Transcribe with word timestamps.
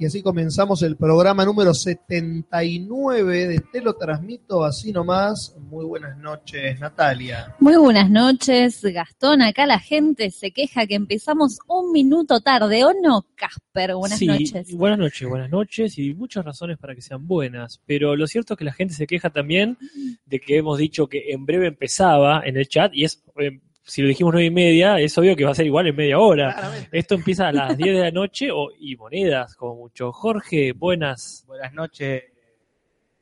Y 0.00 0.06
así 0.06 0.22
comenzamos 0.22 0.82
el 0.82 0.96
programa 0.96 1.44
número 1.44 1.74
79 1.74 3.48
de 3.48 3.60
Te 3.70 3.82
lo 3.82 3.92
transmito 3.96 4.64
así 4.64 4.92
nomás. 4.92 5.54
Muy 5.68 5.84
buenas 5.84 6.16
noches, 6.16 6.80
Natalia. 6.80 7.54
Muy 7.58 7.76
buenas 7.76 8.08
noches, 8.08 8.82
Gastón. 8.82 9.42
Acá 9.42 9.66
la 9.66 9.78
gente 9.78 10.30
se 10.30 10.52
queja 10.52 10.86
que 10.86 10.94
empezamos 10.94 11.58
un 11.68 11.92
minuto 11.92 12.40
tarde, 12.40 12.82
¿o 12.82 12.94
no, 12.94 13.26
Casper? 13.34 13.94
Buenas 13.94 14.18
sí, 14.18 14.26
noches. 14.26 14.74
Buenas 14.74 14.98
noches, 14.98 15.28
buenas 15.28 15.50
noches 15.50 15.98
y 15.98 16.14
muchas 16.14 16.46
razones 16.46 16.78
para 16.78 16.94
que 16.94 17.02
sean 17.02 17.26
buenas. 17.26 17.82
Pero 17.84 18.16
lo 18.16 18.26
cierto 18.26 18.54
es 18.54 18.58
que 18.58 18.64
la 18.64 18.72
gente 18.72 18.94
se 18.94 19.06
queja 19.06 19.28
también 19.28 19.76
de 20.24 20.40
que 20.40 20.56
hemos 20.56 20.78
dicho 20.78 21.08
que 21.08 21.30
en 21.30 21.44
breve 21.44 21.66
empezaba 21.66 22.40
en 22.42 22.56
el 22.56 22.66
chat 22.68 22.90
y 22.94 23.04
es, 23.04 23.22
eh, 23.38 23.60
si 23.82 24.02
lo 24.02 24.08
dijimos 24.08 24.32
nueve 24.32 24.46
y 24.46 24.50
media, 24.50 24.98
es 24.98 25.16
obvio 25.18 25.34
que 25.34 25.44
va 25.44 25.52
a 25.52 25.54
ser 25.54 25.66
igual 25.66 25.86
en 25.86 25.96
media 25.96 26.18
hora. 26.18 26.54
Claramente. 26.54 26.98
Esto 26.98 27.14
empieza 27.14 27.48
a 27.48 27.52
las 27.52 27.76
10 27.76 27.96
de 27.96 28.02
la 28.02 28.10
noche 28.10 28.50
o, 28.52 28.70
y 28.78 28.96
monedas 28.96 29.54
como 29.56 29.76
mucho. 29.76 30.12
Jorge, 30.12 30.72
buenas. 30.72 31.44
Buenas 31.46 31.72
noches 31.72 32.24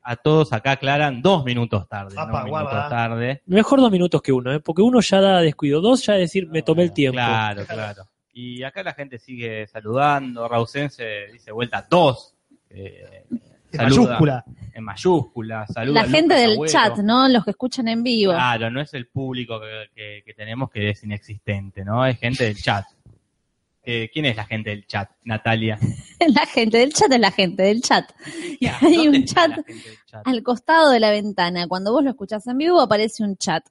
a 0.01 0.15
todos. 0.15 0.53
Acá 0.53 0.71
aclaran 0.71 1.21
dos 1.21 1.43
minutos 1.43 1.87
tarde. 1.87 2.15
Apa, 2.17 2.39
no 2.39 2.45
minutos 2.45 2.49
guarda. 2.49 2.89
tarde. 2.89 3.41
Mejor 3.45 3.79
dos 3.79 3.91
minutos 3.91 4.21
que 4.21 4.31
uno, 4.31 4.53
¿eh? 4.53 4.59
porque 4.59 4.81
uno 4.81 4.99
ya 5.01 5.21
da 5.21 5.41
descuido. 5.41 5.81
Dos 5.81 6.05
ya 6.05 6.15
es 6.15 6.21
decir, 6.21 6.47
me 6.47 6.61
tomé 6.61 6.83
el 6.83 6.93
tiempo. 6.93 7.15
Claro, 7.15 7.65
claro. 7.65 8.03
Y 8.33 8.63
acá 8.63 8.83
la 8.83 8.93
gente 8.93 9.17
sigue 9.17 9.67
saludando. 9.67 10.47
Rausense 10.47 11.27
dice 11.31 11.51
vuelta 11.51 11.85
dos. 11.89 12.35
Eh, 12.69 13.25
En 13.71 13.79
saluda 13.79 14.01
mayúscula. 14.01 14.45
En 14.73 14.83
mayúscula. 14.83 15.67
Saluda 15.67 15.93
La 16.01 16.07
a 16.07 16.09
gente 16.09 16.21
Lucas 16.35 16.41
del 16.41 16.51
Agüero. 16.53 16.71
chat, 16.71 16.97
¿no? 16.99 17.27
Los 17.29 17.43
que 17.45 17.51
escuchan 17.51 17.87
en 17.87 18.03
vivo. 18.03 18.31
Claro, 18.33 18.69
no 18.71 18.81
es 18.81 18.93
el 18.93 19.07
público 19.07 19.59
que, 19.59 19.85
que- 19.95 20.23
que 20.25 20.33
tenemos 20.33 20.69
que 20.71 20.89
es 20.89 21.03
inexistente, 21.03 21.83
¿no? 21.85 22.05
Es 22.05 22.17
gente 22.19 22.45
del 22.45 22.55
chat. 22.57 22.85
Eh, 23.83 24.09
¿Quién 24.13 24.25
es 24.25 24.35
la 24.35 24.45
gente 24.45 24.69
del 24.71 24.85
chat, 24.85 25.09
Natalia? 25.23 25.79
La 26.35 26.45
gente 26.45 26.77
del 26.77 26.93
chat 26.93 27.11
es 27.11 27.19
la 27.19 27.31
gente 27.31 27.63
del 27.63 27.81
chat. 27.81 28.11
Hay 28.81 28.95
¿dónde 28.97 29.19
un 29.19 29.25
chat? 29.25 29.51
Al 30.25 30.43
costado 30.43 30.91
de 30.91 30.99
la 30.99 31.11
ventana, 31.11 31.65
cuando 31.67 31.91
vos 31.93 32.03
lo 32.03 32.09
escuchás 32.09 32.45
en 32.47 32.57
vivo, 32.57 32.81
aparece 32.81 33.23
un 33.23 33.37
chat. 33.37 33.65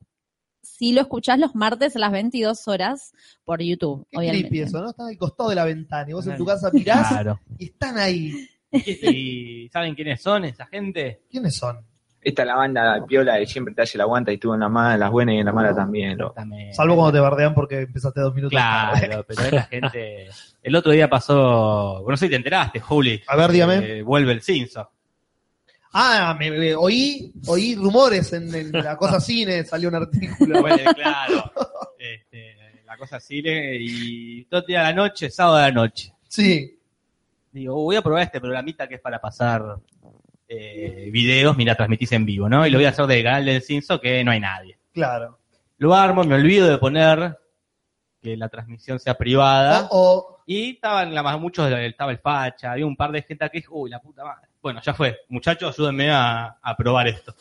Si 0.62 0.92
lo 0.92 1.02
escuchás 1.02 1.38
los 1.38 1.54
martes 1.54 1.94
a 1.94 1.98
las 1.98 2.10
22 2.10 2.66
horas 2.68 3.12
por 3.44 3.60
YouTube, 3.62 4.06
Qué 4.10 4.16
obviamente. 4.18 4.48
creepy 4.48 4.66
eso, 4.66 4.80
¿no? 4.80 4.90
Están 4.90 5.08
al 5.08 5.18
costado 5.18 5.50
de 5.50 5.56
la 5.56 5.64
ventana 5.64 6.08
y 6.08 6.12
vos 6.14 6.26
en 6.26 6.36
tu 6.36 6.44
casa 6.46 6.70
mirás 6.72 7.08
Claro. 7.08 7.40
y 7.58 7.66
están 7.66 7.98
ahí. 7.98 8.32
¿Y 8.72 9.68
saben 9.72 9.94
quiénes 9.94 10.20
son 10.20 10.44
esa 10.44 10.66
gente? 10.66 11.22
¿Quiénes 11.30 11.54
son? 11.56 11.78
Esta 12.20 12.42
es 12.42 12.48
la 12.48 12.56
banda 12.56 13.04
piola 13.06 13.38
que 13.38 13.46
siempre 13.46 13.72
te 13.74 13.82
hace 13.82 13.96
la 13.96 14.04
aguanta 14.04 14.32
y 14.32 14.38
tú 14.38 14.52
en 14.52 14.60
la 14.60 14.68
mala, 14.68 14.94
en 14.94 15.00
las 15.00 15.10
buenas 15.10 15.34
y 15.36 15.38
en 15.38 15.46
la 15.46 15.52
mala 15.52 15.74
también. 15.74 16.18
También. 16.34 16.74
Salvo 16.74 16.96
cuando 16.96 17.12
te 17.12 17.20
bardean 17.20 17.54
porque 17.54 17.80
empezaste 17.82 18.20
dos 18.20 18.34
minutos 18.34 18.58
tarde. 18.60 19.06
Claro, 19.06 19.24
pero 19.26 19.42
es 19.42 19.52
la 19.52 19.62
gente. 19.70 20.26
El 20.62 20.74
otro 20.76 20.90
día 20.92 21.08
pasó. 21.08 21.94
Bueno, 22.02 22.10
no 22.10 22.16
sé 22.16 22.26
si 22.26 22.30
te 22.30 22.36
enteraste, 22.36 22.80
Juli. 22.80 23.22
A 23.26 23.36
ver, 23.36 23.52
dígame. 23.52 23.76
Eh, 23.98 24.02
vuelve 24.02 24.32
el 24.32 24.42
Simpson. 24.42 24.86
Ah, 25.92 26.36
me, 26.38 26.50
me- 26.50 26.74
oí, 26.74 27.32
oí 27.46 27.74
rumores 27.76 28.32
en, 28.34 28.54
en 28.54 28.72
la 28.72 28.96
cosa 28.96 29.20
cine, 29.20 29.64
salió 29.64 29.88
un 29.88 29.94
artículo. 29.94 30.60
Vuelve, 30.60 30.84
claro. 30.94 31.50
Este, 31.98 32.56
la 32.84 32.96
cosa 32.98 33.18
sigue 33.20 33.76
y 33.80 34.44
todo 34.44 34.60
el 34.60 34.66
día 34.66 34.78
de 34.80 34.84
la 34.86 34.92
noche, 34.92 35.30
sábado 35.30 35.56
de 35.56 35.62
la 35.62 35.72
noche. 35.72 36.12
Sí, 36.28 36.77
Digo, 37.58 37.74
voy 37.74 37.96
a 37.96 38.02
probar 38.02 38.22
este 38.22 38.40
programita 38.40 38.86
que 38.88 38.94
es 38.96 39.00
para 39.00 39.20
pasar 39.20 39.76
eh, 40.48 41.08
videos, 41.12 41.56
mira, 41.56 41.74
transmitís 41.74 42.12
en 42.12 42.24
vivo, 42.24 42.48
¿no? 42.48 42.66
Y 42.66 42.70
lo 42.70 42.78
voy 42.78 42.86
a 42.86 42.90
hacer 42.90 43.06
del 43.06 43.22
canal 43.22 43.44
del 43.44 43.62
Simpson 43.62 43.98
que 44.00 44.24
no 44.24 44.30
hay 44.30 44.40
nadie. 44.40 44.78
claro. 44.92 45.38
Lo 45.80 45.94
armo, 45.94 46.24
me 46.24 46.34
olvido 46.34 46.66
de 46.66 46.76
poner 46.78 47.38
que 48.20 48.36
la 48.36 48.48
transmisión 48.48 48.98
sea 48.98 49.16
privada. 49.16 49.88
Y 50.44 50.70
estaban 50.70 51.14
la, 51.14 51.22
más- 51.22 51.38
muchos, 51.38 51.70
estaba 51.70 52.10
el 52.10 52.18
facha, 52.18 52.72
había 52.72 52.84
un 52.84 52.96
par 52.96 53.12
de 53.12 53.22
gente 53.22 53.44
aquí, 53.44 53.62
uy, 53.70 53.88
la 53.90 54.00
puta 54.00 54.24
madre. 54.24 54.48
Bueno, 54.60 54.80
ya 54.82 54.92
fue, 54.92 55.18
muchachos, 55.28 55.72
ayúdenme 55.78 56.10
a, 56.10 56.56
a 56.60 56.76
probar 56.76 57.06
esto. 57.06 57.32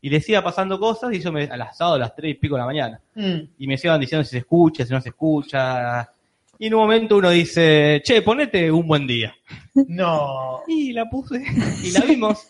Y 0.00 0.10
les 0.10 0.28
iba 0.28 0.40
pasando 0.44 0.78
cosas 0.78 1.12
y 1.12 1.18
yo 1.20 1.32
me, 1.32 1.44
a 1.44 1.56
las 1.56 1.76
sábados, 1.76 1.96
a 1.96 2.00
las 2.00 2.14
tres 2.14 2.30
y 2.30 2.34
pico 2.34 2.54
de 2.54 2.60
la 2.60 2.66
mañana. 2.66 3.00
mm, 3.16 3.38
Y 3.58 3.66
me 3.66 3.76
iban 3.82 3.98
diciendo 4.00 4.22
si 4.22 4.30
se 4.30 4.38
escucha, 4.38 4.84
si 4.86 4.92
no 4.92 5.00
se 5.00 5.08
escucha. 5.08 6.08
Y 6.62 6.68
en 6.68 6.74
un 6.74 6.82
momento 6.82 7.16
uno 7.16 7.28
dice, 7.30 8.00
che, 8.04 8.22
ponete 8.22 8.70
un 8.70 8.86
buen 8.86 9.04
día. 9.04 9.34
no. 9.88 10.60
Y 10.68 10.92
la 10.92 11.10
puse 11.10 11.42
y 11.82 11.90
la 11.90 12.00
vimos. 12.02 12.46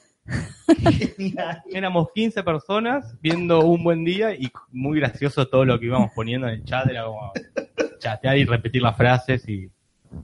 Genial. 1.16 1.62
Éramos 1.72 2.08
15 2.14 2.42
personas 2.42 3.14
viendo 3.22 3.60
un 3.60 3.82
buen 3.82 4.04
día 4.04 4.34
y 4.34 4.52
muy 4.70 5.00
gracioso 5.00 5.48
todo 5.48 5.64
lo 5.64 5.80
que 5.80 5.86
íbamos 5.86 6.10
poniendo 6.14 6.46
en 6.46 6.56
el 6.56 6.64
chat. 6.66 6.90
Era 6.90 7.06
como 7.06 7.32
chatear 8.00 8.36
y 8.36 8.44
repetir 8.44 8.82
las 8.82 8.98
frases 8.98 9.48
y 9.48 9.70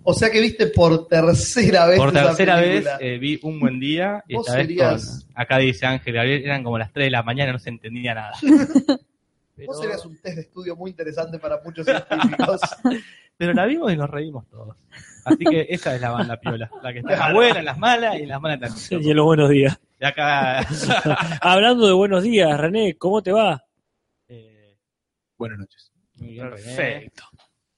O 0.03 0.12
sea 0.12 0.28
que 0.28 0.43
viste 0.43 0.66
por 0.66 1.09
tercera 1.09 1.87
vez. 1.87 1.97
Por 1.97 2.12
tercera 2.12 2.60
vez 2.60 2.87
eh, 3.00 3.16
vi 3.16 3.41
un 3.43 3.59
buen 3.59 3.81
día 3.81 4.22
y 4.28 4.37
esta 4.37 4.55
vez 4.56 4.66
serías- 4.66 5.25
con, 5.32 5.41
acá 5.43 5.56
dice 5.56 5.87
Ángel 5.87 6.12
Gabriel, 6.12 6.44
eran 6.44 6.62
como 6.62 6.76
las 6.76 6.93
3 6.93 7.06
de 7.06 7.10
la 7.10 7.22
mañana, 7.22 7.53
no 7.53 7.59
se 7.59 7.70
entendía 7.70 8.12
nada. 8.15 8.32
Pero, 9.56 9.72
Vos 9.72 9.81
serías 9.81 10.05
un 10.05 10.16
test 10.19 10.37
de 10.37 10.43
estudio 10.43 10.76
muy 10.76 10.91
interesante 10.91 11.38
para 11.38 11.59
muchos 11.65 11.87
científicos. 11.87 12.60
pero 13.38 13.54
la 13.54 13.65
vimos 13.65 13.91
y 13.91 13.97
nos 13.97 14.10
reímos 14.10 14.47
todos. 14.50 14.76
Así 15.25 15.44
que 15.44 15.66
esa 15.71 15.94
es 15.94 16.00
la 16.03 16.10
banda 16.10 16.37
piola, 16.38 16.71
la 16.82 16.93
que 16.93 16.99
está 16.99 17.12
en 17.15 17.19
las 17.19 17.32
buenas, 17.32 17.56
en 17.59 17.65
las 17.65 17.78
malas 17.78 18.19
y 18.19 18.22
en 18.22 18.28
las 18.28 18.41
malas 18.41 18.60
también. 18.60 19.03
Y 19.03 19.10
en 19.10 19.16
los 19.16 19.25
buenos 19.25 19.49
días. 19.50 19.81
Y 20.00 20.04
acá 20.04 20.59
Hablando 21.41 21.87
de 21.87 21.93
buenos 21.94 22.22
días, 22.22 22.59
René, 22.60 22.97
¿cómo 22.99 23.22
te 23.22 23.32
va? 23.32 23.65
eh, 24.28 24.76
Buenas 25.38 25.59
noches. 25.60 25.91
muy 26.16 26.28
bien, 26.32 26.50
René. 26.50 26.62
Perfecto. 26.62 27.25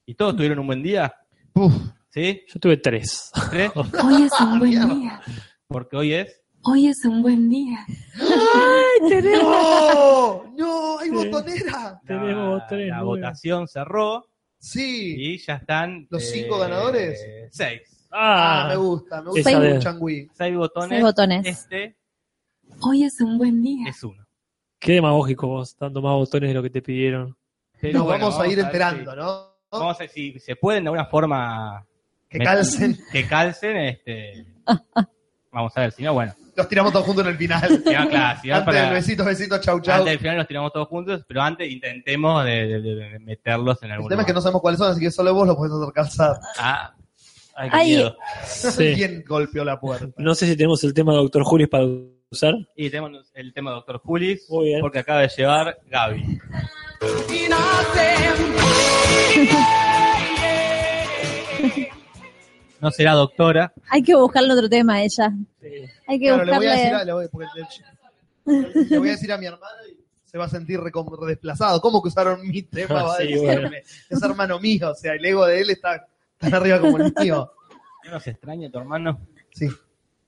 ¿Y 0.05 0.15
todos 0.15 0.35
tuvieron 0.35 0.59
un 0.59 0.67
buen 0.67 0.83
día? 0.83 1.13
Uf, 1.53 1.73
¿Sí? 2.09 2.43
Yo 2.47 2.59
tuve 2.59 2.77
tres. 2.77 3.31
¿Tres? 3.49 3.71
Hoy 3.75 4.23
es 4.23 4.39
un 4.41 4.59
buen 4.59 4.89
día. 5.01 5.21
Porque 5.67 5.95
hoy 5.95 6.13
es 6.13 6.41
Hoy 6.63 6.87
es 6.87 7.03
un 7.05 7.21
buen 7.21 7.49
día. 7.49 7.79
¡No! 9.41 10.43
¡No! 10.57 10.99
¡Hay 10.99 11.09
botonera! 11.09 11.99
Tenemos 12.05 12.59
la, 12.59 12.67
tres, 12.67 12.89
la 12.89 13.03
votación 13.03 13.67
cerró 13.67 14.25
Sí. 14.61 15.15
y 15.17 15.37
ya 15.39 15.55
están 15.55 16.07
¿Los 16.11 16.21
eh, 16.23 16.27
cinco 16.33 16.59
ganadores? 16.59 17.19
Seis. 17.51 17.81
Ah, 18.11 18.65
Ah, 18.65 18.67
me 18.69 18.75
gusta, 18.75 19.21
me 19.21 19.29
gusta. 19.31 19.49
Seis 19.49 20.55
botones. 20.55 20.89
Seis 20.89 21.01
botones. 21.03 21.45
Este 21.47 21.95
Hoy 22.81 23.03
es 23.03 23.19
un 23.21 23.37
buen 23.37 23.61
día. 23.63 23.89
es 23.89 24.03
uno. 24.03 24.23
qué 24.79 24.93
demagógico 24.93 25.47
vos, 25.47 25.75
dando 25.79 26.01
más 26.01 26.13
botones 26.13 26.49
de 26.49 26.53
lo 26.53 26.61
que 26.63 26.69
te 26.69 26.81
pidieron. 26.81 27.35
Pero 27.79 27.99
Nos 27.99 28.07
bueno, 28.07 28.25
vamos 28.29 28.39
a 28.39 28.47
ir 28.47 28.57
ver 28.57 28.65
enterando, 28.65 29.11
si- 29.11 29.17
¿no? 29.17 29.51
Vamos 29.71 29.95
a 29.95 29.99
ver 29.99 30.09
si 30.09 30.39
se 30.39 30.55
pueden 30.55 30.83
de 30.83 30.89
alguna 30.89 31.05
forma 31.05 31.85
Que 32.29 32.37
calcen. 32.39 32.97
que 33.11 33.27
calcen, 33.27 33.77
este 33.77 34.45
vamos 35.51 35.75
a 35.75 35.81
ver, 35.81 35.91
si 35.91 36.03
no, 36.03 36.13
bueno, 36.13 36.33
Los 36.55 36.67
tiramos 36.67 36.91
todos 36.91 37.05
juntos 37.05 37.23
en 37.25 37.31
el 37.31 37.37
final. 37.37 37.81
no, 37.85 38.09
claro, 38.09 38.39
Antes 38.43 38.61
para- 38.65 38.81
del 38.83 38.93
besito, 38.93 39.23
besito, 39.25 39.57
chau, 39.59 39.79
chau. 39.79 39.95
antes 39.99 40.11
del 40.11 40.19
final 40.19 40.37
nos 40.37 40.47
tiramos 40.47 40.73
todos 40.73 40.87
juntos, 40.89 41.23
pero 41.27 41.41
antes 41.41 41.71
intentemos 41.71 42.43
de, 42.45 42.67
de- 42.67 42.81
de- 42.81 42.95
de 42.95 43.19
meterlos 43.19 43.81
en 43.83 43.87
El 43.87 43.93
algún 43.93 44.09
tema 44.09 44.21
es 44.23 44.27
que 44.27 44.33
no 44.33 44.41
sabemos 44.41 44.61
cuáles 44.61 44.77
son, 44.77 44.91
así 44.91 44.99
que 44.99 45.11
solo 45.11 45.33
vos 45.33 45.47
los 45.47 45.55
podés 45.55 45.71
hacer 45.73 45.93
calzar. 45.93 46.35
Ah, 46.59 46.93
ay, 47.55 47.69
qué 47.69 47.75
Ay, 47.77 47.87
miedo. 47.95 48.17
Sí. 48.45 48.93
¿Quién 48.95 49.23
golpeó 49.27 49.63
la 49.63 49.79
puerta? 49.79 50.07
No 50.17 50.35
sé 50.35 50.45
si 50.47 50.57
tenemos 50.57 50.83
el 50.83 50.93
tema 50.93 51.13
de 51.13 51.19
Doctor 51.19 51.43
Julis 51.43 51.69
para 51.69 51.85
usar. 52.29 52.53
Y 52.75 52.89
tenemos 52.89 53.31
el 53.33 53.53
tema 53.53 53.71
de 53.71 53.75
Doctor 53.75 53.99
Julis, 53.99 54.45
Muy 54.49 54.65
bien. 54.67 54.81
porque 54.81 54.99
acaba 54.99 55.21
de 55.21 55.29
llevar 55.29 55.77
Gaby. 55.89 56.39
No 62.79 62.89
será 62.89 63.13
doctora, 63.13 63.71
Hay 63.89 64.01
que 64.01 64.15
buscarle 64.15 64.53
otro 64.53 64.67
tema 64.67 64.95
a 64.95 65.03
ella. 65.03 65.31
Hay 66.07 66.19
que 66.19 66.27
Claro, 66.27 66.43
le 66.45 66.57
voy 66.57 66.65
a 66.67 66.71
decir 66.71 66.93
a, 66.93 67.03
le 67.03 67.13
voy, 67.13 67.27
porque 67.31 67.47
le- 68.45 68.83
le 68.89 68.97
voy 68.99 69.09
a 69.09 69.11
decir 69.11 69.31
a 69.31 69.37
mi 69.37 69.45
hermano 69.45 69.65
y 69.89 69.97
se 70.25 70.37
va 70.37 70.45
a 70.45 70.49
sentir 70.49 70.79
recom- 70.79 71.25
desplazado. 71.27 71.79
¿Cómo 71.81 72.01
que 72.01 72.07
usaron 72.09 72.47
mi 72.47 72.61
tema? 72.63 73.03
Va 73.03 73.13
a 73.13 73.17
Sí, 73.17 73.27
decirme. 73.27 73.53
bueno. 73.53 73.69
Es 74.09 74.23
hermano 74.23 74.59
mío, 74.59 74.91
o 74.91 74.95
sea, 74.95 75.13
el 75.13 75.25
ego 75.25 75.45
de 75.45 75.61
él 75.61 75.69
está 75.69 76.05
tan 76.37 76.53
arriba 76.53 76.79
como 76.79 76.97
el 76.97 77.13
mío. 77.21 77.51
¿no 78.05 78.11
nos 78.11 78.25
extraña 78.27 78.69
tu 78.69 78.79
hermano? 78.79 79.19
Sí. 79.53 79.67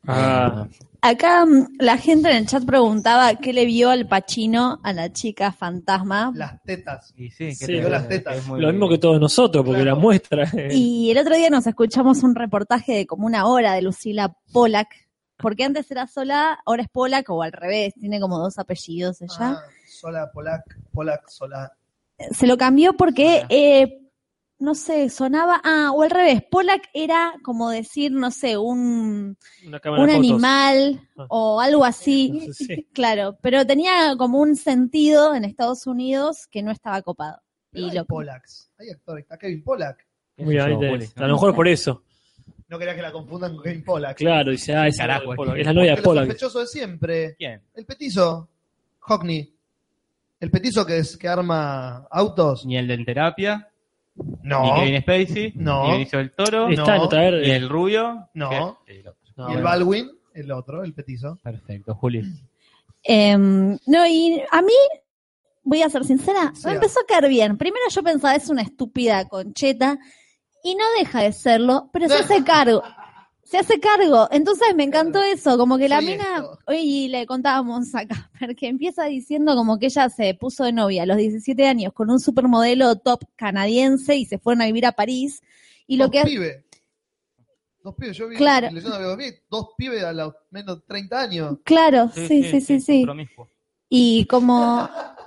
Ah, 0.05 0.67
Acá 1.01 1.45
mm, 1.45 1.77
la 1.79 1.97
gente 1.97 2.29
en 2.29 2.35
el 2.37 2.45
chat 2.45 2.63
preguntaba 2.65 3.35
qué 3.35 3.51
le 3.53 3.65
vio 3.65 3.89
al 3.89 4.07
Pachino 4.07 4.79
a 4.83 4.91
la 4.93 5.11
chica 5.13 5.51
fantasma. 5.53 6.31
Las 6.35 6.61
tetas. 6.63 7.13
Y 7.17 7.29
sí, 7.31 7.47
que 7.47 7.55
Sí, 7.55 7.65
te- 7.67 7.79
vio 7.79 7.89
las 7.89 8.07
tetas. 8.07 8.45
lo 8.47 8.69
mismo 8.71 8.89
que 8.89 8.97
todos 8.97 9.19
nosotros, 9.19 9.65
porque 9.65 9.81
Claro. 9.81 9.95
la 9.95 10.01
muestra. 10.01 10.43
eh, 10.55 10.69
Y 10.73 11.09
el 11.09 11.17
otro 11.17 11.35
día 11.35 11.49
nos 11.49 11.65
escuchamos 11.67 12.21
un 12.23 12.35
reportaje 12.35 12.93
de 12.93 13.07
como 13.07 13.25
una 13.25 13.47
hora 13.47 13.73
de 13.73 13.81
Lucila 13.81 14.35
Polak, 14.51 14.89
porque 15.37 15.63
antes 15.63 15.89
era 15.91 16.07
sola, 16.07 16.59
ahora 16.65 16.83
es 16.83 16.89
Polak 16.89 17.29
o 17.29 17.41
al 17.43 17.51
revés, 17.51 17.93
tiene 17.95 18.19
como 18.19 18.39
dos 18.39 18.59
apellidos 18.59 19.21
ella. 19.21 19.35
Ah, 19.39 19.61
sola, 19.87 20.31
Polak, 20.31 20.63
Polak, 20.93 21.27
sola. 21.29 21.71
Se 22.31 22.47
lo 22.47 22.57
cambió 22.57 22.93
porque, 22.93 23.45
eh, 23.49 23.99
no 24.59 24.75
sé, 24.75 25.09
sonaba, 25.09 25.59
ah, 25.63 25.91
o 25.93 26.03
al 26.03 26.11
revés, 26.11 26.43
Polak 26.49 26.83
era 26.93 27.33
como 27.43 27.69
decir, 27.69 28.11
no 28.11 28.31
sé, 28.31 28.57
un, 28.57 29.37
un 29.65 30.09
animal 30.09 31.01
Ah. 31.17 31.25
o 31.29 31.59
algo 31.59 31.83
así. 31.83 32.49
Sí. 32.53 32.87
Claro, 32.93 33.37
pero 33.41 33.65
tenía 33.65 34.15
como 34.17 34.39
un 34.39 34.55
sentido 34.55 35.35
en 35.35 35.43
Estados 35.43 35.85
Unidos 35.87 36.47
que 36.49 36.63
no 36.63 36.71
estaba 36.71 37.01
copado. 37.01 37.39
Pero 37.71 37.87
Y 37.87 37.89
hay 37.89 37.95
lo, 37.97 38.05
Polaks. 38.05 38.71
Hay 38.77 38.89
actores. 38.91 39.23
Está 39.23 39.37
Kevin 39.37 39.63
Polak. 39.63 40.05
¿no? 40.37 40.49
A 40.61 41.27
lo 41.27 41.33
mejor 41.33 41.55
por 41.55 41.67
eso. 41.67 42.03
No 42.69 42.79
quería 42.79 42.95
que 42.95 43.01
la 43.01 43.11
confundan 43.11 43.53
con 43.55 43.63
Kane 43.63 43.81
Pollack. 43.81 44.17
Claro, 44.17 44.51
dice, 44.51 44.73
ah, 44.75 44.87
esa 44.87 45.03
Carajo, 45.03 45.33
es, 45.33 45.39
es 45.53 45.59
es 45.59 45.65
la 45.67 45.73
novia 45.73 45.91
de 45.91 45.97
lo 45.97 46.03
Pollock. 46.03 46.25
sospechoso 46.25 46.59
de 46.61 46.67
siempre. 46.67 47.35
¿Quién? 47.37 47.61
El 47.75 47.85
petizo. 47.85 48.49
Hockney. 48.99 49.53
El 50.39 50.49
petizo 50.51 50.85
que, 50.85 50.97
es, 50.97 51.17
que 51.17 51.27
arma 51.27 52.07
autos. 52.09 52.65
Ni 52.65 52.77
el 52.77 52.87
de 52.87 52.93
En 52.95 53.05
terapia, 53.05 53.69
No. 54.43 54.63
ni 54.63 54.79
Kevin 54.79 55.01
Spacey, 55.01 55.53
No. 55.55 55.85
ni 55.85 55.91
Benicio 55.93 56.19
del 56.19 56.31
Toro, 56.31 56.69
Está 56.69 56.97
No. 56.97 57.03
otra 57.03 57.31
ni 57.31 57.49
el 57.51 57.69
rubio. 57.69 58.29
No. 58.33 58.79
¿Qué? 58.85 58.99
El 58.99 59.07
otro. 59.07 59.21
No, 59.35 59.49
y 59.51 59.53
el. 59.55 59.63
Baldwin, 59.63 60.11
el 60.33 60.51
otro, 60.51 60.83
el 60.83 60.93
petizo. 60.93 61.37
Perfecto, 61.43 61.95
Juli. 61.95 62.23
Em, 63.03 63.77
no, 63.85 64.07
y 64.07 64.41
a 64.51 64.61
mí, 64.61 64.73
voy 65.63 65.81
a 65.81 65.89
ser 65.89 66.03
sincera, 66.05 66.53
me 66.65 66.71
empezó 66.73 66.99
a 67.01 67.05
caer 67.05 67.27
bien. 67.29 67.57
Primero 67.57 67.83
yo 67.89 68.03
pensaba, 68.03 68.35
es 68.35 68.49
una 68.49 68.61
estúpida 68.61 69.27
concheta, 69.27 69.97
y 70.63 70.75
no 70.75 70.83
deja 70.97 71.21
de 71.21 71.31
serlo, 71.33 71.89
pero 71.93 72.07
se 72.07 72.15
hace 72.15 72.43
cargo. 72.43 72.81
Se 73.43 73.57
hace 73.59 73.79
cargo. 73.79 74.27
Entonces 74.31 74.73
me 74.75 74.83
encantó 74.83 75.21
eso, 75.21 75.57
como 75.57 75.77
que 75.77 75.87
la 75.87 75.97
Soy 75.97 76.05
mina, 76.07 76.23
esto. 76.37 76.57
hoy 76.65 77.07
le 77.09 77.27
contábamos 77.27 77.93
acá, 77.93 78.31
porque 78.39 78.67
empieza 78.67 79.03
diciendo 79.05 79.53
como 79.55 79.77
que 79.77 79.87
ella 79.87 80.09
se 80.09 80.33
puso 80.33 80.63
de 80.63 80.71
novia 80.73 81.03
a 81.03 81.05
los 81.05 81.17
17 81.17 81.67
años 81.67 81.93
con 81.93 82.09
un 82.09 82.19
supermodelo 82.19 82.95
top 82.95 83.25
canadiense 83.35 84.15
y 84.15 84.25
se 84.25 84.39
fueron 84.39 84.61
a 84.63 84.65
vivir 84.65 84.85
a 84.87 84.93
París. 84.93 85.41
Y 85.85 85.97
lo 85.97 86.05
dos 86.05 86.11
que 86.13 86.23
pibes. 86.23 86.63
Dos 87.83 87.95
pibes. 87.95 88.17
Yo 88.17 88.29
vi 88.29 88.37
Claro. 88.37 88.69
dos 89.49 89.67
pibes 89.77 90.03
a 90.03 90.13
los 90.13 90.33
menos 90.49 90.77
de 90.77 90.85
30 90.87 91.21
años. 91.21 91.57
Claro, 91.65 92.09
sí, 92.15 92.43
sí, 92.43 92.61
sí, 92.61 92.79
sí. 92.79 93.05
Y 93.89 94.25
como 94.25 94.89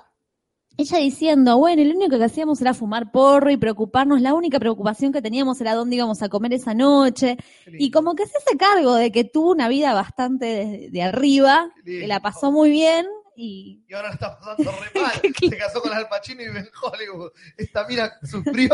ella 0.77 0.99
diciendo, 0.99 1.59
bueno, 1.59 1.83
lo 1.85 1.97
único 1.97 2.19
que 2.19 2.25
hacíamos 2.25 2.61
era 2.61 2.75
fumar 2.75 3.11
porro 3.11 3.51
y 3.51 3.57
preocuparnos, 3.57 4.21
la 4.21 4.35
única 4.35 4.59
preocupación 4.59 5.13
que 5.13 5.23
teníamos 5.23 5.61
era 5.61 5.75
dónde 5.75 5.97
íbamos 5.97 6.23
a 6.23 6.29
comer 6.29 6.53
esa 6.53 6.75
noche. 6.75 7.37
Y 7.67 7.91
como 7.91 8.15
que 8.15 8.27
se 8.27 8.37
hace 8.37 8.57
cargo 8.57 8.95
de 8.95 9.11
que 9.11 9.25
tuvo 9.25 9.51
una 9.53 9.69
vida 9.69 9.95
bastante 9.95 10.47
de, 10.47 10.91
de 10.91 11.03
arriba, 11.03 11.71
que 11.85 12.07
la 12.07 12.21
pasó 12.21 12.53
muy 12.53 12.71
bien 12.71 13.07
y 13.37 13.85
Y 13.87 13.95
ahora 13.95 14.09
la 14.09 14.15
está 14.15 14.39
pasando 14.39 14.73
re 14.73 15.01
mal. 15.01 15.13
Se 15.51 15.59
casó 15.59 15.83
con 15.83 15.93
Al 15.93 16.09
Pacino 16.09 16.43
y 16.43 16.47
vive 16.47 16.61
en 16.61 16.69
Hollywood. 16.83 17.33
Esta 17.57 17.87
mina 17.87 18.13
sufrió. 18.23 18.71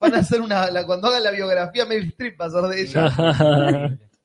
Van 0.00 0.14
a 0.14 0.18
hacer 0.18 0.40
una. 0.40 0.70
La, 0.70 0.86
cuando 0.86 1.08
hagan 1.08 1.22
la 1.22 1.30
biografía, 1.30 1.84
Meryl 1.84 2.08
Streep 2.08 2.40
va 2.40 2.46
a 2.46 2.50
ser 2.50 2.62
de 2.62 2.80
ella. 2.80 3.98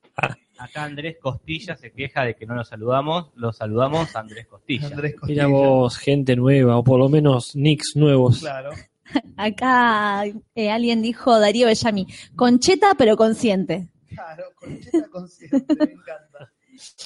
Acá 0.64 0.84
Andrés 0.84 1.18
Costilla 1.22 1.76
se 1.76 1.92
queja 1.92 2.24
de 2.24 2.36
que 2.36 2.46
no 2.46 2.56
lo 2.56 2.64
saludamos. 2.64 3.32
Lo 3.36 3.52
saludamos 3.52 4.16
a 4.16 4.20
Andrés 4.20 4.48
Costilla. 4.48 4.88
Andrés 4.88 5.16
Costilla. 5.16 5.48
Mira 5.48 5.58
vos, 5.58 5.98
gente 5.98 6.36
nueva, 6.36 6.78
o 6.78 6.84
por 6.84 7.00
lo 7.00 7.10
menos 7.10 7.56
nicks 7.56 7.96
nuevos. 7.96 8.40
Claro. 8.40 8.72
acá 9.38 10.24
eh, 10.56 10.70
alguien 10.72 11.02
dijo, 11.02 11.40
Darío 11.40 11.68
Bellamy, 11.68 12.08
concheta 12.36 12.94
pero 12.98 13.18
consciente. 13.18 13.90
Claro, 14.10 14.44
concheta 14.56 15.08
consciente. 15.10 15.66
Me 15.80 15.84
encanta. 15.94 16.52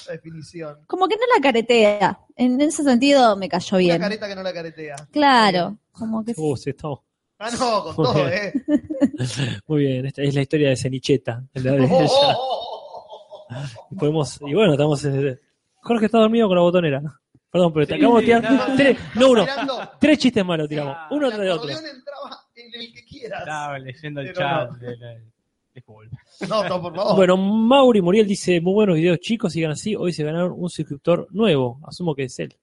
La 0.06 0.12
definición. 0.12 0.78
Como 0.86 1.06
que 1.08 1.16
no 1.16 1.22
la 1.34 1.42
caretea. 1.42 2.20
En 2.36 2.60
ese 2.60 2.82
sentido 2.82 3.36
me 3.36 3.48
cayó 3.48 3.76
Una 3.76 3.78
bien. 3.78 3.98
careta 4.00 4.28
que 4.28 4.34
no 4.34 4.42
la 4.42 4.52
caretea. 4.52 4.96
Claro, 5.10 5.78
como 5.92 6.24
que 6.24 6.32
Uh, 6.36 6.56
sí, 6.56 6.70
estamos- 6.70 7.00
Ah, 7.38 7.50
no, 7.50 7.82
con 7.84 7.96
Muy 7.96 8.04
todo, 8.06 8.14
bien. 8.24 8.30
¿eh? 8.32 8.52
Muy 9.66 9.80
bien, 9.82 10.06
esta 10.06 10.22
es 10.22 10.34
la 10.34 10.40
historia 10.40 10.70
de 10.70 10.76
Cenicheta. 10.76 11.44
la 11.52 11.72
de 11.72 11.80
Oh, 11.82 11.86
oh, 12.00 12.36
oh, 12.38 12.65
oh. 13.50 13.96
Podemos, 13.98 14.40
y 14.46 14.54
bueno, 14.54 14.72
estamos. 14.72 15.04
eh, 15.04 15.38
Jorge 15.82 16.06
está 16.06 16.18
dormido 16.18 16.48
con 16.48 16.56
la 16.56 16.62
botonera. 16.62 17.02
Perdón, 17.50 17.72
pero 17.72 17.86
te 17.86 17.94
Sí, 17.94 18.00
acabo 18.00 18.18
de 18.18 18.24
tirar 18.24 18.50
no, 18.52 18.76
tres, 18.76 18.98
no 19.14 19.30
uno, 19.30 19.42
Mirando, 19.42 19.90
tres 20.00 20.18
chistes 20.18 20.44
malos 20.44 20.68
tiramos, 20.68 20.94
Ah, 20.98 21.08
uno 21.10 21.26
el 21.26 21.32
tras 21.32 21.44
de 21.46 21.50
otro. 21.52 21.70
entraba 21.70 22.40
en 22.54 22.74
el 22.80 22.92
que 22.92 23.04
quieras. 23.04 23.40
Estaba 23.40 23.78
leyendo 23.78 24.20
el 24.20 24.32
chat 24.34 24.70
no. 24.70 24.76
de. 24.78 25.22
No, 26.48 26.68
no, 26.68 26.80
por 26.82 26.94
favor. 26.94 27.16
Bueno, 27.16 27.36
Mauri 27.36 28.00
Muriel 28.02 28.26
dice, 28.26 28.60
muy 28.60 28.72
buenos 28.72 28.96
videos 28.96 29.18
chicos, 29.20 29.52
sigan 29.52 29.72
así, 29.72 29.94
hoy 29.94 30.12
se 30.12 30.24
ganaron 30.24 30.52
un 30.56 30.68
suscriptor 30.70 31.28
nuevo, 31.30 31.78
asumo 31.86 32.14
que 32.14 32.24
es 32.24 32.38
él. 32.38 32.54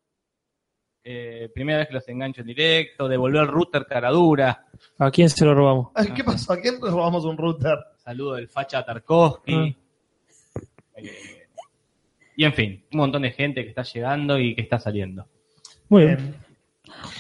Eh, 1.04 1.50
primera 1.54 1.80
vez 1.80 1.88
que 1.90 1.94
los 1.94 2.08
engancho 2.08 2.42
en 2.42 2.48
directo, 2.48 3.08
devolvió 3.08 3.42
el 3.42 3.48
router 3.48 3.86
caradura. 3.86 4.66
¿A 5.00 5.12
quién 5.12 5.30
se 5.30 5.46
lo 5.46 5.54
robamos? 5.54 5.92
Ay, 5.96 6.12
¿Qué 6.16 6.24
pasó? 6.24 6.54
¿A 6.54 6.58
quién 6.58 6.80
robamos 6.80 7.26
un 7.26 7.38
router? 7.38 7.78
Saludo 7.98 8.34
del 8.36 8.48
facha 8.48 8.84
Tarkovsky. 8.84 9.76
Eh, 10.96 11.48
y 12.36 12.46
en 12.46 12.54
fin, 12.54 12.84
un 12.92 12.98
montón 12.98 13.22
de 13.22 13.32
gente 13.32 13.64
que 13.64 13.70
está 13.70 13.84
llegando 13.84 14.40
y 14.40 14.56
que 14.56 14.62
está 14.62 14.80
saliendo. 14.80 15.26
Muy 15.90 16.06
bien. 16.06 16.36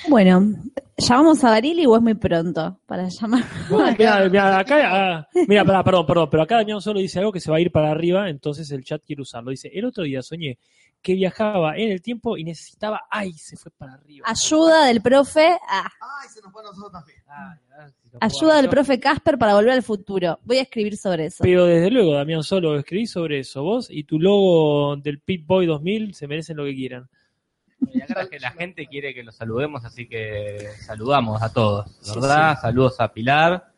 Bueno, 0.09 0.53
¿llamamos 0.97 1.43
a 1.43 1.49
Barili 1.49 1.85
o 1.85 1.95
es 1.95 2.01
muy 2.01 2.15
pronto 2.15 2.79
para 2.85 3.07
llamar? 3.07 3.43
Mira, 3.97 4.29
mira, 4.29 4.59
acá, 4.59 4.77
ah, 4.83 5.27
mira, 5.47 5.63
perdón, 5.63 6.05
perdón, 6.05 6.27
pero 6.29 6.43
acá 6.43 6.57
Damián 6.57 6.81
solo 6.81 6.99
dice 6.99 7.19
algo 7.19 7.31
que 7.31 7.39
se 7.39 7.49
va 7.49 7.57
a 7.57 7.61
ir 7.61 7.71
para 7.71 7.91
arriba, 7.91 8.29
entonces 8.29 8.69
el 8.71 8.83
chat 8.83 9.01
quiere 9.05 9.21
usarlo. 9.21 9.51
Dice, 9.51 9.69
el 9.73 9.85
otro 9.85 10.03
día 10.03 10.21
soñé 10.21 10.57
que 11.03 11.13
viajaba 11.13 11.77
en 11.77 11.91
el 11.91 12.01
tiempo 12.01 12.37
y 12.37 12.45
necesitaba, 12.45 13.01
ay, 13.11 13.33
se 13.33 13.57
fue 13.57 13.71
para 13.77 13.93
arriba. 13.93 14.25
Ayuda 14.27 14.85
del 14.85 15.01
profe, 15.01 15.57
ah, 15.67 15.91
Ay, 15.99 16.29
se 16.29 16.41
nos 16.41 16.51
fue 16.51 16.61
a 16.61 16.65
nosotros 16.65 16.91
también. 16.93 17.19
Ay, 17.27 17.91
si 18.01 18.09
ayuda 18.19 18.55
del 18.57 18.69
profe 18.69 18.99
Casper 18.99 19.37
para 19.37 19.53
volver 19.53 19.73
al 19.73 19.83
futuro. 19.83 20.39
Voy 20.43 20.57
a 20.57 20.61
escribir 20.61 20.95
sobre 20.95 21.25
eso. 21.25 21.43
Pero 21.43 21.65
desde 21.65 21.91
luego, 21.91 22.13
Damián, 22.13 22.41
solo 22.41 22.77
escribí 22.79 23.05
sobre 23.05 23.39
eso. 23.39 23.63
Vos 23.63 23.87
y 23.91 24.05
tu 24.05 24.17
logo 24.17 24.95
del 24.95 25.19
Pit 25.19 25.45
Boy 25.45 25.65
2000 25.65 26.13
se 26.13 26.27
merecen 26.27 26.55
lo 26.55 26.63
que 26.63 26.73
quieran. 26.73 27.09
Y 27.91 28.01
acá 28.01 28.23
la, 28.31 28.39
la 28.39 28.51
gente 28.51 28.87
quiere 28.87 29.13
que 29.13 29.23
los 29.23 29.35
saludemos, 29.35 29.83
así 29.83 30.07
que 30.07 30.69
saludamos 30.79 31.43
a 31.43 31.51
todos, 31.51 31.99
¿verdad? 32.15 32.57
Saludos 32.61 33.01
a 33.01 33.11
Pilar, 33.11 33.72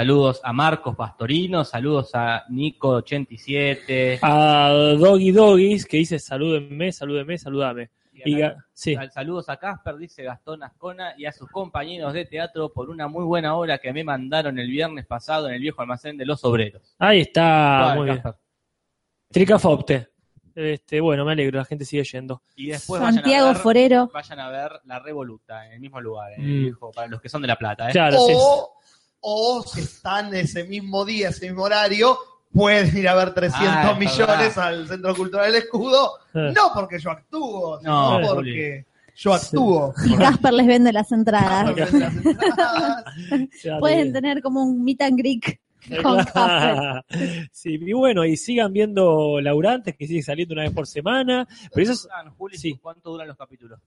saludos 0.00 0.42
a 0.44 0.52
Marcos 0.52 0.94
Pastorino, 0.94 1.64
saludos 1.64 2.10
a 2.12 2.44
Nico87, 2.50 4.18
A 4.20 4.68
Doggy 4.98 5.30
Doggies, 5.32 5.86
que 5.86 5.96
dice 5.96 6.18
salúdenme, 6.18 6.92
salúdenme, 6.92 7.38
saludame. 7.38 7.88
y 8.12 8.36
ga- 8.36 8.62
sí, 8.74 8.94
Sal- 8.94 9.10
saludos 9.10 9.48
a 9.48 9.56
Casper, 9.56 9.96
dice 9.96 10.22
Gastón 10.22 10.62
Ascona, 10.62 11.14
y 11.16 11.24
a 11.24 11.32
sus 11.32 11.48
compañeros 11.50 12.12
de 12.12 12.26
teatro 12.26 12.70
por 12.74 12.90
una 12.90 13.08
muy 13.08 13.24
buena 13.24 13.56
obra 13.56 13.78
que 13.78 13.90
me 13.94 14.04
mandaron 14.04 14.58
el 14.58 14.68
viernes 14.70 15.06
pasado 15.06 15.48
en 15.48 15.54
el 15.54 15.60
viejo 15.62 15.80
almacén 15.80 16.18
de 16.18 16.26
los 16.26 16.44
obreros. 16.44 16.94
ahí 16.98 17.20
está, 17.22 17.94
muy 17.96 18.04
bien. 18.10 18.22
Tricafopte. 19.30 20.08
Este, 20.54 21.00
bueno, 21.00 21.24
me 21.24 21.32
alegro, 21.32 21.58
la 21.58 21.64
gente 21.64 21.86
sigue 21.86 22.04
yendo. 22.04 22.42
Y 22.54 22.68
después 22.68 23.00
vayan 23.00 23.14
Santiago 23.16 23.46
a, 23.48 23.52
ver, 23.52 23.62
Forero. 23.62 24.10
vayan 24.12 24.40
a 24.40 24.48
ver 24.50 24.72
La 24.84 24.98
Revoluta 24.98 25.66
en 25.66 25.72
el 25.72 25.80
mismo 25.80 26.00
lugar, 26.02 26.32
en 26.34 26.42
Mm. 26.42 26.62
viejo, 26.64 26.90
para 26.92 27.08
los 27.08 27.20
que 27.22 27.28
son 27.30 27.40
de 27.42 27.48
La 27.48 27.56
Plata. 27.56 27.88
¿eh? 27.88 27.92
Claro, 27.92 28.18
sí. 28.26 28.32
O, 28.36 28.75
o 29.28 29.62
si 29.64 29.80
están 29.80 30.32
ese 30.34 30.62
mismo 30.64 31.04
día, 31.04 31.30
ese 31.30 31.46
mismo 31.48 31.64
horario, 31.64 32.16
pueden 32.52 32.96
ir 32.96 33.08
a 33.08 33.14
ver 33.16 33.34
300 33.34 33.68
Ah, 33.68 33.90
es 33.92 33.98
millones 33.98 34.54
verdad. 34.54 34.66
al 34.68 34.86
Centro 34.88 35.14
Cultural 35.16 35.46
del 35.52 35.62
Escudo. 35.62 36.10
No 36.32 36.70
porque 36.72 36.98
yo 37.00 37.10
actúo, 37.10 37.80
No, 37.82 38.18
sino 38.20 38.34
porque 38.34 38.86
yo 39.16 39.34
actúo. 39.34 39.92
Y 40.04 40.14
Casper 40.16 40.52
les 40.54 40.66
vende 40.68 40.92
las 40.92 41.10
entradas. 41.10 41.76
Las 41.76 41.92
entradas. 41.92 43.04
Ya 43.64 43.78
Pueden 43.80 44.12
te- 44.12 44.20
tener 44.20 44.42
como 44.42 44.62
un 44.62 44.84
meet 44.84 45.02
and 45.02 45.18
greet 45.18 45.58
con 46.04 46.22
Casper. 46.24 47.04
sí, 47.52 47.78
y 47.80 47.92
bueno, 47.94 48.24
y 48.24 48.36
sigan 48.36 48.72
viendo 48.72 49.40
Laurantes, 49.40 49.96
que 49.96 50.06
sigue 50.06 50.22
saliendo 50.22 50.52
una 50.54 50.62
vez 50.62 50.72
por 50.72 50.86
semana. 50.86 51.48
Pero 51.74 51.90
eso 51.92 52.08
es, 52.52 52.60
sí. 52.60 52.78
¿Cuánto 52.80 53.10
duran 53.10 53.26
los 53.28 53.36
capítulos? 53.36 53.80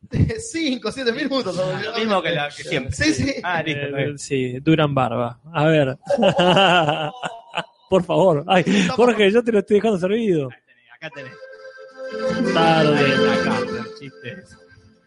5, 0.38 0.92
7 0.92 1.12
minutos. 1.12 1.54
Lo 1.56 1.98
mismo 1.98 2.22
que, 2.22 2.30
la, 2.30 2.48
que 2.48 2.62
siempre. 2.62 2.92
Sí, 2.92 3.12
sí. 3.12 3.34
Ah, 3.42 3.62
listo. 3.62 3.96
eh, 3.96 4.14
sí, 4.16 4.58
duran 4.60 4.94
barba. 4.94 5.40
A 5.52 5.64
ver. 5.66 5.98
por 7.90 8.04
favor. 8.04 8.44
Ay, 8.46 8.64
Jorge, 8.94 9.30
yo 9.30 9.42
te 9.42 9.52
lo 9.52 9.58
estoy 9.60 9.76
dejando 9.76 9.98
servido. 9.98 10.48
Acá 10.94 11.10
tenés. 11.14 11.32
Tarde. 12.54 13.00
Acá, 13.40 13.58
el 13.60 13.94
chiste 13.98 14.32
es 14.32 14.56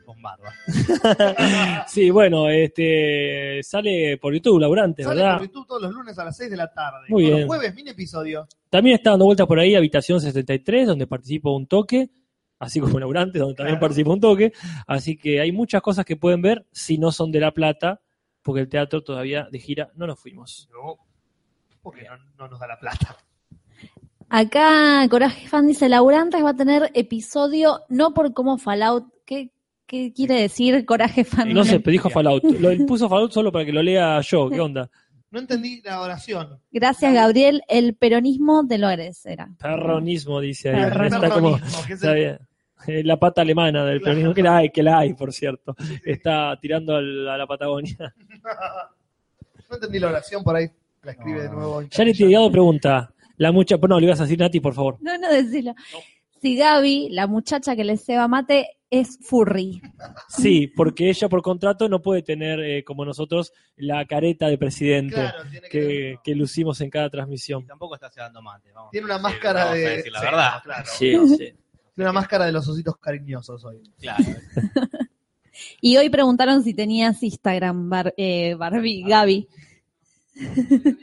con 0.05 0.21
barba. 0.21 0.51
Sí, 1.87 2.09
bueno, 2.09 2.49
este 2.49 3.61
sale 3.63 4.17
por 4.17 4.33
YouTube, 4.33 4.59
Laurantes, 4.59 5.05
Sale 5.05 5.21
¿verdad? 5.21 5.37
por 5.39 5.47
YouTube 5.47 5.67
todos 5.67 5.81
los 5.81 5.91
lunes 5.91 6.17
a 6.19 6.25
las 6.25 6.37
6 6.37 6.51
de 6.51 6.57
la 6.57 6.71
tarde. 6.71 7.07
Muy 7.09 7.23
Todos 7.23 7.35
bien. 7.35 7.47
Los 7.47 7.47
jueves, 7.47 7.75
mini 7.75 7.89
episodio. 7.89 8.47
También 8.69 8.95
está 8.97 9.09
dando 9.11 9.25
vueltas 9.25 9.47
por 9.47 9.59
ahí 9.59 9.75
Habitación 9.75 10.21
73, 10.21 10.87
donde 10.87 11.07
participa 11.07 11.49
un 11.51 11.65
toque, 11.67 12.09
así 12.61 12.79
como 12.79 12.99
Laurantes, 12.99 13.39
donde 13.41 13.55
también 13.55 13.75
Claro. 13.75 13.87
participa 13.87 14.11
un 14.11 14.19
toque. 14.21 14.53
Así 14.87 15.17
que 15.17 15.41
hay 15.41 15.51
muchas 15.51 15.81
cosas 15.81 16.05
que 16.05 16.15
pueden 16.15 16.41
ver 16.41 16.65
si 16.71 16.97
no 16.97 17.11
son 17.11 17.31
de 17.31 17.39
La 17.41 17.51
Plata, 17.51 17.99
porque 18.41 18.61
el 18.61 18.69
teatro 18.69 19.03
todavía 19.03 19.47
de 19.51 19.59
gira 19.59 19.89
no 19.95 20.07
nos 20.07 20.19
fuimos. 20.19 20.69
No, 20.71 20.97
porque 21.81 22.03
no, 22.03 22.17
no 22.37 22.47
nos 22.47 22.59
da 22.59 22.67
la 22.67 22.79
plata. 22.79 23.17
Acá 24.29 25.05
Coraje 25.09 25.47
Fan 25.47 25.67
dice, 25.67 25.89
Laurantes 25.89 26.43
va 26.43 26.51
a 26.51 26.55
tener 26.55 26.89
episodio 26.93 27.81
no 27.89 28.13
por 28.13 28.33
cómo 28.33 28.57
Fallout. 28.57 29.05
¿Qué, 29.25 29.51
qué 29.85 30.13
quiere 30.13 30.35
decir 30.35 30.85
Coraje 30.85 31.25
Fan? 31.25 31.51
No 31.53 31.65
sé, 31.65 31.79
pero 31.81 31.91
dijo 31.91 32.09
Fallout. 32.09 32.43
Lo 32.43 32.85
puso 32.85 33.09
Fallout 33.09 33.31
solo 33.33 33.51
para 33.51 33.65
que 33.65 33.73
lo 33.73 33.83
lea 33.83 34.21
yo. 34.21 34.49
¿Qué 34.49 34.59
onda? 34.61 34.89
No 35.31 35.39
entendí 35.39 35.81
la 35.83 36.01
oración. 36.01 36.59
Gracias, 36.71 37.13
Gabriel. 37.13 37.61
El 37.69 37.95
peronismo 37.95 38.65
te 38.67 38.77
lo 38.77 38.87
agradecerá. 38.87 39.49
Perronismo, 39.59 40.39
dice 40.41 40.69
ahí. 40.69 40.75
Perronismo. 40.83 41.23
Está 41.23 41.35
como, 41.35 41.57
que 41.57 41.63
es 41.65 41.89
está 41.91 42.11
el- 42.11 42.17
bien. 42.17 42.39
Eh, 42.87 43.03
La 43.03 43.17
pata 43.17 43.41
alemana 43.41 43.85
del 43.85 43.99
Claro. 43.99 44.15
peronismo, 44.15 44.33
que 44.33 44.43
la 44.43 44.57
hay, 44.57 44.69
que 44.69 44.83
la 44.83 44.99
hay, 44.99 45.13
por 45.13 45.31
cierto. 45.33 45.75
Está 46.05 46.57
tirando 46.61 46.95
al- 46.95 47.27
a 47.27 47.37
la 47.37 47.47
Patagonia. 47.47 47.95
No 49.69 49.75
entendí 49.75 49.99
la 49.99 50.07
oración 50.09 50.43
por 50.43 50.55
ahí. 50.55 50.67
La 51.03 51.11
escribe 51.13 51.43
de 51.43 51.49
nuevo. 51.49 51.81
en 51.81 51.89
Janet. 51.89 52.17
Delgado 52.17 52.51
pregunta, 52.51 53.13
la 53.37 53.51
mucha, 53.51 53.77
no, 53.77 53.99
le 53.99 54.05
ibas 54.05 54.19
a 54.19 54.23
decir 54.23 54.37
Nati, 54.37 54.59
por 54.59 54.73
favor. 54.73 54.97
No, 55.01 55.17
no, 55.17 55.29
decilo. 55.31 55.73
Si 56.41 56.57
Gaby, 56.57 57.09
la 57.11 57.27
muchacha 57.27 57.75
que 57.75 57.83
le 57.85 57.97
ceba 57.97 58.27
mate, 58.27 58.67
es 58.89 59.17
furry. 59.21 59.81
Sí, 60.27 60.67
porque 60.67 61.09
ella 61.09 61.29
por 61.29 61.41
contrato 61.41 61.87
no 61.87 62.01
puede 62.01 62.21
tener, 62.23 62.59
eh, 62.59 62.83
como 62.83 63.05
nosotros, 63.05 63.53
la 63.77 64.05
careta 64.05 64.47
de 64.47 64.57
presidente 64.57 65.15
Claro, 65.15 65.43
que, 65.49 65.69
que, 65.69 66.15
que 66.23 66.35
lucimos 66.35 66.81
en 66.81 66.89
cada 66.89 67.07
Y 67.07 67.09
transmisión. 67.11 67.65
tampoco 67.65 67.95
está 67.95 68.09
cebando 68.09 68.41
mate. 68.41 68.71
Vamos 68.73 68.91
Tiene 68.91 69.05
una 69.05 69.19
máscara 69.19 69.65
vamos 69.65 69.77
a 69.77 69.77
de. 69.79 69.89
decir 69.97 70.11
la 70.11 70.19
sí, 70.19 70.25
verdad. 70.25 70.51
Claro. 70.63 70.85
Sí, 70.85 71.17
sí. 71.37 71.53
Tiene 71.95 72.09
una 72.09 72.19
máscara 72.19 72.45
de 72.45 72.51
los 72.51 72.67
ositos 72.67 72.97
cariñosos 72.97 73.63
hoy. 73.65 73.81
Claro. 73.99 74.23
Y 75.79 75.97
hoy 75.97 76.09
preguntaron 76.09 76.63
si 76.63 76.73
tenías 76.73 77.21
Instagram, 77.21 77.87
Bar- 77.89 78.13
eh, 78.17 78.55
Barbie, 78.55 79.03
Gaby. 79.03 79.47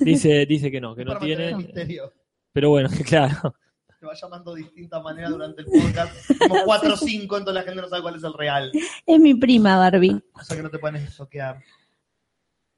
Dice, 0.00 0.46
dice 0.46 0.70
que 0.70 0.80
no, 0.80 0.94
que 0.94 1.04
no 1.04 1.18
tiene. 1.18 1.54
misterio. 1.54 2.12
Pero 2.52 2.70
bueno, 2.70 2.88
claro. 3.06 3.54
Se 4.00 4.06
va 4.06 4.14
llamando 4.14 4.54
de 4.54 4.62
distintas 4.62 5.02
maneras 5.02 5.30
durante 5.30 5.62
el 5.62 5.66
podcast. 5.66 6.14
Como 6.38 6.64
4 6.64 6.94
o 6.94 6.96
5, 6.96 7.36
entonces 7.36 7.54
la 7.62 7.66
gente 7.68 7.82
no 7.82 7.88
sabe 7.88 8.02
cuál 8.02 8.14
es 8.16 8.22
el 8.22 8.32
real. 8.32 8.72
Es 9.04 9.20
mi 9.20 9.34
prima, 9.34 9.76
Barbie. 9.76 10.22
O 10.32 10.42
sea 10.44 10.56
que 10.56 10.62
no 10.62 10.70
te 10.70 10.78
pueden 10.78 10.96
estoquear. 11.02 11.60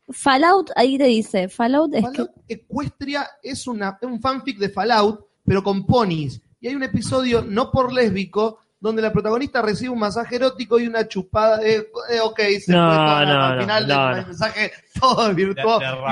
Fallout, 0.09 0.71
ahí 0.75 0.99
te 0.99 1.05
dice, 1.05 1.49
Fallout 1.49 1.95
es 1.95 2.03
que... 2.03 2.11
Fallout 2.11 2.31
Equestria 2.49 3.29
es 3.43 3.67
una, 3.67 3.97
un 4.03 4.21
fanfic 4.21 4.59
de 4.59 4.71
Fallout, 4.71 5.25
pero 5.45 5.63
con 5.63 5.87
ponis. 5.87 6.41
Y 6.61 6.69
hay 6.69 6.75
un 6.75 6.83
episodio, 6.83 7.43
no 7.47 7.71
por 7.71 7.93
lésbico, 7.93 8.59
donde 8.79 9.03
la 9.03 9.13
protagonista 9.13 9.61
recibe 9.63 9.91
un 9.91 9.99
masaje 9.99 10.37
erótico 10.37 10.79
y 10.79 10.87
una 10.87 11.07
chupada 11.09 11.59
de. 11.59 11.91
eh, 12.11 12.21
ok, 12.23 12.39
se 12.65 12.73
No, 12.73 12.89
fue 12.89 12.97
no, 13.27 13.45
al 13.45 13.61
final 13.61 13.89
no, 13.89 14.07
del 14.09 14.21
no. 14.23 14.27
mensaje 14.29 14.73
todo 15.01 15.29
te 15.55 15.63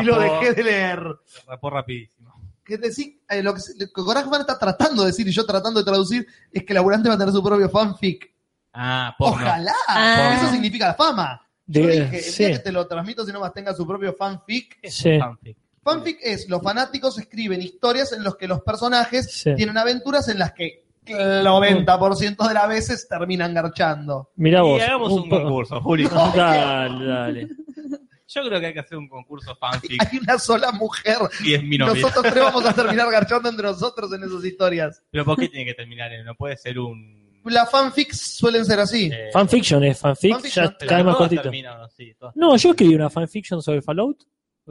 y 0.02 0.04
lo 0.04 0.18
dejé 0.18 0.52
de 0.54 0.62
leer. 0.64 1.02
Se 1.24 1.40
rapó 1.46 1.70
rapidísimo. 1.70 2.28
Que 2.64 2.74
decir, 2.76 3.20
eh, 3.30 3.42
lo 3.42 3.54
que, 3.54 3.62
que 3.78 4.42
está 4.42 4.58
tratando 4.58 5.02
de 5.02 5.08
decir 5.08 5.26
y 5.26 5.30
yo 5.32 5.46
tratando 5.46 5.80
de 5.80 5.86
traducir 5.86 6.26
es 6.52 6.64
que 6.64 6.74
Laburante 6.74 7.08
va 7.08 7.14
a 7.14 7.18
tener 7.18 7.32
su 7.32 7.42
propio 7.42 7.68
fanfic. 7.70 8.30
Ah, 8.74 9.14
porno. 9.18 9.36
Ojalá. 9.46 9.72
Ah. 9.88 10.36
Eso 10.38 10.50
significa 10.52 10.88
la 10.88 10.94
fama. 10.94 11.40
Yo 11.66 11.86
De- 11.86 12.00
dije, 12.04 12.16
el 12.18 12.22
sí, 12.24 12.44
día 12.44 12.52
que 12.56 12.62
te 12.64 12.72
lo 12.72 12.86
transmito, 12.86 13.24
si 13.24 13.32
no 13.32 13.40
más 13.40 13.52
tenga 13.54 13.74
su 13.74 13.86
propio 13.86 14.12
fanfic. 14.14 14.78
sí, 14.90 15.18
Fanfic. 15.18 15.56
Fanfic 15.90 16.18
es, 16.22 16.48
los 16.48 16.62
fanáticos 16.62 17.18
escriben 17.18 17.62
historias 17.62 18.12
en 18.12 18.22
las 18.24 18.36
que 18.36 18.46
los 18.48 18.60
personajes 18.62 19.30
sí. 19.32 19.54
tienen 19.54 19.76
aventuras 19.78 20.28
en 20.28 20.38
las 20.38 20.52
que 20.52 20.84
el 21.06 21.44
90% 21.46 22.48
de 22.48 22.54
las 22.54 22.68
veces 22.68 23.08
terminan 23.08 23.54
garchando. 23.54 24.30
Mirá 24.36 24.62
vos. 24.62 24.78
Y 24.78 24.82
hagamos 24.82 25.12
un 25.12 25.28
concurso, 25.28 25.80
Juli. 25.80 26.04
Dale, 26.36 27.04
dale. 27.06 27.48
Yo 28.30 28.42
creo 28.42 28.60
que 28.60 28.66
hay 28.66 28.74
que 28.74 28.80
hacer 28.80 28.98
un 28.98 29.08
concurso 29.08 29.56
fanfic 29.56 30.02
Hay 30.02 30.18
una 30.22 30.38
sola 30.38 30.70
mujer. 30.72 31.16
y 31.42 31.54
es 31.54 31.62
mi 31.62 31.78
novia. 31.78 31.94
Nosotros 31.94 32.22
tres 32.30 32.44
vamos 32.44 32.64
a 32.66 32.74
terminar 32.74 33.10
garchando 33.10 33.48
entre 33.48 33.66
nosotros 33.66 34.12
en 34.12 34.22
esas 34.24 34.44
historias. 34.44 35.02
Pero 35.10 35.24
¿por 35.24 35.38
qué 35.38 35.48
tiene 35.48 35.64
que 35.64 35.74
terminar? 35.74 36.10
No 36.26 36.34
puede 36.34 36.56
ser 36.58 36.78
un... 36.78 37.40
Las 37.44 37.70
fanfics 37.70 38.36
suelen 38.36 38.66
ser 38.66 38.78
así. 38.80 39.08
eh, 39.10 39.30
Fanfiction 39.32 39.82
es 39.84 39.98
fanfic, 39.98 40.32
Fanfiction, 40.32 40.66
ya 40.66 40.86
cada 40.86 40.96
vez 40.98 41.06
más 41.06 41.16
cortito. 41.16 41.42
terminan. 41.42 41.80
No, 42.34 42.54
yo 42.58 42.70
escribí 42.70 42.94
una 42.94 43.08
fanfiction 43.08 43.62
sobre 43.62 43.80
Fallout. 43.80 44.18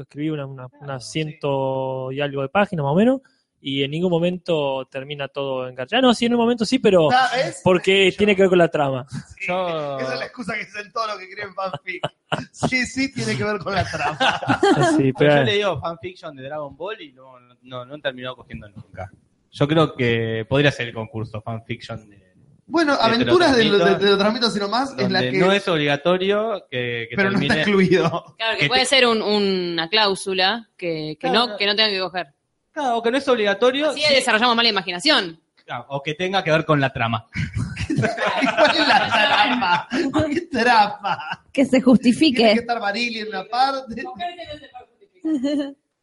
Escribí 0.01 0.29
una, 0.29 0.45
una, 0.45 0.67
una 0.81 0.95
Ah, 0.95 0.99
ciento 0.99 2.11
y 2.11 2.21
algo 2.21 2.41
de 2.41 2.49
páginas 2.49 2.83
más 2.83 2.91
o 2.93 2.95
menos. 2.95 3.21
Y 3.59 3.81
en 3.83 3.89
ningún 3.89 4.11
momento 4.11 4.85
termina 4.85 5.27
todo 5.27 5.67
enganchado. 5.67 6.03
No, 6.03 6.13
sí, 6.13 6.25
en 6.27 6.33
un 6.33 6.39
momento 6.39 6.63
sí, 6.63 6.77
pero 6.77 7.09
Ah, 7.11 7.27
porque 7.63 8.13
tiene 8.15 8.35
que 8.35 8.43
ver 8.43 8.49
con 8.49 8.59
la 8.59 8.67
trama. 8.67 9.05
Sí, 9.09 9.45
Yo- 9.47 9.97
Esa 9.99 10.13
es 10.13 10.19
la 10.19 10.25
excusa 10.25 10.53
que 10.53 10.59
dicen 10.65 10.91
todo 10.91 11.07
lo 11.07 11.17
que 11.17 11.27
creen 11.29 11.53
fanfic. 11.55 12.07
Sí, 12.51 12.85
sí, 12.85 13.11
tiene 13.13 13.35
que 13.35 13.43
ver 13.43 13.57
con 13.59 13.73
la 13.73 13.83
trama. 13.89 14.17
Pero, 15.17 15.35
yo 15.37 15.43
le 15.43 15.53
digo 15.53 15.79
fanfiction 15.81 16.35
de 16.35 16.43
Dragon 16.43 16.75
Ball 16.77 17.01
y 17.01 17.13
no, 17.13 17.39
no, 17.63 17.85
no 17.85 17.93
han 17.95 18.01
terminado 18.01 18.35
cogiendo 18.35 18.69
nunca. 18.69 19.11
Yo 19.51 19.67
creo 19.67 19.95
que 19.95 20.45
podría 20.47 20.71
ser 20.71 20.89
el 20.89 20.93
concurso 20.93 21.41
fanfiction 21.41 22.07
de, 22.09 22.26
Bueno, 22.69 22.97
te 22.97 22.99
lo 22.99 23.03
aventuras 23.05 23.55
de, 23.55 23.63
lo- 23.63 23.71
de- 23.77 23.79
transmito. 23.79 24.05
te 24.05 24.11
lo 24.11 24.17
transmito 24.17 24.51
sino 24.51 24.67
más, 24.67 24.93
en 24.97 25.13
la 25.13 25.21
que. 25.21 25.31
no 25.31 25.51
es 25.53 25.65
obligatorio 25.69 26.65
que, 26.69 27.07
que 27.09 27.15
pero 27.15 27.31
no 27.31 27.39
está 27.39 27.53
termine. 27.55 27.61
excluido. 27.61 28.35
Claro, 28.37 28.51
Que 28.53 28.57
que 28.57 28.63
te- 28.65 28.67
puede 28.67 28.85
ser 28.85 29.07
un- 29.07 29.21
una 29.21 29.87
cláusula 29.89 30.67
que, 30.75 31.15
que, 31.19 31.27
Claro. 31.29 31.47
no, 31.47 31.57
que 31.57 31.65
no 31.65 31.75
tengan 31.75 31.91
que 31.91 31.99
coger. 31.99 32.27
Claro, 32.73 32.97
o 32.97 33.01
que 33.03 33.09
no 33.11 33.17
es 33.17 33.27
obligatorio 33.27 33.89
Así 33.91 34.01
sí, 34.01 34.13
desarrollamos 34.13 34.55
más 34.55 34.63
la 34.63 34.69
imaginación. 34.69 35.39
claro, 35.65 35.85
o 35.89 36.03
que 36.03 36.13
tenga 36.13 36.43
que 36.43 36.51
ver 36.51 36.65
con 36.65 36.79
la 36.81 36.91
trama. 36.91 37.25
¿Cuál 37.87 38.71
es 38.77 38.87
la 38.87 39.07
trama? 39.07 39.87
¿Qué 40.33 40.41
trama? 40.41 41.19
Que 41.53 41.63
se 41.63 41.69
Tiene 41.71 41.83
que 41.83 41.89
justifique. 41.89 42.51
estar 42.51 42.79
Marily 42.81 43.19
en 43.19 43.27
una 43.29 43.45
parte. 43.45 44.03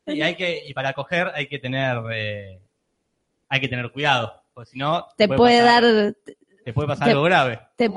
Y 0.06 0.22
hay 0.22 0.34
que 0.34 0.64
y 0.66 0.74
para 0.74 0.92
coger 0.92 1.30
hay 1.34 1.46
que 1.46 1.58
tener 1.58 1.98
eh, 2.12 2.58
hay 3.48 3.60
que 3.60 3.68
tener 3.68 3.90
cuidado, 3.90 4.42
porque 4.52 4.70
si 4.70 4.78
no 4.78 5.06
Te 5.16 5.28
puede 5.28 5.60
dar... 5.62 5.84
te 6.64 6.72
puede 6.72 6.88
pasar 6.88 7.04
te- 7.06 7.10
algo 7.12 7.24
grave. 7.24 7.60
te- 7.76 7.88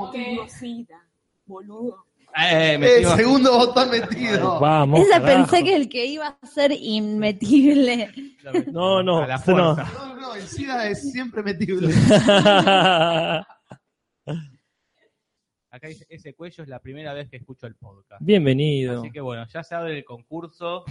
boludo. 1.46 2.04
Eh, 2.36 2.74
Eh, 2.74 2.78
metimos- 2.78 3.16
segundo 3.16 3.52
botón 3.58 3.90
metido. 3.90 4.60
vamos. 4.60 5.00
Esa 5.00 5.20
carajo. 5.20 5.50
pensé 5.50 5.64
que 5.64 5.74
el 5.76 5.88
que 5.88 6.06
iba 6.06 6.38
a 6.40 6.46
ser 6.46 6.72
inmetible. 6.72 8.12
No, 8.70 9.02
no, 9.02 9.22
a 9.22 9.26
la 9.26 9.36
no. 9.38 9.42
fuerza. 9.42 9.90
No, 9.94 10.14
no, 10.16 10.34
el 10.34 10.42
SIDA 10.46 10.88
es 10.88 11.10
siempre 11.10 11.42
metible. 11.42 11.88
Acá 15.70 15.86
dice, 15.88 16.06
ese 16.08 16.34
cuello 16.34 16.62
es 16.62 16.68
la 16.68 16.78
primera 16.80 17.12
vez 17.12 17.28
que 17.28 17.36
escucho 17.36 17.66
el 17.66 17.74
podcast. 17.76 18.22
Bienvenido. 18.24 19.00
Así 19.00 19.10
que 19.10 19.20
bueno, 19.20 19.46
ya 19.52 19.62
se 19.62 19.74
abre 19.74 19.98
el 19.98 20.04
concurso 20.04 20.84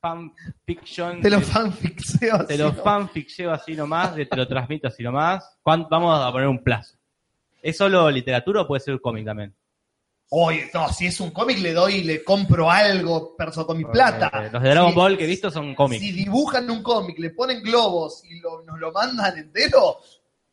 fanfiction. 0.00 1.20
Te 1.20 1.30
lo 1.30 1.40
fanficseo. 1.40 2.46
te 2.46 2.56
lo 2.58 2.72
¿no? 2.72 2.74
fanficeo 2.82 3.50
así 3.52 3.74
nomás, 3.74 4.14
de 4.14 4.26
te 4.26 4.36
lo 4.36 4.46
transmito 4.46 4.88
así 4.88 5.02
nomás. 5.02 5.58
¿Cuán- 5.62 5.86
Vamos 5.90 6.18
a 6.20 6.30
poner 6.32 6.48
un 6.48 6.62
plazo. 6.62 6.96
¿Es 7.62 7.76
solo 7.76 8.10
literatura 8.10 8.62
o 8.62 8.66
puede 8.66 8.80
ser 8.80 9.00
cómic 9.00 9.24
también? 9.24 9.54
Oye, 10.32 10.70
no, 10.72 10.88
si 10.92 11.06
es 11.06 11.18
un 11.20 11.30
cómic 11.32 11.58
le 11.58 11.72
doy 11.72 11.94
y 11.96 12.04
le 12.04 12.22
compro 12.22 12.70
algo 12.70 13.34
perso 13.36 13.66
con 13.66 13.76
mi 13.78 13.84
plata. 13.84 14.30
Eh, 14.46 14.50
los 14.52 14.62
de 14.62 14.68
Dragon 14.70 14.90
Si- 14.92 14.96
Ball 14.96 15.18
que 15.18 15.24
he 15.24 15.26
visto 15.26 15.50
son 15.50 15.74
cómics. 15.74 16.00
Si 16.02 16.12
dibujan 16.12 16.70
un 16.70 16.82
cómic, 16.84 17.18
le 17.18 17.30
ponen 17.30 17.60
globos 17.62 18.22
y 18.24 18.38
lo- 18.38 18.62
nos 18.62 18.78
lo 18.78 18.92
mandan 18.92 19.36
entero, 19.38 19.96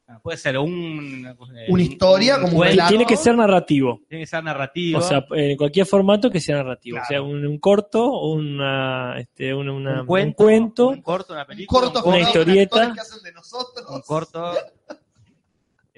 Ah, 0.09 0.21
Puede 0.23 0.37
ser 0.37 0.57
un, 0.57 1.27
eh, 1.53 1.65
Una 1.67 1.83
historia, 1.83 2.39
como 2.39 2.59
un. 2.59 2.67
Tiene 2.87 3.05
que 3.05 3.17
ser 3.17 3.35
narrativo. 3.35 3.99
Tiene 4.07 4.23
que 4.23 4.27
ser 4.27 4.41
narrativo. 4.41 4.99
O 4.99 5.01
sea, 5.01 5.25
en 5.31 5.57
cualquier 5.57 5.85
formato 5.85 6.29
que 6.31 6.39
sea 6.39 6.55
narrativo. 6.55 6.93
Claro. 6.95 7.05
O 7.05 7.09
sea, 7.09 7.21
un, 7.21 7.45
un 7.45 7.59
corto, 7.59 8.21
una, 8.21 9.19
este, 9.19 9.53
una- 9.53 9.73
una- 9.73 10.01
un 10.03 10.07
cuento, 10.07 10.43
un 10.43 10.47
cuento, 10.49 10.87
un 10.87 11.01
corto, 11.01 11.33
una 11.33 11.41
un 11.41 11.47
película, 11.47 11.81
corto 11.81 12.03
un 12.05 12.13
Una 12.13 12.19
historieta. 12.21 12.75
actores 12.77 12.93
que 12.93 13.01
hacen 13.01 13.21
de 13.23 13.31
nosotros. 13.33 13.85
un 13.89 14.01
corto 14.03 14.53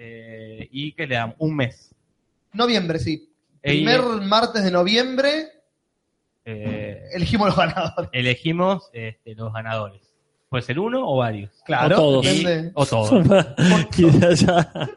eh, 0.01 0.68
y 0.72 0.94
que 0.94 1.06
le 1.06 1.15
dan 1.15 1.36
un 1.39 1.56
mes. 1.58 1.94
Noviembre, 2.53 3.00
sí. 3.00 3.29
Y, 3.62 3.70
Primer 3.70 4.01
martes 4.22 4.63
de 4.63 4.72
noviembre 4.72 5.50
eh, 6.46 7.03
elegimos 7.13 7.50
los 7.50 7.58
ganadores. 7.58 8.10
elegimos 8.13 8.89
este, 8.94 9.36
los 9.36 9.51
ganadores. 9.53 10.01
¿Puede 10.48 10.63
ser 10.63 10.79
uno 10.79 11.08
o 11.08 11.18
varios? 11.18 11.51
Claro, 11.65 11.96
O 11.98 12.00
todos. 12.00 12.25
Y- 12.25 12.46
o 12.74 12.86
todos. 12.86 13.25
Quizás 13.96 14.39
ya- 14.39 14.89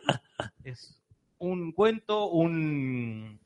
es 0.64 0.96
un 1.38 1.72
cuento, 1.72 2.28
un, 2.30 3.38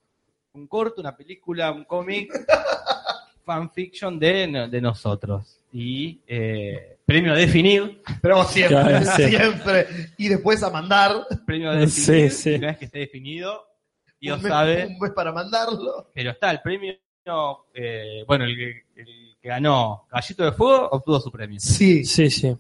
un 0.53 0.67
corto, 0.67 1.01
una 1.01 1.17
película, 1.17 1.73
un 1.73 1.85
cómic, 1.85 2.31
fanfiction 3.45 4.19
de, 4.19 4.69
de 4.71 4.81
nosotros. 4.81 5.59
Y 5.73 6.21
eh, 6.27 6.96
premio 7.07 7.33
a 7.33 7.37
definir, 7.37 8.03
Pero 8.21 8.45
siempre, 8.45 8.77
Claro, 8.83 9.07
sí. 9.17 9.29
siempre. 9.29 9.87
Y 10.19 10.29
después 10.29 10.63
a 10.63 10.71
mandar. 10.71 11.13
premio 11.47 11.71
a 11.71 11.75
definir, 11.77 12.31
Sí, 12.31 12.31
sí. 12.31 12.55
una 12.57 12.67
vez 12.69 12.79
que 12.79 12.85
esté 12.87 12.99
definido, 12.99 13.63
Dios 14.21 14.37
un 14.39 14.43
mes, 14.45 14.53
sabe, 14.53 14.87
Un 14.87 14.99
mes 14.99 15.13
para 15.13 15.33
mandarlo. 15.33 16.11
pero 16.15 16.31
está 16.33 16.51
el 16.51 16.61
premio, 16.61 16.95
eh, 17.75 18.25
bueno, 18.27 18.45
el 18.45 18.57
que, 18.57 18.83
el 19.01 19.37
que 19.41 19.49
ganó 19.49 20.07
Gallito 20.11 20.45
de 20.45 20.53
Fuego 20.53 20.89
obtuvo 20.93 21.21
su 21.21 21.31
premio. 21.31 21.59
Sí. 21.61 22.05
Sí, 22.05 22.31
sí. 22.31 22.55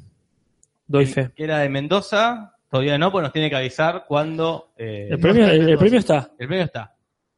Doy 0.86 1.06
fe. 1.06 1.30
Que 1.34 1.44
era 1.44 1.58
de 1.58 1.68
Mendoza, 1.68 2.54
todavía 2.70 2.96
no, 2.98 3.10
pues 3.10 3.22
nos 3.24 3.32
tiene 3.32 3.50
que 3.50 3.56
avisar 3.56 4.04
cuando... 4.06 4.72
eh, 4.76 5.08
El 5.10 5.18
premio, 5.18 5.46
el, 5.48 5.68
el 5.70 5.78
premio 5.78 5.98
está. 5.98 6.30
El 6.38 6.46
premio 6.46 6.64
está. 6.64 6.94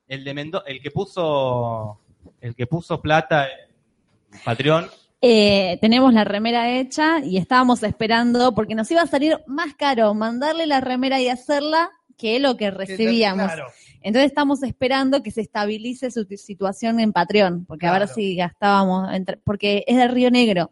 El 0.07 0.25
de 0.25 0.35
Mendo 0.35 0.65
el 0.67 0.81
que 0.83 0.91
puso 0.91 2.01
el 2.41 2.55
que 2.55 2.67
puso 2.67 3.01
plata 3.01 3.47
en 3.49 4.39
Patreon, 4.45 4.87
Eh, 5.21 5.79
tenemos 5.81 6.13
la 6.15 6.23
remera 6.25 6.71
hecha 6.79 7.19
y 7.25 7.39
estábamos 7.39 7.83
esperando 7.83 8.55
porque 8.55 8.75
nos 8.77 8.89
iba 8.91 9.03
a 9.03 9.07
salir 9.07 9.39
más 9.49 9.75
caro 9.75 10.15
mandarle 10.15 10.67
la 10.67 10.81
remera 10.81 11.21
y 11.21 11.29
hacerla 11.29 11.91
que 12.17 12.39
lo 12.39 12.57
que 12.57 12.71
recibíamos. 12.71 13.47
Claro. 13.47 13.67
Entonces 14.01 14.29
estamos 14.31 14.63
esperando 14.63 15.23
que 15.25 15.33
se 15.33 15.41
estabilice 15.41 16.13
su 16.13 16.25
situación 16.37 17.01
en 17.01 17.13
Patreon, 17.13 17.65
porque 17.65 17.87
a 17.87 17.93
ver 17.93 18.03
Claro. 18.03 18.15
si 18.15 18.37
gastábamos, 18.37 19.13
entre- 19.13 19.39
porque 19.39 19.85
es 19.89 19.97
de 19.97 20.07
Río 20.07 20.31
Negro. 20.31 20.71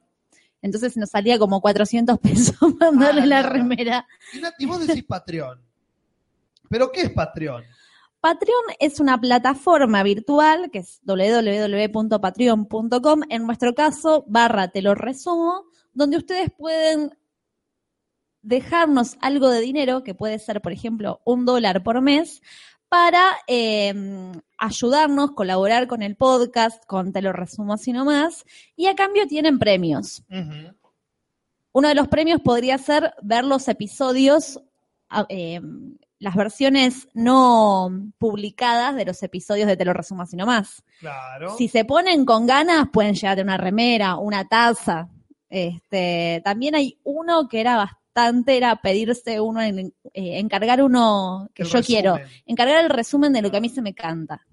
Entonces 0.62 0.96
nos 0.96 1.10
salía 1.10 1.38
como 1.38 1.60
400 1.60 2.18
pesos 2.20 2.56
mandarle 2.80 3.22
Ah, 3.22 3.26
la 3.26 3.40
claro. 3.40 3.52
remera. 3.52 4.06
Y 4.60 4.66
vos 4.66 4.86
decís 4.86 5.04
Patreon. 5.04 5.60
¿Pero 6.68 6.90
qué 6.92 7.02
es 7.02 7.10
Patreon? 7.10 7.64
Patreon 8.26 8.64
es 8.80 8.98
una 8.98 9.20
plataforma 9.20 10.02
virtual 10.02 10.68
que 10.72 10.80
es 10.80 10.98
www.patreon.com, 11.04 13.20
en 13.28 13.46
nuestro 13.46 13.72
caso, 13.72 14.24
barra 14.26 14.66
te 14.66 14.82
lo 14.82 14.96
resumo, 14.96 15.66
donde 15.92 16.16
ustedes 16.16 16.50
pueden 16.58 17.16
dejarnos 18.42 19.16
algo 19.20 19.48
de 19.48 19.60
dinero, 19.60 20.02
que 20.02 20.16
puede 20.16 20.40
ser, 20.40 20.60
por 20.60 20.72
ejemplo, 20.72 21.20
un 21.24 21.44
dólar 21.44 21.84
por 21.84 22.00
mes, 22.00 22.42
para 22.88 23.22
eh, 23.46 23.94
ayudarnos, 24.58 25.30
colaborar 25.30 25.86
con 25.86 26.02
el 26.02 26.16
podcast, 26.16 26.84
con 26.86 27.12
Te 27.12 27.22
lo 27.22 27.32
resumo 27.32 27.74
así 27.74 27.92
nomás, 27.92 28.44
y 28.74 28.86
a 28.86 28.96
cambio 28.96 29.28
tienen 29.28 29.60
premios. 29.60 30.24
Uno 31.70 31.86
de 31.88 31.94
los 31.94 32.08
premios 32.08 32.40
podría 32.40 32.76
ser 32.78 33.14
ver 33.22 33.44
los 33.44 33.68
episodios, 33.68 34.60
a- 35.08 35.26
eh, 35.28 35.60
las 36.18 36.34
versiones 36.34 37.08
no 37.14 37.90
publicadas 38.18 38.94
de 38.96 39.04
los 39.04 39.22
episodios 39.22 39.66
de 39.66 39.76
Te 39.76 39.84
lo 39.84 39.92
resumo 39.92 40.22
así 40.22 40.36
nomás. 40.36 40.82
Claro. 41.00 41.54
Si 41.56 41.68
se 41.68 41.84
ponen 41.84 42.24
con 42.24 42.46
ganas, 42.46 42.88
pueden 42.92 43.14
llevarte 43.14 43.42
una 43.42 43.56
remera, 43.58 44.16
una 44.16 44.46
taza. 44.48 45.08
Este, 45.48 46.40
también 46.44 46.74
hay 46.74 46.98
uno 47.04 47.48
que 47.48 47.60
era 47.60 47.76
bastante, 47.76 48.56
era 48.56 48.76
pedirse 48.76 49.40
uno, 49.40 49.60
en- 49.62 49.78
eh, 50.14 50.38
encargar 50.38 50.82
uno 50.82 51.48
que 51.54 51.62
El 51.64 51.68
yo 51.68 51.82
quiero, 51.82 52.18
encargar 52.46 52.82
el 52.84 52.90
resumen 52.90 53.32
de 53.32 53.42
lo 53.42 53.50
que 53.50 53.58
a 53.58 53.60
mí 53.60 53.68
se 53.68 53.82
me 53.82 53.94
canta, 53.94 54.46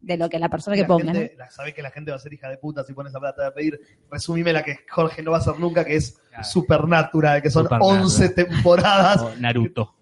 de 0.00 0.16
lo 0.16 0.28
que 0.28 0.38
la 0.38 0.48
persona 0.50 0.76
que 0.76 0.82
La 0.82 0.88
ponga. 0.88 1.12
¿no? 1.12 1.20
gente- 1.20 1.36
la- 1.38 1.50
sabés 1.50 1.72
que 1.72 1.82
la 1.82 1.90
gente 1.90 2.10
va 2.10 2.16
a 2.16 2.20
ser 2.20 2.32
hija 2.34 2.48
de 2.48 2.58
puta 2.58 2.82
si 2.84 2.92
pones 2.92 3.14
a 3.14 3.20
plata 3.20 3.46
a 3.46 3.54
pedir. 3.54 3.80
Resumime 4.10 4.52
la 4.52 4.62
que 4.62 4.80
Jorge 4.90 5.22
no 5.22 5.30
va 5.30 5.38
a 5.38 5.40
hacer 5.40 5.58
nunca, 5.58 5.84
que 5.84 5.96
es 5.96 6.18
Claro. 6.28 6.44
Supernatural, 6.44 7.40
que 7.42 7.50
son 7.50 7.62
Supernatural. 7.64 8.02
11 8.02 8.28
temporadas. 8.30 9.22
O 9.22 9.36
Naruto. 9.36 9.94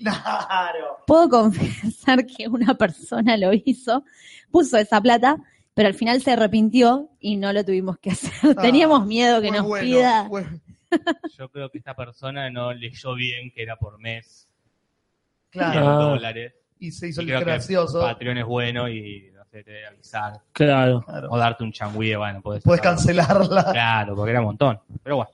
Claro. 0.00 0.98
Puedo 1.06 1.28
confesar 1.28 2.26
que 2.38 2.48
una 2.48 2.74
persona 2.74 3.36
lo 3.36 3.52
hizo, 3.52 4.04
puso 4.50 4.76
esa 4.78 5.00
plata, 5.00 5.36
pero 5.74 5.88
al 5.88 5.94
final 5.94 6.20
se 6.22 6.32
arrepintió 6.32 7.10
y 7.20 7.36
no 7.36 7.52
lo 7.52 7.64
tuvimos 7.64 7.98
que 7.98 8.10
hacer. 8.10 8.32
Ah, 8.56 8.60
Teníamos 8.62 9.06
miedo 9.06 9.40
que 9.40 9.50
nos 9.50 9.62
bueno, 9.66 9.84
pida. 9.84 10.28
Yo 11.38 11.48
creo 11.50 11.70
que 11.70 11.78
esta 11.78 11.94
persona 11.94 12.50
no 12.50 12.72
leyó 12.72 13.14
bien 13.14 13.50
que 13.52 13.62
era 13.62 13.76
por 13.76 13.98
mes, 14.00 14.48
claro. 15.50 15.72
100 15.72 15.84
Ah. 15.84 15.94
dólares. 15.94 16.54
Y 16.82 16.90
se 16.92 17.08
hizo 17.08 17.20
Y 17.20 17.24
el 17.24 17.28
creo 17.30 17.38
que 17.40 17.44
gracioso. 17.44 18.00
Patreon 18.00 18.38
es 18.38 18.46
bueno 18.46 18.88
y 18.88 19.30
no 19.34 19.44
sé, 19.44 19.62
te 19.62 19.70
debe 19.70 19.86
avisar. 19.86 20.32
Claro. 20.52 21.02
Claro. 21.02 21.28
O 21.30 21.36
darte 21.38 21.62
un 21.62 21.72
changüí, 21.72 22.14
bueno, 22.14 22.40
puedes 22.40 22.62
Puedes 22.64 22.80
cancelarla. 22.80 23.70
Claro, 23.70 24.16
porque 24.16 24.30
era 24.30 24.40
un 24.40 24.46
montón. 24.46 24.80
Pero 25.02 25.16
bueno. 25.16 25.30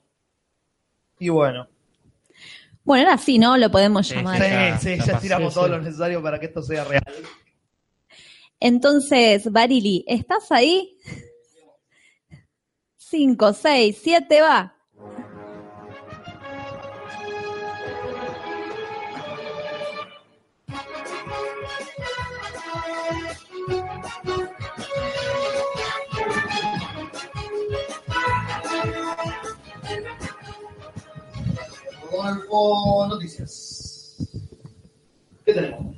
Y 1.20 1.28
bueno. 1.28 1.68
Bueno, 2.86 3.10
ahora 3.10 3.18
sí, 3.18 3.38
¿no? 3.38 3.56
Lo 3.56 3.68
podemos 3.70 4.08
llamar. 4.08 4.78
Sí, 4.80 4.96
sí, 4.96 5.04
ya 5.04 5.18
tiramos 5.18 5.52
Sí, 5.52 5.58
todo 5.58 5.64
sí. 5.66 5.70
lo 5.72 5.80
necesario 5.82 6.22
para 6.22 6.38
que 6.38 6.46
esto 6.46 6.62
sea 6.62 6.84
real. 6.84 7.02
Entonces, 8.60 9.50
Barili, 9.50 10.04
¿estás 10.06 10.50
ahí? 10.52 10.96
Cinco, 12.96 13.52
seis, 13.52 13.98
siete, 14.00 14.40
va. 14.40 14.75
Rodolfo, 32.26 33.06
noticias. 33.08 34.16
¿Qué 35.44 35.52
tenemos? 35.52 35.96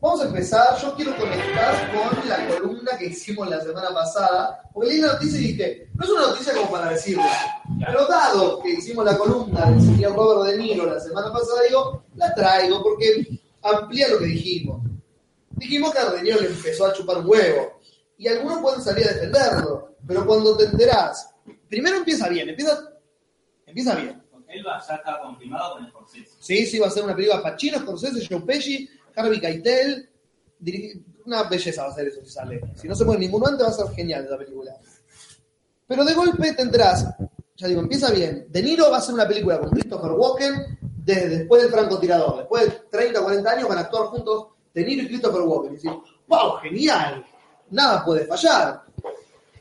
Vamos 0.00 0.20
a 0.20 0.26
empezar. 0.26 0.80
Yo 0.80 0.94
quiero 0.94 1.16
conectar 1.16 1.92
con 1.92 2.28
la 2.28 2.48
columna 2.48 2.98
que 2.98 3.06
hicimos 3.06 3.48
la 3.48 3.60
semana 3.60 3.90
pasada. 3.92 4.62
Porque 4.72 4.90
leí 4.90 5.00
la 5.00 5.12
noticia 5.12 5.38
y 5.38 5.52
dije, 5.52 5.90
no 5.94 6.04
es 6.04 6.10
una 6.10 6.20
noticia 6.28 6.54
como 6.54 6.70
para 6.70 6.90
decirla. 6.90 7.62
Pero 7.78 8.06
dado 8.06 8.60
que 8.62 8.70
hicimos 8.70 9.04
la 9.04 9.16
columna 9.16 9.66
del 9.66 9.80
señor 9.80 10.14
Robert 10.14 10.50
De 10.50 10.62
Niro 10.62 10.86
la 10.86 11.00
semana 11.00 11.32
pasada, 11.32 11.62
digo, 11.68 12.04
la 12.16 12.34
traigo 12.34 12.82
porque 12.82 13.40
amplía 13.62 14.08
lo 14.08 14.18
que 14.18 14.26
dijimos. 14.26 14.82
Dijimos 15.50 15.92
que 15.92 15.98
a 15.98 16.10
De 16.10 16.22
Niro 16.22 16.40
le 16.40 16.48
empezó 16.48 16.86
a 16.86 16.92
chupar 16.92 17.24
huevo. 17.24 17.80
Y 18.16 18.26
algunos 18.26 18.60
pueden 18.60 18.82
salir 18.82 19.06
a 19.06 19.12
defenderlo. 19.12 19.96
Pero 20.06 20.26
cuando 20.26 20.56
te 20.56 20.64
enterás, 20.64 21.30
primero 21.68 21.96
empieza 21.96 22.28
bien, 22.28 22.48
empieza, 22.48 22.92
empieza 23.66 23.94
bien. 23.94 24.27
Él 24.48 24.66
va, 24.66 24.80
ya 24.86 24.94
está 24.94 25.20
confirmado 25.20 25.74
con 25.74 25.90
proceso. 25.90 26.36
Sí, 26.40 26.66
sí, 26.66 26.78
va 26.78 26.86
a 26.86 26.90
ser 26.90 27.04
una 27.04 27.14
película 27.14 27.42
Pacino, 27.42 27.78
Scorsese, 27.78 28.26
Joe 28.28 28.40
Pesci, 28.40 28.88
Harvey 29.14 29.40
Keitel. 29.40 30.08
Una 31.26 31.42
belleza 31.44 31.84
va 31.84 31.90
a 31.90 31.94
ser 31.94 32.08
eso 32.08 32.20
si 32.24 32.30
sale. 32.30 32.60
Si 32.74 32.88
no 32.88 32.94
se 32.94 33.04
mueve 33.04 33.20
ninguno 33.20 33.46
antes 33.46 33.66
va 33.66 33.70
a 33.70 33.74
ser 33.74 33.94
genial 33.94 34.24
esa 34.24 34.38
película. 34.38 34.74
Pero 35.86 36.04
de 36.04 36.14
golpe 36.14 36.52
te 36.52 36.62
enterás, 36.62 37.06
ya 37.56 37.68
digo, 37.68 37.80
empieza 37.80 38.10
bien. 38.10 38.46
De 38.48 38.62
Niro 38.62 38.90
va 38.90 38.96
a 38.96 38.98
hacer 39.00 39.14
una 39.14 39.28
película 39.28 39.58
con 39.58 39.70
Christopher 39.70 40.12
Walken 40.12 40.78
desde 41.04 41.28
después 41.28 41.62
del 41.62 41.70
francotirador. 41.70 42.38
Después 42.38 42.64
de 42.64 42.70
30, 42.90 43.22
40 43.22 43.50
años 43.50 43.68
van 43.68 43.78
a 43.78 43.80
actuar 43.82 44.06
juntos 44.08 44.48
De 44.72 44.84
Niro 44.84 45.02
y 45.02 45.08
Christopher 45.08 45.42
Walken. 45.42 45.72
Y 45.72 45.76
decís, 45.76 45.90
wow, 46.26 46.56
genial. 46.62 47.24
Nada 47.70 48.04
puede 48.04 48.26
fallar. 48.26 48.84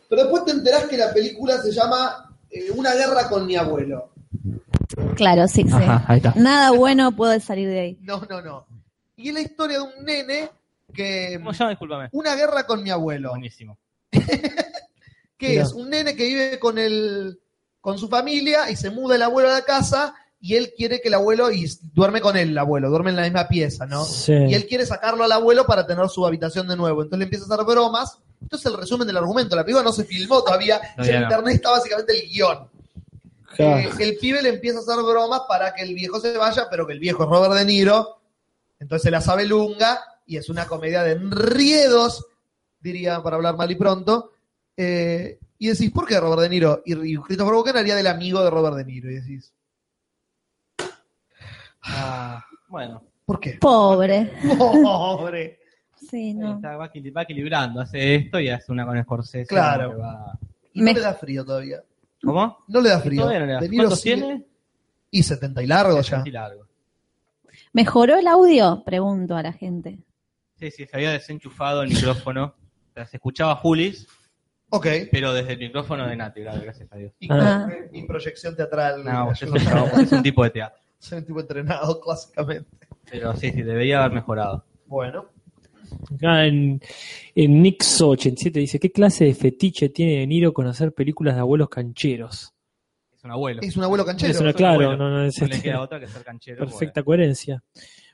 Pero 0.10 0.22
después 0.24 0.46
te 0.46 0.52
enterás 0.52 0.86
que 0.86 0.98
la 0.98 1.14
película 1.14 1.62
se 1.62 1.72
llama 1.72 2.34
eh, 2.50 2.72
Una 2.72 2.94
guerra 2.94 3.28
con 3.28 3.46
mi 3.46 3.56
abuelo. 3.56 4.12
Claro, 5.16 5.48
sí, 5.48 5.64
sí. 5.64 5.70
Ajá, 5.72 6.04
ahí 6.08 6.18
está. 6.18 6.34
Nada 6.36 6.72
bueno 6.72 7.16
puede 7.16 7.40
salir 7.40 7.70
de 7.70 7.80
ahí. 7.80 7.98
No, 8.02 8.22
no, 8.30 8.42
no. 8.42 8.66
Y 9.16 9.30
es 9.30 9.34
la 9.34 9.42
historia 9.42 9.78
de 9.78 9.84
un 9.84 10.06
nene 10.06 10.50
que... 10.94 11.36
¿Cómo 11.40 11.54
se 11.54 11.60
llama? 11.60 11.72
Discúlpame. 11.72 12.10
Una 12.12 12.36
guerra 12.36 12.66
con 12.66 12.84
mi 12.84 12.90
abuelo. 12.90 13.30
Buenísimo. 13.30 13.78
que 14.12 15.50
Mirá. 15.50 15.64
es 15.64 15.74
un 15.74 15.90
nene 15.90 16.16
que 16.16 16.24
vive 16.26 16.60
con 16.60 16.78
el 16.78 17.40
con 17.88 17.98
su 17.98 18.10
familia 18.10 18.70
y 18.70 18.76
se 18.76 18.90
muda 18.90 19.16
el 19.16 19.22
abuelo 19.22 19.50
a 19.50 19.54
la 19.54 19.62
casa 19.62 20.14
y 20.42 20.56
él 20.56 20.74
quiere 20.76 21.00
que 21.00 21.08
el 21.08 21.14
abuelo 21.14 21.52
y 21.52 21.72
duerme 21.94 22.22
con 22.22 22.36
él 22.36 22.50
el 22.50 22.58
abuelo, 22.58 22.90
duerme 22.90 23.12
en 23.12 23.16
la 23.16 23.24
misma 23.24 23.48
pieza, 23.48 23.86
¿no? 23.86 24.04
Sí. 24.04 24.34
Y 24.34 24.54
él 24.54 24.68
quiere 24.68 24.86
sacarlo 24.86 25.24
al 25.24 25.32
abuelo 25.32 25.66
para 25.66 25.88
tener 25.88 26.08
su 26.10 26.26
habitación 26.26 26.68
de 26.68 26.76
nuevo. 26.76 27.02
Entonces 27.02 27.20
le 27.20 27.24
empieza 27.24 27.46
a 27.46 27.54
hacer 27.54 27.66
bromas. 27.66 28.20
Esto 28.42 28.58
es 28.58 28.66
el 28.66 28.78
resumen 28.78 29.08
del 29.08 29.18
argumento. 29.18 29.56
La 29.56 29.64
película 29.64 29.84
no 29.84 29.94
se 29.94 30.04
filmó 30.04 30.44
todavía. 30.44 30.80
En 30.98 31.16
no. 31.16 31.22
internet 31.24 31.56
está 31.56 31.72
básicamente 31.72 32.20
el 32.20 32.30
guion. 32.30 32.70
Claro. 33.58 33.90
Eh, 33.90 33.92
el 34.00 34.18
pibe 34.18 34.42
le 34.42 34.50
empieza 34.50 34.80
a 34.80 34.82
hacer 34.82 34.96
bromas 35.04 35.42
para 35.48 35.74
que 35.74 35.82
el 35.84 35.94
viejo 35.94 36.20
se 36.20 36.38
vaya, 36.38 36.68
pero 36.70 36.88
que 36.88 36.94
el 36.94 37.00
viejo 37.00 37.24
es 37.24 37.30
Robert 37.30 37.54
De 37.54 37.66
Niro. 37.66 38.20
Entonces 38.80 39.04
se 39.04 39.12
la 39.12 39.20
sabe 39.22 39.46
lunga 39.46 40.00
y 40.26 40.38
es 40.38 40.50
una 40.50 40.66
comedia 40.68 41.04
de 41.04 41.14
enriedos, 41.14 42.26
diría 42.80 43.22
para 43.24 43.36
hablar 43.38 43.58
mal 43.58 43.70
y 43.72 43.76
pronto. 43.76 44.32
Eh, 44.78 45.40
y 45.60 45.68
decís, 45.70 45.90
¿por 45.92 46.06
qué 46.08 46.20
Robert 46.20 46.42
De 46.44 46.50
Niro? 46.50 46.84
Y, 46.86 47.14
y 47.14 47.18
Christopher 47.18 47.54
Walken 47.56 47.78
haría 47.78 47.96
del 47.96 48.08
amigo 48.08 48.44
de 48.44 48.50
Robert 48.52 48.76
De 48.78 48.86
Niro. 48.86 49.10
Y 49.10 49.16
decís, 49.16 49.52
Ah, 51.84 52.44
bueno. 52.68 53.02
¿por 53.26 53.40
qué? 53.40 53.58
Pobre. 53.60 54.32
Pobre. 54.58 55.60
Sí, 56.10 56.34
no. 56.34 56.56
Está- 56.56 56.78
va, 56.78 56.92
equil- 56.92 57.16
va 57.16 57.24
equilibrando. 57.24 57.82
Hace 57.82 58.16
esto 58.16 58.40
y 58.40 58.50
hace 58.50 58.72
una 58.72 58.86
con 58.86 59.02
Scorsese. 59.02 59.48
Claro. 59.48 59.92
que 59.92 59.96
va- 59.98 60.38
Y 60.74 60.80
no 60.80 60.86
Me- 60.86 60.94
le 60.94 61.00
da 61.02 61.14
frío 61.14 61.44
todavía. 61.44 61.82
¿Cómo? 62.24 62.58
No 62.68 62.82
le 62.82 62.90
da 62.90 63.00
frío. 63.00 63.22
Todavía 63.22 63.40
no 63.42 63.46
le 63.46 63.54
da- 63.54 63.60
De 63.60 63.70
Niro 63.70 63.84
¿Cuántos 63.84 64.02
sigue- 64.02 64.16
tiene? 64.16 64.46
Y 65.12 65.24
70 65.24 65.64
y 65.64 65.68
largo 65.68 66.02
ya. 66.02 66.24
Sí, 66.24 66.32
largo. 66.32 66.68
¿Mejoró 67.74 68.18
el 68.18 68.28
audio? 68.28 68.84
Pregunto 68.86 69.36
a 69.36 69.44
la 69.44 69.54
gente. 69.54 70.00
Sí, 70.60 70.72
sí, 70.72 70.86
se 70.86 70.96
había 70.96 71.12
desenchufado 71.12 71.84
el 71.84 71.90
micrófono. 71.90 72.56
O 72.90 72.94
sea, 72.94 73.06
se 73.06 73.18
escuchaba 73.18 73.56
Julis, 73.56 74.08
Ok. 74.70 74.88
pero 75.12 75.34
desde 75.34 75.54
el 75.54 75.60
micrófono 75.60 76.08
de 76.08 76.16
Nati, 76.16 76.42
gracias 76.42 76.92
a 76.92 76.98
Dios. 76.98 77.14
Y, 77.20 77.28
Ah. 77.32 77.68
y 77.92 78.04
proyección 78.08 78.56
teatral. 78.56 79.04
No, 79.04 79.34
Yo 79.34 79.46
es 79.46 79.52
un, 79.52 79.64
no- 79.72 79.86
es 80.02 80.12
un 80.12 80.24
tipo 80.24 80.44
de 80.44 80.50
teatro. 80.50 80.82
Soy 81.00 81.20
un 81.20 81.26
tipo 81.26 81.40
entrenado 81.40 82.00
clásicamente. 82.02 82.88
Pero 83.10 83.36
sí, 83.36 83.52
sí, 83.52 83.62
debería 83.62 84.00
haber 84.04 84.14
mejorado. 84.16 84.66
Bueno. 84.88 85.28
Acá 86.16 86.46
en, 86.46 86.82
en 87.36 87.64
Nixo87 87.64 88.52
dice, 88.52 88.80
¿qué 88.80 88.92
clase 88.92 89.26
de 89.26 89.34
fetiche 89.34 89.90
tiene 89.90 90.20
De 90.20 90.28
Niro 90.28 90.54
con 90.54 90.68
hacer 90.68 90.94
películas 90.94 91.36
de 91.36 91.42
abuelos 91.42 91.70
cancheros? 91.70 92.54
Es 93.16 93.24
un 93.24 93.32
abuelo. 93.32 93.62
Es 93.62 93.76
un 93.78 93.84
abuelo 93.84 94.06
canchero. 94.06 94.32
Es 94.32 94.40
una- 94.42 94.54
claro, 94.54 94.74
abuelo. 94.92 94.98
no, 94.98 95.10
no, 95.10 95.26
es 95.26 95.42
No 95.42 95.48
le 95.48 95.56
este- 95.56 95.68
queda 95.70 95.82
otra 95.82 96.00
que 96.00 96.08
ser 96.08 96.24
canchero. 96.24 96.58
perfecta 96.60 97.04
coherencia. 97.04 97.64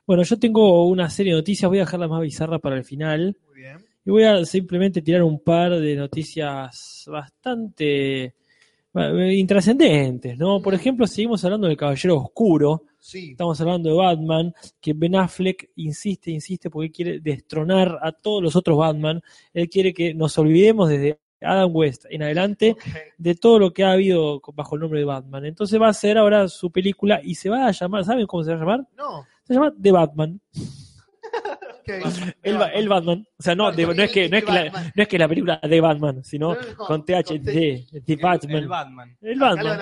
Bueno, 0.05 0.23
yo 0.23 0.37
tengo 0.39 0.87
una 0.87 1.09
serie 1.09 1.33
de 1.33 1.39
noticias, 1.39 1.69
voy 1.69 1.77
a 1.79 1.81
dejarla 1.81 2.07
más 2.07 2.21
bizarra 2.21 2.59
para 2.59 2.75
el 2.77 2.83
final. 2.83 3.37
Muy 3.47 3.55
bien. 3.61 3.77
Y 4.05 4.11
voy 4.11 4.23
a 4.23 4.43
simplemente 4.45 5.01
tirar 5.01 5.23
un 5.23 5.39
par 5.39 5.79
de 5.79 5.95
noticias 5.95 7.05
bastante 7.07 8.33
bueno, 8.91 9.31
intrascendentes, 9.31 10.37
¿no? 10.37 10.61
Por 10.61 10.73
ejemplo, 10.73 11.07
seguimos 11.07 11.43
hablando 11.45 11.67
del 11.67 11.77
Caballero 11.77 12.17
Oscuro, 12.17 12.83
Sí. 13.03 13.31
estamos 13.31 13.59
hablando 13.59 13.89
de 13.89 13.95
Batman, 13.97 14.53
que 14.79 14.93
Ben 14.93 15.17
Affleck 15.17 15.71
insiste, 15.75 16.31
insiste, 16.31 16.69
porque 16.69 16.89
quiere 16.89 17.19
destronar 17.19 17.99
a 18.01 18.13
todos 18.13 18.41
los 18.41 18.55
otros 18.55 18.77
Batman. 18.77 19.21
Él 19.53 19.67
quiere 19.67 19.93
que 19.93 20.13
nos 20.13 20.37
olvidemos 20.37 20.87
desde 20.87 21.19
Adam 21.41 21.75
West 21.75 22.05
en 22.09 22.23
adelante 22.23 22.77
de 23.17 23.35
todo 23.35 23.59
lo 23.59 23.73
que 23.73 23.83
ha 23.83 23.91
habido 23.91 24.41
bajo 24.53 24.75
el 24.75 24.81
nombre 24.81 24.99
de 24.99 25.05
Batman. 25.05 25.45
Entonces 25.45 25.81
va 25.81 25.87
a 25.87 25.89
hacer 25.89 26.17
ahora 26.17 26.47
su 26.47 26.71
película 26.71 27.19
y 27.21 27.35
se 27.35 27.49
va 27.49 27.67
a 27.67 27.71
llamar, 27.71 28.05
¿saben 28.05 28.25
cómo 28.25 28.41
se 28.41 28.51
va 28.51 28.55
a 28.55 28.59
llamar? 28.61 28.87
No. 28.95 29.25
Se 29.43 29.53
llama 29.53 29.73
The 29.77 29.91
Batman. 29.91 30.39
El, 32.43 32.57
Ba- 32.57 32.67
el 32.67 32.87
Batman. 32.89 33.27
O 33.37 33.43
sea, 33.43 33.55
no, 33.55 33.71
de- 33.71 33.85
no, 33.85 33.91
es 34.03 34.11
que, 34.11 34.29
no, 34.29 34.37
es 34.37 34.43
que 34.45 34.51
la, 34.51 34.69
no 34.95 35.03
es 35.03 35.07
que 35.07 35.17
la 35.17 35.27
película 35.27 35.59
de 35.61 35.81
Batman, 35.81 36.23
sino 36.23 36.53
No, 36.55 36.61
no, 36.61 36.77
con 36.77 37.05
THD, 37.05 37.43
The 37.43 37.85
El 38.07 38.17
Batman. 38.17 38.67
Batman. 38.67 39.17
El 39.21 39.39
Batman. 39.39 39.79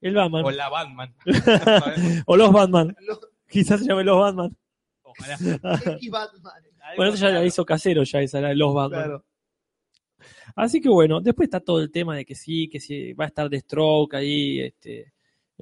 El 0.00 0.14
Batman. 0.14 0.44
O 0.44 0.50
la 0.50 0.68
Batman. 0.68 1.14
O 2.26 2.36
los 2.36 2.52
Batman. 2.52 2.96
Los 3.00 3.20
Quizás 3.48 3.80
se 3.80 3.86
llame 3.86 4.04
los 4.04 4.18
Batman. 4.18 4.56
Ojalá. 5.02 5.36
Batman. 6.10 6.52
Bueno, 6.96 7.12
eso 7.14 7.26
ya 7.26 7.30
la 7.32 7.44
hizo 7.44 7.64
casero, 7.64 8.02
ya 8.02 8.20
esa, 8.20 8.40
la 8.40 8.48
de 8.48 8.56
los 8.56 8.74
Batman. 8.74 9.02
Claro. 9.02 9.24
Así 10.56 10.80
que 10.80 10.88
bueno, 10.88 11.20
después 11.20 11.46
está 11.46 11.60
todo 11.60 11.80
el 11.80 11.90
tema 11.90 12.16
de 12.16 12.24
que 12.24 12.34
sí, 12.34 12.68
que 12.68 12.80
sí, 12.80 13.12
va 13.14 13.24
a 13.24 13.28
estar 13.28 13.48
The 13.48 13.60
Stroke 13.60 14.14
ahí, 14.16 14.60
este, 14.60 15.11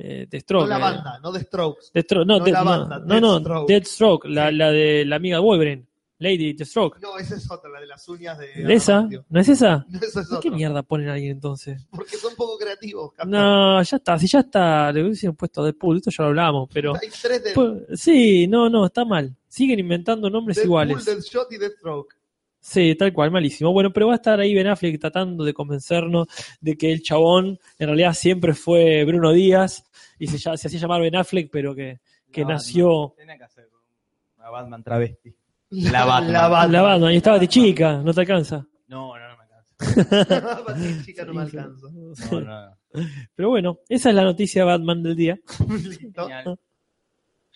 eh, 0.00 0.26
The 0.28 0.36
No 0.38 0.40
Stroke. 0.40 0.68
la 0.68 0.78
eh, 0.78 0.80
banda, 0.80 1.18
no 1.22 1.32
de 1.32 1.40
Strokes. 1.40 1.90
Deathstroke, 1.94 2.26
no, 2.26 2.38
No 2.38 2.44
Death- 2.44 2.52
la 2.52 2.64
no, 2.64 2.70
banda, 2.70 2.98
no, 2.98 3.20
no, 3.20 3.32
Deathstroke. 3.38 3.68
Deathstroke, 3.68 4.24
la, 4.28 4.50
la 4.50 4.70
de 4.70 5.04
la 5.04 5.16
amiga 5.16 5.36
de 5.36 5.42
Wolverine, 5.42 5.86
Lady 6.18 6.52
Deathstroke. 6.52 6.98
No, 7.00 7.16
esa 7.18 7.36
es 7.36 7.50
otra, 7.50 7.70
la 7.70 7.80
de 7.80 7.86
las 7.86 8.06
uñas 8.08 8.36
de. 8.38 8.46
¿Esa? 8.74 8.92
Adamantio. 8.94 9.24
¿No 9.30 9.40
es 9.40 9.48
esa? 9.48 9.86
No, 9.90 9.98
esa 10.00 10.20
es 10.20 10.28
¿Por 10.28 10.40
qué 10.40 10.48
otra. 10.48 10.56
mierda 10.58 10.82
ponen 10.82 11.08
a 11.08 11.14
alguien 11.14 11.32
entonces? 11.32 11.86
Porque 11.90 12.16
son 12.16 12.34
poco 12.36 12.58
creativos. 12.58 13.12
capaz. 13.12 13.28
No, 13.30 13.82
ya 13.82 13.96
está, 13.96 14.18
si 14.18 14.26
ya 14.26 14.40
está, 14.40 14.92
le 14.92 15.02
hubiesen 15.04 15.34
puesto 15.34 15.64
Deadpool, 15.64 15.96
esto 15.96 16.10
ya 16.10 16.24
lo 16.24 16.28
hablamos, 16.30 16.68
pero... 16.72 16.94
Hay 16.94 17.08
tres 17.22 17.42
de 17.44 17.96
sí, 17.96 18.46
no, 18.48 18.68
no, 18.68 18.86
está 18.86 19.04
mal. 19.04 19.34
Siguen 19.48 19.78
inventando 19.80 20.28
nombres 20.28 20.56
Deadpool, 20.58 20.90
iguales. 20.90 21.04
Deadshot 21.06 21.50
y 21.52 21.58
Deathstroke. 21.58 22.14
Sí, 22.62 22.94
tal 22.94 23.12
cual, 23.12 23.30
malísimo. 23.30 23.72
Bueno, 23.72 23.90
pero 23.92 24.06
va 24.08 24.12
a 24.12 24.16
estar 24.16 24.38
ahí 24.38 24.54
Ben 24.54 24.66
Affleck 24.66 25.00
tratando 25.00 25.44
de 25.44 25.54
convencernos 25.54 26.28
de 26.60 26.76
que 26.76 26.92
el 26.92 27.02
chabón 27.02 27.58
en 27.78 27.86
realidad 27.86 28.12
siempre 28.12 28.52
fue 28.54 29.02
Bruno 29.04 29.32
Díaz 29.32 29.84
y 30.18 30.26
se, 30.26 30.36
ya- 30.38 30.56
se 30.56 30.68
hacía 30.68 30.78
llamar 30.80 31.00
Ben 31.00 31.16
Affleck, 31.16 31.48
pero 31.50 31.74
que, 31.74 32.00
que 32.30 32.44
nació. 32.44 33.14
Tenía 33.16 33.38
que 33.38 33.44
hacer 33.44 33.68
una 34.36 34.50
Batman 34.50 34.82
travesti. 34.82 35.34
La 35.70 36.04
Batman. 36.04 36.32
La 36.32 36.48
Batman. 36.48 36.72
la 36.72 36.82
Batman 36.82 37.12
y 37.12 37.16
estaba 37.16 37.38
de 37.38 37.48
chica, 37.48 37.98
no 38.02 38.12
te 38.12 38.20
alcanza. 38.20 38.66
No, 38.88 39.16
no, 39.16 39.28
no 39.28 39.36
me 39.36 39.42
alcanza. 39.44 40.62
Batman, 40.66 41.02
chica, 41.06 41.24
no 41.24 41.32
me 41.34 41.42
alcanzo. 41.42 41.90
No, 42.32 42.40
no. 42.40 42.76
Pero 43.36 43.48
bueno, 43.48 43.78
esa 43.88 44.08
es 44.10 44.14
la 44.16 44.24
noticia 44.24 44.64
Batman 44.64 45.02
del 45.02 45.14
día. 45.16 45.38
Listo. 45.70 46.22
Genial. 46.22 46.58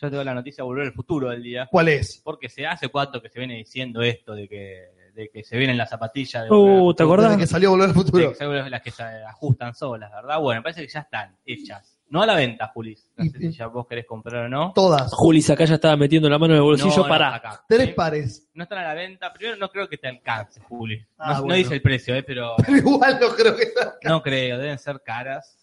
Yo 0.00 0.10
tengo 0.10 0.24
la 0.24 0.34
noticia 0.34 0.64
Volver 0.64 0.86
al 0.86 0.92
Futuro 0.92 1.30
del 1.30 1.42
día. 1.42 1.68
¿Cuál 1.70 1.88
es? 1.88 2.20
Porque 2.22 2.48
se 2.48 2.66
hace 2.66 2.88
cuánto 2.88 3.20
que 3.22 3.28
se 3.28 3.38
viene 3.38 3.56
diciendo 3.56 4.00
esto 4.02 4.34
de 4.34 4.48
que, 4.48 4.88
de 5.14 5.28
que 5.30 5.44
se 5.44 5.56
vienen 5.56 5.76
las 5.78 5.90
zapatillas. 5.90 6.44
De 6.44 6.50
Uh, 6.50 6.92
¿te 6.94 7.02
acordás? 7.02 7.30
Desde 7.30 7.40
que 7.42 7.46
salió 7.46 7.70
Volver 7.70 7.88
al 7.88 7.94
de 7.94 8.00
Futuro. 8.02 8.28
que 8.30 8.34
son 8.36 8.70
las 8.70 8.82
que 8.82 8.90
se 8.90 9.02
ajustan 9.02 9.74
solas, 9.74 10.10
¿verdad? 10.12 10.38
Bueno, 10.40 10.62
parece 10.62 10.82
que 10.82 10.88
ya 10.92 11.00
están 11.00 11.36
hechas. 11.46 11.90
No 12.10 12.22
a 12.22 12.26
la 12.26 12.34
venta, 12.34 12.68
Julis. 12.74 13.08
No 13.16 13.24
sé 13.24 13.38
si 13.38 13.52
ya 13.52 13.66
vos 13.66 13.86
querés 13.88 14.06
comprar 14.06 14.44
o 14.44 14.48
no. 14.48 14.72
Todas. 14.74 15.12
Julis 15.14 15.48
acá 15.50 15.64
ya 15.64 15.76
estaba 15.76 15.96
metiendo 15.96 16.28
la 16.28 16.38
mano 16.38 16.52
en 16.54 16.58
el 16.58 16.62
bolsillo 16.64 16.90
No, 16.96 17.02
no, 17.04 17.08
para. 17.08 17.34
acá. 17.34 17.64
Tres 17.66 17.86
¿Sí? 17.88 17.92
pares. 17.94 18.48
No 18.54 18.64
están 18.64 18.78
a 18.78 18.82
la 18.84 18.94
venta. 18.94 19.32
Primero 19.32 19.56
no 19.56 19.68
creo 19.70 19.88
que 19.88 19.96
te 19.98 20.08
alcance, 20.08 20.60
Juli. 20.60 20.98
No, 20.98 21.06
Ah, 21.18 21.32
no 21.34 21.40
bueno. 21.40 21.54
dice 21.54 21.74
el 21.74 21.82
precio, 21.82 22.14
¿eh? 22.14 22.22
pero 22.22 22.54
Pero 22.64 22.76
igual 22.76 23.18
no 23.20 23.28
creo 23.30 23.56
que 23.56 23.62
está. 23.64 23.94
no 24.04 24.22
creo. 24.22 24.58
Deben 24.58 24.78
ser 24.78 25.00
caras. 25.02 25.56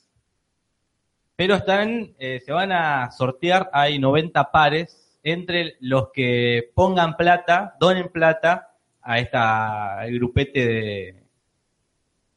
Pero 1.36 1.56
están, 1.56 2.14
eh, 2.20 2.42
se 2.46 2.52
van 2.52 2.72
a 2.72 3.12
sortear, 3.12 3.70
hay 3.74 3.98
90 4.00 4.52
pares 4.52 5.20
entre 5.24 5.76
los 5.80 6.10
que 6.14 6.72
pongan 6.76 7.16
plata, 7.16 7.76
donen 7.80 8.10
plata 8.10 8.71
a 9.04 9.20
esta 9.20 10.06
el 10.06 10.16
grupete 10.16 10.66
de, 10.66 11.24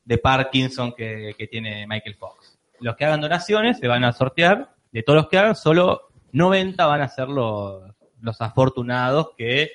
de 0.05 0.19
Parkinson 0.19 0.93
que, 0.95 1.35
que 1.37 1.47
tiene 1.47 1.87
Michael 1.87 2.17
Fox. 2.17 2.59
Los 2.81 2.97
que 2.97 3.05
hagan 3.05 3.21
donaciones 3.21 3.79
se 3.79 3.89
van 3.89 4.05
a 4.05 4.13
sortear, 4.13 4.75
de 4.93 5.03
todos 5.03 5.17
los 5.17 5.29
que 5.29 5.39
hagan, 5.39 5.55
solo 5.57 6.09
90 6.33 6.85
van 6.87 7.01
a 7.01 7.09
ser 7.09 7.29
los, 7.29 7.83
los 8.21 8.41
afortunados 8.41 9.31
que 9.37 9.71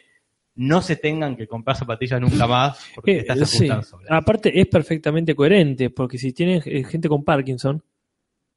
no 0.56 0.82
se 0.82 0.98
tengan 0.98 1.38
que 1.38 1.48
comprar 1.48 1.78
zapatillas 1.78 2.20
nunca 2.20 2.46
más 2.46 2.86
porque 2.94 3.14
Eh, 3.14 3.20
estas 3.20 3.50
sí. 3.50 3.70
Aparte 4.10 4.60
es 4.60 4.68
perfectamente 4.68 5.34
coherente, 5.34 5.90
porque 5.90 6.18
si 6.18 6.34
tienen 6.34 6.62
eh, 6.66 6.84
gente 6.84 7.08
con 7.08 7.24
Parkinson, 7.24 7.82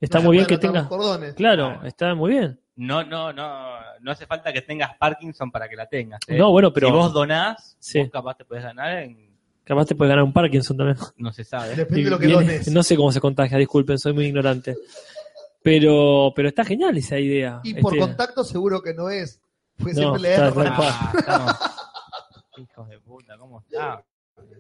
está 0.00 0.18
muy 0.20 0.36
bien 0.38 0.46
que 0.46 0.58
Pueden 0.58 0.76
atar 0.76 0.88
tenga. 0.88 0.96
los 0.96 1.06
cordones. 1.06 1.34
Claro, 1.34 1.84
está 1.84 2.14
muy 2.14 2.32
bien. 2.32 2.58
No, 2.74 3.04
no, 3.04 3.32
no, 3.32 3.76
no 4.02 4.10
hace 4.12 4.26
falta 4.26 4.52
que 4.52 4.62
tengas 4.62 4.96
Parkinson 4.98 5.50
para 5.50 5.68
que 5.68 5.76
la 5.76 5.86
tengas. 5.86 6.20
¿eh? 6.26 6.36
No, 6.36 6.50
bueno, 6.50 6.72
pero- 6.72 6.88
si 6.88 6.92
vos 6.92 7.12
donás, 7.12 7.76
Sí. 7.78 8.00
vos 8.00 8.10
capaz 8.10 8.36
te 8.36 8.44
podés 8.44 8.64
ganar 8.64 8.98
en, 8.98 9.32
Capaz 9.64 9.86
te 9.86 9.94
puede 9.94 10.10
ganar 10.10 10.24
un 10.24 10.32
Parkinson 10.32 10.76
también. 10.76 10.98
no 11.16 11.32
se 11.32 11.44
sabe. 11.44 11.76
Depende 11.76 12.04
de 12.04 12.10
lo 12.10 12.18
que 12.18 12.26
dones. 12.28 12.70
No 12.72 12.82
sé 12.82 12.96
cómo 12.96 13.12
se 13.12 13.20
contagia, 13.20 13.56
disculpen, 13.58 13.98
soy 13.98 14.12
muy 14.12 14.24
ignorante. 14.26 14.76
Pero, 15.62 16.32
pero 16.34 16.48
está 16.48 16.64
genial 16.64 16.96
esa 16.98 17.18
idea. 17.18 17.60
Y 17.62 17.74
por 17.74 17.92
Este, 17.94 18.04
contacto 18.06 18.42
seguro 18.42 18.82
que 18.82 18.92
no 18.94 19.08
es. 19.08 19.40
Porque 19.78 19.94
No, 19.94 20.16
siempre 20.18 20.30
le 20.30 20.36
cual. 20.74 20.88
Ah, 20.88 21.12
estamos- 21.16 21.56
Hijos 22.58 22.88
de 22.88 22.98
puta, 23.00 23.38
¿cómo 23.38 23.60
está? 23.60 24.02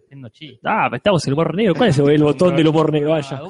Haciendo 0.04 0.28
chistes. 0.28 0.60
Ah, 0.64 0.88
estamos 0.92 1.24
en 1.26 1.30
el 1.30 1.34
humor 1.34 1.54
negro. 1.54 1.74
¿Cuál 1.74 1.88
es 1.90 1.98
el 1.98 2.22
botón 2.22 2.56
del 2.56 2.68
humor 2.68 2.92
negro? 2.92 3.10
Vaya. 3.10 3.40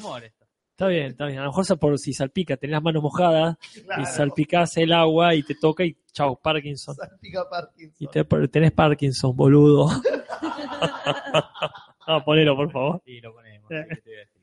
Está 0.82 0.90
bien, 0.90 1.06
está 1.12 1.26
bien. 1.26 1.38
A 1.38 1.42
lo 1.44 1.50
mejor 1.50 1.78
por 1.78 1.96
si 1.96 2.12
salpica, 2.12 2.56
tenés 2.56 2.72
las 2.72 2.82
manos 2.82 3.04
mojadas 3.04 3.56
Claro. 3.84 4.02
y 4.02 4.06
salpicás 4.06 4.76
el 4.78 4.92
agua 4.92 5.32
y 5.36 5.44
te 5.44 5.54
toca 5.54 5.84
y 5.84 5.96
chao, 6.10 6.34
Parkinson. 6.34 6.96
Salpica 6.96 7.48
Parkinson. 7.48 7.94
Y 8.00 8.08
te, 8.08 8.24
tenés 8.48 8.72
Parkinson, 8.72 9.36
boludo. 9.36 9.86
no, 12.08 12.24
ponelo, 12.24 12.56
por 12.56 12.72
favor. 12.72 13.00
Sí, 13.04 13.20
lo 13.20 13.32
ponemos. 13.32 13.68
sí, 13.68 13.76
¿qué 13.88 13.94
te 13.94 14.10
voy 14.10 14.16
a 14.16 14.18
decir? 14.18 14.42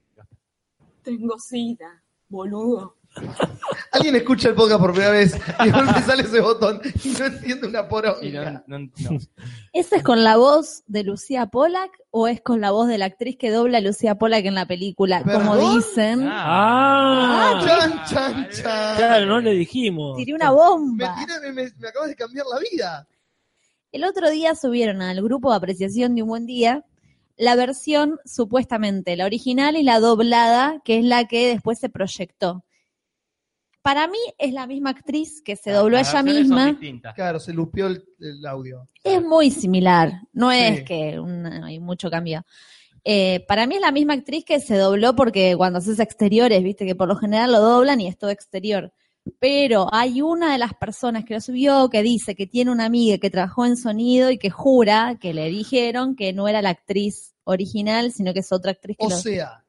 Tengo 1.03 1.37
sida, 1.39 2.01
boludo. 2.29 2.95
Alguien 3.91 4.15
escucha 4.15 4.49
el 4.49 4.55
podcast 4.55 4.79
por 4.79 4.91
primera 4.91 5.11
vez 5.11 5.35
y 5.59 5.65
de 5.65 5.71
golpe 5.71 6.01
sale 6.01 6.21
ese 6.23 6.39
botón 6.41 6.79
y 7.03 7.09
no 7.09 7.25
entiende 7.25 7.67
una 7.67 7.79
Y 7.79 7.83
no, 7.83 7.89
poronga. 7.89 8.63
no, 8.67 8.79
no. 8.79 8.89
¿Esa 9.73 9.95
es 9.95 10.03
con 10.03 10.23
la 10.23 10.37
voz 10.37 10.83
de 10.85 11.03
Lucía 11.03 11.47
Pollack 11.47 11.91
o 12.11 12.27
es 12.27 12.39
con 12.41 12.61
la 12.61 12.69
voz 12.71 12.87
de 12.87 12.97
la 12.99 13.05
actriz 13.05 13.37
que 13.37 13.49
dobla 13.49 13.79
a 13.79 13.81
Lucía 13.81 14.15
Pollack 14.15 14.45
en 14.45 14.55
la 14.55 14.67
película? 14.67 15.23
Como 15.23 15.75
dicen, 15.75 16.27
Ah, 16.31 17.61
Chan, 17.65 18.03
chan, 18.09 18.47
chan. 18.51 18.97
claro, 18.97 19.25
no 19.25 19.39
le 19.39 19.51
dijimos. 19.53 20.17
tiré 20.17 20.33
una 20.35 20.49
Me, 20.51 20.55
bomba. 20.55 21.15
tiré- 21.17 21.39
me, 21.41 21.63
me- 21.63 21.71
me 21.77 21.87
acabas 21.87 22.09
de 22.09 22.15
cambiar 22.15 22.45
la 22.45 22.59
vida. 22.59 23.07
El 23.91 24.03
otro 24.03 24.29
día 24.29 24.53
subieron 24.53 25.01
al 25.01 25.21
grupo 25.23 25.49
de 25.49 25.57
apreciación 25.57 26.13
de 26.13 26.21
un 26.21 26.29
buen 26.29 26.45
día 26.45 26.85
la 27.37 27.55
versión 27.55 28.19
supuestamente 28.25 29.15
la 29.15 29.25
original 29.25 29.77
y 29.77 29.83
la 29.83 29.99
doblada, 29.99 30.81
que 30.83 30.99
es 30.99 31.05
la 31.05 31.25
que 31.25 31.47
después 31.47 31.79
se 31.79 31.89
proyectó. 31.89 32.63
Para 33.81 34.07
mí 34.07 34.17
es 34.37 34.53
la 34.53 34.67
misma 34.67 34.89
actriz 34.91 35.41
que 35.41 35.55
se 35.55 35.71
dobló 35.71 35.97
ella 35.97 36.21
misma. 36.23 36.77
Claro, 37.15 37.39
se 37.39 37.53
lupió 37.53 37.87
el, 37.87 38.03
el 38.19 38.45
audio. 38.45 38.87
Es 39.03 39.21
muy 39.23 39.51
similar, 39.51 40.11
no 40.33 40.51
Sí. 40.51 40.57
es 40.59 40.83
que 40.83 41.19
una- 41.19 41.65
hay 41.65 41.79
mucho 41.79 42.09
cambio. 42.11 42.45
Eh, 43.05 43.45
para 43.47 43.65
mí 43.65 43.75
es 43.75 43.81
la 43.81 43.91
misma 43.93 44.13
actriz 44.13 44.43
que 44.43 44.59
se 44.59 44.75
dobló 44.75 45.15
porque 45.15 45.55
cuando 45.55 45.79
haces 45.79 45.99
exteriores, 45.99 46.61
viste 46.61 46.85
que 46.85 46.95
por 46.95 47.07
lo 47.07 47.15
general 47.15 47.53
lo 47.53 47.59
doblan 47.61 48.01
y 48.01 48.07
es 48.07 48.17
todo 48.17 48.29
exterior. 48.29 48.91
Pero 49.39 49.87
hay 49.93 50.21
una 50.21 50.51
de 50.51 50.57
las 50.57 50.73
personas 50.73 51.23
que 51.23 51.35
lo 51.35 51.41
subió 51.41 51.89
que 51.89 52.03
dice 52.03 52.35
que 52.35 52.47
tiene 52.47 52.71
una 52.71 52.85
amiga 52.85 53.17
que 53.17 53.29
trabajó 53.29 53.65
en 53.65 53.77
sonido 53.77 54.31
y 54.31 54.37
que 54.37 54.49
jura 54.49 55.17
que 55.19 55.33
le 55.33 55.47
dijeron 55.49 56.15
que 56.15 56.33
no 56.33 56.47
era 56.47 56.61
la 56.61 56.69
actriz 56.71 57.35
original, 57.45 58.11
sino 58.11 58.33
que 58.33 58.39
es 58.39 58.51
otra 58.51 58.71
actriz 58.71 58.97
que 58.99 59.05
O 59.05 59.09
lo... 59.09 59.17
sea, 59.17 59.63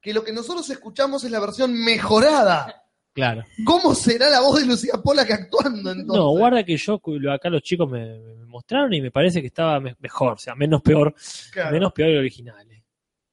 que 0.00 0.12
lo 0.12 0.24
que 0.24 0.32
nosotros 0.32 0.68
escuchamos 0.70 1.22
es 1.24 1.30
la 1.30 1.40
versión 1.40 1.72
mejorada. 1.72 2.81
Claro. 3.14 3.44
¿Cómo 3.64 3.94
será 3.94 4.30
la 4.30 4.40
voz 4.40 4.60
de 4.60 4.66
Lucía 4.66 4.94
Pola 5.02 5.26
que 5.26 5.34
actuando 5.34 5.90
entonces? 5.90 6.06
No, 6.06 6.30
guarda 6.30 6.64
que 6.64 6.76
yo, 6.76 6.98
acá 7.30 7.50
los 7.50 7.62
chicos 7.62 7.90
me, 7.90 8.18
me 8.18 8.46
mostraron 8.46 8.92
y 8.94 9.00
me 9.02 9.10
parece 9.10 9.40
que 9.40 9.48
estaba 9.48 9.78
me- 9.80 9.94
mejor, 9.98 10.32
o 10.34 10.38
sea, 10.38 10.54
menos 10.54 10.80
peor, 10.82 11.14
Claro, 11.52 11.72
menos 11.72 11.92
peor 11.92 12.08
el 12.10 12.18
original. 12.18 12.70
eh. 12.70 12.82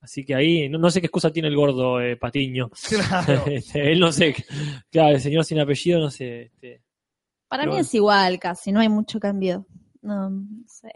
Así 0.02 0.24
que 0.26 0.34
ahí, 0.36 0.70
no, 0.70 0.78
no 0.80 0.90
sé 0.92 1.00
qué 1.02 1.08
excusa 1.08 1.32
tiene 1.32 1.48
el 1.50 1.56
gordo 1.56 2.02
eh, 2.02 2.16
Patiño. 2.18 2.70
claro. 2.90 3.44
Este, 3.48 3.92
Él 3.92 4.00
no 4.00 4.12
sé, 4.12 4.36
claro, 4.92 5.16
el 5.16 5.22
señor 5.22 5.46
sin 5.46 5.60
apellido, 5.60 6.00
no 6.00 6.10
sé. 6.10 6.44
Este, 6.44 6.82
Para 7.48 7.64
Pero 7.64 7.72
mí 7.72 7.76
bueno. 7.78 7.88
es 7.88 7.94
igual 7.94 8.40
casi, 8.40 8.72
no 8.74 8.80
hay 8.82 8.90
mucho 8.90 9.20
cambio. 9.20 9.66
No, 10.02 10.30
no 10.30 10.64
sé. 10.66 10.90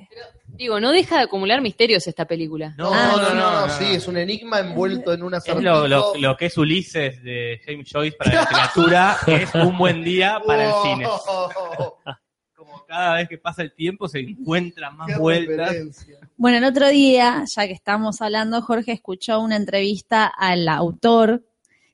Digo, 0.48 0.80
no 0.80 0.92
deja 0.92 1.18
de 1.18 1.24
acumular 1.24 1.62
misterios 1.62 2.08
esta 2.08 2.26
película. 2.26 2.74
No, 2.78 2.89
Ah, 2.94 3.12
no, 3.12 3.22
no, 3.22 3.30
no, 3.30 3.36
no, 3.36 3.68
no. 3.68 3.74
sí, 3.74 3.86
es 3.96 4.08
un 4.08 4.18
enigma 4.18 4.60
envuelto 4.60 5.12
en 5.13 5.24
una 5.24 5.39
Es 5.39 5.56
lo, 5.56 5.88
lo, 5.88 6.16
lo 6.16 6.38
que 6.38 6.46
es 6.46 6.58
Ulises 6.58 7.22
de 7.22 7.60
James 7.66 7.89
Joyce 7.92 8.16
para 8.18 8.34
la 8.34 8.42
literatura, 8.50 9.18
es 9.28 9.54
un 9.56 9.78
buen 9.78 10.04
día 10.04 10.39
para 10.46 10.66
el 10.70 10.74
cine. 10.84 11.06
Como 12.56 12.86
cada 12.86 13.16
vez 13.16 13.28
que 13.28 13.38
pasa 13.38 13.62
el 13.62 13.74
tiempo 13.74 14.08
se 14.08 14.20
encuentran 14.20 14.96
más 14.96 15.18
vueltas. 15.18 15.76
Bueno, 16.38 16.60
el 16.60 16.63
otro 16.63 16.88
día, 16.88 17.44
ya 17.46 17.68
que 17.68 17.74
estamos 17.74 18.22
hablando, 18.22 18.62
Jorge 18.62 18.94
escuchó 18.94 19.39
una 19.42 19.58
entrevista 19.58 20.28
al 20.28 20.68
autor 20.70 21.44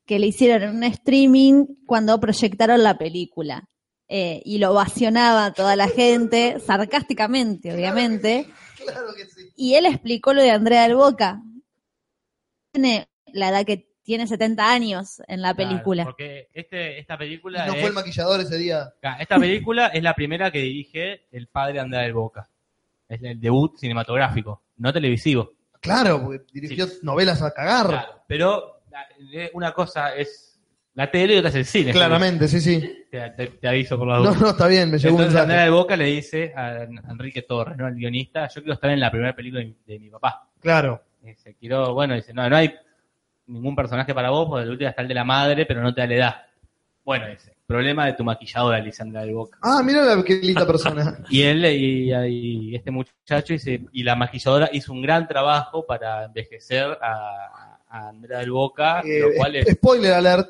que 0.06 0.20
le 0.20 0.28
hicieron 0.28 0.70
en 0.70 0.76
un 0.78 0.84
streaming 0.84 1.66
cuando 1.86 2.20
proyectaron 2.20 2.84
la 2.84 2.98
película. 2.98 3.68
Eh, 4.12 4.42
y 4.44 4.58
lo 4.58 4.72
ovacionaba 4.72 5.46
a 5.46 5.54
toda 5.54 5.76
la 5.76 5.88
gente, 5.88 6.60
sarcásticamente, 6.60 7.72
obviamente. 7.74 8.48
Claro 8.84 9.14
que 9.16 9.26
sí. 9.26 9.52
Y 9.56 9.76
él 9.76 9.86
explicó 9.86 10.34
lo 10.34 10.42
de 10.42 10.50
Andrea 10.52 10.84
del 10.84 10.96
Boca. 10.96 11.42
Tiene 12.72 13.08
la 13.34 13.50
edad 13.50 13.66
que 13.66 13.88
tiene 14.04 14.26
70 14.26 14.72
años 14.72 15.22
en 15.28 15.42
la 15.42 15.54
Claro, 15.54 15.70
película. 15.70 16.04
porque 16.06 16.48
este, 16.54 16.98
esta 17.00 17.14
Y 17.14 17.18
película 17.18 17.68
no 17.68 17.74
es, 17.74 17.80
fue 17.80 17.90
el 17.90 17.96
maquillador 17.96 18.40
ese 18.40 18.58
día. 18.58 18.92
esta 19.20 19.38
película 19.38 19.88
es 19.88 20.02
la 20.02 20.16
primera 20.16 20.50
que 20.50 20.60
dirige 20.60 21.28
el 21.32 21.48
padre 21.48 21.80
Andrea 21.80 22.02
del 22.02 22.14
Boca. 22.14 22.50
Es 23.08 23.22
el 23.22 23.40
debut 23.40 23.78
cinematográfico, 23.78 24.64
no 24.78 24.92
televisivo. 24.92 25.52
Claro, 25.80 26.24
porque 26.24 26.44
dirigió 26.52 26.88
novelas 27.04 27.42
a 27.44 27.52
cagar. 27.54 27.88
Claro, 27.88 28.24
pero 28.28 28.82
eh, 29.32 29.52
una 29.54 29.74
cosa 29.74 30.16
es 30.16 30.49
la 30.96 31.10
tele 31.12 31.36
y 31.36 31.38
otra 31.38 31.50
es 31.50 31.56
el 31.56 31.66
cine. 31.66 31.92
Claramente, 31.92 32.48
sí, 32.48 32.60
sí. 32.60 33.06
Te, 33.10 33.30
te- 33.32 33.48
te 33.48 33.68
aviso 33.68 33.98
por 33.98 34.08
la 34.08 34.16
No, 34.20 34.24
duda. 34.32 34.38
no, 34.40 34.50
está 34.50 34.68
bien, 34.68 34.92
me 34.92 34.98
llegó 34.98 35.16
un 35.16 35.22
Entonces 35.22 35.42
Andrea 35.42 35.58
mensaje. 35.58 35.64
del 35.64 35.72
Boca 35.72 35.96
le 35.98 36.06
dice 36.06 36.54
a 36.56 36.84
Enrique 37.10 37.42
Torres, 37.44 37.78
¿no? 37.78 37.88
El 37.88 37.96
guionista, 37.96 38.48
yo 38.48 38.62
quiero 38.62 38.74
estar 38.74 38.90
en 38.90 39.00
la 39.00 39.10
primera 39.12 39.36
película 39.36 39.62
de, 39.62 39.74
de 39.86 40.00
mi 40.00 40.10
papá. 40.10 40.48
Claro. 40.60 41.02
Dice, 41.22 41.56
quiero, 41.60 41.94
bueno, 41.94 42.16
dice, 42.16 42.34
no, 42.34 42.50
no 42.50 42.56
hay 42.56 42.74
ningún 43.48 43.76
personaje 43.76 44.14
para 44.14 44.30
vos, 44.30 44.48
porque 44.48 44.64
el 44.66 44.72
último 44.72 44.90
está 44.90 45.02
el 45.02 45.08
de 45.08 45.14
la 45.14 45.24
madre, 45.24 45.66
pero 45.66 45.82
no 45.82 45.94
te 45.94 46.02
da 46.02 46.08
la 46.08 46.16
edad. 46.16 46.36
Bueno, 47.04 47.28
dice, 47.28 47.56
problema 47.66 48.06
de 48.06 48.14
tu 48.14 48.24
maquilladora, 48.24 48.80
Lisandra 48.80 49.22
del 49.22 49.34
Boca. 49.34 49.58
Ah, 49.64 49.82
mira 49.84 50.04
la 50.04 50.22
qué 50.24 50.36
linda 50.36 50.68
persona. 50.68 51.18
Y 51.30 51.42
él 51.42 51.66
y, 51.66 52.12
y 52.72 52.76
este 52.76 52.92
muchacho 52.92 53.54
dice, 53.54 53.82
y 53.92 54.04
la 54.04 54.16
maquilladora 54.16 54.70
hizo 54.72 54.94
un 54.94 55.02
gran 55.02 55.28
trabajo 55.28 55.86
para 55.86 56.26
envejecer 56.26 56.98
a, 57.02 57.80
a 57.90 58.10
Andrea 58.10 58.40
del 58.40 58.52
Boca, 58.52 59.02
Eh, 59.04 59.20
lo 59.22 59.30
cual 59.36 59.56
es 59.56 59.70
Spoiler 59.72 60.14
alert. 60.14 60.50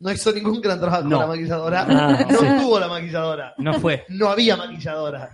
No 0.00 0.12
hizo 0.12 0.30
ningún 0.32 0.60
gran 0.60 0.78
trabajo 0.78 1.02
No. 1.08 1.18
la 1.20 1.26
maquilladora. 1.26 1.86
Ah, 1.88 2.26
no 2.30 2.38
sí. 2.38 2.46
estuvo 2.46 2.78
la 2.78 2.86
maquilladora. 2.88 3.54
no 3.58 3.74
fue. 3.80 4.04
No 4.08 4.28
había 4.28 4.56
maquilladora. 4.56 5.30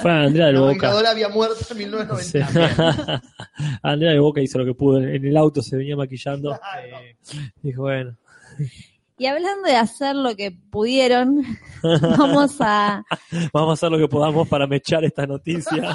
Fue 0.00 0.10
Andrea 0.10 0.46
del 0.46 0.54
La 0.54 0.60
Boca. 0.62 0.72
maquilladora 0.72 1.10
había 1.10 1.28
muerto 1.28 1.56
en 1.60 1.66
Sí. 1.66 1.74
1990. 1.74 3.22
Andrea 3.82 4.10
del 4.12 4.20
Boca 4.22 4.40
hizo 4.40 4.58
lo 4.58 4.64
que 4.64 4.72
pudo. 4.74 4.98
En 5.02 5.22
el 5.24 5.36
auto 5.36 5.60
se 5.60 5.76
venía 5.76 5.96
maquillando. 5.96 6.56
Claro. 6.58 6.96
Eh, 6.98 7.16
Dijo, 7.62 7.82
bueno. 7.82 8.16
Y 9.18 9.26
hablando 9.26 9.68
de 9.68 9.76
hacer 9.76 10.14
lo 10.16 10.34
que 10.34 10.50
pudieron, 10.50 11.42
vamos 11.82 12.56
a... 12.60 13.02
Vamos 13.52 13.70
a 13.70 13.72
hacer 13.74 13.90
lo 13.90 13.98
que 13.98 14.08
podamos 14.08 14.48
para 14.48 14.66
mechar 14.66 15.04
esta 15.04 15.26
noticia. 15.26 15.94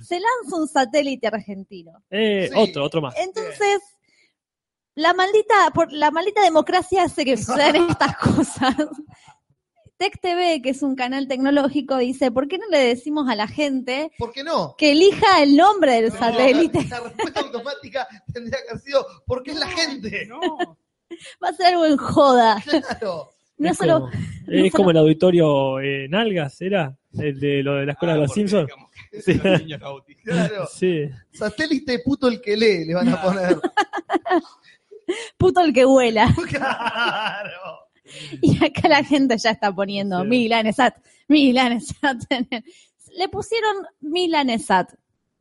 Se 0.00 0.14
lanza 0.18 0.56
un 0.60 0.68
satélite 0.68 1.26
argentino. 1.26 1.92
Eh, 2.10 2.48
Sí. 2.52 2.58
Otro, 2.58 2.84
otro 2.84 3.00
más. 3.02 3.14
Entonces, 3.18 3.78
la 4.94 5.14
maldita, 5.14 5.70
por 5.74 5.92
la 5.92 6.10
maldita 6.10 6.42
democracia 6.42 7.04
hace 7.04 7.24
que 7.24 7.36
sucedan 7.36 7.76
estas 7.90 8.16
cosas. 8.18 8.76
Tech 9.96 10.20
TV, 10.20 10.60
que 10.62 10.70
es 10.70 10.82
un 10.82 10.96
canal 10.96 11.28
tecnológico, 11.28 11.98
dice, 11.98 12.32
¿por 12.32 12.48
qué 12.48 12.58
no 12.58 12.68
le 12.70 12.78
decimos 12.78 13.28
a 13.28 13.36
la 13.36 13.46
gente 13.46 14.10
¿Por 14.18 14.32
qué 14.32 14.42
no? 14.42 14.74
que 14.76 14.92
elija 14.92 15.42
el 15.42 15.56
nombre 15.56 16.02
del 16.02 16.10
satélite? 16.10 16.84
La, 16.88 16.98
la 16.98 17.04
respuesta 17.04 17.40
automática 17.40 18.08
tendría 18.32 18.58
que 18.62 18.70
haber 18.70 18.82
sido 18.82 19.06
porque 19.26 19.52
es 19.52 19.60
la 19.60 19.68
gente. 19.68 20.28
Va 21.42 21.48
a 21.48 21.52
ser 21.52 21.66
algo 21.66 21.86
en 21.86 21.96
joda. 21.96 22.60
Claro. 22.64 23.28
No 23.58 23.70
es 23.70 23.76
solo, 23.76 24.00
como, 24.00 24.10
es 24.48 24.72
como 24.72 24.90
el 24.90 24.96
auditorio 24.96 25.78
eh, 25.78 26.08
Nalgas, 26.08 26.60
¿era? 26.62 26.98
El 27.16 27.38
de 27.38 27.62
lo 27.62 27.74
de 27.76 27.86
la 27.86 27.92
escuela 27.92 28.14
de 28.14 28.20
los 28.20 28.32
Simpsons. 28.32 28.68
Sí. 29.24 29.38
Claro. 29.38 30.66
Sí. 30.74 31.08
Satélite 31.32 32.00
puto 32.00 32.26
el 32.26 32.40
que 32.40 32.56
lee, 32.56 32.86
le 32.86 32.94
van 32.94 33.08
a 33.08 33.22
poner. 33.22 33.56
puto 35.38 35.60
el 35.60 35.72
que 35.72 35.84
vuela. 35.84 36.28
Claro. 36.48 37.78
Y 38.42 38.62
acá 38.62 38.88
la 38.88 39.04
gente 39.04 39.36
ya 39.38 39.50
está 39.50 39.72
poniendo 39.74 40.20
Sí. 40.22 40.28
Milanesat, 40.28 40.94
Milanesat. 41.28 42.18
Le 43.16 43.28
pusieron 43.28 43.76
Milanesat. 44.00 44.90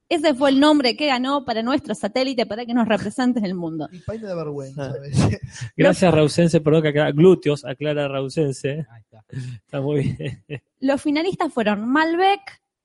Ese 0.07 0.33
fue 0.35 0.49
el 0.49 0.59
nombre 0.59 0.95
que 0.97 1.07
ganó 1.07 1.45
para 1.45 1.63
nuestro 1.63 1.95
satélite 1.95 2.45
para 2.45 2.65
que 2.65 2.73
nos 2.73 2.85
represente 2.87 3.39
en 3.39 3.45
el 3.45 3.55
mundo. 3.55 3.87
Mi 3.91 3.99
país 3.99 4.21
da 4.21 4.35
vergüenza 4.35 4.93
Ah. 4.93 5.29
Gracias, 5.77 6.13
Rausense, 6.13 6.59
perdón 6.61 6.81
que 6.83 6.89
aclara. 6.89 7.11
Glúteos, 7.11 7.63
aclara 7.65 8.07
Rausense. 8.09 8.85
ahí 8.89 9.01
está. 9.01 9.23
Está 9.31 9.79
muy 9.81 10.01
bien. 10.47 10.63
Los 10.81 11.01
finalistas 11.01 11.53
fueron 11.53 11.87
Malbec, 11.89 12.41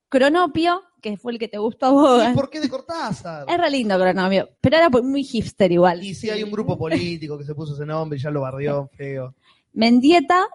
Cronopio, 0.09 0.83
que 1.01 1.15
fue 1.17 1.31
el 1.33 1.39
que 1.39 1.47
te 1.47 1.57
gustó 1.57 1.85
a 1.87 1.91
vos. 1.91 2.23
¿Y 2.31 2.33
por 2.33 2.49
qué 2.49 2.59
de 2.59 2.69
Cortázar? 2.69 3.45
Es 3.47 3.57
re 3.57 3.69
lindo 3.71 3.97
Cronopio, 3.99 4.49
pero 4.61 4.77
era 4.77 4.89
muy 4.89 5.23
hipster 5.23 5.71
igual. 5.71 6.03
Y 6.03 6.13
si 6.15 6.29
hay 6.29 6.43
un 6.43 6.51
grupo 6.51 6.77
político 6.77 7.37
que 7.37 7.43
se 7.43 7.53
puso 7.55 7.73
ese 7.73 7.85
nombre 7.85 8.17
y 8.17 8.21
ya 8.21 8.29
lo 8.31 8.41
barrió 8.41 8.89
feo. 8.97 9.35
Mendieta, 9.73 10.47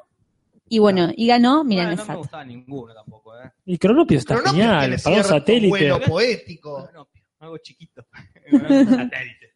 y 0.68 0.78
bueno, 0.78 1.10
y 1.16 1.26
ganó 1.26 1.58
Bueno, 1.58 1.62
no 1.62 1.64
me 1.64 1.68
Milanesat. 1.68 2.16
gustaba 2.16 2.44
ninguno 2.44 2.94
tampoco, 2.94 3.38
¿eh? 3.38 3.50
Y 3.66 3.78
Cronopio 3.78 4.18
está 4.18 4.34
no 4.36 4.42
genial. 4.42 4.96
Para 5.02 5.16
un 5.16 5.24
satélite. 5.24 5.68
vuelo 5.68 6.00
poético. 6.00 6.88
No, 6.92 7.08
algo 7.40 7.58
chiquito. 7.58 8.04
Satélite. 8.50 9.52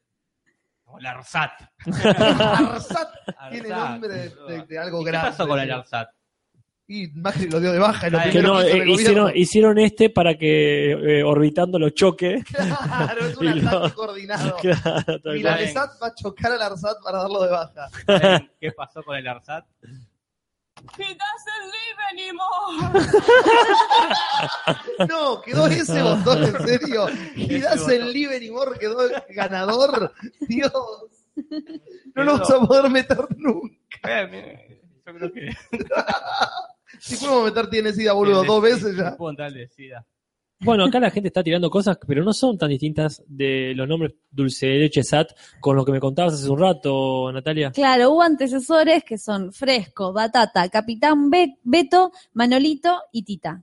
Como 0.84 0.98
el 0.98 1.06
ARSAT. 1.06 1.50
Arsat 1.84 3.08
tiene 3.50 3.68
nombre 3.70 4.08
de, 4.14 4.28
boludo. 4.28 4.46
de- 4.48 4.66
de 4.66 4.78
algo 4.78 5.00
¿Y 5.00 5.04
¿Qué 5.04 5.10
grande. 5.10 5.30
pasó 5.30 5.48
con 5.48 5.58
el 5.58 5.70
ARSAT? 5.72 6.08
Y 6.88 7.08
Macri 7.08 7.48
lo 7.50 7.58
dio 7.58 7.72
de 7.72 7.80
baja. 7.80 8.06
en 8.06 8.12
lo 8.12 8.18
Que 8.30 8.42
no, 8.42 8.60
eh, 8.62 8.78
el 8.82 8.88
hicieron, 9.34 9.78
este 9.78 10.08
para 10.08 10.36
que 10.38 10.92
eh, 10.92 11.22
orbitando 11.24 11.78
lo 11.80 11.90
choque. 11.90 12.44
Claro, 12.48 13.26
es 13.26 13.36
un 13.38 13.44
y 13.46 13.60
lo- 13.60 13.68
ataque 13.70 13.94
coordinado. 13.94 14.56
Claro, 14.62 14.80
tal 15.04 15.20
cual. 15.22 15.34
Milanesat 15.34 15.90
va 16.00 16.06
a 16.06 16.14
chocar 16.14 16.52
al 16.52 16.62
Arsat 16.62 16.96
para 17.02 17.18
darlo 17.18 17.42
de 17.42 17.50
baja. 17.50 17.88
¿Saben 18.06 18.50
¿Qué 18.60 18.70
pasó 18.72 19.02
con 19.02 19.16
el 19.16 19.26
ARSAT? 19.26 19.64
He 20.98 21.02
doesn't 21.02 21.64
live 21.72 22.00
anymore. 22.12 23.08
No, 25.08 25.40
quedó 25.42 25.66
ese 25.66 26.02
botón, 26.02 26.44
en 26.44 26.66
serio. 26.66 27.06
Y 27.34 27.58
das 27.60 27.88
el. 27.88 28.12
Live 28.12 28.36
Anymore, 28.36 28.78
quedó 28.78 29.02
el 29.02 29.12
ganador. 29.34 30.12
Dios. 30.48 30.72
No 32.14 32.22
lo 32.24 32.32
vamos 32.38 32.50
a 32.50 32.60
poder 32.60 32.90
meter 32.90 33.18
nunca. 33.36 33.76
Eh, 34.04 34.80
Yo 35.06 35.14
creo 35.14 35.32
que. 35.32 35.50
Si 36.98 37.16
podemos 37.16 37.44
meter 37.44 37.68
tiene 37.68 37.92
sida, 37.92 38.12
boludo, 38.12 38.44
dos 38.44 38.62
veces 38.62 38.96
ya. 38.96 39.16
Bueno, 40.60 40.84
acá 40.86 40.98
la 40.98 41.10
gente 41.10 41.28
está 41.28 41.42
tirando 41.42 41.68
cosas, 41.68 41.98
pero 42.06 42.24
no 42.24 42.32
son 42.32 42.56
tan 42.56 42.70
distintas 42.70 43.22
de 43.26 43.74
los 43.76 43.86
nombres 43.86 44.14
dulce 44.30 44.66
de 44.66 44.78
leche 44.78 45.02
SAT 45.02 45.32
con 45.60 45.76
lo 45.76 45.84
que 45.84 45.92
me 45.92 46.00
contabas 46.00 46.32
hace 46.34 46.48
un 46.48 46.58
rato, 46.58 47.30
Natalia. 47.30 47.72
Claro, 47.72 48.12
hubo 48.12 48.22
antecesores 48.22 49.04
que 49.04 49.18
son 49.18 49.52
Fresco, 49.52 50.14
Batata, 50.14 50.66
Capitán 50.70 51.28
Be- 51.28 51.58
Beto, 51.62 52.10
Manolito 52.32 53.02
y 53.12 53.22
Tita. 53.24 53.62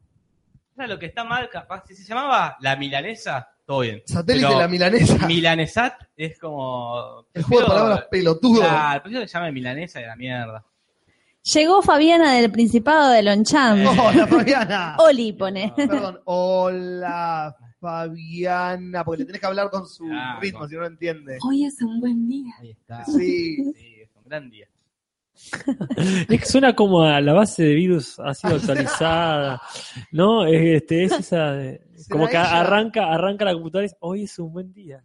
O 0.72 0.76
sea, 0.76 0.86
lo 0.88 1.00
que 1.00 1.08
está 1.08 1.24
mal, 1.24 1.50
capaz, 1.50 1.84
si 1.88 1.96
se 1.96 2.04
llamaba 2.04 2.58
la 2.62 2.76
milanesa, 2.76 3.48
todo 3.66 3.80
bien. 3.80 4.04
Satélite 4.06 4.46
Pero 4.48 4.60
la 4.60 4.68
milanesa. 4.68 5.26
Milanesat 5.28 5.94
es 6.16 6.38
como. 6.38 7.26
El 7.34 7.42
juego 7.44 7.64
de 7.64 7.68
palabras 7.70 8.06
pelotudo. 8.12 8.62
Claro, 8.62 9.02
prefiero 9.02 9.24
que 9.24 9.28
se 9.30 9.34
llame 9.38 9.52
milanesa 9.52 10.00
de 10.00 10.08
la 10.08 10.16
mierda. 10.16 10.64
Llegó 11.44 11.82
Fabiana 11.82 12.36
del 12.36 12.50
Principado 12.52 13.12
de 13.12 13.22
Lonchan. 13.22 13.86
Hola, 13.86 14.28
Fabiana. 14.28 14.96
Oli 15.00 15.34
pone. 15.34 15.74
Perdón. 15.76 16.20
Hola, 16.24 17.54
Fabiana. 17.82 19.04
Porque 19.04 19.20
le 19.20 19.26
tenés 19.26 19.42
que 19.42 19.48
hablar 19.48 19.70
con 19.70 19.86
su 19.86 20.06
ritmo, 20.40 20.68
si 20.70 20.76
no 20.76 20.82
lo 20.82 20.88
entiende. 20.88 21.38
Hoy 21.46 21.66
es 21.66 21.82
un 21.82 22.00
buen 22.00 22.28
día. 22.30 22.54
Ahí 22.62 22.72
está. 22.72 23.04
Sí. 23.06 23.58
Sí, 23.76 23.96
es 24.02 24.10
un 24.16 24.24
gran 24.26 24.50
día. 24.50 24.68
Es 26.30 26.40
que 26.40 26.46
suena 26.46 26.74
como 26.74 27.04
a 27.04 27.20
la 27.20 27.34
base 27.34 27.64
de 27.64 27.74
virus 27.74 28.18
ha 28.20 28.34
sido 28.34 28.56
actualizada, 28.56 29.62
¿no? 30.12 30.46
Es- 30.46 30.82
Este, 30.84 31.04
es 31.06 31.12
esa 31.12 31.52
de- 31.52 31.82
como 32.10 32.28
que 32.28 32.34
ella? 32.38 32.62
arranca, 32.62 33.12
arranca 33.12 33.44
la 33.44 33.54
computadora 33.54 33.86
y 33.86 33.88
dice, 33.88 33.98
hoy 34.00 34.24
es 34.24 34.40
un 34.40 34.54
buen 34.54 34.72
día. 34.74 35.04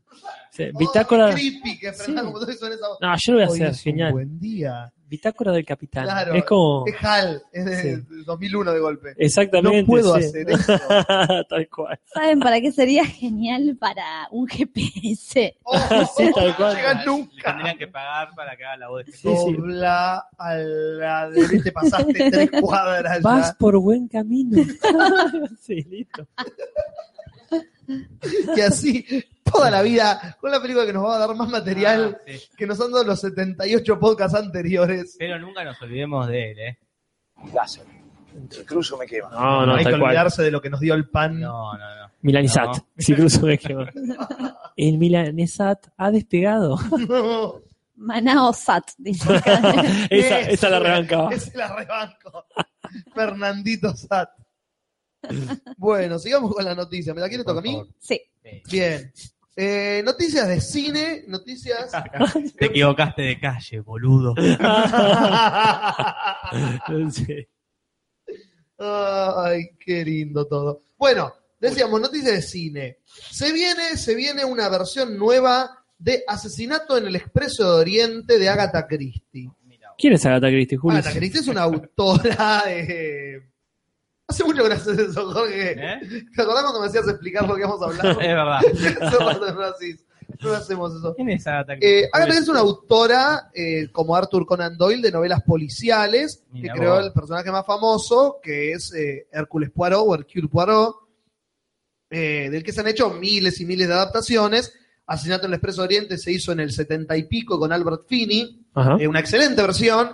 Sí, 0.53 0.65
Oh, 0.73 0.79
bitácora. 0.79 1.31
qué 1.31 1.35
creepy 1.35 1.79
que 1.81 1.93
Sí. 1.95 2.15
como 2.15 2.33
todo 2.39 2.49
eso 2.49 2.67
en 2.69 2.75
esa 2.75 2.89
voz. 2.89 2.99
No, 3.01 3.15
yo 3.17 3.33
lo 3.33 3.39
voy 3.39 3.45
a 3.45 3.49
Hoy 3.51 3.57
hacer, 3.63 3.69
es 3.71 3.77
un 3.79 3.83
genial. 3.83 4.13
buen 4.13 4.39
día. 4.39 4.93
Bitácora 5.09 5.53
del 5.53 5.65
capitán. 5.65 6.05
Claro. 6.05 6.35
Es 6.35 6.45
como. 6.45 6.85
Es 6.87 6.95
HAL, 7.03 7.43
es 7.53 7.65
de 7.65 7.77
Sí. 7.83 7.89
de 7.89 8.23
2001 8.25 8.73
de 8.73 8.81
golpe. 8.81 9.15
Exactamente. 9.17 9.81
No 9.83 9.87
puedo 9.87 10.15
sí. 10.19 10.25
hacer 10.27 10.51
eso. 10.51 10.73
tal 11.49 11.69
cual. 11.69 11.99
¿Saben 12.13 12.41
para 12.41 12.61
qué 12.61 12.71
sería 12.73 13.05
genial 13.07 13.77
para 13.81 14.29
un 14.31 14.47
GPS? 14.47 15.57
Oh, 15.65 15.77
Sí, 16.17 16.31
tal 16.35 16.55
cual. 16.57 16.75
No 16.75 16.79
llega 16.79 16.95
Le 16.95 17.07
nunca. 17.07 17.53
tendrían 17.53 17.79
que 17.79 17.89
pagar 17.89 18.29
para 18.37 18.57
que 18.57 18.65
haga 18.65 18.77
la 18.77 18.89
voz 18.89 19.07
de 19.07 19.13
Sí, 19.13 19.29
sí. 19.29 19.53
Dobla 19.55 20.27
a 20.39 20.55
la 20.57 21.31
derecha, 21.31 21.65
te 21.65 21.73
pasaste 21.73 22.13
tres 22.31 22.51
cuadras 22.61 23.23
Vas 23.23 23.49
ya. 23.53 23.57
por 23.59 23.79
buen 23.79 24.09
camino. 24.09 24.63
sí, 25.61 25.83
listo. 25.85 26.27
Que 28.55 28.63
así, 28.63 29.05
toda 29.43 29.71
la 29.71 29.83
vida, 29.83 30.37
con 30.41 30.51
la 30.51 30.61
película 30.61 30.85
que 30.87 30.93
nos 30.93 31.05
va 31.05 31.17
a 31.17 31.19
dar 31.27 31.35
más 31.35 31.49
material 31.49 32.19
Ah, 32.21 32.23
sí. 32.27 32.41
que 32.57 32.67
nos 32.67 32.81
han 32.81 32.93
dado 32.93 33.05
los 33.05 33.21
78 33.21 33.99
podcasts 33.99 34.37
anteriores. 34.39 35.17
Pero 35.19 35.39
nunca 35.39 35.65
nos 35.65 35.81
olvidemos 35.83 36.29
de 36.29 36.51
él, 36.53 36.59
¿eh? 36.59 36.79
Láser. 37.55 37.85
El 38.57 38.65
cruzo 38.67 38.97
me 38.99 39.07
quema. 39.07 39.31
No, 39.31 39.67
no, 39.67 39.75
Hay 39.75 39.85
que 39.85 39.91
cual. 39.91 40.03
olvidarse 40.03 40.43
de 40.43 40.51
lo 40.51 40.61
que 40.61 40.71
nos 40.71 40.81
dio 40.81 40.95
el 40.95 41.09
pan. 41.09 41.41
No, 41.41 41.73
no, 41.77 41.79
no. 41.79 42.11
Milanesat. 42.23 42.67
No. 42.77 42.87
Si 42.99 43.15
cruzo 43.15 43.47
me 43.47 43.59
quedo. 43.59 43.87
El 44.77 44.99
Milanesat 44.99 45.89
ha 45.97 46.11
despegado. 46.11 46.79
No. 47.09 47.55
Manao 47.97 48.53
Sat, 48.53 48.91
dice 48.97 49.29
esa, 50.09 50.41
esa 50.41 50.69
la 50.69 50.79
rebancaba. 50.79 51.31
Ese 51.35 51.57
la 51.59 51.75
rebanco. 51.75 52.47
Fernandito 53.13 53.93
Sat. 53.97 54.29
Bueno, 55.77 56.19
sigamos 56.19 56.55
con 56.55 56.65
la 56.65 56.75
noticia. 56.75 57.15
¿Me 57.15 57.21
la 57.21 57.29
quiere 57.29 57.45
tocar 57.45 57.59
a 57.59 57.63
mí? 57.63 57.83
Sí. 57.99 58.21
Bien. 58.71 59.13
Eh, 59.57 60.03
noticias 60.05 60.47
de 60.47 60.61
cine, 60.61 61.25
noticias. 61.27 61.91
Te 62.57 62.67
equivocaste 62.67 63.23
de 63.23 63.41
calle, 63.41 63.81
boludo. 63.81 64.35
Sí. 67.11 67.25
Ay, 68.79 69.71
qué 69.85 70.05
lindo 70.05 70.47
todo. 70.47 70.83
Bueno, 70.97 71.33
decíamos, 71.59 72.01
noticias 72.01 72.35
de 72.35 72.43
cine. 72.43 72.99
Se 73.05 73.53
viene, 73.53 73.97
se 73.97 74.15
viene 74.15 74.45
una 74.45 74.69
versión 74.69 75.19
nueva 75.19 75.85
de 75.99 76.23
Asesinato 76.29 76.97
en 76.97 77.09
el 77.09 77.17
Expreso 77.17 77.65
de 77.65 77.81
Oriente 77.81 78.39
de 78.39 78.49
Agatha 78.49 78.87
Christie. 78.87 79.51
¿Quién 79.99 80.13
es 80.13 80.25
Agatha 80.25 80.47
Christie, 80.47 80.79
Julio? 80.79 80.99
Agatha 81.01 81.19
Christie 81.19 81.41
es 81.41 81.49
una 81.49 81.63
autora 81.63 82.63
de... 82.67 83.43
Hace 84.29 84.45
mucho 84.45 84.63
que 84.63 84.69
no 84.69 84.75
haces 84.75 84.99
eso, 84.99 85.33
Jorge. 85.33 85.73
¿Eh? 85.73 86.01
¿Te 86.37 86.43
acordás 86.43 86.63
cuando 86.63 86.81
me 86.81 86.87
hacías 86.87 87.09
explicar 87.09 87.49
lo 87.49 87.55
que 87.55 87.63
íbamos 87.63 87.81
a 87.83 87.87
hablar? 87.87 88.07
Es 88.23 88.35
verdad. 88.35 88.61
No, 90.41 90.53
hacemos 90.53 90.95
eso. 90.95 91.15
¿Quién 91.17 91.31
es 91.31 91.47
Agatha 91.47 91.73
Eh? 91.81 92.09
Agatha 92.13 92.27
Christie 92.27 92.43
es 92.45 92.49
una 92.51 92.61
autora, 92.61 93.51
eh, 93.55 93.89
como 93.91 94.15
Arthur 94.15 94.47
Conan 94.47 94.77
Doyle, 94.77 95.03
de 95.03 95.11
novelas 95.11 95.43
policiales, 95.43 96.45
Mira 96.53 96.75
que 96.75 96.79
creó 96.79 96.95
vos. 96.97 97.07
el 97.07 97.13
personaje 97.13 97.51
más 97.51 97.67
famoso, 97.67 98.37
que 98.43 98.73
es 98.73 98.93
eh, 98.95 99.27
Hércules 99.33 99.71
Poirot 99.71 100.05
o 100.07 100.15
Hercule 100.15 100.47
Poirot, 100.49 100.95
eh, 102.11 102.49
del 102.53 102.63
que 102.63 102.73
se 102.73 102.81
han 102.83 102.89
hecho 102.89 103.11
miles 103.11 103.59
y 103.61 103.65
miles 103.67 103.89
de 103.89 103.95
adaptaciones. 103.95 104.73
Asesinato 105.07 105.47
en 105.47 105.53
el 105.53 105.55
Expreso 105.57 105.83
Oriente 105.83 106.19
se 106.19 106.31
hizo 106.31 106.53
en 106.53 106.61
el 106.61 106.71
setenta 106.73 107.17
y 107.17 107.25
pico 107.25 107.59
con 107.59 107.73
Albert 107.73 108.03
Finney, 108.07 108.65
Ajá. 108.75 108.97
eh, 109.01 109.09
una 109.09 109.21
excelente 109.21 109.61
versión. 109.63 110.11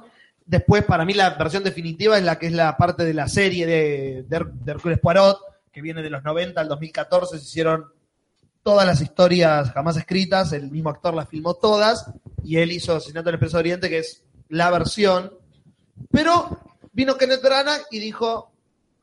Después, 0.46 0.84
para 0.84 1.04
mí, 1.04 1.14
la 1.14 1.30
versión 1.30 1.64
definitiva 1.64 2.18
es 2.18 2.24
la 2.24 2.38
que 2.38 2.46
es 2.46 2.52
la 2.52 2.76
parte 2.76 3.04
de 3.04 3.14
la 3.14 3.28
serie 3.28 3.66
de, 3.66 4.24
de, 4.28 4.36
Her- 4.36 4.52
de 4.52 4.72
Hércules 4.72 4.98
Poirot, 4.98 5.38
que 5.72 5.80
viene 5.80 6.02
de 6.02 6.10
los 6.10 6.22
90 6.22 6.60
al 6.60 6.68
2014. 6.68 7.38
Se 7.38 7.44
hicieron 7.44 7.86
todas 8.62 8.86
las 8.86 9.00
historias 9.00 9.70
jamás 9.72 9.96
escritas, 9.96 10.52
el 10.52 10.70
mismo 10.70 10.90
actor 10.90 11.14
las 11.14 11.28
filmó 11.28 11.54
todas, 11.54 12.10
y 12.42 12.58
él 12.58 12.72
hizo 12.72 12.94
Asesinato 12.96 13.28
en 13.28 13.34
el 13.34 13.36
Expreso 13.36 13.58
Oriente, 13.58 13.88
que 13.88 13.98
es 13.98 14.22
la 14.50 14.70
versión. 14.70 15.32
Pero 16.10 16.60
vino 16.92 17.16
Kenneth 17.16 17.42
Branagh 17.42 17.82
y 17.90 17.98
dijo: 17.98 18.52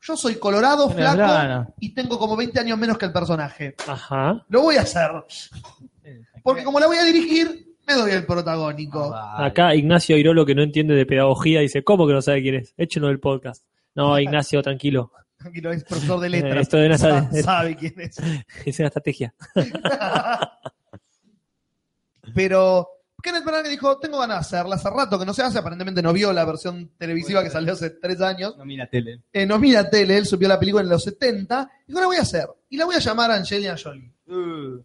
Yo 0.00 0.16
soy 0.16 0.36
colorado, 0.36 0.88
Kenneth 0.88 0.96
flaco, 1.12 1.16
Branagh. 1.32 1.68
y 1.80 1.90
tengo 1.94 2.18
como 2.18 2.36
20 2.36 2.60
años 2.60 2.78
menos 2.78 2.96
que 2.98 3.06
el 3.06 3.12
personaje. 3.12 3.74
Ajá. 3.86 4.44
Lo 4.48 4.62
voy 4.62 4.76
a 4.76 4.82
hacer. 4.82 5.10
Porque 6.42 6.64
como 6.64 6.80
la 6.80 6.86
voy 6.86 6.96
a 6.96 7.04
dirigir, 7.04 7.71
me 7.86 7.94
doy 7.94 8.10
el 8.12 8.24
protagónico. 8.26 9.10
Vale. 9.10 9.46
Acá 9.46 9.74
Ignacio 9.74 10.16
Irolo, 10.16 10.44
que 10.46 10.54
no 10.54 10.62
entiende 10.62 10.94
de 10.94 11.06
pedagogía, 11.06 11.60
dice, 11.60 11.82
¿cómo 11.84 12.06
que 12.06 12.12
no 12.14 12.22
sabe 12.22 12.42
quién 12.42 12.54
es? 12.56 12.74
Échenlo 12.76 13.08
del 13.08 13.20
podcast. 13.20 13.64
No, 13.94 14.18
Ignacio, 14.18 14.62
tranquilo. 14.62 15.12
Tranquilo, 15.38 15.72
es 15.72 15.82
profesor 15.84 16.20
de 16.20 16.28
letras. 16.28 16.56
Esto 16.62 16.76
de 16.76 16.96
Sa- 16.98 17.22
sabe- 17.30 17.42
sabe 17.42 17.76
quién 17.76 17.94
es. 18.00 18.16
Es 18.64 18.78
una 18.78 18.88
estrategia. 18.88 19.34
Pero 22.34 22.88
Kenneth 23.22 23.44
Branagh 23.44 23.68
dijo, 23.68 23.98
tengo 23.98 24.18
ganas 24.18 24.48
de 24.50 24.56
hacerla 24.58 24.76
hace 24.76 24.88
rato 24.90 25.18
que 25.18 25.26
no 25.26 25.34
se 25.34 25.42
hace, 25.42 25.58
aparentemente 25.58 26.02
no 26.02 26.12
vio 26.12 26.32
la 26.32 26.44
versión 26.44 26.90
televisiva 26.98 27.42
que 27.42 27.50
salió 27.50 27.72
hace 27.72 27.90
tres 27.90 28.20
años. 28.20 28.56
No 28.56 28.64
mira 28.64 28.86
tele. 28.88 29.22
Eh, 29.32 29.44
no 29.46 29.58
mira 29.58 29.88
tele, 29.90 30.16
él 30.18 30.26
subió 30.26 30.48
la 30.48 30.58
película 30.58 30.82
en 30.82 30.88
los 30.88 31.02
70. 31.04 31.70
Dijo, 31.86 32.00
la 32.00 32.06
voy 32.06 32.16
a 32.16 32.22
hacer. 32.22 32.46
Y 32.70 32.76
la 32.76 32.84
voy 32.84 32.94
a 32.96 33.00
llamar 33.00 33.30
Angelina 33.32 33.76
Jolie. 33.82 34.10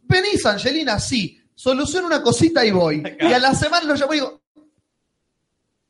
Venís, 0.03 0.45
Angelina, 0.45 0.99
sí. 0.99 1.39
Soluciona 1.57 2.05
una 2.05 2.21
cosita 2.21 2.63
y 2.63 2.69
voy. 2.69 3.01
Y 3.19 3.33
a 3.33 3.39
la 3.39 3.55
semana 3.55 3.83
lo 3.87 3.95
llamo 3.95 4.13
y 4.13 4.17
digo, 4.17 4.41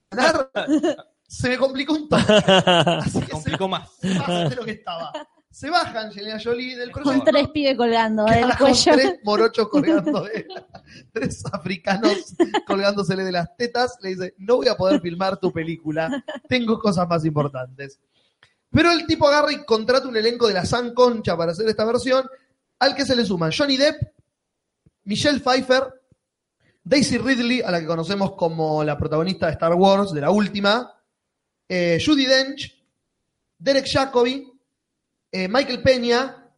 "Ganar". 0.09 0.49
se 1.27 1.49
me 1.49 1.57
complicó 1.57 1.93
un 1.93 2.07
toque. 2.07 2.23
Así 2.47 3.11
Se 3.11 3.19
que 3.19 3.25
se 3.25 3.31
complicó 3.31 3.67
más. 3.67 3.89
baja 4.01 4.47
de 4.49 4.55
lo 4.55 4.63
que 4.63 4.71
estaba. 4.71 5.11
Se 5.51 5.69
baja 5.69 6.01
Angelina 6.01 6.39
Jolie 6.41 6.77
del 6.77 6.91
Con 6.91 7.03
proyecto. 7.03 7.31
tres 7.31 7.47
pibes 7.49 7.75
colgando 7.75 8.23
del 8.25 8.43
Con 8.57 8.57
cuello. 8.69 8.91
tres 8.93 9.19
morochos 9.23 9.67
colgando 9.69 10.21
de 10.21 10.47
tres 11.11 11.43
africanos 11.51 12.33
colgándosele 12.65 13.23
de 13.25 13.31
las 13.31 13.57
tetas, 13.57 13.97
le 14.01 14.09
dice, 14.09 14.35
no 14.37 14.57
voy 14.57 14.67
a 14.69 14.75
poder 14.77 15.01
filmar 15.01 15.37
tu 15.39 15.51
película, 15.51 16.23
tengo 16.47 16.79
cosas 16.79 17.09
más 17.09 17.25
importantes. 17.25 17.99
Pero 18.69 18.91
el 18.91 19.05
tipo 19.07 19.27
agarra 19.27 19.51
y 19.51 19.65
contrata 19.65 20.07
un 20.07 20.15
elenco 20.15 20.47
de 20.47 20.53
la 20.53 20.65
San 20.65 20.93
Concha 20.93 21.35
para 21.35 21.51
hacer 21.53 21.67
esta 21.67 21.85
versión, 21.85 22.29
al 22.79 22.93
que 22.95 23.05
se 23.05 23.15
le 23.15 23.25
suman 23.25 23.51
Johnny 23.51 23.77
Depp, 23.77 23.95
Michelle 25.07 25.39
Pfeiffer, 25.39 25.83
Daisy 26.83 27.17
Ridley, 27.17 27.61
a 27.61 27.71
la 27.71 27.79
que 27.79 27.85
conocemos 27.85 28.33
como 28.33 28.83
la 28.83 28.97
protagonista 28.97 29.45
de 29.45 29.53
Star 29.53 29.73
Wars, 29.73 30.11
de 30.11 30.19
la 30.19 30.31
última, 30.31 30.93
eh, 31.69 31.97
Judy 32.05 32.25
Dench, 32.25 32.83
Derek 33.57 33.87
Jacobi, 33.89 34.51
eh, 35.31 35.47
Michael 35.47 35.81
Peña 35.81 36.51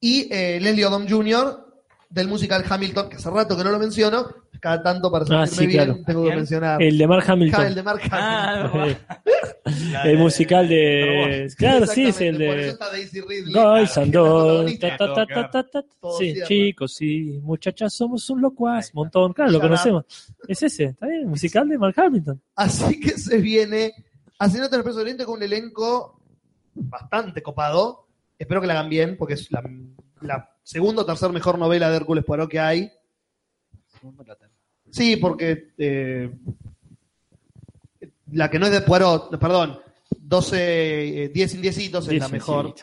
y 0.00 0.28
eh, 0.32 0.58
Leslie 0.60 0.84
Odom 0.84 1.08
Jr. 1.08 1.64
del 2.10 2.26
musical 2.26 2.64
Hamilton, 2.68 3.08
que 3.08 3.16
hace 3.16 3.30
rato 3.30 3.56
que 3.56 3.62
no 3.62 3.70
lo 3.70 3.78
menciono, 3.78 4.34
cada 4.60 4.82
tanto 4.82 5.10
para 5.10 5.24
Ah, 5.30 5.46
sentirme 5.46 5.56
sí, 5.56 5.66
bien 5.66 5.84
claro. 5.84 6.02
tengo 6.06 6.24
que 6.28 6.36
mencionar 6.36 6.82
El 6.82 6.98
de 6.98 7.06
Mark 7.06 7.24
Hamilton. 7.30 7.66
el 7.66 7.74
de 7.74 7.82
Mark 7.82 8.00
Ah, 8.10 8.70
Hamill. 8.74 8.96
verdad. 9.64 10.06
el 10.06 10.18
musical 10.18 10.68
de... 10.68 11.52
Claro, 11.58 11.86
sí, 11.86 12.06
es 12.06 12.20
el 12.20 12.40
Exactamente, 12.40 12.46
por 12.46 12.58
eso 12.58 12.66
de... 12.66 12.68
está 12.72 12.90
Daisy 12.90 13.20
Ridley, 13.20 13.52
Guys 13.52 13.52
claro, 13.92 14.02
and 14.02 14.14
la 14.14 14.20
dolls, 14.20 16.18
Sí, 16.18 16.34
chicos, 16.46 16.94
sí, 16.94 17.40
muchachas, 17.42 17.92
somos 17.94 18.28
un 18.30 18.40
locuaz, 18.40 18.94
montón. 18.94 19.32
Claro, 19.32 19.50
lo 19.52 19.60
conocemos. 19.60 20.04
Es 20.48 20.62
ese, 20.62 20.84
está 20.84 21.06
bien, 21.06 21.28
musical 21.28 21.68
de 21.68 21.78
Mark 21.78 21.94
Hamilton. 21.98 22.40
Así 22.54 23.00
que 23.00 23.10
se 23.18 23.38
viene 23.38 23.92
Asesinato 24.38 24.74
en 24.74 24.80
el 24.80 24.80
Expreso 24.80 25.00
Oriente 25.00 25.24
con 25.24 25.36
un 25.36 25.42
elenco 25.42 26.20
bastante 26.74 27.42
copado. 27.42 28.06
Espero 28.38 28.60
que 28.60 28.66
la 28.66 28.74
hagan 28.74 28.90
bien, 28.90 29.16
porque 29.16 29.34
es 29.34 29.50
la, 29.50 29.62
la 30.20 30.50
segunda 30.62 31.02
o 31.02 31.06
tercera 31.06 31.32
mejor 31.32 31.58
novela 31.58 31.88
de 31.90 31.96
Hércules 31.96 32.22
Poirot 32.24 32.50
que 32.50 32.60
hay. 32.60 32.92
Sí, 34.90 35.16
porque 35.16 35.72
eh, 35.78 36.30
la 38.32 38.50
que 38.50 38.58
no 38.58 38.66
es 38.66 38.72
de 38.72 38.80
Poirot, 38.80 39.38
perdón, 39.38 39.78
12, 40.18 41.24
eh, 41.24 41.28
10 41.28 41.54
indiecitos 41.54 42.08
es 42.08 42.18
la 42.18 42.28
mejor, 42.28 42.74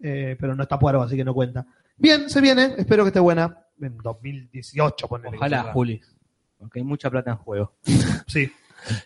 eh, 0.00 0.36
pero 0.38 0.54
no 0.54 0.62
está 0.62 0.78
Poirot, 0.78 1.06
así 1.06 1.16
que 1.16 1.24
no 1.24 1.34
cuenta. 1.34 1.66
Bien, 1.96 2.28
se 2.28 2.40
viene, 2.40 2.74
espero 2.76 3.04
que 3.04 3.08
esté 3.08 3.20
buena. 3.20 3.58
En 3.80 3.98
2018, 3.98 5.08
ponele. 5.08 5.36
Ojalá, 5.36 5.72
Juli. 5.72 6.00
Porque 6.58 6.78
hay 6.78 6.84
mucha 6.84 7.10
plata 7.10 7.32
en 7.32 7.36
juego. 7.38 7.74
Sí. 8.26 8.50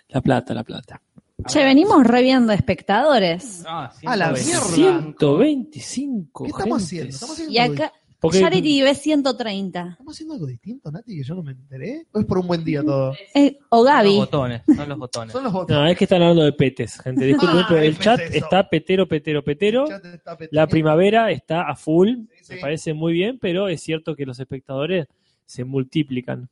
La 0.09 0.21
plata, 0.21 0.55
la 0.55 0.65
plata. 0.65 1.01
Che, 1.47 1.65
venimos 1.65 2.05
reviendo 2.05 2.53
espectadores. 2.53 3.63
Ah, 3.67 3.93
A 4.07 4.17
la 4.17 4.35
125. 4.35 4.77
mierda. 4.77 5.03
125. 5.13 6.45
¿Qué 6.45 6.51
estamos 6.51 6.67
gente. 6.67 6.85
haciendo? 6.85 7.11
¿Estamos 7.11 7.35
haciendo 7.35 7.53
Y 7.53 7.59
acá, 7.59 7.93
Porque- 8.21 8.41
Charity 8.41 8.83
ve 8.83 8.95
130. 8.97 9.89
¿Estamos 9.93 10.15
haciendo 10.15 10.35
algo 10.35 10.47
distinto, 10.47 10.91
Nati, 10.91 11.17
que 11.17 11.23
yo 11.23 11.35
no 11.37 11.43
me 11.45 11.53
enteré? 11.53 12.07
¿O 12.13 12.19
es 12.19 12.27
por 12.27 12.39
un 12.39 12.49
buen 12.49 12.65
día 12.65 12.83
todo? 12.83 13.15
Eh, 13.35 13.57
o 13.69 13.77
Son 13.77 13.85
los 13.87 13.95
Gaby. 13.95 14.17
botones. 14.17 14.63
Son 14.75 14.89
los 14.89 14.99
botones. 14.99 15.33
Son 15.33 15.45
los 15.45 15.53
botones. 15.53 15.77
No, 15.83 15.87
es 15.89 15.97
que 15.97 16.05
están 16.05 16.23
hablando 16.23 16.43
de 16.45 16.53
petes, 16.53 17.01
gente. 17.01 17.25
Disculpen, 17.27 17.59
Ah, 17.61 17.67
pero 17.69 17.81
el 17.83 17.97
chat 17.99 18.19
eso. 18.21 18.45
está 18.45 18.69
petero, 18.69 19.07
petero, 19.07 19.45
petero. 19.45 19.85
El 19.85 19.89
chat 19.91 20.05
está 20.07 20.37
La 20.51 20.67
primavera 20.67 21.31
está 21.31 21.63
a 21.71 21.77
full. 21.77 22.09
Sí, 22.09 22.45
sí. 22.45 22.55
Me 22.55 22.61
parece 22.61 22.93
muy 22.93 23.13
bien, 23.13 23.39
pero 23.39 23.69
es 23.69 23.81
cierto 23.83 24.17
que 24.17 24.27
los 24.27 24.41
espectadores 24.41 25.07
se 25.47 25.63
multiplican. 25.65 26.49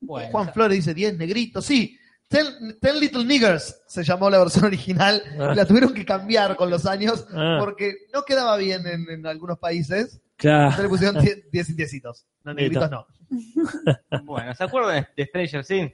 Bueno, 0.00 0.28
Juan 0.32 0.52
Flores 0.52 0.76
dice 0.78 0.94
10 0.94 1.16
negritos. 1.16 1.64
Sí, 1.64 1.96
Ten, 2.28 2.78
Ten 2.80 2.98
Little 2.98 3.24
Niggers 3.24 3.82
se 3.86 4.02
llamó 4.04 4.30
la 4.30 4.38
versión 4.38 4.64
original. 4.64 5.22
Ah. 5.38 5.52
La 5.54 5.66
tuvieron 5.66 5.92
que 5.92 6.04
cambiar 6.04 6.56
con 6.56 6.70
los 6.70 6.86
años 6.86 7.26
Ah. 7.34 7.58
porque 7.60 7.94
no 8.12 8.22
quedaba 8.24 8.56
bien 8.56 8.86
en, 8.86 9.08
en 9.10 9.26
algunos 9.26 9.58
países. 9.58 10.20
Claro. 10.36 10.62
Entonces 10.70 10.82
le 10.84 10.88
pusieron 10.88 11.22
10 11.22 11.50
10 11.50 11.68
indiecitos. 11.70 12.26
No, 12.44 12.54
negritos 12.54 12.90
no. 12.90 13.06
bueno, 14.24 14.54
¿se 14.54 14.64
acuerdan 14.64 15.06
de 15.16 15.24
Stranger 15.26 15.64
Things? 15.64 15.92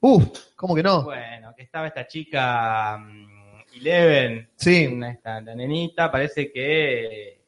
Uf, 0.00 0.28
¿cómo 0.56 0.74
que 0.74 0.82
no? 0.82 1.02
Bueno, 1.04 1.52
que 1.56 1.62
estaba 1.64 1.86
esta 1.88 2.06
chica 2.06 2.96
mm, 2.98 3.76
Eleven, 3.76 4.48
Sí. 4.56 4.86
una- 4.86 5.10
esta, 5.10 5.40
la 5.40 5.54
nenita, 5.54 6.10
parece 6.10 6.52
que 6.52 7.40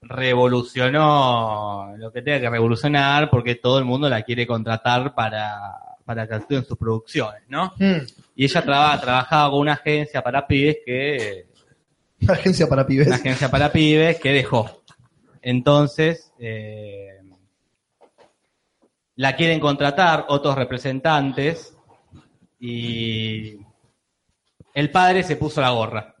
revolucionó 0.00 1.94
lo 1.96 2.12
que 2.12 2.22
tenga 2.22 2.40
que 2.40 2.50
revolucionar 2.50 3.30
porque 3.30 3.54
todo 3.56 3.78
el 3.78 3.84
mundo 3.84 4.08
la 4.08 4.22
quiere 4.22 4.46
contratar 4.46 5.14
para, 5.14 5.52
para 6.04 6.26
que 6.26 6.34
actúe 6.34 6.56
en 6.56 6.64
sus 6.64 6.76
producciones, 6.78 7.42
¿no? 7.48 7.72
Mm. 7.78 7.98
Y 8.36 8.44
ella 8.44 8.62
traba- 8.62 9.00
trabajaba 9.00 9.50
con 9.50 9.60
una 9.60 9.72
agencia 9.74 10.22
para 10.22 10.46
pibes 10.46 10.78
que 10.84 11.46
Agencia 12.28 12.68
para 12.68 12.86
pibes. 12.86 13.06
una 13.08 13.16
agencia 13.16 13.50
para 13.50 13.72
pibes 13.72 14.20
que 14.20 14.32
dejó. 14.32 14.82
Entonces, 15.40 16.32
eh, 16.38 17.18
la 19.16 19.36
quieren 19.36 19.60
contratar 19.60 20.26
otros 20.28 20.54
representantes 20.56 21.76
y 22.60 23.58
el 24.74 24.90
padre 24.90 25.22
se 25.22 25.36
puso 25.36 25.60
la 25.60 25.70
gorra. 25.70 26.14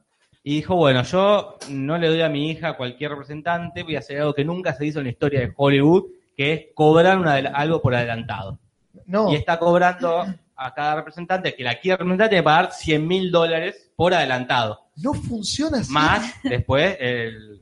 Y 0.44 0.56
dijo, 0.56 0.74
bueno, 0.74 1.04
yo 1.04 1.56
no 1.70 1.96
le 1.98 2.08
doy 2.08 2.20
a 2.22 2.28
mi 2.28 2.50
hija 2.50 2.70
a 2.70 2.76
cualquier 2.76 3.12
representante, 3.12 3.84
voy 3.84 3.94
a 3.94 4.00
hacer 4.00 4.18
algo 4.20 4.34
que 4.34 4.44
nunca 4.44 4.72
se 4.74 4.84
hizo 4.86 4.98
en 4.98 5.04
la 5.04 5.10
historia 5.12 5.38
de 5.40 5.52
Hollywood, 5.56 6.06
que 6.36 6.52
es 6.52 6.60
cobrar 6.74 7.16
una 7.18 7.34
algo 7.36 7.80
por 7.80 7.94
adelantado. 7.94 8.58
No. 9.06 9.32
Y 9.32 9.36
está 9.36 9.58
cobrando 9.58 10.24
a 10.56 10.74
cada 10.74 10.94
representante 10.96 11.54
que 11.54 11.64
la 11.64 11.78
quiere 11.80 11.96
representar, 11.96 12.28
tiene 12.28 12.40
que 12.42 12.44
pagar 12.44 12.72
100 12.72 13.06
mil 13.06 13.30
dólares 13.30 13.90
por 13.96 14.14
adelantado. 14.14 14.80
No 14.96 15.12
funciona 15.14 15.78
así. 15.78 15.92
Más 15.92 16.34
después 16.44 16.96
el, 17.00 17.60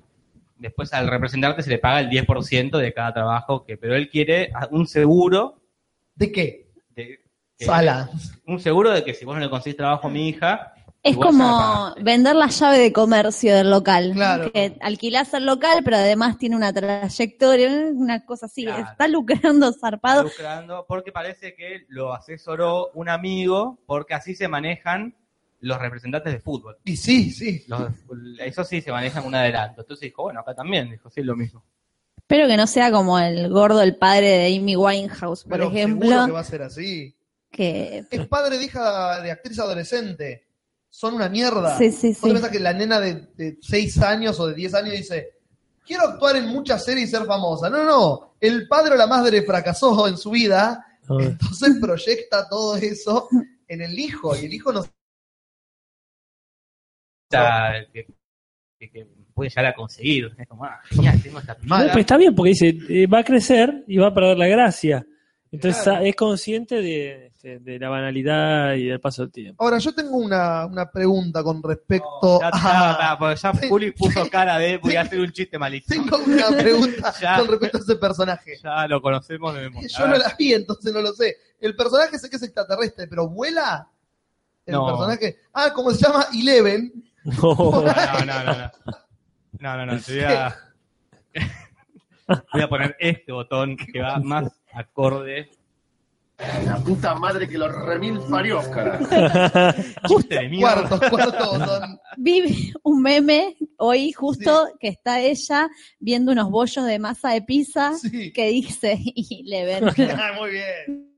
después 0.59 0.93
al 0.93 1.09
representante 1.09 1.63
se 1.63 1.71
le 1.71 1.79
paga 1.79 2.01
el 2.01 2.11
10% 2.11 2.77
de 2.79 2.93
cada 2.93 3.15
trabajo 3.15 3.65
que 3.65 3.77
pero 3.79 3.95
él 3.95 4.11
quiere 4.11 4.53
un 4.71 4.87
seguro 4.87 5.61
¿De 6.15 6.31
qué? 6.31 6.69
de 6.91 7.21
que- 7.57 7.65
Sala. 7.65 8.11
un 8.47 8.59
seguro 8.61 8.91
de 8.91 9.03
que 9.05 9.15
si 9.15 9.25
vos 9.25 9.35
no 9.35 9.41
le 9.41 9.49
conseguís 9.49 9.77
trabajo 9.77 10.09
a 10.09 10.11
mi 10.11 10.29
hija 10.29 10.75
Es 11.03 11.17
como 11.17 11.95
vender 12.03 12.37
la 12.37 12.49
llave 12.49 12.79
de 12.79 12.93
comercio 12.93 13.55
del 13.55 13.71
local. 13.71 14.13
Claro. 14.15 14.53
Que 14.53 14.77
alquilás 14.83 15.33
el 15.33 15.47
local, 15.47 15.81
pero 15.83 15.97
además 15.97 16.37
tiene 16.37 16.57
una 16.57 16.73
trayectoria, 16.75 17.71
una 17.95 18.25
cosa 18.27 18.47
así. 18.47 18.65
Claro. 18.65 18.85
Está 18.91 19.09
lucrando 19.09 19.73
zarpado. 19.73 20.25
lucrando 20.25 20.85
porque 20.87 21.11
parece 21.11 21.55
que 21.55 21.87
lo 21.89 22.13
asesoró 22.13 22.91
un 22.95 23.09
amigo 23.09 23.79
porque 23.87 24.13
así 24.15 24.35
se 24.35 24.47
manejan 24.49 25.15
los 25.61 25.79
representantes 25.79 26.33
de 26.35 26.41
fútbol. 26.41 26.77
Y 26.85 26.97
sí, 26.97 27.31
sí. 27.31 27.65
Los- 27.67 27.93
eso 28.41 28.65
sí 28.65 28.81
se 28.83 28.93
manejan 28.93 29.25
un 29.25 29.35
adelanto. 29.35 29.81
Entonces 29.83 30.03
dijo, 30.09 30.25
bueno, 30.25 30.41
acá 30.41 30.55
también, 30.55 30.91
dijo, 30.91 31.09
sí, 31.11 31.23
lo 31.23 31.35
mismo. 31.37 31.65
Espero 32.17 32.47
que 32.47 32.57
no 32.57 32.67
sea 32.67 32.93
como 32.93 33.19
el 33.19 33.49
gordo, 33.49 33.81
el 33.83 33.97
padre 33.97 34.29
de 34.29 34.57
Amy 34.57 34.77
Winehouse, 34.77 35.45
por 35.45 35.53
Pero 35.53 35.69
ejemplo. 35.69 36.09
seguro 36.09 36.27
que 36.27 36.33
va 36.33 36.41
a 36.41 36.45
ser 36.45 36.63
así. 36.63 37.15
que 37.51 38.05
Es 38.11 38.27
padre 38.29 38.59
de 38.59 38.65
hija 38.67 39.21
de 39.23 39.31
actriz 39.33 39.59
adolescente. 39.59 40.47
Son 40.93 41.15
una 41.15 41.29
mierda. 41.29 41.79
Sí, 41.79 41.91
sí, 41.93 42.09
¿Vos 42.09 42.21
te 42.21 42.27
sí. 42.27 42.33
pensás 42.33 42.51
que 42.51 42.61
la 42.61 42.73
nena 42.73 42.99
de, 43.01 43.57
6 43.63 43.99
años 44.03 44.39
o 44.41 44.49
de 44.49 44.55
10 44.55 44.75
años 44.75 44.93
dice, 44.93 45.39
quiero 45.87 46.05
actuar 46.09 46.37
en 46.37 46.49
muchas 46.49 46.85
series 46.85 47.09
y 47.09 47.11
ser 47.13 47.25
famosa? 47.27 47.71
No, 47.71 47.85
no, 47.85 48.35
el 48.41 48.67
padre 48.67 48.95
o 48.95 48.97
la 48.97 49.07
madre 49.07 49.43
fracasó 49.43 50.09
en 50.09 50.17
su 50.19 50.31
vida, 50.31 50.85
entonces 51.09 51.77
proyecta 51.81 52.49
todo 52.49 52.77
eso 52.77 53.29
en 53.69 53.83
el 53.83 53.99
hijo, 53.99 54.37
y 54.37 54.47
el 54.47 54.53
hijo 54.55 54.73
no... 54.73 54.85
Que, 57.31 58.05
que- 58.79 58.91
que 58.91 59.07
puede 59.35 59.51
llegar 59.51 59.67
a 59.67 59.75
conseguir. 59.75 60.35
Es 60.39 60.49
como, 60.49 60.65
ah, 60.65 60.81
genial, 60.85 61.23
tengo 61.23 61.39
esta 61.39 61.55
No, 61.63 61.77
pues 61.93 61.97
está 61.99 62.17
bien, 62.17 62.35
porque 62.35 62.51
dice, 62.51 62.75
eh, 62.89 63.07
va 63.07 63.19
a 63.21 63.25
crecer 63.25 63.85
y 63.87 63.99
va 63.99 64.09
a 64.09 64.15
perder 64.15 64.39
la 64.39 64.47
gracia. 64.49 65.07
Entonces 65.53 65.83
Claro. 65.83 66.05
es 66.05 66.15
consciente 66.15 66.77
de, 66.81 67.27
este, 67.27 67.59
de 67.59 67.79
la 67.81 67.89
banalidad 67.89 68.75
y 68.75 68.85
del 68.85 69.01
paso 69.01 69.23
del 69.23 69.33
tiempo. 69.33 69.63
Ahora, 69.65 69.79
yo 69.79 69.93
tengo 69.93 70.17
una, 70.17 70.65
una 70.67 70.89
pregunta 70.91 71.43
con 71.43 71.61
respecto 71.61 72.09
Oh, 72.23 72.41
ya, 72.41 72.51
a... 72.53 72.99
ya, 73.01 73.19
porque 73.19 73.35
ya. 73.35 73.69
Juli 73.69 73.91
puso 73.91 74.31
cara 74.31 74.59
de 74.59 74.77
voy 74.79 74.95
a 74.95 75.01
hacer 75.01 75.19
un 75.19 75.33
chiste 75.33 75.59
malísimo. 75.59 76.05
Tengo 76.05 76.25
una 76.25 76.57
pregunta 76.57 77.13
Ya. 77.21 77.39
con 77.39 77.49
respecto 77.49 77.79
a 77.79 77.81
ese 77.81 77.97
personaje. 77.97 78.53
Ya 78.63 78.87
lo 78.87 79.03
conocemos 79.03 79.53
de 79.55 79.63
memoria. 79.63 79.89
Yo 79.89 80.07
no 80.07 80.17
la 80.17 80.37
vi, 80.39 80.55
entonces 80.55 80.93
no 80.93 81.01
lo 81.03 81.13
sé. 81.15 81.37
El 81.61 81.75
personaje 81.75 82.17
sé 82.19 82.31
que 82.31 82.37
es 82.37 82.43
extraterrestre, 82.45 83.09
pero 83.09 83.29
¿vuela? 83.29 83.89
El 84.65 84.75
No. 84.75 84.87
personaje... 84.87 85.37
Ah, 85.53 85.73
¿cómo 85.75 85.91
se 85.91 86.05
llama? 86.07 86.27
Eleven. 86.33 86.93
No. 87.25 87.55
No, 87.55 88.25
no, 88.25 88.45
no, 88.45 88.55
no. 88.57 88.71
No, 89.59 89.77
no, 89.77 89.87
no. 89.87 89.93
A... 89.93 90.57
voy 92.53 92.63
a 92.63 92.69
poner 92.69 92.97
este 92.99 93.33
botón 93.33 93.77
que 93.77 94.01
va 94.01 94.19
más 94.25 94.61
acorde. 94.73 95.51
La 96.65 96.77
puta 96.79 97.15
madre 97.17 97.47
que 97.47 97.59
los 97.59 97.71
remil 97.71 98.19
parió, 98.31 98.61
carajo. 98.71 99.05
Chiste 100.09 100.37
de 100.37 100.49
mierda. 100.49 100.89
Cuarto, 100.89 101.11
cuarto 101.11 101.51
botón. 101.59 102.01
Vi 102.17 102.73
un 102.83 103.03
meme 103.03 103.57
hoy 103.77 104.13
justo 104.13 104.69
que 104.81 104.89
está 104.89 105.21
ella 105.21 105.69
viendo 105.99 106.33
unos 106.33 106.49
bollos 106.49 106.87
de 106.87 106.99
masa 106.99 107.33
de 107.33 107.43
pizza 107.43 107.93
Sí. 107.99 108.33
que 108.33 108.49
dice 108.49 108.97
y 109.05 109.43
le 109.45 109.65
ven. 109.67 109.85
Ah, 110.17 110.33
muy 110.39 110.53
bien. 110.53 111.11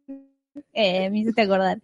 Eh, 0.72 1.08
me 1.08 1.20
hiciste 1.20 1.42
acordar. 1.42 1.78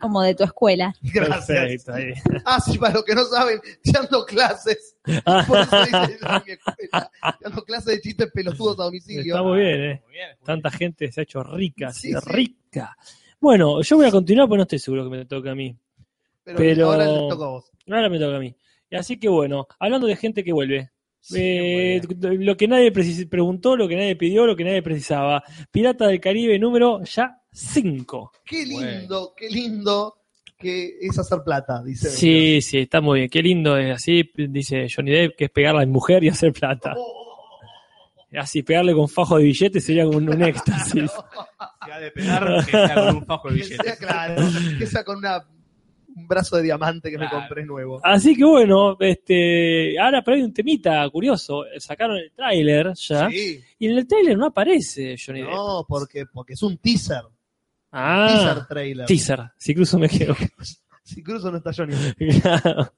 Como 0.00 0.22
de 0.22 0.34
tu 0.34 0.44
escuela. 0.44 0.94
Gracias. 1.02 1.46
Perfecto, 1.46 1.92
ahí. 1.94 2.12
Ah, 2.44 2.60
sí, 2.60 2.78
para 2.78 2.94
los 2.94 3.04
que 3.04 3.14
no 3.14 3.24
saben, 3.24 3.60
dando 3.84 4.24
clases. 4.24 4.96
Por 5.04 5.58
eso 5.58 5.84
dice 5.84 6.18
yo 6.20 6.28
en 6.28 6.42
mi 6.46 6.52
escuela. 6.52 7.10
Dando 7.40 7.64
clases 7.64 7.86
de 7.96 8.00
chistes 8.00 8.30
pelotudos 8.32 8.78
a 8.78 8.84
domicilio. 8.84 9.34
Está 9.34 9.42
muy 9.42 9.58
bien, 9.58 9.80
¿eh? 9.82 10.02
Muy 10.04 10.12
bien, 10.12 10.28
Juli. 10.38 10.46
Tanta 10.46 10.70
gente 10.70 11.10
se 11.10 11.20
ha 11.20 11.24
hecho 11.24 11.42
rica, 11.42 11.92
Sí, 11.92 12.12
rica. 12.26 12.96
Bueno, 13.40 13.82
yo 13.82 13.96
voy 13.96 14.06
a 14.06 14.10
continuar, 14.12 14.46
porque 14.46 14.58
no 14.58 14.62
estoy 14.62 14.78
seguro 14.78 15.04
que 15.04 15.10
me 15.16 15.24
toque 15.24 15.50
a 15.50 15.54
mí. 15.54 15.76
Pero, 16.44 16.58
pero- 16.58 16.86
ahora 16.92 17.04
les 17.06 17.28
toca 17.28 17.44
a 17.44 17.48
vos. 17.48 17.70
Ahora 17.88 18.08
me 18.08 18.18
toca 18.20 18.36
a 18.36 18.40
mí. 18.40 18.54
Así 18.92 19.18
que 19.18 19.28
bueno, 19.28 19.66
hablando 19.80 20.06
de 20.06 20.14
gente 20.16 20.44
que 20.44 20.52
vuelve. 20.52 20.90
Sí, 21.18 21.36
Eh, 21.40 22.00
lo 22.20 22.56
que 22.56 22.66
nadie 22.68 22.92
preguntó, 22.92 23.76
lo 23.76 23.86
que 23.88 23.96
nadie 23.96 24.16
pidió, 24.16 24.44
lo 24.46 24.54
que 24.56 24.64
nadie 24.64 24.82
precisaba. 24.82 25.42
Pirata 25.70 26.06
del 26.08 26.20
Caribe 26.20 26.58
número 26.58 27.02
ya 27.04 27.40
5. 27.52 28.32
Qué 28.44 28.64
lindo, 28.64 29.34
qué 29.36 29.48
lindo 29.48 30.16
que 30.58 30.96
es 31.00 31.18
hacer 31.18 31.40
plata, 31.44 31.82
dice. 31.82 32.08
Sí, 32.08 32.62
sí, 32.62 32.78
está 32.78 33.00
muy 33.00 33.20
bien. 33.20 33.30
Qué 33.30 33.42
lindo 33.42 33.76
es 33.76 33.96
así, 33.96 34.30
dice 34.48 34.86
Johnny 34.94 35.10
Depp, 35.10 35.36
que 35.36 35.44
es 35.46 35.50
pegarla 35.50 35.80
a 35.80 35.84
la 35.84 35.90
mujer 35.90 36.22
y 36.24 36.28
hacer 36.28 36.52
plata. 36.52 36.94
Así, 38.38 38.62
pegarle 38.62 38.94
con 38.94 39.08
fajo 39.08 39.36
de 39.36 39.44
billetes 39.44 39.84
sería 39.84 40.04
como 40.04 40.18
un, 40.18 40.28
un 40.30 40.42
éxtasis. 40.42 41.10
Si 41.84 41.90
ha 41.90 41.98
de 41.98 42.12
pegar, 42.12 42.64
que 42.64 42.70
sea 42.70 42.94
con 42.94 43.16
un 43.16 43.26
fajo 43.26 43.50
de 43.50 43.56
Que 43.56 43.64
sea 43.64 43.76
billetes. 43.76 43.98
claro, 43.98 44.42
que 44.78 44.86
sea 44.86 45.04
con 45.04 45.18
una, 45.18 45.44
un 46.14 46.28
brazo 46.28 46.56
de 46.56 46.62
diamante 46.62 47.10
que 47.10 47.18
me 47.18 47.28
compré 47.28 47.64
nuevo. 47.66 48.00
Así 48.04 48.36
que 48.36 48.44
bueno, 48.44 48.96
este, 49.00 49.98
ahora 49.98 50.22
pero 50.22 50.36
hay 50.36 50.44
un 50.44 50.54
temita 50.54 51.08
curioso. 51.10 51.64
Sacaron 51.78 52.16
el 52.18 52.30
tráiler 52.32 52.92
ya. 52.94 53.28
Sí. 53.28 53.60
Y 53.80 53.86
en 53.88 53.98
el 53.98 54.06
tráiler 54.06 54.38
no 54.38 54.46
aparece 54.46 55.16
Johnny 55.18 55.40
Depp. 55.40 55.50
No, 55.50 55.84
porque, 55.88 56.24
porque 56.32 56.52
es 56.52 56.62
un 56.62 56.78
teaser. 56.78 57.22
Ah, 57.92 58.26
Teaser 58.28 58.66
trailer. 58.66 59.06
teaser. 59.06 59.40
Si 59.56 59.74
cruzo 59.74 59.98
me 59.98 60.08
quedo. 60.08 60.34
Si 61.04 61.20
cruzo 61.22 61.50
no 61.50 61.58
está 61.58 61.72
Johnny. 61.76 61.94
Claro. 62.40 62.94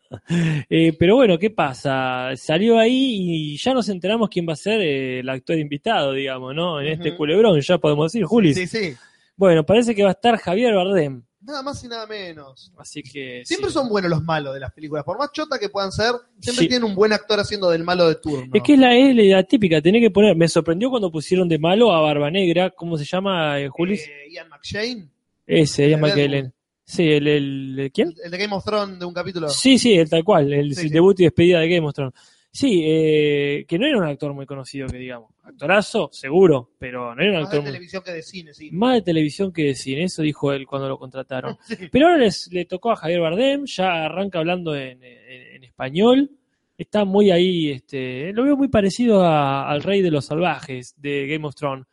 Eh, 0.68 0.94
pero 0.96 1.16
bueno, 1.16 1.38
¿qué 1.38 1.50
pasa? 1.50 2.30
Salió 2.36 2.78
ahí 2.78 3.16
y 3.18 3.56
ya 3.56 3.72
nos 3.72 3.88
enteramos 3.88 4.28
quién 4.28 4.46
va 4.46 4.52
a 4.52 4.56
ser 4.56 4.80
eh, 4.82 5.20
el 5.20 5.28
actor 5.28 5.58
invitado, 5.58 6.12
digamos, 6.12 6.54
¿no? 6.54 6.80
En 6.80 6.88
este 6.88 7.16
culebrón, 7.16 7.58
ya 7.60 7.78
podemos 7.78 8.12
decir, 8.12 8.24
Juli. 8.26 8.54
Sí, 8.54 8.66
sí. 8.66 8.94
Bueno, 9.36 9.64
parece 9.64 9.94
que 9.94 10.02
va 10.04 10.10
a 10.10 10.12
estar 10.12 10.36
Javier 10.36 10.74
Bardem. 10.74 11.22
Nada 11.46 11.62
más 11.62 11.84
y 11.84 11.88
nada 11.88 12.06
menos. 12.06 12.72
Así 12.78 13.02
que. 13.02 13.42
Siempre 13.44 13.68
sí. 13.68 13.74
son 13.74 13.88
buenos 13.88 14.10
los 14.10 14.22
malos 14.24 14.54
de 14.54 14.60
las 14.60 14.72
películas. 14.72 15.04
Por 15.04 15.18
más 15.18 15.30
chota 15.32 15.58
que 15.58 15.68
puedan 15.68 15.92
ser, 15.92 16.12
siempre 16.40 16.62
Sí. 16.64 16.68
tienen 16.68 16.84
un 16.88 16.94
buen 16.94 17.12
actor 17.12 17.38
haciendo 17.38 17.68
del 17.70 17.84
malo 17.84 18.08
de 18.08 18.14
turno. 18.14 18.50
Es 18.54 18.62
que 18.62 18.74
es 18.74 18.78
la, 18.78 18.96
es 18.96 19.14
la 19.14 19.42
típica, 19.42 19.80
tenés 19.82 20.00
que 20.00 20.10
poner. 20.10 20.34
Me 20.36 20.48
sorprendió 20.48 20.88
cuando 20.90 21.10
pusieron 21.12 21.48
de 21.48 21.58
malo 21.58 21.92
a 21.92 22.00
Barba 22.00 22.30
Negra. 22.30 22.70
¿Cómo 22.70 22.96
se 22.96 23.04
llama, 23.04 23.60
eh, 23.60 23.68
Juli? 23.68 23.94
Eh, 23.94 24.30
Ian 24.32 24.48
McShane, 24.48 25.08
Ese, 25.46 25.90
Ian 25.90 26.00
McKellen. 26.00 26.52
Sí, 26.86 27.02
el, 27.10 27.26
el, 27.26 27.78
el- 27.78 27.92
¿Quién? 27.92 28.14
el 28.24 28.30
de 28.30 28.38
Game 28.38 28.54
of 28.54 28.64
Thrones 28.64 28.98
de 28.98 29.04
un 29.06 29.14
capítulo. 29.14 29.48
Sí, 29.48 29.78
sí, 29.78 29.94
el 29.94 30.08
tal 30.08 30.22
cual, 30.24 30.52
el 30.52 30.74
Sí, 30.74 30.82
sí. 30.82 30.88
debut 30.90 31.18
y 31.20 31.24
despedida 31.24 31.60
de 31.60 31.68
Game 31.68 31.86
of 31.86 31.94
Thrones. 31.94 32.14
Sí, 32.56 32.82
eh, 32.84 33.64
que 33.66 33.80
no 33.80 33.86
era 33.86 33.98
un 33.98 34.04
actor 34.04 34.32
muy 34.32 34.46
conocido, 34.46 34.86
que 34.86 34.96
digamos. 34.98 35.32
Actorazo, 35.42 36.08
seguro, 36.12 36.70
pero 36.78 37.12
no 37.12 37.20
era 37.20 37.32
un 37.32 37.40
Más 37.40 37.42
de 37.42 37.46
actor 37.48 37.62
muy... 37.62 37.70
televisión 37.72 38.02
que 38.04 38.12
de 38.12 38.22
cine, 38.22 38.54
sí. 38.54 38.70
Más 38.70 38.94
de 38.94 39.02
televisión 39.02 39.52
que 39.52 39.64
de 39.64 39.74
cine, 39.74 40.04
eso 40.04 40.22
dijo 40.22 40.52
él 40.52 40.64
cuando 40.64 40.88
lo 40.88 40.96
contrataron. 40.96 41.56
Sí. 41.66 41.76
Pero 41.90 42.06
ahora 42.06 42.18
les, 42.18 42.48
le 42.52 42.64
tocó 42.64 42.92
a 42.92 42.96
Javier 42.96 43.20
Bardem, 43.20 43.64
ya 43.66 44.04
arranca 44.04 44.38
hablando 44.38 44.74
en, 44.76 45.02
en- 45.02 45.56
en 45.56 45.64
español. 45.64 46.30
Está 46.78 47.04
muy 47.04 47.32
ahí, 47.32 47.70
este, 47.72 48.32
lo 48.32 48.44
veo 48.44 48.56
muy 48.56 48.68
parecido 48.68 49.24
a- 49.24 49.68
al 49.68 49.82
Rey 49.82 50.00
de 50.00 50.12
los 50.12 50.26
Salvajes 50.26 50.94
de 50.96 51.26
Game 51.26 51.46
of 51.48 51.56
Thrones, 51.56 51.86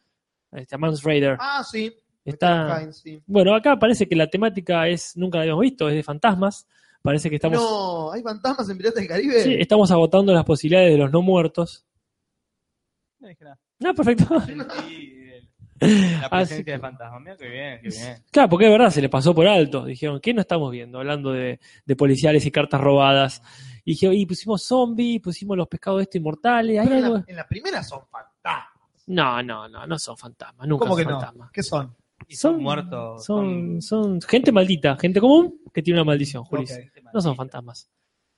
este, 0.52 0.76
a 0.76 0.78
Mans 0.78 1.02
Raider. 1.04 1.38
Ah, 1.40 1.64
sí. 1.64 1.92
Está, 2.24 2.92
sí. 2.94 3.20
bueno, 3.26 3.56
acá 3.56 3.80
parece 3.80 4.08
que 4.08 4.16
la 4.16 4.28
temática 4.30 4.88
es, 4.88 5.18
nunca 5.18 5.40
la 5.40 5.44
habíamos 5.44 5.64
visto, 5.64 5.90
es 5.90 5.96
de 5.96 6.04
fantasmas. 6.04 6.68
Parece 7.02 7.30
que 7.30 7.36
estamos, 7.38 7.58
No, 7.60 8.12
¿hay 8.12 8.22
fantasmas 8.22 8.70
en 8.70 8.78
Piratas 8.78 9.00
del 9.00 9.08
Caribe? 9.08 9.42
sí, 9.44 9.56
estamos 9.60 9.90
agotando 9.92 10.34
las 10.34 10.46
posibilidades 10.46 10.92
de 10.92 10.98
los 10.98 11.12
no 11.12 11.22
muertos. 11.22 11.86
No 13.20 13.28
dije 13.28 13.44
nada. 13.44 13.60
No, 13.80 13.94
perfecto. 13.96 14.40
Sí, 14.42 14.56
la 16.22 16.30
presencia 16.30 16.64
que- 16.64 16.72
de 16.74 16.80
fantasmas. 16.80 17.22
Mira 17.22 17.38
qué 17.38 17.48
bien, 17.50 17.80
qué 17.82 17.90
bien. 17.90 18.24
Claro, 18.32 18.50
porque 18.50 18.66
es 18.66 18.72
verdad, 18.72 18.92
se 18.92 19.02
le 19.02 19.10
pasó 19.10 19.34
por 19.34 19.48
alto. 19.48 19.84
Dijeron, 19.86 20.20
¿qué 20.22 20.34
no 20.34 20.42
estamos 20.42 20.72
viendo? 20.72 21.00
Hablando 21.00 21.32
de, 21.32 21.60
de 21.86 21.96
policiales 21.96 22.46
y 22.46 22.52
cartas 22.52 22.80
robadas. 22.80 23.42
Y 23.84 23.92
dije, 23.94 24.14
y 24.14 24.26
pusimos 24.28 24.64
zombies, 24.64 25.20
pusimos 25.22 25.58
los 25.58 25.68
pescados 25.68 26.02
estos 26.04 26.18
inmortales. 26.18 26.80
¿hay 26.80 26.88
Pero 26.88 27.06
en, 27.08 27.14
la, 27.14 27.24
en 27.26 27.36
la 27.36 27.48
primera 27.48 27.82
son 27.84 28.02
fantasmas. 28.12 28.68
No, 29.08 29.42
no, 29.42 29.68
no, 29.68 29.88
no 29.88 29.98
son 29.98 30.16
fantasmas, 30.16 30.68
nunca 30.68 30.84
¿Cómo 30.84 30.96
son 30.96 31.04
que 31.04 31.10
no? 31.12 31.20
fantasmas. 31.20 31.52
¿Qué 31.52 31.64
son? 31.64 31.96
Y 32.32 32.36
son, 32.36 32.64
muertos. 32.64 33.26
Son, 33.26 33.82
son 33.82 34.22
gente 34.22 34.54
maldita, 34.54 34.96
gente 34.96 35.20
común 35.20 35.60
que 35.74 35.82
tiene 35.82 36.00
una 36.00 36.06
maldición, 36.06 36.46
Juli. 36.46 36.66
No 37.14 37.20
son 37.20 37.36
fantasmas. 37.36 37.90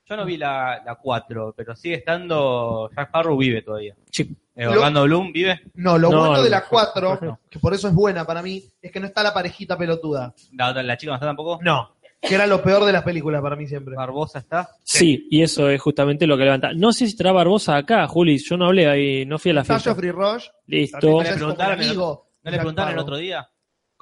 Yo 0.05 0.17
no 0.17 0.25
vi 0.25 0.35
la, 0.35 0.81
la 0.83 0.95
4, 0.95 1.53
pero 1.55 1.75
sigue 1.75 1.97
estando. 1.97 2.89
Jack 2.95 3.09
Sparrow 3.09 3.37
vive 3.37 3.61
todavía. 3.61 3.95
Sí. 4.09 4.35
Eh, 4.55 4.65
Orlando 4.65 5.03
Bloom 5.03 5.31
vive. 5.31 5.61
No, 5.75 5.99
lo 5.99 6.09
No, 6.09 6.17
bueno 6.21 6.37
no, 6.37 6.43
de 6.43 6.49
la 6.49 6.61
no, 6.61 6.65
4, 6.71 7.19
no. 7.21 7.39
que 7.47 7.59
por 7.59 7.75
eso 7.75 7.87
es 7.87 7.93
buena 7.93 8.25
para 8.25 8.41
mí, 8.41 8.63
es 8.81 8.91
que 8.91 8.99
no 8.99 9.05
está 9.05 9.21
la 9.21 9.31
parejita 9.31 9.77
pelotuda. 9.77 10.33
La, 10.53 10.71
otra, 10.71 10.81
la 10.81 10.97
chica 10.97 11.11
no 11.11 11.15
está 11.17 11.27
tampoco. 11.27 11.59
No. 11.61 11.95
Que 12.19 12.33
era 12.33 12.47
lo 12.47 12.63
peor 12.63 12.83
de 12.85 12.93
las 12.93 13.03
películas 13.03 13.43
para 13.43 13.55
mí 13.55 13.67
siempre. 13.67 13.95
Barbosa 13.95 14.39
está. 14.39 14.69
Sí, 14.83 15.27
y 15.29 15.43
eso 15.43 15.69
es 15.69 15.79
justamente 15.79 16.25
lo 16.25 16.35
que 16.35 16.45
levanta. 16.45 16.73
No 16.73 16.91
sé 16.93 17.05
si 17.05 17.11
estará 17.11 17.31
Barbosa 17.31 17.77
acá, 17.77 18.07
Juli. 18.07 18.39
Yo 18.39 18.57
no 18.57 18.65
hablé 18.65 18.87
ahí, 18.87 19.25
no 19.27 19.37
fui 19.37 19.51
a 19.51 19.55
la 19.55 19.63
fiesta. 19.63 19.83
Geoffrey 19.83 20.09
Rush. 20.09 20.47
Listo. 20.65 21.21
le 21.21 21.33
preguntaron 21.33 21.77
un 21.77 21.85
amigo 21.85 22.33
¿No 22.43 22.51
le 22.51 22.57
preguntaron 22.57 22.93
el 22.93 22.99
otro 22.99 23.15
día? 23.15 23.49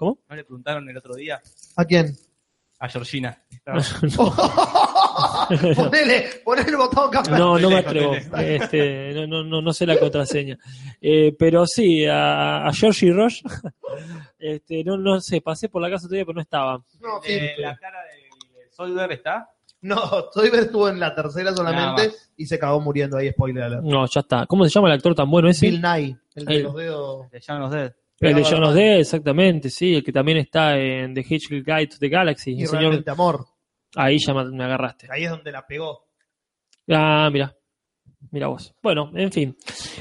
¿Cómo? 0.01 0.17
¿No 0.27 0.35
le 0.35 0.43
preguntaron 0.43 0.89
el 0.89 0.97
otro 0.97 1.13
día? 1.13 1.39
¿A 1.75 1.85
quién? 1.85 2.17
A 2.79 2.89
Georgina. 2.89 3.37
ponele, 5.75 6.25
ponele 6.43 6.69
el 6.71 6.77
botón 6.77 7.11
capaz. 7.11 7.37
No, 7.37 7.59
no 7.59 7.69
me 7.69 7.75
atrevo. 7.77 8.15
Este, 8.15 9.11
no, 9.13 9.27
no, 9.27 9.43
no, 9.43 9.61
no 9.61 9.71
sé 9.71 9.85
la 9.85 9.99
contraseña. 9.99 10.57
Eh, 10.99 11.35
pero 11.37 11.67
sí, 11.67 12.03
a, 12.07 12.65
a 12.65 12.73
Georgie 12.73 13.13
Roche, 13.13 13.43
este, 14.39 14.83
no, 14.83 14.97
no 14.97 15.21
sé, 15.21 15.39
pasé 15.39 15.69
por 15.69 15.83
la 15.83 15.91
casa 15.91 16.07
todavía, 16.07 16.25
pero 16.25 16.37
no 16.37 16.41
estaba. 16.41 16.83
No, 16.99 17.21
sí. 17.21 17.33
Eh, 17.33 17.53
la 17.59 17.77
cara 17.77 17.99
de 18.01 18.71
Solver 18.71 19.11
está. 19.11 19.51
No, 19.81 19.99
Soyber 20.33 20.61
estuvo 20.61 20.89
en 20.89 20.99
la 20.99 21.13
tercera 21.13 21.55
solamente 21.55 22.11
y 22.37 22.47
se 22.47 22.55
acabó 22.55 22.81
muriendo 22.81 23.17
ahí, 23.17 23.29
spoiler 23.31 23.65
alert. 23.65 23.83
No, 23.83 24.07
ya 24.07 24.21
está. 24.21 24.47
¿Cómo 24.47 24.63
se 24.63 24.71
llama 24.71 24.87
el 24.87 24.95
actor 24.95 25.13
tan 25.13 25.29
bueno 25.29 25.47
ese? 25.47 25.67
Bill 25.67 25.79
Nye, 25.79 26.17
el 26.33 26.45
de 26.45 26.55
El- 26.55 26.63
los 26.63 26.75
dedos. 26.75 27.29
De 27.29 27.39
Shaun 27.39 27.61
of 27.61 27.71
Dead. 27.71 27.93
El 28.21 28.35
de 28.35 28.43
John. 28.43 28.73
Dead, 28.73 28.99
exactamente, 28.99 29.69
sí, 29.69 29.95
el 29.95 30.03
que 30.03 30.11
también 30.11 30.37
está 30.37 30.77
en 30.77 31.13
The 31.13 31.21
Hitchhiker's 31.21 31.65
Guide 31.65 31.87
to 31.87 31.97
the 31.99 32.09
Galaxy. 32.09 32.51
Y 32.53 32.61
el 32.61 32.67
señor, 32.67 33.03
amor. 33.07 33.45
ahí 33.95 34.17
ya 34.19 34.33
me 34.33 34.45
me 34.51 34.63
agarraste. 34.63 35.07
Ahí 35.09 35.25
es 35.25 35.29
donde 35.29 35.51
la 35.51 35.65
pegó. 35.65 36.05
Ah, 36.89 37.29
mira. 37.31 37.55
Mira 38.29 38.47
vos. 38.47 38.73
Bueno, 38.81 39.11
en 39.15 39.31
fin. 39.31 39.57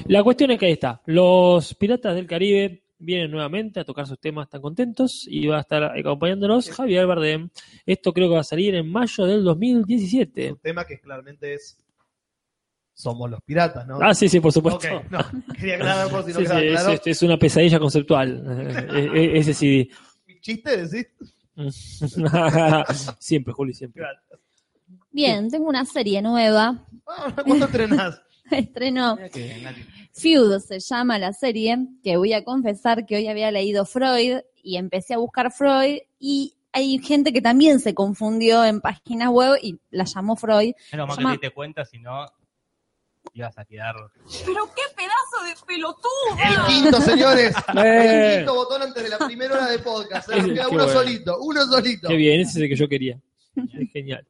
La 0.07 0.23
cuestión 0.23 0.51
es 0.51 0.59
que 0.59 0.67
ahí 0.67 0.73
está. 0.73 1.01
Los 1.07 1.75
Piratas 1.75 2.15
del 2.15 2.27
Caribe 2.27 2.85
vienen 2.99 3.31
nuevamente 3.31 3.81
a 3.81 3.85
tocar 3.85 4.07
sus 4.07 4.21
temas 4.21 4.49
tan 4.49 4.61
contentos 4.61 5.27
y 5.27 5.47
va 5.47 5.59
a 5.59 5.61
estar 5.61 5.83
acompañándonos 5.99 6.71
Javier 6.71 7.07
Bardem. 7.07 7.49
Esto 7.87 8.13
creo 8.13 8.29
que 8.29 8.35
va 8.35 8.41
a 8.41 8.45
salir 8.45 8.75
en 8.75 8.91
mayo 8.91 9.25
del 9.25 9.43
2017. 9.43 10.53
Un 10.53 10.59
tema 10.59 10.85
que 10.85 11.01
claramente 11.01 11.55
es 11.55 11.79
Somos 13.01 13.31
los 13.31 13.41
piratas, 13.43 13.87
¿no? 13.87 13.99
Ah, 14.03 14.13
sí, 14.15 14.29
sí, 14.29 14.41
por 14.41 14.53
supuesto. 14.53 14.87
No, 15.11 15.21
quería 15.59 15.77
aclarar 15.77 16.09
por 16.11 16.23
si 16.25 16.33
no 16.33 16.39
Sí, 16.41 16.45
sí, 16.47 16.53
quedaba 16.53 16.61
es, 16.61 16.71
claro. 16.73 16.93
es- 16.93 17.07
es 17.07 17.23
una 17.23 17.39
pesadilla 17.39 17.79
conceptual, 17.79 18.45
eh, 18.95 19.11
eh, 19.15 19.39
ese 19.39 19.55
CD. 19.55 19.89
¿Chiste 20.43 20.87
decís? 20.87 21.07
siempre, 23.19 23.53
Juli, 23.53 23.75
siempre. 23.75 24.05
Bien, 25.11 25.51
tengo 25.51 25.69
una 25.69 25.85
serie 25.85 26.21
nueva. 26.23 26.85
Ah, 27.07 27.35
¿Cuándo 27.45 27.67
estrenás? 27.73 28.21
Que 28.51 29.63
Nati- 29.63 29.87
Feud 30.13 30.59
se 30.61 30.81
llama 30.81 31.19
la 31.19 31.33
serie, 31.33 31.79
que 32.03 32.17
voy 32.17 32.33
a 32.33 32.45
confesar 32.45 33.07
que 33.07 33.17
hoy 33.17 33.29
había 33.29 33.51
leído 33.51 33.85
Freud 33.87 34.41
y 34.63 34.77
empecé 34.77 35.15
a 35.15 35.19
buscar 35.19 35.53
Freud 35.53 35.99
y 36.19 36.55
hay 36.73 36.99
gente 36.99 37.33
que 37.33 37.41
también 37.41 37.81
se 37.81 37.95
confundió 37.95 38.65
en 38.65 38.81
páginas 38.81 39.29
web 39.31 39.59
y 39.63 39.79
la 39.91 40.05
llamó 40.05 40.37
Freud. 40.37 40.73
Menos 40.93 41.09
mal 41.09 41.17
que 41.17 41.23
Llama- 41.23 41.31
te 41.31 41.41
diste 41.41 41.55
cuenta, 41.55 41.85
si 41.85 41.99
no 41.99 42.27
ibas 43.35 43.57
a 43.59 43.65
quedar. 43.65 43.95
Pero 44.47 44.71
qué 44.75 44.83
pedazo 44.97 45.45
de 45.45 45.67
pelotudo. 45.67 46.09
El 46.39 46.67
quinto, 46.67 47.01
señores. 47.01 47.55
Eh. 47.77 48.33
El 48.33 48.39
quinto 48.39 48.55
botón 48.55 48.83
antes 48.83 49.03
de 49.03 49.09
la 49.09 49.19
primera 49.19 49.55
hora 49.55 49.69
de 49.69 49.79
podcast. 49.79 50.29
¿eh? 50.31 50.43
Queda 50.43 50.69
uno 50.69 50.85
bueno. 50.85 50.89
solito, 50.89 51.39
uno 51.41 51.65
solito. 51.67 52.09
Qué 52.09 52.17
bien, 52.17 52.41
ese 52.41 52.51
es 52.51 52.57
el 52.57 52.69
que 52.69 52.77
yo 52.77 52.89
quería. 52.89 53.21
Es 53.57 53.91
genial. 53.93 54.27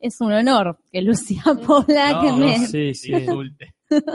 Es 0.00 0.20
un 0.20 0.32
honor 0.32 0.78
que 0.92 1.00
Lucía 1.00 1.42
Pola 1.66 2.12
No, 2.12 2.20
que 2.20 2.26
no, 2.28 2.36
me... 2.36 2.66
Sí, 2.66 2.94
sí. 2.94 3.12
Insulte. 3.12 3.74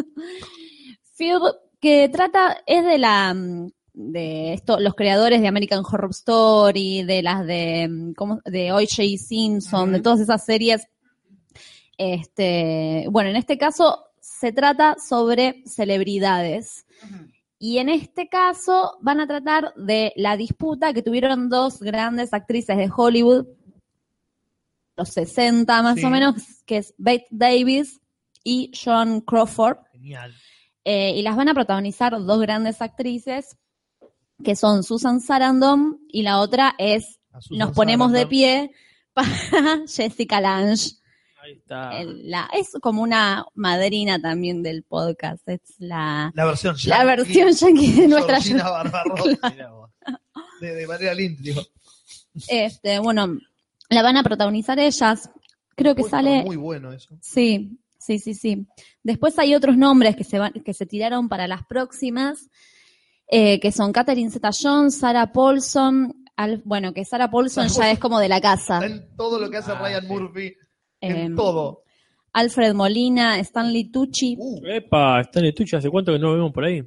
Que 1.80 2.10
trata, 2.10 2.58
es 2.66 2.84
de 2.84 2.98
la 2.98 3.34
mm, 3.34 3.72
de 3.94 4.54
esto, 4.54 4.80
los 4.80 4.96
creadores 4.96 5.42
de 5.42 5.48
American 5.48 5.84
Horror 5.84 6.12
Story, 6.12 7.04
de 7.04 7.22
las 7.22 7.46
de 7.46 7.88
mm, 7.89 8.14
¿cómo? 8.14 8.39
de 8.46 8.72
O.J. 8.72 9.04
Simpson, 9.18 9.92
de 9.92 10.02
todas 10.02 10.20
esas 10.20 10.46
series. 10.46 10.88
Este, 12.04 13.06
bueno, 13.12 13.30
en 13.30 13.36
este 13.36 13.60
caso 13.60 14.06
se 14.20 14.52
trata 14.52 14.95
sobre 14.97 15.62
celebridades. 15.68 16.88
Y 17.60 17.78
en 17.78 17.89
este 17.89 18.28
caso 18.28 18.97
van 19.02 19.20
a 19.20 19.28
tratar 19.28 19.72
de 19.76 20.14
la 20.16 20.36
disputa 20.36 20.93
que 20.93 21.04
tuvieron 21.04 21.47
dos 21.47 21.80
grandes 21.80 22.34
actrices 22.34 22.76
de 22.76 22.89
Hollywood, 22.95 23.45
los 24.97 25.10
60 25.10 25.84
más 25.84 25.99
Sí. 25.99 26.06
o 26.06 26.10
menos, 26.10 26.36
que 26.66 26.78
es 26.78 26.95
Bette 26.97 27.28
Davis 27.30 28.02
y 28.43 28.72
Joan 28.74 29.22
Crawford. 29.22 29.78
Genial. 29.91 30.34
Eh, 30.84 31.14
y 31.16 31.22
las 31.22 31.36
van 31.36 31.49
a 31.49 31.54
protagonizar 31.54 32.14
dos 32.14 32.41
grandes 32.41 32.82
actrices, 32.82 33.58
que 34.43 34.56
son 34.56 34.82
Susan 34.84 35.20
Sarandon 35.22 35.99
y 36.08 36.24
la 36.24 36.39
otra 36.39 36.74
es 36.80 37.20
Nos 37.52 37.72
ponemos 37.74 38.12
de 38.12 38.26
pie 38.26 38.72
para 39.14 39.82
Jessica 39.88 40.41
Lange. 40.41 40.95
Ahí 41.52 41.58
está. 41.58 41.99
El- 41.99 42.30
la- 42.30 42.49
es 42.54 42.70
como 42.82 43.02
una 43.02 43.45
madrina 43.56 44.20
también 44.22 44.64
del 44.64 44.84
podcast. 44.84 45.47
Es 45.49 45.62
la, 45.80 46.32
La 46.36 46.45
versión 46.45 46.76
la 46.86 47.04
yankee, 47.06 47.43
versión 47.43 47.76
yankee 47.76 47.91
de 48.02 48.08
nuestra 48.08 48.39
vos. 49.72 49.89
de, 50.62 50.76
de 50.76 50.88
María 50.88 51.14
Lind, 51.14 51.39
digo. 51.39 51.62
este, 52.47 52.99
bueno, 52.99 53.38
la 53.89 54.02
van 54.02 54.18
a 54.18 54.24
protagonizar 54.24 54.80
ellas. 54.80 55.30
Creo 55.76 55.95
que 55.95 56.04
sale. 56.04 56.43
Muy 56.43 56.56
bueno 56.58 56.91
eso. 56.91 57.18
Sí, 57.22 57.80
sí, 57.97 58.20
sí, 58.20 58.34
sí. 58.34 58.68
Después 59.04 59.38
hay 59.39 59.56
otros 59.56 59.78
nombres 59.78 60.16
que 60.16 60.24
se 60.24 60.38
van, 60.39 60.54
que 60.54 60.74
se 60.74 60.86
tiraron 60.86 61.28
para 61.30 61.47
las 61.47 61.66
próximas, 61.66 62.49
eh, 63.28 63.60
que 63.60 63.72
son 63.72 63.91
Catherine 63.91 64.30
Zeta-Jones, 64.32 64.97
Sarah 64.97 65.32
Paulson, 65.32 66.14
Al- 66.36 66.62
bueno, 66.66 66.93
que 66.93 67.06
Sarah 67.06 67.30
Paulson 67.32 67.68
ya 67.68 67.91
es 67.91 67.99
como 67.99 68.20
de 68.20 68.30
la 68.30 68.41
casa. 68.41 68.76
Está 68.76 68.86
en 68.88 69.16
todo 69.16 69.39
lo 69.39 69.49
que 69.49 69.58
hace 69.58 69.72
Ah, 69.72 69.80
Ryan 69.82 70.02
sí. 70.02 70.08
Murphy. 70.08 70.54
En 71.02 71.16
Em, 71.16 71.36
todo. 71.36 71.84
Alfred 72.34 72.74
Molina, 72.74 73.38
Stanley 73.39 73.91
Tucci, 73.91 74.36
Uh, 74.39 74.66
Epa, 74.68 75.22
en 75.34 75.45
estuche. 75.45 75.76
¿Hace 75.78 75.89
cuánto 75.89 76.14
que 76.14 76.20
no 76.20 76.28
lo 76.30 76.34
vemos 76.36 76.52
por 76.54 76.64
ahí? 76.64 76.82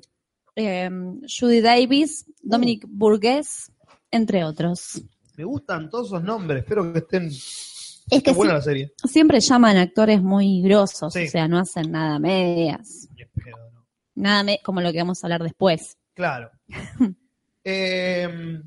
eh, 0.57 0.89
Judy 1.29 1.61
Davis, 1.61 2.25
Dominic 2.41 2.85
Uh. 2.85 2.89
Burgess, 2.91 3.71
entre 4.11 4.45
otros. 4.45 5.03
me 5.37 5.45
gustan 5.45 5.91
todos 5.91 6.07
esos 6.07 6.23
nombres. 6.23 6.63
Espero 6.63 6.93
que 6.93 7.01
estén. 7.01 7.27
Es 7.27 8.23
que 8.23 8.33
buena 8.33 8.55
la 8.55 8.61
serie. 8.63 8.93
siempre 9.05 9.41
llaman 9.41 9.77
actores 9.79 10.23
muy 10.23 10.63
grosos, 10.63 11.13
Sí. 11.13 11.25
o 11.25 11.29
sea, 11.29 11.49
no 11.49 11.59
hacen 11.59 11.91
nada 11.91 12.19
medias, 12.19 13.09
pedo, 13.35 13.57
¿no? 13.73 13.85
nada 14.15 14.45
me- 14.45 14.61
como 14.63 14.81
lo 14.81 14.93
que 14.93 14.99
vamos 14.99 15.23
a 15.23 15.27
hablar 15.27 15.43
después. 15.43 15.97
Claro. 16.15 16.51
Em, 17.65 18.63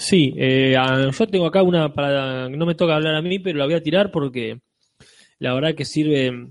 Sí, 0.00 0.32
eh, 0.36 0.74
yo 1.18 1.26
tengo 1.26 1.46
acá 1.46 1.62
una 1.62 1.92
para. 1.92 2.48
No 2.48 2.64
me 2.64 2.74
toca 2.74 2.96
hablar 2.96 3.14
a 3.14 3.22
mí, 3.22 3.38
pero 3.38 3.58
la 3.58 3.66
voy 3.66 3.74
a 3.74 3.82
tirar 3.82 4.10
porque 4.10 4.58
la 5.38 5.52
verdad 5.52 5.74
que 5.74 5.84
sirve 5.84 6.48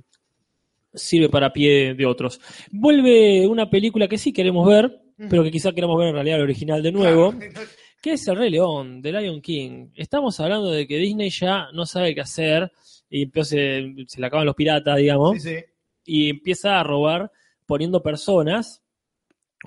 sirve 0.94 1.30
para 1.30 1.52
pie 1.52 1.96
de 1.96 2.06
otros. 2.06 2.40
Vuelve 2.72 3.48
una 3.48 3.70
película 3.70 4.08
que 4.08 4.18
sí 4.20 4.32
queremos 4.32 4.68
ver, 4.68 5.02
pero 5.30 5.44
que 5.44 5.52
quizá 5.52 5.72
queramos 5.72 5.98
ver 5.98 6.10
en 6.10 6.14
realidad 6.16 6.38
el 6.38 6.44
original 6.44 6.84
de 6.84 6.92
nuevo, 6.92 7.34
que 8.02 8.14
es 8.14 8.28
El 8.28 8.38
Rey 8.38 8.52
León, 8.52 9.02
de 9.02 9.12
Lion 9.14 9.42
King. 9.42 9.88
Estamos 9.96 10.40
hablando 10.40 10.70
de 10.72 10.88
que 10.88 10.98
Disney 10.98 11.30
ya 11.32 11.68
no 11.74 11.86
sabe 11.86 12.14
qué 12.14 12.22
hacer 12.22 12.72
y 13.10 13.24
entonces 13.24 13.86
se 14.08 14.22
le 14.22 14.28
acaban 14.28 14.46
los 14.46 14.56
piratas, 14.56 14.98
digamos, 14.98 15.42
Sí, 15.42 15.50
sí. 15.50 15.64
y 16.06 16.30
empieza 16.30 16.80
a 16.80 16.84
robar 16.84 17.32
poniendo 17.66 18.02
personas 18.04 18.84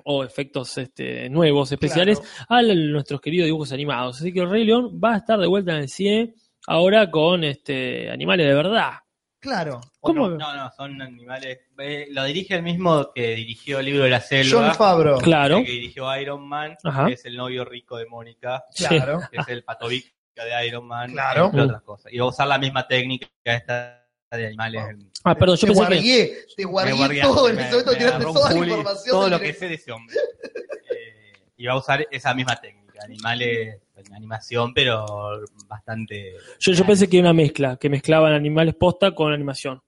o 0.05 0.23
efectos 0.23 0.77
este, 0.77 1.29
nuevos, 1.29 1.71
especiales, 1.71 2.19
Claro. 2.47 2.69
a 2.71 2.73
nuestros 2.75 3.21
queridos 3.21 3.45
dibujos 3.45 3.71
animados. 3.71 4.19
Así 4.19 4.33
que 4.33 4.39
el 4.41 4.49
Rey 4.49 4.63
León 4.65 4.99
va 5.03 5.13
a 5.13 5.17
estar 5.17 5.39
de 5.39 5.47
vuelta 5.47 5.71
en 5.73 5.79
el 5.79 5.89
cine 5.89 6.33
ahora 6.67 7.09
con 7.11 7.43
este 7.43 8.09
animales 8.09 8.47
de 8.47 8.53
verdad. 8.55 8.91
Claro. 9.39 9.81
¿o 9.99 10.07
¿Cómo? 10.07 10.29
no? 10.29 10.37
No, 10.37 10.55
no, 10.55 10.71
son 10.75 11.01
animales. 11.01 11.59
eh, 11.77 12.07
lo 12.11 12.23
dirige 12.23 12.55
el 12.55 12.63
mismo 12.63 13.11
que 13.13 13.35
dirigió 13.35 13.79
el 13.79 13.85
libro 13.87 14.03
de 14.05 14.09
la 14.11 14.19
John 14.19 14.27
selva. 14.45 14.73
Favreau. 14.73 15.19
Claro. 15.19 15.57
el 15.57 15.65
que 15.65 15.71
dirigió 15.73 16.17
Iron 16.17 16.47
Man, 16.47 16.77
Ajá. 16.83 17.07
que 17.07 17.13
es 17.13 17.25
el 17.25 17.35
novio 17.35 17.65
rico 17.65 17.97
de 17.97 18.05
Mónica, 18.05 18.63
Claro. 18.75 19.19
que 19.29 19.37
es 19.39 19.47
el 19.49 19.63
patobica 19.65 20.09
de 20.35 20.67
Iron 20.67 20.87
Man, 20.87 21.11
Claro. 21.11 21.45
entre 21.47 21.61
otras 21.61 21.81
cosas. 21.81 22.13
Y 22.13 22.19
va 22.19 22.25
a 22.25 22.29
usar 22.29 22.47
la 22.47 22.57
misma 22.57 22.87
técnica 22.87 23.27
esta 23.43 24.02
de 24.37 24.47
animales. 24.47 24.83
Ah, 25.23 25.35
perdón, 25.35 25.57
yo 25.57 25.61
te 25.61 25.67
pensé 25.67 25.79
que. 25.81 25.85
guardié, 25.95 26.37
te 26.57 26.63
guardié, 26.65 27.21
todo 27.21 27.49
en 27.49 27.59
ese 27.59 27.69
momento, 27.71 27.91
tiraste 27.97 28.23
toda 28.25 28.51
la 28.53 28.59
información. 28.59 29.11
Todo 29.11 29.29
lo 29.29 29.39
que 29.39 29.53
sé 29.53 29.67
de 29.67 29.73
ese 29.75 29.91
hombre. 29.91 30.15
Eh, 30.95 31.33
y 31.57 31.65
va 31.65 31.73
a 31.73 31.77
usar 31.77 32.05
esa 32.11 32.33
misma 32.33 32.55
técnica, 32.59 32.99
animales 33.03 33.79
animación, 34.13 34.73
pero 34.73 35.41
bastante 35.67 36.33
Yo, 36.59 36.73
yo 36.73 36.85
pensé 36.85 37.07
que 37.07 37.17
era 37.17 37.29
una 37.29 37.33
mezcla, 37.33 37.77
que 37.77 37.89
mezclaban 37.89 38.33
animales 38.33 38.75
posta 38.75 39.15
con 39.15 39.31
animación. 39.33 39.81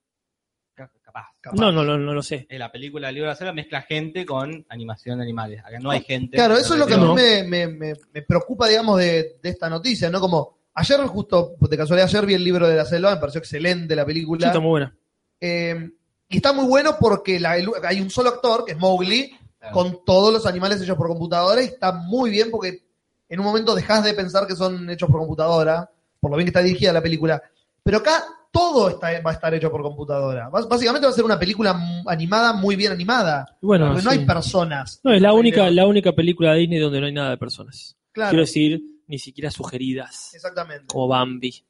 capaz. 0.76 1.28
Capaz. 1.42 1.58
No, 1.60 1.72
no, 1.72 1.84
no, 1.84 1.98
no 1.98 2.14
lo 2.14 2.24
sé. 2.24 2.48
En 2.50 2.60
la 2.60 2.72
película 2.72 3.10
El 3.10 3.16
libro 3.16 3.28
de 3.30 3.34
la 3.34 3.38
selva 3.38 3.54
mezcla 3.54 3.82
gente 3.84 4.26
con 4.26 4.66
animación 4.70 5.18
de 5.20 5.24
animales. 5.26 5.60
Acá 5.64 5.80
no 5.80 5.92
hay 5.92 6.02
gente. 6.02 6.38
Claro, 6.38 6.56
eso 6.58 6.74
es 6.74 6.80
lo 6.80 6.88
que 6.88 6.94
a 6.96 6.98
mí 6.98 7.14
me, 7.14 7.44
me- 7.44 7.68
me- 7.68 7.94
me 8.14 8.22
preocupa, 8.24 8.68
digamos, 8.68 8.98
de, 9.00 9.38
de 9.42 9.50
esta 9.50 9.70
noticia, 9.70 10.10
¿no? 10.10 10.20
Como 10.20 10.58
ayer, 10.76 11.00
justo 11.08 11.56
de 11.60 11.78
casualidad, 11.78 12.08
ayer 12.08 12.26
vi 12.26 12.34
el 12.36 12.44
libro 12.44 12.68
de 12.68 12.76
la 12.76 12.86
selva, 12.86 13.12
me 13.16 13.20
pareció 13.20 13.40
excelente 13.40 13.96
la 13.96 14.04
Sí, 14.04 14.08
película. 14.08 14.48
está 14.48 14.60
muy 14.60 14.70
buena. 14.70 14.96
Eh, 15.42 15.90
y 16.30 16.36
está 16.38 16.54
muy 16.54 16.66
bueno 16.66 16.96
porque 17.00 17.40
la- 17.40 17.58
el- 17.58 17.70
hay 17.84 18.02
un 18.02 18.10
solo 18.10 18.30
actor, 18.30 18.66
que 18.66 18.74
es 18.74 18.78
Mowgli, 18.78 19.32
Claro. 19.60 19.74
con 19.74 20.06
todos 20.06 20.32
los 20.34 20.46
animales 20.46 20.82
hechos 20.82 20.96
por 20.98 21.08
computadora, 21.08 21.62
y 21.62 21.66
está 21.66 21.92
muy 21.92 22.30
bien 22.30 22.52
porque 22.52 22.84
en 23.28 23.40
un 23.40 23.46
momento 23.46 23.74
dejas 23.74 24.04
de 24.04 24.14
pensar 24.14 24.46
que 24.46 24.56
son 24.56 24.88
hechos 24.90 25.10
por 25.10 25.20
computadora, 25.20 25.90
por 26.20 26.30
lo 26.32 26.38
bien 26.38 26.46
que 26.46 26.50
está 26.52 26.62
dirigida 26.62 26.94
la 26.94 27.02
película. 27.02 27.42
Pero 27.84 27.98
acá 27.98 28.24
todo 28.52 28.90
está, 28.90 29.08
va 29.22 29.32
a 29.32 29.34
estar 29.34 29.54
hecho 29.54 29.70
por 29.72 29.82
computadora. 29.82 30.50
Bás- 30.50 30.68
Básicamente 30.68 31.06
va 31.08 31.12
a 31.12 31.16
ser 31.16 31.26
una 31.26 31.38
película 31.40 31.78
animada, 32.06 32.54
muy 32.54 32.76
bien 32.76 32.92
animada. 32.92 33.46
Y 33.62 33.66
Bueno, 33.66 33.88
porque 33.88 34.04
no 34.04 34.12
sí. 34.12 34.20
hay 34.20 34.26
personas. 34.26 35.00
No, 35.04 35.12
es 35.14 35.22
la 35.22 35.34
única, 35.34 35.70
la 35.72 35.86
única 35.88 36.14
película 36.14 36.54
de 36.54 36.60
Disney 36.60 36.80
donde 36.80 37.02
no 37.02 37.08
hay 37.08 37.14
nada 37.14 37.32
de 37.32 37.38
personas. 37.38 37.98
Claro, 38.12 38.30
Quiero 38.30 38.44
decir, 38.44 38.82
ni 39.08 39.20
siquiera 39.20 39.52
sugeridas, 39.52 40.34
exactamente. 40.34 40.88
como 40.88 41.08
Bambi. 41.08 41.64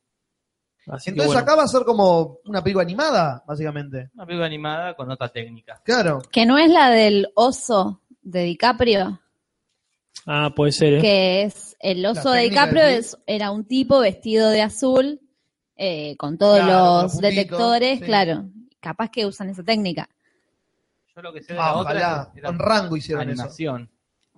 Así 0.88 1.10
Entonces 1.10 1.34
bueno. 1.34 1.40
acá 1.42 1.56
va 1.56 1.64
a 1.64 1.68
ser 1.68 1.84
como 1.84 2.38
una 2.46 2.64
película 2.64 2.84
animada, 2.84 3.44
básicamente. 3.48 4.12
Una 4.14 4.26
película 4.26 4.46
animada 4.46 4.96
con 4.96 5.10
otra 5.10 5.30
técnica. 5.30 5.82
Claro. 5.84 6.22
Que 6.32 6.46
no 6.46 6.58
es 6.60 6.70
la 6.70 6.90
del 6.92 7.28
oso 7.36 8.02
de 8.22 8.42
DiCaprio, 8.44 9.20
Ah, 10.28 10.52
puede 10.56 10.72
ser, 10.72 10.94
¿eh? 10.96 11.02
que 11.02 11.44
es 11.44 11.76
el 11.80 12.04
oso 12.06 12.32
de 12.32 12.42
DiCaprio 12.44 12.84
es, 12.84 13.16
era 13.28 13.52
un 13.52 13.66
tipo 13.66 14.00
vestido 14.00 14.50
de 14.50 14.62
azul 14.62 15.20
eh, 15.76 16.16
con 16.18 16.38
todos 16.38 16.60
Claro, 16.62 17.04
los 17.04 17.18
detectores, 17.20 18.00
sí. 18.00 18.06
claro. 18.06 18.46
Capaz 18.80 19.10
que 19.10 19.26
usan 19.26 19.50
esa 19.50 19.62
técnica. 19.64 20.10
Yo 21.16 21.22
lo 21.22 21.34
que 21.34 21.42
sé 21.44 21.54
de 21.54 21.60
Ah, 21.60 21.64
la 21.66 21.74
otra 21.76 21.92
ojalá. 21.92 22.32
era 22.36 22.48
Con 22.48 22.60
Rango 22.60 22.98
hicieron 22.98 23.30
eso. 23.30 23.42
animación. 23.42 23.92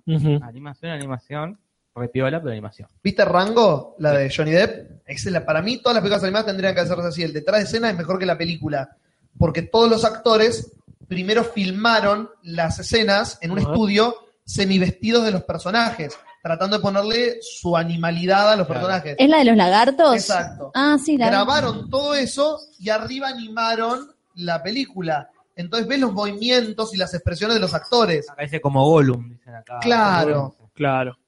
Ujú. 0.06 0.40
Animación, 0.42 0.92
animación. 0.92 1.60
Repiola, 1.98 2.40
pero 2.40 2.52
animación. 2.52 2.88
¿Viste 3.02 3.24
Rango? 3.24 3.96
La 3.98 4.12
de 4.12 4.32
Johnny 4.34 4.52
Depp. 4.52 5.02
La- 5.26 5.44
para 5.44 5.62
mí, 5.62 5.78
todas 5.78 5.94
las 5.94 6.02
películas 6.02 6.22
animadas 6.24 6.46
tendrían 6.46 6.74
que 6.74 6.80
hacerse 6.80 7.06
así. 7.06 7.22
El 7.22 7.32
detrás 7.32 7.58
de 7.60 7.64
escena 7.64 7.90
es 7.90 7.96
mejor 7.96 8.18
que 8.18 8.26
la 8.26 8.36
película. 8.38 8.96
Porque 9.38 9.62
todos 9.62 9.88
los 9.90 10.04
actores 10.04 10.72
primero 11.06 11.44
filmaron 11.44 12.28
las 12.42 12.78
escenas 12.78 13.38
en 13.40 13.50
un 13.52 13.58
estudio 13.58 14.14
semivestidos 14.44 15.24
de 15.24 15.30
los 15.30 15.42
personajes, 15.44 16.18
tratando 16.42 16.76
de 16.78 16.82
ponerle 16.82 17.38
su 17.42 17.76
animalidad 17.76 18.52
a 18.52 18.56
los 18.56 18.66
Claro. 18.66 18.80
personajes. 18.80 19.16
¿Es 19.18 19.28
la 19.28 19.38
de 19.38 19.44
los 19.44 19.56
lagartos? 19.56 20.14
Exacto. 20.14 20.70
Ah, 20.74 20.96
sí, 21.02 21.16
la 21.16 21.26
Grabaron 21.28 21.88
todo 21.90 22.14
eso 22.14 22.58
y 22.78 22.88
arriba 22.90 23.28
animaron 23.28 24.10
la 24.34 24.62
película. 24.62 25.30
Entonces 25.56 25.88
ves 25.88 25.98
los 25.98 26.12
movimientos 26.12 26.94
y 26.94 26.96
las 26.96 27.12
expresiones 27.14 27.54
de 27.56 27.60
los 27.60 27.74
actores. 27.74 28.30
Acá 28.30 28.42
dice 28.42 28.60
como 28.60 28.84
Gollum, 28.88 29.28
dicen 29.30 29.54
acá. 29.54 29.78
Claro. 29.80 30.54
Claro. 30.74 31.18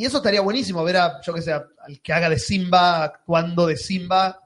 Y 0.00 0.06
eso 0.06 0.16
estaría 0.16 0.40
buenísimo, 0.40 0.82
ver 0.82 0.96
a, 0.96 1.20
yo 1.20 1.34
que 1.34 1.42
sé, 1.42 1.52
al 1.52 2.00
que 2.02 2.10
haga 2.14 2.30
de 2.30 2.38
Simba 2.38 3.04
actuando 3.04 3.66
de 3.66 3.76
Simba 3.76 4.40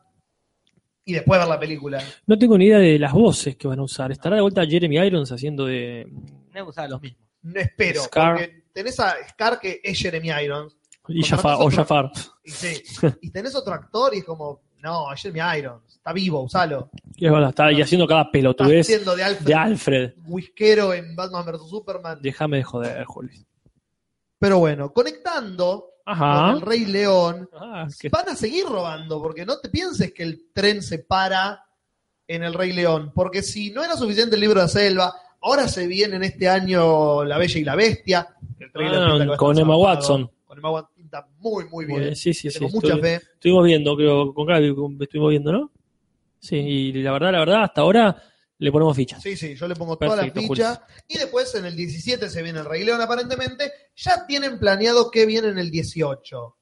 y 1.05 1.13
después 1.13 1.39
ver 1.39 1.47
la 1.47 1.61
película. 1.61 2.03
No 2.27 2.37
tengo 2.37 2.59
ni 2.59 2.65
idea 2.67 2.79
de 2.79 2.99
las 2.99 3.13
voces 3.13 3.55
que 3.55 3.69
van 3.69 3.79
a 3.79 3.85
usar. 3.85 4.11
¿Estará 4.11 4.35
de 4.35 4.43
vuelta 4.43 4.67
Jeremy 4.67 4.97
Irons 4.99 5.31
haciendo 5.31 5.67
de 5.67 6.09
No 6.53 6.67
usaba 6.67 6.89
los 6.89 7.01
mismos. 7.01 7.21
No 7.43 7.61
espero, 7.61 8.03
Scar. 8.03 8.35
porque 8.35 8.65
tenés 8.73 8.99
a 8.99 9.15
Scar 9.29 9.61
que 9.61 9.81
es 9.85 9.97
Jeremy 9.97 10.31
Irons. 10.43 10.77
y 11.07 11.23
Jafar, 11.23 11.59
o 11.61 11.71
Jafar? 11.71 12.11
Y, 12.45 12.51
sí, 12.51 12.83
y 13.23 13.31
tenés 13.31 13.55
otro 13.55 13.75
actor 13.75 14.13
y 14.13 14.19
es 14.19 14.25
como, 14.25 14.61
no, 14.83 15.13
es 15.13 15.23
Jeremy 15.23 15.59
Irons, 15.61 15.85
está 15.95 16.13
vivo, 16.13 16.41
usalo. 16.43 16.91
Es 17.17 17.31
verdad, 17.31 17.51
está 17.51 17.67
ahí 17.67 17.81
haciendo 17.81 18.09
cada 18.09 18.23
Está 18.23 18.33
pelotudez 18.33 18.87
haciendo 18.89 19.15
de 19.15 19.23
Alfred, 19.23 19.47
de 19.47 19.55
Alfred. 19.55 20.13
whiskero 20.27 20.93
en 20.93 21.15
Batman 21.15 21.47
vs. 21.47 21.71
Superman. 21.71 22.19
Déjame 22.21 22.57
de 22.57 22.65
joder, 22.65 23.05
Juli. 23.05 23.47
Pero 24.39 24.59
bueno, 24.59 24.93
conectando 24.93 25.91
con 26.05 26.57
el 26.57 26.61
Rey 26.61 26.85
León, 26.85 27.49
Ah, 27.55 27.87
que- 27.99 28.09
van 28.11 28.29
a 28.29 28.37
seguir 28.37 28.65
robando, 28.67 29.23
porque 29.23 29.47
no 29.47 29.59
te 29.59 29.69
pienses 29.71 30.13
que 30.13 30.23
el 30.23 30.47
tren 30.53 30.83
se 30.83 30.99
para 30.99 31.65
en 32.29 32.43
el 32.43 32.53
Rey 32.55 32.73
León, 32.73 33.13
porque 33.15 33.43
si 33.43 33.71
no 33.71 33.83
era 33.85 33.97
suficiente 33.97 34.35
el 34.35 34.41
libro 34.43 34.61
de 34.61 34.65
la 34.67 34.69
selva, 34.69 35.15
ahora 35.41 35.69
se 35.69 35.87
viene 35.87 36.17
en 36.17 36.25
este 36.25 36.49
año 36.49 37.25
La 37.25 37.39
Bella 37.39 37.59
y 37.59 37.65
la 37.65 37.75
Bestia, 37.77 38.29
el 38.59 38.71
Ah, 38.75 39.37
con 39.37 39.59
Emma. 39.59 39.77
Watson. 39.77 40.31
Con 40.47 40.59
Emma 40.59 40.71
Watson 40.71 40.95
pinta 40.95 41.27
muy, 41.39 41.65
muy 41.69 41.85
bien. 41.87 42.15
Sí, 42.17 42.33
sí, 42.35 42.51
sí. 42.51 42.59
Tengo 42.59 42.73
mucha 42.73 42.95
estuvi- 42.95 43.01
fe. 43.01 43.15
Estuvimos 43.35 43.65
viendo, 43.65 43.97
creo, 43.97 44.35
con 44.35 44.47
Gaby 44.47 44.75
estuvimos 45.01 45.31
viendo, 45.31 45.53
¿no? 45.53 45.71
Sí, 46.39 46.57
y 46.57 46.93
la 47.03 47.13
verdad, 47.13 47.33
la 47.33 47.39
verdad, 47.41 47.63
hasta 47.65 47.81
ahora 47.81 48.23
le 48.59 48.73
ponemos 48.73 48.97
fichas. 48.97 49.23
Sí, 49.23 49.37
sí, 49.37 49.55
yo 49.55 49.67
le 49.67 49.75
pongo 49.75 49.97
toda 49.97 50.17
Perfecto, 50.17 50.41
la 50.41 50.49
ficha. 50.49 50.83
Y 51.09 51.19
después 51.19 51.55
en 51.55 51.65
el 51.65 51.77
17 51.77 52.29
se 52.31 52.43
viene 52.43 52.61
el 52.61 52.65
Rey 52.65 52.85
León, 52.85 53.01
aparentemente. 53.01 53.73
Ya 53.97 54.27
tienen 54.27 54.59
planeado 54.59 55.11
qué 55.11 55.27
viene 55.27 55.49
en 55.49 55.59
el 55.59 55.71
18. 55.71 56.57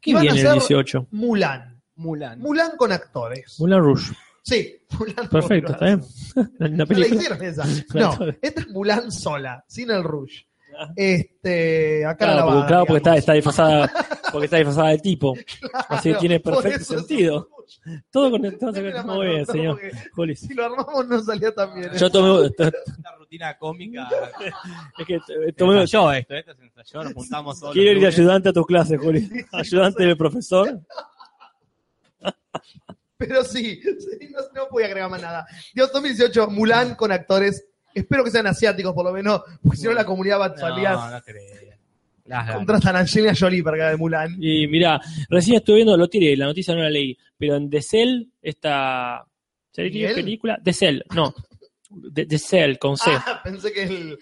¿Qué 0.00 0.14
van 0.14 0.20
a 0.20 0.22
viene 0.22 0.40
el 0.40 0.46
hacer 0.46 0.60
18? 0.60 1.08
Mulan. 1.10 1.82
Mulan. 1.96 2.38
Mulan 2.38 2.76
con 2.76 2.92
actores. 2.92 3.56
Moulin 3.58 3.80
Rouge. 3.80 4.12
Sí, 4.42 4.76
Mulan. 4.98 5.28
Perfecto, 5.28 5.72
está 5.72 5.84
bien. 5.86 6.04
La 6.78 6.86
película. 6.86 7.16
hicieron 7.16 7.44
esa. 7.44 7.64
No, 7.94 8.16
esta 8.40 8.60
es 8.60 8.68
Mulan 8.68 9.10
sola, 9.10 9.64
sin 9.66 9.90
el 9.90 10.04
Rouge. 10.04 10.46
Este, 10.94 12.06
acá 12.06 12.26
Claro, 12.26 12.36
la 12.36 12.52
porque, 12.52 12.66
claro, 12.68 12.86
porque 12.86 13.18
está, 13.18 13.32
disfrazada, 13.32 13.92
porque 14.30 14.44
está 14.44 14.58
disfrazada 14.58 14.90
de 14.90 14.98
tipo. 14.98 15.34
Así 15.88 16.04
que 16.04 16.10
Claro, 16.10 16.20
tiene 16.20 16.40
por 16.40 16.62
perfecto 16.62 16.98
sentido. 16.98 17.48
Todo 18.10 18.30
con 18.30 18.58
todo 18.58 18.72
Dame 18.72 18.90
la 18.90 19.02
Muy 19.02 19.18
mano, 19.18 19.30
bien, 19.30 19.46
señor. 19.46 19.80
porque 19.80 19.96
Juli. 20.12 20.36
Si 20.36 20.54
lo 20.54 20.64
armamos 20.64 21.08
no 21.08 21.20
salía 21.22 21.54
tan 21.54 21.74
bien. 21.74 21.90
Yo 21.94 22.10
tomé, 22.10 22.46
Esta 22.58 22.70
rutina 23.18 23.56
cómica. 23.58 24.08
es 24.98 25.06
que 25.06 25.18
Se 25.26 25.52
tomé, 25.52 25.80
ensayó 25.80 26.12
esto, 26.12 26.34
esto 26.34 26.54
se 26.54 26.64
ensayó, 26.64 27.04
nos 27.04 27.12
juntamos 27.14 27.60
todos. 27.60 27.72
quiero 27.74 27.98
ir 28.00 28.06
ayudante 28.06 28.48
a 28.48 28.52
tus 28.52 28.66
clases, 28.66 28.98
Juli. 29.00 29.28
Ayudante 29.52 30.02
del 30.04 30.16
profesor. 30.16 30.80
Pero 33.16 33.42
sí, 33.42 33.80
sí, 33.82 34.28
no, 34.30 34.38
no 34.54 34.68
voy 34.70 34.84
a 34.84 34.86
agregar 34.86 35.10
más 35.10 35.20
nada. 35.20 35.46
Dios 35.74 35.90
2018, 35.92 36.48
Mulan 36.50 36.94
con 36.94 37.10
actores. 37.10 37.64
Espero 37.92 38.22
que 38.22 38.30
sean 38.30 38.46
asiáticos, 38.46 38.92
por 38.94 39.04
lo 39.04 39.12
menos, 39.12 39.42
porque 39.62 39.76
si 39.78 39.86
no 39.86 39.92
la 39.92 40.04
comunidad 40.04 40.38
va 40.38 40.46
a 40.46 40.56
salir 40.56 40.88
No, 40.88 41.10
no 41.10 41.22
creo. 41.22 41.67
Las 42.28 42.46
ganas. 42.46 42.66
contra 42.66 42.98
Angelina 43.00 43.32
Jolie 43.38 43.62
para 43.62 43.76
que 43.76 43.82
haga 43.82 43.90
de 43.92 43.96
Mulan. 43.96 44.36
Y 44.38 44.66
mira, 44.68 45.00
recién 45.28 45.56
estuve 45.56 45.76
viendo, 45.76 45.96
lo 45.96 46.08
tiré, 46.08 46.36
la 46.36 46.46
noticia 46.46 46.74
no 46.74 46.82
la 46.82 46.90
leí, 46.90 47.16
pero 47.36 47.56
en 47.56 47.68
The 47.70 47.82
Cell, 47.82 48.22
esta 48.42 49.24
serie 49.72 49.90
¿Miguel? 50.08 50.14
película, 50.14 50.58
The 50.62 50.72
Cell, 50.72 51.00
no, 51.14 51.34
The, 52.14 52.26
The 52.26 52.38
Cell 52.38 52.78
con 52.78 52.96
C. 52.96 53.10
Ah, 53.12 53.40
pensé 53.44 53.72
que 53.72 53.82
el. 53.84 54.18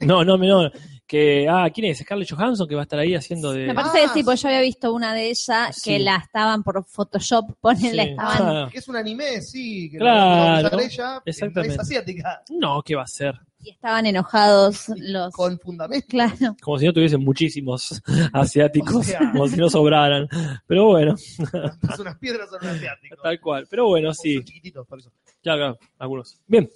No, 0.00 0.24
no, 0.24 0.38
no, 0.38 0.70
que, 1.06 1.46
ah, 1.46 1.68
¿quién 1.74 1.88
es? 1.90 1.98
Scarlett 1.98 2.30
Johansson 2.30 2.66
que 2.66 2.74
va 2.74 2.80
a 2.80 2.84
estar 2.84 2.98
ahí 2.98 3.14
haciendo 3.14 3.52
de... 3.52 3.66
Me 3.66 3.74
parece 3.74 3.98
Ah, 3.98 4.02
que 4.06 4.08
sí, 4.20 4.24
pues 4.24 4.40
yo 4.40 4.48
había 4.48 4.62
visto 4.62 4.90
una 4.94 5.12
de 5.12 5.28
ellas 5.28 5.76
Sí. 5.76 5.90
que 5.90 5.98
la 5.98 6.16
estaban 6.16 6.62
por 6.62 6.82
Photoshop, 6.86 7.54
ponele, 7.60 8.04
Sí. 8.04 8.08
estaban. 8.10 8.56
Ah, 8.56 8.68
que 8.72 8.78
es 8.78 8.88
un 8.88 8.96
anime, 8.96 9.42
sí. 9.42 9.90
Que 9.90 9.98
Claro, 9.98 10.80
ella, 10.80 11.20
exactamente. 11.26 11.74
Es 11.74 11.80
asiática. 11.80 12.42
no, 12.48 12.80
¿qué 12.82 12.94
va 12.96 13.02
a 13.02 13.06
ser? 13.06 13.34
Y 13.64 13.70
estaban 13.70 14.06
enojados 14.06 14.90
los. 14.96 15.32
Con 15.32 15.58
fundamento. 15.58 16.06
Claro. 16.08 16.56
Como 16.60 16.78
si 16.78 16.86
no 16.86 16.92
tuviesen 16.92 17.22
muchísimos 17.24 18.02
asiáticos, 18.32 18.94
O 18.96 19.02
sea. 19.02 19.20
como 19.32 19.46
si 19.48 19.56
no 19.56 19.70
sobraran. 19.70 20.28
Pero 20.66 20.86
bueno, 20.86 21.14
Es 21.14 21.98
unas 21.98 22.18
piedras 22.18 22.50
son 22.50 22.58
un 22.62 22.68
asiático. 22.70 23.16
tal 23.22 23.40
cual. 23.40 23.66
Pero 23.70 23.86
bueno, 23.86 24.10
O 24.10 24.14
sí, 24.14 24.34
Son 24.36 24.44
chiquititos, 24.44 24.86
por 24.86 24.98
eso. 24.98 25.12
claro, 25.42 25.58
claro, 25.76 25.78
algunos. 25.98 26.40
Bien. 26.46 26.68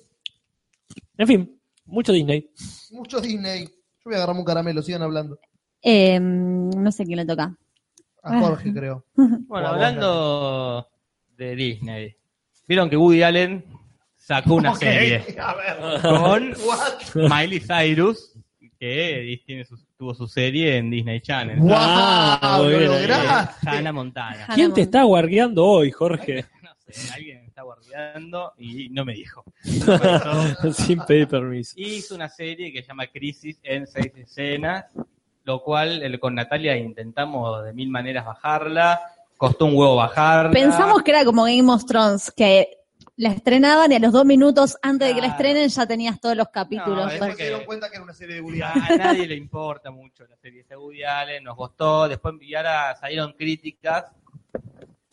En 1.18 1.26
fin, 1.26 1.60
mucho 1.86 2.12
Disney. 2.12 2.48
Mucho 2.92 3.20
Disney. 3.20 3.64
Yo 3.64 3.72
voy 4.04 4.14
a 4.14 4.16
agarrarme 4.18 4.40
un 4.40 4.46
caramelo, 4.46 4.82
sigan 4.82 5.02
hablando. 5.02 5.38
Eh, 5.82 6.18
no 6.20 6.90
sé 6.92 7.04
quién 7.04 7.16
le 7.16 7.26
toca. 7.26 7.56
A 8.22 8.38
Jorge, 8.40 8.72
creo. 8.72 9.04
Bueno, 9.48 9.68
hablando 9.68 10.86
de 11.36 11.56
Disney. 11.56 12.16
Vieron 12.68 12.88
que 12.90 12.96
Woody 12.96 13.22
Allen 13.22 13.64
sacó 14.26 14.54
una 14.54 14.74
serie 14.74 15.24
A 15.40 15.54
ver. 15.54 16.00
con 16.02 16.54
What? 16.66 17.30
Miley 17.30 17.60
Cyrus, 17.60 18.32
que 18.80 19.40
tiene 19.46 19.64
su- 19.64 19.78
tuvo 19.96 20.14
su 20.14 20.26
serie 20.26 20.76
en 20.78 20.90
Disney 20.90 21.20
Channel. 21.20 21.58
Wow, 21.60 21.70
Ah, 21.72 22.58
lo 22.60 22.68
lograste. 22.80 23.68
Hannah 23.70 23.92
Montana. 23.92 24.48
¿Quién 24.54 24.72
te 24.74 24.80
está 24.82 25.04
guardiando 25.04 25.64
hoy, 25.64 25.90
Jorge? 25.92 26.44
No 26.62 26.92
sé, 26.92 27.12
alguien 27.14 27.40
me 27.40 27.46
está 27.48 27.62
guardiando 27.62 28.52
y 28.58 28.88
no 28.90 29.04
me 29.04 29.14
dijo. 29.14 29.42
Sin 30.72 31.00
pedir 31.00 31.26
permiso. 31.28 31.72
Y 31.76 31.94
hizo 31.94 32.14
una 32.14 32.28
serie 32.28 32.72
que 32.72 32.80
se 32.82 32.88
llama 32.88 33.06
Crisis 33.08 33.58
en 33.62 33.86
seis 33.86 34.12
escenas, 34.16 34.84
lo 35.44 35.62
cual 35.62 36.02
el- 36.02 36.20
con 36.20 36.34
Natalia 36.34 36.76
intentamos 36.76 37.64
de 37.64 37.72
mil 37.72 37.88
maneras 37.88 38.24
bajarla, 38.26 39.00
costó 39.36 39.66
un 39.66 39.74
huevo 39.76 39.96
bajarla. 39.96 40.50
Pensamos 40.52 41.02
que 41.02 41.10
era 41.12 41.24
como 41.24 41.44
Game 41.44 41.70
of 41.72 41.84
Thrones, 41.86 42.30
que 42.30 42.68
la 43.16 43.30
estrenaban 43.30 43.90
y 43.92 43.94
a 43.94 43.98
los 43.98 44.12
dos 44.12 44.24
minutos 44.24 44.76
antes 44.82 45.08
de 45.08 45.14
que 45.14 45.20
la 45.20 45.28
estrenen 45.28 45.68
ya 45.68 45.86
tenías 45.86 46.20
todos 46.20 46.36
los 46.36 46.48
capítulos. 46.48 47.06
No, 47.06 47.10
Después 47.10 47.36
se 47.36 47.42
dieron 47.44 47.64
cuenta 47.64 47.88
que 47.88 47.96
era 47.96 48.04
una 48.04 48.12
serie 48.12 48.36
de 48.36 48.40
Woody 48.42 48.62
a, 48.62 48.72
Allen. 48.72 49.00
a 49.00 49.04
nadie 49.04 49.26
le 49.26 49.36
importa 49.36 49.90
mucho 49.90 50.26
la 50.26 50.36
serie 50.36 50.64
de 50.68 50.76
Woody 50.76 51.02
Allen, 51.02 51.44
nos 51.44 51.56
gustó, 51.56 52.08
después 52.08 52.34
y 52.40 52.54
ahora 52.54 52.94
salieron 52.96 53.32
críticas, 53.32 54.04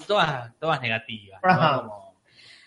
todas, 0.06 0.52
todas 0.60 0.82
negativas. 0.82 1.40
¿no? 1.42 1.50
Ajá. 1.50 1.78
Como, 1.82 2.14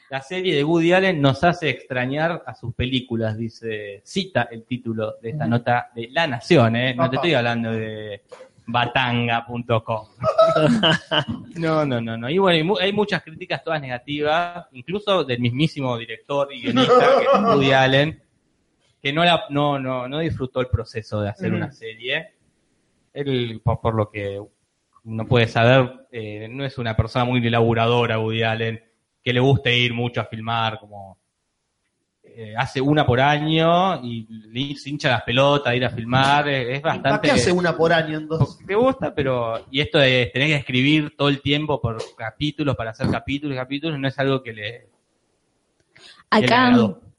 la 0.09 0.23
serie 0.23 0.55
de 0.55 0.65
Woody 0.65 0.93
Allen 0.93 1.21
nos 1.21 1.43
hace 1.43 1.69
extrañar 1.69 2.43
a 2.47 2.55
sus 2.55 2.73
películas, 2.75 3.37
dice, 3.37 4.03
cita 4.05 4.49
el 4.51 4.65
título 4.65 5.17
de 5.21 5.31
esta 5.31 5.47
nota 5.47 5.91
de 5.95 6.09
La 6.13 6.27
Nación, 6.27 6.77
¿eh? 6.77 6.95
no 6.95 7.11
te 7.11 7.17
estoy 7.17 7.35
hablando 7.35 7.73
de 7.73 8.23
batanga.com. 8.67 10.07
no, 11.57 11.85
no, 11.87 12.01
no, 12.01 12.17
no. 12.17 12.31
Y 12.31 12.39
bueno, 12.39 12.57
hay 12.57 12.63
mu- 12.65 12.79
hay 12.79 12.93
muchas 12.93 13.23
críticas, 13.23 13.63
todas 13.63 13.81
negativas, 13.81 14.67
incluso 14.73 15.25
del 15.25 15.41
mismísimo 15.41 15.97
director 15.97 16.53
y 16.53 16.63
guionista, 16.63 17.19
que 17.19 17.25
es 17.25 17.43
Woody 17.43 17.73
Allen, 17.73 18.23
que 19.03 19.13
no, 19.13 19.25
la, 19.25 19.45
no, 19.51 19.79
no, 19.79 20.09
no 20.09 20.19
disfrutó 20.19 20.61
el 20.61 20.69
proceso 20.69 21.21
de 21.21 21.29
hacer 21.29 21.53
una 21.53 21.71
serie. 21.71 22.35
Él, 23.13 23.61
por, 23.65 23.81
por 23.81 23.95
lo 23.95 24.11
que 24.11 24.41
uno 25.05 25.27
puede 25.27 25.47
saber, 25.47 26.07
eh, 26.11 26.49
no 26.51 26.65
es 26.65 26.77
una 26.79 26.97
persona 26.97 27.25
muy 27.25 27.45
elaboradora, 27.47 28.19
Woody 28.19 28.43
Allen, 28.43 28.83
que 29.23 29.33
le 29.33 29.41
guste 29.41 29.77
ir 29.77 29.95
mucho 29.95 30.21
a 30.21 30.25
filmar, 30.25 30.79
como 30.81 31.19
eh, 32.39 32.55
hace 32.57 32.81
una 32.81 33.07
por 33.07 33.19
año 33.19 34.01
y 34.05 34.77
se 34.77 34.91
hincha 34.91 35.09
las 35.09 35.23
pelotas 35.23 35.75
ir 35.75 35.85
a 35.85 35.91
filmar, 35.91 36.47
es, 36.49 36.77
es 36.77 36.81
¿Para 36.83 36.95
bastante... 36.97 37.29
qué 37.29 37.33
hace 37.33 37.51
una 37.51 37.77
por 37.77 37.93
año 37.93 38.19
entonces? 38.19 38.59
Te 38.67 38.75
gusta, 38.75 39.15
pero. 39.15 39.65
Y 39.71 39.81
esto 39.81 39.99
de 39.99 40.31
tener 40.33 40.49
que 40.49 40.57
escribir 40.57 41.17
todo 41.17 41.29
el 41.29 41.41
tiempo 41.41 41.81
por 41.81 41.97
capítulos 42.17 42.77
para 42.77 42.91
hacer 42.91 43.09
capítulos 43.11 43.55
y 43.55 43.59
capítulos 43.59 43.99
no 43.99 44.07
es 44.07 44.19
algo 44.19 44.43
que 44.43 44.53
le. 44.53 44.63
que 46.31 46.41
le 46.41 46.47
Acá, 46.47 46.69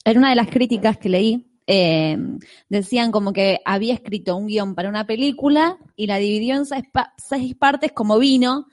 en 0.05 0.17
una 0.19 0.29
de 0.29 0.35
las 0.35 0.49
críticas 0.49 0.97
que 0.97 1.09
leí, 1.09 1.45
eh, 1.65 2.17
decían 2.69 3.11
como 3.11 3.33
que 3.33 3.59
había 3.65 3.93
escrito 3.93 4.35
un 4.37 4.47
guion 4.47 4.75
para 4.75 4.87
una 4.87 5.05
película 5.05 5.77
y 5.95 6.07
la 6.07 6.17
dividió 6.17 6.55
en 6.55 6.65
seis, 6.65 6.83
pa- 6.91 7.13
seis 7.17 7.55
partes 7.55 7.91
como 7.91 8.19
vino, 8.19 8.67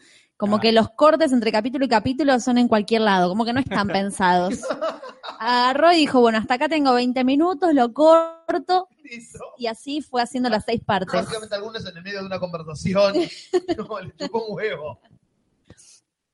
Como 0.45 0.57
Ah. 0.57 0.61
que 0.61 0.73
los 0.73 0.91
cortes 0.91 1.33
entre 1.33 1.51
capítulo 1.51 1.87
y 1.87 1.89
capítulo 1.89 2.39
son 2.39 2.59
en 2.59 2.69
cualquier 2.69 3.01
lado, 3.01 3.31
como 3.31 3.47
que 3.47 3.55
no 3.55 3.61
están 3.61 3.89
pensados. 4.11 4.61
Agarró 5.39 5.91
y 5.93 5.97
dijo, 5.97 6.21
bueno, 6.21 6.37
hasta 6.37 6.55
acá 6.55 6.69
tengo 6.69 6.93
20 6.93 7.25
minutos, 7.25 7.73
lo 7.73 7.95
corto, 7.95 8.89
Listo. 9.03 9.39
y 9.57 9.69
así 9.69 10.03
fue 10.03 10.21
haciendo 10.21 10.51
las 10.51 10.67
seis 10.67 10.83
partes. 10.85 11.15
Básicamente 11.15 11.55
algunos 11.55 11.87
en 11.87 11.97
el 11.97 12.03
medio 12.03 12.21
de 12.21 12.27
una 12.27 12.39
conversación. 12.39 13.15
No, 13.79 14.01
le 14.01 14.15
chupó 14.17 14.45
un 14.47 14.57
huevo. 14.57 15.01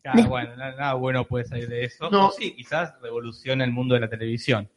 Ah, 0.04 0.20
bueno, 0.26 0.56
nada, 0.56 0.74
nada 0.76 0.94
bueno 0.94 1.24
puede 1.24 1.44
salir 1.44 1.68
de 1.68 1.84
eso. 1.84 2.10
No. 2.10 2.28
O 2.28 2.32
sí, 2.32 2.52
quizás 2.56 2.94
revoluciona 3.00 3.62
el 3.64 3.70
mundo 3.70 3.94
de 3.94 4.00
la 4.00 4.08
televisión. 4.10 4.68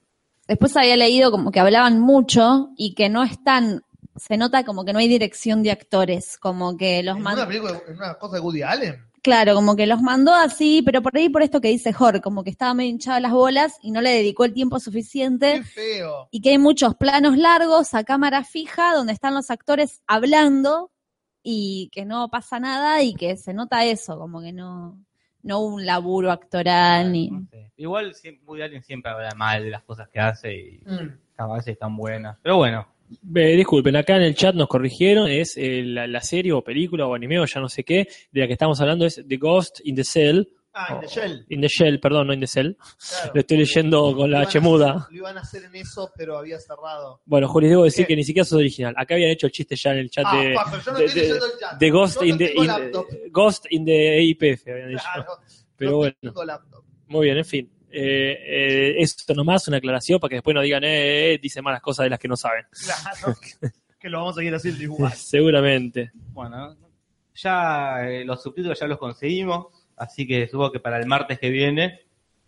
Después 0.48 0.78
había 0.78 0.96
leído 0.96 1.32
como 1.32 1.52
que 1.52 1.60
hablaban 1.60 2.00
mucho 2.00 2.70
y 2.78 2.94
que 2.94 3.10
no 3.10 3.24
están, 3.24 3.82
se 4.16 4.38
nota 4.38 4.64
como 4.64 4.86
que 4.86 4.94
no 4.94 5.00
hay 5.00 5.08
dirección 5.08 5.64
de 5.64 5.72
actores, 5.72 6.38
como 6.38 6.78
que 6.78 7.02
los 7.02 7.18
mandó, 7.20 7.42
una 7.42 7.48
película, 7.48 7.82
en 7.88 7.96
una 7.96 8.14
cosa 8.16 8.36
de 8.36 8.42
Woody 8.42 8.62
Allen. 8.62 9.04
Claro, 9.24 9.56
como 9.56 9.76
que 9.76 9.88
los 9.88 10.02
mandó 10.02 10.34
así, 10.34 10.84
pero 10.86 11.02
por 11.02 11.18
ahí 11.18 11.30
por 11.30 11.42
esto 11.42 11.60
que 11.62 11.70
dice 11.70 11.92
Jorge, 11.94 12.22
como 12.22 12.44
que 12.44 12.52
estaba 12.52 12.74
medio 12.76 12.92
hinchado 12.92 13.20
las 13.20 13.32
bolas 13.32 13.80
y 13.82 13.90
no 13.92 14.02
le 14.02 14.12
dedicó 14.12 14.46
el 14.46 14.54
tiempo 14.54 14.80
suficiente 14.80 15.56
Qué 15.56 15.64
feo. 15.64 16.28
y 16.30 16.42
que 16.42 16.50
hay 16.52 16.58
muchos 16.60 16.94
planos 16.96 17.38
largos 17.38 17.94
a 17.96 18.04
cámara 18.04 18.44
fija 18.44 18.94
donde 18.94 19.14
están 19.14 19.34
los 19.34 19.50
actores 19.50 20.04
hablando 20.06 20.92
y 21.42 21.90
que 21.92 22.06
no 22.06 22.30
pasa 22.30 22.60
nada 22.60 23.02
y 23.02 23.16
que 23.16 23.36
se 23.38 23.54
nota 23.54 23.84
eso, 23.86 24.18
como 24.20 24.42
que 24.42 24.54
no, 24.54 24.98
no 25.42 25.60
hubo 25.60 25.76
un 25.76 25.86
laburo 25.86 26.32
actoral 26.32 27.12
ni... 27.12 27.30
No 27.32 27.46
sé. 27.50 27.72
Igual 27.78 28.14
Woody 28.46 28.62
Allen 28.62 28.84
siempre 28.84 29.12
habla 29.12 29.32
mal 29.36 29.64
de 29.64 29.70
las 29.72 29.84
cosas 29.84 30.08
que 30.10 30.20
hace 30.20 30.54
y 30.56 30.82
Mm. 30.86 31.18
a 31.38 31.48
veces 31.56 31.74
están 31.74 31.98
buenas. 31.98 32.38
Pero 32.42 32.58
bueno, 32.58 32.88
Eh, 33.36 33.56
disculpen, 33.56 33.96
acá 33.96 34.16
en 34.16 34.24
el 34.24 34.36
chat 34.36 34.56
nos 34.56 34.68
corrigieron, 34.68 35.30
es 35.30 35.56
eh, 35.58 35.84
la, 35.86 36.08
la 36.08 36.22
serie 36.22 36.52
o 36.52 36.64
película 36.64 37.06
o 37.06 37.14
anime 37.14 37.40
o 37.40 37.46
ya 37.46 37.60
no 37.62 37.70
sé 37.70 37.84
qué, 37.84 38.08
de 38.32 38.40
la 38.42 38.48
que 38.48 38.54
estamos 38.54 38.80
hablando 38.82 39.06
es 39.06 39.22
The 39.28 39.38
Ghost 39.38 39.82
in 39.84 39.96
the 39.96 40.04
Cell. 40.04 40.48
Ah, 40.76 40.96
in 40.96 41.02
the 41.02 41.08
shell. 41.08 41.46
In 41.50 41.62
the 41.62 41.68
Shell, 41.68 42.00
perdón, 42.00 42.26
no 42.26 42.34
in 42.34 42.40
the 42.40 42.48
Cell. 42.48 42.76
Claro. 42.76 43.32
Lo 43.36 43.40
estoy 43.42 43.58
leyendo 43.58 44.16
con 44.16 44.32
la 44.32 44.38
iban 44.38 44.46
a 44.46 44.48
H 44.50 44.58
hacer- 44.58 44.62
muda. 44.64 45.08
Lo 45.12 45.16
iban 45.18 45.38
a 45.38 45.42
hacer 45.42 45.64
en 45.66 45.76
eso, 45.76 46.10
pero 46.18 46.36
había 46.40 46.60
cerrado. 46.60 47.22
Bueno, 47.26 47.48
Juli, 47.48 47.68
debo 47.68 47.84
decir 47.84 48.06
¿Qué? 48.08 48.14
que 48.14 48.16
ni 48.16 48.24
siquiera 48.24 48.44
sos 48.44 48.58
original. 48.58 48.96
Acá 48.98 49.14
habían 49.14 49.30
hecho 49.30 49.46
el 49.46 49.52
chiste 49.52 49.76
ya 49.76 49.92
en 49.92 49.98
el 50.00 50.10
chat 50.10 50.26
Ah, 50.28 50.42
de, 50.42 50.54
pa, 50.56 50.66
pero 50.72 50.82
yo 50.84 50.92
no 50.94 50.98
de- 50.98 51.06
estoy 51.06 51.22
de- 51.22 51.28
leyendo 51.28 51.46
el 51.46 51.52
chat. 51.60 51.80
de 51.80 51.90
Ghost, 51.92 52.16
Yo 52.16 52.22
no 52.22 52.28
in 52.28 52.38
the, 52.40 52.54
in-. 52.56 53.32
Ghost 53.32 53.66
in 53.70 53.86
the 53.86 54.22
IPF, 54.24 54.68
habían 54.68 54.90
dicho. 54.90 55.04
Claro. 55.14 55.32
Pero 55.78 55.92
no 55.92 55.98
bueno. 55.98 56.16
Muy 57.08 57.26
bien, 57.26 57.38
en 57.38 57.46
fin. 57.46 57.72
Eh, 57.96 58.38
eh, 58.48 58.96
esto 58.98 59.34
nomás, 59.36 59.68
una 59.68 59.78
aclaración 59.78 60.20
para 60.20 60.30
que 60.30 60.36
después 60.38 60.56
no 60.56 60.62
digan, 60.62 60.84
eh, 60.84 61.34
eh, 61.36 61.40
dice 61.42 61.62
malas 61.62 61.82
cosas 61.82 62.06
de 62.06 62.10
las 62.10 62.20
que 62.20 62.28
no 62.28 62.36
saben. 62.36 62.66
Claro. 62.72 63.38
que 64.00 64.10
lo 64.10 64.18
vamos 64.20 64.34
a 64.36 64.40
seguir 64.40 64.56
haciendo 64.56 64.82
igual. 64.84 65.14
Seguramente. 65.16 66.12
bueno, 66.32 66.76
ya 67.36 68.08
eh, 68.08 68.26
los 68.26 68.42
subtítulos 68.42 68.80
ya 68.80 68.88
los 68.88 68.98
conseguimos. 68.98 69.68
Así 69.96 70.26
que 70.28 70.48
supongo 70.48 70.72
que 70.72 70.80
para 70.80 70.98
el 71.00 71.06
martes 71.06 71.38
que 71.40 71.50
viene 71.50 72.00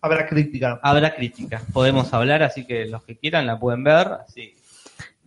Habrá 0.01 0.27
crítica. 0.27 0.79
habrá 0.83 1.15
críticas. 1.15 1.63
Podemos 1.71 2.11
hablar, 2.13 2.43
así 2.43 2.65
que 2.65 2.85
los 2.85 3.03
que 3.03 3.17
quieran 3.17 3.45
la 3.47 3.59
pueden 3.59 3.83
ver. 3.83 4.07
Así 4.27 4.55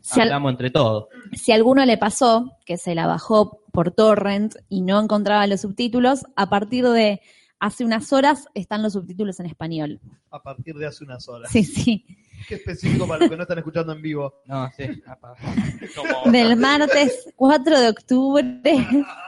Si, 0.00 0.20
al- 0.20 0.26
hablamos 0.28 0.50
entre 0.52 0.70
todos. 0.70 1.06
si 1.32 1.52
a 1.52 1.54
alguno 1.54 1.84
le 1.86 1.96
pasó 1.96 2.56
que 2.66 2.76
se 2.76 2.94
la 2.94 3.06
bajó 3.06 3.60
por 3.72 3.92
torrent 3.92 4.54
y 4.68 4.80
no 4.82 5.00
encontraba 5.00 5.46
los 5.46 5.60
subtítulos, 5.60 6.24
a 6.36 6.48
partir 6.50 6.86
de 6.88 7.20
hace 7.60 7.84
unas 7.84 8.12
horas 8.12 8.46
están 8.54 8.82
los 8.82 8.92
subtítulos 8.92 9.40
en 9.40 9.46
español. 9.46 10.00
A 10.30 10.42
partir 10.42 10.74
de 10.76 10.86
hace 10.86 11.04
unas 11.04 11.28
horas. 11.28 11.50
Sí, 11.50 11.64
sí. 11.64 12.04
Qué 12.46 12.54
específico 12.54 13.06
para 13.08 13.20
los 13.20 13.30
que 13.30 13.36
no 13.36 13.42
están 13.42 13.58
escuchando 13.58 13.92
en 13.92 14.00
vivo. 14.02 14.34
No, 14.46 14.70
sí. 14.76 14.84
como- 15.96 16.30
Del 16.32 16.56
martes 16.56 17.32
4 17.36 17.80
de 17.80 17.88
octubre 17.88 18.72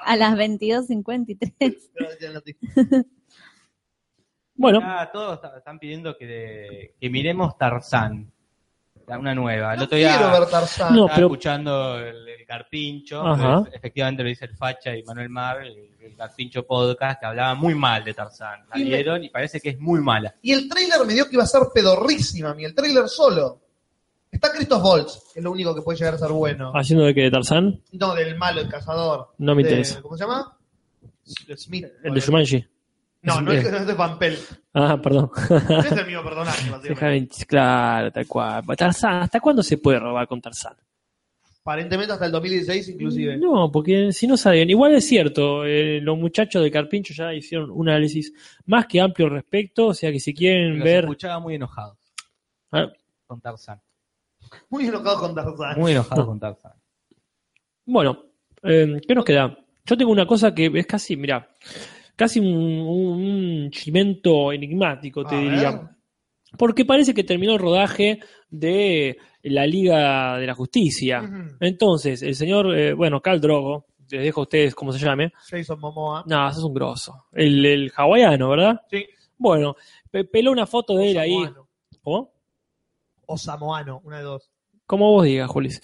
a 0.04 0.16
las 0.16 0.34
22.53. 0.36 1.90
Gracias, 1.94 2.34
Nati. 2.34 2.56
Bueno, 4.54 4.80
todos 5.12 5.34
está- 5.36 5.56
están 5.58 5.78
pidiendo 5.78 6.16
que, 6.18 6.94
que 7.00 7.10
miremos 7.10 7.56
Tarzán. 7.56 8.30
Una 9.18 9.34
nueva. 9.34 9.72
El 9.72 9.78
No 9.78 9.84
otro 9.84 9.96
día 9.98 10.16
quiero 10.16 10.32
ver 10.40 10.48
Tarzán. 10.48 10.94
No, 10.94 11.02
estaba 11.06 11.14
pero- 11.16 11.26
escuchando 11.26 11.98
el, 11.98 12.28
el 12.28 12.46
Carpincho. 12.46 13.20
Ajá. 13.26 13.60
pues, 13.62 13.74
efectivamente 13.74 14.22
lo 14.22 14.28
dice 14.28 14.44
el 14.46 14.56
Facha 14.56 14.94
y 14.96 15.02
Manuel 15.04 15.28
Mar, 15.28 15.62
el, 15.62 15.90
el 16.00 16.16
Carpincho 16.16 16.64
Podcast, 16.66 17.20
que 17.20 17.26
hablaba 17.26 17.54
muy 17.54 17.74
mal 17.74 18.04
de 18.04 18.14
Tarzán. 18.14 18.60
La 18.72 18.78
Y 18.78 18.84
me- 18.84 18.88
vieron 18.90 19.24
y 19.24 19.30
parece 19.30 19.60
que 19.60 19.70
es 19.70 19.78
muy 19.78 20.00
mala. 20.00 20.34
Y 20.42 20.52
el 20.52 20.68
trailer 20.68 21.04
me 21.06 21.14
dio 21.14 21.24
que 21.26 21.34
iba 21.34 21.42
a 21.44 21.46
ser 21.46 21.62
pedorrísima, 21.74 22.54
mi 22.54 22.64
el 22.64 22.74
trailer 22.74 23.08
solo. 23.08 23.60
Está 24.30 24.52
Christoph 24.52 24.84
Waltz, 24.84 25.32
que 25.34 25.40
es 25.40 25.44
lo 25.44 25.50
único 25.50 25.74
que 25.74 25.82
puede 25.82 25.98
llegar 25.98 26.14
a 26.14 26.18
ser 26.18 26.30
bueno. 26.30 26.70
haciendo 26.74 27.04
de 27.04 27.12
que 27.14 27.22
de 27.22 27.30
Tarzán, 27.32 27.82
No, 27.92 28.14
del 28.14 28.36
malo, 28.36 28.60
el 28.60 28.68
cazador. 28.68 29.30
No 29.38 29.54
me 29.56 29.62
De- 29.64 29.70
interesa. 29.70 30.00
¿Cómo 30.02 30.16
se 30.16 30.22
llama? 30.24 30.56
Smith. 31.56 31.86
el 32.04 32.14
de 32.14 32.20
Shumanji. 32.20 32.66
No, 33.22 33.40
no 33.40 33.52
es, 33.52 33.70
no 33.70 33.76
es 33.76 33.86
de 33.86 33.92
Van 33.94 34.18
Pelt. 34.18 34.38
Ah, 34.72 34.98
perdón. 35.02 35.30
No 35.50 35.78
es 35.80 35.92
el 35.92 36.06
mismo 36.06 36.22
personaje, 36.22 36.70
básicamente. 36.70 37.44
Claro, 37.46 38.10
tal 38.10 38.26
cual. 38.26 38.64
Tarzán, 38.76 39.22
¿hasta 39.22 39.40
cuándo 39.40 39.62
se 39.62 39.76
puede 39.78 39.98
robar 39.98 40.26
con 40.26 40.40
Tarzán? 40.40 40.74
Aparentemente 41.62 42.14
hasta 42.14 42.24
el 42.24 42.32
2016 42.32 42.88
inclusive. 42.88 43.36
No, 43.36 43.70
porque 43.70 44.12
si 44.12 44.26
no 44.26 44.38
sabían, 44.38 44.70
igual 44.70 44.94
es 44.94 45.06
cierto, 45.06 45.66
eh, 45.66 46.00
los 46.00 46.16
muchachos 46.16 46.62
de 46.62 46.70
Carpincho 46.70 47.12
ya 47.12 47.34
hicieron 47.34 47.70
un 47.70 47.90
análisis 47.90 48.32
más 48.64 48.86
que 48.86 49.00
amplio 49.00 49.26
al 49.26 49.34
respecto, 49.34 49.88
o 49.88 49.94
sea 49.94 50.10
que 50.10 50.18
si 50.20 50.32
quieren 50.32 50.80
ver... 50.82 51.04
escuchaba 51.04 51.38
muy 51.38 51.56
enojados 51.56 51.98
Ah, 52.72 52.86
con 53.26 53.40
Tarzán. 53.42 53.80
Muy 54.70 54.86
enojado 54.86 55.18
con 55.18 55.34
Tarzán. 55.34 55.78
Muy 55.78 55.92
enojados 55.92 56.26
con 56.26 56.40
Tarzán. 56.40 56.72
Bueno, 57.84 58.24
eh, 58.62 58.98
¿qué 59.06 59.14
nos 59.14 59.24
queda? 59.24 59.58
Yo 59.84 59.96
tengo 59.98 60.12
una 60.12 60.26
cosa 60.26 60.54
que 60.54 60.70
es 60.72 60.86
casi, 60.86 61.16
mira, 61.16 61.50
casi 62.20 62.38
un, 62.38 62.46
un, 62.46 63.22
un 63.64 63.70
chimento 63.70 64.52
enigmático, 64.52 65.24
te 65.24 65.34
A 65.36 65.38
diría. 65.40 65.70
ver. 65.70 65.80
Porque 66.58 66.84
parece 66.84 67.14
que 67.14 67.24
terminó 67.24 67.54
el 67.54 67.58
rodaje 67.58 68.18
de 68.50 69.16
la 69.44 69.66
Liga 69.66 70.36
de 70.36 70.46
la 70.46 70.54
Justicia. 70.54 71.22
Entonces, 71.60 72.22
el 72.22 72.34
señor, 72.34 72.76
eh, 72.76 72.92
bueno, 72.92 73.22
Cal 73.22 73.40
Drogo, 73.40 73.86
les 74.10 74.22
dejo 74.22 74.40
a 74.40 74.42
ustedes 74.42 74.74
cómo 74.74 74.92
se 74.92 74.98
llame. 74.98 75.32
Jason 75.48 75.80
Momoa. 75.80 76.24
No, 76.26 76.48
eso 76.50 76.58
es 76.58 76.64
un 76.64 76.74
grosso. 76.74 77.14
El, 77.32 77.64
el 77.64 77.92
hawaiano, 77.96 78.50
¿verdad? 78.50 78.82
Sí. 78.90 79.06
Bueno, 79.38 79.76
pe- 80.10 80.24
peló 80.24 80.52
una 80.52 80.66
foto 80.66 80.96
de 80.96 81.12
él 81.12 81.16
o 81.16 81.20
ahí. 81.20 81.32
Samoano. 81.32 81.68
¿Cómo? 82.02 82.32
O 83.26 83.38
Samoano, 83.38 84.00
una 84.04 84.18
de 84.18 84.24
dos. 84.24 84.50
Como 84.90 85.12
vos 85.12 85.24
digas, 85.24 85.48
Julis. 85.48 85.80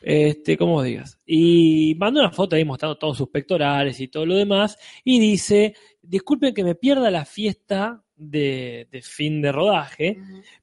Este, 0.00 0.56
como 0.56 0.72
vos 0.72 0.84
digas. 0.86 1.18
Y 1.26 1.94
mandó 1.98 2.20
una 2.20 2.30
foto 2.30 2.56
ahí 2.56 2.64
mostrando 2.64 2.96
todos 2.96 3.18
sus 3.18 3.28
pectorales 3.28 4.00
y 4.00 4.08
todo 4.08 4.24
lo 4.24 4.34
demás. 4.34 4.78
Y 5.04 5.20
dice, 5.20 5.74
disculpen 6.00 6.54
que 6.54 6.64
me 6.64 6.74
pierda 6.74 7.10
la 7.10 7.26
fiesta 7.26 8.02
de, 8.16 8.88
de 8.90 9.02
fin 9.02 9.42
de 9.42 9.52
rodaje, 9.52 10.16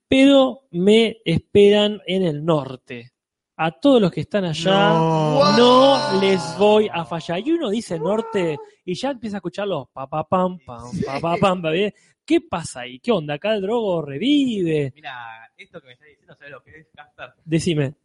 pero 0.08 0.64
me 0.72 1.18
esperan 1.24 2.02
en 2.08 2.24
el 2.24 2.44
norte. 2.44 3.12
A 3.58 3.70
todos 3.70 4.02
los 4.02 4.12
que 4.12 4.22
están 4.22 4.46
allá, 4.46 4.94
No. 4.94 5.56
no, 5.56 6.20
les 6.20 6.42
voy 6.58 6.90
a 6.92 7.06
fallar. 7.06 7.40
Y 7.46 7.52
uno 7.52 7.70
dice 7.70 8.00
norte 8.00 8.58
y 8.86 8.96
ya 8.96 9.12
empieza 9.12 9.36
a 9.36 9.40
escuchar 9.40 9.68
los 9.68 9.88
pa 9.90 10.08
pa 10.08 10.24
pam 10.28 10.58
pam, 10.66 10.90
pa 11.06 11.20
pa 11.20 11.38
pam, 11.38 11.62
pa, 11.62 11.70
¿bien? 11.70 11.94
¿Qué 12.26 12.42
pasa 12.42 12.82
ahí? 12.82 13.00
¿Qué 13.00 13.12
onda? 13.12 13.36
Acá 13.36 13.54
el 13.54 13.62
drogo 13.62 14.02
revive. 14.02 14.92
Mira, 14.96 15.47
esto 15.58 15.82
que 15.82 15.88
me 15.88 15.94
está 15.94 16.06
diciendo, 16.06 16.36
¿sabes 16.36 16.52
lo 16.52 16.64
que 16.64 16.80
es, 16.80 16.88
Casper? 16.96 17.34
Decime. 17.46 17.96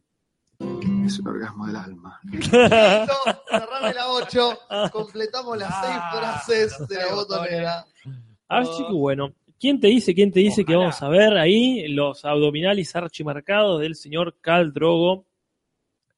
Es 1.05 1.19
un 1.19 1.27
orgasmo 1.27 1.67
del 1.67 1.75
alma. 1.75 2.19
Listo, 2.31 2.57
cerrame 3.49 3.93
la 3.93 4.07
8. 4.09 4.59
Completamos 4.91 5.57
las 5.57 5.69
seis 5.81 5.95
Ah, 5.99 6.11
frases 6.45 6.87
de 6.87 6.95
la 6.95 7.13
botonera. 7.13 7.85
Así 8.47 8.85
que 8.87 8.93
bueno, 8.93 9.33
¿quién 9.59 9.79
te 9.79 9.87
dice, 9.87 10.13
quién 10.13 10.31
te 10.31 10.39
dice 10.39 10.63
que 10.63 10.75
vamos 10.75 11.01
a 11.01 11.09
ver 11.09 11.33
ahí 11.37 11.87
los 11.89 12.23
abdominales 12.23 12.95
archimarcados 12.95 13.81
del 13.81 13.95
señor 13.95 14.35
Cal 14.41 14.71
Drogo? 14.73 15.25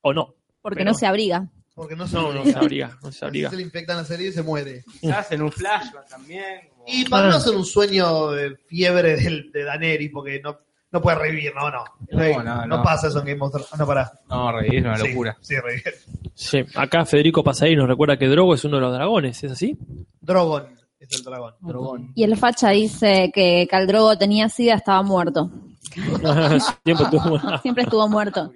¿O 0.01 0.13
no? 0.13 0.35
Porque 0.61 0.79
Pero- 0.79 0.91
no 0.91 0.97
se 0.97 1.05
abriga. 1.07 1.47
Porque 1.73 1.95
no 1.95 2.07
se 2.07 2.15
No, 2.15 2.31
no 2.31 2.45
se 2.45 2.57
abriga, 2.57 2.97
no 3.03 3.11
se 3.11 3.25
abriga. 3.25 3.49
Se 3.49 3.55
le 3.57 3.63
infecta 3.63 3.95
la 3.95 4.05
serie 4.05 4.29
y 4.29 4.31
se 4.31 4.43
muere. 4.43 4.83
Quizás 5.01 5.31
en 5.31 5.41
un 5.41 5.51
flashback 5.51 6.07
también. 6.07 6.69
como- 6.69 6.85
Y 6.87 7.05
para 7.09 7.27
Ah. 7.27 7.29
no 7.31 7.35
hacer 7.37 7.55
un 7.55 7.65
sueño 7.65 8.31
de 8.31 8.55
fiebre 8.55 9.15
del, 9.17 9.51
de 9.51 9.63
Daneri, 9.63 10.09
porque 10.09 10.39
no, 10.41 10.59
no 10.95 11.01
puede 11.01 11.17
revivir, 11.17 11.53
no, 11.53 11.69
no. 11.69 11.83
No, 12.09 12.43
no, 12.43 12.65
no. 12.67 12.81
pasa 12.83 13.07
eso 13.09 13.19
en 13.19 13.25
Game 13.25 13.41
of 13.41 13.51
Thrones. 13.51 13.69
Ah, 13.73 13.75
No, 13.77 13.85
pará. 13.85 14.11
No, 14.29 14.51
reír, 14.51 14.75
es 14.75 14.83
una 14.85 14.97
Sí, 14.97 15.07
locura. 15.09 15.37
Sí, 15.41 15.55
revivir. 15.59 15.93
Sí, 16.33 16.65
acá 16.75 17.05
Federico 17.05 17.43
Pasaí 17.43 17.75
nos 17.75 17.87
recuerda 17.87 18.17
que 18.17 18.27
Drogo 18.27 18.53
es 18.55 18.63
uno 18.65 18.77
de 18.77 18.81
los 18.81 18.93
dragones, 18.93 19.43
¿es 19.43 19.51
así? 19.51 19.77
Drogon 20.21 20.67
es 20.99 21.11
el 21.19 21.23
dragón. 21.23 21.53
Drogón. 21.59 22.11
Y 22.15 22.23
el 22.23 22.35
facha 22.37 22.69
dice 22.69 23.31
que 23.33 23.67
Caldrogo 23.69 24.17
tenía 24.17 24.47
sida, 24.49 24.75
estaba 24.75 25.03
muerto. 25.03 25.51
Siempre 26.83 27.05
tuvo- 27.11 27.59
Siempre 27.61 27.83
estuvo 27.83 28.07
muerto. 28.09 28.51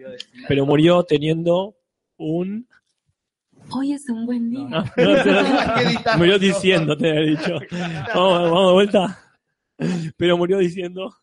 pero 0.48 0.66
murió 0.66 1.04
teniendo 1.04 1.76
un... 2.18 2.68
Hoy 3.72 3.94
es 3.94 4.10
un 4.10 4.26
buen 4.26 4.50
día. 4.50 4.66
No, 4.68 4.82
no, 4.82 4.84
murió 6.18 6.40
diciendo, 6.40 6.98
te 6.98 7.10
había 7.10 7.22
dicho. 7.38 7.60
Vamos, 8.16 8.42
vamos 8.50 8.68
de 8.68 8.74
vuelta. 8.74 9.20
Pero 10.18 10.38
murió 10.38 10.58
diciendo... 10.58 11.14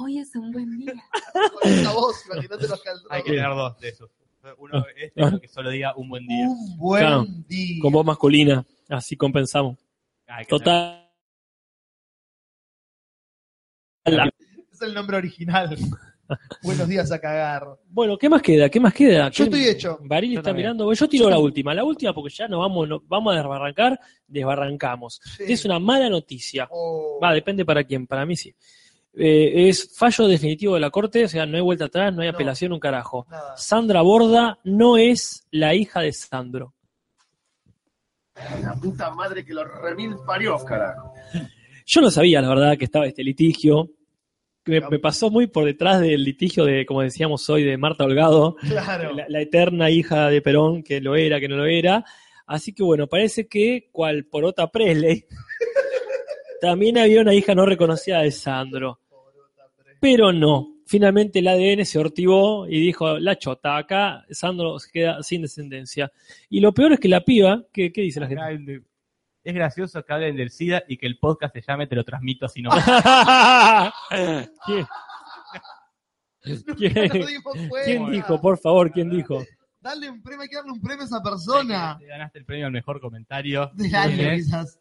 Hoy 0.00 0.18
es 0.18 0.34
un 0.36 0.52
buen 0.52 0.78
día. 0.78 0.92
Con 1.62 1.70
esa 1.72 1.92
voz, 1.92 2.24
imagínate 2.26 2.68
los 2.68 2.82
caldrones. 2.82 3.10
Hay 3.10 3.22
que 3.22 3.30
tener 3.30 3.48
dos 3.50 3.78
de 3.80 3.88
esos. 3.88 4.10
Uno 4.58 4.84
este 4.96 5.22
otro 5.24 5.40
que 5.40 5.48
solo 5.48 5.68
diga 5.70 5.94
un 5.96 6.08
buen 6.08 6.26
día. 6.26 6.46
Un 6.48 6.78
buen 6.78 7.02
Claro. 7.02 7.26
día. 7.48 7.82
con 7.82 7.92
voz 7.92 8.06
masculina, 8.06 8.64
así 8.88 9.16
compensamos. 9.16 9.76
Ah, 10.26 10.42
Total. 10.48 11.04
Es 14.06 14.80
el 14.82 14.94
nombre 14.94 15.16
original. 15.18 15.76
Buenos 16.62 16.86
días 16.88 17.10
a 17.10 17.18
cagar. 17.20 17.66
Bueno, 17.88 18.16
¿qué 18.16 18.28
más 18.28 18.40
queda? 18.42 18.68
¿Qué 18.68 18.78
más 18.80 18.94
queda? 18.94 19.28
Yo 19.30 19.36
¿Qué- 19.36 19.42
estoy 19.44 19.64
hecho. 19.66 19.98
Baril 20.02 20.32
está 20.38 20.50
también. 20.50 20.66
mirando. 20.68 20.92
Yo 20.92 21.08
tiro 21.08 21.28
la 21.28 21.38
última. 21.38 21.74
La 21.74 21.84
última 21.84 22.14
porque 22.14 22.32
ya 22.34 22.46
nos 22.48 22.60
vamos, 22.60 22.88
no- 22.88 23.02
vamos 23.06 23.32
a 23.32 23.36
desbarrancar, 23.36 23.98
desbarrancamos. 24.26 25.20
Sí. 25.36 25.44
Es 25.48 25.64
una 25.64 25.78
mala 25.78 26.08
noticia. 26.08 26.68
Oh. 26.70 27.18
Va, 27.22 27.32
depende 27.34 27.64
para 27.64 27.82
quién. 27.84 28.06
Para 28.06 28.24
mí 28.24 28.36
sí. 28.36 28.54
Eh, 29.14 29.68
es 29.68 29.96
fallo 29.96 30.28
definitivo 30.28 30.74
de 30.74 30.80
la 30.80 30.90
corte, 30.90 31.24
o 31.24 31.28
sea, 31.28 31.44
no 31.46 31.56
hay 31.56 31.62
vuelta 31.62 31.86
atrás, 31.86 32.14
no 32.14 32.22
hay 32.22 32.28
No. 32.28 32.34
apelación, 32.34 32.72
un 32.72 32.78
carajo. 32.80 33.26
Nada. 33.30 33.56
Sandra 33.56 34.02
Borda 34.02 34.58
no 34.64 34.96
es 34.96 35.46
la 35.50 35.74
hija 35.74 36.00
de 36.00 36.12
Sandro. 36.12 36.74
La 38.62 38.74
puta 38.74 39.10
madre 39.10 39.44
que 39.44 39.52
los 39.52 39.66
remil 39.82 40.14
parió, 40.24 40.56
carajo. 40.64 41.12
Yo 41.86 42.00
no 42.00 42.10
sabía, 42.10 42.40
la 42.40 42.48
verdad, 42.48 42.76
que 42.78 42.84
estaba 42.84 43.06
este 43.06 43.24
litigio. 43.24 43.90
Que 44.64 44.80
me, 44.82 44.88
me 44.90 44.98
pasó 44.98 45.30
muy 45.30 45.46
por 45.46 45.64
detrás 45.64 46.00
del 46.00 46.22
litigio 46.22 46.64
de, 46.64 46.84
como 46.86 47.00
decíamos 47.02 47.48
hoy, 47.50 47.64
de 47.64 47.76
Marta 47.78 48.04
Holgado, 48.04 48.54
Claro. 48.56 49.14
la, 49.14 49.24
la 49.28 49.40
eterna 49.40 49.90
hija 49.90 50.28
de 50.28 50.42
Perón, 50.42 50.82
que 50.82 51.00
lo 51.00 51.16
era, 51.16 51.40
que 51.40 51.48
no 51.48 51.56
lo 51.56 51.64
era. 51.64 52.04
Así 52.46 52.72
que 52.74 52.82
bueno, 52.82 53.06
parece 53.08 53.48
que, 53.48 53.88
cual 53.90 54.26
Porota 54.26 54.70
Presley, 54.70 55.24
también 56.60 56.98
había 56.98 57.20
una 57.20 57.34
hija 57.34 57.54
no 57.54 57.66
reconocida 57.66 58.20
de 58.20 58.30
Sandro. 58.30 59.00
Pero 60.00 60.32
no. 60.32 60.74
Finalmente 60.86 61.40
el 61.40 61.48
ADN 61.48 61.84
se 61.84 61.98
ortivó 61.98 62.66
y 62.66 62.80
dijo, 62.80 63.18
la 63.18 63.36
chota, 63.36 63.76
acá 63.76 64.24
Sandro 64.30 64.78
se 64.78 64.90
queda 64.90 65.22
sin 65.22 65.42
descendencia. 65.42 66.10
Y 66.48 66.60
lo 66.60 66.72
peor 66.72 66.94
es 66.94 67.00
que 67.00 67.08
la 67.08 67.24
piba, 67.24 67.62
¿qué, 67.72 67.92
qué 67.92 68.00
dice 68.02 68.20
la 68.20 68.26
Acá 68.26 68.48
gente? 68.48 68.82
Es 69.44 69.54
gracioso 69.54 70.02
que 70.04 70.12
hablen 70.12 70.36
del 70.36 70.50
SIDA 70.50 70.84
y 70.88 70.96
que 70.96 71.06
el 71.06 71.18
podcast 71.18 71.54
se 71.54 71.62
llame 71.62 71.86
Te 71.86 71.96
lo 71.96 72.04
transmito 72.04 72.46
así 72.46 72.62
no. 72.62 72.70
¿Quién? 74.66 74.86
¿Quién? 76.76 77.08
¿Quién 77.84 78.10
dijo, 78.10 78.40
por 78.40 78.58
favor, 78.58 78.90
quién 78.90 79.10
dijo? 79.10 79.44
Dale 79.80 80.10
un 80.10 80.22
premio, 80.22 80.42
hay 80.42 80.48
que 80.48 80.56
darle 80.56 80.72
un 80.72 80.80
premio 80.80 81.02
a 81.02 81.06
esa 81.06 81.22
persona. 81.22 81.96
Te 81.98 82.06
ganaste 82.06 82.38
el 82.40 82.44
premio 82.44 82.66
al 82.66 82.72
mejor 82.72 83.00
comentario. 83.00 83.70
Del 83.74 83.94
año, 83.94 84.30
quizás. 84.34 84.78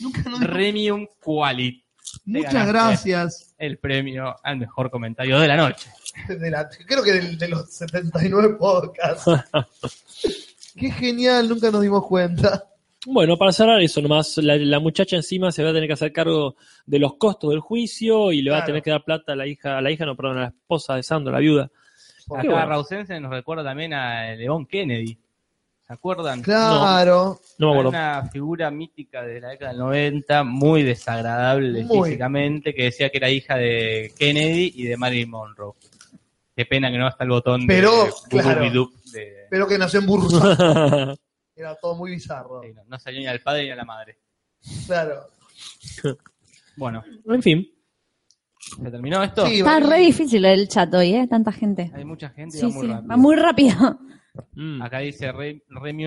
Nunca 0.00 0.22
nos 0.22 0.40
dimos 0.40 0.54
Premium 0.54 1.06
Quality. 1.20 1.84
Muchas 2.26 2.52
ganaste. 2.52 2.72
gracias. 3.10 3.54
El 3.58 3.78
premio 3.78 4.34
al 4.42 4.56
mejor 4.58 4.90
comentario 4.90 5.38
de 5.38 5.48
la 5.48 5.56
noche. 5.56 5.88
De 6.28 6.50
la- 6.50 6.68
creo 6.86 7.02
que 7.02 7.12
del- 7.12 7.38
de, 7.38 7.48
los 7.48 7.70
79 7.72 8.56
podcasts. 8.58 9.24
Qué 10.76 10.90
genial, 10.90 11.48
nunca 11.48 11.70
nos 11.70 11.82
dimos 11.82 12.06
cuenta. 12.06 12.64
Bueno, 13.06 13.36
para 13.36 13.52
cerrar 13.52 13.80
eso 13.80 14.00
nomás, 14.00 14.36
la, 14.38 14.56
la 14.56 14.78
muchacha 14.78 15.16
encima 15.16 15.50
se 15.52 15.62
va 15.64 15.70
a 15.70 15.72
tener 15.72 15.88
que 15.88 15.94
hacer 15.94 16.12
cargo 16.12 16.54
de 16.86 16.98
los 16.98 17.14
costos 17.16 17.50
del 17.50 17.60
juicio 17.60 18.30
y 18.32 18.42
le 18.42 18.50
va 18.50 18.58
a 18.58 18.60
Claro. 18.60 18.66
tener 18.68 18.82
que 18.82 18.90
dar 18.90 19.04
plata 19.04 19.32
a 19.32 19.36
la 19.36 19.46
hija, 19.46 19.78
a 19.78 19.80
la 19.80 19.90
hija, 19.90 20.06
no, 20.06 20.16
perdón, 20.16 20.38
a 20.38 20.42
la 20.42 20.46
esposa 20.48 20.94
de 20.94 21.02
Sandro, 21.02 21.32
la 21.32 21.40
viuda. 21.40 21.64
Acá 22.30 22.42
Qué 22.42 22.48
bueno. 22.48 22.66
Rausense 22.66 23.18
nos 23.20 23.30
recuerda 23.32 23.64
también 23.64 23.92
a 23.92 24.32
León 24.34 24.66
Kennedy. 24.66 25.18
¿Se 25.92 25.96
acuerdan? 25.96 26.40
Claro. 26.40 27.38
No 27.58 27.66
me 27.66 27.72
acuerdo. 27.72 27.88
Una 27.90 28.26
figura 28.32 28.70
mítica 28.70 29.20
de 29.20 29.42
la 29.42 29.50
década 29.50 29.72
del 29.72 29.80
90, 29.80 30.42
muy 30.42 30.82
desagradable 30.82 31.84
Muy. 31.84 32.08
físicamente, 32.08 32.72
que 32.74 32.84
decía 32.84 33.10
que 33.10 33.18
era 33.18 33.28
hija 33.28 33.56
de 33.56 34.10
Kennedy 34.18 34.72
y 34.74 34.84
de 34.84 34.96
Marilyn 34.96 35.28
Monroe. 35.28 35.74
Qué 36.56 36.64
pena 36.64 36.90
que 36.90 36.96
no 36.96 37.08
está 37.08 37.24
el 37.24 37.30
botón 37.30 37.66
Pero, 37.66 38.06
de 38.06 38.10
claro. 38.30 38.90
De... 39.12 39.46
Pero 39.50 39.66
que 39.68 39.76
nació 39.76 40.00
en 40.00 40.06
Bursa. 40.06 41.14
Era 41.56 41.74
todo 41.76 41.94
muy 41.94 42.12
bizarro. 42.12 42.62
Sí, 42.62 42.72
no, 42.72 42.84
no 42.88 42.98
salió 42.98 43.20
ni 43.20 43.26
al 43.26 43.40
padre 43.40 43.64
ni 43.64 43.70
a 43.72 43.76
la 43.76 43.84
madre. 43.84 44.16
Claro. 44.86 45.26
Bueno, 46.74 47.04
en 47.26 47.42
fin, 47.42 47.68
¿se 48.82 48.90
terminó 48.90 49.22
esto? 49.22 49.46
Sí, 49.46 49.58
Está 49.58 49.72
Baril. 49.74 49.90
re 49.90 49.98
difícil 49.98 50.42
el 50.46 50.66
chat 50.68 50.92
hoy, 50.94 51.12
¿eh? 51.16 51.26
Tanta 51.28 51.52
gente. 51.52 51.92
Hay 51.94 52.06
mucha 52.06 52.30
gente 52.30 52.56
y 52.56 52.60
Sí, 52.60 52.66
va 52.66 52.72
muy 52.72 52.80
sí, 52.80 52.86
rápido. 52.88 53.08
va 53.10 53.16
muy 53.18 53.36
rápido. 53.36 53.98
Mm. 54.54 54.82
Acá 54.82 54.98
dice 55.00 55.30
Re- 55.32 55.62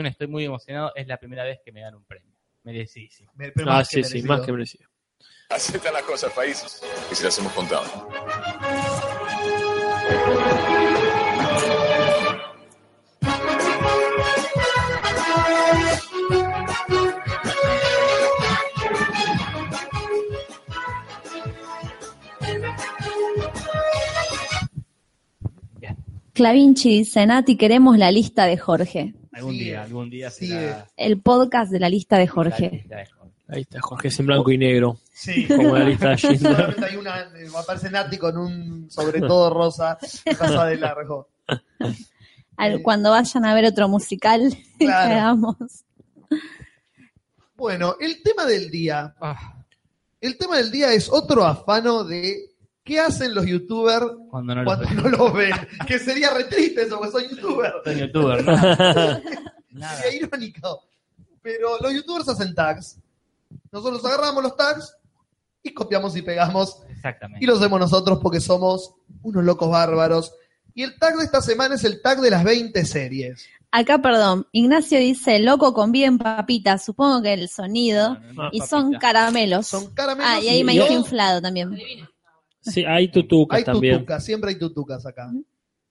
estoy 0.09 0.27
muy 0.27 0.45
emocionado, 0.45 0.91
es 0.95 1.07
la 1.07 1.17
primera 1.17 1.43
vez 1.43 1.59
que 1.63 1.71
me 1.71 1.81
dan 1.81 1.95
un 1.95 2.03
premio. 2.05 2.33
Merecidísimo. 2.63 3.31
Pero 3.37 3.53
Ah, 3.71 3.83
sí, 3.83 4.03
sí, 4.03 4.23
más 4.23 4.41
que 4.41 4.51
merecido. 4.51 4.89
Así 5.49 5.75
están 5.77 5.93
las 5.93 6.03
cosas, 6.03 6.33
países. 6.33 6.81
Y 7.11 7.15
si 7.15 7.23
las 7.23 7.37
hemos 7.37 7.53
contado. 7.53 8.09
Clavinchi 26.35 26.89
dice, 26.99 27.25
Nati, 27.25 27.55
queremos 27.55 27.97
la 27.97 28.11
lista 28.11 28.45
de 28.45 28.57
Jorge. 28.57 29.13
Algún 29.31 29.57
día, 29.57 29.83
algún 29.83 30.09
día 30.09 30.29
sigue. 30.29 30.53
será 30.53 30.87
El 30.97 31.21
podcast 31.21 31.71
de 31.71 31.79
la 31.79 31.87
lista 31.89 32.17
de 32.17 32.25
la 32.25 32.31
Jorge. 32.31 32.69
lista 32.73 32.97
de 32.97 33.05
Jorge. 33.05 33.33
Ahí 33.47 33.61
está, 33.61 33.79
Jorge, 33.81 34.07
es 34.09 34.19
en 34.19 34.25
blanco 34.25 34.51
y 34.51 34.57
negro, 34.57 34.97
Sí. 35.13 35.45
como 35.47 35.77
la 35.77 35.85
lista 35.85 36.09
de 36.09 36.17
Schindler. 36.17 36.75
Hay 36.83 36.95
una, 36.97 37.21
eh, 37.21 37.47
aparece 37.57 37.89
Nati 37.89 38.17
con 38.17 38.37
un 38.37 38.91
sobre 38.91 39.21
todo 39.21 39.49
rosa 39.49 39.97
pasa 40.37 40.65
de 40.65 40.75
largo. 40.77 41.29
Al- 42.57 42.81
cuando 42.81 43.11
vayan 43.11 43.45
a 43.45 43.53
ver 43.53 43.65
otro 43.65 43.87
musical 43.87 44.41
Claro. 44.79 45.57
Bueno, 47.55 47.95
el 48.01 48.21
tema 48.23 48.45
del 48.45 48.69
día. 48.69 49.15
Ah, 49.21 49.63
El 50.19 50.37
tema 50.37 50.57
del 50.57 50.71
día 50.71 50.91
es 50.91 51.09
otro 51.09 51.45
afano 51.45 52.03
de 52.03 52.54
qué 52.85 52.99
hacen 53.01 53.35
los 53.35 53.45
youtubers 53.45 54.05
cuando 54.29 54.55
no 54.55 54.61
lo 54.63 54.65
cuando 54.65 54.89
no 54.91 55.09
los 55.09 55.33
ven. 55.33 55.51
Que 55.87 55.99
sería 55.99 56.29
re 56.29 56.45
triste 56.45 56.83
eso, 56.83 56.97
porque 56.99 57.11
son 57.11 57.29
youtubers. 57.35 57.73
soy 57.83 57.99
youtuber, 57.99 58.45
nada. 59.71 60.01
Sería 60.01 60.21
irónico. 60.21 60.83
Pero 61.41 61.77
los 61.81 61.93
youtubers 61.93 62.29
hacen 62.29 62.55
tags. 62.55 62.97
Nosotros 63.71 64.03
agarramos 64.05 64.41
los 64.43 64.55
tags 64.55 64.95
y 65.61 65.73
copiamos 65.73 66.15
y 66.15 66.21
pegamos. 66.21 66.81
Exactamente. 66.89 67.43
Y 67.43 67.47
lo 67.47 67.55
hacemos 67.57 67.79
nosotros 67.79 68.19
porque 68.21 68.39
somos 68.39 68.93
unos 69.21 69.43
locos 69.43 69.69
bárbaros. 69.69 70.33
Y 70.73 70.83
el 70.83 70.97
tag 70.97 71.15
de 71.17 71.23
esta 71.25 71.41
semana 71.41 71.75
es 71.75 71.83
el 71.83 72.01
tag 72.01 72.19
de 72.21 72.29
las 72.31 72.43
20 72.43 72.83
series. 72.85 73.45
Acá, 73.71 73.97
perdón, 74.01 74.47
Ignacio 74.53 74.99
dice, 74.99 75.39
loco, 75.39 75.73
conviven 75.73 76.17
papitas, 76.17 76.85
supongo 76.85 77.21
que 77.21 77.33
el 77.33 77.49
sonido, 77.49 78.13
No, 78.13 78.19
no, 78.19 78.33
no, 78.43 78.49
y 78.53 78.59
papita. 78.59 78.67
son 78.67 78.93
caramelos. 78.93 79.67
Son 79.67 79.93
caramelos. 79.93 80.31
Ah, 80.33 80.39
y 80.41 80.47
y 80.59 80.63
maíz 80.63 80.79
dos- 80.79 80.91
inflado 80.91 81.41
también. 81.41 81.77
Sí, 82.71 82.83
hay 82.85 83.07
tutucas 83.09 83.57
Hay 83.59 83.63
también. 83.63 83.95
tutucas, 83.95 84.23
siempre 84.25 84.49
hay 84.51 84.57
tutucas 84.59 85.05
acá. 85.05 85.31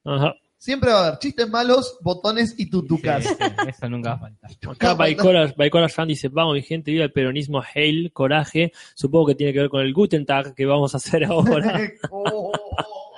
Ajá. 0.05 0.35
Siempre 0.57 0.91
va 0.93 1.01
a 1.05 1.07
haber 1.09 1.18
chistes 1.18 1.49
malos, 1.51 1.99
botones 2.01 2.55
y 2.59 2.70
tutucas. 2.70 3.22
Sí, 3.25 3.35
sí, 3.39 3.45
eso 3.68 3.89
nunca 3.91 4.11
va 4.11 4.14
a 4.16 4.18
faltar. 4.20 4.51
Acá 4.72 4.95
Baikora, 4.95 5.53
Baikora 5.57 5.89
Fan 5.91 6.09
dice, 6.09 6.29
vamos 6.29 6.55
mi 6.55 6.62
gente, 6.62 6.91
viva 6.91 7.05
el 7.05 7.12
peronismo, 7.12 7.62
hail, 7.75 8.11
coraje. 8.12 8.72
Supongo 8.95 9.27
que 9.27 9.35
tiene 9.35 9.53
que 9.53 9.59
ver 9.61 9.68
con 9.68 9.83
el 9.83 9.93
Guten 9.93 10.25
Tag 10.25 10.55
que 10.55 10.64
vamos 10.64 10.95
a 10.95 10.97
hacer 10.97 11.25
ahora. 11.25 11.81
Oh. 12.11 12.51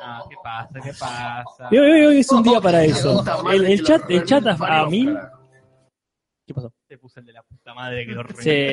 Ah, 0.09 0.25
¿Qué 0.29 0.37
pasa? 0.43 0.81
¿Qué 0.83 0.91
pasa? 0.91 1.69
Hoy, 1.71 1.79
hoy- 1.79 2.07
hoy 2.07 2.19
es 2.19 2.31
un 2.31 2.43
día 2.43 2.61
para 2.61 2.85
eso. 2.85 3.25
El, 3.53 3.65
el 3.67 3.83
chat, 3.83 4.09
el 4.09 4.25
chat 4.25 4.47
a, 4.47 4.81
a 4.83 4.87
mí... 4.89 5.09
¿Qué 6.47 6.55
pasó? 6.55 6.73
Te 6.87 6.97
puse 6.97 7.19
el 7.21 7.27
de 7.27 7.33
la 7.33 7.43
puta 7.43 7.75
madre 7.75 8.07
que 8.07 8.13
lo 8.13 8.23
Sí. 8.39 8.69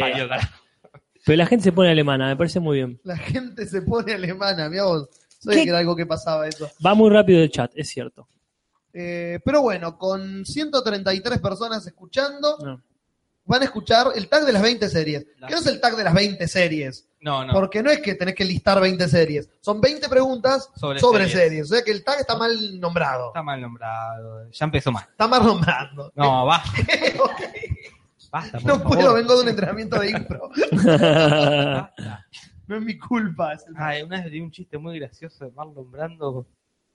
Pero 1.25 1.37
la 1.37 1.45
gente 1.45 1.63
se 1.63 1.71
pone 1.71 1.89
alemana, 1.89 2.27
me 2.27 2.35
parece 2.35 2.59
muy 2.59 2.77
bien. 2.77 2.99
La 3.03 3.17
gente 3.17 3.65
se 3.65 3.81
pone 3.81 4.13
alemana, 4.13 4.69
mira 4.69 4.83
vos. 4.85 5.07
Sabía 5.39 5.63
que 5.63 5.69
era 5.69 5.79
algo 5.79 5.95
que 5.95 6.05
pasaba 6.05 6.47
eso. 6.47 6.69
Va 6.85 6.93
muy 6.93 7.09
rápido 7.09 7.41
el 7.41 7.49
chat, 7.51 7.71
es 7.75 7.89
cierto. 7.89 8.27
Eh, 8.93 9.39
pero 9.43 9.61
bueno, 9.61 9.97
con 9.97 10.45
133 10.45 11.39
personas 11.39 11.85
escuchando, 11.87 12.57
No. 12.63 12.81
van 13.45 13.61
a 13.61 13.65
escuchar 13.65 14.07
el 14.15 14.27
tag 14.29 14.45
de 14.45 14.53
las 14.53 14.61
20 14.61 14.87
series. 14.89 15.25
La- 15.39 15.47
¿Qué 15.47 15.53
no 15.55 15.59
es 15.61 15.67
el 15.67 15.81
tag 15.81 15.95
de 15.95 16.03
las 16.03 16.13
20 16.13 16.47
series? 16.47 17.07
No, 17.19 17.45
no. 17.45 17.53
Porque 17.53 17.81
no 17.81 17.89
es 17.89 17.99
que 18.01 18.15
tenés 18.15 18.35
que 18.35 18.43
listar 18.45 18.79
20 18.81 19.07
series. 19.07 19.49
Son 19.61 19.79
20 19.81 20.07
preguntas 20.09 20.69
sobre, 20.75 20.99
Sobre 20.99 21.25
series. 21.29 21.39
series. 21.43 21.71
O 21.71 21.73
sea 21.75 21.83
que 21.83 21.91
el 21.91 22.03
tag 22.03 22.19
está 22.19 22.37
mal 22.37 22.79
nombrado. 22.79 23.27
Está 23.29 23.41
mal 23.41 23.59
nombrado. 23.61 24.49
Ya 24.51 24.65
empezó 24.65 24.91
mal. 24.91 25.05
Está 25.09 25.27
mal 25.27 25.43
nombrado. 25.45 26.11
No, 26.15 26.45
basta, 26.45 26.69
Ok. 27.23 27.41
Basta. 28.33 28.59
por 28.59 28.67
No 28.67 28.79
favor. 28.79 28.97
puedo, 28.97 29.13
vengo 29.13 29.35
de 29.37 29.43
un 29.43 29.49
entrenamiento 29.49 29.99
de 29.99 30.09
impro. 30.11 30.49
Basta. 30.71 31.93
No 32.67 32.75
es 32.77 32.81
mi 32.81 32.97
culpa. 32.97 33.53
es 33.53 33.65
el- 33.67 33.73
Ay, 33.77 34.01
una 34.03 34.21
vez 34.21 34.31
di 34.31 34.39
un 34.41 34.51
chiste 34.51 34.77
muy 34.77 34.99
gracioso 34.99 35.45
de 35.45 35.51
Marlon 35.51 35.89
Brando. 35.91 36.47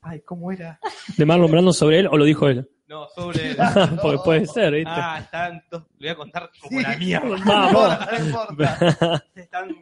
Ay, 0.02 0.20
¿cómo 0.20 0.50
era? 0.52 0.78
¿De 1.16 1.24
Marlon 1.26 1.50
Brando 1.50 1.72
sobre 1.72 2.00
él 2.00 2.06
o 2.10 2.16
lo 2.16 2.24
dijo 2.24 2.48
él? 2.48 2.68
No, 2.86 3.06
sobre. 3.14 3.54
Porque 4.02 4.18
puede 4.24 4.46
ser, 4.46 4.72
¿viste? 4.72 4.90
Ah, 4.92 5.20
están 5.22 5.62
dos. 5.70 5.84
Le 5.98 6.08
voy 6.08 6.12
a 6.12 6.16
contar 6.16 6.50
como 6.60 6.78
Sí. 6.78 6.84
la 6.86 6.96
mierda. 6.96 7.28
No 7.38 7.44
Vamos. 7.44 7.72
importa, 7.72 8.08
no 8.18 8.24
importa. 8.26 9.24
Están 9.34 9.76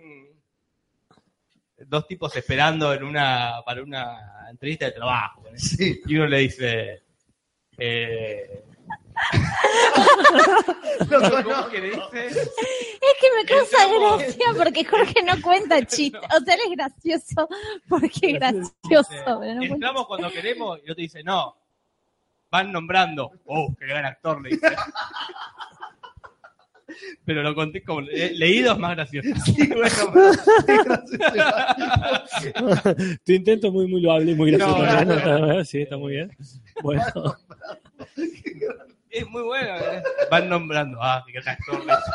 dos 1.86 2.06
tipos 2.08 2.34
esperando 2.36 2.92
en 2.94 3.04
una 3.04 3.56
para 3.64 3.82
una 3.82 4.18
entrevista 4.50 4.86
de 4.86 4.92
trabajo. 4.92 5.44
¿eh? 5.48 5.58
Sí. 5.58 6.00
Y 6.06 6.16
uno 6.16 6.26
le 6.26 6.38
dice. 6.38 7.02
Eh, 7.78 8.64
Es 13.06 13.14
que 13.20 13.28
me 13.36 13.44
causa 13.44 13.78
decía 14.18 14.46
porque 14.56 14.84
Jorge 14.84 15.22
no 15.22 15.40
cuenta 15.42 15.84
chistes. 15.84 16.20
O 16.34 16.44
sea, 16.44 16.54
él 16.54 16.60
es 16.66 16.76
gracioso 16.76 17.48
porque 17.88 18.30
es 18.30 18.34
gracioso. 18.34 19.42
Entramos 19.42 20.06
cuando 20.06 20.30
queremos 20.30 20.78
y 20.80 20.90
otro 20.90 21.02
dice, 21.02 21.22
no. 21.22 21.56
Van 22.50 22.72
nombrando. 22.72 23.32
Oh, 23.46 23.74
qué 23.78 23.86
gran 23.86 24.04
actor, 24.06 24.40
le 24.42 24.50
dice. 24.50 24.66
Pero 27.26 27.42
lo 27.42 27.54
conté 27.54 27.82
como 27.82 28.00
le- 28.00 28.32
leído 28.34 28.72
es 28.72 28.78
más 28.78 28.94
gracioso. 28.96 29.28
tu 33.24 33.32
intento 33.32 33.66
es 33.66 33.72
muy, 33.72 33.86
muy 33.86 34.00
loable 34.00 34.32
y 34.32 34.34
muy 34.34 34.52
gracioso. 34.52 35.04
No, 35.04 35.54
¿no? 35.54 35.64
Sí, 35.64 35.82
está 35.82 35.98
muy 35.98 36.14
bien. 36.14 36.30
Bueno, 36.82 37.02
Es 39.16 39.26
muy 39.28 39.42
bueno. 39.42 39.76
¿eh? 39.76 40.02
Van 40.30 40.46
nombrando. 40.46 40.98
Ah, 41.00 41.24
qué 41.26 41.32
gran 41.32 41.48
actor. 41.48 41.84
le 41.86 41.92
dice. 41.96 42.12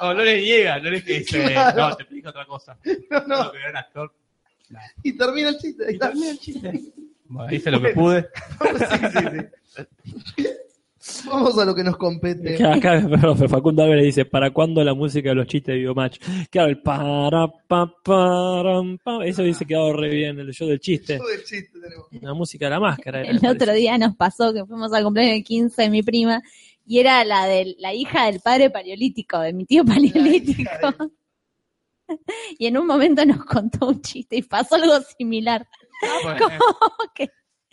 O 0.00 0.12
no 0.14 0.24
le 0.24 0.40
niega, 0.40 0.78
no 0.80 0.90
le 0.90 1.00
dice, 1.00 1.44
Claro. 1.52 1.90
no, 1.90 1.96
te 1.96 2.02
explico 2.02 2.30
otra 2.30 2.44
cosa. 2.44 2.76
No, 3.10 3.20
no. 3.20 3.52
No, 3.52 3.78
actor. 3.78 4.12
Y 5.04 5.16
termina 5.16 5.50
el 5.50 5.58
chiste. 5.58 5.86
Ahí 5.86 5.94
está. 5.94 6.10
el 6.10 6.38
chiste. 6.40 6.72
Bueno, 7.26 7.54
hice 7.54 7.70
lo 7.70 7.80
que 7.80 7.90
pude. 7.90 8.28
Vamos 11.26 11.58
a 11.58 11.64
lo 11.64 11.74
que 11.74 11.84
nos 11.84 11.96
compete. 11.96 12.56
que 12.56 12.64
acá 12.64 13.06
profe, 13.20 13.46
Facundo 13.48 13.82
Álvarez 13.82 14.04
dice, 14.04 14.24
¿para 14.24 14.50
cuándo 14.52 14.82
la 14.82 14.94
música 14.94 15.28
de 15.30 15.34
los 15.34 15.46
chistes 15.46 15.74
de 15.74 15.80
Biomatch? 15.80 16.18
Claro, 16.50 16.68
el 16.70 16.80
para, 16.80 17.46
pa, 17.68 17.94
param, 18.02 18.98
pa, 18.98 19.24
eso 19.24 19.42
hubiese 19.42 19.66
quedado 19.66 19.92
re 19.92 20.08
bien, 20.08 20.38
el 20.40 20.52
show 20.52 20.66
del 20.66 20.80
chiste. 20.80 21.14
El 21.14 21.44
chiste 21.44 21.78
tenemos. 21.78 22.06
La 22.22 22.32
música 22.34 22.66
de 22.66 22.70
la 22.70 22.80
máscara. 22.80 23.20
era, 23.20 23.30
El 23.30 23.36
otro 23.38 23.52
parece. 23.58 23.74
día 23.74 23.98
nos 23.98 24.16
pasó 24.16 24.52
que 24.54 24.64
fuimos 24.64 24.92
al 24.92 25.04
cumpleaños 25.04 25.36
de 25.36 25.42
15 25.44 25.82
de 25.82 25.90
mi 25.90 26.02
prima 26.02 26.42
y 26.86 26.98
era 27.00 27.24
la 27.24 27.46
de 27.46 27.76
la 27.78 27.92
hija 27.94 28.26
del 28.26 28.40
padre 28.40 28.70
paleolítico, 28.70 29.38
de 29.40 29.52
mi 29.52 29.64
tío 29.66 29.84
paleolítico. 29.84 30.70
Y 32.58 32.66
en 32.66 32.76
un 32.76 32.86
momento 32.86 33.24
nos 33.24 33.44
contó 33.46 33.86
un 33.88 34.02
chiste 34.02 34.36
y 34.36 34.42
pasó 34.42 34.74
algo 34.74 34.94
similar. 35.16 35.66
Bueno, 36.22 36.38
Como 36.58 37.10
que 37.14 37.30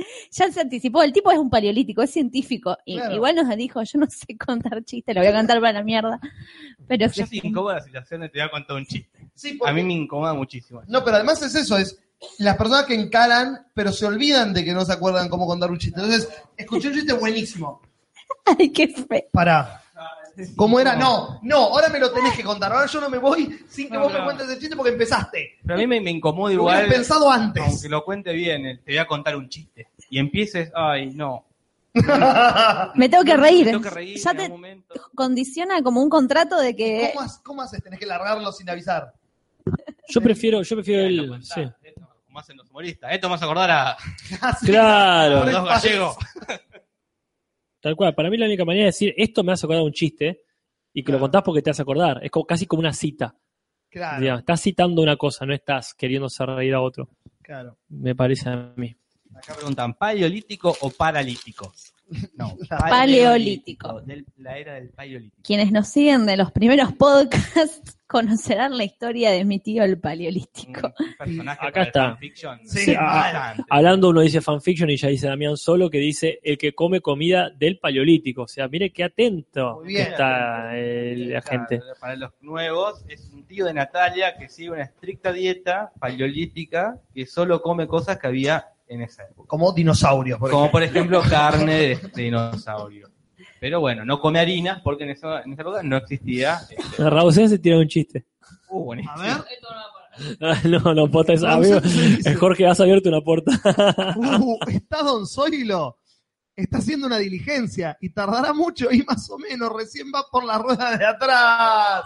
ya 0.31 0.51
se 0.51 0.61
anticipó, 0.61 1.03
el 1.03 1.13
tipo 1.13 1.31
es 1.31 1.37
un 1.39 1.49
paleolítico, 1.49 2.01
es 2.01 2.11
científico. 2.11 2.77
Y 2.85 2.95
Claro. 2.97 3.15
igual 3.15 3.35
nos 3.35 3.55
dijo, 3.55 3.81
yo 3.83 3.99
no 3.99 4.07
sé 4.09 4.37
contar 4.37 4.83
chistes, 4.83 5.15
lo 5.15 5.21
voy 5.21 5.29
a 5.29 5.33
contar 5.35 5.59
para 5.59 5.73
la 5.73 5.83
mierda. 5.83 6.19
Pero 6.87 7.07
Ya 7.07 7.25
sí. 7.25 7.39
se 7.39 7.47
incómoda 7.47 7.75
la 7.75 7.81
situación 7.83 8.21
de 8.21 8.29
te 8.29 8.39
voy 8.39 8.47
a 8.47 8.51
contar 8.51 8.75
un 8.77 8.85
chiste. 8.85 9.27
Sí, 9.33 9.53
porque- 9.53 9.71
A 9.71 9.73
mí 9.73 9.83
me 9.83 9.93
incomoda 9.93 10.33
muchísimo. 10.33 10.81
No, 10.87 11.03
pero 11.03 11.17
además 11.17 11.41
es 11.41 11.55
eso, 11.55 11.77
es 11.77 11.97
las 12.37 12.55
personas 12.57 12.85
que 12.85 12.93
encaran, 12.93 13.65
pero 13.73 13.91
se 13.91 14.05
olvidan 14.05 14.53
de 14.53 14.63
que 14.63 14.73
no 14.73 14.85
se 14.85 14.93
acuerdan 14.93 15.27
cómo 15.29 15.47
contar 15.47 15.71
un 15.71 15.77
chiste. 15.79 15.99
Entonces, 15.99 16.29
escuché 16.57 16.89
un 16.89 16.93
chiste 16.95 17.13
buenísimo. 17.13 17.81
Ay, 18.59 18.69
qué 18.71 18.87
fe. 18.87 19.27
Pará. 19.31 19.80
¿Cómo 20.55 20.79
era? 20.79 20.95
No, 20.95 21.39
no, 21.43 21.57
ahora 21.57 21.89
me 21.89 21.99
lo 21.99 22.11
tenés 22.11 22.35
que 22.35 22.43
contar. 22.43 22.71
Ahora 22.71 22.85
yo 22.87 22.99
no 23.01 23.09
me 23.09 23.17
voy 23.17 23.59
sin 23.69 23.87
que 23.89 23.93
No, 23.95 24.01
vos 24.03 24.13
me 24.13 24.19
no. 24.19 24.25
cuentes 24.25 24.49
el 24.49 24.59
chiste 24.59 24.75
porque 24.75 24.91
empezaste. 24.91 25.57
Pero 25.63 25.75
a 25.75 25.77
mí 25.77 25.87
me, 25.87 26.01
me 26.01 26.11
incomoda 26.11 26.49
Lo 26.53 26.59
igual. 26.61 26.87
pensado 26.87 27.29
antes. 27.31 27.63
Aunque 27.63 27.89
lo 27.89 28.03
cuente 28.03 28.31
bien, 28.33 28.65
eh, 28.65 28.77
te 28.83 28.91
voy 28.91 28.97
a 28.99 29.07
contar 29.07 29.35
un 29.35 29.47
chiste. 29.49 29.87
Y 30.09 30.19
empieces, 30.19 30.71
ay, 30.75 31.11
no. 31.11 31.45
Me 32.95 33.09
tengo 33.09 33.23
que 33.25 33.35
reír. 33.35 33.65
Me 33.65 33.71
tengo 33.71 33.83
que 33.83 33.89
reír 33.89 34.17
ya 34.17 34.31
en 34.31 34.37
te 34.37 34.47
momento. 34.49 34.93
condiciona 35.13 35.81
como 35.81 36.01
un 36.01 36.09
contrato 36.09 36.57
de 36.57 36.73
que 36.75 37.11
¿Cómo, 37.13 37.29
¿Cómo 37.43 37.61
haces? 37.63 37.83
Tenés 37.83 37.99
que 37.99 38.05
largarlo 38.05 38.49
sin 38.53 38.69
avisar. 38.69 39.13
Yo 40.07 40.21
prefiero, 40.21 40.61
yo 40.63 40.75
prefiero 40.77 41.09
Lo 41.09 41.35
el... 41.35 41.43
Sí. 41.43 41.61
esto, 41.83 42.01
como 42.25 42.39
hacen 42.39 42.55
los 42.57 42.69
humoristas. 42.69 43.11
Esto 43.13 43.27
me 43.29 43.35
hace 43.35 43.43
acordar 43.45 43.71
a 43.71 43.97
Claro. 44.65 45.43
los 45.45 45.51
dos 45.51 45.65
gallegos. 45.65 46.15
Tal 47.81 47.95
cual, 47.95 48.13
para 48.13 48.29
mí 48.29 48.37
la 48.37 48.45
única 48.45 48.63
manera 48.63 48.83
de 48.83 48.89
decir 48.89 49.13
esto 49.17 49.43
me 49.43 49.51
hace 49.51 49.65
acordar 49.65 49.83
un 49.83 49.91
chiste 49.91 50.43
y 50.93 51.03
que 51.03 51.11
lo 51.11 51.19
contás 51.19 51.41
porque 51.43 51.61
te 51.61 51.71
hace 51.71 51.81
acordar. 51.81 52.23
Es 52.23 52.29
como, 52.29 52.45
casi 52.45 52.65
como 52.65 52.81
una 52.81 52.93
cita. 52.93 53.35
Claro, 53.89 54.21
digamos. 54.21 54.41
Estás 54.41 54.61
citando 54.61 55.01
una 55.01 55.17
cosa, 55.17 55.45
no 55.45 55.53
estás 55.53 55.93
queriendo 55.93 56.27
hacer 56.27 56.47
reír 56.47 56.73
a 56.73 56.81
otro. 56.81 57.09
claro. 57.41 57.77
Me 57.89 58.15
parece 58.15 58.49
a 58.49 58.73
mí. 58.75 58.95
Acá 59.33 59.55
preguntan, 59.55 59.95
¿paleolítico 59.95 60.75
o 60.81 60.89
paralítico? 60.91 61.73
No, 62.37 62.57
Paleolítico. 62.67 64.01
La 64.37 64.57
era 64.57 64.75
del 64.75 64.89
paleolítico. 64.89 65.41
quienes 65.43 65.71
nos 65.71 65.87
siguen 65.87 66.25
de 66.25 66.37
los 66.37 66.51
primeros 66.51 66.91
podcasts 66.93 67.97
conocerán 68.07 68.77
la 68.77 68.83
historia 68.83 69.31
de 69.31 69.45
mi 69.45 69.59
tío 69.59 69.83
el 69.83 69.97
paleolítico. 69.97 70.91
Un 70.99 71.15
personaje 71.17 71.65
Acá 71.67 71.81
el 71.81 71.87
está. 71.87 72.09
fanfiction. 72.09 72.59
Sí, 72.65 72.79
Sí, 72.79 72.95
ah. 72.99 73.55
Hablando 73.69 74.09
uno 74.09 74.19
dice 74.19 74.41
fanfiction 74.41 74.89
y 74.89 74.97
ya 74.97 75.07
dice 75.07 75.27
Damián 75.27 75.55
Solo 75.55 75.89
que 75.89 75.99
dice 75.99 76.39
el 76.43 76.57
que 76.57 76.73
come 76.75 76.99
comida 76.99 77.49
del 77.51 77.79
paleolítico. 77.79 78.41
O 78.43 78.47
sea, 78.49 78.67
mire 78.67 78.91
qué 78.91 79.05
atento 79.05 79.75
Muy 79.77 79.87
bien. 79.93 80.07
está 80.07 80.71
eh, 80.77 81.15
la 81.29 81.41
gente. 81.41 81.81
Para 82.01 82.17
los 82.17 82.31
nuevos, 82.41 83.05
es 83.07 83.29
un 83.33 83.45
tío 83.45 83.65
de 83.65 83.73
Natalia 83.73 84.35
que 84.37 84.49
sigue 84.49 84.71
una 84.71 84.83
estricta 84.83 85.31
dieta 85.31 85.91
paleolítica 85.97 86.99
que 87.13 87.25
solo 87.25 87.61
come 87.61 87.87
cosas 87.87 88.17
que 88.17 88.27
había 88.27 88.70
en 88.91 89.01
esa 89.01 89.23
época. 89.23 89.47
Como 89.47 89.71
dinosaurios, 89.73 90.37
por 90.39 90.49
Como 90.51 90.65
ejemplo. 90.65 90.71
por 90.79 90.83
ejemplo 90.83 91.21
carne 91.29 91.73
de, 91.75 91.99
dinosaurio. 92.15 93.09
Pero 93.59 93.79
bueno, 93.79 94.03
no 94.05 94.19
come 94.19 94.39
harinas 94.39 94.81
porque 94.83 95.03
en 95.03 95.11
esa, 95.11 95.41
en 95.41 95.53
esa 95.53 95.61
época 95.61 95.83
no 95.83 95.97
existía. 95.97 96.59
este, 96.69 97.09
Raúl 97.09 97.31
se 97.33 97.59
tira 97.59 97.77
un 97.77 97.87
chiste. 97.87 98.25
uh, 98.69 98.83
buenísimo. 98.83 99.13
A 99.15 99.21
ver. 99.21 99.37
Ah, 100.41 100.59
no, 100.65 100.93
no, 100.93 101.09
pota 101.09 101.33
eso. 101.33 101.45
Raúl 101.45 101.65
Amigo, 101.65 101.79
Jorge, 102.39 102.67
has 102.67 102.79
abierto 102.79 103.09
una 103.09 103.21
puerta. 103.21 103.51
Uh, 104.17 104.57
está 104.67 105.03
Don 105.03 105.25
Zoilo. 105.25 105.97
Está 106.55 106.79
haciendo 106.79 107.07
una 107.07 107.17
diligencia 107.17 107.97
y 108.01 108.09
tardará 108.09 108.51
mucho 108.53 108.91
y 108.91 109.03
más 109.03 109.29
o 109.29 109.37
menos 109.37 109.71
recién 109.73 110.07
va 110.13 110.25
por 110.29 110.43
la 110.43 110.57
rueda 110.57 110.97
de 110.97 111.05
atrás. 111.05 112.03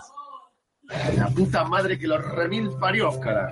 La 1.18 1.30
puta 1.36 1.64
madre 1.64 1.98
que 1.98 2.08
los 2.08 2.24
remil 2.24 2.70
parió, 2.80 3.20
cara. 3.20 3.52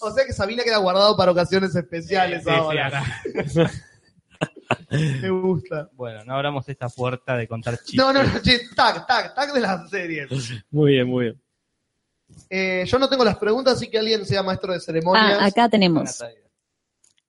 O 0.00 0.10
sea 0.10 0.24
que 0.24 0.32
Sabina 0.32 0.64
queda 0.64 0.78
guardado 0.78 1.16
para 1.16 1.30
ocasiones 1.32 1.74
especiales 1.74 2.44
Sí, 2.44 2.50
ahora. 2.50 3.02
Me 4.90 5.30
gusta. 5.30 5.90
Bueno, 5.94 6.24
no 6.24 6.34
abramos 6.34 6.68
esta 6.68 6.88
puerta 6.88 7.36
de 7.36 7.46
contar 7.46 7.76
chistes. 7.78 7.96
No, 7.96 8.12
no, 8.12 8.22
no, 8.22 8.40
che, 8.40 8.60
tag, 8.74 9.06
tag, 9.06 9.34
tag 9.34 9.52
de 9.52 9.60
las 9.60 9.90
series. 9.90 10.30
Muy 10.70 10.92
bien, 10.92 11.08
muy 11.08 11.24
bien. 11.26 11.42
Eh, 12.48 12.84
yo 12.86 12.98
no 12.98 13.08
tengo 13.08 13.24
las 13.24 13.36
preguntas, 13.36 13.74
así 13.74 13.88
que 13.88 13.98
alguien 13.98 14.24
sea 14.24 14.42
maestro 14.42 14.72
de 14.72 14.80
ceremonias. 14.80 15.38
Ah, 15.40 15.46
acá 15.46 15.68
tenemos. 15.68 16.22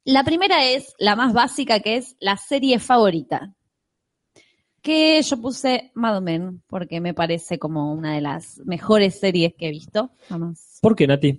La 0.03 0.23
primera 0.23 0.63
es 0.65 0.93
la 0.97 1.15
más 1.15 1.33
básica, 1.33 1.79
que 1.79 1.97
es 1.97 2.15
la 2.19 2.37
serie 2.37 2.79
favorita. 2.79 3.53
Que 4.81 5.21
yo 5.21 5.37
puse 5.39 5.91
Mad 5.93 6.21
Men, 6.21 6.63
porque 6.67 7.01
me 7.01 7.13
parece 7.13 7.59
como 7.59 7.93
una 7.93 8.15
de 8.15 8.21
las 8.21 8.59
mejores 8.65 9.19
series 9.19 9.53
que 9.53 9.67
he 9.67 9.71
visto. 9.71 10.11
Vamos. 10.29 10.79
¿Por 10.81 10.95
qué, 10.95 11.05
Nati? 11.05 11.37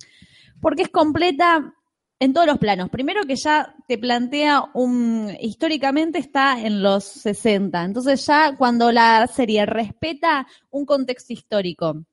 Porque 0.63 0.83
es 0.83 0.89
completa 0.89 1.75
en 2.21 2.33
todos 2.33 2.47
los 2.47 2.59
planos. 2.59 2.89
Primero 2.89 3.25
que 3.25 3.35
ya 3.35 3.75
te 3.89 3.99
plantea 3.99 4.71
un... 4.75 5.37
Históricamente 5.41 6.21
está 6.21 6.61
en 6.61 6.81
los 6.81 7.03
60. 7.03 7.83
Entonces 7.85 8.25
ya 8.25 8.57
cuando 8.57 8.93
la 8.93 9.27
serie 9.27 9.67
respeta 9.67 10.47
un 10.71 10.87
contexto 10.87 11.33
histórico 11.33 12.05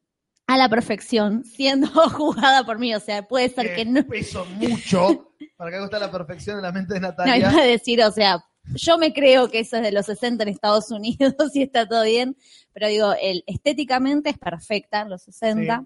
a 0.47 0.57
la 0.57 0.67
perfección, 0.67 1.43
siendo 1.45 1.87
jugada 2.09 2.65
por 2.65 2.79
mí, 2.79 2.95
o 2.95 2.99
sea, 2.99 3.27
puede 3.27 3.49
ser 3.49 3.75
que 3.75 3.85
no... 3.85 4.03
Eso 4.11 4.45
mucho. 4.55 5.31
Para 5.55 5.69
que 5.69 5.75
haga 5.75 5.85
está 5.85 5.99
la 5.99 6.11
perfección 6.11 6.57
en 6.57 6.63
la 6.63 6.71
mente 6.71 6.95
de 6.95 6.99
No, 7.01 7.09
Natalia. 7.09 7.37
iba 7.37 7.61
a 7.61 7.65
decir, 7.65 8.01
o 8.01 8.11
sea, 8.11 8.43
yo 8.73 8.97
me 8.97 9.13
creo 9.13 9.47
que 9.51 9.59
eso 9.59 9.77
es 9.77 9.83
de 9.83 9.91
los 9.91 10.07
60 10.07 10.41
en 10.41 10.49
Estados 10.49 10.89
Unidos 10.89 11.35
y 11.53 11.61
está 11.61 11.87
todo 11.87 12.03
bien, 12.03 12.35
pero 12.73 12.87
digo, 12.87 13.13
el, 13.21 13.43
estéticamente 13.45 14.31
es 14.31 14.39
perfecta, 14.39 15.05
los 15.05 15.21
60. 15.21 15.85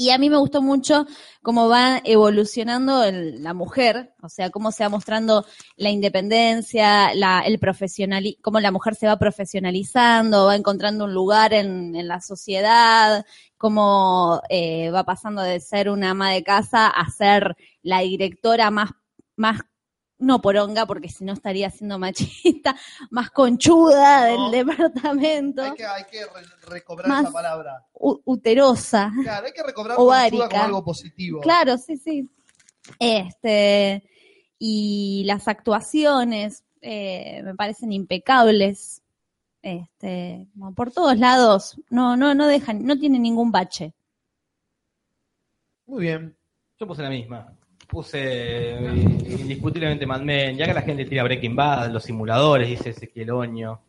Y 0.00 0.10
a 0.10 0.18
mí 0.18 0.30
me 0.30 0.36
gustó 0.36 0.62
mucho 0.62 1.06
cómo 1.42 1.68
va 1.68 2.00
evolucionando 2.04 3.02
el- 3.02 3.42
la 3.42 3.52
mujer, 3.52 4.14
o 4.22 4.28
sea, 4.28 4.48
cómo 4.50 4.70
se 4.70 4.84
va 4.84 4.88
mostrando 4.90 5.44
la 5.76 5.90
independencia, 5.90 7.12
la, 7.14 7.40
el 7.40 7.58
profesional, 7.58 8.22
cómo 8.40 8.60
la 8.60 8.70
mujer 8.70 8.94
se 8.94 9.08
va 9.08 9.18
profesionalizando, 9.18 10.46
va 10.46 10.54
encontrando 10.54 11.04
un 11.06 11.14
lugar 11.14 11.52
en, 11.52 12.06
la 12.06 12.20
sociedad, 12.20 13.26
cómo 13.56 14.40
eh, 14.50 14.90
va 14.92 15.02
pasando 15.04 15.42
de 15.42 15.58
ser 15.58 15.90
una 15.90 16.10
ama 16.10 16.30
de 16.30 16.44
casa 16.44 16.86
a 16.88 17.10
ser 17.10 17.56
la 17.82 17.98
directora 18.00 18.70
más, 18.70 18.90
más 19.36 19.62
no 20.18 20.40
poronga, 20.40 20.84
porque 20.86 21.08
si 21.08 21.24
no 21.24 21.32
estaría 21.32 21.70
siendo 21.70 21.98
machista, 21.98 22.74
más 23.10 23.30
conchuda 23.30 24.24
del 24.24 24.36
No. 24.36 24.50
departamento, 24.50 25.62
Hay 25.62 25.74
que, 25.74 25.86
hay 25.86 26.04
que 26.04 26.24
re- 26.24 26.68
recobrar 26.70 27.08
Más- 27.08 27.22
esa 27.24 27.32
palabra. 27.32 27.86
uterosa. 27.94 29.12
Claro, 29.22 29.46
hay 29.46 29.52
que 29.52 29.62
recobrar 29.62 29.96
Ovárica. 29.98 30.30
conchuda 30.44 30.48
como 30.48 30.64
algo 30.64 30.84
positivo. 30.84 31.40
Claro, 31.40 31.78
sí, 31.78 31.96
sí. 31.96 32.28
Este, 32.98 34.02
y 34.58 35.22
las 35.26 35.46
actuaciones 35.48 36.64
eh, 36.80 37.42
me 37.44 37.54
parecen 37.54 37.92
impecables. 37.92 39.02
Este, 39.60 40.46
por 40.76 40.92
todos 40.92 41.18
lados, 41.18 41.80
no, 41.90 42.16
no, 42.16 42.34
no 42.34 42.46
dejan, 42.46 42.84
no 42.86 42.96
tienen 42.98 43.22
ningún 43.22 43.50
bache. 43.52 43.92
Muy 45.86 46.02
bien. 46.02 46.36
Yo 46.78 46.86
puse 46.86 47.02
la 47.02 47.10
misma. 47.10 47.52
Puse 47.88 48.18
eh, 48.20 48.94
indiscutiblemente 49.40 50.06
Mad 50.06 50.22
Men. 50.22 50.56
Ya 50.56 50.66
que 50.66 50.74
la 50.74 50.82
gente 50.82 51.04
tira 51.04 51.24
Breaking 51.24 51.56
Bad, 51.56 51.90
los 51.90 52.04
simuladores, 52.04 52.68
dice 52.68 52.90
Ezequiel 52.90 53.30
Oño. 53.30 53.80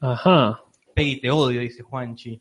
Ajá. 0.00 0.62
Peggy 0.94 1.20
te 1.20 1.30
odio, 1.30 1.60
dice 1.60 1.82
Juanchi. 1.82 2.40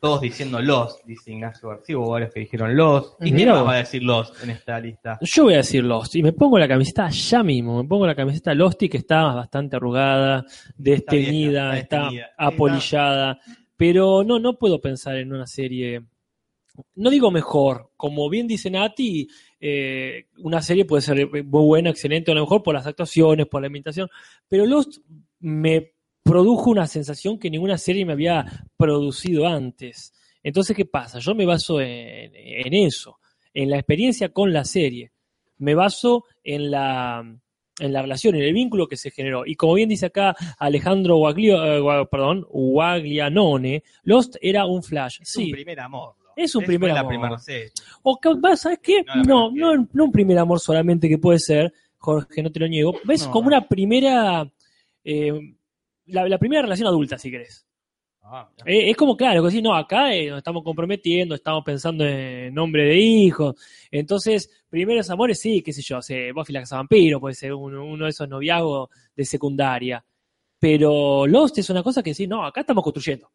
todos 0.00 0.20
diciendo 0.20 0.60
Lost, 0.62 1.04
dice 1.04 1.32
Ignacio 1.32 1.70
García, 1.70 1.98
hubo 1.98 2.10
varios 2.10 2.32
que 2.32 2.40
dijeron 2.40 2.76
Lost. 2.76 3.20
¿Y 3.20 3.32
quién 3.32 3.48
va 3.48 3.72
a 3.72 3.76
decir 3.78 4.02
Lost 4.02 4.42
en 4.42 4.50
esta 4.50 4.78
lista? 4.78 5.18
Yo 5.20 5.44
voy 5.44 5.54
a 5.54 5.58
decir 5.58 5.82
Lost 5.84 6.14
y 6.14 6.22
me 6.22 6.32
pongo 6.32 6.58
la 6.58 6.68
camiseta 6.68 7.08
ya 7.08 7.42
mismo, 7.42 7.82
me 7.82 7.88
pongo 7.88 8.06
la 8.06 8.14
camiseta 8.14 8.54
Losty 8.54 8.88
que 8.88 8.98
está 8.98 9.24
bastante 9.34 9.76
arrugada, 9.76 10.44
desteñida, 10.76 11.76
está 11.76 12.08
está, 12.10 12.30
apolillada, 12.36 13.40
pero 13.76 14.22
no, 14.22 14.38
no 14.38 14.56
puedo 14.56 14.80
pensar 14.80 15.16
en 15.16 15.32
una 15.32 15.46
serie, 15.46 16.02
no 16.94 17.10
digo 17.10 17.30
mejor, 17.30 17.90
como 17.96 18.28
bien 18.28 18.46
dice 18.46 18.70
Nati, 18.70 19.28
eh, 19.60 20.26
una 20.38 20.62
serie 20.62 20.84
puede 20.84 21.02
ser 21.02 21.28
muy 21.28 21.42
buena, 21.42 21.90
excelente, 21.90 22.30
a 22.30 22.34
lo 22.34 22.42
mejor 22.42 22.62
por 22.62 22.74
las 22.74 22.86
actuaciones, 22.86 23.46
por 23.46 23.60
la 23.60 23.68
imitación, 23.68 24.08
pero 24.48 24.66
Lost 24.66 24.98
me 25.40 25.92
produjo 26.22 26.70
una 26.70 26.86
sensación 26.86 27.38
que 27.38 27.50
ninguna 27.50 27.78
serie 27.78 28.04
me 28.04 28.12
había 28.12 28.44
producido 28.76 29.46
antes. 29.46 30.12
Entonces, 30.42 30.76
¿qué 30.76 30.84
pasa? 30.84 31.18
Yo 31.18 31.34
me 31.34 31.46
baso 31.46 31.80
en, 31.80 32.32
en 32.34 32.74
eso, 32.74 33.18
en 33.54 33.70
la 33.70 33.78
experiencia 33.78 34.28
con 34.30 34.52
la 34.52 34.64
serie. 34.64 35.12
Me 35.58 35.74
baso 35.74 36.24
en 36.44 36.70
la, 36.70 37.24
en 37.78 37.92
la 37.92 38.02
relación, 38.02 38.34
en 38.34 38.42
el 38.42 38.52
vínculo 38.52 38.86
que 38.86 38.96
se 38.96 39.10
generó. 39.10 39.44
Y 39.46 39.54
como 39.54 39.74
bien 39.74 39.88
dice 39.88 40.06
acá 40.06 40.36
Alejandro 40.58 41.16
Guaglio, 41.16 42.02
eh, 42.02 42.06
perdón, 42.10 42.46
Guaglianone, 42.50 43.82
Lost 44.02 44.36
era 44.40 44.66
un 44.66 44.82
flash. 44.82 45.20
Es 45.22 45.30
sí, 45.30 45.46
un 45.46 45.52
primer 45.52 45.80
amor. 45.80 46.14
Es 46.44 46.54
un 46.54 46.64
primer 46.64 46.90
amor. 46.92 47.08
primera 47.08 47.38
serie. 47.38 47.70
o 48.02 48.18
que- 48.20 48.34
¿vas- 48.38 48.60
¿sabes 48.60 48.78
qué? 48.82 49.02
No, 49.26 49.50
No, 49.50 49.74
no, 49.76 49.88
no 49.92 50.04
un 50.04 50.12
primer 50.12 50.38
amor 50.38 50.60
solamente 50.60 51.08
que 51.08 51.18
puede 51.18 51.38
ser, 51.38 51.72
Jorge, 51.98 52.42
no 52.42 52.50
te 52.52 52.60
lo 52.60 52.68
niego. 52.68 52.94
¿Ves? 53.04 53.26
No. 53.26 53.32
Como 53.32 53.48
una 53.48 53.66
primera, 53.66 54.50
eh, 55.04 55.32
la, 56.06 56.28
la 56.28 56.38
primera 56.38 56.62
relación 56.62 56.86
adulta, 56.88 57.18
si 57.18 57.30
querés. 57.30 57.64
Ah. 58.22 58.48
Eh, 58.66 58.90
es 58.90 58.96
como, 58.96 59.16
claro, 59.16 59.42
que 59.42 59.50
sí, 59.50 59.62
no, 59.62 59.74
acá 59.74 60.14
eh, 60.14 60.28
nos 60.28 60.38
estamos 60.38 60.62
comprometiendo, 60.62 61.34
estamos 61.34 61.64
pensando 61.64 62.04
en 62.04 62.52
nombre 62.54 62.84
de 62.84 62.96
hijos. 62.98 63.56
Entonces, 63.90 64.50
primeros 64.68 65.08
amores, 65.10 65.40
sí, 65.40 65.62
qué 65.62 65.72
sé 65.72 65.80
yo, 65.82 66.02
se, 66.02 66.30
Buffy 66.32 66.52
la 66.52 66.60
casa 66.60 66.76
vampiro, 66.76 67.18
puede 67.20 67.34
ser 67.34 67.54
uno, 67.54 67.84
uno 67.84 68.04
de 68.04 68.10
esos 68.10 68.28
noviazgos 68.28 68.90
de 69.16 69.24
secundaria. 69.24 70.04
Pero 70.58 71.26
Lost 71.26 71.58
es 71.58 71.70
una 71.70 71.82
cosa 71.82 72.02
que 72.02 72.12
sí, 72.14 72.26
no, 72.26 72.44
acá 72.44 72.60
estamos 72.60 72.84
construyendo. 72.84 73.30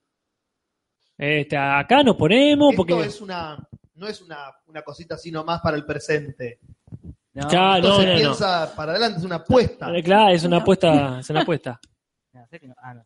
Este, 1.17 1.55
acá 1.57 2.03
nos 2.03 2.15
ponemos 2.15 2.71
Esto 2.71 2.77
porque... 2.85 3.05
es 3.05 3.21
una, 3.21 3.57
no 3.95 4.07
es 4.07 4.21
una, 4.21 4.37
una 4.67 4.81
cosita 4.81 5.15
así 5.15 5.31
nomás 5.31 5.61
para 5.61 5.77
el 5.77 5.85
presente. 5.85 6.59
No, 7.33 7.47
Claro, 7.47 7.87
no, 7.87 7.95
se 7.97 8.05
no, 8.05 8.11
no. 8.13 8.17
piensa 8.19 8.73
para 8.75 8.91
adelante, 8.91 9.19
es 9.19 9.25
una 9.25 9.35
apuesta. 9.37 9.95
Eh, 9.97 10.03
Claro, 10.03 10.33
es 10.33 10.43
una 10.43 10.57
apuesta, 10.57 11.19
es 11.19 11.29
una 11.29 11.41
apuesta. 11.41 11.79
Ah, 12.81 12.93
no. 12.95 13.03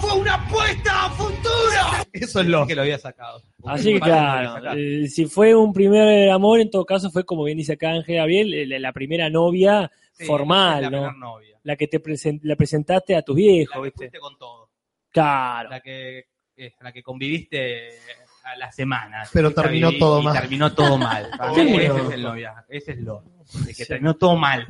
¡Fue 0.00 0.18
una 0.18 0.34
apuesta 0.34 1.04
a 1.06 1.10
futuro! 1.10 2.06
Eso 2.12 2.40
es 2.40 2.46
lo 2.46 2.66
que 2.66 2.74
lo 2.74 2.82
había 2.82 2.98
sacado. 2.98 3.42
Así 3.64 3.92
que 3.94 4.00
claro, 4.00 4.72
eh, 4.74 5.06
si 5.08 5.26
fue 5.26 5.54
un 5.54 5.72
primer 5.72 6.30
amor, 6.30 6.60
en 6.60 6.70
todo 6.70 6.84
caso 6.84 7.10
fue 7.10 7.24
como 7.24 7.44
bien 7.44 7.58
dice 7.58 7.74
acá 7.74 7.90
Ángel 7.90 8.16
Gabriel, 8.16 8.52
eh, 8.72 8.80
la 8.80 8.92
primera 8.92 9.28
novia 9.30 9.90
Sí, 10.12 10.24
formal, 10.24 10.82
la 10.82 10.90
¿no? 10.90 11.12
novia. 11.12 11.58
La 11.62 11.76
que 11.76 11.86
te 11.86 12.02
presen- 12.02 12.40
la 12.42 12.56
presentaste 12.56 13.14
a 13.14 13.22
tus 13.22 13.36
viejos, 13.36 13.76
La 13.76 13.90
que 13.90 14.04
¿viste? 14.04 14.18
con 14.18 14.36
todo. 14.38 14.70
Claro. 15.10 15.68
La 15.70 15.80
que, 15.80 16.24
eh, 16.56 16.74
la 16.80 16.92
que 16.92 17.02
conviviste 17.02 17.90
a 18.44 18.56
la 18.56 18.70
semana. 18.70 19.24
Pero 19.32 19.50
terminó 19.52 19.90
todo 19.98 20.20
y 20.20 20.24
mal. 20.24 20.40
Terminó 20.40 20.72
todo 20.72 20.96
mal. 20.98 21.28
Para 21.38 21.54
Sí. 21.54 21.62
mí 21.62 21.76
ese 21.76 21.86
es 22.00 22.10
el 22.12 22.22
noviazgo. 22.22 22.62
Ese 22.68 22.92
es 22.92 22.98
lo. 23.00 23.22
de 23.64 23.74
que 23.74 23.84
terminó 23.86 24.14
todo 24.14 24.36
mal. 24.36 24.66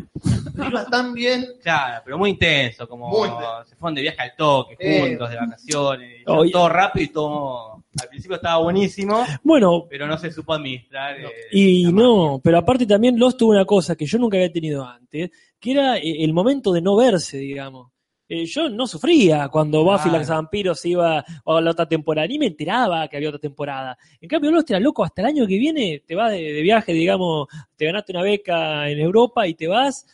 iba 0.55 0.85
tan 0.87 1.13
bien. 1.15 1.47
Claro, 1.63 2.03
pero 2.05 2.19
muy 2.19 2.31
intenso. 2.31 2.87
Como 2.89 3.09
Muy 3.09 3.29
intenso. 3.29 3.65
se 3.67 3.77
fueron 3.77 3.95
de 3.95 4.03
viaje 4.03 4.21
al 4.23 4.35
toque, 4.37 4.77
Eh. 4.79 5.01
juntos, 5.01 5.31
de 5.31 5.37
vacaciones. 5.37 6.23
Oh, 6.27 6.45
y- 6.45 6.51
todo 6.51 6.69
rápido 6.69 7.05
y 7.05 7.09
todo. 7.09 7.85
Al 8.01 8.09
principio 8.09 8.37
estaba 8.37 8.63
buenísimo, 8.63 9.25
Bueno, 9.43 9.87
pero 9.89 10.07
no 10.07 10.19
se 10.19 10.31
supo 10.31 10.53
administrar. 10.53 11.19
eh, 11.19 11.31
y 11.53 11.85
la 11.87 11.93
no, 11.93 12.41
pero 12.45 12.59
aparte 12.59 12.85
también 12.87 13.19
Lost 13.19 13.39
tuvo 13.39 13.53
una 13.53 13.65
cosa 13.65 13.97
que 13.97 14.05
yo 14.05 14.19
nunca 14.19 14.37
había 14.37 14.53
tenido 14.53 14.85
antes, 14.87 15.31
que 15.59 15.73
era 15.73 15.97
eh, 15.97 16.23
el 16.25 16.35
momento 16.35 16.73
de 16.73 16.83
no 16.83 16.95
verse, 16.97 17.39
digamos. 17.39 17.91
Eh, 18.29 18.45
yo 18.47 18.69
no 18.69 18.87
sufría 18.89 19.49
cuando 19.49 19.85
Buffy 19.85 20.09
Claro. 20.11 20.25
la 20.25 20.35
Vampiro 20.35 20.75
se 20.75 20.89
iba 20.89 21.19
a 21.21 21.61
la 21.61 21.71
otra 21.71 21.87
temporada, 21.89 22.27
ni 22.27 22.39
me 22.39 22.47
enteraba 22.47 23.07
que 23.07 23.17
había 23.17 23.29
otra 23.29 23.39
temporada. 23.41 23.97
En 24.21 24.29
cambio, 24.29 24.51
Lost 24.51 24.71
era 24.71 24.81
loco, 24.81 25.05
hasta 25.05 25.23
el 25.23 25.29
año 25.29 25.47
que 25.47 25.59
viene 25.59 26.03
te 26.05 26.15
vas 26.17 26.33
de, 26.33 26.41
de 26.53 26.63
viaje, 26.63 26.93
digamos, 26.93 27.47
te 27.77 27.85
ganaste 27.87 28.13
una 28.13 28.23
beca 28.23 28.89
en 28.91 28.99
Europa 28.99 29.47
y 29.47 29.55
te 29.55 29.69
vas, 29.69 30.07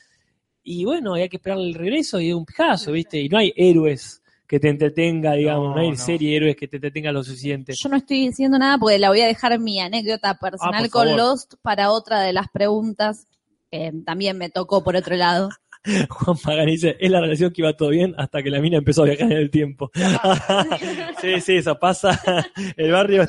y 0.63 0.85
bueno, 0.85 1.15
hay 1.15 1.29
que 1.31 1.37
esperar 1.39 1.59
el 1.59 1.73
regreso 1.75 2.21
y 2.21 2.29
es 2.29 2.35
un 2.35 2.45
pijazo, 2.45 2.93
¿viste? 2.93 3.19
Y 3.19 3.29
no 3.31 3.39
hay 3.39 3.53
héroes 3.57 4.23
que 4.47 4.61
te 4.61 4.69
entretenga, 4.69 5.33
digamos, 5.33 5.71
no, 5.71 5.75
No, 5.77 5.81
hay 5.81 5.91
no. 5.93 5.97
serie 5.97 6.31
de 6.33 6.37
héroes 6.37 6.57
que 6.57 6.69
te 6.69 6.77
entretenga 6.77 7.11
lo 7.13 7.25
suficiente. 7.25 7.73
Yo 7.75 7.89
no 7.89 7.97
estoy 7.97 8.27
diciendo 8.27 8.59
nada 8.59 8.77
porque 8.77 8.99
la 8.99 9.09
voy 9.09 9.23
a 9.23 9.27
dejar 9.27 9.59
mi 9.59 9.81
anécdota 9.81 10.35
personal 10.39 10.85
Ah, 10.85 10.89
con 10.91 11.05
favor. 11.07 11.17
Lost 11.17 11.55
para 11.63 11.91
otra 11.91 12.21
de 12.21 12.35
las 12.35 12.49
preguntas 12.53 13.27
que 13.71 13.91
también 14.05 14.37
me 14.37 14.51
tocó 14.51 14.85
por 14.85 14.97
otro 14.97 15.17
lado. 15.17 15.49
Juan 16.09 16.37
Pagani 16.39 16.73
dice, 16.73 16.97
es 16.99 17.11
la 17.11 17.21
relación 17.21 17.53
que 17.53 17.63
iba 17.63 17.73
todo 17.73 17.91
bien 17.91 18.15
hasta 18.17 18.43
que 18.43 18.51
la 18.51 18.61
mina 18.61 18.79
empezó 18.79 19.03
a 19.03 19.07
viajar 19.07 19.33
en 19.33 19.39
el 19.39 19.51
tiempo. 19.51 19.91
sí, 21.21 21.41
sí, 21.41 21.57
eso 21.57 21.79
pasa. 21.79 22.21
El 22.77 22.93
barrio, 22.93 23.27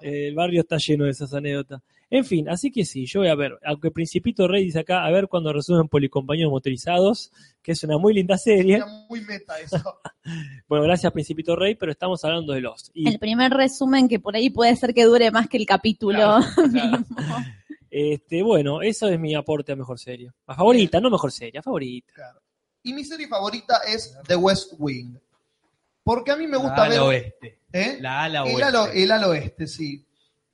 el 0.00 0.34
barrio 0.34 0.60
está 0.60 0.78
lleno 0.78 1.04
de 1.04 1.10
esas 1.10 1.34
anécdotas. 1.34 1.82
En 2.08 2.24
fin, 2.24 2.48
así 2.48 2.70
que 2.70 2.84
sí, 2.84 3.04
yo 3.06 3.20
voy 3.20 3.28
a 3.28 3.34
ver, 3.34 3.58
aunque 3.64 3.90
Principito 3.90 4.46
Rey 4.46 4.64
dice 4.64 4.78
acá, 4.78 5.04
a 5.04 5.10
ver 5.10 5.26
cuando 5.26 5.52
resuelven 5.52 5.88
Policompañeros 5.88 6.52
Motorizados, 6.52 7.32
que 7.62 7.72
es 7.72 7.82
una 7.82 7.98
muy 7.98 8.14
linda 8.14 8.38
serie. 8.38 8.76
Era 8.76 8.86
muy 9.08 9.22
meta 9.22 9.58
eso. 9.58 9.98
Bueno, 10.68 10.84
gracias 10.84 11.12
Principito 11.12 11.56
Rey, 11.56 11.74
pero 11.74 11.90
estamos 11.90 12.24
hablando 12.24 12.52
de 12.52 12.60
Lost. 12.60 12.90
Y 12.94 13.08
El 13.08 13.18
primer 13.18 13.52
resumen 13.52 14.08
que 14.08 14.20
por 14.20 14.36
ahí 14.36 14.50
puede 14.50 14.76
ser 14.76 14.94
que 14.94 15.04
dure 15.04 15.32
más 15.32 15.48
que 15.48 15.56
el 15.56 15.66
capítulo. 15.66 16.38
Claro. 16.54 16.68
mismo. 16.68 17.06
Este, 17.98 18.42
bueno, 18.42 18.82
eso 18.82 19.08
es 19.08 19.18
mi 19.18 19.34
aporte 19.34 19.72
a 19.72 19.76
mejor 19.76 19.98
serie. 19.98 20.30
A 20.46 20.54
favorita, 20.54 21.00
no 21.00 21.08
mejor 21.08 21.32
serie, 21.32 21.60
a 21.60 21.62
favorita. 21.62 22.12
Claro. 22.12 22.42
Y 22.82 22.92
mi 22.92 23.02
serie 23.02 23.26
favorita 23.26 23.78
es 23.88 24.14
The 24.26 24.36
West 24.36 24.74
Wing. 24.78 25.16
Porque 26.04 26.30
a 26.30 26.36
mí 26.36 26.46
me 26.46 26.58
gusta 26.58 26.84
ala 26.84 26.88
ver. 26.88 27.00
oeste. 27.00 27.60
¿eh? 27.72 27.96
La 28.02 28.24
ala 28.24 28.40
El 28.42 28.48
oeste. 28.48 28.62
ala, 28.64 28.90
el 28.92 29.10
ala 29.10 29.28
oeste, 29.28 29.66
sí. 29.66 30.06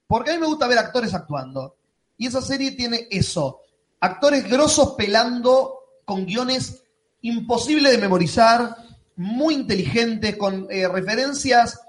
Porque 0.07 0.31
a 0.31 0.35
mí 0.35 0.41
me 0.41 0.47
gusta 0.47 0.69
ver 0.69 0.79
actores 0.79 1.13
actuando. 1.15 1.75
Y 2.17 2.29
esa 2.29 2.41
serie 2.41 2.71
tiene 2.77 3.09
eso. 3.11 3.61
Actores 3.99 4.49
grosos 4.49 4.95
pelando 4.97 5.81
con 6.05 6.25
guiones 6.25 6.85
imposibles 7.23 7.91
de 7.91 7.99
memorizar, 7.99 8.77
muy 9.17 9.55
inteligentes, 9.55 10.37
con 10.37 10.69
eh, 10.71 10.87
referencias 10.87 11.81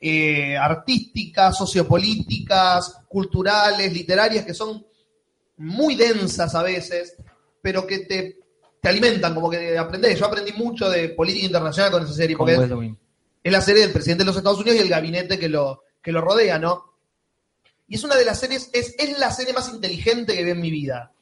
eh, 0.00 0.56
artísticas, 0.56 1.56
sociopolíticas, 1.56 3.02
culturales, 3.08 3.92
literarias, 3.92 4.44
que 4.44 4.54
son 4.54 4.84
muy 5.58 5.96
densas 5.96 6.54
a 6.54 6.62
veces, 6.62 7.16
pero 7.60 7.86
que 7.86 8.00
te, 8.00 8.38
te 8.80 8.88
alimentan, 8.88 9.34
como 9.34 9.50
que 9.50 9.76
aprendés. 9.76 10.18
Yo 10.18 10.26
aprendí 10.26 10.52
mucho 10.52 10.88
de 10.88 11.10
política 11.10 11.46
internacional 11.46 11.90
con 11.90 12.04
esa 12.04 12.12
serie, 12.12 12.36
porque 12.36 12.56
Wing. 12.56 12.96
es 13.42 13.52
la 13.52 13.60
serie 13.60 13.82
del 13.82 13.92
presidente 13.92 14.22
de 14.22 14.26
los 14.26 14.36
Estados 14.36 14.60
Unidos 14.60 14.78
y 14.78 14.82
el 14.82 14.88
gabinete 14.88 15.38
que 15.38 15.48
lo, 15.48 15.82
que 16.02 16.12
lo 16.12 16.20
rodea, 16.20 16.58
¿no? 16.58 16.84
Y 17.88 17.96
es 17.96 18.04
una 18.04 18.16
de 18.16 18.24
las 18.24 18.38
series, 18.38 18.70
es, 18.72 18.94
es 18.98 19.18
la 19.18 19.30
serie 19.30 19.54
más 19.54 19.68
inteligente 19.72 20.34
que 20.34 20.44
vi 20.44 20.50
en 20.50 20.60
mi 20.60 20.70
vida. 20.70 21.12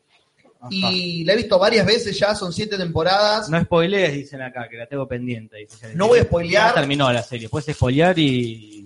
Ajá. 0.67 0.93
Y 0.93 1.25
la 1.25 1.33
he 1.33 1.37
visto 1.37 1.59
varias 1.59 1.87
veces 1.87 2.19
ya, 2.19 2.35
son 2.35 2.53
siete 2.53 2.77
temporadas. 2.77 3.49
No 3.49 3.61
spoilees, 3.63 4.13
dicen 4.13 4.43
acá, 4.43 4.69
que 4.69 4.77
la 4.77 4.87
tengo 4.87 5.07
pendiente. 5.09 5.57
dice. 5.57 5.95
No 5.95 6.09
voy 6.09 6.21
a 6.21 6.23
spoilear. 6.25 6.69
Ya 6.71 6.75
terminó 6.75 7.13
la 7.13 7.23
serie. 7.23 7.49
Puedes 7.49 7.75
spoilear 7.75 8.19
y 8.19 8.85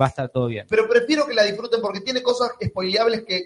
va 0.00 0.06
a 0.06 0.08
estar 0.08 0.28
todo 0.28 0.46
bien. 0.46 0.66
Pero 0.68 0.88
prefiero 0.88 1.26
que 1.26 1.34
la 1.34 1.42
disfruten 1.44 1.80
porque 1.80 2.00
tiene 2.00 2.22
cosas 2.22 2.52
spoileables 2.64 3.22
que 3.26 3.42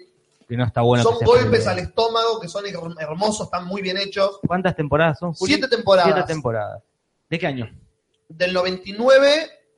Que 0.49 0.57
no 0.57 0.65
está 0.65 0.81
bueno. 0.83 1.03
son 1.05 1.19
golpes 1.25 1.67
al 1.67 1.79
estómago, 1.81 2.39
que 2.41 2.49
son 2.49 2.65
her- 2.67 2.97
hermosos, 3.01 3.47
están 3.47 3.67
muy 3.67 3.83
bien 3.83 3.97
hechos. 3.99 4.39
¿Cuántas 4.47 4.77
temporadas 4.77 5.19
son, 5.19 5.33
Juli? 5.33 5.55
Siete 5.55 5.69
temporadas. 5.69 6.13
Siete 6.15 6.27
temporadas. 6.33 6.83
¿De 7.29 7.39
qué 7.39 7.47
año? 7.47 7.71
Del 8.29 8.53
99 8.53 9.29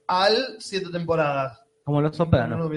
al 0.06 0.56
siete 0.58 0.90
temporadas. 0.90 1.60
Como 1.84 2.00
Los 2.02 2.16
Sopranos. 2.16 2.70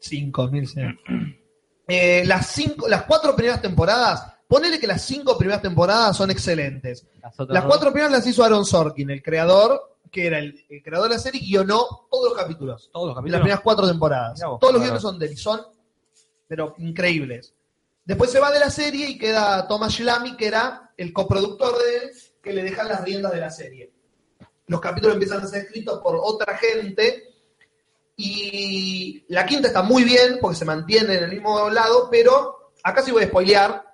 Cinco, 0.00 0.48
mil. 0.48 0.68
Eh, 1.86 2.22
las, 2.24 2.46
cinco, 2.46 2.88
las 2.88 3.02
cuatro 3.02 3.36
primeras 3.36 3.60
temporadas, 3.60 4.33
ponele 4.48 4.78
que 4.78 4.86
las 4.86 5.02
cinco 5.02 5.36
primeras 5.36 5.62
temporadas 5.62 6.16
son 6.16 6.30
excelentes. 6.30 7.06
Las, 7.48 7.64
cuatro 7.64 7.92
primeras 7.92 8.12
las 8.12 8.26
hizo 8.26 8.44
Aaron 8.44 8.64
Sorkin, 8.64 9.10
el 9.10 9.22
creador, 9.22 9.98
que 10.10 10.26
era 10.26 10.38
el, 10.38 10.64
el 10.68 10.82
creador 10.82 11.08
de 11.08 11.16
la 11.16 11.20
serie, 11.20 11.40
guionó 11.40 12.06
todos 12.10 12.30
los 12.30 12.38
capítulos. 12.38 12.90
Todos 12.92 13.06
los 13.08 13.14
de 13.14 13.20
las 13.20 13.22
capítulos. 13.22 13.40
primeras 13.40 13.60
cuatro 13.60 13.86
temporadas. 13.86 14.40
Vos, 14.44 14.60
Todos 14.60 14.74
los 14.74 14.82
guiones 14.82 15.02
son 15.02 15.18
de 15.18 15.26
él 15.26 15.32
y 15.32 15.36
son, 15.36 15.60
pero 16.46 16.74
increíbles. 16.78 17.54
Después 18.04 18.30
se 18.30 18.40
va 18.40 18.52
de 18.52 18.60
la 18.60 18.70
serie 18.70 19.08
y 19.08 19.18
queda 19.18 19.66
Thomas 19.66 19.92
Shlamy, 19.92 20.36
que 20.36 20.46
era 20.46 20.92
el 20.96 21.12
coproductor 21.12 21.76
de 21.78 21.96
él, 21.96 22.10
que 22.42 22.52
le 22.52 22.62
deja 22.62 22.84
las 22.84 23.02
riendas 23.02 23.32
de 23.32 23.40
la 23.40 23.50
serie. 23.50 23.92
Los 24.66 24.80
capítulos 24.80 25.14
empiezan 25.14 25.42
a 25.42 25.46
ser 25.46 25.64
escritos 25.64 26.00
por 26.00 26.16
otra 26.22 26.56
gente 26.56 27.34
y 28.16 29.24
la 29.28 29.44
quinta 29.44 29.68
está 29.68 29.82
muy 29.82 30.04
bien 30.04 30.38
porque 30.40 30.56
se 30.56 30.64
mantiene 30.64 31.14
en 31.16 31.24
el 31.24 31.30
mismo 31.30 31.68
lado, 31.70 32.08
pero 32.10 32.72
acá 32.82 33.02
sí 33.02 33.10
voy 33.10 33.24
a 33.24 33.28
spoilear. 33.28 33.93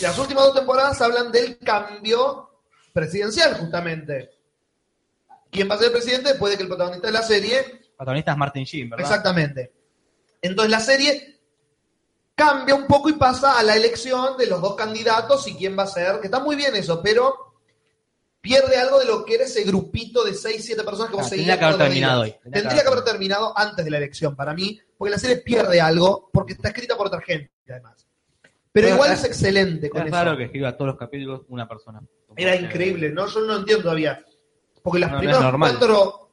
Las 0.00 0.18
últimas 0.18 0.44
dos 0.44 0.54
temporadas 0.54 1.00
hablan 1.00 1.32
del 1.32 1.58
cambio 1.58 2.50
presidencial, 2.92 3.54
justamente. 3.58 4.30
quién 5.50 5.68
va 5.70 5.74
a 5.74 5.78
ser 5.78 5.86
el 5.88 5.92
presidente 5.92 6.30
después 6.30 6.50
de 6.50 6.56
que 6.56 6.62
el 6.64 6.68
protagonista 6.68 7.06
de 7.06 7.12
la 7.12 7.22
serie 7.22 7.58
El 7.60 7.96
protagonista 7.96 8.32
es 8.32 8.38
Martin 8.38 8.64
Sheen, 8.64 8.90
¿verdad? 8.90 9.06
Exactamente. 9.06 9.72
Entonces 10.42 10.70
la 10.70 10.80
serie 10.80 11.40
cambia 12.34 12.74
un 12.74 12.86
poco 12.86 13.08
y 13.08 13.14
pasa 13.14 13.58
a 13.58 13.62
la 13.62 13.74
elección 13.76 14.36
de 14.36 14.46
los 14.46 14.60
dos 14.60 14.74
candidatos 14.76 15.46
y 15.48 15.56
quién 15.56 15.78
va 15.78 15.84
a 15.84 15.86
ser, 15.86 16.20
que 16.20 16.26
está 16.26 16.40
muy 16.40 16.56
bien 16.56 16.74
eso, 16.76 17.00
pero 17.02 17.54
pierde 18.42 18.76
algo 18.76 18.98
de 18.98 19.06
lo 19.06 19.24
que 19.24 19.34
era 19.36 19.44
ese 19.44 19.64
grupito 19.64 20.22
de 20.24 20.34
6, 20.34 20.62
7 20.64 20.84
personas 20.84 21.10
que 21.10 21.16
vos 21.16 21.26
Ah, 21.26 21.28
seguías. 21.30 21.46
tendría 21.46 21.58
que 21.58 21.64
haber 21.64 21.78
terminado 21.88 22.20
hoy. 22.22 22.36
Tendría, 22.42 22.82
que 22.82 22.88
haber 22.88 23.04
terminado 23.04 23.58
antes 23.58 23.84
de 23.84 23.90
la 23.90 23.96
elección, 23.96 24.36
para 24.36 24.52
mí, 24.54 24.78
porque 24.96 25.10
la 25.10 25.18
serie 25.18 25.38
pierde 25.38 25.80
algo, 25.80 26.28
porque 26.32 26.52
está 26.52 26.68
escrita 26.68 26.96
por 26.96 27.06
otra 27.08 27.20
gente, 27.22 27.50
además. 27.68 28.05
Pero 28.82 28.94
igual 28.94 29.12
es- 29.12 29.24
excelente 29.24 29.88
con 29.88 30.02
Es 30.02 30.08
eso. 30.08 30.16
raro 30.16 30.36
que 30.36 30.44
escriba 30.44 30.76
todos 30.76 30.88
los 30.88 30.98
capítulos 30.98 31.42
una 31.48 31.66
persona. 31.66 32.00
Era 32.36 32.54
increíble, 32.56 33.10
¿no? 33.10 33.26
Yo 33.26 33.40
no 33.40 33.46
lo 33.46 33.56
entiendo 33.58 33.84
todavía. 33.84 34.22
Porque 34.82 34.98
las 35.00 35.10
No, 35.10 35.14
no 35.16 35.18
es 35.18 35.20
primeras 35.26 35.42
normal. 35.42 35.70
cuatro 35.78 36.30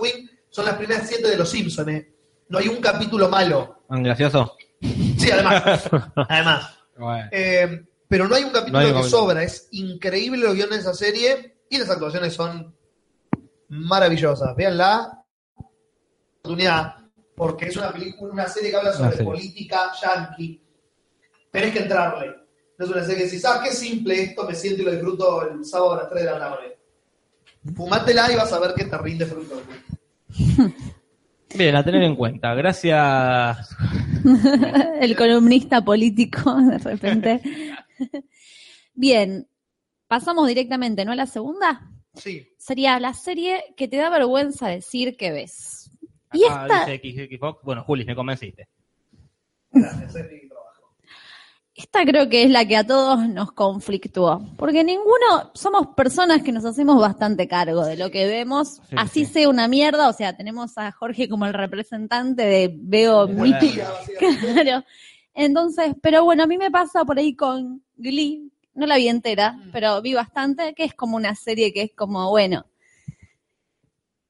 Wing 0.00 0.28
son 0.48 0.64
las 0.66 0.74
primeras 0.76 1.08
siete 1.08 1.28
de 1.28 1.36
los 1.36 1.50
Simpsons, 1.50 1.88
¿eh? 1.88 2.14
No 2.48 2.58
hay 2.58 2.68
un 2.68 2.76
capítulo 2.80 3.28
malo. 3.28 3.82
Ah, 3.88 3.98
Gracioso. 3.98 4.56
Sí, 4.80 5.30
además. 5.32 5.90
además. 6.28 6.78
Bueno. 6.96 7.28
Eh, 7.32 7.84
pero 8.06 8.28
no 8.28 8.34
hay 8.36 8.44
un 8.44 8.50
capítulo 8.50 8.72
No 8.72 8.78
hay 8.78 8.86
un 8.86 8.92
que 8.92 8.98
capítulo. 9.00 9.20
sobra. 9.22 9.42
Es 9.42 9.68
increíble 9.72 10.38
los 10.44 10.54
guiones 10.54 10.76
de 10.76 10.80
esa 10.90 10.94
serie 10.94 11.56
y 11.68 11.78
las 11.78 11.90
actuaciones 11.90 12.32
son 12.32 12.74
maravillosas. 13.68 14.54
Véanla. 14.54 15.24
Oportunidad. 16.38 16.94
Porque 17.34 17.66
es 17.66 17.76
una 17.76 17.90
película, 17.92 18.32
una 18.32 18.46
serie 18.48 18.70
que 18.70 18.76
habla 18.76 18.92
sobre 18.92 19.10
serie. 19.10 19.24
política 19.24 19.90
yankee. 20.00 20.60
Tenés 21.54 21.72
que 21.72 21.78
entrarle. 21.78 22.34
No 22.76 22.84
es 22.84 22.90
una 22.90 23.04
serie 23.04 23.18
que 23.18 23.24
decís, 23.26 23.44
ah, 23.44 23.60
qué 23.62 23.70
simple 23.70 24.20
esto, 24.20 24.44
me 24.44 24.56
siento 24.56 24.82
y 24.82 24.86
lo 24.86 24.90
disfruto 24.90 25.48
el 25.48 25.64
sábado 25.64 25.92
a 25.92 25.96
las 25.98 26.10
3 26.10 26.24
de 26.24 26.30
la 26.32 26.38
tarde. 26.40 26.78
Fumátela 27.76 28.32
y 28.32 28.34
vas 28.34 28.52
a 28.52 28.58
ver 28.58 28.74
que 28.74 28.86
te 28.86 28.98
rinde 28.98 29.24
fruto. 29.24 29.62
Bien, 31.54 31.76
a 31.76 31.84
tener 31.84 32.02
en 32.02 32.16
cuenta. 32.16 32.52
Gracias. 32.54 33.68
el 35.00 35.14
columnista 35.14 35.80
político, 35.84 36.56
de 36.56 36.78
repente. 36.78 37.40
Bien, 38.94 39.46
pasamos 40.08 40.48
directamente, 40.48 41.04
¿no? 41.04 41.12
A 41.12 41.16
la 41.16 41.26
segunda. 41.26 41.88
Sí. 42.14 42.48
Sería 42.58 42.98
la 42.98 43.14
serie 43.14 43.62
que 43.76 43.86
te 43.86 43.98
da 43.98 44.10
vergüenza 44.10 44.66
decir 44.66 45.16
que 45.16 45.30
ves. 45.30 45.88
Y 46.32 46.46
Acá 46.46 46.82
esta, 46.82 46.90
dice 47.00 47.28
XXFox. 47.28 47.62
Bueno, 47.62 47.84
Juli, 47.84 48.04
me 48.04 48.16
convenciste. 48.16 48.66
Gracias, 49.70 50.12
trabajo. 50.12 50.43
Esta 51.74 52.04
creo 52.04 52.28
que 52.28 52.44
es 52.44 52.50
la 52.50 52.66
que 52.66 52.76
a 52.76 52.86
todos 52.86 53.28
nos 53.28 53.52
conflictuó. 53.52 54.40
Porque 54.56 54.84
ninguno, 54.84 55.50
somos 55.54 55.88
personas 55.88 56.42
que 56.42 56.52
nos 56.52 56.64
hacemos 56.64 57.00
bastante 57.00 57.48
cargo 57.48 57.84
de 57.84 57.96
lo 57.96 58.10
que 58.10 58.26
vemos. 58.26 58.80
Sí, 58.88 58.96
así 58.96 59.24
sí. 59.24 59.32
sea 59.32 59.48
una 59.48 59.66
mierda, 59.66 60.08
o 60.08 60.12
sea, 60.12 60.36
tenemos 60.36 60.78
a 60.78 60.92
Jorge 60.92 61.28
como 61.28 61.46
el 61.46 61.54
representante 61.54 62.42
de 62.42 62.72
Veo 62.74 63.26
mi. 63.26 63.52
Claro. 64.18 64.84
Entonces, 65.34 65.96
pero 66.00 66.24
bueno, 66.24 66.44
a 66.44 66.46
mí 66.46 66.58
me 66.58 66.70
pasa 66.70 67.04
por 67.04 67.18
ahí 67.18 67.34
con 67.34 67.82
Glee, 67.96 68.52
no 68.74 68.86
la 68.86 68.96
vi 68.96 69.08
entera, 69.08 69.58
pero 69.72 70.00
vi 70.00 70.14
bastante, 70.14 70.74
que 70.74 70.84
es 70.84 70.94
como 70.94 71.16
una 71.16 71.34
serie 71.34 71.72
que 71.72 71.82
es 71.82 71.92
como, 71.92 72.30
bueno, 72.30 72.66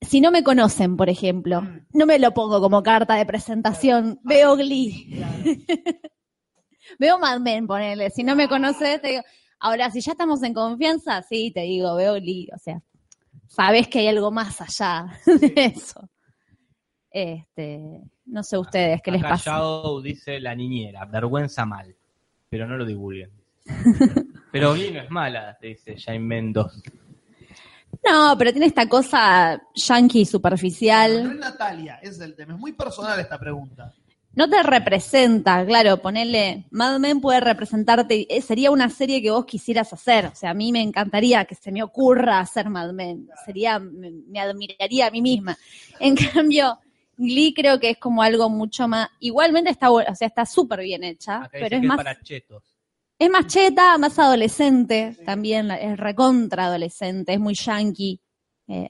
si 0.00 0.22
no 0.22 0.30
me 0.30 0.42
conocen, 0.42 0.96
por 0.96 1.10
ejemplo, 1.10 1.62
no 1.92 2.06
me 2.06 2.18
lo 2.18 2.32
pongo 2.32 2.60
como 2.60 2.82
carta 2.82 3.16
de 3.16 3.26
presentación, 3.26 4.18
veo 4.22 4.56
Glee. 4.56 5.22
veo 6.98 7.18
Mad 7.18 7.40
Men, 7.40 7.66
ponele, 7.66 8.10
si 8.10 8.22
no 8.22 8.36
me 8.36 8.48
conoces, 8.48 9.00
te 9.00 9.08
digo, 9.08 9.22
ahora 9.60 9.90
si 9.90 10.00
ya 10.00 10.12
estamos 10.12 10.42
en 10.42 10.54
confianza, 10.54 11.22
sí, 11.22 11.50
te 11.52 11.62
digo, 11.62 11.94
veo 11.96 12.14
Glee, 12.14 12.48
o 12.54 12.58
sea, 12.58 12.82
sabes 13.48 13.88
que 13.88 14.00
hay 14.00 14.08
algo 14.08 14.30
más 14.30 14.60
allá 14.60 15.06
de 15.26 15.72
eso. 15.74 16.08
Este, 17.10 18.00
no 18.26 18.42
sé 18.42 18.58
ustedes 18.58 19.00
qué 19.02 19.12
les 19.12 19.22
Acá 19.22 19.30
pasa. 19.30 19.62
Dice 20.02 20.40
la 20.40 20.54
niñera, 20.54 21.04
vergüenza 21.04 21.64
mal. 21.64 21.94
Pero 22.48 22.66
no 22.66 22.76
lo 22.76 22.84
divulguen. 22.84 23.30
pero 24.52 24.74
Glee 24.74 24.90
no 24.90 25.00
es 25.00 25.10
mala, 25.10 25.56
te 25.60 25.68
dice 25.68 25.96
Jaime 25.96 26.26
Mendoz. 26.26 26.82
No, 28.06 28.34
pero 28.36 28.50
tiene 28.52 28.66
esta 28.66 28.88
cosa 28.88 29.62
yankee 29.74 30.18
No 30.18 30.22
es 30.22 30.30
superficial. 30.30 31.38
Natalia, 31.38 31.98
ese 32.02 32.10
es 32.10 32.20
el 32.20 32.34
tema. 32.34 32.54
Es 32.54 32.58
muy 32.58 32.72
personal 32.72 33.18
esta 33.18 33.38
pregunta. 33.38 33.94
No 34.36 34.48
te 34.50 34.62
representa, 34.62 35.64
claro, 35.64 35.98
ponerle 35.98 36.64
Mad 36.70 36.98
Men 36.98 37.20
puede 37.20 37.40
representarte, 37.40 38.26
eh, 38.28 38.42
sería 38.42 38.70
una 38.70 38.90
serie 38.90 39.22
que 39.22 39.30
vos 39.30 39.44
quisieras 39.44 39.92
hacer. 39.92 40.26
O 40.26 40.34
sea, 40.34 40.50
a 40.50 40.54
mí 40.54 40.72
me 40.72 40.82
encantaría 40.82 41.44
que 41.44 41.54
se 41.54 41.70
me 41.70 41.82
ocurra 41.82 42.40
hacer 42.40 42.68
Mad 42.68 42.92
Men. 42.92 43.28
Sería, 43.46 43.78
me, 43.78 44.10
me 44.10 44.40
admiraría 44.40 45.06
a 45.06 45.10
mí 45.10 45.22
misma. 45.22 45.56
En 46.00 46.16
cambio, 46.34 46.78
Glee 47.16 47.54
creo 47.54 47.78
que 47.78 47.90
es 47.90 47.98
como 47.98 48.22
algo 48.22 48.50
mucho 48.50 48.88
más, 48.88 49.08
igualmente 49.20 49.70
está, 49.70 49.90
o 49.90 50.02
sea, 50.14 50.26
está 50.28 50.44
súper 50.44 50.80
bien 50.80 51.04
hecha, 51.04 51.44
Acá 51.44 51.50
pero 51.52 51.76
dice 51.76 51.76
es 51.76 51.80
que 51.82 51.86
más, 51.86 51.98
es 51.98 52.04
para 52.04 52.20
chetos. 52.22 52.64
es 53.18 53.30
más 53.30 53.46
cheta, 53.46 53.98
más 53.98 54.18
adolescente, 54.18 55.16
también 55.24 55.70
es 55.70 55.96
recontra 55.96 56.64
adolescente, 56.66 57.34
es 57.34 57.40
muy 57.40 57.54
yankee. 57.54 58.20
Eh, 58.66 58.88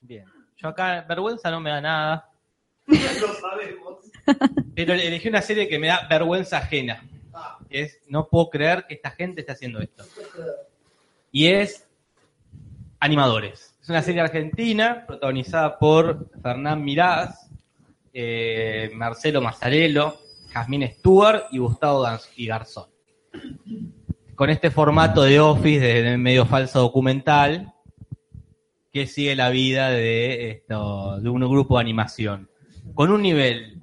Bien. 0.00 0.24
Yo 0.56 0.68
acá, 0.68 1.04
vergüenza 1.08 1.50
no 1.50 1.60
me 1.60 1.70
da 1.70 1.80
nada. 1.80 2.30
Lo 2.86 3.32
sabemos. 3.34 3.87
Pero 4.74 4.94
elegí 4.94 5.28
una 5.28 5.42
serie 5.42 5.68
que 5.68 5.78
me 5.78 5.88
da 5.88 6.06
vergüenza 6.08 6.58
ajena. 6.58 7.02
Es, 7.70 8.00
no 8.08 8.28
puedo 8.28 8.50
creer 8.50 8.86
que 8.88 8.94
esta 8.94 9.10
gente 9.10 9.40
esté 9.40 9.52
haciendo 9.52 9.80
esto. 9.80 10.04
Y 11.30 11.46
es 11.48 11.88
Animadores. 13.00 13.76
Es 13.80 13.88
una 13.88 14.02
serie 14.02 14.20
argentina 14.20 15.04
protagonizada 15.06 15.78
por 15.78 16.28
Fernán 16.42 16.82
Mirás, 16.82 17.48
eh, 18.12 18.90
Marcelo 18.94 19.40
Mazzarello, 19.40 20.16
Jazmín 20.52 20.88
Stewart 20.88 21.44
y 21.52 21.58
Gustavo 21.58 22.04
y 22.36 22.46
Garzón. 22.46 22.86
Con 24.34 24.50
este 24.50 24.72
formato 24.72 25.22
de 25.22 25.38
Office, 25.38 25.80
de, 25.80 26.02
de 26.02 26.18
medio 26.18 26.44
falso 26.44 26.80
documental, 26.80 27.72
que 28.92 29.06
sigue 29.06 29.36
la 29.36 29.50
vida 29.50 29.90
de, 29.90 30.50
esto, 30.50 31.20
de 31.20 31.28
un 31.28 31.40
grupo 31.48 31.76
de 31.76 31.82
animación. 31.82 32.50
Con 32.94 33.12
un 33.12 33.22
nivel 33.22 33.80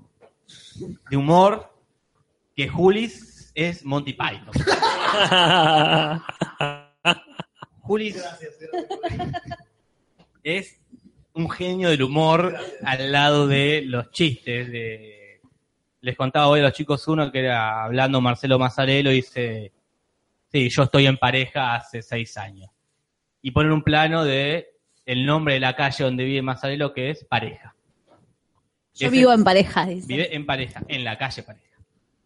de 1.10 1.18
humor 1.18 1.72
que 2.56 2.68
Julis 2.68 3.52
es 3.54 3.86
Monty 3.86 4.14
Python. 4.14 4.52
Julis 7.82 8.16
Gracias, 8.16 8.54
gracias. 8.60 9.60
es 10.44 10.82
un 11.34 11.50
genio 11.50 11.90
del 11.90 12.02
humor 12.04 12.58
al 12.84 13.12
lado 13.12 13.48
de 13.48 13.84
los 13.86 14.10
chistes. 14.12 14.72
De... 14.72 15.42
Les 16.02 16.16
contaba 16.18 16.48
hoy 16.48 16.62
a 16.62 16.64
los 16.64 16.74
chicos 16.74 17.08
uno 17.08 17.32
que 17.32 17.40
era 17.40 17.84
hablando 17.84 18.22
Marcelo 18.22 18.58
Mazzarello 18.58 19.12
y 19.12 19.16
dice, 19.16 19.72
sí, 20.52 20.70
yo 20.70 20.84
estoy 20.84 21.08
en 21.08 21.18
pareja 21.18 21.76
hace 21.76 22.02
seis 22.02 22.38
años. 22.38 22.72
Y 23.42 23.52
ponen 23.52 23.74
un 23.74 23.84
plano 23.84 24.24
de 24.24 24.70
el 25.06 25.26
nombre 25.26 25.56
de 25.56 25.60
la 25.60 25.76
calle 25.76 26.04
donde 26.04 26.24
vive 26.24 26.42
Mazzarello 26.42 26.94
que 26.94 27.12
es 27.12 27.24
pareja. 27.26 27.75
Yo 28.96 29.12
vivo 29.12 29.32
en 29.34 29.44
pareja, 29.44 29.86
dice. 29.86 30.08
Vive 30.08 30.36
en 30.36 30.46
pareja, 30.46 30.82
en 30.88 31.04
la 31.04 31.18
calle 31.18 31.44
pareja. 31.44 31.66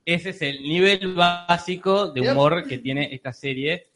Ese 0.06 0.30
es 0.30 0.42
el 0.42 0.62
nivel 0.64 1.14
básico 1.14 2.08
de 2.12 2.32
humor 2.32 2.68
que 2.68 2.78
tiene 2.80 3.14
esta 3.14 3.32
serie. 3.34 3.88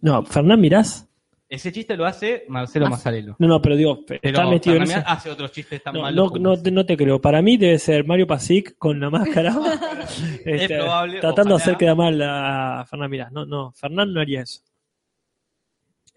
No, 0.00 0.24
Fernán 0.24 0.60
Mirás. 0.60 1.08
Ese 1.48 1.70
chiste 1.72 1.96
lo 1.96 2.04
hace 2.06 2.44
Marcelo 2.48 2.86
Mas- 2.86 2.98
Mazzarello. 2.98 3.36
No, 3.38 3.46
no, 3.46 3.62
pero 3.62 3.76
digo, 3.76 4.04
Pero 4.06 4.20
está 4.22 4.46
metido 4.46 4.76
en 4.76 4.82
Fernán 4.86 5.00
ese- 5.02 5.08
hace 5.12 5.30
otros 5.30 5.52
chistes 5.52 5.82
tan 5.82 5.94
No, 5.94 6.02
malos. 6.02 6.40
no, 6.40 6.60
te- 6.60 6.70
no 6.70 6.84
te 6.86 6.96
creo. 6.96 7.20
Para 7.20 7.42
mí 7.42 7.56
debe 7.56 7.78
ser 7.78 8.04
Mario 8.04 8.26
Pasic 8.26 8.76
con 8.78 8.98
la 8.98 9.10
máscara. 9.10 9.54
este, 10.44 10.78
probable, 10.78 11.20
tratando 11.20 11.56
de 11.56 11.62
hacer 11.62 11.76
quedar 11.76 11.96
mal 11.96 12.20
a 12.22 12.84
Fernán 12.88 13.10
Mirás. 13.10 13.32
No, 13.32 13.44
no, 13.46 13.72
Fernán 13.72 14.12
no 14.12 14.20
haría 14.20 14.42
eso. 14.42 14.60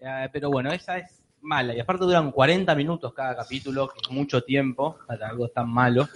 Eh, 0.00 0.28
pero 0.32 0.50
bueno, 0.50 0.70
esa 0.72 0.98
es 0.98 1.17
mala. 1.48 1.74
Y 1.74 1.80
aparte 1.80 2.04
duran 2.04 2.30
40 2.30 2.74
minutos 2.74 3.12
cada 3.14 3.34
capítulo, 3.34 3.88
que 3.88 4.00
es 4.02 4.10
mucho 4.10 4.42
tiempo 4.42 4.98
para 5.06 5.28
algo 5.30 5.48
tan 5.48 5.68
malo. 5.68 6.08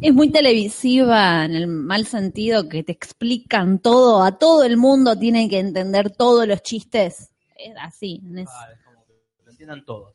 Es 0.00 0.12
muy 0.12 0.30
televisiva 0.30 1.44
en 1.44 1.54
el 1.54 1.66
mal 1.66 2.06
sentido 2.06 2.68
que 2.68 2.82
te 2.82 2.92
explican 2.92 3.78
todo, 3.78 4.22
a 4.22 4.38
todo 4.38 4.64
el 4.64 4.76
mundo 4.76 5.18
tienen 5.18 5.48
que 5.48 5.58
entender 5.58 6.10
todos 6.10 6.46
los 6.48 6.62
chistes. 6.62 7.30
Es 7.56 7.74
así. 7.80 8.20
es- 8.36 8.48
Ah, 8.50 8.68
es 8.72 8.80
como 8.84 9.04
que 9.06 9.14
lo 9.44 9.50
entiendan 9.50 9.84
todos. 9.84 10.14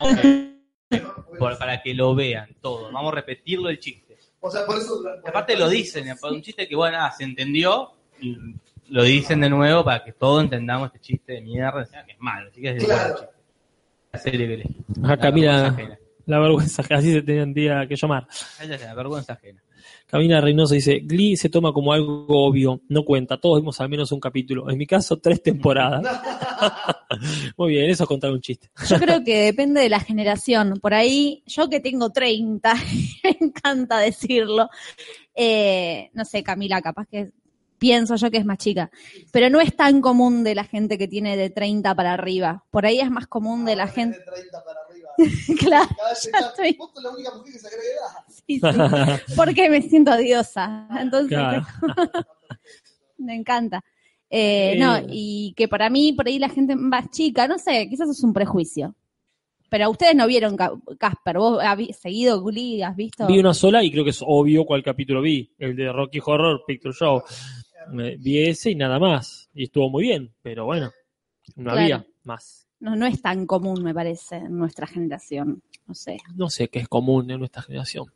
Por- 1.38 1.58
para 1.58 1.80
que 1.82 1.94
lo 1.94 2.14
vean 2.14 2.54
todos. 2.60 2.92
Vamos 2.92 3.12
a 3.12 3.16
repetirlo 3.16 3.68
el 3.70 3.78
chiste. 3.78 4.18
O 4.40 4.50
sea, 4.50 4.66
por 4.66 4.76
eso. 4.78 5.00
Aparte 5.26 5.56
lo 5.56 5.68
dicen, 5.68 6.08
es 6.08 6.22
un 6.22 6.42
chiste 6.42 6.68
que, 6.68 6.74
bueno, 6.76 6.98
ah, 7.00 7.10
se 7.16 7.24
entendió, 7.24 7.92
y 8.20 8.36
lo 8.92 9.02
dicen 9.04 9.40
de 9.40 9.48
nuevo 9.50 9.84
para 9.84 10.04
que 10.04 10.12
todos 10.12 10.42
entendamos 10.44 10.86
este 10.86 11.00
chiste 11.00 11.32
de 11.32 11.40
mierda, 11.40 11.84
que 12.06 12.12
es 12.12 12.20
malo, 12.20 12.48
así 12.50 12.60
que 12.60 12.68
es 12.70 12.74
de 12.80 12.84
Claro. 12.84 13.14
chiste. 13.14 13.32
La 14.12 14.18
serie 14.18 14.46
que 14.46 14.54
elegí. 14.54 14.76
Acá, 15.04 15.30
La 15.30 15.30
vergüenza 15.30 15.66
ajena. 15.68 15.98
la 16.26 16.38
vergüenza, 16.38 16.82
que 16.82 16.94
así 16.94 17.12
se 17.12 17.22
tendría 17.22 17.86
que 17.88 17.96
llamar. 17.96 18.26
Esa 18.30 18.74
es 18.74 18.80
la 18.82 18.94
vergüenza 18.94 19.32
ajena. 19.32 19.62
Camila 20.06 20.40
Reynoso 20.42 20.74
dice, 20.74 21.00
Glee 21.02 21.36
se 21.36 21.48
toma 21.48 21.72
como 21.72 21.92
algo 21.94 22.26
obvio, 22.28 22.82
no 22.88 23.02
cuenta, 23.04 23.40
todos 23.40 23.60
vimos 23.60 23.80
al 23.80 23.88
menos 23.88 24.12
un 24.12 24.20
capítulo. 24.20 24.70
En 24.70 24.76
mi 24.76 24.86
caso, 24.86 25.16
tres 25.18 25.42
temporadas. 25.42 26.02
Muy 27.56 27.70
bien, 27.70 27.90
eso 27.90 28.04
es 28.04 28.08
contar 28.08 28.30
un 28.30 28.40
chiste. 28.40 28.68
Yo 28.88 28.98
creo 28.98 29.24
que 29.24 29.44
depende 29.46 29.80
de 29.80 29.88
la 29.88 30.00
generación. 30.00 30.78
Por 30.80 30.92
ahí, 30.94 31.42
yo 31.46 31.68
que 31.70 31.80
tengo 31.80 32.10
30, 32.10 32.74
me 33.24 33.36
encanta 33.46 33.98
decirlo. 33.98 34.68
eh, 35.34 36.10
no 36.12 36.24
sé, 36.26 36.42
Camila, 36.42 36.80
capaz 36.82 37.06
que 37.06 37.30
pienso 37.82 38.14
yo 38.14 38.30
que 38.30 38.38
es 38.38 38.44
más 38.44 38.58
chica. 38.58 38.90
Pero 39.32 39.50
no 39.50 39.60
es 39.60 39.74
tan 39.74 40.00
común 40.00 40.44
de 40.44 40.54
la 40.54 40.62
gente 40.62 40.96
que 40.98 41.08
tiene 41.08 41.36
de 41.36 41.50
30 41.50 41.96
para 41.96 42.12
arriba. 42.12 42.64
Por 42.70 42.86
ahí 42.86 43.00
es 43.00 43.10
más 43.10 43.26
común 43.26 43.64
de 43.64 43.74
la 43.74 43.88
gente. 43.88 44.18
De 44.18 44.24
30 44.24 44.64
para 44.64 44.78
arriba. 44.88 45.10
claro, 45.58 45.88
estoy. 46.12 46.76
Vos 46.78 46.90
sos 46.94 47.02
la 47.02 47.10
única 47.10 47.34
mujer 47.34 47.52
que 47.52 47.58
se 47.58 47.66
agrega 47.66 47.88
edad. 47.90 48.24
Sí, 48.46 48.60
sí. 49.28 49.34
Porque 49.36 49.68
me 49.68 49.82
siento 49.82 50.16
diosa. 50.16 50.86
Entonces, 51.00 51.28
Claro. 51.36 51.66
me 53.18 53.34
encanta. 53.34 53.82
Eh, 54.30 54.72
Eh. 54.74 54.78
No, 54.78 54.96
y 55.08 55.52
que 55.56 55.66
para 55.68 55.90
mí, 55.90 56.12
por 56.12 56.26
ahí 56.28 56.38
la 56.38 56.48
gente 56.48 56.76
más 56.76 57.10
chica, 57.10 57.46
no 57.48 57.58
sé, 57.58 57.88
quizás 57.88 58.08
es 58.08 58.22
un 58.22 58.32
prejuicio. 58.32 58.94
Pero 59.68 59.88
ustedes 59.90 60.14
no 60.14 60.26
vieron 60.26 60.54
Ca- 60.54 60.72
Casper, 60.98 61.38
vos 61.38 61.58
has 61.62 61.78
seguido 61.98 62.42
Glee, 62.42 62.82
has 62.82 62.94
visto. 62.94 63.26
Vi 63.26 63.38
una 63.38 63.54
sola 63.54 63.82
y 63.82 63.90
creo 63.90 64.04
que 64.04 64.10
es 64.10 64.22
obvio 64.22 64.66
cuál 64.66 64.82
capítulo 64.82 65.22
vi, 65.22 65.50
el 65.58 65.74
de 65.74 65.90
Rocky 65.90 66.18
Horror 66.24 66.62
Picture 66.66 66.92
Show. 66.94 67.22
Me- 67.90 68.16
vi 68.16 68.38
ese 68.46 68.70
y 68.70 68.74
nada 68.74 68.98
más. 68.98 69.48
Y 69.54 69.64
estuvo 69.64 69.88
muy 69.90 70.04
bien, 70.04 70.32
pero 70.42 70.64
bueno, 70.64 70.90
no 71.56 71.64
Claro. 71.72 71.80
había 71.80 72.06
más. 72.24 72.66
No, 72.80 72.96
no 72.96 73.06
es 73.06 73.22
tan 73.22 73.46
común, 73.46 73.82
me 73.82 73.94
parece, 73.94 74.36
en 74.36 74.56
nuestra 74.58 74.86
generación. 74.86 75.62
No 75.86 75.94
sé. 75.94 76.18
No 76.34 76.50
sé 76.50 76.68
qué 76.68 76.80
es 76.80 76.88
común 76.88 77.30
en 77.30 77.38
nuestra 77.38 77.62
generación. 77.62 78.06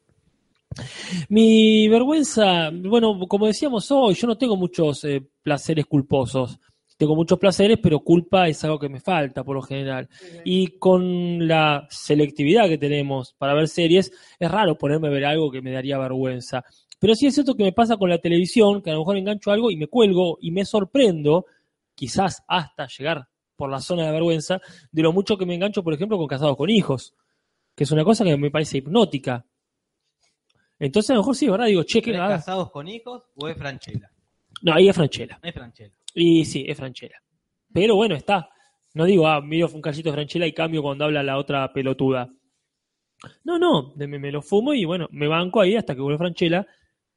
Mi 1.28 1.88
vergüenza, 1.88 2.70
bueno, 2.72 3.18
como 3.28 3.47
decíamos 3.47 3.90
hoy, 3.90 4.14
yo 4.14 4.26
no 4.26 4.36
tengo 4.36 4.56
muchos 4.56 5.05
eh, 5.05 5.22
placeres 5.43 5.86
culposos. 5.86 6.59
Tengo 6.98 7.14
muchos 7.14 7.38
placeres, 7.38 7.78
pero 7.82 8.01
culpa 8.01 8.48
es 8.48 8.64
algo 8.64 8.78
que 8.78 8.88
me 8.88 9.01
falta 9.01 9.44
por 9.44 9.55
lo 9.56 9.62
general. 9.62 10.09
Y 10.44 10.78
con 10.78 11.47
la 11.47 11.86
selectividad 11.90 12.68
que 12.68 12.78
tenemos 12.78 13.34
para 13.34 13.52
ver 13.55 13.68
series, 13.68 14.10
es 14.38 14.51
raro 14.51 14.78
ponerme 14.78 15.09
a 15.09 15.10
ver 15.10 15.26
algo 15.26 15.51
que 15.51 15.60
me 15.60 15.72
daría 15.72 15.98
vergüenza. 15.98 16.64
Pero 16.98 17.14
sí 17.14 17.27
es 17.27 17.35
cierto 17.35 17.55
que 17.55 17.64
me 17.64 17.73
pasa 17.73 17.97
con 17.97 18.09
la 18.09 18.18
televisión, 18.18 18.82
que 18.82 18.90
a 18.90 18.94
lo 18.94 19.01
mejor 19.01 19.16
engancho 19.16 19.51
algo 19.51 19.70
y 19.70 19.77
me 19.77 19.86
cuelgo 19.86 20.39
y 20.40 20.51
me 20.51 20.64
sorprendo, 20.64 21.47
quizás 21.94 22.43
hasta 22.48 22.86
llegar 22.86 23.28
por 23.55 23.70
la 23.70 23.81
zona 23.81 24.06
de 24.06 24.12
vergüenza, 24.12 24.60
de 24.93 25.02
lo 25.02 25.12
mucho 25.12 25.36
que 25.36 25.47
me 25.47 25.55
engancho, 25.55 25.82
por 25.82 25.94
ejemplo, 25.94 26.18
con 26.18 26.27
Casados 26.27 26.56
con 26.56 26.70
Hijos, 26.70 27.14
que 27.74 27.85
es 27.85 27.90
una 27.90 28.05
cosa 28.05 28.24
que 28.24 28.36
me 28.36 28.51
parece 28.51 28.78
hipnótica. 28.78 29.44
Entonces 30.78 31.10
a 31.10 31.14
lo 31.14 31.20
mejor 31.20 31.36
sí, 31.36 31.48
¿verdad? 31.48 31.66
Digo, 31.66 31.82
che, 31.85 32.02
que 32.02 32.10
¿Es 32.10 32.16
casados 32.16 32.70
con 32.70 32.86
hijos 32.86 33.24
o 33.35 33.48
es 33.48 33.56
Franchella? 33.56 34.10
No, 34.62 34.74
ahí 34.74 34.89
es 34.89 34.97
Franchella. 34.97 35.39
Es 35.43 35.55
Franchella. 35.55 35.94
Y 36.14 36.44
sí, 36.44 36.64
es 36.66 36.77
Franchella. 36.77 37.23
Pero 37.73 37.97
bueno, 37.97 38.14
está. 38.14 38.48
No 38.94 39.05
digo, 39.05 39.27
ah, 39.27 39.40
miro 39.40 39.68
un 39.73 39.81
cachito 39.81 40.10
de 40.10 40.14
Franchella 40.14 40.47
y 40.47 40.52
cambio 40.52 40.82
cuando 40.82 41.05
habla 41.05 41.23
la 41.23 41.39
otra 41.39 41.73
pelotuda. 41.73 42.31
No, 43.44 43.59
no, 43.59 43.94
me, 43.97 44.06
me 44.06 44.31
lo 44.31 44.43
fumo 44.43 44.74
y 44.74 44.85
bueno, 44.85 45.09
me 45.10 45.28
banco 45.28 45.60
ahí 45.60 45.77
hasta 45.77 45.94
que 45.94 46.01
vuelve 46.01 46.18
Franchella, 46.18 46.66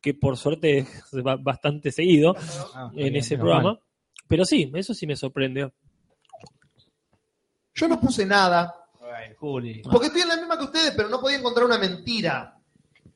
que 0.01 0.13
por 0.13 0.37
suerte 0.37 0.79
es 1.11 1.23
ba- 1.23 1.37
bastante 1.39 1.91
seguido 1.91 2.35
Ah, 2.73 2.89
en 2.93 2.97
bien, 2.97 3.15
ese 3.17 3.37
programa. 3.37 3.63
mal. 3.73 3.79
Pero 4.27 4.45
sí, 4.45 4.71
eso 4.75 4.93
sí 4.93 5.07
me 5.07 5.15
sorprende. 5.15 5.71
Yo 7.73 7.87
no 7.87 7.99
puse 7.99 8.25
nada, 8.25 8.75
Ay, 9.13 9.33
Juli. 9.39 9.81
porque 9.83 10.07
estoy 10.07 10.21
en 10.23 10.27
la 10.27 10.37
misma 10.37 10.57
que 10.57 10.65
ustedes, 10.65 10.91
pero 10.95 11.09
no 11.09 11.19
podía 11.19 11.37
encontrar 11.37 11.65
una 11.65 11.77
mentira. 11.77 12.55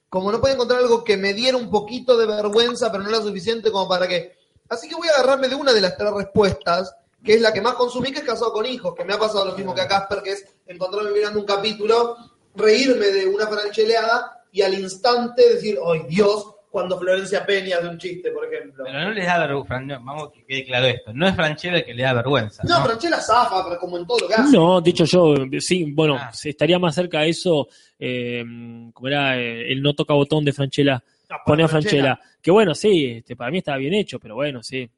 Como 0.09 0.31
no 0.31 0.39
podía 0.39 0.53
encontrar 0.55 0.79
algo 0.79 1.03
que 1.03 1.17
me 1.17 1.33
diera 1.33 1.57
un 1.57 1.69
poquito 1.69 2.15
de 2.17 2.25
vergüenza, 2.27 2.91
pero 2.91 3.03
no 3.03 3.09
era 3.09 3.21
suficiente 3.21 3.71
como 3.71 3.87
para 3.89 4.07
que... 4.07 4.37
Así 4.69 4.87
que 4.87 4.95
voy 4.95 5.07
a 5.07 5.11
agarrarme 5.19 5.47
de 5.49 5.55
una 5.55 5.73
de 5.73 5.81
las 5.81 5.97
tres 5.97 6.11
respuestas, 6.11 6.95
que 7.23 7.33
es 7.33 7.41
la 7.41 7.51
que 7.51 7.61
más 7.61 7.73
consumí, 7.73 8.11
que 8.11 8.19
es 8.19 8.25
Casado 8.25 8.53
con 8.53 8.65
Hijos, 8.65 8.93
que 8.95 9.03
me 9.05 9.13
ha 9.13 9.19
pasado 9.19 9.45
lo 9.45 9.55
mismo 9.55 9.73
que 9.73 9.81
a 9.81 9.87
Casper, 9.87 10.21
que 10.23 10.31
es 10.33 10.45
encontrarme 10.67 11.11
mirando 11.11 11.39
un 11.39 11.45
capítulo, 11.45 12.15
reírme 12.55 13.07
de 13.07 13.27
una 13.27 13.47
francheleada 13.47 14.45
y 14.51 14.61
al 14.61 14.73
instante 14.79 15.53
decir, 15.55 15.79
¡ay 15.85 16.03
Dios! 16.07 16.52
Cuando 16.73 16.97
Florencia 16.97 17.45
Peña 17.45 17.77
hace 17.77 17.87
un 17.87 17.99
chiste, 17.99 18.31
por 18.31 18.51
ejemplo. 18.51 18.83
Pero 18.83 18.99
no 18.99 19.11
les 19.11 19.27
da 19.27 19.37
vergüenza. 19.45 19.99
Vamos 20.01 20.31
que 20.33 20.43
quede 20.43 20.65
claro 20.65 20.87
esto. 20.87 21.13
No 21.13 21.27
es 21.27 21.35
Franchella 21.35 21.77
el 21.77 21.85
que 21.85 21.93
le 21.93 22.01
da 22.01 22.13
vergüenza. 22.13 22.63
No, 22.65 22.79
¿no? 22.79 22.85
Franchella 22.85 23.19
zafa, 23.21 23.63
pero 23.63 23.79
como 23.79 23.99
en 23.99 24.07
todo 24.07 24.21
lo 24.21 24.27
que 24.27 24.33
hace. 24.33 24.57
No, 24.57 24.81
dicho 24.81 25.05
yo, 25.05 25.35
sí, 25.59 25.85
bueno, 25.93 26.17
Ah. 26.19 26.31
se 26.33 26.49
estaría 26.49 26.79
más 26.79 26.95
cerca 26.95 27.19
a 27.19 27.25
eso, 27.27 27.67
eh, 27.99 28.43
como 28.91 29.07
era 29.07 29.37
eh, 29.37 29.71
el 29.71 29.83
no 29.83 29.93
toca 29.93 30.15
botón 30.15 30.43
de 30.43 30.51
Franchella, 30.51 31.03
pone 31.45 31.61
a 31.63 31.67
Franchella. 31.67 32.19
Que 32.41 32.49
bueno, 32.49 32.73
sí, 32.73 33.05
este, 33.17 33.35
para 33.35 33.51
mí 33.51 33.59
estaba 33.59 33.77
bien 33.77 33.93
hecho, 33.93 34.17
pero 34.19 34.33
bueno, 34.33 34.63
sí, 34.63 34.89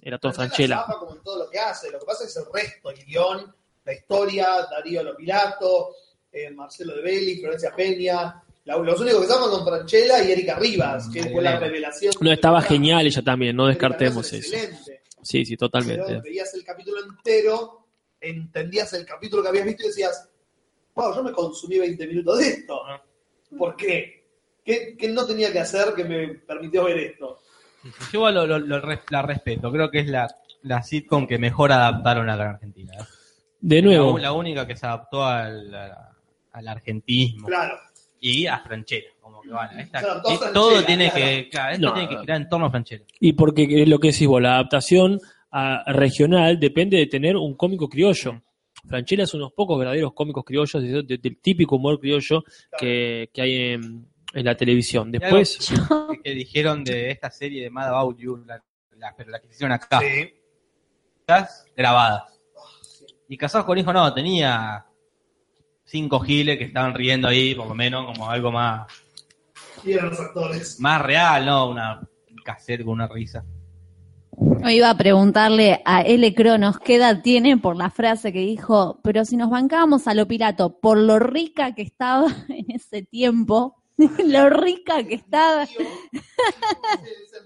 era 0.00 0.18
todo 0.18 0.32
Franchella. 0.32 0.76
zafa 0.76 0.98
como 1.00 1.16
en 1.16 1.22
todo 1.24 1.44
lo 1.46 1.50
que 1.50 1.58
hace. 1.58 1.90
Lo 1.90 1.98
que 1.98 2.06
pasa 2.06 2.26
es 2.26 2.36
el 2.36 2.44
resto, 2.54 2.90
el 2.90 3.04
guion, 3.04 3.52
la 3.84 3.92
historia, 3.92 4.46
Darío 4.70 5.02
Lopilato, 5.02 5.96
eh, 6.30 6.48
Marcelo 6.52 6.94
de 6.94 7.02
Belli, 7.02 7.40
Florencia 7.40 7.74
Peña. 7.74 8.40
Los 8.76 9.00
únicos 9.00 9.20
que 9.22 9.26
zafan 9.26 9.50
son 9.50 9.64
Franchella 9.66 10.22
y 10.24 10.32
Erika 10.32 10.58
Rivas, 10.58 11.08
que 11.12 11.22
fue 11.30 11.42
la 11.42 11.58
revelación. 11.58 12.12
No, 12.20 12.30
estaba 12.32 12.60
genial 12.60 13.06
ella 13.06 13.22
también, 13.22 13.56
no 13.56 13.66
descartemos 13.66 14.30
eso. 14.32 14.36
excelente. 14.54 15.02
Sí, 15.22 15.44
sí, 15.44 15.56
Pero 15.56 15.68
totalmente. 15.70 16.20
veías 16.20 16.52
el 16.54 16.64
capítulo 16.64 17.02
entero, 17.04 17.86
entendías 18.20 18.92
el 18.92 19.04
capítulo 19.06 19.42
que 19.42 19.48
habías 19.48 19.64
visto 19.64 19.84
y 19.84 19.86
decías, 19.88 20.28
wow, 20.94 21.14
yo 21.14 21.22
me 21.22 21.32
consumí 21.32 21.78
20 21.78 22.06
minutos 22.06 22.38
de 22.38 22.48
esto. 22.48 22.80
¿Por 23.56 23.74
qué? 23.76 24.26
¿Qué, 24.64 24.96
qué 24.98 25.08
no 25.08 25.24
tenía 25.26 25.50
que 25.50 25.60
hacer 25.60 25.94
que 25.94 26.04
me 26.04 26.28
permitió 26.28 26.84
ver 26.84 26.98
esto? 26.98 27.38
Yo 27.84 27.90
igual 28.18 28.34
lo, 28.34 28.46
lo- 28.46 28.58
lo 28.58 28.80
res- 28.80 29.00
la 29.10 29.22
respeto. 29.22 29.72
Creo 29.72 29.90
que 29.90 30.00
es 30.00 30.08
la, 30.08 30.28
la 30.62 30.82
sitcom 30.82 31.26
que 31.26 31.38
mejor 31.38 31.72
adaptaron 31.72 32.28
a 32.28 32.36
la 32.36 32.50
Argentina. 32.50 32.92
¿eh? 32.98 33.04
De 33.60 33.80
nuevo, 33.82 34.16
La, 34.18 34.24
la 34.24 34.32
única 34.32 34.66
que 34.66 34.76
se 34.76 34.84
adaptó 34.86 35.24
al, 35.24 35.74
al 36.52 36.68
argentismo. 36.68 37.46
Claro. 37.48 37.78
Y 38.20 38.46
a 38.46 38.58
Franchella. 38.60 39.08
Como 39.20 39.40
que 39.42 39.48
bueno, 39.50 39.70
esta- 39.78 40.00
Claro, 40.00 40.22
todo 40.52 40.82
tiene 40.84 41.10
claro. 41.10 41.24
que. 41.26 41.48
Claro, 41.50 41.72
esto 41.74 41.86
No. 41.86 41.92
tiene 41.94 42.08
que 42.08 42.18
girar 42.18 42.36
en 42.40 42.48
torno 42.48 42.66
a 42.66 42.70
Franchella. 42.70 43.04
y 43.20 43.32
porque 43.34 43.82
es 43.82 43.88
lo 43.88 43.98
que 43.98 44.08
decís 44.12 44.26
vos, 44.26 44.40
la 44.42 44.54
adaptación 44.54 45.20
a 45.50 45.82
regional 45.92 46.58
depende 46.60 46.96
de 46.98 47.06
tener 47.06 47.36
un 47.36 47.54
cómico 47.54 47.88
criollo. 47.88 48.42
Franchella 48.86 49.24
es 49.24 49.34
unos 49.34 49.52
pocos 49.52 49.78
verdaderos 49.78 50.12
cómicos 50.12 50.44
criollos, 50.44 50.82
de- 50.82 51.02
de- 51.02 51.18
del 51.18 51.38
típico 51.40 51.76
humor 51.76 51.98
criollo 52.00 52.44
que, 52.78 53.28
que 53.32 53.42
hay 53.42 53.54
en, 53.72 54.06
en 54.34 54.44
la 54.44 54.56
televisión. 54.56 55.10
Después, 55.10 55.70
algo 55.90 56.08
que, 56.12 56.20
que 56.22 56.30
dijeron 56.34 56.84
de 56.84 57.10
esta 57.10 57.30
serie 57.30 57.62
de 57.64 57.70
Mad 57.70 57.88
About 57.88 58.18
You, 58.18 58.44
la, 58.46 58.62
la- 58.96 59.14
pero 59.16 59.30
la 59.30 59.40
que 59.40 59.48
hicieron 59.48 59.72
acá, 59.72 60.00
Sí. 60.00 60.32
estas 61.20 61.66
grabadas. 61.76 62.40
Y 63.28 63.36
Casados 63.36 63.66
con 63.66 63.76
Hijos 63.78 63.92
no, 63.92 64.12
tenía 64.14 64.84
cinco 65.88 66.20
giles 66.20 66.58
que 66.58 66.64
estaban 66.64 66.94
riendo 66.94 67.26
ahí, 67.28 67.54
por 67.54 67.66
lo 67.66 67.74
menos, 67.74 68.06
como 68.06 68.30
algo 68.30 68.52
más, 68.52 68.86
Y 69.84 69.92
eran 69.92 70.10
los 70.10 70.20
actores. 70.20 70.78
más 70.78 71.02
real, 71.02 71.46
¿no? 71.46 71.70
Una 71.70 72.00
un 72.30 72.36
cassette 72.44 72.84
con 72.84 72.94
una 72.94 73.08
risa. 73.08 73.44
Hoy 74.64 74.76
iba 74.76 74.90
a 74.90 74.96
preguntarle 74.96 75.82
a 75.84 76.02
L. 76.02 76.32
Cronos 76.34 76.78
qué 76.78 76.96
edad 76.96 77.22
tiene 77.22 77.56
por 77.56 77.76
la 77.76 77.90
frase 77.90 78.32
que 78.32 78.40
dijo, 78.40 79.00
pero 79.02 79.24
si 79.24 79.36
nos 79.36 79.50
bancábamos 79.50 80.06
a 80.06 80.14
lo 80.14 80.28
pirato 80.28 80.78
por 80.78 80.96
lo 80.96 81.18
rica 81.18 81.74
que 81.74 81.82
estaba 81.82 82.26
en 82.48 82.66
ese 82.70 83.02
tiempo, 83.02 83.82
lo 84.24 84.50
rica 84.50 85.02
que 85.04 85.14
estaba. 85.14 85.66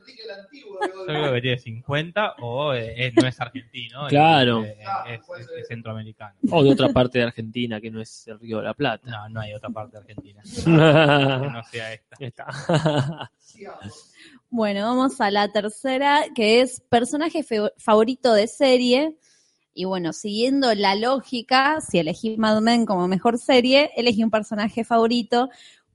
Enrique 0.02 0.22
el 0.24 0.30
Antiguo. 0.30 0.78
Yo 0.82 1.04
creo 1.06 1.32
que 1.32 1.40
tiene 1.40 1.58
50 1.58 2.34
o 2.40 2.74
eh, 2.74 3.06
es- 3.06 3.14
no 3.14 3.26
es 3.26 3.40
argentino. 3.40 4.06
Claro. 4.08 4.64
Es, 4.64 4.76
es- 5.08 5.40
es- 5.40 5.48
es 5.60 5.68
centroamericano. 5.68 6.34
o 6.50 6.62
de 6.62 6.70
otra 6.70 6.88
parte 6.90 7.18
de 7.18 7.24
Argentina 7.24 7.80
que 7.80 7.90
no 7.90 8.00
es 8.00 8.26
el 8.28 8.38
Río 8.40 8.58
de 8.58 8.64
la 8.64 8.74
Plata. 8.74 9.08
No, 9.10 9.28
no 9.28 9.40
hay 9.40 9.54
otra 9.54 9.70
parte 9.70 9.92
de 9.96 9.98
Argentina. 10.00 10.42
Que 10.64 11.50
no 11.50 11.62
sea 11.70 11.92
esta. 11.92 13.30
Sigamos. 13.38 14.12
Bueno, 14.50 14.82
vamos 14.84 15.20
a 15.20 15.30
la 15.30 15.48
tercera, 15.50 16.24
que 16.34 16.60
es 16.60 16.80
personaje 16.88 17.42
fe- 17.42 17.72
favorito 17.78 18.34
de 18.34 18.46
serie. 18.46 19.16
Y 19.74 19.86
bueno, 19.86 20.12
siguiendo 20.12 20.74
la 20.74 20.94
lógica, 20.94 21.80
si 21.80 21.98
elegí 21.98 22.36
Mad 22.36 22.60
Men 22.60 22.84
como 22.84 23.08
mejor 23.08 23.38
serie, 23.38 23.90
elegí 23.96 24.22
un 24.22 24.30
personaje 24.30 24.84
favorito, 24.84 25.48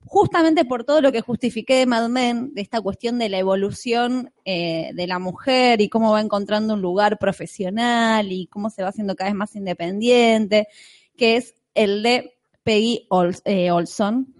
justamente 0.08 0.66
por 0.66 0.84
todo 0.84 1.02
lo 1.02 1.12
que 1.12 1.22
justifiqué 1.22 1.76
de 1.76 1.86
Mad 1.86 2.10
Men, 2.10 2.54
de 2.54 2.62
esta 2.62 2.82
cuestión 2.82 3.20
de 3.20 3.30
la 3.30 3.38
evolución 3.40 4.34
eh, 4.46 4.92
de 4.94 5.08
la 5.08 5.20
mujer 5.20 5.82
y 5.82 5.90
cómo 5.90 6.12
va 6.12 6.22
encontrando 6.22 6.74
un 6.74 6.82
lugar 6.82 7.18
profesional 7.20 8.32
y 8.32 8.48
cómo 8.48 8.70
se 8.70 8.82
va 8.84 8.90
haciendo 8.90 9.16
cada 9.16 9.30
vez 9.30 9.36
más 9.38 9.56
independiente, 9.56 10.68
que 11.16 11.38
es 11.38 11.54
el 11.76 12.02
de 12.04 12.38
Peggy 12.64 13.06
Ol- 13.10 13.42
eh, 13.46 13.72
Olson. 13.72 14.34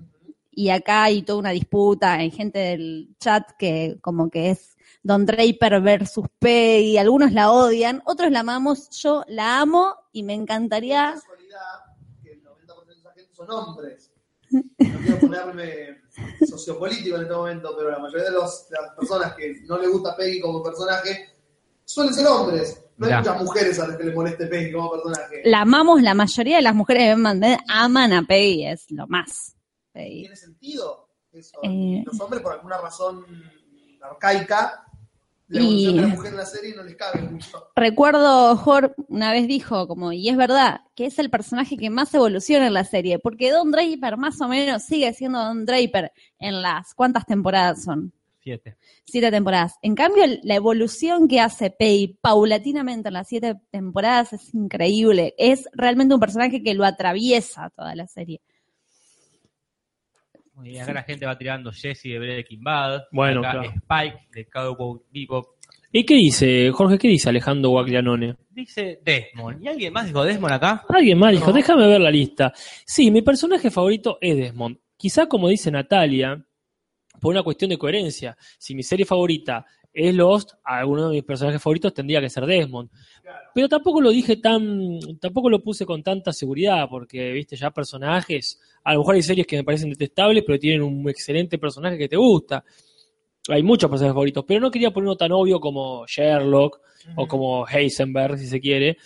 Y 0.52 0.70
acá 0.70 1.04
hay 1.04 1.22
toda 1.22 1.38
una 1.40 1.52
disputa, 1.52 2.14
hay 2.14 2.32
gente 2.32 2.58
del 2.58 3.10
chat 3.20 3.44
que 3.60 4.00
como 4.02 4.30
que 4.32 4.50
es 4.50 4.76
Don 5.04 5.24
Draper 5.26 5.80
versus 5.82 6.26
Peggy, 6.40 6.98
algunos 6.98 7.32
la 7.32 7.52
odian, 7.52 8.02
otros 8.06 8.32
la 8.32 8.40
amamos, 8.40 8.90
yo 9.00 9.24
la 9.28 9.60
amo 9.62 9.94
y 10.12 10.24
me 10.24 10.34
encantaría 10.34 11.14
que 12.24 12.32
el 12.32 12.44
90% 12.44 12.86
de 12.88 12.94
esa 12.96 13.12
gente 13.14 13.34
son 13.36 13.52
hombres. 13.52 14.12
No 14.52 15.00
quiero 15.02 15.20
ponerme 15.20 16.02
sociopolítico 16.48 17.16
en 17.18 17.22
este 17.24 17.34
momento, 17.34 17.74
pero 17.78 17.92
la 17.92 18.00
mayoría 18.00 18.26
de, 18.26 18.32
los- 18.32 18.68
de 18.70 18.78
las 18.82 18.94
personas 18.96 19.34
que 19.36 19.62
no 19.66 19.78
le 19.78 19.88
gusta 19.88 20.16
Peggy 20.16 20.40
como 20.42 20.64
personaje 20.64 21.30
suelen 21.86 22.14
ser 22.14 22.28
hombres. 22.28 22.84
No 22.98 23.06
hay 23.06 23.12
Ya. 23.12 23.20
muchas 23.20 23.44
mujeres 23.44 23.80
a 23.80 23.88
las 23.88 23.98
que 23.98 24.04
le 24.06 24.14
moleste 24.14 24.48
Peggy 24.48 24.72
como 24.72 24.92
personaje. 24.92 25.42
La 25.46 25.62
amamos, 25.62 26.02
la 26.02 26.14
mayoría 26.16 26.58
de 26.58 26.64
las 26.64 26.74
mujeres 26.76 27.04
de 27.04 27.10
Batman 27.22 27.58
aman 27.68 28.14
a 28.14 28.24
Peggy, 28.24 28.66
es 28.66 28.90
lo 28.92 29.06
más. 29.08 29.56
Peggy. 29.92 30.22
¿Tiene 30.22 30.36
sentido? 30.36 31.10
Eso. 31.32 31.60
Eh. 31.64 32.02
Los 32.06 32.20
hombres, 32.20 32.42
por 32.42 32.54
alguna 32.54 32.80
razón 32.80 33.24
arcaica, 34.02 34.86
la 35.50 35.62
Y- 35.62 35.86
evolución 35.86 35.96
de 35.96 36.02
la 36.02 36.08
mujer 36.08 36.32
en 36.32 36.38
la 36.38 36.46
serie 36.46 36.76
no 36.76 36.84
les 36.84 36.96
cabe 36.96 37.22
mucho. 37.22 37.68
Recuerdo, 37.76 38.56
Jor 38.58 38.96
una 39.08 39.32
vez 39.32 39.48
dijo, 39.48 39.88
como, 39.88 40.12
y 40.12 40.28
es 40.30 40.38
verdad, 40.38 40.82
que 40.96 41.06
es 41.06 41.18
el 41.20 41.30
personaje 41.30 41.78
que 41.78 41.90
más 41.90 42.14
evoluciona 42.14 42.68
en 42.68 42.74
la 42.74 42.84
serie, 42.84 43.20
porque 43.20 43.52
Don 43.52 43.72
Draper 43.72 44.18
más 44.18 44.40
o 44.42 44.48
menos 44.48 44.84
sigue 44.84 45.14
siendo 45.14 45.40
Don 45.40 45.66
Draper 45.66 46.12
en 46.40 46.62
las, 46.62 46.94
¿cuántas 46.94 47.26
temporadas 47.26 47.84
son? 47.84 48.12
Siete. 48.44 48.78
Siete 49.04 49.30
temporadas. 49.30 49.76
En 49.82 49.94
cambio, 49.94 50.24
la 50.44 50.56
evolución 50.56 51.28
que 51.28 51.42
hace 51.42 51.70
Pei 51.70 52.18
paulatinamente 52.22 53.10
en 53.10 53.14
las 53.16 53.28
siete 53.28 53.56
temporadas 53.72 54.32
es 54.32 54.54
increíble. 54.54 55.36
Es 55.38 55.68
realmente 55.74 56.14
un 56.14 56.22
personaje 56.22 56.64
que 56.64 56.74
lo 56.74 56.86
atraviesa 56.86 57.70
toda 57.76 57.94
la 57.96 58.08
serie. 58.08 58.40
Y 60.64 60.78
acá 60.78 60.94
la 60.94 61.04
gente 61.04 61.26
va 61.26 61.38
tirando 61.38 61.72
Jesse 61.72 62.04
de 62.04 62.20
Breaking 62.20 62.64
Bad. 62.64 63.04
Bueno, 63.12 63.40
acá 63.42 63.52
claro. 63.52 63.70
Spike 63.76 64.28
de 64.34 64.46
Cowboy 64.48 65.00
Bebop. 65.12 65.46
¿Y 65.92 66.04
qué 66.06 66.16
dice, 66.16 66.70
Jorge? 66.72 66.98
¿Qué 66.98 67.08
dice 67.08 67.30
Alejandro 67.30 67.70
Guaglianone? 67.70 68.36
Dice 68.50 69.00
Desmond. 69.04 69.64
¿Y 69.64 69.68
alguien 69.70 69.94
más 69.94 70.06
dijo 70.08 70.24
Desmond 70.24 70.54
acá? 70.54 70.84
Alguien 70.90 71.18
más 71.18 71.32
dijo, 71.32 71.48
No. 71.48 71.54
déjame 71.54 71.88
ver 71.88 72.02
la 72.02 72.12
lista. 72.12 72.54
Sí, 72.86 73.10
mi 73.10 73.22
personaje 73.22 73.72
favorito 73.72 74.18
es 74.20 74.36
Desmond. 74.36 74.78
Quizá 74.98 75.28
como 75.28 75.48
dice 75.48 75.72
Natalia, 75.72 76.44
por 77.22 77.32
una 77.32 77.44
cuestión 77.44 77.70
de 77.70 77.78
coherencia. 77.78 78.36
Si 78.58 78.76
mi 78.76 78.84
serie 78.84 79.06
favorita 79.06 79.66
es 80.00 80.14
Lost, 80.14 80.52
alguno 80.64 81.10
de 81.10 81.16
mis 81.16 81.24
personajes 81.24 81.60
favoritos 81.60 81.92
tendría 81.92 82.22
que 82.22 82.30
ser 82.30 82.46
Desmond. 82.46 82.92
Pero 83.56 83.68
tampoco 83.68 84.00
lo 84.00 84.12
dije 84.12 84.38
tan, 84.38 85.00
tampoco 85.20 85.50
lo 85.50 85.64
puse 85.64 85.88
con 85.88 86.04
tanta 86.04 86.32
seguridad, 86.32 86.88
porque, 86.88 87.32
viste, 87.32 87.56
ya 87.56 87.72
personajes, 87.72 88.60
a 88.84 88.94
lo 88.94 89.00
mejor 89.00 89.16
hay 89.16 89.24
series 89.24 89.48
que 89.48 89.58
me 89.58 89.64
parecen 89.64 89.90
detestables, 89.90 90.44
pero 90.46 90.60
tienen 90.60 90.84
un 90.84 91.10
excelente 91.10 91.58
personaje 91.58 91.98
que 91.98 92.08
te 92.08 92.16
gusta. 92.16 92.64
Hay 93.50 93.64
muchos 93.64 93.90
personajes 93.90 94.14
favoritos, 94.14 94.46
pero 94.48 94.60
no 94.60 94.70
quería 94.70 94.92
ponerlo 94.92 95.18
tan 95.18 95.32
obvio 95.32 95.60
como 95.60 96.06
Sherlock 96.06 96.80
o 97.16 97.28
como 97.28 97.68
Heisenberg, 97.68 98.38
si 98.38 98.46
se 98.46 98.60
quiere. 98.60 98.98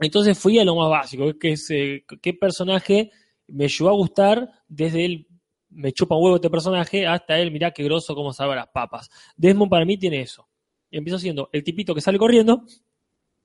Entonces 0.00 0.38
fui 0.38 0.58
a 0.58 0.64
lo 0.64 0.76
más 0.76 0.90
básico, 0.90 1.32
que 1.38 1.52
es 1.52 1.70
eh, 1.70 2.04
qué 2.20 2.34
personaje 2.34 3.10
me 3.46 3.68
llevó 3.68 3.88
a 3.88 3.94
gustar 3.94 4.50
desde 4.68 5.06
el 5.06 5.26
me 5.74 5.92
chupa 5.92 6.16
un 6.16 6.24
huevo 6.24 6.36
este 6.36 6.50
personaje 6.50 7.06
hasta 7.06 7.38
él, 7.38 7.50
mirá 7.50 7.70
qué 7.70 7.82
grosso 7.84 8.14
cómo 8.14 8.32
sabe 8.32 8.54
las 8.56 8.68
papas. 8.68 9.10
Desmond 9.36 9.70
para 9.70 9.84
mí 9.84 9.96
tiene 9.96 10.20
eso. 10.20 10.48
Y 10.90 10.98
empiezo 10.98 11.18
siendo 11.18 11.50
el 11.52 11.64
tipito 11.64 11.94
que 11.94 12.00
sale 12.00 12.18
corriendo 12.18 12.64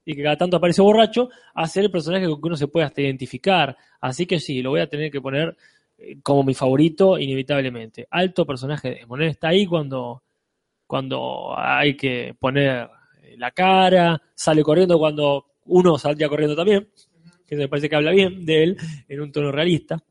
y 0.06 0.15
que 0.15 0.23
cada 0.23 0.38
tanto 0.38 0.57
aparece 0.57 0.81
borracho, 0.81 1.30
a 1.53 1.68
ser 1.68 1.85
el 1.85 1.91
personaje 1.91 2.26
con 2.26 2.41
que 2.41 2.47
uno 2.47 2.56
se 2.56 2.68
puede 2.68 2.85
hasta 2.85 3.01
identificar. 3.01 3.77
Así 4.01 4.26
que 4.26 4.39
sí, 4.39 4.61
lo 4.61 4.72
voy 4.72 4.81
a 4.81 4.88
tener 4.88 5.11
que 5.11 5.22
poner 5.22 5.56
eh, 5.97 6.18
como 6.23 6.43
mi 6.43 6.53
favorito 6.53 7.19
inevitablemente. 7.19 8.07
Alto 8.10 8.45
personaje 8.45 8.89
de 8.89 8.95
Desmond. 8.95 9.22
Él 9.23 9.30
está 9.30 9.49
ahí 9.49 9.65
cuando, 9.65 10.23
cuando 10.88 11.53
hay 11.56 11.95
que 11.95 12.35
poner 12.39 12.89
eh, 13.22 13.35
la 13.38 13.51
cara, 13.51 14.22
sale 14.34 14.64
corriendo 14.64 14.97
cuando 14.97 15.45
uno 15.65 15.97
saldría 15.97 16.30
corriendo 16.30 16.56
también, 16.56 16.89
que 17.45 17.56
me 17.56 17.68
parece 17.68 17.89
que 17.89 17.95
habla 17.95 18.11
bien 18.11 18.45
de 18.45 18.64
él 18.64 18.77
en 19.07 19.22
un 19.22 19.31
tono 19.31 19.51
realista. 19.51 20.03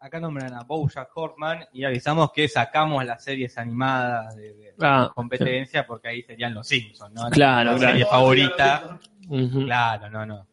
Acá 0.00 0.20
nombran 0.20 0.54
a 0.54 0.62
Bojack 0.62 1.10
Horseman 1.16 1.64
y 1.72 1.82
avisamos 1.84 2.30
que 2.32 2.46
sacamos 2.48 3.04
las 3.04 3.22
series 3.24 3.58
animadas 3.58 4.36
de, 4.36 4.54
de 4.54 4.74
Ah, 4.80 5.10
competencia 5.12 5.84
porque 5.86 6.08
ahí 6.08 6.22
serían 6.22 6.54
los 6.54 6.68
Simpsons, 6.68 7.12
¿no? 7.14 7.28
Claro, 7.30 7.72
la 7.72 7.76
claro. 7.78 7.92
serie 7.92 8.06
favorita. 8.06 8.98
Claro, 9.64 10.10
no, 10.10 10.24
no. 10.24 10.46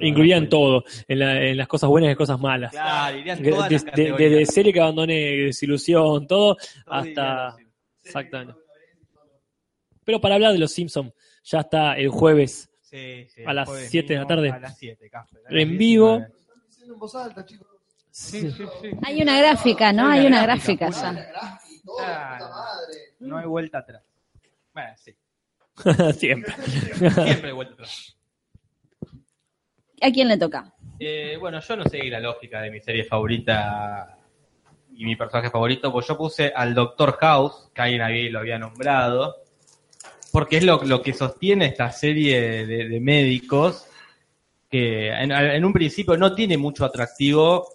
Incluían 0.00 0.48
todo, 0.48 0.82
en, 1.06 1.18
la- 1.20 1.40
en 1.42 1.56
las 1.56 1.68
cosas 1.68 1.88
buenas 1.88 2.10
y 2.10 2.16
cosas 2.16 2.40
malas. 2.40 2.72
Claro, 2.72 3.16
irían 3.18 3.40
todas 3.42 3.68
de- 3.68 3.74
las 3.74 3.84
de-. 3.84 4.12
Desde 4.12 4.46
serie 4.46 4.72
que 4.72 4.80
abandone 4.80 5.14
desilusión, 5.14 6.26
todo, 6.26 6.56
Todo 6.56 6.58
hasta... 6.86 7.56
Exactamente. 8.02 8.54
Pero 10.04 10.20
para 10.20 10.34
hablar 10.34 10.52
de 10.52 10.58
los 10.58 10.72
Simpsons, 10.72 11.12
ya 11.44 11.60
está 11.60 11.94
el 11.96 12.08
jueves 12.08 12.68
Sí, 12.80 13.26
sí, 13.28 13.42
A 13.44 13.52
las 13.52 13.68
jueves 13.68 13.88
7 13.90 14.12
de 14.14 14.18
la 14.20 14.26
tarde. 14.26 14.50
A 14.50 14.58
las 14.58 14.78
7, 14.78 15.08
Casper. 15.10 15.40
A 15.46 15.52
las 15.52 15.62
En 15.62 15.68
19. 15.76 15.78
vivo. 15.78 16.16
Están 16.18 16.32
diciendo 16.68 16.94
en 16.94 17.00
voz 17.00 17.14
alta, 17.16 17.44
chicos. 17.44 17.66
Sí, 18.16 18.48
sí, 18.52 18.64
sí. 18.80 18.90
Hay 19.02 19.20
una 19.20 19.36
gráfica, 19.40 19.92
¿no? 19.92 20.06
Hay 20.06 20.20
Hay 20.20 20.26
una 20.28 20.44
gráfica, 20.44 20.88
ya. 20.88 21.12
todo, 21.12 21.96
puta 21.96 22.48
madre. 22.48 22.98
No 23.18 23.38
hay 23.38 23.46
vuelta 23.46 23.78
atrás. 23.78 24.04
Bueno, 24.72 24.90
sí. 24.96 25.16
siempre. 26.16 26.54
Siempre 26.54 27.48
hay 27.48 27.52
vuelta 27.52 27.74
atrás. 27.74 28.16
¿A 30.00 30.10
quién 30.12 30.28
le 30.28 30.38
toca? 30.38 30.72
Eh, 31.00 31.36
bueno, 31.40 31.58
yo 31.58 31.74
no 31.76 31.84
seguí 31.86 32.08
la 32.08 32.20
lógica 32.20 32.60
de 32.62 32.70
mi 32.70 32.80
serie 32.80 33.02
favorita 33.02 34.16
y 34.92 35.04
mi 35.04 35.16
personaje 35.16 35.50
favorito, 35.50 35.90
pues 35.90 36.06
yo 36.06 36.16
puse 36.16 36.52
al 36.54 36.72
Doctor 36.72 37.16
House, 37.18 37.68
que 37.74 37.82
alguien 37.82 38.00
ahí 38.00 38.28
lo 38.28 38.38
había 38.38 38.60
nombrado, 38.60 39.42
porque 40.30 40.58
es 40.58 40.62
lo, 40.64 40.84
lo 40.84 41.02
que 41.02 41.14
sostiene 41.14 41.66
esta 41.66 41.90
serie 41.90 42.64
de, 42.64 42.88
de 42.88 43.00
médicos, 43.00 43.88
que 44.70 45.08
en, 45.08 45.32
en 45.32 45.64
un 45.64 45.72
principio 45.72 46.16
no 46.16 46.32
tiene 46.32 46.56
mucho 46.56 46.84
atractivo, 46.84 47.73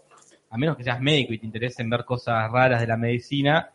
a 0.49 0.57
menos 0.57 0.75
que 0.77 0.83
seas 0.83 0.99
médico 0.99 1.33
y 1.33 1.37
te 1.39 1.45
interesen 1.45 1.89
ver 1.89 2.05
cosas 2.05 2.49
raras 2.51 2.81
de 2.81 2.87
la 2.87 2.97
medicina. 2.97 3.71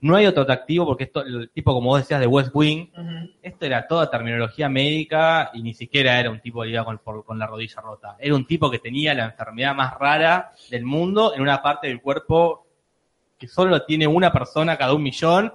No 0.00 0.14
hay 0.16 0.26
otro 0.26 0.42
atractivo 0.42 0.84
porque 0.84 1.04
esto, 1.04 1.22
el 1.24 1.50
tipo, 1.50 1.72
como 1.72 1.88
vos 1.90 2.00
decías, 2.00 2.20
de 2.20 2.26
West 2.26 2.50
Wing, 2.52 2.88
esto 3.42 3.64
era 3.64 3.86
toda 3.86 4.10
terminología 4.10 4.68
médica 4.68 5.50
y 5.54 5.62
ni 5.62 5.72
siquiera 5.72 6.20
era 6.20 6.30
un 6.30 6.40
tipo 6.40 6.62
que 6.62 6.68
iba 6.70 6.84
con, 6.84 6.98
por- 6.98 7.24
con 7.24 7.38
la 7.38 7.46
rodilla 7.46 7.80
rota. 7.80 8.16
Era 8.18 8.34
un 8.34 8.46
tipo 8.46 8.70
que 8.70 8.78
tenía 8.78 9.14
la 9.14 9.26
enfermedad 9.26 9.74
más 9.74 9.94
rara 9.98 10.52
del 10.70 10.84
mundo 10.84 11.32
en 11.34 11.40
una 11.40 11.62
parte 11.62 11.86
del 11.88 12.00
cuerpo 12.00 12.66
que 13.38 13.48
solo 13.48 13.82
tiene 13.84 14.06
una 14.06 14.32
persona 14.32 14.76
cada 14.76 14.94
un 14.94 15.02
millón, 15.02 15.52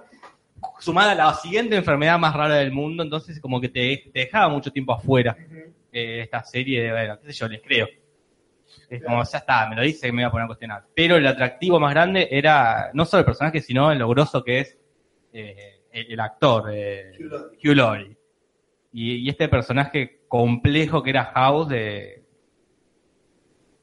sumada 0.78 1.12
a 1.12 1.14
la 1.14 1.34
siguiente 1.34 1.76
enfermedad 1.76 2.18
más 2.18 2.34
rara 2.34 2.56
del 2.56 2.72
mundo, 2.72 3.02
entonces 3.02 3.40
como 3.40 3.60
que 3.60 3.68
te, 3.68 4.10
te 4.12 4.20
dejaba 4.20 4.48
mucho 4.48 4.70
tiempo 4.72 4.92
afuera 4.92 5.36
eh, 5.92 6.20
esta 6.22 6.42
serie, 6.44 6.82
de, 6.82 6.90
bueno, 6.92 7.18
qué 7.20 7.26
sé 7.32 7.38
yo, 7.38 7.48
les 7.48 7.60
creo. 7.62 7.86
Es 8.88 9.02
como, 9.02 9.22
ya 9.24 9.38
está, 9.38 9.68
me 9.68 9.76
lo 9.76 9.82
dice 9.82 10.06
que 10.06 10.12
me 10.12 10.22
iba 10.22 10.28
a 10.28 10.30
poner 10.30 10.44
a 10.44 10.48
cuestionar. 10.48 10.84
Pero 10.94 11.16
el 11.16 11.26
atractivo 11.26 11.80
más 11.80 11.92
grande 11.92 12.28
era 12.30 12.90
no 12.92 13.04
solo 13.04 13.20
el 13.20 13.26
personaje, 13.26 13.60
sino 13.60 13.94
lo 13.94 14.08
grosso 14.08 14.44
que 14.44 14.60
es 14.60 14.78
eh, 15.32 15.82
el, 15.90 16.12
el 16.12 16.20
actor, 16.20 16.70
eh, 16.72 17.12
Hugh 17.18 17.30
Laurie. 17.30 17.58
Hugh 17.64 17.76
Laurie. 17.76 18.16
Y, 18.92 19.12
y 19.14 19.28
este 19.28 19.48
personaje 19.48 20.20
complejo 20.28 21.02
que 21.02 21.10
era 21.10 21.24
House, 21.24 21.68
de, 21.68 22.24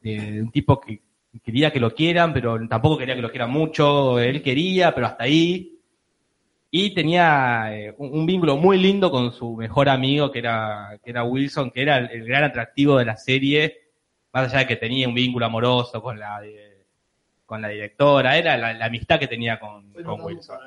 de 0.02 0.42
un 0.42 0.50
tipo 0.50 0.80
que 0.80 1.00
quería 1.44 1.72
que 1.72 1.80
lo 1.80 1.94
quieran, 1.94 2.32
pero 2.32 2.58
tampoco 2.68 2.98
quería 2.98 3.14
que 3.14 3.22
lo 3.22 3.30
quieran 3.30 3.50
mucho. 3.50 4.18
Él 4.18 4.42
quería, 4.42 4.94
pero 4.94 5.06
hasta 5.06 5.24
ahí. 5.24 5.76
Y 6.72 6.94
tenía 6.94 7.76
eh, 7.76 7.94
un, 7.98 8.20
un 8.20 8.26
vínculo 8.26 8.56
muy 8.56 8.78
lindo 8.78 9.10
con 9.10 9.32
su 9.32 9.56
mejor 9.56 9.88
amigo, 9.88 10.30
que 10.30 10.38
era, 10.38 11.00
que 11.02 11.10
era 11.10 11.24
Wilson, 11.24 11.72
que 11.72 11.82
era 11.82 11.98
el, 11.98 12.10
el 12.10 12.24
gran 12.24 12.44
atractivo 12.44 12.96
de 12.96 13.04
la 13.04 13.16
serie, 13.16 13.89
más 14.32 14.44
allá 14.48 14.58
de 14.60 14.66
que 14.66 14.76
tenía 14.76 15.08
un 15.08 15.14
vínculo 15.14 15.46
amoroso 15.46 16.00
con 16.02 16.18
la, 16.18 16.40
de- 16.40 16.86
con 17.46 17.60
la 17.60 17.68
directora, 17.68 18.36
era 18.36 18.56
la, 18.56 18.72
la 18.72 18.86
amistad 18.86 19.18
que 19.18 19.26
tenía 19.26 19.58
con, 19.58 19.92
Wilson. 20.24 20.58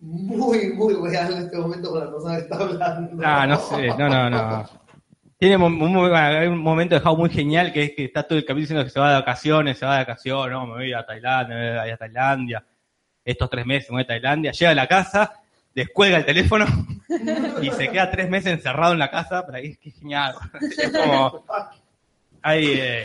Muy, 0.00 0.72
muy 0.74 0.94
real 1.10 1.32
en 1.32 1.38
este 1.44 1.56
momento 1.56 1.90
con 1.90 2.00
la 2.00 2.10
persona 2.10 2.36
que 2.36 2.42
está 2.42 2.56
hablando. 2.56 3.22
Ah, 3.24 3.46
no 3.46 3.56
sé, 3.56 3.88
no, 3.88 4.08
no, 4.08 4.30
no. 4.30 4.68
Tiene 5.38 5.56
un, 5.56 5.80
un- 5.80 5.96
un 5.96 6.58
momento 6.58 6.94
de 6.94 7.00
House 7.00 7.18
muy 7.18 7.30
genial 7.30 7.72
que 7.72 7.84
es 7.84 7.90
que 7.94 8.04
está 8.04 8.22
todo 8.22 8.38
el 8.38 8.44
capítulo 8.44 8.60
diciendo 8.62 8.84
que 8.84 8.90
se 8.90 9.00
va 9.00 9.10
de 9.10 9.20
vacaciones, 9.20 9.78
se 9.78 9.84
va 9.86 9.94
de 9.94 9.98
vacaciones, 10.04 10.52
no, 10.52 10.66
me 10.66 10.72
voy 10.74 10.92
a 10.92 11.04
Tailandia, 11.04 11.56
me 11.56 11.80
voy 11.80 11.90
a 11.90 11.96
Tailandia, 11.96 12.64
estos 13.24 13.50
tres 13.50 13.66
meses 13.66 13.90
me 13.90 13.96
voy 13.96 14.02
a 14.04 14.06
Tailandia, 14.06 14.52
llega 14.52 14.70
a 14.70 14.74
la 14.74 14.86
casa, 14.86 15.42
descuelga 15.74 16.18
el 16.18 16.24
teléfono 16.24 16.66
y 17.62 17.70
se 17.70 17.88
queda 17.88 18.10
tres 18.10 18.28
meses 18.30 18.52
encerrado 18.52 18.92
en 18.92 18.98
la 18.98 19.10
casa, 19.10 19.44
pero 19.44 19.58
ahí 19.58 19.66
es 19.72 19.78
que 19.78 19.88
es 19.90 19.94
genial. 19.98 20.34
Es 20.60 20.92
como, 20.92 21.44
hay 22.42 22.66
eh, 22.78 23.04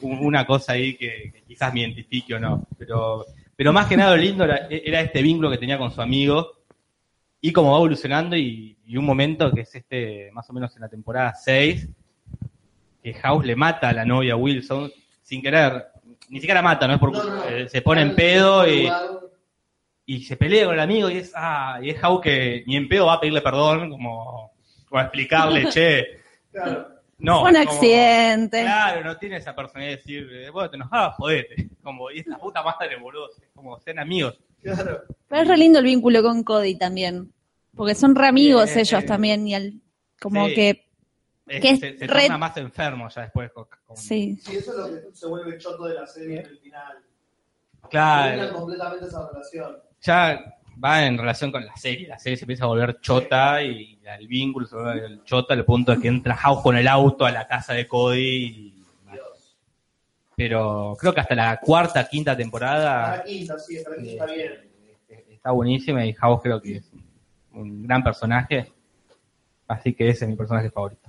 un- 0.00 0.18
una 0.26 0.46
cosa 0.46 0.72
ahí 0.72 0.96
que, 0.96 1.30
que 1.32 1.42
quizás 1.46 1.72
me 1.72 1.80
identifique 1.80 2.34
o 2.34 2.40
no, 2.40 2.66
pero, 2.78 3.26
pero 3.56 3.72
más 3.72 3.86
que 3.86 3.96
nada 3.96 4.10
lo 4.16 4.16
lindo 4.22 4.44
era, 4.44 4.66
era 4.70 5.00
este 5.00 5.22
vínculo 5.22 5.50
que 5.50 5.58
tenía 5.58 5.78
con 5.78 5.90
su 5.92 6.00
amigo 6.00 6.52
y 7.40 7.52
cómo 7.52 7.72
va 7.72 7.78
evolucionando 7.78 8.36
y, 8.36 8.76
y 8.86 8.96
un 8.96 9.04
momento 9.04 9.52
que 9.52 9.60
es 9.62 9.74
este, 9.74 10.30
más 10.32 10.48
o 10.50 10.52
menos 10.52 10.74
en 10.76 10.82
la 10.82 10.88
temporada 10.88 11.34
6, 11.34 11.88
que 13.02 13.14
House 13.14 13.46
le 13.46 13.56
mata 13.56 13.88
a 13.88 13.92
la 13.92 14.04
novia 14.04 14.36
Wilson 14.36 14.90
sin 15.22 15.40
querer, 15.42 15.86
ni 16.28 16.38
siquiera 16.40 16.60
mata, 16.60 16.86
no 16.86 16.94
es 16.94 17.00
por 17.00 17.12
No, 17.12 17.22
no, 17.24 17.34
no. 17.36 17.44
eh, 17.44 17.68
se 17.68 17.82
pone 17.82 18.02
en 18.02 18.14
pedo 18.14 18.66
y, 18.68 18.82
Lugar. 18.82 19.02
Y 20.14 20.22
se 20.24 20.36
pelea 20.36 20.64
con 20.66 20.74
el 20.74 20.80
amigo 20.80 21.08
y 21.10 21.18
es, 21.18 21.32
ah, 21.36 21.78
y 21.82 21.90
es 21.90 21.98
House 22.00 22.20
que 22.22 22.64
ni 22.66 22.76
en 22.76 22.88
pedo 22.88 23.06
va 23.06 23.14
a 23.14 23.20
pedirle 23.20 23.40
perdón, 23.42 23.90
como, 23.90 24.52
o 24.90 24.98
a 24.98 25.02
explicarle, 25.02 25.68
che, 25.72 26.06
Claro. 26.50 26.88
No, 27.18 27.42
Fue 27.42 27.50
un 27.50 27.56
es 27.56 27.66
como- 27.66 27.76
accidente. 27.78 28.62
Claro, 28.62 29.04
no 29.04 29.16
tiene 29.18 29.36
esa 29.36 29.54
personalidad 29.54 29.90
de 29.92 29.96
decir, 29.98 30.28
eh, 30.32 30.48
bueno, 30.50 30.70
te 30.70 30.76
enojabas, 30.76 31.16
jodete. 31.16 31.68
Como, 31.82 32.10
y 32.10 32.20
esta 32.20 32.38
puta 32.38 32.62
madre, 32.62 32.96
boludo. 32.96 33.28
Es 33.30 33.50
como, 33.54 33.78
sean 33.80 33.98
amigos. 33.98 34.38
Claro. 34.62 35.02
Pero 35.28 35.42
es 35.42 35.48
re 35.48 35.56
lindo 35.58 35.78
el 35.80 35.84
vínculo 35.84 36.22
con 36.22 36.42
Cody 36.42 36.76
también. 36.76 37.30
Porque 37.76 37.94
son 37.94 38.14
re 38.14 38.26
amigos 38.28 38.70
Sí, 38.70 38.80
ellos 38.80 39.00
sí. 39.00 39.06
también. 39.06 39.46
Y 39.46 39.54
al- 39.54 39.74
como 40.20 40.46
Sí. 40.48 40.54
que. 40.54 40.86
Es- 41.46 41.60
Que 41.60 41.70
es 41.70 41.80
se, 41.80 41.98
se 41.98 42.06
re- 42.06 42.22
torna 42.22 42.38
más 42.38 42.56
enfermo 42.56 43.08
ya 43.10 43.20
después. 43.22 43.50
con- 43.52 43.66
con- 43.84 43.96
Sí. 43.98 44.36
Sí, 44.40 44.56
eso 44.56 44.70
es 44.72 44.78
lo 44.78 44.86
que 45.10 45.14
se 45.14 45.26
vuelve 45.26 45.58
choto 45.58 45.84
de 45.84 45.94
la 45.94 46.06
serie 46.06 46.40
en 46.40 46.46
el 46.46 46.58
final. 46.58 46.96
Claro. 47.90 48.28
Terminan 48.30 48.54
completamente 48.54 49.06
esa 49.06 49.28
relación. 49.30 49.76
Ya 50.00 50.56
va 50.82 51.04
en 51.06 51.18
relación 51.18 51.52
con 51.52 51.64
la 51.64 51.76
serie. 51.76 52.08
La 52.08 52.18
serie 52.18 52.36
se 52.36 52.44
empieza 52.44 52.64
a 52.64 52.68
volver 52.68 53.00
chota 53.00 53.62
y 53.62 53.98
el 54.18 54.26
vínculo 54.26 54.66
se 54.66 54.76
vuelve 54.76 55.20
chota 55.24 55.54
al 55.54 55.64
punto 55.64 55.92
de 55.92 56.00
que 56.00 56.08
entra 56.08 56.34
House 56.36 56.62
con 56.62 56.76
el 56.76 56.88
auto 56.88 57.24
a 57.26 57.30
la 57.30 57.46
casa 57.46 57.74
de 57.74 57.86
Cody. 57.86 58.20
y- 58.20 58.74
Pero 60.36 60.96
creo 60.98 61.12
que 61.12 61.20
hasta 61.20 61.34
la 61.34 61.58
cuarta, 61.58 62.08
quinta 62.08 62.34
temporada 62.36 63.18
la 63.18 63.24
quinta, 63.24 63.58
sí, 63.58 63.76
hasta 63.76 63.90
la 63.90 63.96
quinta 63.96 64.10
está 64.12 64.26
bien. 64.26 64.52
está 65.30 65.50
buenísima 65.50 66.04
y 66.06 66.12
House 66.14 66.40
creo 66.42 66.60
que 66.62 66.76
es 66.76 66.90
un 67.52 67.82
gran 67.82 68.02
personaje. 68.02 68.72
Así 69.68 69.92
que 69.94 70.08
ese 70.08 70.24
es 70.24 70.30
mi 70.30 70.36
personaje 70.36 70.70
favorito. 70.70 71.08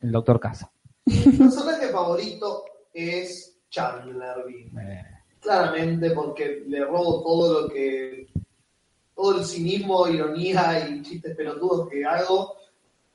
El 0.00 0.10
Doctor 0.12 0.40
Casa. 0.40 0.70
Mi 1.06 1.14
personaje 1.38 1.88
favorito 1.88 2.64
es 2.92 3.58
Chandler 3.70 4.44
Bing. 4.46 4.76
Eh, 4.78 5.04
Claramente 5.40 6.10
porque 6.10 6.64
le 6.66 6.84
robo 6.84 7.22
todo 7.22 7.62
lo 7.62 7.68
que. 7.68 8.26
todo 9.14 9.38
el 9.38 9.44
cinismo, 9.44 10.06
ironía 10.08 10.88
y 10.88 11.02
chistes 11.02 11.36
pelotudos 11.36 11.88
que 11.88 12.04
hago. 12.04 12.54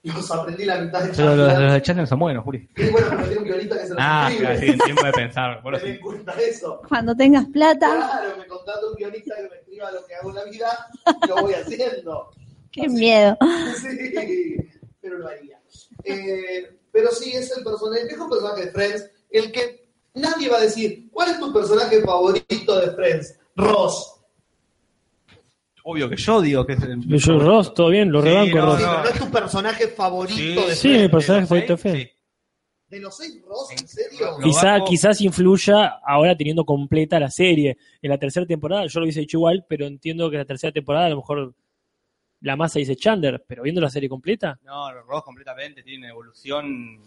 Los 0.04 0.30
aprendí 0.32 0.66
la 0.66 0.82
mitad 0.82 1.02
de 1.02 1.14
pero 1.16 1.34
los, 1.34 1.58
los 1.60 1.74
de 1.74 1.82
Chandler 1.82 2.06
son 2.08 2.20
buenos, 2.20 2.44
Juli. 2.44 2.68
Y 2.76 2.90
bueno, 2.90 3.08
pero 3.10 3.24
tiene 3.24 3.38
un 3.40 3.44
guionista 3.46 3.76
que 3.78 3.84
se 3.84 3.90
los 3.94 3.98
Ah, 4.02 4.28
escribe. 4.30 4.52
claro, 4.58 4.74
sí, 4.74 4.78
tiempo 4.84 5.06
de 5.06 5.12
pensar. 5.14 5.62
Bueno, 5.64 5.78
Ten 5.80 5.88
sí. 5.88 5.94
en 5.94 6.02
cuenta 6.02 6.34
eso. 6.42 6.82
Cuando 6.90 7.16
tengas 7.16 7.46
plata, 7.46 7.88
Claro, 7.96 8.38
me 8.38 8.46
contrato 8.48 8.90
un 8.90 8.96
guionista 8.96 9.34
que 9.38 9.44
me 9.44 9.56
escriba 9.56 9.92
lo 9.92 10.06
que 10.06 10.16
hago 10.16 10.30
en 10.32 10.36
la 10.36 10.44
vida 10.44 10.88
y 11.24 11.28
lo 11.30 11.36
voy 11.38 11.54
haciendo. 11.54 12.32
qué 12.72 12.90
miedo. 12.90 13.38
Sí, 13.82 14.58
pero 15.00 15.20
lo 15.20 15.28
haría. 15.30 15.62
Eh, 16.04 16.78
pero 16.92 17.10
sí, 17.12 17.32
es 17.32 17.56
el 17.58 17.64
personaje, 17.64 18.02
el 18.02 18.08
mejor 18.08 18.30
personaje 18.30 18.66
de 18.66 18.72
Friends, 18.74 19.10
el 19.30 19.52
que 19.54 19.83
nadie 20.14 20.50
va 20.50 20.58
a 20.58 20.62
decir, 20.62 21.10
¿cuál 21.12 21.30
es 21.32 21.40
tu 21.40 21.52
personaje 21.54 22.02
favorito 22.02 22.80
de 22.80 22.92
Friends? 22.92 23.40
Ross. 23.56 24.10
Obvio 25.86 26.10
que 26.10 26.16
yo 26.16 26.42
digo 26.42 26.66
que 26.66 26.74
es 26.74 26.82
el. 26.84 27.02
Yo, 27.20 27.40
Ross, 27.40 27.74
todo 27.74 27.90
bien, 27.90 28.10
lo 28.12 28.22
Sí, 28.22 28.30
rebanco, 28.30 28.58
no, 28.58 28.66
Ross. 28.68 28.78
Sí, 28.80 28.84
no. 28.86 28.92
pero 28.92 29.04
no 29.04 29.10
es 29.10 29.20
tu 29.20 29.32
personaje 29.32 29.88
favorito 29.90 30.68
de 30.68 30.76
Sí, 30.76 30.88
Friends. 30.88 31.02
mi 31.04 31.10
personaje 31.10 31.42
¿De 31.42 31.48
favorito 31.48 31.74
de? 31.74 31.78
Friends. 31.78 32.12
¿De 32.88 33.00
los 33.00 33.18
seis 33.18 33.42
Ross? 33.46 33.72
¿En 33.72 33.88
serio? 33.88 34.32
Lo 34.38 34.44
Quizá, 34.44 34.72
banco. 34.74 34.86
quizás 34.86 35.20
influya 35.22 36.00
ahora 36.06 36.38
teniendo 36.38 36.64
completa 36.64 37.20
la 37.20 37.30
serie. 37.30 37.78
En 38.02 38.10
la 38.12 38.18
tercera 38.18 38.46
temporada, 38.46 38.86
yo 38.86 39.00
lo 39.00 39.06
hubiese 39.06 39.20
dicho 39.22 39.38
igual, 39.38 39.66
pero 39.68 39.86
entiendo 39.88 40.30
que 40.30 40.36
en 40.36 40.42
la 40.42 40.46
tercera 40.46 40.72
temporada 40.72 41.08
a 41.08 41.10
lo 41.10 41.16
mejor 41.18 41.54
la 42.42 42.56
masa 42.56 42.78
dice 42.80 42.96
Chandler, 42.96 43.44
pero 43.48 43.64
viendo 43.64 43.82
la 43.82 43.90
serie 43.90 44.08
completa, 44.10 44.60
No, 44.64 44.92
Ross 45.04 45.24
completamente 45.24 45.82
tiene 45.82 46.00
una 46.06 46.10
evolución 46.10 47.02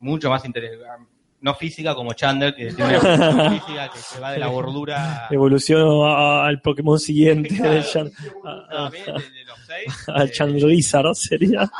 mucho 0.00 0.28
más 0.28 0.44
interesante. 0.44 1.11
No 1.42 1.54
física 1.54 1.94
como 1.94 2.12
Chandler, 2.14 2.54
que 2.54 2.72
tiene 2.72 2.98
una 2.98 3.50
física 3.60 3.88
que 3.92 3.98
se 3.98 4.18
va 4.20 4.30
de 4.32 4.38
la 4.38 4.46
gordura 4.46 5.26
evolucionó 5.30 6.06
a- 6.06 6.46
al 6.46 6.60
Pokémon 6.62 6.98
siguiente 6.98 7.54
Claro, 7.56 7.74
de 7.74 7.82
Chan- 7.84 8.10
sí, 8.16 8.28
a- 8.44 8.68
también 8.70 9.04
de, 9.06 9.12
de 9.12 9.44
los 9.44 9.58
seis. 9.66 10.08
a, 10.08 10.12
a 10.20 10.24
eh, 10.24 10.30
Chandlizard 10.30 11.14
sería. 11.14 11.70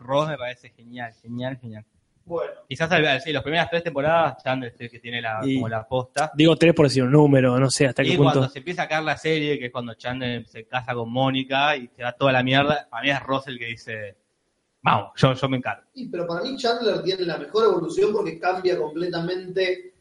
Ross 0.00 0.28
me 0.28 0.36
parece 0.36 0.70
genial, 0.70 1.12
genial, 1.22 1.58
genial. 1.60 1.84
Bueno, 2.24 2.52
Quizás 2.68 2.90
al, 2.92 3.04
al- 3.06 3.20
sí, 3.20 3.32
las 3.32 3.42
primeras 3.42 3.68
tres 3.70 3.82
temporadas 3.82 4.42
Chandler 4.44 4.72
es 4.74 4.80
el 4.80 4.90
que 4.90 4.98
tiene 5.00 5.20
la, 5.20 5.40
Y- 5.42 5.54
como 5.56 5.68
la 5.68 5.86
posta. 5.86 6.30
Digo 6.34 6.54
tres 6.56 6.72
por 6.74 6.86
decir 6.86 7.02
un 7.02 7.10
número, 7.10 7.58
no 7.58 7.70
sé 7.70 7.86
hasta 7.86 8.02
Y 8.04 8.10
qué 8.10 8.16
cuando 8.16 8.40
punto. 8.40 8.52
se 8.52 8.58
empieza 8.58 8.82
a 8.82 8.88
caer 8.88 9.02
la 9.02 9.16
serie, 9.16 9.58
que 9.58 9.66
es 9.66 9.72
cuando 9.72 9.94
Chandler 9.94 10.46
se 10.46 10.64
casa 10.66 10.94
con 10.94 11.10
Mónica 11.10 11.76
y 11.76 11.88
se 11.88 12.02
va 12.02 12.12
toda 12.12 12.32
la 12.32 12.42
mierda, 12.42 12.86
para 12.90 13.02
mí 13.02 13.10
es 13.10 13.20
Ross 13.20 13.48
el 13.48 13.58
que 13.58 13.66
dice, 13.66 14.16
vamos, 14.82 15.12
yo, 15.16 15.32
yo 15.32 15.48
me 15.48 15.56
encargo. 15.58 15.82
sí, 15.94 16.08
pero 16.10 16.26
para 16.26 16.42
mí 16.42 16.56
Chandler 16.56 17.02
tiene 17.02 17.22
la 17.24 17.38
mejor 17.38 17.64
evolución 17.64 18.12
porque 18.12 18.38
cambia 18.38 18.76
completamente 18.78 19.92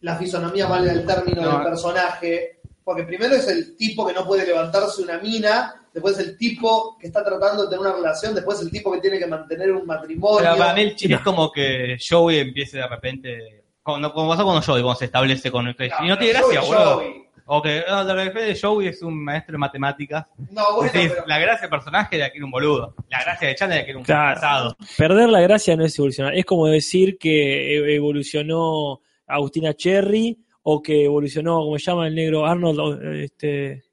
la 0.00 0.16
fisonomía, 0.16 0.66
valga 0.66 0.92
el 0.92 1.06
término 1.06 1.42
No. 1.42 1.52
del 1.52 1.62
personaje. 1.62 2.60
Porque 2.84 3.04
primero 3.04 3.34
es 3.34 3.48
el 3.48 3.76
tipo 3.78 4.06
que 4.06 4.12
no 4.12 4.26
puede 4.26 4.44
levantarse 4.44 5.00
una 5.00 5.16
mina, 5.18 5.86
después 5.94 6.18
el 6.18 6.36
tipo 6.36 6.98
que 6.98 7.06
está 7.06 7.24
tratando 7.24 7.62
de 7.62 7.68
tener 7.70 7.80
una 7.80 7.94
relación, 7.96 8.34
después 8.34 8.60
el 8.60 8.70
tipo 8.70 8.92
que 8.92 9.00
tiene 9.00 9.18
que 9.18 9.26
mantener 9.26 9.72
un 9.72 9.86
matrimonio. 9.86 10.40
Pero 10.42 10.58
para 10.58 10.74
mí 10.74 10.82
el 10.82 10.94
chiste 10.94 11.14
es 11.14 11.20
como 11.22 11.50
que 11.50 11.96
Joey 12.06 12.40
empiece 12.40 12.76
de 12.76 12.86
repente, 12.86 13.64
como, 13.82 14.12
como 14.12 14.28
pasó 14.28 14.44
con 14.44 14.60
Joey, 14.60 14.82
cuando 14.82 14.98
se 14.98 15.06
establece 15.06 15.50
con 15.50 15.66
el 15.66 15.74
y 15.78 16.08
no 16.08 16.18
tiene 16.18 16.34
gracia, 16.38 16.60
Joey, 16.60 17.23
boludo. 17.46 17.54
Joey. 17.56 17.58
O 17.58 17.62
que 17.62 17.82
no, 17.88 18.04
de 18.04 18.14
repente 18.14 18.58
Joey 18.60 18.88
es 18.88 19.02
un 19.02 19.22
maestro 19.24 19.52
de 19.52 19.58
matemáticas. 19.58 20.26
No, 20.50 20.76
bueno, 20.76 20.90
pero- 20.92 21.24
La 21.26 21.38
gracia 21.38 21.62
del 21.62 21.70
personaje 21.70 22.16
era 22.16 22.30
que 22.30 22.36
era 22.38 22.44
un 22.44 22.50
boludo. 22.50 22.94
La 23.10 23.22
gracia 23.22 23.48
de 23.48 23.54
Chandler 23.54 23.78
era 23.78 23.84
que 23.84 23.90
era 23.90 23.98
un 23.98 24.04
Claro. 24.04 24.76
Perder 24.96 25.28
la 25.28 25.40
gracia 25.40 25.76
no 25.76 25.84
es 25.84 25.98
evolucionar. 25.98 26.34
Es 26.34 26.44
como 26.44 26.66
decir 26.66 27.18
que 27.18 27.76
e- 27.76 27.94
evolucionó 27.96 29.00
Agustina 29.26 29.74
Cherry 29.74 30.38
o 30.62 30.82
que 30.82 31.04
evolucionó, 31.04 31.58
como 31.60 31.78
se 31.78 31.84
llama 31.84 32.06
el 32.08 32.14
negro 32.14 32.46
Arnold, 32.46 33.02
este, 33.16 33.84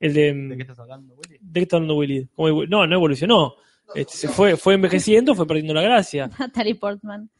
el 0.00 0.14
de, 0.14 0.32
¿De 0.34 0.56
qué 0.56 0.62
estás 0.62 0.78
hablando, 0.80 1.14
Willy? 1.14 1.38
¿de 1.40 1.60
qué 1.60 1.62
está 1.62 1.76
hablando 1.76 1.96
Willy? 1.96 2.28
¿Cómo 2.34 2.48
evo- 2.48 2.68
no, 2.68 2.86
no 2.86 2.94
evolucionó. 2.94 3.54
Este, 3.94 4.16
se 4.16 4.28
fue, 4.28 4.56
fue 4.56 4.74
envejeciendo, 4.74 5.34
fue 5.34 5.46
perdiendo 5.46 5.72
la 5.74 5.82
gracia. 5.82 6.28
Natalie 6.38 6.74
Portman. 6.74 7.30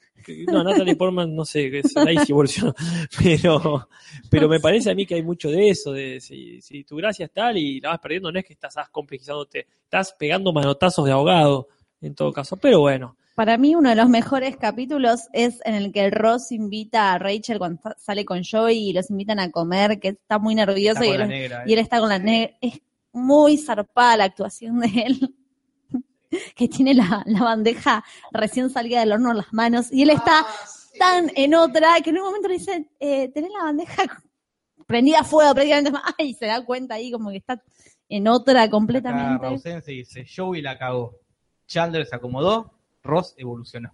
No, 0.46 0.62
Natalie 0.64 0.96
Portman, 0.96 1.34
no 1.34 1.44
sé, 1.44 1.70
que 1.70 1.80
es- 1.80 1.92
sí 1.92 1.96
evolucionó. 2.32 2.74
Pero, 3.22 3.88
pero 4.30 4.48
me 4.48 4.60
parece 4.60 4.90
a 4.90 4.94
mí 4.94 5.06
que 5.06 5.14
hay 5.14 5.22
mucho 5.22 5.50
de 5.50 5.70
eso, 5.70 5.92
de 5.92 6.20
si, 6.20 6.60
si 6.60 6.84
tu 6.84 6.96
gracia 6.96 7.26
es 7.26 7.32
tal 7.32 7.56
y 7.56 7.80
la 7.80 7.90
vas 7.90 7.98
perdiendo, 8.00 8.30
no 8.32 8.38
es 8.38 8.44
que 8.44 8.52
estás 8.52 8.74
complejizándote, 8.90 9.66
estás 9.84 10.14
pegando 10.18 10.52
manotazos 10.52 11.04
de 11.06 11.12
ahogado, 11.12 11.68
en 12.00 12.14
todo 12.14 12.32
caso. 12.32 12.56
Pero 12.56 12.80
bueno, 12.80 13.16
Para 13.34 13.56
mí 13.56 13.74
uno 13.74 13.88
de 13.90 13.96
los 13.96 14.08
mejores 14.08 14.56
capítulos 14.56 15.28
es 15.32 15.60
en 15.64 15.74
el 15.74 15.92
que 15.92 16.10
Ross 16.10 16.52
invita 16.52 17.12
a 17.12 17.18
Rachel 17.18 17.58
cuando 17.58 17.80
sa- 17.82 17.96
sale 17.98 18.24
con 18.24 18.42
Joey 18.44 18.90
y 18.90 18.92
los 18.92 19.10
invitan 19.10 19.38
a 19.40 19.50
comer, 19.50 19.98
que 20.00 20.08
está 20.08 20.38
muy 20.38 20.54
nervioso 20.54 21.02
Está 21.02 21.06
y 21.06 21.22
él, 21.22 21.28
negra, 21.28 21.62
y 21.66 21.72
él 21.72 21.78
eh. 21.78 21.82
está 21.82 22.00
con 22.00 22.08
la 22.08 22.18
negra. 22.18 22.56
Es 22.60 22.80
muy 23.12 23.56
zarpada 23.56 24.16
la 24.16 24.24
actuación 24.24 24.80
de 24.80 24.88
él. 25.06 25.34
que 26.56 26.68
tiene 26.68 26.94
la, 26.94 27.22
la 27.26 27.40
bandeja 27.42 28.04
recién 28.32 28.70
salida 28.70 29.00
del 29.00 29.12
horno 29.12 29.30
en 29.32 29.36
las 29.38 29.52
manos 29.52 29.88
y 29.92 30.02
él 30.02 30.10
está 30.10 30.40
Ah, 30.40 30.46
sí. 30.66 30.98
tan 30.98 31.30
en 31.34 31.54
otra 31.54 32.00
que 32.02 32.10
en 32.10 32.18
un 32.18 32.24
momento 32.24 32.48
le 32.48 32.54
dicen, 32.54 32.90
eh, 33.00 33.28
tenés 33.32 33.50
la 33.52 33.64
bandeja 33.64 34.02
prendida 34.86 35.20
a 35.20 35.24
fuego 35.24 35.52
prácticamente, 35.54 35.92
ay, 36.18 36.34
se 36.34 36.46
da 36.46 36.64
cuenta 36.64 36.94
ahí 36.94 37.10
como 37.12 37.30
que 37.30 37.36
está 37.38 37.62
en 38.08 38.26
otra 38.28 38.62
Acá 38.62 38.70
completamente. 38.70 39.42
Rausense 39.42 39.90
dice, 39.92 40.24
Joey 40.34 40.62
la 40.62 40.78
cagó. 40.78 41.18
Chandler 41.66 42.06
se 42.06 42.16
acomodó, 42.16 42.72
Ross 43.02 43.34
evolucionó. 43.36 43.92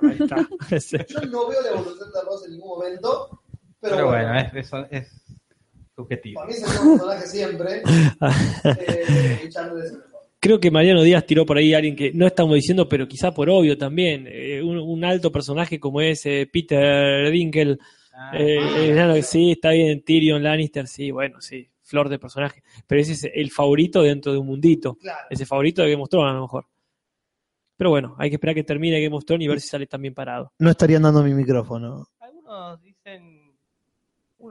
ahí 0.00 0.16
está. 0.20 0.36
Sí. 0.80 0.96
Yo 1.08 1.20
no 1.22 1.48
veo 1.48 1.60
la 1.62 1.70
evolución 1.70 2.12
de 2.12 2.20
Ross 2.22 2.44
en 2.46 2.52
ningún 2.52 2.68
momento, 2.68 3.42
pero, 3.80 3.96
Pero, 3.96 4.06
bueno, 4.08 4.28
bueno, 4.32 4.40
es, 4.40 4.54
eso 4.66 4.86
es 4.90 5.08
subjetivo. 5.96 6.40
para 6.40 6.46
mí 6.46 6.52
es 6.54 6.62
el 6.62 6.68
mejor 6.68 6.88
personaje 6.98 7.26
siempre. 7.26 7.82
Eh, 8.64 9.40
y 9.44 9.48
Chandler 9.48 9.84
es 9.86 9.90
el 9.92 9.98
mejor. 9.98 10.15
Creo 10.46 10.60
que 10.60 10.70
Mariano 10.70 11.02
Díaz 11.02 11.26
tiró 11.26 11.44
por 11.44 11.58
ahí 11.58 11.74
a 11.74 11.78
alguien 11.78 11.96
que 11.96 12.12
no 12.12 12.24
estamos 12.24 12.54
diciendo, 12.54 12.88
pero 12.88 13.08
quizá 13.08 13.34
por 13.34 13.50
obvio 13.50 13.76
también. 13.76 14.28
eh, 14.30 14.62
un, 14.62 14.78
un 14.78 15.04
alto 15.04 15.32
personaje 15.32 15.80
como 15.80 16.00
es 16.00 16.24
eh, 16.24 16.48
Peter 16.52 17.28
Dinkel. 17.32 17.80
Ah, 18.14 18.30
eh, 18.32 18.94
que 19.12 19.22
sí, 19.22 19.50
está 19.50 19.70
bien. 19.72 20.04
Tyrion 20.04 20.40
Lannister, 20.44 20.86
sí, 20.86 21.10
bueno, 21.10 21.40
sí. 21.40 21.68
Flor 21.82 22.08
de 22.08 22.20
personaje. 22.20 22.62
Pero 22.86 23.00
ese 23.00 23.14
es 23.14 23.24
el 23.34 23.50
favorito 23.50 24.02
dentro 24.02 24.30
de 24.30 24.38
un 24.38 24.46
mundito. 24.46 24.94
Claro. 24.94 25.26
Ese 25.30 25.46
favorito 25.46 25.82
de 25.82 25.90
Game 25.90 26.02
of 26.04 26.10
Thrones, 26.10 26.30
a 26.30 26.34
lo 26.34 26.42
mejor. 26.42 26.66
Pero 27.76 27.90
bueno, 27.90 28.14
hay 28.16 28.30
que 28.30 28.36
esperar 28.36 28.54
que 28.54 28.62
termine 28.62 29.02
Game 29.02 29.16
of 29.16 29.24
Thrones 29.24 29.44
y 29.44 29.48
ver 29.48 29.60
si 29.60 29.66
sale 29.66 29.88
también 29.88 30.14
parado. 30.14 30.52
No 30.60 30.70
estarían 30.70 31.02
dando 31.02 31.24
mi 31.24 31.34
micrófono. 31.34 32.06
Algunos 32.20 32.80
dicen, 32.82 33.35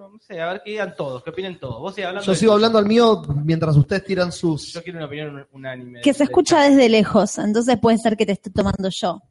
no 0.10 0.20
sé, 0.20 0.40
a 0.42 0.52
ver 0.54 0.62
qué 0.64 0.72
digan 0.72 0.96
todos, 0.96 1.24
qué 1.24 1.30
opinen 1.30 1.60
todos. 1.60 1.80
Vos 1.80 1.96
sigas 1.96 2.10
hablando. 2.10 2.26
Yo 2.26 2.32
de- 2.34 2.38
sigo 2.38 2.54
hablando 2.54 2.78
al 2.80 2.86
mío 2.86 3.22
mientras 3.44 3.76
ustedes 3.76 4.04
tiran 4.06 4.32
sus. 4.32 4.74
Yo 4.74 4.84
quiero 4.84 5.00
una 5.00 5.08
opinión 5.08 5.48
unánime. 5.52 6.02
Que 6.02 6.14
se 6.14 6.20
de- 6.20 6.24
escucha 6.26 6.62
desde 6.64 6.90
lejos, 6.90 7.38
entonces 7.38 7.78
puede 7.80 7.98
ser 7.98 8.16
que 8.18 8.26
te 8.26 8.32
esté 8.34 8.50
tomando 8.50 8.90
yo. 8.90 9.22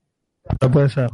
No 0.61 0.71
puede 0.71 0.89
ser. 0.89 1.11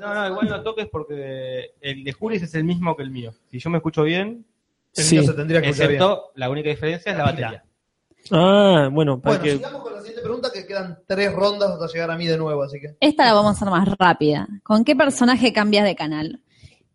No, 0.00 0.14
no, 0.14 0.28
igual 0.28 0.48
no 0.48 0.62
toques 0.62 0.88
porque 0.90 1.74
el 1.80 2.02
de 2.02 2.12
Julis 2.12 2.42
es 2.42 2.54
el 2.54 2.64
mismo 2.64 2.96
que 2.96 3.02
el 3.04 3.10
mío. 3.10 3.32
Si 3.50 3.58
yo 3.58 3.70
me 3.70 3.78
escucho 3.78 4.02
bien, 4.02 4.44
El 4.94 5.04
Sí. 5.04 5.14
mío 5.18 5.24
se 5.30 5.32
tendría 5.34 5.62
que 5.62 5.68
escuchar 5.70 5.88
bien. 5.88 6.02
excepto 6.02 6.32
la 6.34 6.50
única 6.50 6.68
diferencia 6.68 7.12
es 7.12 7.16
la 7.18 7.24
batería. 7.24 7.64
Ah, 8.30 8.88
bueno, 8.92 9.18
para 9.20 9.38
Bueno, 9.38 9.44
que. 9.44 9.56
sigamos 9.56 9.82
con 9.82 9.92
la 9.94 10.00
siguiente 10.00 10.22
pregunta 10.22 10.50
que 10.52 10.66
quedan 10.66 10.98
tres 11.06 11.32
rondas 11.32 11.70
hasta 11.70 11.86
llegar 11.86 12.10
a 12.10 12.16
mí 12.16 12.26
de 12.26 12.36
nuevo, 12.36 12.62
así 12.62 12.78
que. 12.78 12.94
Esta 13.00 13.24
la 13.24 13.32
vamos 13.32 13.52
a 13.52 13.56
hacer 13.56 13.68
más 13.70 13.88
rápida. 13.98 14.46
¿Con 14.62 14.84
qué 14.84 14.94
personaje 14.94 15.52
cambias 15.52 15.84
de 15.84 15.94
canal? 15.96 16.40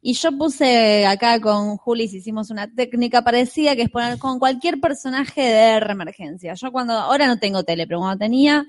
Y 0.01 0.13
yo 0.13 0.31
puse 0.37 1.05
acá 1.05 1.39
con 1.41 1.75
Julis, 1.77 2.13
hicimos 2.13 2.49
una 2.49 2.73
técnica 2.73 3.23
parecida 3.23 3.75
que 3.75 3.81
es 3.83 3.89
poner 3.89 4.17
con 4.19 4.39
cualquier 4.39 4.79
personaje 4.79 5.41
de 5.41 5.77
emergencia. 5.77 6.53
Yo 6.53 6.71
cuando, 6.71 6.93
ahora 6.93 7.27
no 7.27 7.39
tengo 7.39 7.63
tele, 7.63 7.87
pero 7.87 7.99
cuando 7.99 8.17
tenía, 8.19 8.65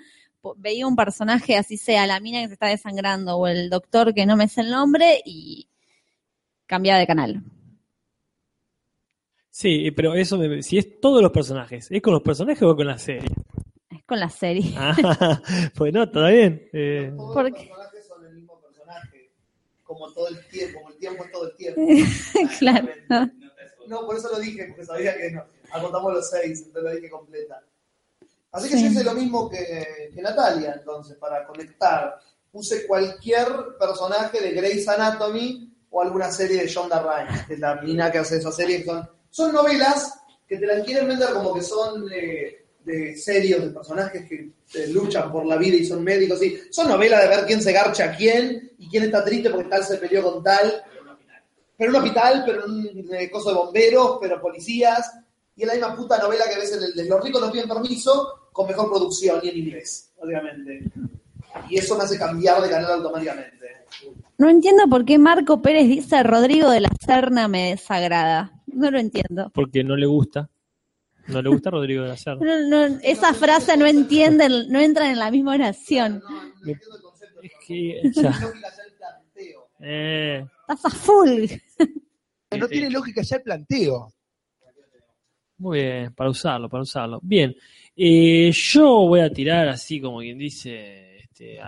veía 0.57 0.87
un 0.87 0.97
personaje, 0.97 1.57
así 1.57 1.77
sea 1.77 2.07
la 2.07 2.19
mina 2.21 2.41
que 2.41 2.49
se 2.49 2.55
está 2.55 2.67
desangrando 2.69 3.37
o 3.37 3.47
el 3.47 3.69
doctor 3.71 4.15
que 4.15 4.27
no 4.27 4.37
me 4.37 4.49
sé 4.49 4.63
el 4.63 4.71
nombre 4.71 5.21
y 5.25 5.69
cambiaba 6.67 6.99
de 6.99 7.07
canal. 7.07 7.43
Sí, 9.51 9.91
pero 9.91 10.15
eso, 10.15 10.39
me- 10.39 10.63
si 10.63 10.79
es 10.79 11.01
todos 11.01 11.21
los 11.23 11.33
personajes, 11.33 11.89
¿es 11.91 12.03
con 12.03 12.13
los 12.15 12.23
personajes 12.23 12.63
o 12.63 12.77
con 12.77 12.87
la 12.87 12.99
serie? 12.99 13.29
Es 13.91 14.05
con 14.05 14.21
la 14.21 14.29
serie. 14.31 14.75
Ah, 14.77 14.95
pues 15.75 15.93
no, 15.93 16.05
está 16.05 16.29
bien. 16.29 16.69
Eh, 16.73 17.13
Todos 17.17 17.35
¿Por 17.35 17.45
los 17.51 17.53
qué? 17.61 17.67
personajes 17.69 18.07
son 18.07 18.27
el 18.27 18.35
mismo 18.35 18.61
personaje. 18.61 19.31
Como 19.89 20.12
todo 20.12 20.28
el 20.28 20.47
tiempo, 20.48 20.78
como 20.81 20.90
el 20.93 20.98
tiempo 20.98 21.24
es 21.24 21.32
todo 21.32 21.44
el 21.48 21.56
tiempo. 21.56 21.81
claro. 22.59 22.89
No, 23.89 24.05
por 24.05 24.16
eso 24.19 24.28
lo 24.31 24.39
dije, 24.39 24.66
porque 24.69 24.85
sabía 24.85 25.16
que 25.16 25.31
no. 25.31 25.43
Acotamos 25.73 26.12
los 26.12 26.28
seis, 26.28 26.60
entonces 26.66 26.82
lo 26.82 26.94
dije 26.94 27.09
completa. 27.10 27.62
Así 28.52 28.69
que 28.69 28.77
Sí. 28.77 28.85
yo 28.85 28.90
hice 28.90 29.05
lo 29.05 29.15
mismo 29.15 29.48
que, 29.48 30.10
que 30.15 30.20
Natalia, 30.23 30.74
entonces, 30.78 31.16
para 31.16 31.47
conectar. 31.47 32.19
Puse 32.52 32.86
cualquier 32.86 33.47
personaje 33.78 34.40
de 34.40 34.51
Grey's 34.52 34.86
Anatomy 34.89 35.74
o 35.90 36.02
alguna 36.02 36.31
serie 36.31 36.60
de 36.62 36.69
Shonda 36.69 37.01
Rhimes, 37.02 37.47
que 37.47 37.55
es 37.55 37.60
la 37.60 37.77
mina 37.77 38.12
que 38.12 38.19
hace 38.19 38.36
esa 38.36 38.52
serie. 38.52 38.85
Son, 38.85 39.09
son 39.31 39.52
novelas 39.55 40.20
que 40.47 40.59
te 40.59 40.66
las 40.66 40.85
quieren 40.85 41.09
vender 41.09 41.31
como 41.32 41.55
que 41.55 41.62
son 41.62 42.06
eh, 42.12 42.66
de 42.89 43.16
serios, 43.16 43.62
de 43.62 43.70
personajes 43.70 44.28
que 44.28 44.51
eh, 44.74 44.89
luchan 44.89 45.31
por 45.31 45.47
la 45.47 45.56
vida 45.56 45.77
y 45.77 45.85
son 45.85 46.02
médicos. 46.02 46.43
Y 46.43 46.59
son 46.70 46.89
novelas 46.89 47.23
de 47.23 47.28
ver 47.28 47.47
quién 47.47 47.62
se 47.62 47.73
garcha 47.73 48.06
a 48.06 48.16
quién 48.16 48.73
y 48.78 48.89
quién 48.89 49.05
está 49.05 49.24
triste 49.24 49.51
porque 49.51 49.69
tal 49.69 49.85
se 49.85 49.98
peleó 49.98 50.23
con 50.23 50.43
tal 50.43 50.82
pero 51.78 51.90
un 51.90 51.97
hospital, 51.97 52.43
pero 52.44 52.66
en 52.66 52.73
un 52.73 53.15
eh, 53.15 53.31
coso 53.31 53.51
de 53.51 53.55
bomberos, 53.55 54.19
pero 54.20 54.40
policías, 54.40 55.12
y 55.55 55.62
es 55.62 55.69
la 55.69 55.74
misma 55.74 55.94
puta 55.97 56.19
novela 56.19 56.44
que 56.52 56.59
ves 56.59 56.73
en 56.77 56.82
el 56.82 56.93
de 56.93 57.09
Los 57.09 57.23
ricos 57.23 57.40
no 57.40 57.52
piden 57.52 57.69
permiso, 57.69 58.48
con 58.52 58.66
mejor 58.66 58.90
producción 58.90 59.39
y 59.44 59.48
en 59.48 59.59
inglés, 59.59 60.10
obviamente. 60.19 60.90
Y 61.70 61.78
eso 61.78 61.97
me 61.97 62.02
hace 62.02 62.19
cambiar 62.19 62.60
de 62.60 62.69
canal 62.69 62.90
automáticamente. 62.94 63.66
No 64.39 64.48
entiendo 64.48 64.89
por 64.89 65.05
qué 65.05 65.19
Marco 65.19 65.62
Pérez 65.62 65.86
dice 65.89 66.23
Rodrigo 66.24 66.69
de 66.69 66.81
la 66.81 66.90
Serna 67.05 67.47
me 67.47 67.70
desagrada. 67.70 68.60
No 68.66 68.90
lo 68.90 68.98
entiendo. 68.98 69.51
porque 69.55 69.85
no 69.85 69.97
le 69.97 70.06
gusta. 70.06 70.51
No 71.29 71.43
le 71.43 71.49
gusta 71.51 71.71
Rodrigo 71.71 72.03
de 72.03 72.09
la 72.09 72.17
Serna. 72.17 72.45
No, 72.45 72.89
no, 72.89 72.99
esa 73.03 73.35
frase 73.35 73.77
no 73.77 73.87
entienden, 73.87 74.71
no 74.71 74.81
entran 74.81 75.11
en 75.13 75.19
la 75.19 75.31
misma 75.31 75.55
oración. 75.55 76.21
No, 76.23 76.31
no 76.31 76.47
entiendo 76.73 76.97
el 76.97 77.03
concepto. 77.03 77.41
Es 77.43 77.53
que, 77.67 78.01
No 78.05 78.11
ya, 78.13 78.31
tiene 78.33 78.41
lógica 78.41 78.71
ya 78.77 78.83
el 78.85 78.93
planteo. 78.97 79.69
eh, 79.81 80.47
Estás 80.69 80.85
a 80.87 80.91
full. 80.91 81.45
No 82.59 82.69
tiene 82.69 82.91
lógica 82.91 83.23
ya 83.23 83.37
el 83.37 83.43
planteo. 83.43 84.13
muy 85.59 85.81
bien, 85.81 86.15
para 86.15 86.31
usarlo, 86.31 86.69
para 86.69 86.83
usarlo. 86.83 87.21
Bien, 87.23 87.55
eh, 87.97 88.51
yo 88.53 88.87
voy 89.07 89.21
a 89.21 89.31
tirar 89.31 89.69
así 89.69 90.01
como 90.01 90.21
quien 90.21 90.39
dice, 90.39 91.19
este, 91.19 91.59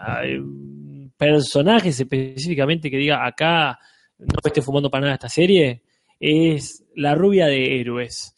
personajes 1.17 2.01
específicamente 2.01 2.91
que 2.91 2.97
diga 2.97 3.27
acá 3.27 3.79
no 4.19 4.27
me 4.45 4.49
esté 4.49 4.63
fumando 4.63 4.91
para 4.91 5.03
nada 5.03 5.15
esta 5.15 5.29
serie, 5.29 5.83
es 6.19 6.85
la 6.97 7.15
rubia 7.15 7.47
de 7.47 7.81
héroes. 7.81 8.35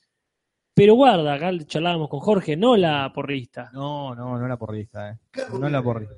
Pero 0.82 0.94
guarda, 0.94 1.34
acá 1.34 1.52
charlábamos 1.64 2.08
con 2.08 2.18
Jorge, 2.18 2.56
no 2.56 2.76
la 2.76 3.12
porrista. 3.14 3.70
No, 3.72 4.16
no, 4.16 4.36
no 4.36 4.48
la 4.48 4.56
porrista, 4.56 5.10
eh. 5.12 5.18
¿Qué 5.30 5.42
No 5.56 5.68
la 5.68 5.80
porrista. 5.80 6.16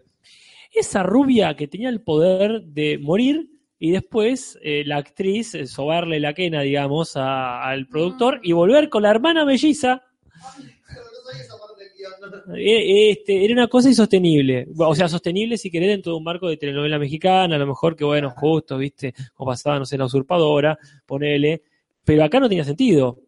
Esa 0.72 1.02
rubia 1.02 1.54
que 1.54 1.68
tenía 1.68 1.90
el 1.90 2.00
poder 2.00 2.62
de 2.62 2.96
morir 2.96 3.50
y 3.78 3.90
después 3.90 4.58
eh, 4.62 4.82
la 4.86 4.96
actriz 4.96 5.54
eh, 5.54 5.66
sobarle 5.66 6.18
la 6.18 6.32
quena, 6.32 6.62
digamos, 6.62 7.14
a- 7.18 7.62
al 7.62 7.88
productor 7.88 8.40
y 8.42 8.52
volver 8.52 8.88
con 8.88 9.02
la 9.02 9.10
hermana 9.10 9.44
melliza. 9.44 10.02
Eh, 12.56 13.10
Este, 13.10 13.44
era 13.44 13.52
una 13.52 13.68
cosa 13.68 13.90
insostenible. 13.90 14.66
O 14.78 14.94
sea, 14.94 15.08
sostenible 15.10 15.58
si 15.58 15.70
querés 15.70 15.90
dentro 15.90 16.12
de 16.12 16.16
un 16.18 16.24
marco 16.24 16.48
de 16.48 16.56
telenovela 16.56 16.98
mexicana, 16.98 17.56
a 17.56 17.58
lo 17.58 17.66
mejor 17.66 17.96
que 17.96 18.04
bueno, 18.04 18.30
justo, 18.30 18.78
viste, 18.78 19.12
como 19.34 19.50
pasaba, 19.50 19.78
no 19.78 19.84
sé, 19.84 19.98
la 19.98 20.06
usurpadora, 20.06 20.78
ponele. 21.04 21.60
Pero 22.02 22.24
acá 22.24 22.40
no 22.40 22.48
tenía 22.48 22.64
sentido. 22.64 23.18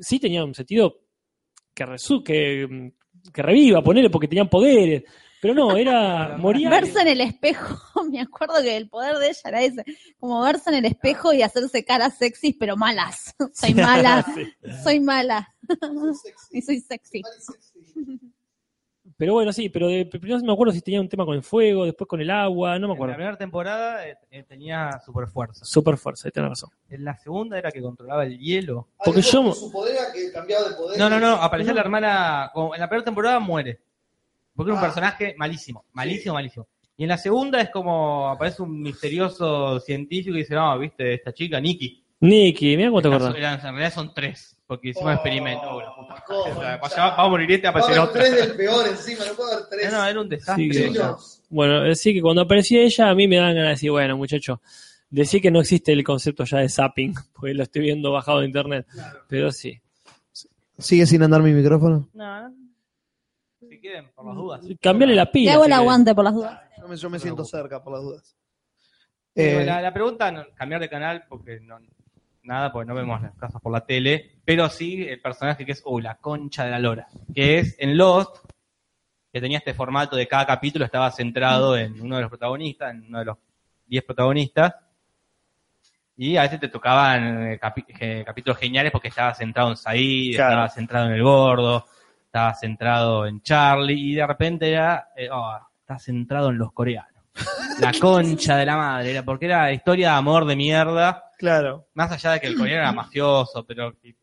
Sí 0.00 0.18
tenía 0.20 0.44
un 0.44 0.54
sentido 0.54 1.00
que, 1.74 1.86
resu 1.86 2.22
que, 2.22 2.92
que 3.32 3.42
reviva, 3.42 3.82
ponele, 3.82 4.10
porque 4.10 4.28
tenían 4.28 4.48
poderes. 4.48 5.04
Pero 5.40 5.54
no, 5.54 5.76
era 5.76 6.36
moría. 6.38 6.68
Verse 6.68 7.00
en 7.00 7.08
el 7.08 7.20
espejo, 7.20 8.02
me 8.10 8.20
acuerdo 8.20 8.54
que 8.62 8.76
el 8.76 8.88
poder 8.88 9.16
de 9.18 9.28
ella 9.28 9.40
era 9.44 9.62
ese, 9.62 9.84
como 10.18 10.42
verse 10.42 10.70
en 10.70 10.76
el 10.76 10.84
espejo 10.86 11.32
y 11.32 11.42
hacerse 11.42 11.84
caras 11.84 12.18
sexys, 12.18 12.56
pero 12.58 12.76
malas. 12.76 13.34
Soy 13.54 13.74
mala, 13.74 14.24
Sí. 14.34 14.42
soy 14.82 15.00
mala 15.00 15.54
Soy 15.80 16.14
sexy. 16.14 16.58
y 16.58 16.62
soy 16.62 16.80
sexy. 16.80 17.22
Pero 19.18 19.32
bueno, 19.34 19.52
sí, 19.52 19.68
pero 19.68 19.88
de, 19.88 20.06
primero 20.06 20.38
no 20.38 20.44
me 20.46 20.52
acuerdo 20.52 20.72
si 20.72 20.80
tenía 20.80 21.00
un 21.00 21.08
tema 21.08 21.24
con 21.26 21.34
el 21.34 21.42
fuego, 21.42 21.84
después 21.84 22.06
con 22.06 22.20
el 22.20 22.30
agua, 22.30 22.78
no 22.78 22.86
me 22.86 22.86
En 22.86 22.88
la 22.88 22.94
acuerdo. 22.94 23.14
primera 23.16 23.36
temporada 23.36 24.08
eh, 24.08 24.16
eh, 24.30 24.44
tenía 24.44 25.00
super 25.04 25.26
fuerza. 25.26 25.64
Super 25.64 25.96
fuerza, 25.96 26.28
ahí 26.28 26.30
tenés 26.32 26.50
razón. 26.50 26.70
En 26.88 27.04
la 27.04 27.16
segunda 27.16 27.58
era 27.58 27.72
que 27.72 27.82
controlaba 27.82 28.24
el 28.24 28.38
hielo. 28.38 28.86
Porque 29.04 29.18
Ah, 29.20 29.24
yo- 29.32 29.52
Su 29.52 29.72
poder 29.72 29.96
era 29.96 30.12
que 30.12 30.30
cambiaba 30.30 30.68
de 30.68 30.76
poder. 30.76 30.98
No, 31.00 31.10
no, 31.10 31.18
no, 31.18 31.32
aparecía 31.34 31.74
la 31.74 31.80
hermana. 31.80 32.50
como 32.54 32.74
en 32.76 32.80
la 32.80 32.88
primera 32.88 33.04
temporada 33.04 33.40
muere. 33.40 33.80
Porque 34.54 34.70
era 34.70 34.78
un 34.78 34.84
Ah. 34.84 34.86
personaje 34.86 35.34
malísimo, 35.36 35.84
malísimo, 35.92 36.34
malísimo. 36.34 36.68
Y 36.96 37.02
en 37.02 37.08
la 37.08 37.18
segunda 37.18 37.60
es 37.60 37.70
como 37.70 38.28
aparece 38.28 38.62
un 38.62 38.80
misterioso 38.80 39.80
científico 39.80 40.36
y 40.36 40.40
dice, 40.40 40.54
no, 40.54 40.78
viste, 40.78 41.14
esta 41.14 41.32
chica, 41.32 41.60
Nikki. 41.60 42.04
Nicky, 42.20 42.76
mira 42.76 42.88
cómo 42.88 43.02
te 43.02 43.08
acordás. 43.08 43.34
En 43.34 43.60
realidad 43.62 43.92
son 43.94 44.12
tres, 44.12 44.56
porque 44.66 44.88
hicimos 44.88 45.10
Oh, 45.10 45.12
experimentos. 45.14 45.68
Oh, 45.70 45.80
la 45.80 45.94
puta 45.94 46.24
¿cómo? 46.26 46.54
madre. 46.56 46.80
Va 46.82 46.88
va 47.16 47.22
a 47.24 47.28
morir 47.28 47.52
este, 47.52 47.66
aparecer 47.68 47.98
otra. 48.00 48.20
tres 48.24 48.34
del 48.36 48.56
peor 48.56 48.88
encima, 48.88 49.24
no 49.24 49.34
puede 49.34 49.54
haber 49.54 49.66
tres. 49.68 49.92
No, 49.92 49.98
no, 49.98 50.04
era 50.06 50.20
un 50.20 50.28
desastre. 50.28 50.64
Sí, 50.64 50.70
o 50.70 50.74
sea. 50.74 50.88
Chinos. 50.92 51.42
Bueno, 51.48 51.94
sí 51.94 52.12
que 52.12 52.20
cuando 52.20 52.42
aparecía 52.42 52.82
ella, 52.82 53.08
a 53.10 53.14
mí 53.14 53.28
me 53.28 53.36
dan 53.36 53.48
ganas 53.54 53.64
de 53.64 53.70
decir, 53.70 53.90
bueno, 53.92 54.16
muchacho, 54.16 54.60
decir 55.10 55.40
que 55.40 55.50
no 55.50 55.60
existe 55.60 55.92
el 55.92 56.02
concepto 56.02 56.44
ya 56.44 56.58
de 56.58 56.68
zapping, 56.68 57.14
porque 57.34 57.54
lo 57.54 57.62
estoy 57.62 57.82
viendo 57.82 58.10
bajado 58.10 58.40
de 58.40 58.46
internet. 58.46 58.86
Pero 59.28 59.52
sí. 59.52 59.80
¿Sigue 60.76 61.06
sin 61.06 61.22
andar 61.22 61.42
mi 61.42 61.52
micrófono? 61.52 62.08
No. 62.14 62.52
Si 63.68 63.78
quieren, 63.80 64.10
por 64.14 64.26
las 64.26 64.34
dudas. 64.34 64.60
Cambiarle 64.80 65.14
la 65.14 65.26
Te 65.26 65.32
pila. 65.32 65.52
hago 65.54 65.64
si 65.64 65.68
el 65.68 65.72
aguante 65.72 66.14
por 66.14 66.24
las 66.24 66.34
dudas. 66.34 66.60
Yo 66.78 66.88
me, 66.88 66.96
yo 66.96 67.10
me 67.10 67.18
siento 67.18 67.44
cerca 67.44 67.82
por 67.82 67.92
las 67.92 68.02
dudas. 68.02 68.36
Eh, 69.34 69.62
la, 69.64 69.80
la 69.80 69.92
pregunta, 69.92 70.32
no, 70.32 70.44
cambiar 70.56 70.80
de 70.80 70.88
canal, 70.88 71.24
porque 71.28 71.60
no, 71.60 71.78
nada, 72.48 72.72
porque 72.72 72.88
no 72.88 72.94
vemos 72.94 73.22
las 73.22 73.34
cosas 73.34 73.60
por 73.62 73.72
la 73.72 73.84
tele, 73.86 74.40
pero 74.44 74.68
sí 74.68 75.06
el 75.06 75.20
personaje 75.20 75.64
que 75.64 75.72
es, 75.72 75.82
uy, 75.84 76.02
la 76.02 76.16
concha 76.16 76.64
de 76.64 76.70
la 76.72 76.78
lora, 76.80 77.06
que 77.34 77.58
es 77.58 77.76
en 77.78 77.96
Lost, 77.96 78.36
que 79.32 79.40
tenía 79.40 79.58
este 79.58 79.74
formato 79.74 80.16
de 80.16 80.26
cada 80.26 80.46
capítulo 80.46 80.84
estaba 80.84 81.10
centrado 81.12 81.76
en 81.76 82.00
uno 82.00 82.16
de 82.16 82.22
los 82.22 82.30
protagonistas, 82.30 82.92
en 82.94 83.06
uno 83.06 83.18
de 83.20 83.24
los 83.26 83.36
10 83.86 84.04
protagonistas, 84.04 84.74
y 86.16 86.36
a 86.36 86.42
veces 86.42 86.58
te 86.58 86.68
tocaban 86.68 87.52
eh, 87.52 87.60
eh, 88.00 88.24
capítulos 88.26 88.58
geniales 88.58 88.90
porque 88.90 89.08
estaba 89.08 89.34
centrado 89.34 89.70
en 89.70 89.76
Said, 89.76 90.34
Claro. 90.34 90.50
estaba 90.50 90.68
centrado 90.70 91.06
en 91.06 91.12
el 91.12 91.22
gordo, 91.22 91.84
estaba 92.24 92.54
centrado 92.54 93.26
en 93.26 93.40
Charlie, 93.42 94.12
y 94.12 94.14
de 94.14 94.26
repente 94.26 94.72
era, 94.72 95.08
oh, 95.30 95.58
está 95.80 95.98
centrado 95.98 96.50
en 96.50 96.58
los 96.58 96.72
coreanos. 96.72 97.17
La 97.80 97.92
concha 98.00 98.56
de 98.56 98.66
la 98.66 98.76
madre, 98.76 99.10
era 99.12 99.22
porque 99.22 99.46
era 99.46 99.72
historia 99.72 100.10
de 100.10 100.16
amor 100.16 100.44
de 100.46 100.56
mierda, 100.56 101.24
claro. 101.38 101.86
más 101.94 102.10
allá 102.12 102.32
de 102.32 102.40
que 102.40 102.46
el 102.48 102.56
coreano 102.56 102.82
era 102.82 102.92
mafioso, 102.92 103.64
pero 103.64 103.92
que 104.00 104.14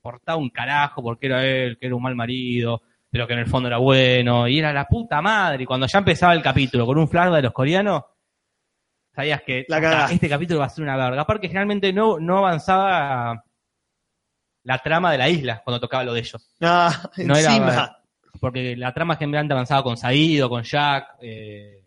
portaba 0.00 0.38
un 0.38 0.50
carajo 0.50 1.02
porque 1.02 1.26
era 1.26 1.44
él, 1.44 1.78
que 1.78 1.86
era 1.86 1.94
un 1.96 2.02
mal 2.02 2.14
marido, 2.14 2.82
pero 3.10 3.26
que 3.26 3.32
en 3.32 3.40
el 3.40 3.46
fondo 3.46 3.68
era 3.68 3.78
bueno, 3.78 4.46
y 4.48 4.58
era 4.58 4.72
la 4.72 4.86
puta 4.86 5.20
madre. 5.22 5.62
Y 5.62 5.66
cuando 5.66 5.86
ya 5.86 5.98
empezaba 5.98 6.32
el 6.34 6.42
capítulo 6.42 6.86
con 6.86 6.98
un 6.98 7.08
flashback 7.08 7.36
de 7.36 7.42
los 7.42 7.52
coreanos, 7.52 8.02
sabías 9.14 9.42
que 9.42 9.64
La 9.68 10.06
este 10.10 10.28
capítulo 10.28 10.60
va 10.60 10.66
a 10.66 10.70
ser 10.70 10.84
una 10.84 10.96
verga. 10.96 11.22
Aparte, 11.22 11.48
generalmente 11.48 11.92
no, 11.92 12.18
no 12.18 12.38
avanzaba 12.38 13.44
la 14.64 14.78
trama 14.78 15.12
de 15.12 15.18
la 15.18 15.28
isla 15.28 15.62
cuando 15.64 15.80
tocaba 15.80 16.04
lo 16.04 16.12
de 16.12 16.20
ellos. 16.20 16.54
Ah, 16.60 17.08
No 17.18 17.34
era- 17.36 17.48
encima. 17.54 17.96
Porque 18.38 18.76
la 18.76 18.94
trama 18.94 19.16
generalmente 19.16 19.52
avanzaba 19.52 19.82
con 19.82 19.96
Said 19.96 20.44
o 20.44 20.48
con 20.48 20.62
Jack, 20.62 21.16
eh, 21.20 21.79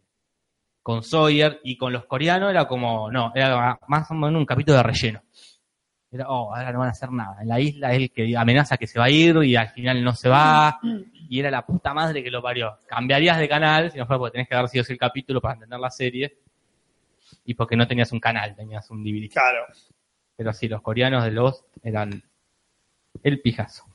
con 0.83 1.01
Sawyer, 1.01 1.61
y 1.63 1.77
con 1.77 1.93
los 1.93 2.05
coreanos 2.05 2.51
era 2.51 2.67
como, 2.67 3.09
no, 3.09 3.31
era 3.33 3.79
más 3.87 4.11
o 4.11 4.13
menos 4.13 4.37
un 4.37 4.45
capítulo 4.45 4.77
de 4.77 4.83
relleno. 4.83 5.21
Era, 6.11 6.29
oh, 6.29 6.53
ahora 6.53 6.71
no 6.71 6.79
van 6.79 6.89
a 6.89 6.91
hacer 6.91 7.11
nada. 7.11 7.41
En 7.41 7.47
la 7.47 7.59
isla 7.59 7.91
es 7.91 7.97
el 7.97 8.11
que 8.11 8.37
amenaza 8.37 8.77
que 8.77 8.85
se 8.85 8.99
va 8.99 9.05
a 9.05 9.09
ir 9.09 9.35
y 9.43 9.55
al 9.55 9.69
final 9.69 10.03
no 10.03 10.13
se 10.13 10.29
va. 10.29 10.79
Y 11.27 11.39
era 11.39 11.49
la 11.49 11.65
puta 11.65 11.91
madre 11.93 12.21
que 12.21 12.29
lo 12.29 12.41
parió. 12.43 12.77
Cambiarías 12.85 13.39
de 13.39 13.49
canal, 13.49 13.91
si 13.91 13.97
no 13.97 14.05
fuera 14.05 14.19
porque 14.19 14.33
tenés 14.33 14.47
que 14.47 14.53
haber 14.53 14.69
sido 14.69 14.83
el 14.87 14.97
capítulo 14.97 15.41
para 15.41 15.55
entender 15.55 15.79
la 15.79 15.89
serie. 15.89 16.37
Y 17.45 17.55
porque 17.55 17.75
no 17.75 17.87
tenías 17.87 18.11
un 18.11 18.19
canal, 18.19 18.55
tenías 18.55 18.87
un 18.91 19.03
DVD. 19.03 19.27
Claro. 19.31 19.65
Pero 20.35 20.53
sí, 20.53 20.67
los 20.67 20.81
coreanos 20.81 21.23
de 21.23 21.31
Lost 21.31 21.65
eran 21.81 22.21
el 23.23 23.41
pijazo. 23.41 23.85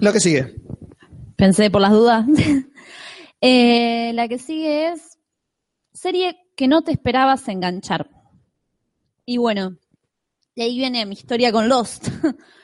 Lo 0.00 0.12
que 0.12 0.20
sigue. 0.20 0.54
Pensé 1.36 1.70
por 1.70 1.80
las 1.80 1.92
dudas. 1.92 2.26
Eh, 3.44 4.12
la 4.14 4.28
que 4.28 4.38
sigue 4.38 4.88
es 4.88 5.18
serie 5.92 6.38
que 6.56 6.68
no 6.68 6.82
te 6.82 6.92
esperabas 6.92 7.48
enganchar. 7.48 8.08
Y 9.26 9.36
bueno, 9.36 9.76
de 10.54 10.62
ahí 10.62 10.76
viene 10.76 11.04
mi 11.06 11.14
historia 11.14 11.50
con 11.50 11.68
Lost. 11.68 12.08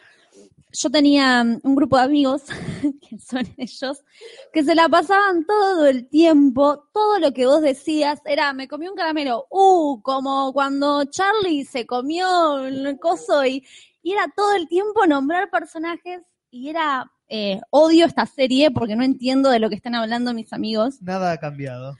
yo 0.72 0.90
tenía 0.90 1.42
mm, 1.42 1.60
un 1.64 1.74
grupo 1.74 1.96
de 1.96 2.04
amigos, 2.04 2.42
que 3.08 3.18
son 3.18 3.42
ellos, 3.56 4.04
que 4.52 4.62
se 4.62 4.76
la 4.76 4.88
pasaban 4.88 5.44
todo 5.46 5.86
el 5.86 6.08
tiempo, 6.08 6.88
todo 6.92 7.18
lo 7.18 7.32
que 7.32 7.46
vos 7.46 7.60
decías 7.60 8.20
era, 8.24 8.52
me 8.52 8.68
comí 8.68 8.86
un 8.86 8.94
caramelo, 8.94 9.46
uh, 9.50 10.00
como 10.02 10.52
cuando 10.52 11.04
Charlie 11.06 11.64
se 11.64 11.86
comió 11.86 12.64
el 12.64 12.98
coso 13.00 13.44
y, 13.44 13.66
y 14.02 14.12
era 14.12 14.32
todo 14.36 14.54
el 14.54 14.68
tiempo 14.68 15.06
nombrar 15.06 15.50
personajes 15.50 16.22
y 16.50 16.68
era, 16.68 17.10
eh, 17.28 17.60
odio 17.70 18.06
esta 18.06 18.26
serie 18.26 18.70
porque 18.70 18.96
no 18.96 19.04
entiendo 19.04 19.50
de 19.50 19.58
lo 19.58 19.68
que 19.68 19.74
están 19.76 19.94
hablando 19.94 20.34
mis 20.34 20.52
amigos, 20.52 21.00
Nada 21.02 21.32
ha 21.32 21.38
cambiado. 21.38 21.96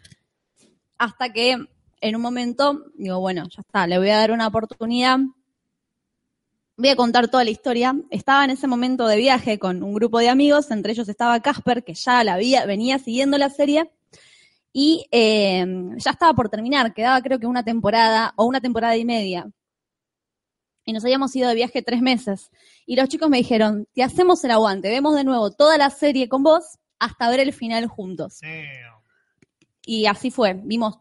hasta 0.98 1.32
que 1.32 1.56
en 2.00 2.16
un 2.16 2.22
momento 2.22 2.84
digo, 2.96 3.20
bueno, 3.20 3.44
ya 3.55 3.60
está, 3.60 3.86
le 3.86 3.98
voy 3.98 4.10
a 4.10 4.18
dar 4.18 4.30
una 4.30 4.46
oportunidad. 4.46 5.18
Voy 6.76 6.90
a 6.90 6.96
contar 6.96 7.26
toda 7.26 7.42
la 7.42 7.50
historia. 7.50 7.96
Estaba 8.10 8.44
en 8.44 8.50
ese 8.50 8.68
momento 8.68 9.09
de 9.09 9.16
viaje 9.16 9.59
con 9.59 9.82
un 9.82 9.94
grupo 9.94 10.20
de 10.20 10.28
amigos, 10.28 10.70
entre 10.70 10.92
ellos 10.92 11.09
estaba 11.09 11.40
Casper, 11.40 11.82
que 11.82 11.94
ya 11.94 12.22
la 12.22 12.34
había, 12.34 12.66
venía 12.66 13.00
siguiendo 13.00 13.36
la 13.36 13.50
serie, 13.50 13.90
y 14.72 15.06
eh, 15.10 15.66
ya 15.96 16.12
estaba 16.12 16.34
por 16.34 16.48
terminar, 16.48 16.94
quedaba 16.94 17.20
creo 17.20 17.40
que 17.40 17.48
una 17.48 17.64
temporada 17.64 18.32
o 18.36 18.44
una 18.44 18.60
temporada 18.60 18.96
y 18.96 19.05
media. 19.05 19.50
Y 20.89 20.94
nos 20.94 21.05
habíamos 21.05 21.36
ido 21.36 21.51
de 21.51 21.55
viaje 21.55 21.82
tres 21.82 22.01
meses. 22.01 22.51
Y 22.86 22.97
los 22.97 23.10
chicos 23.10 23.28
me 23.28 23.36
dijeron, 23.36 23.86
te 23.93 24.02
hacemos 24.02 24.43
el 24.44 24.52
aguante, 24.52 24.89
vemos 24.89 25.15
de 25.15 25.23
nuevo 25.23 25.51
toda 25.51 25.77
la 25.77 25.90
serie 25.90 26.31
con 26.31 26.43
vos 26.43 26.65
hasta 26.98 27.28
ver 27.28 27.40
el 27.40 27.52
final 27.52 27.86
juntos. 27.89 28.40
Y 29.85 30.06
así 30.06 30.31
fue, 30.31 30.55
vimos 30.65 30.98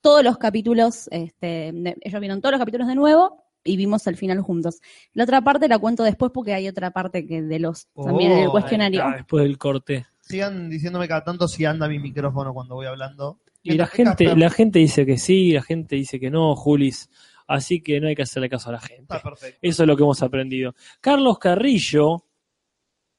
todos 0.00 0.24
los 0.24 0.38
capítulos, 0.38 1.08
este, 1.12 1.70
de- 1.72 1.96
ellos 2.00 2.20
vieron 2.20 2.40
todos 2.40 2.50
los 2.52 2.58
capítulos 2.60 2.88
de 2.88 2.96
nuevo 2.96 3.44
y 3.62 3.76
vimos 3.76 4.06
el 4.08 4.16
final 4.16 4.40
juntos. 4.40 4.80
La 5.12 5.22
otra 5.22 5.40
parte 5.42 5.68
la 5.68 5.78
cuento 5.78 6.02
después 6.02 6.32
porque 6.34 6.54
hay 6.54 6.66
otra 6.66 6.90
parte 6.90 7.24
que 7.24 7.40
de 7.40 7.58
los 7.60 7.86
también 7.94 8.32
en 8.32 8.38
el 8.38 8.48
Oh, 8.48 8.50
cuestionario. 8.50 9.04
Después 9.16 9.44
del 9.44 9.56
corte. 9.56 10.06
Sigan 10.20 10.68
diciéndome 10.68 11.06
cada 11.06 11.22
tanto 11.22 11.46
si 11.46 11.64
anda 11.64 11.86
mi 11.86 12.00
micrófono 12.00 12.52
cuando 12.52 12.74
voy 12.74 12.86
hablando. 12.86 13.38
Y 13.62 13.74
la 13.74 13.86
gente, 13.86 14.34
la 14.36 14.50
gente 14.50 14.80
dice 14.80 15.06
que 15.06 15.16
sí, 15.16 15.52
la 15.52 15.62
gente 15.62 15.94
dice 15.94 16.18
que 16.18 16.28
no, 16.30 16.56
Julis. 16.56 17.08
Así 17.48 17.80
que 17.80 17.98
no 18.00 18.06
hay 18.06 18.14
que 18.14 18.22
hacerle 18.22 18.48
caso 18.48 18.68
a 18.68 18.72
la 18.74 18.80
gente. 18.80 19.02
Está 19.02 19.20
perfecto. 19.22 19.58
Eso 19.60 19.82
es 19.82 19.86
lo 19.88 19.96
que 19.96 20.02
hemos 20.04 20.22
aprendido. 20.22 20.74
Carlos 21.00 21.38
Carrillo, 21.38 22.24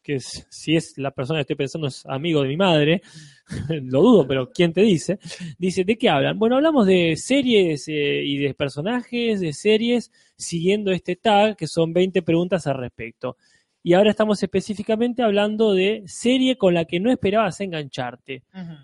que 0.02 0.16
es- 0.16 0.48
si 0.50 0.76
es 0.76 0.94
la 0.98 1.12
persona 1.12 1.40
que 1.40 1.42
estoy 1.42 1.56
pensando 1.58 1.88
es 1.88 2.06
amigo 2.06 2.42
de 2.42 2.48
mi 2.48 2.56
madre, 2.58 3.02
lo 3.84 4.02
dudo, 4.02 4.28
pero 4.28 4.50
¿quién 4.50 4.72
te 4.72 4.82
dice? 4.82 5.20
Dice, 5.58 5.84
¿de 5.84 5.98
qué 5.98 6.10
hablan? 6.10 6.40
Bueno, 6.40 6.56
hablamos 6.56 6.86
de 6.88 7.16
series 7.18 7.88
eh, 7.90 8.22
y 8.24 8.38
de 8.38 8.54
personajes 8.54 9.40
de 9.42 9.52
series 9.52 10.12
siguiendo 10.38 10.92
este 10.92 11.16
tag, 11.16 11.58
que 11.58 11.68
son 11.68 11.92
20 11.92 12.22
preguntas 12.22 12.66
al 12.68 12.78
respecto. 12.78 13.36
Y 13.82 13.94
ahora 13.94 14.12
estamos 14.12 14.42
específicamente 14.44 15.24
hablando 15.24 15.74
de 15.74 16.04
serie 16.06 16.58
con 16.58 16.74
la 16.74 16.86
que 16.86 17.00
no 17.00 17.10
esperabas 17.12 17.60
engancharte. 17.62 18.44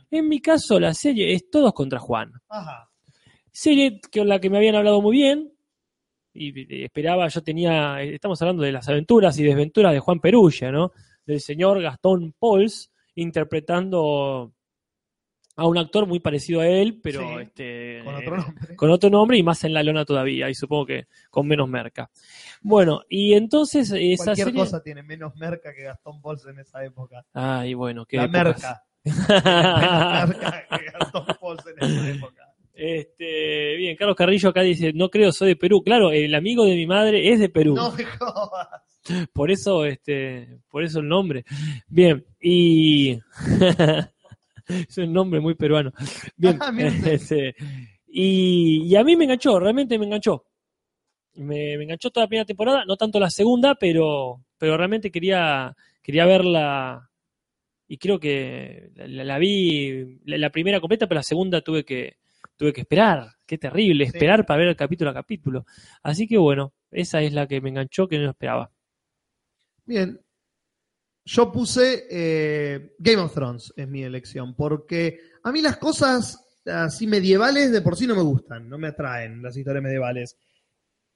En 0.10 0.28
mi 0.30 0.40
caso, 0.42 0.80
la 0.80 0.94
serie 0.94 1.34
es 1.34 1.50
Todos 1.52 1.74
contra 1.74 2.00
Juan. 2.00 2.32
Ajá. 2.50 2.90
Serie 3.56 4.02
con 4.14 4.28
la 4.28 4.40
que 4.40 4.50
me 4.50 4.58
habían 4.58 4.76
hablado 4.76 5.02
muy 5.02 5.16
bien. 5.16 5.54
Y 6.34 6.84
esperaba, 6.84 7.30
yo 7.30 7.42
tenía, 7.42 8.02
eh, 8.04 8.16
estamos 8.16 8.42
hablando 8.42 8.64
de 8.64 8.74
las 8.74 8.90
aventuras 8.90 9.40
y 9.40 9.44
desventuras 9.44 9.94
de 9.94 10.00
Juan 10.02 10.20
Perugia, 10.20 10.70
¿no? 10.72 10.92
Del 11.26 11.40
señor 11.40 11.82
Gastón 11.82 12.34
Pauls, 12.38 12.92
interpretando 13.16 14.52
a 15.56 15.66
un 15.68 15.78
actor 15.78 16.06
muy 16.06 16.20
parecido 16.20 16.60
a 16.60 16.68
él, 16.68 17.00
pero 17.02 17.22
Sí, 17.22 17.36
este, 17.44 18.02
con 18.04 18.16
otro 18.16 18.36
eh, 18.36 18.38
nombre. 18.40 18.76
con 18.76 18.92
otro 18.92 19.10
nombre 19.10 19.38
y 19.38 19.44
más 19.44 19.64
en 19.64 19.74
la 19.74 19.84
lona 19.84 20.04
todavía, 20.04 20.50
y 20.50 20.54
supongo 20.54 20.86
que 20.88 21.08
con 21.30 21.48
menos 21.48 21.70
merca. 21.70 22.12
Bueno, 22.62 23.04
y 23.08 23.34
entonces 23.36 23.90
esa 23.92 24.26
Cualquier 24.26 24.48
serie... 24.48 24.60
cosa 24.60 24.84
tiene 24.84 25.02
menos 25.04 25.34
merca 25.38 25.74
que 25.74 25.84
Gastón 25.84 26.22
Pauls 26.22 26.46
en 26.46 26.60
esa 26.60 26.84
época. 26.84 27.26
Ay, 27.32 27.74
bueno, 27.74 28.06
qué 28.06 28.18
La 28.18 28.26
épocas. 28.26 28.44
merca. 28.44 28.84
Menos 29.06 30.28
merca 30.42 30.68
que 30.78 30.86
Gastón 31.00 31.26
Pauls 31.40 31.64
en 31.68 31.84
esa 31.90 32.10
época. 32.10 32.45
Este, 32.76 33.76
bien, 33.78 33.96
Carlos 33.96 34.18
Carrillo 34.18 34.50
acá 34.50 34.62
dice, 34.62 34.92
no 34.94 35.10
creo, 35.10 35.32
soy 35.32 35.50
de 35.50 35.56
Perú. 35.56 35.82
Claro, 35.82 36.12
el 36.12 36.36
amigo 36.36 36.66
de 36.66 36.76
mi 36.76 36.86
madre 36.86 37.32
es 37.32 37.40
de 37.40 37.50
Perú. 37.50 37.74
No 37.76 37.92
me 37.92 38.04
jodas. 38.04 38.68
Por 39.34 39.52
eso, 39.52 39.86
este, 39.86 40.60
por 40.70 40.84
eso 40.84 41.00
el 41.00 41.08
nombre. 41.08 41.46
Bien, 41.88 42.26
y 42.42 43.12
es 44.68 44.98
un 44.98 45.14
nombre 45.14 45.40
muy 45.40 45.56
peruano. 45.56 45.94
Bien, 46.36 46.58
Ah, 46.62 46.74
este, 47.06 47.56
y, 48.08 48.84
y 48.84 48.96
a 48.96 49.04
mí 49.04 49.16
me 49.16 49.26
enganchó, 49.26 49.60
realmente 49.60 49.98
me 49.98 50.06
enganchó. 50.06 50.46
Me, 51.36 51.78
me 51.78 51.84
enganchó 51.84 52.10
toda 52.12 52.26
la 52.26 52.30
primera 52.30 52.46
temporada, 52.46 52.84
no 52.86 52.98
tanto 52.98 53.20
la 53.20 53.30
segunda, 53.30 53.76
pero, 53.76 54.44
pero 54.58 54.78
realmente 54.78 55.12
quería, 55.12 55.76
quería 56.02 56.26
verla 56.26 57.10
y 57.88 57.98
creo 57.98 58.20
que 58.20 58.90
la, 58.96 59.24
la 59.24 59.38
vi 59.38 60.20
la, 60.26 60.38
la 60.38 60.50
primera 60.50 60.80
completa, 60.80 61.08
pero 61.08 61.20
la 61.20 61.24
segunda 61.24 61.62
tuve 61.62 61.84
que, 61.84 62.16
tuve 62.56 62.74
que 62.74 62.82
esperar. 62.82 63.30
Qué 63.46 63.58
terrible, 63.58 64.06
esperar 64.06 64.46
para 64.46 64.60
ver 64.60 64.70
el 64.70 64.76
capítulo 64.76 65.12
a 65.12 65.14
capítulo. 65.14 65.66
Así 66.02 66.28
que 66.28 66.38
bueno, 66.38 66.74
esa 66.92 67.22
es 67.22 67.34
la 67.34 67.48
que 67.48 67.62
me 67.62 67.70
enganchó 67.70 68.08
que 68.08 68.18
no 68.18 68.30
esperaba. 68.30 68.72
Bien. 69.86 70.20
Yo 71.28 71.52
puse 71.52 72.06
eh, 72.10 72.96
Game 73.00 73.22
of 73.22 73.34
Thrones, 73.34 73.74
es 73.76 73.88
mi 73.88 74.04
elección, 74.04 74.56
porque 74.56 75.20
a 75.44 75.52
mí 75.52 75.62
las 75.62 75.78
cosas 75.78 76.40
así 76.66 77.08
medievales 77.08 77.72
de 77.72 77.82
por 77.82 77.96
sí 77.96 78.06
no 78.06 78.16
me 78.16 78.22
gustan, 78.22 78.70
no 78.70 78.78
me 78.78 78.90
atraen 78.90 79.42
las 79.42 79.58
historias 79.58 79.84
medievales. 79.84 80.38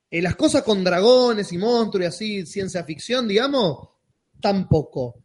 Eh, 0.09 0.21
las 0.21 0.35
cosas 0.35 0.63
con 0.63 0.83
dragones 0.83 1.51
y 1.53 1.59
monstruos 1.59 2.03
y 2.03 2.07
así, 2.07 2.45
ciencia 2.45 2.83
ficción, 2.83 3.27
digamos, 3.27 3.89
tampoco. 4.41 5.23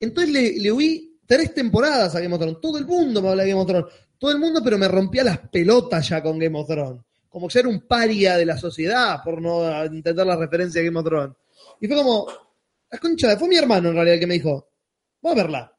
Entonces 0.00 0.32
le, 0.32 0.58
le 0.58 0.70
oí 0.70 1.18
tres 1.26 1.52
temporadas 1.54 2.14
a 2.14 2.20
Game 2.20 2.34
of 2.34 2.40
Thrones. 2.40 2.60
Todo 2.60 2.78
el 2.78 2.86
mundo 2.86 3.20
me 3.20 3.28
habla 3.28 3.42
de 3.42 3.50
Game 3.50 3.60
of 3.60 3.66
Thrones. 3.66 3.92
Todo 4.18 4.30
el 4.30 4.38
mundo, 4.38 4.60
pero 4.62 4.78
me 4.78 4.88
rompía 4.88 5.24
las 5.24 5.38
pelotas 5.48 6.08
ya 6.08 6.22
con 6.22 6.38
Game 6.38 6.58
of 6.58 6.66
Thrones. 6.66 7.02
Como 7.28 7.48
era 7.52 7.68
un 7.68 7.86
paria 7.86 8.36
de 8.36 8.46
la 8.46 8.56
sociedad 8.56 9.18
por 9.24 9.42
no 9.42 9.84
entender 9.84 10.26
la 10.26 10.36
referencia 10.36 10.80
de 10.80 10.86
Game 10.86 10.98
of 10.98 11.04
Thrones. 11.04 11.36
Y 11.80 11.88
fue 11.88 11.96
como, 11.96 12.26
la 12.90 12.98
concha, 12.98 13.36
fue 13.36 13.48
mi 13.48 13.56
hermano 13.56 13.88
en 13.88 13.94
realidad 13.94 14.14
el 14.14 14.20
que 14.20 14.26
me 14.26 14.34
dijo, 14.34 14.68
vamos 15.20 15.38
a 15.38 15.42
verla. 15.42 15.78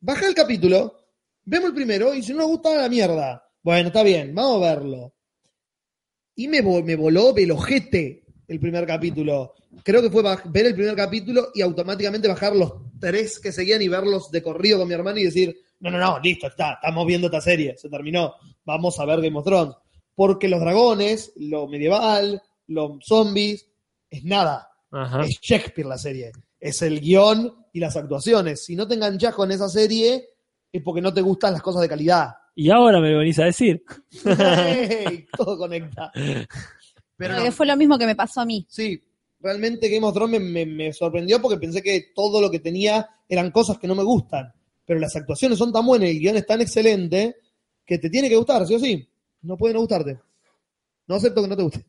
Baja 0.00 0.26
el 0.26 0.34
capítulo, 0.34 1.06
vemos 1.44 1.68
el 1.68 1.74
primero 1.74 2.14
y 2.14 2.22
si 2.22 2.32
no 2.32 2.38
nos 2.38 2.48
gusta 2.48 2.74
la 2.74 2.88
mierda. 2.88 3.46
Bueno, 3.62 3.88
está 3.88 4.02
bien, 4.02 4.34
vamos 4.34 4.62
a 4.62 4.74
verlo. 4.74 5.14
Y 6.34 6.48
me, 6.48 6.62
me 6.62 6.96
voló 6.96 7.32
del 7.32 7.50
ojete 7.50 8.24
el 8.48 8.60
primer 8.60 8.86
capítulo. 8.86 9.54
Creo 9.82 10.02
que 10.02 10.10
fue 10.10 10.22
ver 10.46 10.66
el 10.66 10.74
primer 10.74 10.94
capítulo 10.94 11.48
y 11.54 11.62
automáticamente 11.62 12.28
bajar 12.28 12.54
los 12.54 12.72
tres 13.00 13.38
que 13.38 13.52
seguían 13.52 13.82
y 13.82 13.88
verlos 13.88 14.30
de 14.30 14.42
corrido 14.42 14.78
con 14.78 14.88
mi 14.88 14.94
hermano 14.94 15.18
y 15.18 15.24
decir, 15.24 15.56
no, 15.80 15.90
no, 15.90 15.98
no, 15.98 16.18
listo, 16.20 16.46
está, 16.46 16.74
estamos 16.74 17.06
viendo 17.06 17.26
esta 17.28 17.40
serie, 17.40 17.76
se 17.76 17.88
terminó, 17.88 18.34
vamos 18.64 18.98
a 19.00 19.04
ver 19.04 19.20
Game 19.20 19.38
of 19.38 19.44
Thrones. 19.44 19.74
Porque 20.14 20.48
los 20.48 20.60
dragones, 20.60 21.32
lo 21.36 21.66
medieval, 21.68 22.40
los 22.68 22.92
zombies, 23.04 23.68
es 24.08 24.24
nada. 24.24 24.68
Ajá. 24.90 25.20
Es 25.22 25.38
Shakespeare 25.42 25.86
la 25.86 25.98
serie. 25.98 26.32
Es 26.58 26.80
el 26.80 27.00
guion 27.00 27.54
y 27.72 27.80
las 27.80 27.96
actuaciones. 27.96 28.64
Si 28.64 28.74
no 28.76 28.88
te 28.88 28.94
enganchas 28.94 29.34
con 29.34 29.50
esa 29.52 29.68
serie, 29.68 30.24
es 30.72 30.82
porque 30.82 31.02
no 31.02 31.12
te 31.12 31.20
gustan 31.20 31.52
las 31.52 31.60
cosas 31.60 31.82
de 31.82 31.88
calidad. 31.88 32.30
Y 32.54 32.70
ahora 32.70 32.98
me 33.00 33.10
lo 33.10 33.18
venís 33.18 33.38
a 33.38 33.44
decir. 33.44 33.82
¡Ey! 34.24 35.26
Todo 35.36 35.58
conecta. 35.58 36.10
Pero 37.16 37.34
no, 37.36 37.42
Que 37.44 37.52
fue 37.52 37.66
lo 37.66 37.76
mismo 37.76 37.98
que 37.98 38.06
me 38.06 38.16
pasó 38.16 38.40
a 38.40 38.46
mí. 38.46 38.66
sí, 38.68 39.02
realmente 39.40 39.88
Game 39.88 40.06
of 40.06 40.14
Thrones 40.14 40.40
me, 40.40 40.64
me- 40.64 40.66
me 40.66 40.92
sorprendió 40.92 41.40
porque 41.40 41.58
pensé 41.58 41.82
que 41.82 42.06
todo 42.14 42.40
lo 42.40 42.50
que 42.50 42.60
tenía 42.60 43.08
eran 43.28 43.50
cosas 43.50 43.78
que 43.78 43.86
no 43.86 43.94
me 43.94 44.02
gustan. 44.02 44.52
Pero 44.86 45.00
las 45.00 45.16
actuaciones 45.16 45.58
son 45.58 45.72
tan 45.72 45.84
buenas 45.84 46.08
y 46.08 46.12
el 46.12 46.20
guion 46.20 46.36
es 46.36 46.46
tan 46.46 46.60
excelente 46.60 47.36
que 47.84 47.98
te 47.98 48.08
tiene 48.08 48.28
que 48.28 48.36
gustar, 48.36 48.66
¿sí 48.66 48.74
o 48.74 48.78
sí? 48.78 49.08
No 49.42 49.56
puede 49.56 49.74
no 49.74 49.80
gustarte. 49.80 50.18
No 51.06 51.16
acepto 51.16 51.42
que 51.42 51.48
no 51.48 51.56
te 51.56 51.62
guste. 51.62 51.84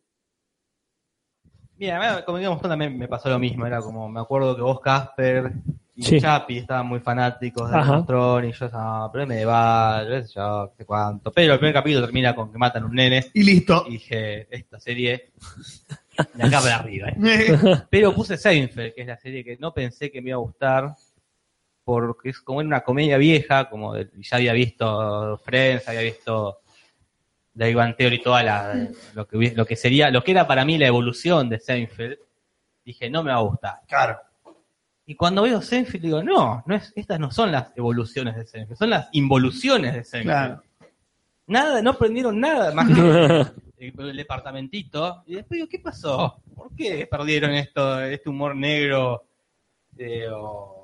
Mira, 1.78 2.26
como 2.26 2.40
digamos, 2.40 2.62
también 2.62 2.98
me 2.98 3.08
pasó 3.08 3.30
lo 3.30 3.40
mismo. 3.40 3.66
Era 3.66 3.82
como, 3.82 4.10
me 4.10 4.20
acuerdo 4.20 4.56
que 4.56 4.62
vos, 4.62 4.82
Casper 4.82 5.54
y 5.96 6.04
Sí. 6.04 6.22
Chapi 6.22 6.60
estaban 6.60 6.86
muy 6.86 7.00
fanáticos 7.00 7.72
de 7.72 8.04
Thrones, 8.06 8.56
y 8.56 8.60
yo 8.60 8.66
estaba, 8.68 9.12
pero 9.12 9.28
qué 9.28 10.24
sé 10.24 10.34
yo, 10.36 10.72
qué 10.72 10.84
sé 10.84 10.86
cuánto. 10.86 11.32
Pero 11.32 11.54
el 11.54 11.60
primer 11.60 11.74
capítulo 11.74 12.06
termina 12.06 12.36
con 12.36 12.52
que 12.52 12.58
matan 12.60 12.84
un 12.84 12.94
nene. 12.94 13.26
Y 13.34 13.44
listo. 13.44 13.84
Y 13.88 13.94
dije, 13.94 14.48
esta 14.56 14.80
serie, 14.80 15.32
de 16.36 16.44
acá 16.44 16.62
para 16.62 16.78
arriba. 16.78 17.10
¿eh? 17.10 17.58
Pero 17.90 18.14
puse 18.14 18.38
Seinfeld, 18.38 18.94
que 18.94 19.02
es 19.02 19.08
la 19.08 19.18
serie 19.18 19.44
que 19.44 19.58
no 19.58 19.74
pensé 19.74 20.12
que 20.12 20.22
me 20.22 20.30
iba 20.30 20.38
a 20.38 20.42
gustar, 20.42 20.96
porque 21.88 22.32
es 22.32 22.42
como 22.42 22.60
en 22.60 22.68
una 22.68 22.82
comedia 22.82 23.18
vieja, 23.18 23.70
como 23.70 23.94
de- 23.94 24.10
ya 24.18 24.36
había 24.36 24.52
visto 24.52 25.38
Friends, 25.38 25.88
había 25.88 26.02
visto 26.02 26.60
Big 27.54 27.74
Bang 27.74 27.96
Theory, 27.96 28.22
toda 28.22 28.44
la, 28.44 28.90
lo, 29.14 29.26
que, 29.26 29.54
lo 29.56 29.66
que 29.66 29.78
sería, 29.78 30.12
lo 30.12 30.22
que 30.22 30.32
era 30.32 30.46
para 30.46 30.66
mí 30.66 30.78
la 30.78 30.88
evolución 30.88 31.48
de 31.48 31.60
Seinfeld, 31.62 32.18
dije, 32.84 33.10
no 33.10 33.24
me 33.24 33.32
va 33.32 33.38
a 33.38 33.42
gustar. 33.42 33.76
Claro. 33.88 34.20
Y 35.06 35.16
cuando 35.16 35.44
veo 35.44 35.62
Seinfeld 35.62 36.04
digo, 36.04 36.22
no, 36.22 36.62
no 36.66 36.76
es, 36.76 36.92
estas 36.94 37.22
no 37.22 37.32
son 37.32 37.54
las 37.54 37.72
evoluciones 37.78 38.36
de 38.36 38.46
Seinfeld, 38.46 38.78
son 38.78 38.90
las 38.90 39.08
involuciones 39.14 39.94
de 39.94 40.04
Seinfeld. 40.04 40.36
Claro. 40.36 40.64
Nada, 41.48 41.82
no 41.82 41.92
aprendieron 41.92 42.38
nada 42.38 42.74
más 42.74 42.88
que 42.90 42.98
el, 43.88 43.94
el 44.10 44.18
departamentito. 44.18 45.24
Y 45.26 45.36
después 45.36 45.56
digo, 45.60 45.70
¿qué 45.70 45.80
pasó? 45.80 46.42
¿Por 46.54 46.76
qué 46.76 47.08
perdieron 47.10 47.52
esto, 47.52 48.02
este 48.02 48.30
humor 48.30 48.58
negro 48.58 49.24
o 50.36 50.77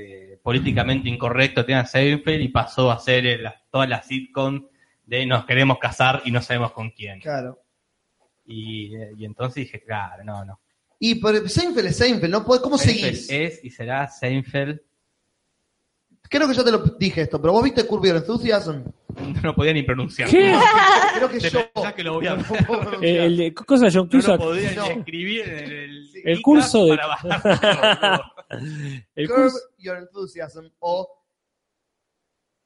este, 0.00 0.36
políticamente 0.42 1.08
incorrecto 1.08 1.64
tiene 1.64 1.80
a 1.82 1.86
Seinfeld 1.86 2.42
y 2.42 2.48
pasó 2.48 2.90
a 2.90 2.98
ser 2.98 3.26
el- 3.26 3.48
toda 3.70 3.86
la 3.86 4.02
sitcom 4.02 4.66
de 5.04 5.26
nos 5.26 5.44
queremos 5.44 5.78
casar 5.78 6.22
y 6.24 6.30
no 6.30 6.40
sabemos 6.42 6.72
con 6.72 6.90
quién. 6.90 7.20
Claro. 7.20 7.58
Y, 8.46 8.94
eh, 8.96 9.10
y 9.16 9.24
entonces 9.24 9.64
dije, 9.64 9.82
claro, 9.82 10.24
no, 10.24 10.44
no. 10.44 10.60
Y 10.98 11.16
por 11.16 11.48
Seinfeld 11.48 11.86
es 11.88 11.96
Seinfeld, 11.96 12.32
¿no? 12.32 12.44
Podés- 12.44 12.60
¿Cómo 12.60 12.78
Seinfeld 12.78 13.16
seguís? 13.16 13.30
es 13.30 13.64
y 13.64 13.70
será 13.70 14.06
Seinfeld. 14.08 14.80
Creo 16.28 16.46
que 16.46 16.54
yo 16.54 16.62
te 16.62 16.70
lo 16.70 16.78
dije 16.78 17.22
esto, 17.22 17.40
pero 17.40 17.52
vos 17.52 17.64
viste 17.64 17.84
Curb 17.86 18.06
Your 18.06 18.16
Enthusiasm. 18.16 18.82
No 19.42 19.54
podía 19.54 19.72
ni 19.72 19.82
pronunciar. 19.82 20.28
¿Qué? 20.30 20.54
Creo 21.16 21.28
que 21.28 21.38
Te 21.40 21.50
yo. 21.50 21.60
que 21.96 22.04
lo 22.04 22.14
voy 22.14 22.26
a 22.28 22.36
no. 22.68 23.02
Eh, 23.02 23.26
el 23.26 23.36
de- 23.36 23.54
cosa 23.54 23.86
John 23.92 24.08
No 24.10 24.18
lo 24.18 24.22
Cusack. 24.22 24.38
podía 24.38 24.72
No. 24.72 24.84
ni 24.84 24.90
escribir 25.00 25.40
en 25.48 25.58
el, 25.58 25.72
el, 25.72 26.10
El 26.24 26.32
ICAS 26.38 26.42
curso 26.42 26.86
de- 26.86 26.96
para. 26.96 28.32
El 28.50 29.28
Curb 29.28 29.52
Your 29.78 29.96
Enthusiasm 29.98 30.66
o 30.80 31.08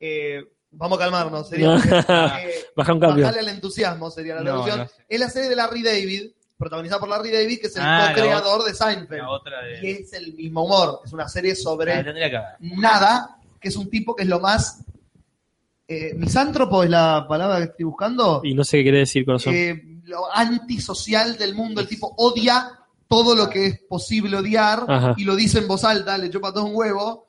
eh, 0.00 0.42
vamos 0.70 0.98
a 0.98 1.02
calmarnos, 1.02 1.48
sería 1.48 1.76
eh, 2.44 2.50
Baja 2.76 2.92
un 2.92 3.00
cambio. 3.00 3.24
Bajarle 3.24 3.48
al 3.48 3.54
entusiasmo 3.54 4.10
sería 4.10 4.34
la 4.36 4.40
No, 4.40 4.46
traducción. 4.64 4.78
no 4.80 4.88
sé. 4.88 4.94
Es 5.08 5.20
la 5.20 5.30
serie 5.30 5.48
de 5.48 5.56
Larry 5.56 5.82
David, 5.82 6.30
protagonizada 6.58 7.00
por 7.00 7.08
Larry 7.08 7.30
David, 7.30 7.60
que 7.60 7.66
es 7.68 7.76
el 7.76 7.82
Ah, 7.84 8.12
co-creador 8.14 8.64
de 8.64 8.74
Seinfeld. 8.74 9.22
De... 9.22 9.78
Y 9.82 9.90
es 9.92 10.12
el 10.14 10.34
mismo 10.34 10.64
humor. 10.64 11.00
Es 11.04 11.12
una 11.12 11.28
serie 11.28 11.54
sobre 11.54 11.92
Ah, 11.92 12.04
que 12.04 12.66
nada, 12.76 13.38
que 13.60 13.68
es 13.68 13.76
un 13.76 13.88
tipo 13.88 14.14
que 14.16 14.24
es 14.24 14.28
lo 14.28 14.40
más 14.40 14.80
eh, 15.86 16.14
misántropo, 16.14 16.82
es 16.82 16.90
la 16.90 17.26
palabra 17.28 17.58
que 17.58 17.64
estoy 17.64 17.84
buscando. 17.84 18.40
Y 18.42 18.54
no 18.54 18.64
sé 18.64 18.78
qué 18.78 18.82
quiere 18.84 18.98
decir, 19.00 19.24
corazón. 19.24 19.54
eh, 19.54 19.82
lo 20.04 20.30
antisocial 20.34 21.36
del 21.38 21.54
mundo. 21.54 21.80
El 21.80 21.88
tipo 21.88 22.12
odia 22.18 22.80
todo 23.08 23.34
lo 23.36 23.48
que 23.50 23.66
es 23.66 23.80
posible 23.88 24.36
odiar 24.36 24.84
Ajá. 24.88 25.14
y 25.16 25.24
lo 25.24 25.36
dice 25.36 25.58
en 25.58 25.68
voz 25.68 25.84
alta, 25.84 26.16
le 26.18 26.30
chupa 26.30 26.52
todo 26.52 26.64
un 26.64 26.74
huevo 26.74 27.26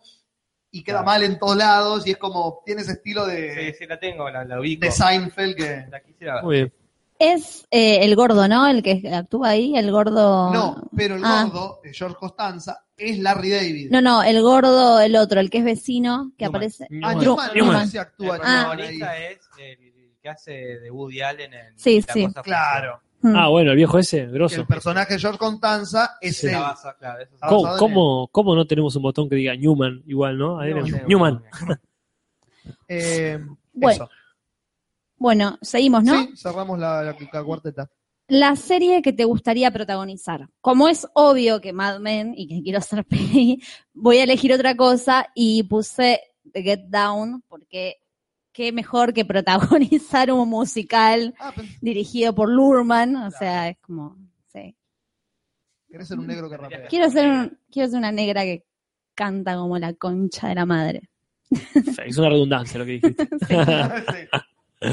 y 0.71 0.83
queda 0.83 1.03
mal 1.03 1.23
en 1.23 1.37
todos 1.39 1.55
lados 1.57 2.05
y 2.07 2.11
es 2.11 2.17
como, 2.17 2.61
tiene 2.65 2.81
ese 2.81 2.93
estilo 2.93 3.25
de, 3.25 3.75
sí, 3.77 3.85
la 3.85 3.99
tengo, 3.99 4.29
la, 4.29 4.43
la 4.43 4.59
ubico. 4.59 4.85
de 4.85 4.91
Seinfeld 4.91 5.55
que... 5.55 5.85
La 5.89 6.01
quisiera 6.01 6.35
ver. 6.35 6.43
Muy 6.43 6.55
bien. 6.57 6.73
Es 7.17 7.65
eh, 7.71 7.99
el 8.03 8.13
gordo, 8.17 8.45
¿no? 8.49 8.67
El 8.67 8.83
que 8.83 9.09
actúa 9.13 9.49
ahí, 9.49 9.77
el 9.77 9.89
gordo. 9.89 10.51
No, 10.51 10.89
pero 10.93 11.15
el 11.15 11.21
Ah. 11.23 11.45
gordo, 11.49 11.79
de 11.81 11.93
George 11.93 12.17
Costanza, 12.19 12.83
es 12.97 13.19
Larry 13.19 13.51
David. 13.51 13.87
No, 13.89 14.01
no, 14.01 14.21
el 14.21 14.41
gordo, 14.41 14.99
el 14.99 15.15
otro, 15.15 15.39
el 15.39 15.49
que 15.49 15.59
es 15.59 15.63
vecino, 15.63 16.33
que 16.37 16.43
Newman. 16.43 16.55
aparece. 16.57 16.87
Ah, 17.03 17.13
Newman. 17.15 17.51
Newman, 17.53 17.87
si 17.87 17.97
actúa 17.97 18.35
El 18.35 18.41
Ah. 18.43 18.65
Protagonista 18.69 19.17
es 19.17 19.39
el 19.57 20.11
que 20.21 20.27
hace 20.29 20.51
de 20.51 20.91
Woody 20.91 21.21
Allen 21.21 21.53
en 21.53 21.79
Sí, 21.79 22.03
La 22.05 22.13
sí. 22.13 22.25
Cosa 22.25 22.41
Claro. 22.41 23.01
Mm. 23.27 23.35
Ah, 23.35 23.47
bueno, 23.49 23.71
el 23.71 23.77
viejo 23.77 23.97
ese, 23.97 24.27
grosso. 24.27 24.61
El 24.61 24.67
personaje 24.67 25.15
de 25.15 25.19
George 25.19 25.39
Constanza 25.39 26.17
es 26.21 26.37
Sí. 26.37 26.47
él. 26.47 26.53
Funciona. 26.53 26.59
La 26.59 26.67
basa, 26.73 26.95
claro, 26.99 27.23
eso 27.23 27.31
sí. 27.35 27.41
¿Cómo, 27.49 27.77
cómo, 27.77 28.27
cómo 28.31 28.55
no 28.55 28.65
tenemos 28.67 28.95
un 28.95 29.01
botón 29.01 29.27
que 29.29 29.35
diga 29.35 29.55
Newman 29.55 30.03
igual, 30.05 30.37
no? 30.37 30.59
Ahí 30.59 30.73
No, 30.73 30.83
tenemos 30.83 31.01
no, 31.01 31.07
Newman. 31.07 31.43
Eh, 32.87 33.39
Bueno. 33.73 33.93
eso. 34.05 34.09
Bueno, 35.17 35.57
seguimos, 35.61 36.03
¿no? 36.03 36.23
Sí, 36.23 36.33
cerramos 36.37 36.77
la, 36.79 37.01
la- 37.03 37.15
la 37.33 37.43
cuarteta. 37.43 37.89
La 38.27 38.55
serie 38.55 39.01
que 39.01 39.13
te 39.13 39.23
gustaría 39.23 39.71
protagonizar. 39.71 40.47
Como 40.61 40.87
es 40.87 41.07
obvio 41.13 41.61
que 41.61 41.73
Mad 41.73 41.99
Men 41.99 42.33
y 42.35 42.47
que 42.47 42.63
quiero 42.63 42.81
ser 42.81 43.05
peli, 43.05 43.61
voy 43.93 44.17
a 44.17 44.23
elegir 44.23 44.51
otra 44.53 44.75
cosa 44.75 45.27
y 45.35 45.63
puse 45.63 46.21
The 46.51 46.63
Get 46.63 46.85
Down 46.89 47.43
porque 47.47 47.97
qué 48.55 48.71
mejor 48.71 49.13
que 49.13 49.25
protagonizar 49.25 50.31
un 50.31 50.47
musical 50.49 51.33
Ah, 51.39 51.51
pero 51.53 51.67
dirigido 51.81 52.33
por 52.33 52.49
Lurman, 52.49 53.15
o 53.17 53.29
sea, 53.31 53.67
es 53.69 53.77
como, 53.79 54.15
sí. 54.53 54.73
querés 55.89 56.07
ser 56.07 56.17
un 56.19 56.27
negro 56.27 56.49
que 56.49 56.55
rapea. 56.57 56.87
Quiero 56.87 57.09
ser, 57.09 57.27
un- 57.29 57.59
quiero 57.69 57.89
ser 57.89 57.97
una 57.99 58.11
negra 58.13 58.43
que 58.43 58.63
canta 59.13 59.55
como 59.55 59.77
la 59.77 59.93
concha 59.93 60.47
de 60.47 60.55
la 60.55 60.65
madre. 60.65 61.09
Es 62.05 62.17
una 62.17 62.29
redundancia 62.29 62.79
lo 62.79 62.85
que 62.85 62.91
dijiste. 62.93 63.27
Sí. 64.81 64.89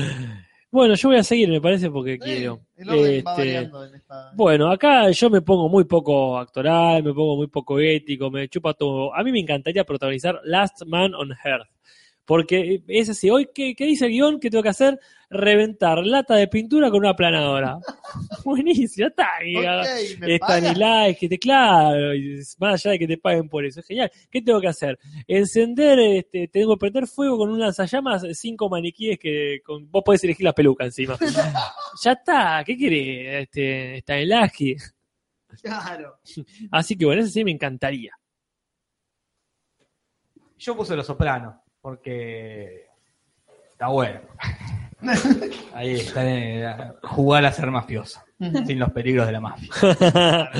bueno, 0.70 0.94
yo 0.94 1.08
voy 1.08 1.18
a 1.18 1.22
seguir, 1.22 1.48
me 1.50 1.60
parece, 1.60 1.90
porque 1.90 2.14
Sí, 2.14 2.18
quiero. 2.20 2.60
el 2.76 2.88
orden 2.88 3.02
va 3.02 3.08
Este, 3.10 3.22
variando 3.24 3.84
en 3.84 3.94
esta... 3.94 4.32
Bueno, 4.34 4.70
acá 4.70 5.10
yo 5.10 5.28
me 5.30 5.42
pongo 5.42 5.68
muy 5.68 5.84
poco 5.84 6.38
actoral, 6.38 7.02
me 7.02 7.12
pongo 7.12 7.36
muy 7.36 7.46
poco 7.48 7.78
ético, 7.78 8.30
me 8.30 8.48
chupa 8.48 8.72
todo. 8.74 9.14
A 9.14 9.22
mí 9.22 9.32
me 9.32 9.40
encantaría 9.40 9.84
protagonizar 9.84 10.40
Last 10.44 10.82
Man 10.86 11.14
on 11.14 11.30
Earth. 11.44 11.68
Porque 12.32 12.82
es 12.88 13.10
así, 13.10 13.28
hoy, 13.28 13.50
¿qué, 13.54 13.74
qué 13.74 13.84
dice 13.84 14.06
el 14.06 14.12
guion? 14.12 14.40
¿Qué 14.40 14.48
tengo 14.48 14.62
que 14.62 14.70
hacer? 14.70 14.98
Reventar 15.28 15.98
lata 15.98 16.34
de 16.34 16.48
pintura 16.48 16.90
con 16.90 17.00
una 17.00 17.10
aplanadora. 17.10 17.76
Buenísimo, 18.46 19.04
ya 19.04 19.06
está. 19.08 19.28
y, 19.44 19.56
ah, 19.66 19.82
Ok, 19.82 20.18
¿me 20.18 20.34
Está 20.36 20.46
pagas? 20.46 20.62
ni 20.62 20.80
like, 20.80 21.20
que 21.20 21.28
te, 21.28 21.38
claro, 21.38 22.14
y 22.14 22.40
más 22.58 22.72
allá 22.80 22.92
de 22.92 22.98
que 23.00 23.06
te 23.06 23.18
paguen 23.18 23.50
por 23.50 23.66
eso, 23.66 23.80
es 23.80 23.86
genial. 23.86 24.10
¿Qué 24.30 24.40
tengo 24.40 24.62
que 24.62 24.68
hacer? 24.68 24.98
Encender, 25.28 25.98
este, 25.98 26.48
tengo 26.48 26.74
que 26.74 26.80
prender 26.80 27.06
fuego 27.06 27.36
con 27.36 27.50
un 27.50 27.60
lanzallamas, 27.60 28.24
cinco 28.32 28.70
maniquíes 28.70 29.18
que 29.18 29.60
con, 29.62 29.90
vos 29.90 30.02
podés 30.02 30.24
elegir 30.24 30.44
la 30.44 30.54
peluca 30.54 30.86
encima. 30.86 31.18
ya 32.02 32.12
está, 32.12 32.62
¿qué 32.64 32.78
querés? 32.78 33.42
Este, 33.42 33.98
está 33.98 34.16
en 34.16 34.30
Lasky. 34.30 34.76
Claro. 35.60 36.16
Así 36.70 36.96
que 36.96 37.04
bueno, 37.04 37.20
ese 37.20 37.30
sí 37.30 37.44
me 37.44 37.50
encantaría. 37.50 38.14
Yo 40.56 40.76
puse 40.76 40.94
Los 40.94 41.06
Sopranos, 41.08 41.56
porque 41.82 42.86
está 43.70 43.88
bueno. 43.88 44.20
Ahí 45.74 45.94
está, 45.96 46.22
eh, 46.24 46.92
jugar 47.02 47.44
a 47.44 47.52
ser 47.52 47.70
mafioso, 47.72 48.20
sin 48.38 48.78
los 48.78 48.92
peligros 48.92 49.26
de 49.26 49.32
la 49.32 49.40
mafia. 49.40 49.68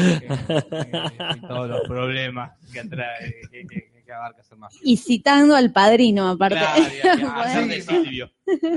Sin 1.33 1.43
todos 1.43 1.69
los 1.71 1.81
problemas 1.87 2.53
que 2.73 2.81
atrae, 2.81 3.41
que, 3.51 3.67
que- 3.67 3.93
que 4.05 4.13
abarca 4.13 4.43
ser 4.43 4.59
mafioso. 4.59 4.83
Y 4.85 4.97
citando 4.97 5.55
al 5.55 5.71
padrino, 5.71 6.29
aparte. 6.29 6.59
Claro, 6.59 7.29
hacer 7.37 7.69
de. 7.69 7.83
Silvio, 7.83 8.33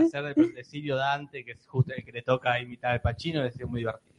hacer 0.05 0.35
de, 0.35 0.49
de 0.51 0.63
Silvio 0.63 0.95
Dante, 0.97 1.43
que 1.43 1.53
es 1.53 1.65
justo 1.67 1.93
el 1.97 2.05
que 2.05 2.11
le 2.11 2.21
toca 2.21 2.59
imitar 2.59 2.91
al 2.91 3.01
Pachino, 3.01 3.43
es 3.43 3.59
muy 3.65 3.79
divertido. 3.79 4.13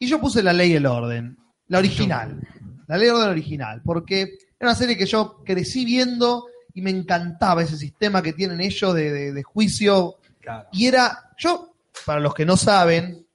Y 0.00 0.08
yo 0.08 0.20
puse 0.20 0.42
la 0.42 0.52
ley 0.52 0.72
y 0.72 0.74
el 0.74 0.86
orden, 0.86 1.38
la 1.68 1.78
original, 1.78 2.40
la 2.88 2.98
ley 2.98 3.06
y 3.06 3.10
el 3.10 3.14
orden 3.16 3.30
original, 3.30 3.82
porque 3.84 4.22
era 4.58 4.70
una 4.70 4.74
serie 4.74 4.96
que 4.98 5.06
yo 5.06 5.42
crecí 5.44 5.84
viendo 5.84 6.46
y 6.76 6.82
me 6.82 6.90
encantaba 6.90 7.62
ese 7.62 7.76
sistema 7.78 8.22
que 8.22 8.34
tienen 8.34 8.60
ellos 8.60 8.94
de, 8.94 9.10
de- 9.10 9.32
de 9.32 9.42
juicio. 9.42 10.16
Claro. 10.40 10.68
Y 10.72 10.86
era, 10.86 11.30
yo, 11.38 11.74
para 12.04 12.20
los 12.20 12.34
que 12.34 12.44
no 12.44 12.56
saben, 12.58 13.26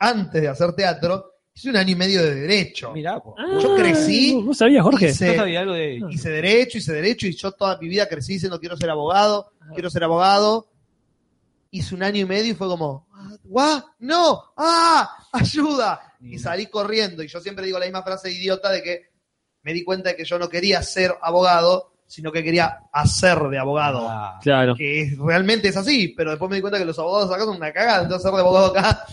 antes 0.00 0.42
de 0.42 0.48
hacer 0.48 0.72
teatro, 0.72 1.34
hice 1.54 1.70
un 1.70 1.76
año 1.76 1.92
y 1.92 1.94
medio 1.94 2.20
de 2.20 2.34
derecho. 2.34 2.90
Mirá, 2.92 3.20
po. 3.20 3.36
Yo 3.62 3.76
crecí 3.76 4.34
¿Vos 4.42 4.58
sabías, 4.58 4.82
Jorge? 4.82 5.10
hice- 5.10 5.36
sabía 5.36 5.60
algo 5.60 5.74
de... 5.74 6.02
hice 6.10 6.30
derecho, 6.30 6.78
hice 6.78 6.92
derecho 6.92 7.28
y 7.28 7.36
yo 7.36 7.52
toda 7.52 7.78
mi 7.78 7.88
vida 7.88 8.08
crecí 8.08 8.32
diciendo 8.34 8.58
quiero 8.58 8.76
ser 8.76 8.90
abogado, 8.90 9.52
quiero 9.72 9.88
ser 9.88 10.02
abogado. 10.04 10.66
Hice 11.70 11.94
un 11.94 12.02
año 12.02 12.22
y 12.22 12.24
medio 12.24 12.50
y 12.50 12.54
fue 12.56 12.66
como, 12.66 13.06
¿what? 13.44 13.84
No, 14.00 14.42
¡ah! 14.56 15.08
¡Ayuda! 15.32 16.00
Y 16.20 16.36
salí 16.40 16.66
corriendo. 16.66 17.22
Y 17.22 17.28
yo 17.28 17.40
siempre 17.40 17.64
digo 17.64 17.78
la 17.78 17.84
misma 17.86 18.02
frase 18.02 18.32
idiota 18.32 18.72
de 18.72 18.82
que 18.82 19.02
me 19.62 19.72
di 19.72 19.84
cuenta 19.84 20.08
de 20.08 20.16
que 20.16 20.24
yo 20.24 20.36
no 20.40 20.48
quería 20.48 20.82
ser 20.82 21.14
abogado, 21.22 21.92
sino 22.10 22.32
que 22.32 22.42
quería 22.42 22.80
hacer 22.92 23.38
de 23.38 23.58
abogado. 23.58 24.06
Ah, 24.08 24.38
Claro. 24.42 24.74
Que 24.74 25.02
es- 25.02 25.18
realmente 25.18 25.68
es 25.68 25.76
así, 25.76 26.08
pero 26.16 26.30
después 26.30 26.50
me 26.50 26.56
di 26.56 26.60
cuenta 26.60 26.78
que 26.78 26.84
los 26.84 26.98
abogados 26.98 27.30
acá 27.32 27.44
son 27.44 27.56
una 27.56 27.72
cagada, 27.72 28.02
entonces 28.02 28.22
ser 28.22 28.32
de 28.34 28.40
abogado 28.40 28.66
acá 28.66 29.04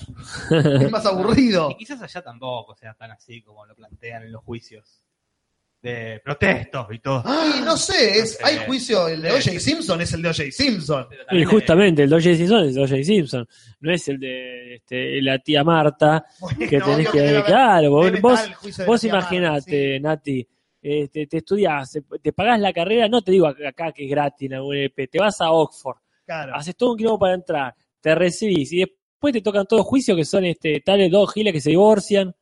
es 0.81 0.91
más 0.91 1.05
aburrido. 1.05 1.69
Y 1.71 1.75
quizás 1.77 2.01
allá 2.01 2.21
tampoco 2.23 2.75
sea 2.75 2.93
tan 2.95 3.11
así 3.11 3.41
como 3.43 3.65
lo 3.65 3.75
plantean 3.75 4.23
en 4.23 4.31
los 4.31 4.43
juicios 4.43 5.03
de 5.79 6.19
protestos 6.25 6.87
y 6.91 6.99
todo. 6.99 7.23
Y 7.55 7.61
no 7.61 7.77
sé, 7.77 8.17
es, 8.19 8.39
No 8.41 8.47
sé. 8.47 8.53
hay 8.59 8.65
juicio, 8.65 9.07
el 9.07 9.21
de 9.21 9.31
O.J. 9.31 9.59
Simpson 9.59 10.01
es 10.01 10.11
el 10.13 10.21
de 10.23 10.29
O.J. 10.29 10.43
Simpson. 10.51 11.07
Y 11.31 11.43
justamente, 11.45 12.03
el 12.03 12.09
de 12.09 12.15
O.J. 12.15 12.35
Simpson 12.35 12.59
es 12.63 12.67
el 12.69 12.73
de 12.73 12.81
O.J. 12.81 13.03
Simpson. 13.03 13.47
No 13.81 13.93
es 13.93 14.07
el 14.07 14.19
de 14.19 14.75
este, 14.75 15.21
la 15.21 15.37
tía 15.37 15.63
Marta, 15.63 16.25
que 16.57 16.67
tenés 16.81 17.07
obvio 17.07 17.11
que... 17.11 17.43
claro, 17.45 17.91
vos, 17.91 18.11
vos, 18.19 18.39
vos 18.87 19.03
Marta, 19.03 19.07
imaginate, 19.07 19.95
sí. 19.97 19.99
Nati, 20.01 20.47
este, 21.03 21.27
te 21.27 21.37
estudias, 21.37 21.97
te 22.21 22.33
pagás 22.33 22.59
la 22.59 22.71
carrera, 22.73 23.07
no 23.07 23.21
te 23.21 23.31
digo 23.31 23.47
acá 23.47 23.91
que 23.91 24.05
es 24.05 24.09
gratis 24.09 24.45
en 24.49 24.57
la 24.57 24.63
UNP, 24.63 25.07
te 25.09 25.19
vas 25.19 25.39
a 25.41 25.51
Oxford, 25.51 25.97
Claro. 26.25 26.55
haces 26.55 26.75
todo 26.75 26.91
un 26.91 26.97
kilómetro 26.97 27.19
para 27.19 27.33
entrar, 27.33 27.75
te 28.01 28.13
recibís 28.15 28.71
y 28.73 28.79
después 28.79 29.33
te 29.33 29.41
tocan 29.41 29.65
todos 29.65 29.85
juicios 29.85 30.15
que 30.17 30.25
son 30.25 30.45
este, 30.45 30.81
tales 30.81 31.11
dos 31.11 31.31
giles 31.33 31.53
que 31.53 31.61
se 31.61 31.69
divorcian. 31.71 32.33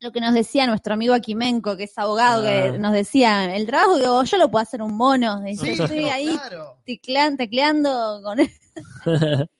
Lo 0.00 0.10
que 0.10 0.20
nos 0.20 0.34
decía 0.34 0.66
nuestro 0.66 0.94
amigo 0.94 1.14
Aquimenco, 1.14 1.76
que 1.76 1.84
es 1.84 1.96
abogado, 1.96 2.44
Ah. 2.48 2.72
que 2.72 2.78
nos 2.78 2.92
decía, 2.92 3.54
el 3.54 3.66
trabajo 3.66 3.96
que 3.96 4.28
yo 4.30 4.36
lo 4.38 4.50
puedo 4.50 4.62
hacer 4.62 4.82
un 4.82 4.96
mono. 4.96 5.40
Sí, 5.54 5.70
estoy 5.70 6.04
ahí 6.06 6.26
claro. 6.28 6.78
teclean- 6.84 7.36
tecleando, 7.36 8.20
con, 8.22 8.38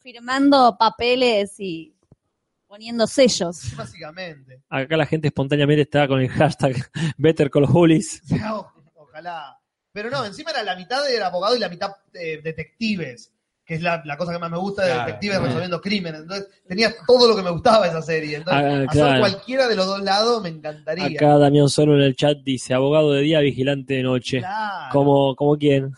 firmando 0.00 0.76
papeles 0.78 1.58
y 1.60 1.94
poniendo 2.68 3.06
sellos. 3.06 3.74
Básicamente. 3.76 4.60
Acá 4.68 4.96
la 4.96 5.06
gente 5.06 5.28
espontáneamente 5.28 5.82
está 5.82 6.06
con 6.06 6.20
el 6.20 6.28
hashtag 6.28 6.76
Better 7.18 7.50
Call 7.50 7.66
Bullies. 7.66 8.22
O- 8.52 8.70
Ojalá. 8.94 9.58
Pero 9.90 10.10
no, 10.10 10.24
encima 10.24 10.50
era 10.52 10.62
la 10.62 10.76
mitad 10.76 11.10
era 11.10 11.26
abogado 11.28 11.56
y 11.56 11.58
la 11.58 11.68
mitad 11.68 11.90
eh, 12.14 12.40
detectives. 12.44 13.32
que 13.64 13.74
es 13.74 13.82
la, 13.82 14.00
la 14.04 14.16
cosa 14.16 14.32
que 14.32 14.38
más 14.38 14.50
me 14.50 14.56
gusta 14.58 14.82
de 14.84 14.92
Claro. 14.92 15.06
detectives 15.06 15.40
resolviendo 15.42 15.80
crímenes. 15.80 16.20
Entonces, 16.22 16.48
tenía 16.66 16.94
todo 17.06 17.26
lo 17.28 17.34
que 17.36 17.42
me 17.42 17.50
gustaba 17.50 17.86
esa 17.86 18.00
serie. 18.02 18.36
Entonces, 18.36 18.62
Ah, 18.64 18.84
hacer 18.88 19.18
cualquiera 19.20 19.66
de 19.68 19.76
los 19.76 19.86
dos 19.86 20.00
lados 20.02 20.42
me 20.42 20.50
encantaría. 20.50 21.06
Acá 21.06 21.36
Damián 21.38 21.68
Solo 21.68 21.94
en 21.96 22.02
el 22.02 22.16
chat 22.16 22.38
dice, 22.44 22.72
abogado 22.74 23.12
de 23.12 23.22
día, 23.22 23.40
vigilante 23.40 23.94
de 23.94 24.02
noche. 24.02 24.38
Claro. 24.38 24.92
¿Como, 24.92 25.34
como 25.36 25.56
quién? 25.58 25.92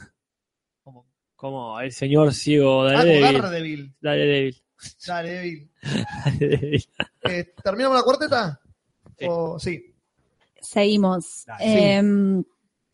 Como- 1.37 1.81
el 1.81 1.93
señor 1.93 2.35
ciego 2.35 2.83
Ah, 2.87 2.93
como 2.93 2.99
Daredevil. 2.99 3.95
Daredevil. 4.01 4.60
Daredevil. 5.07 5.71
Daredevil. 6.25 6.85
Eh, 7.23 7.53
¿Terminamos 7.63 7.97
la 7.99 8.03
cuarteta? 8.03 8.61
Sí. 9.19 9.27
O- 9.29 9.59
sí. 9.59 9.87
Seguimos. 10.61 11.45
Dale. 11.47 11.95
Em, 11.97 12.45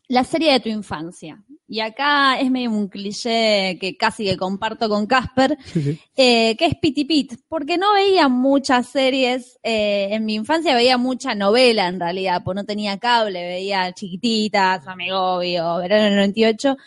la 0.09 0.23
serie 0.23 0.53
de 0.53 0.59
tu 0.61 0.69
infancia. 0.69 1.43
Y 1.69 1.81
acá 1.81 2.39
es 2.39 2.49
medio 2.49 2.71
un 2.71 2.87
cliché 2.87 3.77
que 3.81 3.97
casi 3.97 4.23
que 4.23 4.37
comparto 4.37 4.87
con 4.87 5.05
Casper, 5.05 5.57
eh, 6.15 6.55
que 6.55 6.65
es 6.65 6.75
Piti 6.81 7.03
Pit, 7.03 7.33
porque 7.49 7.77
no 7.77 7.91
veía 7.93 8.29
muchas 8.29 8.87
series, 8.87 9.59
eh, 9.63 10.07
en 10.11 10.23
mi 10.23 10.35
infancia 10.35 10.73
veía 10.75 10.97
mucha 10.97 11.35
novela 11.35 11.89
en 11.89 11.99
realidad, 11.99 12.41
pues 12.45 12.55
no 12.55 12.63
tenía 12.63 12.97
cable, 12.99 13.43
veía 13.45 13.91
Chiquititas, 13.91 14.87
Amigovio, 14.87 15.75
Verano 15.79 16.05
del 16.05 16.15
98, 16.15 16.77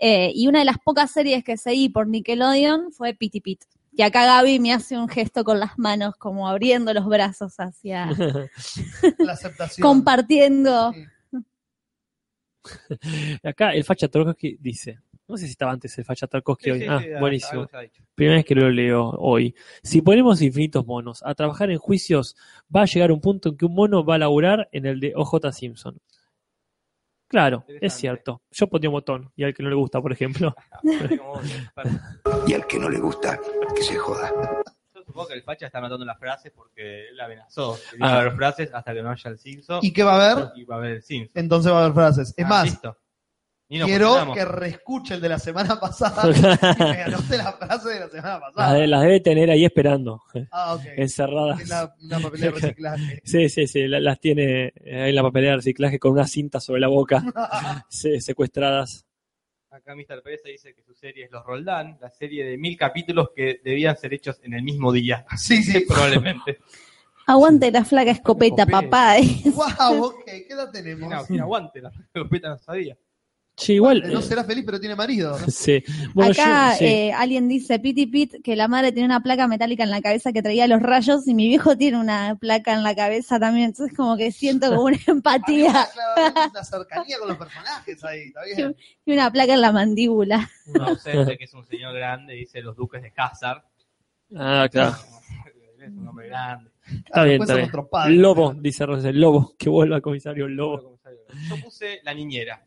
eh, 0.00 0.32
y 0.34 0.48
una 0.48 0.58
de 0.58 0.64
las 0.64 0.78
pocas 0.84 1.12
series 1.12 1.44
que 1.44 1.56
seguí 1.56 1.88
por 1.90 2.08
Nickelodeon 2.08 2.90
fue 2.90 3.14
Piti 3.14 3.40
Pit. 3.40 3.62
Y 3.96 4.02
acá 4.02 4.26
Gaby 4.26 4.58
me 4.58 4.72
hace 4.72 4.98
un 4.98 5.08
gesto 5.08 5.44
con 5.44 5.60
las 5.60 5.78
manos, 5.78 6.16
como 6.16 6.48
abriendo 6.48 6.92
los 6.92 7.06
brazos 7.06 7.54
hacia, 7.58 8.06
La 9.18 9.32
aceptación. 9.32 9.82
compartiendo. 9.86 10.92
Sí. 10.92 11.04
Acá 13.42 13.72
el 13.74 13.84
Facha 13.84 14.08
Tarkovsky 14.08 14.56
dice, 14.58 14.98
no 15.28 15.36
sé 15.36 15.44
si 15.46 15.52
estaba 15.52 15.72
antes 15.72 15.96
el 15.98 16.04
Facha 16.04 16.26
Tarkovsky 16.26 16.64
Sí, 16.64 16.70
hoy. 16.70 16.80
sí, 16.80 16.86
ah, 16.88 17.00
sí, 17.00 17.08
buenísimo. 17.20 17.66
Primera 18.14 18.36
vez 18.36 18.44
que 18.44 18.54
lo 18.54 18.70
leo 18.70 19.10
hoy. 19.18 19.54
Si 19.82 20.00
ponemos 20.02 20.40
infinitos 20.42 20.86
monos 20.86 21.22
a 21.24 21.34
trabajar 21.34 21.70
en 21.70 21.78
juicios, 21.78 22.36
va 22.74 22.82
a 22.82 22.86
llegar 22.86 23.12
un 23.12 23.20
punto 23.20 23.50
en 23.50 23.56
que 23.56 23.66
un 23.66 23.74
mono 23.74 24.04
va 24.04 24.14
a 24.16 24.18
laburar 24.18 24.68
en 24.72 24.86
el 24.86 24.98
de 25.00 25.12
OJ 25.14 25.52
Simpson. 25.52 25.98
Claro, 27.28 27.64
es 27.68 27.94
cierto. 27.94 28.42
Yo 28.50 28.66
pondría 28.68 28.90
un 28.90 28.94
botón 28.94 29.32
y 29.34 29.44
al 29.44 29.54
que 29.54 29.62
no 29.62 29.68
le 29.70 29.74
gusta, 29.74 30.00
por 30.00 30.12
ejemplo. 30.12 30.54
Para- 31.74 31.90
Y 32.46 32.52
al 32.54 32.66
que 32.66 32.78
no 32.78 32.88
le 32.88 32.98
gusta, 32.98 33.38
que 33.74 33.82
se 33.82 33.96
joda. 33.96 34.30
Yo 34.94 35.02
supongo 35.04 35.28
que 35.28 35.34
el 35.34 35.42
facha 35.42 35.66
está 35.66 35.78
anotando 35.78 36.04
las 36.04 36.18
frases 36.18 36.52
porque 36.54 37.08
él 37.08 37.20
amenazó. 37.20 37.76
Que 37.90 37.96
Ah. 38.00 38.08
a 38.16 38.20
haber 38.20 38.32
frases 38.36 38.72
hasta 38.72 38.94
que 38.94 39.02
no 39.02 39.10
haya 39.10 39.30
el 39.30 39.38
Simpson. 39.38 39.80
¿Y 39.82 39.92
qué 39.92 40.02
va 40.02 40.12
a 40.22 40.32
haber? 40.32 40.52
Y 40.56 40.64
va 40.64 40.76
a 40.76 40.78
haber 40.78 40.92
el 40.92 41.02
Simpson. 41.02 41.42
Entonces 41.42 41.72
va 41.72 41.78
a 41.78 41.80
haber 41.84 41.94
frases. 41.94 42.34
Es 42.36 42.44
Ah, 42.44 42.48
más, 42.48 42.64
listo. 42.64 42.96
Quiero 43.84 44.32
que 44.34 44.44
reescuche 44.44 45.14
el 45.14 45.20
de 45.20 45.28
la 45.28 45.38
semana 45.38 45.78
pasada 45.80 46.22
y 46.78 46.82
me 46.82 47.02
anote 47.02 47.36
la 47.36 47.52
frase 47.52 47.88
de 47.88 48.00
la 48.00 48.08
semana 48.08 48.38
Las, 48.38 48.52
pasada. 48.54 48.74
de- 48.74 48.86
las 48.86 49.02
debe 49.02 49.20
tener 49.20 49.50
ahí 49.50 49.64
esperando, 49.64 50.22
Ah, 50.50 50.74
ok. 50.74 50.82
encerradas. 50.96 51.60
Es 51.60 51.68
la- 51.68 51.94
una 52.02 52.18
papelera 52.20 52.52
de 52.52 52.60
reciclaje. 52.60 53.20
Sí, 53.24 53.48
sí, 53.48 53.66
sí, 53.66 53.86
la- 53.88 54.00
las 54.00 54.20
tiene 54.20 54.72
eh, 54.84 55.02
ahí 55.02 55.10
en 55.10 55.14
la 55.16 55.22
papelera 55.22 55.52
de 55.52 55.56
reciclaje 55.56 55.98
con 55.98 56.12
una 56.12 56.26
cinta 56.26 56.60
sobre 56.60 56.80
la 56.80 56.88
boca, 56.88 57.22
se- 57.88 58.20
secuestradas. 58.20 59.04
Acá 59.70 59.96
Mr. 59.96 60.22
Pérez 60.22 60.40
dice 60.44 60.72
que 60.72 60.82
su 60.84 60.94
serie 60.94 61.24
es 61.24 61.32
Los 61.32 61.44
Roldán, 61.44 61.98
la 62.00 62.08
serie 62.08 62.44
de 62.44 62.56
mil 62.56 62.76
capítulos 62.76 63.30
que 63.34 63.60
debían 63.64 63.96
ser 63.96 64.14
hechos 64.14 64.38
en 64.44 64.54
el 64.54 64.62
mismo 64.62 64.92
día. 64.92 65.26
Sí, 65.36 65.64
sí. 65.64 65.80
Probablemente. 65.80 66.58
Aguante 67.26 67.72
la 67.72 67.84
flaca 67.84 68.10
escopeta, 68.12 68.66
papá. 68.66 69.16
eh. 69.18 69.24
Wow, 69.46 70.04
ok. 70.04 70.24
¿Qué 70.26 70.46
edad 70.50 70.70
tenemos? 70.70 71.28
No, 71.30 71.42
aguante, 71.42 71.80
la 71.80 71.88
escopeta 71.88 72.50
no 72.50 72.58
sabía. 72.58 72.96
Sí, 73.56 73.74
igual. 73.74 74.02
No 74.12 74.18
eh, 74.18 74.22
será 74.22 74.42
feliz, 74.42 74.64
pero 74.66 74.80
tiene 74.80 74.96
marido. 74.96 75.38
sí. 75.48 75.82
Bueno, 76.12 76.32
Acá 76.32 76.72
yo- 76.72 76.78
sí. 76.78 76.84
eh, 76.86 77.12
alguien 77.12 77.46
dice, 77.48 77.78
Piti 77.78 78.06
Pit, 78.06 78.34
que 78.42 78.56
la 78.56 78.66
madre 78.66 78.90
tiene 78.90 79.06
una 79.06 79.22
placa 79.22 79.46
metálica 79.46 79.84
en 79.84 79.90
la 79.90 80.02
cabeza 80.02 80.32
que 80.32 80.42
traía 80.42 80.66
los 80.66 80.82
rayos 80.82 81.28
y 81.28 81.34
mi 81.34 81.46
viejo 81.46 81.76
tiene 81.76 81.98
una 82.00 82.36
placa 82.40 82.72
en 82.74 82.82
la 82.82 82.94
cabeza 82.96 83.38
también. 83.38 83.66
Entonces 83.66 83.96
como 83.96 84.16
que 84.16 84.32
siento 84.32 84.68
como 84.70 84.82
una 84.84 84.98
empatía 85.06 85.88
Claramente 85.92 86.50
una 86.50 86.64
cercanía 86.64 87.18
con 87.18 87.28
los 87.28 87.38
personajes 87.38 88.04
ahí, 88.04 88.20
está 88.22 88.40
bien. 88.56 88.76
y 89.06 89.12
una 89.12 89.30
placa 89.30 89.54
en 89.54 89.60
la 89.60 89.70
mandíbula. 89.72 90.50
Un 90.66 90.80
ausente 90.80 91.38
que 91.38 91.44
es 91.44 91.54
un 91.54 91.64
señor 91.64 91.94
grande, 91.94 92.34
dice 92.34 92.60
los 92.60 92.76
duques 92.76 93.02
de 93.02 93.12
Hazard. 93.16 93.62
Ah, 94.36 94.68
claro. 94.70 94.96
Es 95.80 95.90
un 95.90 96.08
hombre 96.08 96.26
grande. 96.28 96.70
Está 97.06 97.24
bien, 97.24 97.40
está 97.40 97.54
bien. 97.54 97.70
padres. 97.90 98.16
Lobo, 98.16 98.54
dice 98.54 98.84
Rosel, 98.84 99.20
Lobo, 99.20 99.54
que 99.58 99.68
vuelva 99.70 99.96
al 99.96 100.02
comisario 100.02 100.48
Lobo. 100.48 100.98
Yo 101.48 101.56
puse 101.62 102.00
La 102.02 102.12
Niñera, 102.14 102.64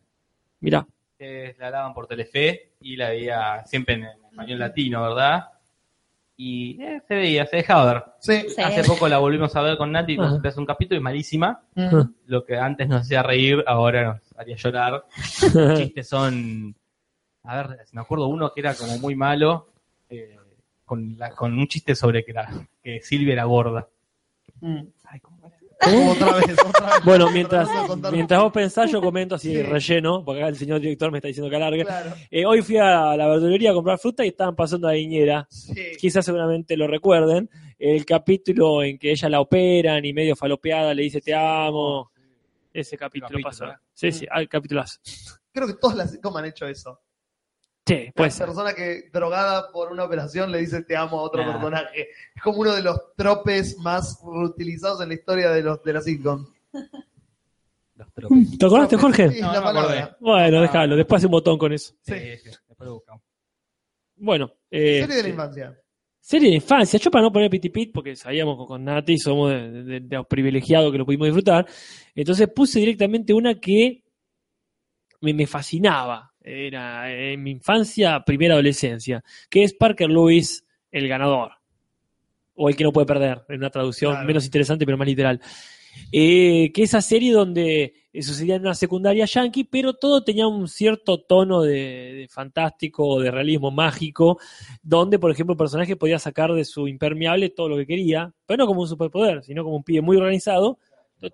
Mira, 0.59 0.85
la 1.19 1.71
daban 1.71 1.93
por 1.93 2.07
Telefe 2.07 2.73
y 2.81 2.95
la 2.95 3.09
veía 3.09 3.63
siempre 3.65 3.95
en, 3.95 4.03
español 4.03 4.59
latino, 4.59 5.01
¿verdad? 5.01 5.45
Y 6.39 6.79
eh, 6.81 7.01
se 7.07 7.15
veía, 7.15 7.47
se 7.47 7.57
dejaba 7.57 7.93
ver. 7.93 8.03
Sí. 8.19 8.49
Sí. 8.55 8.61
Hace 8.61 8.83
poco 8.83 9.07
la 9.07 9.17
volvimos 9.17 9.55
a 9.55 9.61
ver 9.63 9.75
con 9.77 9.91
Nati, 9.91 10.15
nos 10.17 10.43
hace 10.45 10.59
un 10.59 10.67
capítulo 10.67 10.99
y 10.99 11.03
malísima. 11.03 11.61
Mm. 11.73 12.01
Lo 12.27 12.45
que 12.45 12.55
antes 12.57 12.87
nos 12.87 13.01
hacía 13.01 13.23
reír, 13.23 13.63
ahora 13.65 14.03
nos 14.03 14.37
haría 14.37 14.55
llorar. 14.55 15.03
Los 15.53 15.79
chistes 15.79 16.07
son. 16.07 16.75
A 17.43 17.55
ver, 17.63 17.79
me 17.91 18.01
acuerdo 18.01 18.27
uno 18.27 18.51
que 18.53 18.59
era 18.59 18.75
como 18.75 18.99
muy 18.99 19.15
malo, 19.15 19.69
eh, 20.09 20.35
con, 20.85 21.17
la- 21.17 21.31
con 21.31 21.57
un 21.57 21.67
chiste 21.67 21.95
sobre 21.95 22.23
que, 22.23 22.33
la, 22.33 22.47
que 22.83 23.01
Silvia 23.01 23.33
era 23.33 23.45
gorda. 23.45 23.87
Mm. 24.61 24.81
¿Cómo? 25.81 26.11
Otra 26.11 26.33
vez, 26.33 26.57
otra 26.65 26.85
vez. 26.95 27.03
bueno, 27.05 27.29
mientras, 27.31 27.67
de 28.01 28.11
mientras 28.11 28.41
vos 28.41 28.51
pensás, 28.51 28.91
yo 28.91 29.01
comento 29.01 29.35
así 29.35 29.53
Sí. 29.53 29.61
relleno, 29.61 30.23
porque 30.25 30.41
acá 30.41 30.49
el 30.49 30.55
señor 30.57 30.79
director 30.79 31.11
me 31.11 31.17
está 31.19 31.27
diciendo 31.27 31.49
que 31.49 31.55
alargue. 31.55 31.83
Claro. 31.85 32.13
Eh, 32.31 32.45
hoy 32.45 32.61
fui 32.61 32.77
a 32.77 33.15
la 33.15 33.27
verdulería 33.27 33.71
a 33.71 33.73
comprar 33.73 33.97
fruta 33.99 34.25
y 34.25 34.29
estaban 34.29 34.55
pasando 34.55 34.87
a. 34.87 34.93
Sí. 35.49 35.73
Quizás 35.99 36.25
seguramente 36.25 36.75
lo 36.77 36.87
recuerden. 36.87 37.49
El 37.79 38.05
capítulo 38.05 38.83
en 38.83 38.97
que 38.97 39.11
ella 39.11 39.29
la 39.29 39.39
operan 39.39 40.03
y 40.03 40.13
medio 40.13 40.35
falopeada 40.35 40.93
le 40.93 41.03
dice 41.03 41.21
te 41.21 41.33
amo. 41.35 42.11
Ese 42.73 42.97
capítulo, 42.97 43.29
Capítulo, 43.29 43.71
pasó. 43.71 43.81
Sí, 43.93 44.11
sí, 44.11 44.25
al 44.29 44.47
capítulo. 44.47 44.83
Creo 45.51 45.67
que 45.67 45.73
todas 45.73 45.97
las 45.97 46.17
como 46.21 46.37
han 46.37 46.45
hecho 46.45 46.67
eso. 46.67 46.99
Sí, 47.87 48.11
la 48.15 48.29
ser. 48.29 48.45
persona 48.47 48.73
que 48.73 49.09
drogada 49.13 49.71
por 49.71 49.91
una 49.91 50.03
operación 50.03 50.51
le 50.51 50.59
dice 50.59 50.83
te 50.83 50.95
amo 50.97 51.19
a 51.19 51.23
otro 51.23 51.43
Nah. 51.45 51.53
personaje. 51.53 52.07
Es 52.35 52.41
como 52.43 52.59
uno 52.59 52.75
de 52.75 52.81
los 52.83 52.99
tropes 53.15 53.77
más 53.79 54.19
utilizados 54.23 55.01
en 55.01 55.07
la 55.09 55.13
historia 55.15 55.49
de 55.51 55.63
los 55.63 55.81
de 55.83 55.93
la 55.93 56.01
sitcom. 56.01 56.45
Los 57.95 58.13
tropes. 58.13 58.57
¿Te 58.59 58.65
acordaste, 58.65 58.97
Jorge? 58.97 59.29
Sí, 59.31 59.41
No, 59.41 59.47
la 59.47 59.53
no 59.53 59.59
me 59.59 59.65
palabra. 59.73 59.99
acordé. 60.03 60.17
Bueno, 60.19 60.57
Ah. 60.57 60.61
déjalo, 60.61 60.95
después 60.95 61.17
hace 61.19 61.25
un 61.25 61.31
botón 61.31 61.57
con 61.57 61.73
eso. 61.73 61.93
Sí, 62.01 62.13
sí, 62.13 62.49
después 62.67 62.87
lo 62.87 62.93
buscamos. 62.95 63.23
Bueno, 64.17 64.51
eh, 64.69 65.01
Serie 65.01 65.15
de 65.15 65.23
la 65.23 65.29
infancia. 65.29 65.79
serie 66.19 66.49
de 66.49 66.55
infancia. 66.57 66.99
Yo 66.99 67.09
para 67.09 67.23
no 67.23 67.31
poner 67.31 67.49
Piti 67.49 67.69
Pit, 67.69 67.91
porque 67.93 68.15
sabíamos 68.15 68.55
con- 68.57 68.67
con 68.67 68.83
Nati, 68.83 69.17
somos 69.17 69.49
de, 69.51 69.83
de- 69.83 69.99
de 70.01 70.15
los 70.15 70.27
privilegiados 70.27 70.91
que 70.91 70.97
lo 70.99 71.05
pudimos 71.05 71.27
disfrutar. 71.27 71.65
Entonces 72.13 72.47
puse 72.53 72.79
directamente 72.79 73.33
una 73.33 73.59
que 73.59 74.03
me, 75.21 75.33
me 75.33 75.47
fascinaba. 75.47 76.31
Era 76.49 77.11
en 77.11 77.43
mi 77.43 77.51
infancia, 77.51 78.23
primera 78.25 78.53
adolescencia, 78.53 79.23
que 79.49 79.63
es 79.63 79.73
Parker 79.73 80.09
Lewis, 80.09 80.63
el 80.91 81.07
ganador. 81.07 81.51
O 82.55 82.69
el 82.69 82.75
que 82.75 82.83
no 82.85 82.93
puede 82.93 83.05
perder, 83.05 83.43
en 83.49 83.57
una 83.57 83.69
traducción 83.69 84.13
Claro. 84.13 84.25
menos 84.27 84.45
interesante 84.45 84.85
pero 84.85 84.97
más 84.97 85.07
literal. 85.07 85.41
Eh, 86.11 86.71
que 86.73 86.83
esa 86.83 87.01
serie 87.01 87.33
donde 87.33 87.93
eh, 88.13 88.21
sucedía 88.21 88.55
en 88.55 88.61
una 88.61 88.75
secundaria 88.75 89.25
yankee, 89.25 89.63
pero 89.63 89.93
todo 89.93 90.23
tenía 90.23 90.47
un 90.47 90.67
cierto 90.67 91.19
tono 91.21 91.61
de, 91.63 91.73
de 91.73 92.27
fantástico 92.29 93.05
o 93.07 93.19
de 93.19 93.29
realismo 93.31 93.69
mágico, 93.71 94.39
donde, 94.81 95.19
por 95.19 95.31
ejemplo, 95.31 95.53
el 95.53 95.57
personaje 95.57 95.95
podía 95.95 96.17
sacar 96.19 96.53
de 96.53 96.65
su 96.65 96.87
impermeable 96.87 97.49
todo 97.49 97.69
lo 97.69 97.77
que 97.77 97.87
quería, 97.87 98.31
pero 98.45 98.57
no 98.59 98.67
como 98.67 98.81
un 98.81 98.87
superpoder, 98.87 99.43
sino 99.43 99.63
como 99.63 99.75
un 99.75 99.83
pibe 99.83 100.01
muy 100.01 100.17
organizado. 100.17 100.79
T- 101.19 101.29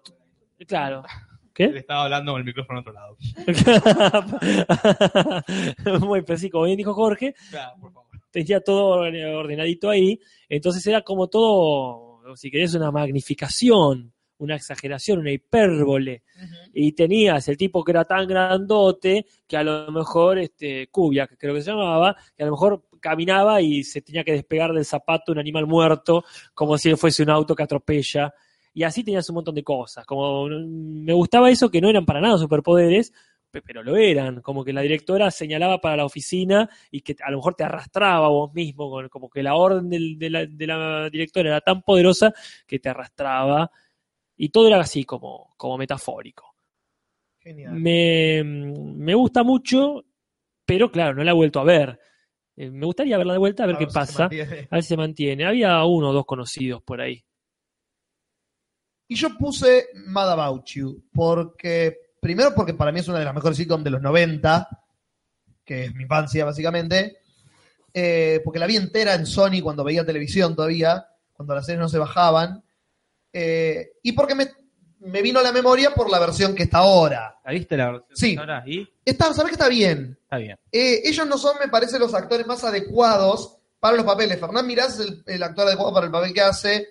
Claro. 1.54 1.72
Le 1.72 1.74
¿Qué? 1.74 1.80
estaba 1.80 2.04
hablando 2.06 2.32
con 2.34 2.40
el 2.40 2.46
micrófono 2.46 2.80
a 2.80 2.82
otro 2.82 2.94
lado. 2.94 3.18
muy 6.02 6.22
preciso, 6.24 6.52
como 6.52 6.66
bien 6.66 6.78
dijo 6.78 6.94
Jorge, 6.94 7.34
Claro, 7.50 7.76
por 7.80 7.92
favor. 7.94 8.10
tenía 8.32 8.60
todo 8.62 9.02
ordenadito 9.40 9.90
ahí, 9.90 10.20
entonces 10.50 10.86
era 10.88 11.02
como 11.02 11.28
todo, 11.28 12.22
si 12.36 12.50
querés, 12.50 12.74
una 12.76 12.92
magnificación, 12.92 14.12
una 14.40 14.56
exageración, 14.56 15.20
una 15.20 15.32
hipérbole. 15.32 16.24
Y 16.74 16.92
tenías 16.94 17.48
el 17.48 17.58
tipo 17.58 17.84
que 17.84 17.92
era 17.92 18.04
tan 18.04 18.28
grandote 18.28 19.26
que 19.48 19.58
a 19.58 19.64
lo 19.64 19.92
mejor, 19.92 20.40
este, 20.40 20.88
Cubia, 20.88 21.28
que 21.28 21.38
creo 21.38 21.54
que 21.54 21.62
se 21.62 21.72
llamaba, 21.72 22.16
que 22.36 22.44
a 22.44 22.48
lo 22.48 22.54
mejor 22.54 22.84
caminaba 23.00 23.62
y 23.62 23.84
se 23.84 24.02
tenía 24.02 24.24
que 24.24 24.32
despegar 24.34 24.74
del 24.74 24.86
zapato 24.86 25.32
un 25.32 25.40
animal 25.40 25.68
muerto, 25.68 26.24
como 26.54 26.78
si 26.78 26.94
fuese 26.96 27.24
un 27.24 27.30
auto 27.30 27.56
que 27.56 27.64
atropella. 27.64 28.34
Y 28.74 28.84
así 28.84 29.04
tenías 29.04 29.30
un 29.30 29.36
montón 29.36 29.56
de 29.56 29.64
cosas. 29.64 30.06
Como 30.06 30.48
mm, 30.48 31.04
me 31.06 31.14
gustaba 31.14 31.50
eso 31.50 31.70
que 31.70 31.80
no 31.82 31.90
eran 31.90 32.06
para 32.06 32.20
nada 32.22 32.38
superpoderes, 32.38 33.14
pe- 33.52 33.62
pero 33.62 33.84
lo 33.84 33.96
eran. 33.96 34.42
Como 34.42 34.64
que 34.64 34.74
la 34.74 34.82
directora 34.82 35.30
señalaba 35.32 35.80
para 35.80 35.98
la 35.98 36.06
oficina 36.06 36.70
y 36.92 37.02
que 37.02 37.16
a 37.24 37.30
lo 37.32 37.38
mejor 37.38 37.56
te 37.56 37.64
arrastraba 37.64 38.28
vos 38.30 38.54
mismo, 38.54 38.90
con- 38.90 39.10
como 39.10 39.30
que 39.30 39.44
la 39.44 39.56
orden 39.56 39.90
del- 39.90 40.18
de, 40.18 40.30
la, 40.30 40.46
de 40.46 40.68
la 40.68 41.10
directora 41.10 41.50
era 41.50 41.62
tan 41.62 41.82
poderosa 41.84 42.34
que 42.68 42.80
te 42.80 42.90
arrastraba. 42.90 43.70
Y 44.36 44.50
todo 44.50 44.68
era 44.68 44.80
así 44.80 45.04
como, 45.04 45.54
como 45.58 45.78
metafórico. 45.78 46.56
Genial. 47.40 47.74
Me, 47.74 48.42
me 48.44 49.14
gusta 49.14 49.44
mucho, 49.44 50.04
pero 50.66 50.90
claro, 50.92 51.14
no 51.14 51.24
la 51.24 51.32
he 51.32 51.36
vuelto 51.36 51.60
a 51.60 51.64
ver. 51.64 52.00
Eh, 52.56 52.70
me 52.72 52.86
gustaría 52.86 53.18
verla 53.18 53.34
de 53.34 53.40
vuelta 53.40 53.64
a 53.64 53.68
ver 53.68 53.78
qué 53.78 53.86
pasa, 53.94 54.26
a 54.72 54.76
ver 54.76 54.82
si 54.84 54.90
se 54.90 54.98
mantiene. 54.98 55.46
Había 55.46 55.84
uno 55.86 56.10
o 56.10 56.14
dos 56.14 56.26
conocidos 56.26 56.82
por 56.84 57.02
ahí. 57.02 57.24
Y 59.14 59.16
yo 59.16 59.38
puse 59.38 59.90
Mad 60.08 60.32
About 60.32 60.66
You, 60.66 61.04
porque, 61.14 62.14
primero 62.20 62.52
porque 62.56 62.74
para 62.74 62.92
mí 62.92 63.00
es 63.00 63.08
una 63.08 63.20
de 63.20 63.26
las 63.26 63.36
mejores 63.36 63.56
sitcoms 63.56 63.84
de 63.84 63.92
los 63.92 64.02
90, 64.02 64.68
que 65.64 65.86
es 65.86 65.94
mi 65.94 66.02
infancia 66.02 66.44
básicamente, 66.46 67.18
eh, 67.94 68.42
porque 68.44 68.58
la 68.58 68.66
vi 68.66 68.76
entera 68.76 69.14
en 69.14 69.28
Sony 69.28 69.62
cuando 69.62 69.84
veía 69.84 70.04
televisión 70.04 70.56
todavía, 70.56 71.06
cuando 71.32 71.54
las 71.54 71.64
series 71.68 71.80
no 71.80 71.90
se 71.90 72.00
bajaban, 72.00 72.64
eh, 73.32 73.92
y 74.02 74.14
porque 74.14 74.34
me, 74.34 74.48
me 75.02 75.22
vino 75.22 75.40
a 75.42 75.44
la 75.44 75.52
memoria 75.52 75.94
por 75.94 76.10
la 76.10 76.18
versión 76.18 76.56
que 76.56 76.64
está 76.64 76.80
ahora. 76.80 77.38
¿La 77.46 77.52
viste 77.52 77.78
la 77.78 77.92
versión 77.92 78.18
Sí. 78.18 78.34
de 78.34 78.40
ahora? 78.40 78.64
¿Y? 78.66 78.90
Está, 79.06 79.32
¿Sabes 79.32 79.50
que 79.52 79.56
está 79.58 79.70
bien? 79.70 80.18
Está 80.24 80.38
bien. 80.38 80.58
Eh, 80.72 81.02
ellos 81.06 81.28
no 81.28 81.38
son, 81.38 81.56
me 81.60 81.68
parece, 81.68 82.00
los 82.00 82.16
actores 82.16 82.48
más 82.48 82.64
adecuados 82.64 83.58
para 83.80 83.96
los 83.96 84.08
papeles. 84.08 84.40
Fernán 84.40 84.66
Mirás 84.66 85.00
es 85.00 85.08
el, 85.08 85.24
el 85.28 85.44
actor 85.44 85.68
adecuado 85.68 85.94
para 85.94 86.08
el 86.08 86.12
papel 86.12 86.34
que 86.34 86.42
hace. 86.42 86.88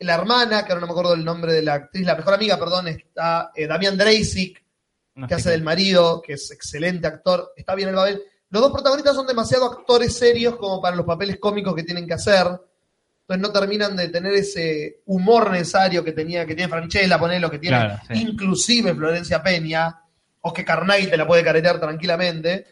La 0.00 0.14
hermana, 0.14 0.64
que 0.64 0.72
ahora 0.72 0.80
no 0.80 0.86
me 0.86 0.92
acuerdo 0.92 1.14
el 1.14 1.24
nombre 1.24 1.52
de 1.52 1.62
la 1.62 1.74
actriz, 1.74 2.04
la 2.06 2.16
mejor 2.16 2.34
amiga, 2.34 2.58
perdón, 2.58 2.88
está 2.88 3.50
eh, 3.54 3.66
Damián 3.66 3.96
Dreisig, 3.96 4.62
No 5.14 5.26
que 5.26 5.34
hace 5.34 5.50
del 5.50 5.62
marido, 5.62 6.20
que 6.20 6.34
es 6.34 6.50
excelente 6.50 7.06
actor, 7.06 7.52
está 7.56 7.74
bien 7.74 7.90
el 7.90 7.94
papel. 7.94 8.22
Los 8.50 8.62
dos 8.62 8.72
protagonistas 8.72 9.14
son 9.14 9.26
demasiado 9.26 9.66
actores 9.66 10.16
serios 10.16 10.56
como 10.56 10.80
para 10.80 10.96
los 10.96 11.06
papeles 11.06 11.38
cómicos 11.38 11.74
que 11.74 11.82
tienen 11.82 12.06
que 12.06 12.14
hacer. 12.14 12.46
Entonces 13.20 13.40
no 13.40 13.50
terminan 13.50 13.96
de 13.96 14.08
tener 14.08 14.34
ese 14.34 15.00
humor 15.06 15.50
necesario 15.50 16.04
que 16.04 16.12
tenía, 16.12 16.44
que 16.44 16.54
tiene 16.54 16.68
Franchella, 16.70 17.18
poner 17.18 17.40
lo 17.40 17.50
que 17.50 17.58
tiene 17.58 17.78
Claro, 17.78 18.00
sí. 18.06 18.20
inclusive 18.20 18.94
Florencia 18.94 19.42
Peña, 19.42 19.98
o 20.42 20.52
que 20.52 20.64
Carnay 20.64 21.08
te 21.08 21.16
la 21.16 21.26
puede 21.26 21.42
caretear 21.42 21.80
tranquilamente. 21.80 22.66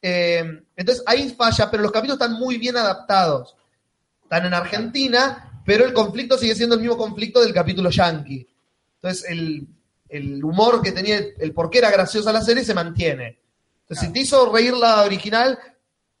Eh, 0.00 0.62
entonces 0.76 1.02
ahí 1.06 1.34
falla, 1.36 1.70
pero 1.70 1.82
los 1.82 1.90
capítulos 1.90 2.20
están 2.20 2.38
muy 2.38 2.56
bien 2.56 2.76
adaptados. 2.76 3.56
Están 4.22 4.46
en 4.46 4.54
Argentina, 4.54 5.53
pero 5.64 5.84
el 5.84 5.92
conflicto 5.92 6.36
sigue 6.38 6.54
siendo 6.54 6.74
el 6.74 6.80
mismo 6.80 6.96
conflicto 6.96 7.40
del 7.40 7.52
capítulo 7.54 7.90
yankee. 7.90 8.46
Entonces 8.96 9.24
el, 9.30 9.66
el 10.08 10.44
humor 10.44 10.82
que 10.82 10.92
tenía, 10.92 11.18
el, 11.38 11.52
por 11.52 11.70
qué 11.70 11.78
era 11.78 11.90
graciosa 11.90 12.32
la 12.32 12.42
serie 12.42 12.64
se 12.64 12.74
mantiene. 12.74 13.38
Entonces 13.82 14.06
si 14.06 14.12
te 14.12 14.20
hizo 14.20 14.50
reír 14.52 14.74
la 14.74 15.02
original, 15.02 15.58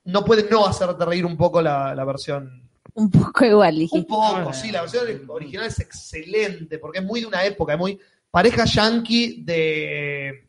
no 0.04 0.24
puede 0.24 0.48
no 0.50 0.66
hacerte 0.66 1.04
reír 1.04 1.24
un 1.24 1.36
poco 1.36 1.62
la, 1.62 1.94
la 1.94 2.04
versión 2.04 2.68
Un 2.94 3.10
poco 3.10 3.44
igual, 3.44 3.74
un 3.74 3.80
dijiste. 3.80 4.06
poco, 4.06 4.52
sí, 4.52 4.70
la 4.70 4.82
versión 4.82 5.06
original 5.28 5.66
es 5.66 5.80
excelente, 5.80 6.78
porque 6.78 6.98
es 6.98 7.04
muy 7.04 7.20
de 7.20 7.26
una 7.26 7.44
época, 7.44 7.72
es 7.72 7.78
muy 7.78 7.98
pareja 8.30 8.64
yankee 8.64 9.42
de 9.44 10.46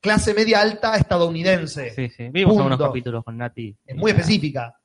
clase 0.00 0.34
media 0.34 0.60
alta 0.60 0.96
estadounidense. 0.96 1.92
Sí, 1.94 2.08
sí. 2.08 2.28
Vimos 2.30 2.56
algunos 2.56 2.78
capítulos 2.78 3.24
con 3.24 3.36
Nati. 3.36 3.74
Es 3.86 3.96
muy 3.96 4.10
específica. 4.10 4.78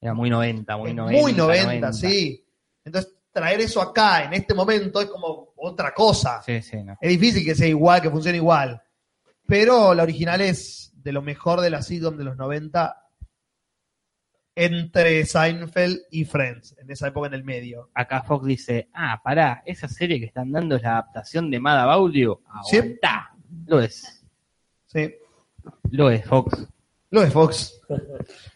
Era 0.00 0.14
muy 0.14 0.30
90, 0.30 0.76
muy 0.76 0.90
Es 0.90 0.96
90. 0.96 1.22
muy 1.22 1.32
90, 1.32 1.92
sí. 1.92 2.44
Entonces, 2.84 3.14
traer 3.32 3.60
eso 3.60 3.80
acá, 3.80 4.24
en 4.24 4.34
este 4.34 4.54
momento, 4.54 5.00
es 5.00 5.08
como 5.08 5.52
otra 5.56 5.92
cosa. 5.92 6.42
Sí, 6.42 6.62
sí, 6.62 6.82
no. 6.82 6.96
Es 7.00 7.10
difícil 7.10 7.44
que 7.44 7.54
sea 7.54 7.66
igual, 7.66 8.00
que 8.00 8.10
funcione 8.10 8.38
igual. 8.38 8.82
Pero 9.46 9.94
la 9.94 10.02
original 10.02 10.40
es 10.40 10.92
de 10.94 11.12
lo 11.12 11.22
mejor 11.22 11.60
de 11.60 11.70
la 11.70 11.82
sitcom 11.82 12.16
de 12.16 12.24
los 12.24 12.36
90 12.36 13.02
entre 14.56 15.26
Seinfeld 15.26 16.00
y 16.10 16.24
Friends, 16.24 16.74
en 16.78 16.90
esa 16.90 17.08
época 17.08 17.26
en 17.28 17.34
el 17.34 17.44
medio. 17.44 17.90
Acá 17.92 18.22
Fox 18.22 18.46
dice, 18.46 18.88
ah, 18.94 19.20
pará, 19.22 19.62
esa 19.66 19.86
serie 19.86 20.18
que 20.18 20.24
están 20.26 20.50
dando 20.50 20.76
es 20.76 20.82
la 20.82 20.92
adaptación 20.92 21.50
de 21.50 21.60
Mad 21.60 21.78
About 21.78 22.14
You. 22.14 22.40
Sí. 22.64 22.98
Lo 23.66 23.80
es. 23.80 24.24
Sí. 24.86 25.14
Lo 25.90 26.10
es, 26.10 26.24
Fox. 26.24 26.66
Lo 27.10 27.20
de 27.20 27.30
Fox. 27.30 27.80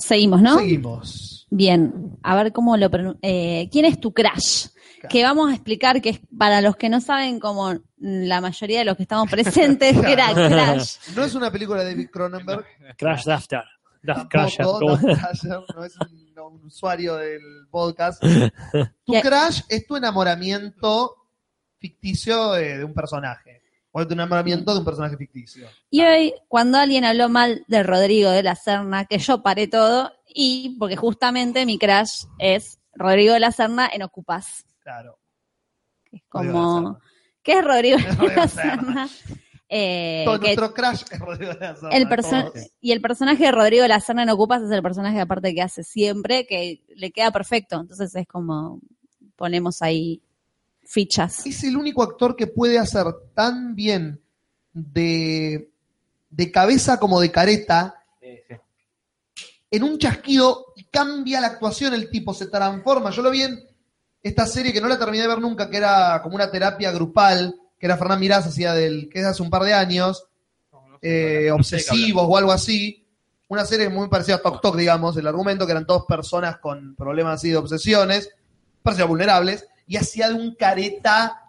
Seguimos, 0.00 0.42
¿no? 0.42 0.58
Seguimos. 0.58 1.46
Bien, 1.50 2.18
a 2.22 2.36
ver 2.36 2.52
cómo 2.52 2.76
lo 2.76 2.90
eh, 3.22 3.68
¿Quién 3.70 3.84
es 3.84 4.00
tu 4.00 4.12
crush? 4.12 4.66
Que 5.08 5.22
vamos 5.22 5.50
a 5.50 5.54
explicar 5.54 6.02
que 6.02 6.10
es 6.10 6.20
para 6.36 6.60
los 6.60 6.76
que 6.76 6.88
no 6.88 7.00
saben, 7.00 7.40
como 7.40 7.74
la 7.96 8.40
mayoría 8.40 8.80
de 8.80 8.84
los 8.84 8.96
que 8.96 9.04
estamos 9.04 9.30
presentes, 9.30 9.98
que 9.98 10.12
era 10.12 10.32
Crash. 10.34 10.96
No 11.16 11.24
es 11.24 11.34
una 11.34 11.50
película 11.50 11.82
de 11.82 11.90
David 11.90 12.10
Cronenberg. 12.10 12.66
Crash 12.98 13.24
Daftar. 13.24 13.64
Daft 14.02 14.30
Tampoco, 14.30 14.30
Crasher. 14.30 14.64
¿cómo? 14.66 14.96
Daft 14.96 15.20
Crasher, 15.20 15.60
no 15.74 15.84
es 15.84 15.96
un, 15.96 16.34
no, 16.34 16.48
un 16.48 16.64
usuario 16.64 17.16
del 17.16 17.40
podcast. 17.70 18.22
Tu 19.04 19.12
¿Qué? 19.12 19.20
crush 19.22 19.62
es 19.68 19.86
tu 19.86 19.96
enamoramiento 19.96 21.16
ficticio 21.78 22.52
de, 22.52 22.78
de 22.78 22.84
un 22.84 22.94
personaje. 22.94 23.59
O 23.92 24.06
tu 24.06 24.12
enamoramiento 24.12 24.72
de 24.72 24.78
un 24.78 24.84
personaje 24.84 25.16
ficticio. 25.16 25.68
Y 25.90 26.02
hoy, 26.02 26.34
cuando 26.48 26.78
alguien 26.78 27.04
habló 27.04 27.28
mal 27.28 27.64
de 27.66 27.82
Rodrigo 27.82 28.30
de 28.30 28.42
la 28.42 28.54
Serna, 28.54 29.04
que 29.04 29.18
yo 29.18 29.42
paré 29.42 29.66
todo, 29.66 30.12
y 30.26 30.76
porque 30.78 30.96
justamente 30.96 31.66
mi 31.66 31.78
crush 31.78 32.26
es 32.38 32.78
Rodrigo 32.94 33.34
de 33.34 33.40
la 33.40 33.52
Serna 33.52 33.90
en 33.92 34.02
Ocupas. 34.02 34.64
Claro. 34.80 35.18
Es 36.12 36.22
como. 36.28 37.00
¿qué 37.42 37.58
es 37.58 37.64
Rodrigo 37.64 37.96
de 37.98 38.36
la 38.36 38.48
Serna. 38.48 39.08
Eh, 39.72 40.22
Todo 40.24 40.38
nuestro 40.38 40.74
crush 40.74 41.02
es 41.12 41.18
Rodrigo 41.20 41.54
de 41.54 41.60
la 41.60 41.76
Serna, 41.76 41.96
el 41.96 42.70
y 42.80 42.90
el 42.90 43.00
personaje 43.00 43.44
de 43.44 43.52
Rodrigo 43.52 43.82
de 43.82 43.88
la 43.88 44.00
Serna 44.00 44.24
en 44.24 44.30
Ocupas 44.30 44.62
es 44.62 44.70
el 44.72 44.82
personaje 44.82 45.20
aparte 45.20 45.54
que 45.54 45.62
hace 45.62 45.84
siempre, 45.84 46.44
que 46.44 46.82
le 46.96 47.12
queda 47.12 47.30
perfecto. 47.30 47.80
Entonces 47.80 48.12
es 48.16 48.26
como, 48.26 48.80
ponemos 49.36 49.80
ahí 49.80 50.22
fichas. 50.90 51.46
Es 51.46 51.62
el 51.62 51.76
único 51.76 52.02
actor 52.02 52.34
que 52.34 52.48
puede 52.48 52.78
hacer 52.78 53.06
tan 53.34 53.74
bien 53.74 54.20
de, 54.72 55.70
de 56.28 56.50
cabeza 56.50 56.98
como 56.98 57.20
de 57.20 57.30
careta 57.30 57.96
en 59.70 59.84
un 59.84 59.98
chasquido 59.98 60.72
y 60.74 60.84
cambia 60.84 61.40
la 61.40 61.46
actuación, 61.46 61.94
el 61.94 62.10
tipo 62.10 62.34
se 62.34 62.46
transforma. 62.46 63.10
Yo 63.10 63.22
lo 63.22 63.30
vi 63.30 63.42
en 63.42 63.60
esta 64.22 64.46
serie 64.46 64.72
que 64.72 64.80
no 64.80 64.88
la 64.88 64.98
terminé 64.98 65.22
de 65.22 65.28
ver 65.28 65.38
nunca, 65.38 65.70
que 65.70 65.76
era 65.76 66.20
como 66.22 66.34
una 66.34 66.50
terapia 66.50 66.90
grupal, 66.90 67.54
que 67.78 67.86
era 67.86 67.96
Fernán 67.96 68.20
Mirás, 68.20 68.46
hacía 68.46 68.74
del, 68.74 69.08
que 69.08 69.20
es 69.20 69.26
hace 69.26 69.42
un 69.42 69.50
par 69.50 69.62
de 69.62 69.72
años, 69.72 70.26
eh, 71.00 71.50
obsesivos 71.52 72.26
o 72.28 72.36
algo 72.36 72.52
así. 72.52 73.06
Una 73.48 73.64
serie 73.64 73.88
muy 73.88 74.08
parecida 74.08 74.36
a 74.36 74.42
Tok 74.42 74.60
Tok, 74.60 74.76
digamos, 74.76 75.16
el 75.16 75.26
argumento, 75.26 75.66
que 75.66 75.72
eran 75.72 75.86
dos 75.86 76.04
personas 76.06 76.58
con 76.58 76.94
problemas 76.96 77.36
así 77.36 77.50
de 77.50 77.56
obsesiones, 77.56 78.30
parecía 78.82 79.04
vulnerables, 79.04 79.66
y 79.90 79.96
hacía 79.96 80.28
de 80.28 80.34
un 80.34 80.54
careta 80.54 81.42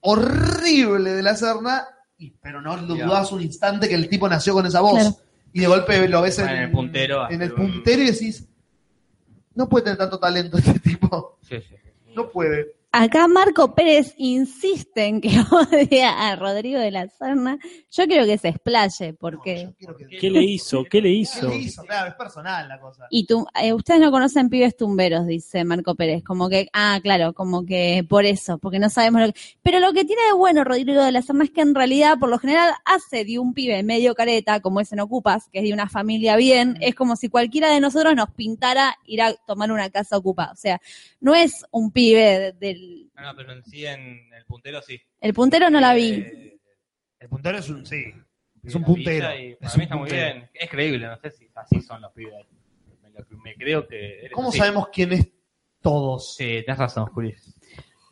horrible 0.00 1.12
de 1.12 1.22
la 1.22 1.36
Serna, 1.36 1.86
y, 2.18 2.32
pero 2.42 2.60
no 2.60 2.76
lo 2.76 2.96
dudabas 2.96 3.30
un 3.30 3.40
instante 3.40 3.88
que 3.88 3.94
el 3.94 4.08
tipo 4.08 4.28
nació 4.28 4.52
con 4.52 4.66
esa 4.66 4.80
voz. 4.80 4.94
Claro. 4.94 5.16
Y 5.52 5.60
de 5.60 5.68
golpe 5.68 6.08
lo 6.08 6.20
ves 6.20 6.40
en, 6.40 6.48
en 6.48 6.62
el 6.64 6.70
puntero, 6.72 7.30
en 7.30 7.40
el 7.40 7.52
puntero 7.52 8.02
y 8.02 8.06
decís, 8.06 8.48
no 9.54 9.68
puede 9.68 9.84
tener 9.84 9.98
tanto 9.98 10.18
talento 10.18 10.58
este 10.58 10.80
tipo. 10.80 11.38
Sí, 11.48 11.60
sí. 11.60 11.76
No 12.16 12.28
puede. 12.30 12.74
Acá 12.96 13.26
Marco 13.26 13.74
Pérez 13.74 14.14
insiste 14.18 15.04
en 15.06 15.20
que 15.20 15.30
odia 15.50 16.28
a 16.30 16.36
Rodrigo 16.36 16.78
de 16.78 16.92
la 16.92 17.08
Serna. 17.08 17.58
Yo 17.90 18.06
quiero 18.06 18.24
que 18.24 18.38
se 18.38 18.50
explaye, 18.50 19.14
porque... 19.14 19.74
¿Qué 20.20 20.30
le 20.30 20.44
hizo? 20.44 20.84
¿Qué 20.84 21.00
le 21.00 21.08
¿Qué 21.08 21.14
hizo? 21.16 21.48
le 21.48 21.56
hizo? 21.56 21.82
Claro, 21.82 22.10
es 22.10 22.14
personal 22.14 22.68
la 22.68 22.78
cosa. 22.78 23.08
Y 23.10 23.26
tú, 23.26 23.48
eh, 23.60 23.72
ustedes 23.72 24.00
no 24.00 24.12
conocen 24.12 24.48
pibes 24.48 24.76
tumberos, 24.76 25.26
dice 25.26 25.64
Marco 25.64 25.96
Pérez. 25.96 26.22
Como 26.22 26.48
que, 26.48 26.68
ah, 26.72 27.00
claro, 27.02 27.32
como 27.32 27.66
que 27.66 28.06
por 28.08 28.26
eso, 28.26 28.58
porque 28.58 28.78
no 28.78 28.88
sabemos 28.88 29.22
lo 29.22 29.32
que. 29.32 29.40
Pero 29.60 29.80
lo 29.80 29.92
que 29.92 30.04
tiene 30.04 30.22
de 30.26 30.32
bueno 30.34 30.62
Rodrigo 30.62 31.02
de 31.02 31.10
la 31.10 31.22
Serna 31.22 31.42
es 31.42 31.50
que 31.50 31.62
en 31.62 31.74
realidad, 31.74 32.16
por 32.20 32.28
lo 32.28 32.38
general, 32.38 32.74
hace 32.84 33.24
de 33.24 33.40
un 33.40 33.54
pibe 33.54 33.82
medio 33.82 34.14
careta, 34.14 34.60
como 34.60 34.78
es 34.78 34.92
en 34.92 35.00
Ocupas, 35.00 35.48
que 35.52 35.58
es 35.58 35.64
de 35.64 35.72
una 35.72 35.88
familia 35.88 36.36
bien. 36.36 36.76
Es 36.80 36.94
como 36.94 37.16
si 37.16 37.28
cualquiera 37.28 37.72
de 37.72 37.80
nosotros 37.80 38.14
nos 38.14 38.30
pintara 38.30 38.96
ir 39.04 39.20
a 39.20 39.34
tomar 39.34 39.72
una 39.72 39.90
casa 39.90 40.16
ocupada. 40.16 40.52
O 40.52 40.56
sea, 40.56 40.80
no 41.20 41.34
es 41.34 41.64
un 41.72 41.90
pibe 41.90 42.38
de- 42.38 42.52
del. 42.52 42.83
No, 43.16 43.22
no, 43.22 43.36
pero 43.36 43.52
en 43.52 43.64
sí 43.64 43.86
en 43.86 44.32
el 44.32 44.44
puntero 44.46 44.82
sí. 44.82 45.00
El 45.20 45.32
puntero 45.34 45.70
no 45.70 45.80
la 45.80 45.94
vi. 45.94 46.10
Eh, 46.12 46.58
El 47.20 47.28
puntero 47.28 47.58
es 47.58 47.68
un, 47.68 47.86
sí, 47.86 48.04
es 48.62 48.74
un 48.74 48.84
puntero. 48.84 49.34
y 49.38 49.52
Es 49.52 49.56
para 49.58 49.72
un 49.72 49.78
mí 49.78 49.84
está 49.84 49.96
muy 49.96 50.08
puntero. 50.08 50.34
bien. 50.34 50.50
Es 50.54 50.70
creíble, 50.70 51.06
no 51.06 51.16
sé 51.20 51.30
si 51.30 51.48
así 51.54 51.80
son 51.80 52.00
los 52.02 52.12
pibes. 52.12 52.46
Me, 53.02 53.10
lo- 53.10 53.38
me 53.42 53.54
creo 53.54 53.86
que. 53.86 54.28
¿Cómo 54.32 54.48
así. 54.48 54.58
sabemos 54.58 54.88
quién 54.92 55.12
es 55.12 55.28
todos? 55.80 56.34
Sí, 56.36 56.62
tenés 56.64 56.78
razón, 56.78 57.06
Juli. 57.06 57.34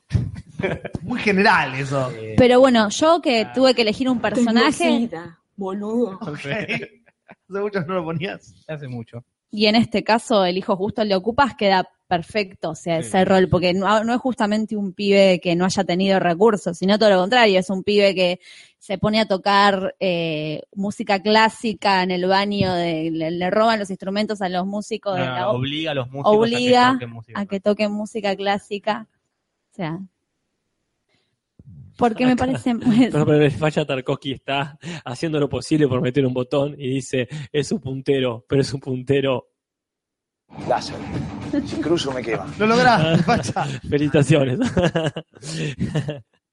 Muy 1.02 1.20
general 1.20 1.74
eso. 1.74 2.10
Eh, 2.12 2.34
Pero 2.36 2.60
bueno, 2.60 2.88
yo 2.90 3.20
que 3.20 3.46
tuve 3.54 3.74
que 3.74 3.82
elegir 3.82 4.08
un 4.08 4.20
personaje. 4.20 5.08
Tengo 5.10 5.36
boludo. 5.56 6.18
Hace 7.48 7.60
mucho 7.60 7.80
no 7.82 7.94
lo 7.94 8.04
ponías. 8.04 8.64
hace 8.68 8.88
mucho. 8.88 9.24
Y 9.54 9.66
en 9.66 9.76
este 9.76 10.02
caso, 10.02 10.46
el 10.46 10.56
hijo 10.56 10.76
justo 10.76 11.02
el 11.02 11.10
de 11.10 11.14
Ocupas 11.14 11.54
queda 11.54 11.86
perfecto, 12.08 12.70
o 12.70 12.74
sea, 12.74 12.98
ese 12.98 13.24
rol, 13.24 13.48
porque 13.48 13.74
no, 13.74 14.02
no 14.02 14.14
es 14.14 14.20
justamente 14.20 14.76
un 14.76 14.92
pibe 14.92 15.40
que 15.42 15.54
no 15.54 15.66
haya 15.66 15.84
tenido 15.84 16.18
recursos, 16.18 16.76
sino 16.76 16.98
todo 16.98 17.10
lo 17.10 17.18
contrario, 17.18 17.58
es 17.58 17.70
un 17.70 17.82
pibe 17.82 18.14
que 18.14 18.40
se 18.78 18.98
pone 18.98 19.20
a 19.20 19.26
tocar 19.26 19.94
eh, 20.00 20.62
música 20.74 21.20
clásica 21.20 22.02
en 22.02 22.10
el 22.10 22.26
baño, 22.26 22.72
de, 22.74 23.10
le, 23.10 23.30
le 23.30 23.50
roban 23.50 23.78
los 23.78 23.90
instrumentos 23.90 24.42
a 24.42 24.48
los 24.48 24.66
músicos 24.66 25.16
de 25.16 25.24
la 25.24 25.50
obliga 25.50 25.92
a 25.92 25.94
los 25.94 26.10
músicos 26.10 26.36
obliga 26.36 26.90
a 26.90 26.92
que 26.92 26.98
toquen 26.98 27.10
música. 27.10 27.40
a 27.40 27.46
que 27.46 27.60
toquen 27.60 27.92
música 27.92 28.36
clásica. 28.36 29.08
O 29.70 29.74
sea, 29.74 29.98
porque 32.02 32.26
me 32.26 32.34
parece... 32.34 32.74
Pero, 33.12 33.24
pero 33.24 33.44
el 33.44 33.50
facha 33.52 33.84
Tarkovsky 33.84 34.32
está 34.32 34.76
haciendo 35.04 35.38
lo 35.38 35.48
posible 35.48 35.86
por 35.86 36.02
meter 36.02 36.26
un 36.26 36.34
botón 36.34 36.74
y 36.76 36.94
dice, 36.94 37.28
es 37.52 37.70
un 37.70 37.78
puntero, 37.78 38.44
pero 38.48 38.60
es 38.60 38.74
un 38.74 38.80
puntero. 38.80 39.50
Láser. 40.68 40.96
Si 41.64 41.80
cruzo 41.80 42.10
me 42.10 42.20
quema. 42.20 42.52
Lo 42.58 42.66
lograste, 42.66 43.22
facha. 43.22 43.64
Felicitaciones. 43.88 44.58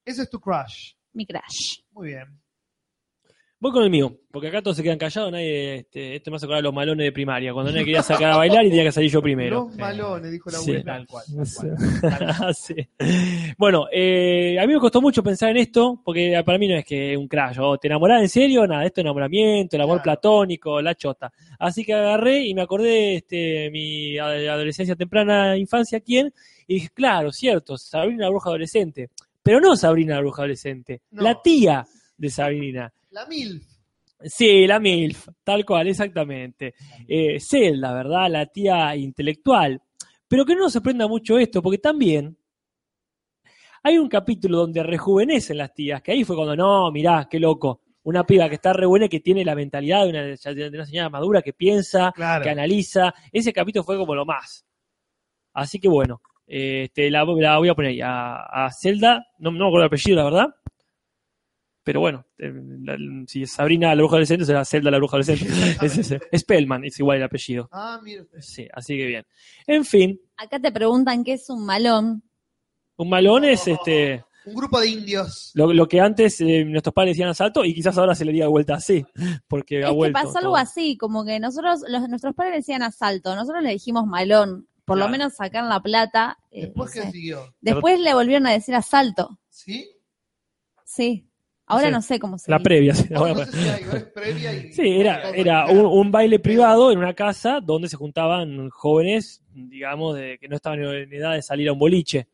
Ese 0.06 0.22
es 0.22 0.30
tu 0.30 0.40
crush. 0.40 0.94
Mi 1.14 1.26
crush. 1.26 1.80
Muy 1.94 2.10
bien. 2.10 2.40
Voy 3.62 3.72
con 3.74 3.84
el 3.84 3.90
mío, 3.90 4.16
porque 4.32 4.48
acá 4.48 4.62
todos 4.62 4.78
se 4.78 4.84
quedan 4.84 4.98
callados, 4.98 5.34
nadie, 5.34 5.80
este, 5.80 6.16
este 6.16 6.30
me 6.32 6.38
hace 6.38 6.46
acordar 6.46 6.60
a 6.62 6.64
los 6.64 6.74
malones 6.74 7.04
de 7.04 7.12
primaria, 7.12 7.52
cuando 7.52 7.74
nadie 7.74 7.84
quería 7.84 8.02
sacar 8.02 8.32
a 8.32 8.38
bailar 8.38 8.66
y 8.66 8.70
tenía 8.70 8.86
que 8.86 8.92
salir 8.94 9.12
yo 9.12 9.22
primero. 9.22 9.66
Los 9.68 9.76
malones, 9.76 10.32
dijo 10.32 10.50
la 10.50 10.60
Sí. 10.60 10.72
abuela. 10.72 10.86
Tal 10.86 11.08
cual, 11.08 11.26
tal 12.02 12.38
cual. 12.38 12.54
Sí. 12.56 12.76
Bueno, 13.58 13.88
eh, 13.92 14.58
a 14.62 14.66
mí 14.66 14.74
me 14.74 14.80
costó 14.80 15.02
mucho 15.02 15.22
pensar 15.22 15.50
en 15.50 15.58
esto, 15.58 16.02
porque 16.06 16.42
para 16.46 16.58
mí 16.58 16.70
no 16.70 16.76
es 16.76 16.86
que 16.86 17.18
un 17.18 17.28
crash, 17.28 17.58
o 17.60 17.78
te 17.78 17.88
enamorás 17.88 18.22
en 18.22 18.30
serio, 18.30 18.66
nada, 18.66 18.86
esto 18.86 19.02
es 19.02 19.04
enamoramiento, 19.04 19.76
el 19.76 19.82
amor 19.82 20.02
Claro. 20.02 20.22
platónico, 20.22 20.82
la 20.82 20.96
chota. 20.96 21.30
Así 21.60 21.84
que 21.84 21.94
agarré 21.94 22.46
y 22.46 22.54
me 22.54 22.62
acordé 22.62 23.16
este, 23.16 23.70
mi 23.72 24.18
ad- 24.18 24.48
adolescencia 24.48 24.96
temprana, 24.96 25.58
infancia, 25.58 26.00
¿quién? 26.00 26.34
Y 26.66 26.76
dije, 26.76 26.90
claro, 26.94 27.34
cierto, 27.34 27.78
Sabrina 27.78 28.24
la 28.24 28.30
bruja 28.30 28.52
adolescente. 28.52 29.10
Pero 29.44 29.60
no 29.60 29.76
Sabrina 29.76 30.16
la 30.16 30.22
bruja 30.22 30.44
adolescente, 30.44 31.02
No. 31.12 31.24
la 31.24 31.42
tía 31.42 31.86
de 32.18 32.30
Sabrina. 32.30 32.94
La 33.12 33.26
MILF. 33.26 33.64
Sí, 34.22 34.68
la 34.68 34.80
MILF, 34.80 35.28
tal 35.44 35.66
cual, 35.66 35.88
exactamente. 35.88 36.74
Eh, 37.08 37.40
Zelda, 37.40 37.94
¿verdad? 37.94 38.30
La 38.30 38.46
tía 38.48 38.96
intelectual. 38.96 39.82
Pero 40.28 40.46
que 40.46 40.54
no 40.56 40.62
nos 40.62 40.74
sorprenda 40.74 41.08
mucho 41.08 41.38
esto, 41.40 41.62
porque 41.62 41.78
también 41.78 42.38
hay 43.82 43.98
un 43.98 44.10
capítulo 44.10 44.58
donde 44.60 44.84
rejuvenecen 44.84 45.58
las 45.58 45.74
tías, 45.74 46.02
que 46.02 46.12
ahí 46.12 46.24
fue 46.24 46.36
cuando, 46.36 46.56
no, 46.56 46.92
mirá, 46.92 47.28
qué 47.30 47.40
loco. 47.40 47.82
Una 48.04 48.26
piba 48.26 48.48
que 48.50 48.56
está 48.56 48.74
re 48.74 48.86
buena 48.86 49.06
y 49.06 49.10
que 49.10 49.20
tiene 49.22 49.44
la 49.46 49.56
mentalidad 49.56 50.04
de 50.04 50.10
una, 50.10 50.24
de 50.24 50.70
una 50.70 50.86
señora 50.86 51.10
madura 51.10 51.42
que 51.42 51.54
piensa, 51.54 52.12
Claro. 52.14 52.44
que 52.44 52.50
analiza. 52.50 53.14
Ese 53.32 53.54
capítulo 53.54 53.84
fue 53.84 53.98
como 53.98 54.16
lo 54.16 54.26
más. 54.26 54.66
Así 55.54 55.80
que 55.80 55.88
bueno, 55.88 56.22
eh, 56.48 56.84
este, 56.86 57.10
la, 57.10 57.24
la 57.26 57.58
voy 57.58 57.70
a 57.70 57.74
poner 57.76 57.92
ahí. 57.92 58.02
A, 58.02 58.66
a 58.66 58.70
Zelda, 58.72 59.26
no, 59.40 59.52
no 59.52 59.58
me 59.60 59.68
acuerdo 59.68 59.84
el 59.84 59.88
apellido, 59.88 60.18
la 60.18 60.24
verdad. 60.26 60.48
Pero 61.90 62.02
bueno, 62.02 62.24
eh, 62.38 62.54
la- 62.84 62.98
si 63.26 63.42
es 63.42 63.52
Sabrina 63.52 63.88
la 63.88 63.96
bruja 63.96 64.18
adolescente, 64.18 64.46
será 64.46 64.64
Zelda 64.64 64.92
la 64.92 64.98
bruja 65.00 65.18
adolescente. 65.18 65.48
es 65.82 65.98
ese. 65.98 66.20
Spellman, 66.38 66.86
es 66.86 67.00
igual 67.00 67.18
el 67.18 67.24
apellido. 67.24 67.68
Ah, 67.72 68.00
mira. 68.04 68.26
Sí, 68.40 68.68
así 68.72 68.96
que 68.96 69.08
bien. 69.08 69.26
En 69.66 69.84
fin, 69.84 70.22
Acá 70.38 70.60
te 70.60 70.72
preguntan 70.72 71.24
qué 71.24 71.34
es 71.34 71.50
un 71.50 71.66
malón. 71.66 72.22
un 72.98 73.10
malón 73.10 73.44
es 73.46 73.68
este, 73.68 74.24
Un 74.46 74.54
grupo 74.54 74.80
de 74.80 74.88
indios. 74.90 75.50
lo, 75.56 75.74
lo 75.74 75.88
que 75.88 76.00
antes 76.00 76.40
eh, 76.42 76.64
nuestros 76.64 76.94
padres 76.94 77.14
decían 77.16 77.30
asalto 77.30 77.66
y 77.66 77.74
quizás 77.74 77.98
ahora 77.98 78.14
se 78.14 78.24
le 78.24 78.34
diga 78.34 78.46
de 78.46 78.52
vuelta 78.52 78.76
así, 78.76 79.04
porque 79.48 79.78
ha 79.78 79.80
Es 79.80 79.86
que 79.88 79.96
vuelto. 79.96 80.14
pasó 80.22 80.38
algo 80.38 80.52
todo. 80.52 80.58
así, 80.58 80.96
como 80.96 81.26
que 81.26 81.40
nosotros, 81.40 81.82
los, 81.88 82.08
nuestros 82.08 82.36
padres 82.36 82.54
decían 82.58 82.84
asalto, 82.84 83.36
nosotros 83.36 83.64
le 83.64 83.72
dijimos 83.72 84.06
malón, 84.06 84.68
por 84.86 85.00
lo 85.00 85.10
menos 85.10 85.34
sacar 85.34 85.64
la 85.64 85.80
plata. 85.82 86.38
eh, 86.52 86.66
Después 86.68 86.96
no 86.96 87.02
que 87.02 87.12
siguió. 87.12 87.56
Después 87.62 88.00
le 88.00 88.14
volvieron 88.14 88.46
a 88.46 88.52
decir 88.52 88.76
asalto, 88.76 89.40
¿Sí? 89.50 89.90
sí. 90.86 91.26
Ahora 91.70 91.86
Sí. 91.88 91.92
no 91.94 92.02
sé 92.02 92.20
cómo 92.20 92.38
se 92.38 92.52
La 92.52 92.58
dice. 92.58 92.64
previa. 92.66 92.94
sí, 92.96 93.14
Ahora 93.14 93.34
bueno. 93.34 93.46
no 93.46 93.52
sé 93.54 93.62
si 93.64 93.70
hay, 93.70 93.84
es 93.84 94.04
previa 94.06 94.54
y- 94.54 94.74
Sí, 94.74 95.00
era, 95.00 95.30
era 95.32 95.66
un, 95.68 95.86
un 95.86 96.12
baile 96.12 96.40
privado 96.40 96.92
en 96.92 96.98
una 96.98 97.14
casa 97.14 97.60
donde 97.62 97.88
se 97.88 97.96
juntaban 97.96 98.70
jóvenes, 98.70 99.42
digamos, 99.54 100.16
de, 100.18 100.38
que 100.40 100.48
no 100.48 100.56
estaban 100.58 100.84
en 100.84 101.14
edad 101.14 101.34
de 101.34 101.42
salir 101.42 101.70
a 101.70 101.74
un 101.74 101.80
boliche. 101.80 102.28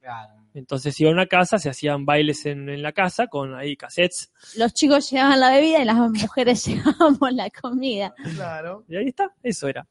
Claro. 0.00 0.34
Entonces 0.54 0.98
iban 1.00 1.12
a 1.12 1.16
una 1.16 1.26
casa, 1.26 1.58
se 1.58 1.68
hacían 1.70 2.04
bailes 2.04 2.44
en, 2.46 2.68
en 2.68 2.82
la 2.82 2.90
casa 2.92 3.26
con 3.28 3.54
ahí 3.54 3.76
cassettes. 3.76 4.32
Los 4.56 4.72
chicos 4.74 5.08
llevaban 5.10 5.38
la 5.38 5.50
bebida 5.50 5.80
y 5.80 5.84
las 5.84 5.96
mujeres 5.96 6.64
llevábamos 6.66 7.32
la 7.32 7.50
comida. 7.50 8.14
Claro. 8.34 8.84
Y 8.88 8.96
ahí 8.96 9.06
está, 9.08 9.32
eso 9.42 9.68
era. 9.68 9.86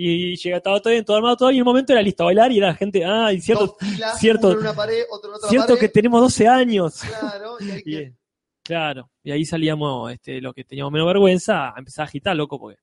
Y 0.00 0.36
llega, 0.36 0.58
estaba 0.58 0.80
todo 0.80 0.92
bien, 0.92 1.04
todo 1.04 1.16
armado, 1.16 1.36
todo, 1.36 1.50
y 1.50 1.56
en 1.56 1.62
un 1.62 1.66
momento 1.66 1.92
era 1.92 2.00
listo 2.02 2.22
a 2.22 2.26
bailar 2.26 2.52
y 2.52 2.58
era 2.58 2.68
la 2.68 2.74
gente, 2.74 3.04
ah, 3.04 3.32
y 3.32 3.40
cierto, 3.40 3.66
Dos 3.66 3.76
filas, 3.80 4.18
cierto- 4.20 4.46
uno 4.48 4.56
en 4.58 4.62
una 4.66 4.74
pared, 4.74 5.02
otro 5.10 5.30
en 5.30 5.34
otra 5.36 5.48
cierto 5.48 5.66
pared. 5.74 5.80
que 5.80 5.88
tenemos 5.88 6.20
12 6.20 6.46
años. 6.46 7.00
Claro, 7.02 7.56
y 7.58 7.70
hay 7.70 7.78
Y, 7.84 7.90
que... 7.90 7.98
eh, 8.02 8.14
claro, 8.62 9.10
y 9.24 9.32
ahí 9.32 9.44
salíamos, 9.44 10.12
este, 10.12 10.40
lo 10.40 10.52
que 10.54 10.62
teníamos 10.62 10.92
menos 10.92 11.08
vergüenza, 11.08 11.70
a 11.74 11.78
empezar 11.78 12.04
a 12.04 12.08
agitar, 12.08 12.36
loco, 12.36 12.60
porque 12.60 12.78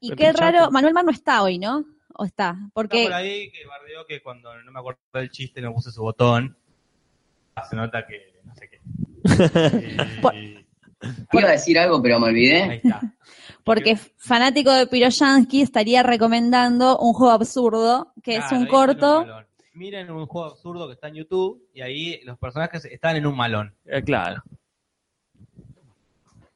Y 0.00 0.10
Me 0.10 0.16
qué 0.16 0.26
pinchaste. 0.28 0.52
raro, 0.58 0.70
Manuel 0.70 0.94
Mar 0.94 1.04
no 1.04 1.10
está 1.10 1.42
hoy, 1.42 1.58
¿no? 1.58 1.84
¿O 2.14 2.24
está? 2.24 2.50
Está 2.50 2.70
Porque 2.74 3.04
por 3.04 3.12
ahí 3.14 3.50
que 3.50 3.66
bardeó 3.66 4.06
que 4.06 4.22
cuando 4.22 4.54
no 4.62 4.70
me 4.70 4.78
acuerdo 4.78 5.00
del 5.14 5.30
chiste 5.30 5.60
no 5.60 5.72
puse 5.74 5.90
su 5.90 6.02
botón. 6.02 6.56
Se 7.68 7.74
nota 7.74 8.06
que 8.06 8.40
no 8.44 8.54
sé 8.54 8.68
qué. 8.68 8.80
Por- 10.22 10.34
Y- 10.36 10.61
Iba 11.32 11.48
a 11.48 11.52
decir 11.52 11.78
algo, 11.78 12.00
pero 12.02 12.18
me 12.20 12.26
ahí 12.28 12.32
olvidé. 12.32 12.74
está. 12.84 13.00
porque 13.64 13.96
fanático 14.16 14.72
de 14.72 14.86
Piroyansky 14.86 15.62
estaría 15.62 16.02
recomendando 16.02 16.98
un 16.98 17.12
juego 17.12 17.32
absurdo, 17.32 18.12
que 18.22 18.36
es 18.36 18.50
un 18.52 18.62
ahí 18.62 18.68
corto. 18.68 19.20
un. 19.22 19.52
Miren 19.74 20.10
un 20.10 20.26
juego 20.26 20.48
absurdo 20.50 20.86
que 20.86 20.94
está 20.94 21.08
en 21.08 21.14
YouTube 21.14 21.66
y 21.72 21.80
ahí 21.80 22.20
los 22.24 22.38
personajes 22.38 22.84
están 22.84 23.16
en 23.16 23.26
un 23.26 23.36
malón. 23.36 23.74
eh, 23.86 24.02
claro. 24.02 24.42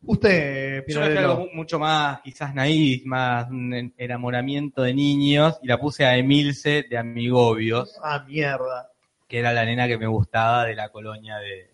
Usted, 0.09 0.85
Yo 0.87 1.03
algo 1.03 1.37
mu- 1.41 1.49
mucho 1.55 1.79
más, 1.81 2.21
quizás 2.21 2.55
naif, 2.55 3.05
más 3.07 3.51
un 3.51 3.75
en- 3.75 3.95
enamoramiento 3.99 4.83
de 4.83 4.95
niños 4.95 5.59
y 5.63 5.67
la 5.67 5.79
puse 5.81 6.05
a 6.05 6.17
Emilce 6.17 6.85
de 6.89 6.97
Amigobios, 6.97 7.99
Ah, 8.05 8.23
mierda. 8.25 8.93
que 9.27 9.41
era 9.41 9.53
la 9.53 9.65
nena 9.65 9.89
que 9.89 9.99
me 9.99 10.07
gustaba 10.07 10.65
de 10.65 10.77
la 10.77 10.91
colonia 10.91 11.39
de, 11.39 11.71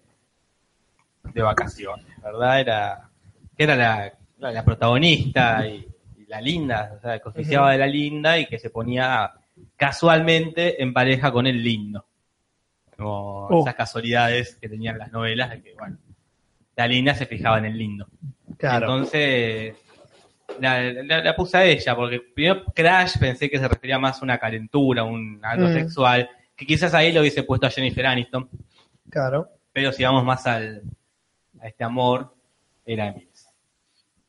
de 1.24 1.42
vacaciones, 1.42 2.06
¿verdad? 2.22 2.60
Era, 2.60 3.08
que 3.56 3.64
era 3.64 3.76
la, 3.76 4.12
la- 4.38 4.64
protagonista 4.64 5.66
y, 5.66 5.86
y 6.18 6.26
la 6.26 6.40
linda, 6.40 6.94
o 6.96 7.00
sea, 7.00 7.18
que 7.18 7.28
oficiaba 7.28 7.72
de 7.72 7.78
la 7.78 7.86
linda 7.86 8.38
y 8.38 8.46
que 8.46 8.58
se 8.58 8.70
ponía 8.70 9.32
casualmente 9.76 10.82
en 10.82 10.92
pareja 10.92 11.30
con 11.32 11.46
el 11.46 11.62
lindo. 11.62 12.04
Como 12.96 13.32
Oh. 13.48 13.62
esas 13.62 13.74
casualidades 13.74 14.56
que 14.60 14.68
tenían 14.68 14.96
las 14.98 15.10
novelas, 15.10 15.50
de 15.50 15.62
que, 15.62 15.74
bueno, 15.74 15.96
la 16.76 16.86
linda 16.86 17.14
se 17.14 17.26
fijaba 17.26 17.58
en 17.58 17.64
el 17.66 17.76
lindo. 17.76 18.06
Claro. 18.56 18.86
Entonces, 18.86 19.74
la, 20.60 20.80
la- 20.92 21.22
la 21.24 21.34
puse 21.36 21.56
a 21.56 21.64
ella, 21.64 21.96
porque 21.96 22.20
primero 22.20 22.64
Crash 22.74 23.18
pensé 23.18 23.50
que 23.50 23.58
se 23.58 23.66
refería 23.68 23.98
más 23.98 24.20
a 24.20 24.24
una 24.24 24.38
calentura, 24.38 25.02
un 25.04 25.40
algo 25.42 25.68
Mm. 25.68 25.72
sexual, 25.72 26.30
que 26.54 26.64
quizás 26.66 26.94
ahí 26.94 27.12
lo 27.12 27.20
hubiese 27.20 27.42
puesto 27.42 27.66
a 27.66 27.70
Jennifer 27.70 28.06
Aniston, 28.06 28.48
Claro. 29.10 29.48
pero 29.72 29.90
si 29.92 30.04
vamos 30.04 30.24
más 30.24 30.46
al, 30.46 30.82
a 31.62 31.68
este 31.68 31.84
amor, 31.84 32.34
era 32.84 33.08
Emily. 33.08 33.28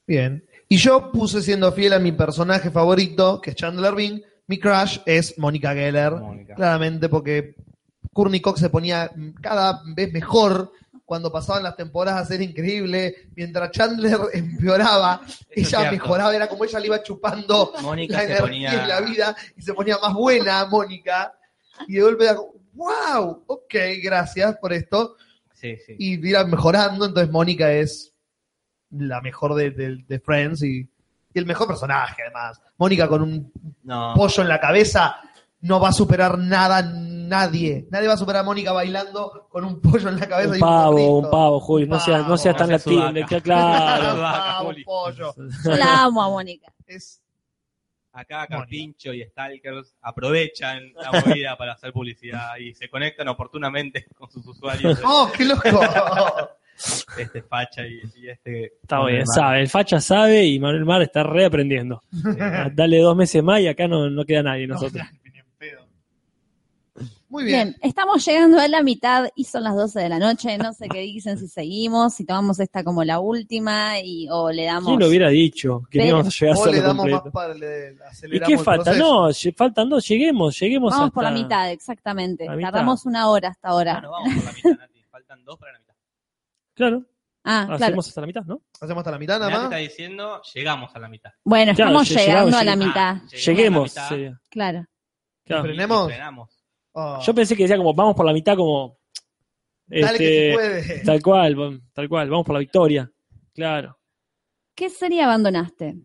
Bien. 0.06 0.46
Y 0.70 0.78
yo 0.78 1.12
puse 1.12 1.42
siendo 1.42 1.72
fiel 1.72 1.94
a 1.94 2.00
mi 2.00 2.12
personaje 2.12 2.70
favorito, 2.70 3.42
que 3.42 3.52
es 3.52 3.56
Chandler 3.56 3.96
Bing, 3.96 4.22
mi 4.48 4.60
crush 4.60 5.00
es 5.06 5.38
Mónica 5.38 5.74
Geller. 5.74 6.14
Claramente 6.56 7.10
porque 7.10 7.56
Courtney 8.12 8.42
Cox 8.42 8.60
se 8.60 8.70
ponía 8.70 9.12
cada 9.42 9.82
vez 9.96 10.12
mejor 10.14 10.72
cuando 11.06 11.32
pasaban 11.32 11.64
las 11.64 11.76
temporadas, 11.76 12.30
era 12.32 12.44
increíble. 12.44 13.30
Mientras 13.36 13.72
Chandler 13.72 14.20
empeoraba, 14.34 15.22
ella 15.50 15.92
mejoraba, 15.92 16.36
era 16.36 16.48
como 16.48 16.66
ella 16.66 16.80
le 16.80 16.88
iba 16.88 17.04
chupando 17.04 17.74
Mónica 17.82 18.16
la 18.16 18.20
se 18.20 18.26
energía 18.26 18.42
ponía... 18.42 18.84
y 18.86 18.88
la 18.88 19.02
vida 19.02 19.36
y 19.56 19.62
se 19.62 19.74
ponía 19.74 19.98
más 19.98 20.14
buena 20.14 20.66
Mónica. 20.66 21.34
Y 21.88 21.96
de 21.96 22.02
golpe 22.02 22.26
era 22.26 22.36
como, 22.36 22.54
wow, 22.74 23.44
ok, 23.48 23.74
gracias 24.02 24.58
por 24.58 24.74
esto. 24.74 25.16
Sí, 25.64 25.78
sí. 25.86 25.96
Y 25.98 26.28
irá 26.28 26.44
mejorando, 26.44 27.06
entonces 27.06 27.32
Mónica 27.32 27.72
es 27.72 28.14
la 28.92 29.22
mejor 29.22 29.56
de, 29.56 29.72
de- 29.72 30.04
de 30.08 30.20
Friends 30.20 30.62
y, 30.62 30.82
y 31.34 31.40
el 31.40 31.46
mejor 31.46 31.68
personaje 31.68 32.22
además. 32.22 32.62
Mónica 32.78 33.08
con 33.08 33.22
un 33.22 33.52
No, 33.84 34.14
pollo 34.14 34.44
en 34.44 34.50
la 34.50 34.60
cabeza 34.60 35.16
no 35.62 35.80
va 35.80 35.88
a 35.90 35.94
superar 35.94 36.38
nada, 36.38 36.82
nadie. 36.84 37.88
Nadie 37.90 38.08
va 38.10 38.16
a 38.16 38.18
superar 38.18 38.42
a 38.42 38.46
Mónica 38.46 38.74
bailando 38.74 39.48
con 39.50 39.64
un 39.64 39.80
pollo 39.80 40.10
en 40.10 40.20
la 40.20 40.28
cabeza 40.28 40.50
Un 40.52 40.58
y 40.58 40.60
pavo, 40.60 41.18
un 41.20 41.26
un 41.26 41.32
pavo, 41.32 41.60
Julio, 41.62 41.88
no 41.88 42.00
seas, 42.02 42.28
no 42.28 42.38
seas 42.38 42.58
tan 42.58 42.70
latino, 42.70 43.10
claro. 43.42 44.20
Pavo, 44.22 44.70
un 44.70 44.84
pollo. 44.84 45.34
Yo 45.64 45.72
la 45.78 46.04
amo 46.04 46.22
a 46.22 46.28
Mónica. 46.30 46.74
Es 46.86 47.22
acá 48.14 48.48
Carpincho 48.48 49.14
y 49.14 49.24
Stalkers 49.24 49.96
aprovechan 50.02 50.94
la 50.94 51.12
movida 51.12 51.58
para 51.58 51.74
hacer 51.74 51.92
publicidad 51.92 52.58
y 52.58 52.74
se 52.74 52.88
conectan 52.88 53.28
oportunamente 53.28 54.06
con 54.16 54.32
sus 54.32 54.46
usuarios. 54.48 55.00
¡Oh, 55.04 55.32
qué 55.36 55.46
loco! 55.46 55.70
Este 57.18 57.42
facha 57.44 57.86
y, 57.86 58.02
y 58.16 58.30
este... 58.30 58.74
Está 58.82 59.06
bien, 59.06 59.28
sabe, 59.28 59.62
el 59.62 59.70
facha 59.70 60.00
sabe 60.00 60.46
y 60.46 60.60
Manuel 60.60 60.86
Mar 60.86 61.02
está 61.02 61.24
reaprendiendo. 61.24 62.02
Dale 62.74 63.00
dos 63.00 63.16
meses 63.16 63.44
más 63.44 63.62
y 63.62 63.68
acá 63.68 63.88
no, 63.88 64.10
no 64.10 64.26
queda 64.26 64.44
nadie 64.44 64.68
nosotros. 64.68 65.04
Muy 67.34 67.46
bien. 67.46 67.70
Bien, 67.70 67.78
estamos 67.82 68.24
llegando 68.24 68.60
a 68.60 68.68
la 68.68 68.84
mitad 68.84 69.28
y 69.36 69.46
son 69.46 69.64
las 69.64 69.76
12 69.76 70.00
de 70.02 70.08
la 70.10 70.20
noche. 70.20 70.56
No 70.60 70.72
sé 70.72 70.88
qué 70.88 71.00
dicen 71.00 71.40
si 71.40 71.48
seguimos, 71.48 72.14
si 72.14 72.26
tomamos 72.26 72.60
esta 72.60 72.84
como 72.84 73.04
la 73.04 73.20
última 73.20 74.00
y 74.00 74.28
o 74.30 74.52
le 74.52 74.66
damos. 74.66 74.86
¿Quién 74.90 75.00
lo 75.00 75.08
hubiera 75.08 75.30
dicho? 75.30 75.82
Que 75.90 75.98
Pero- 76.00 76.10
íbamos 76.10 76.28
a 76.28 76.30
llegar 76.40 76.56
a 76.56 76.60
O 76.60 76.66
le 76.66 76.70
hacerlo 76.72 76.88
damos 76.88 77.06
más 77.08 77.22
completo. 77.22 77.34
para 77.34 77.54
le 77.56 77.98
¿Y 78.36 78.40
qué 78.40 78.58
falta? 78.60 78.94
No, 78.94 79.30
faltan 79.58 79.90
dos, 79.90 80.08
lleguemos, 80.08 80.60
lleguemos 80.60 80.92
Vamos 80.92 81.06
hasta... 81.08 81.14
por 81.16 81.24
la 81.24 81.32
mitad, 81.32 81.72
exactamente. 81.72 82.46
La 82.46 82.56
mitad. 82.56 82.72
Tardamos 82.72 83.06
una 83.08 83.28
hora 83.30 83.50
hasta 83.50 83.68
ahora. 83.70 83.94
Bueno, 83.94 84.12
vamos 84.12 84.34
por 84.36 84.44
la 84.46 84.52
mitad, 84.54 84.70
Nati. 84.80 85.04
Faltan 85.10 85.44
dos 85.44 85.58
para 85.58 85.74
la 85.74 85.80
mitad. 85.80 85.94
Claro. 86.76 87.04
Ah, 87.46 87.64
claro. 87.68 87.84
Hacemos 87.86 88.08
hasta 88.08 88.22
la 88.22 88.28
mitad, 88.28 88.44
¿no? 88.46 88.62
Hacemos 88.80 89.02
hasta 89.02 89.12
la 89.12 89.18
mitad 89.20 89.40
nada 89.40 89.52
más. 89.52 89.64
está 89.64 89.76
diciendo, 89.78 90.42
llegamos 90.54 90.96
a 90.96 91.00
la 91.00 91.10
mitad. 91.10 91.32
Bueno, 91.44 91.74
Claro, 91.74 91.90
estamos 91.92 92.08
lle- 92.10 92.26
llegando 92.26 92.46
llegamos, 92.50 92.62
a 92.62 92.64
la 92.64 92.76
mitad. 92.76 93.16
Ah, 93.18 93.28
Lleguemos. 93.46 93.98
a 93.98 94.00
la 94.02 94.04
mitad. 94.06 94.10
sería. 94.10 94.42
Claro. 94.50 94.86
Claro. 95.46 95.64
¿Frenemos? 95.64 96.06
Frenamos. 96.08 96.53
Oh. 96.94 97.20
Yo 97.22 97.34
pensé 97.34 97.56
que 97.56 97.64
decía 97.64 97.78
como 97.78 97.94
vamos 97.94 98.16
por 98.16 98.26
la 98.26 98.34
mitad 98.34 98.56
como 98.56 98.98
Dale 99.88 100.18
que 100.18 100.52
este, 100.52 100.84
se 100.84 100.94
puede. 100.94 101.04
tal 101.04 101.22
cual, 101.22 101.82
tal 101.94 102.10
cual, 102.10 102.30
vamos 102.30 102.46
por 102.46 102.54
la 102.54 102.60
victoria. 102.60 103.12
Claro. 103.54 103.98
¿Qué 104.76 104.90
serie 104.90 105.22
abandonaste? 105.22 105.98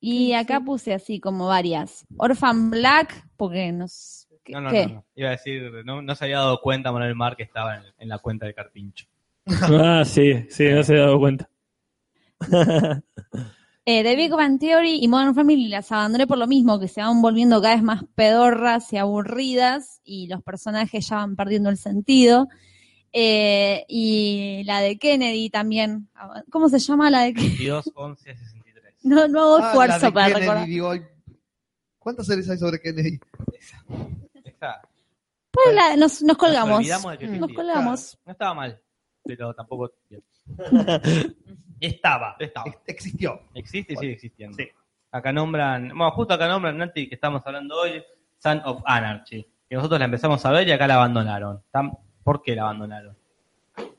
Y 0.00 0.32
acá 0.32 0.60
puse 0.60 0.94
así 0.94 1.20
como 1.20 1.46
varias. 1.48 2.06
Orphan 2.16 2.70
Black, 2.70 3.26
porque 3.36 3.72
nos... 3.72 4.28
¿qué? 4.44 4.52
No, 4.52 4.60
no, 4.60 4.70
no, 4.70 4.86
no. 4.86 5.04
Iba 5.14 5.28
a 5.28 5.32
decir, 5.32 5.70
no, 5.84 6.02
no 6.02 6.14
se 6.14 6.24
había 6.24 6.38
dado 6.38 6.60
cuenta 6.60 6.92
Manuel 6.92 7.14
Mar 7.14 7.36
que 7.36 7.42
estaba 7.42 7.76
en, 7.76 7.82
en 7.98 8.08
la 8.08 8.18
cuenta 8.18 8.46
de 8.46 8.54
Carpincho. 8.54 9.06
Ah, 9.46 10.04
sí, 10.04 10.46
sí, 10.48 10.68
no 10.70 10.82
se 10.82 10.94
he 10.94 10.98
dado 10.98 11.18
cuenta. 11.18 11.50
Eh, 13.86 14.02
The 14.02 14.16
Big 14.16 14.30
Bang 14.32 14.58
Theory 14.58 14.98
y 15.02 15.08
Modern 15.08 15.34
Family 15.34 15.68
las 15.68 15.92
abandoné 15.92 16.26
por 16.26 16.38
lo 16.38 16.46
mismo, 16.46 16.80
que 16.80 16.88
se 16.88 17.02
van 17.02 17.20
volviendo 17.20 17.60
cada 17.60 17.74
vez 17.74 17.82
más 17.84 18.02
pedorras 18.14 18.90
y 18.92 18.96
aburridas 18.96 20.00
y 20.04 20.26
los 20.26 20.42
personajes 20.42 21.06
ya 21.08 21.16
van 21.16 21.36
perdiendo 21.36 21.68
el 21.68 21.76
sentido. 21.76 22.48
Eh, 23.12 23.84
y 23.88 24.62
la 24.64 24.80
de 24.80 24.96
Kennedy 24.98 25.50
también. 25.50 26.08
¿Cómo 26.50 26.68
se 26.68 26.78
llama 26.78 27.10
la 27.10 27.20
de 27.24 27.34
Kennedy? 27.34 27.50
22, 27.56 27.90
11, 27.94 28.34
63. 28.36 28.94
No, 29.04 29.28
no 29.28 29.40
hago 29.42 29.56
Ah, 29.58 29.68
esfuerzo 29.68 30.12
para 30.14 30.26
Kennedy, 30.28 30.40
recordar. 30.46 30.66
digo, 30.66 30.92
¿Cuántas 31.98 32.26
series 32.26 32.48
hay 32.50 32.58
sobre 32.58 32.80
Kennedy? 32.80 33.18
Esa. 34.44 34.80
Pues 35.50 35.74
la- 35.74 35.96
nos, 35.96 36.22
nos 36.22 36.36
colgamos. 36.36 36.70
Nos 36.70 36.78
olvidamos 36.80 37.12
de 37.12 37.18
que 37.18 37.26
Nos 37.28 37.52
colgamos. 37.52 38.18
No 38.26 38.32
estaba 38.32 38.54
mal, 38.54 38.80
pero 39.24 39.54
tampoco 39.54 39.92
Estaba, 41.86 42.36
estaba. 42.38 42.66
Existió. 42.86 43.40
Existe 43.54 43.92
y 43.92 43.96
sigue 43.96 44.12
existiendo. 44.12 44.56
Acá 45.10 45.32
nombran, 45.32 45.88
bueno, 45.88 46.10
justo 46.12 46.34
acá 46.34 46.48
nombran, 46.48 46.76
Nati, 46.78 47.08
que 47.08 47.14
estamos 47.14 47.42
hablando 47.44 47.76
hoy, 47.80 48.02
Son 48.38 48.60
of 48.64 48.82
Anarchy. 48.84 49.46
Que 49.68 49.76
nosotros 49.76 49.98
la 49.98 50.06
empezamos 50.06 50.44
a 50.44 50.50
ver 50.50 50.66
y 50.68 50.72
acá 50.72 50.86
la 50.86 50.94
abandonaron. 50.94 51.62
¿Por 52.22 52.42
qué 52.42 52.54
la 52.54 52.62
abandonaron? 52.62 53.16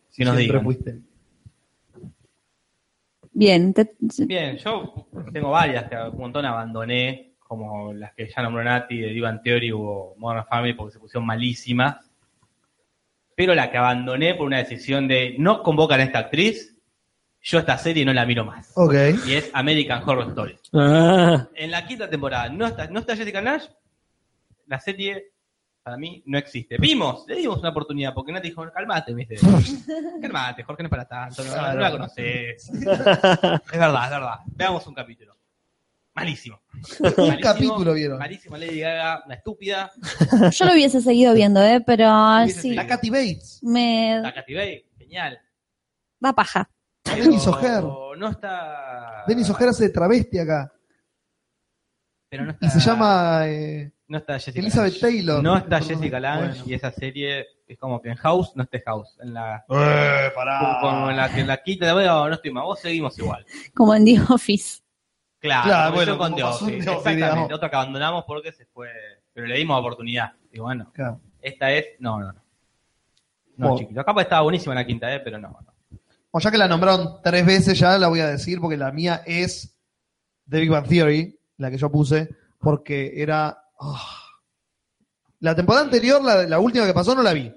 Si 0.10 0.24
nos 0.24 0.36
Siempre 0.36 0.60
digan. 0.60 0.64
fuiste. 0.64 0.99
Bien. 3.32 3.74
te- 3.74 3.95
Bien, 4.26 4.57
yo 4.57 5.07
tengo 5.34 5.52
varias 5.52 5.90
que 5.90 5.95
un 5.95 6.18
montón 6.18 6.45
abandoné, 6.45 7.34
como 7.40 7.94
las 7.94 8.14
que 8.14 8.28
ya 8.28 8.41
nombró 8.41 8.64
Nati, 8.64 8.98
de 8.99 9.10
Divan 9.10 9.41
Theory 9.41 9.72
o 9.74 10.16
Modern 10.18 10.45
Family, 10.48 10.74
porque 10.74 10.94
se 10.94 10.99
pusieron 10.99 11.26
malísimas. 11.26 11.98
Pero 13.36 13.53
la 13.53 13.70
que 13.70 13.78
abandoné 13.78 14.36
por 14.36 14.48
una 14.48 14.60
decisión 14.60 15.07
de 15.07 15.36
no 15.38 15.62
convocan 15.62 15.99
a 15.99 16.03
esta 16.03 16.20
actriz, 16.20 16.75
yo 17.48 17.60
esta 17.60 17.78
serie 17.78 18.04
no 18.04 18.12
la 18.12 18.26
miro 18.26 18.44
más. 18.44 18.72
Ok. 18.74 18.96
Y 19.28 19.36
es 19.36 19.52
American 19.54 20.02
Horror 20.04 20.30
Story. 20.30 20.58
Ah, 20.74 21.48
En 21.54 21.70
la 21.70 21.86
quinta 21.86 22.10
temporada 22.10 22.50
no 22.50 22.66
está, 22.66 22.88
no 22.88 23.00
está 23.00 23.16
Jessica 23.16 23.40
Nash, 23.40 23.66
la 24.66 24.80
serie 24.80 25.32
para 25.84 25.96
mí 25.98 26.24
no 26.26 26.40
existe. 26.40 26.78
Vimos, 26.80 27.26
le 27.28 27.36
dimos 27.36 27.60
una 27.60 27.70
oportunidad, 27.70 28.16
porque 28.16 28.32
Nati 28.32 28.50
dijo, 28.50 28.66
calmate, 28.74 29.14
¿viste? 29.14 29.36
calmate, 30.22 30.64
Jorge, 30.64 30.82
no 30.82 30.88
es 30.88 30.90
para 30.90 31.08
tanto, 31.08 31.44
no, 31.44 31.56
no 31.56 31.80
la 31.80 31.92
conoces. 31.92 32.68
es 32.74 32.84
verdad, 32.84 34.04
es 34.06 34.10
verdad. 34.10 34.40
Veamos 34.48 34.88
un 34.88 34.96
capítulo. 34.96 35.36
Malísimo. 36.16 36.62
Un 37.18 37.38
capítulo 37.42 37.94
vieron. 37.94 38.18
Malísimo, 38.18 38.56
Lady 38.56 38.80
Gaga, 38.80 39.24
una 39.26 39.36
estúpida. 39.36 39.92
Yo 40.52 40.66
lo 40.66 40.72
hubiese 40.72 41.02
seguido 41.02 41.34
viendo, 41.34 41.62
¿eh? 41.62 41.84
Pero 41.86 42.10
sí, 42.48 42.74
La 42.74 42.88
Katy 42.88 43.10
Bates. 43.10 43.60
me 43.62 44.20
La 44.22 44.34
Katy 44.34 44.54
Bay, 44.54 44.86
genial. 44.98 45.38
da 46.22 46.34
paja. 46.34 46.70
Denis 47.06 47.48
O'Hare. 47.48 47.82
Pero 47.82 48.15
No 48.18 48.30
está. 48.30 49.23
Denis 49.27 49.49
O'Hare 49.49 49.69
hace 49.69 49.84
de 49.86 49.90
travesti 49.90 50.40
acá. 50.40 50.72
Pero 52.30 52.45
no 52.45 52.52
está. 52.52 52.65
Y 52.65 52.69
se 52.69 52.80
llama 52.80 53.41
eh, 53.48 53.91
No 54.07 54.18
está 54.18 54.34
Jessica 54.40 54.60
Elizabeth 54.60 54.94
Lange. 54.94 55.02
Taylor. 55.02 55.44
No 55.44 55.57
está 55.57 55.80
Perdón. 55.80 55.88
Jessica 55.88 56.19
Lange 56.19 56.48
Bueno. 56.49 56.64
y 56.65 56.73
esa 56.73 56.91
serie 56.91 57.45
es 57.68 57.77
como 57.80 58.02
que 58.02 58.10
en 58.10 58.15
House 58.18 58.52
no 58.56 58.64
esté 58.64 58.82
House. 58.86 59.18
En 59.22 59.34
la, 59.34 59.65
Eh, 59.69 60.32
pará. 60.36 60.77
como 60.82 61.10
en 61.10 61.18
la 61.18 61.34
que 61.34 61.41
en 61.41 61.48
la 61.48 61.61
quita, 61.64 61.94
no, 61.94 62.27
no 62.30 62.34
estoy 62.34 62.52
más, 62.52 62.64
vos 62.64 62.80
seguimos 62.80 63.18
igual. 63.19 63.45
Como 63.73 63.94
en 63.95 64.06
The 64.06 64.22
Office. 64.30 64.82
Claro, 65.40 65.94
bueno, 65.94 66.18
con 66.18 66.34
The 66.36 66.41
en 66.41 66.48
Office, 66.48 66.65
The 66.65 66.72
Office, 66.76 66.90
Exactamente, 66.90 67.15
digamos. 67.26 67.53
otra 67.53 67.69
que 67.69 67.76
abandonamos 67.76 68.23
porque 68.26 68.52
se 68.52 68.65
fue. 68.65 68.90
Pero 69.34 69.48
le 69.48 69.57
dimos 69.57 69.80
oportunidad. 69.80 70.34
Digo, 70.52 70.65
bueno, 70.65 70.91
Claro. 70.94 71.19
esta 71.41 71.72
es. 71.72 71.86
No, 71.99 72.19
no, 72.19 72.27
no. 72.27 72.34
No, 73.57 73.68
Bueno. 73.69 73.77
chiquito. 73.77 74.02
Acá 74.02 74.14
estaba 74.22 74.41
buenísima 74.41 74.73
la 74.76 74.86
quinta, 74.86 75.14
eh, 75.14 75.19
pero 75.19 75.38
no, 75.38 75.49
no. 75.49 75.75
O 76.38 76.40
ya 76.41 76.52
que 76.52 76.57
la 76.57 76.68
nombraron 76.68 77.22
tres 77.24 77.45
veces 77.45 77.80
ya, 77.80 77.98
la 77.98 78.10
voy 78.10 78.20
a 78.20 78.28
decir 78.28 78.60
porque 78.60 78.76
la 78.76 78.91
mía 78.91 79.24
es 79.26 79.78
The 80.49 80.60
Big 80.60 80.70
Bang 80.70 80.86
Theory, 80.86 81.40
la 81.56 81.72
que 81.72 81.78
yo 81.78 81.90
puse, 81.90 82.28
porque 82.60 83.14
era... 83.22 83.57
ah. 83.80 84.22
La 85.40 85.56
temporada 85.56 85.86
anterior, 85.86 86.22
la, 86.22 86.44
la 86.44 86.60
última 86.60 86.86
que 86.86 86.94
pasó, 86.94 87.16
no 87.16 87.24
la 87.24 87.32
vi. 87.32 87.53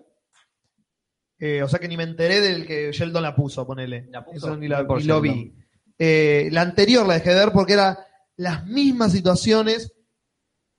Eh, 1.40 1.60
o 1.60 1.68
sea 1.68 1.80
que 1.80 1.88
ni 1.88 1.96
me 1.96 2.05
enteré 2.05 2.40
del 2.40 2.68
que 2.68 2.92
Sheldon 2.92 3.24
la 3.24 3.34
puso, 3.34 3.66
ponele. 3.66 4.06
La 4.10 4.24
puso, 4.24 4.36
Eso 4.46 4.56
ni, 4.56 4.68
la- 4.68 4.84
ni 4.84 5.02
lo 5.02 5.20
vi. 5.20 5.52
Eh, 5.98 6.48
la 6.52 6.60
anterior 6.60 7.05
la 7.05 7.14
dejé 7.14 7.30
de 7.30 7.34
ver 7.46 7.50
porque 7.52 7.72
era 7.72 7.98
las 8.36 8.64
mismas 8.64 9.10
situaciones, 9.10 9.92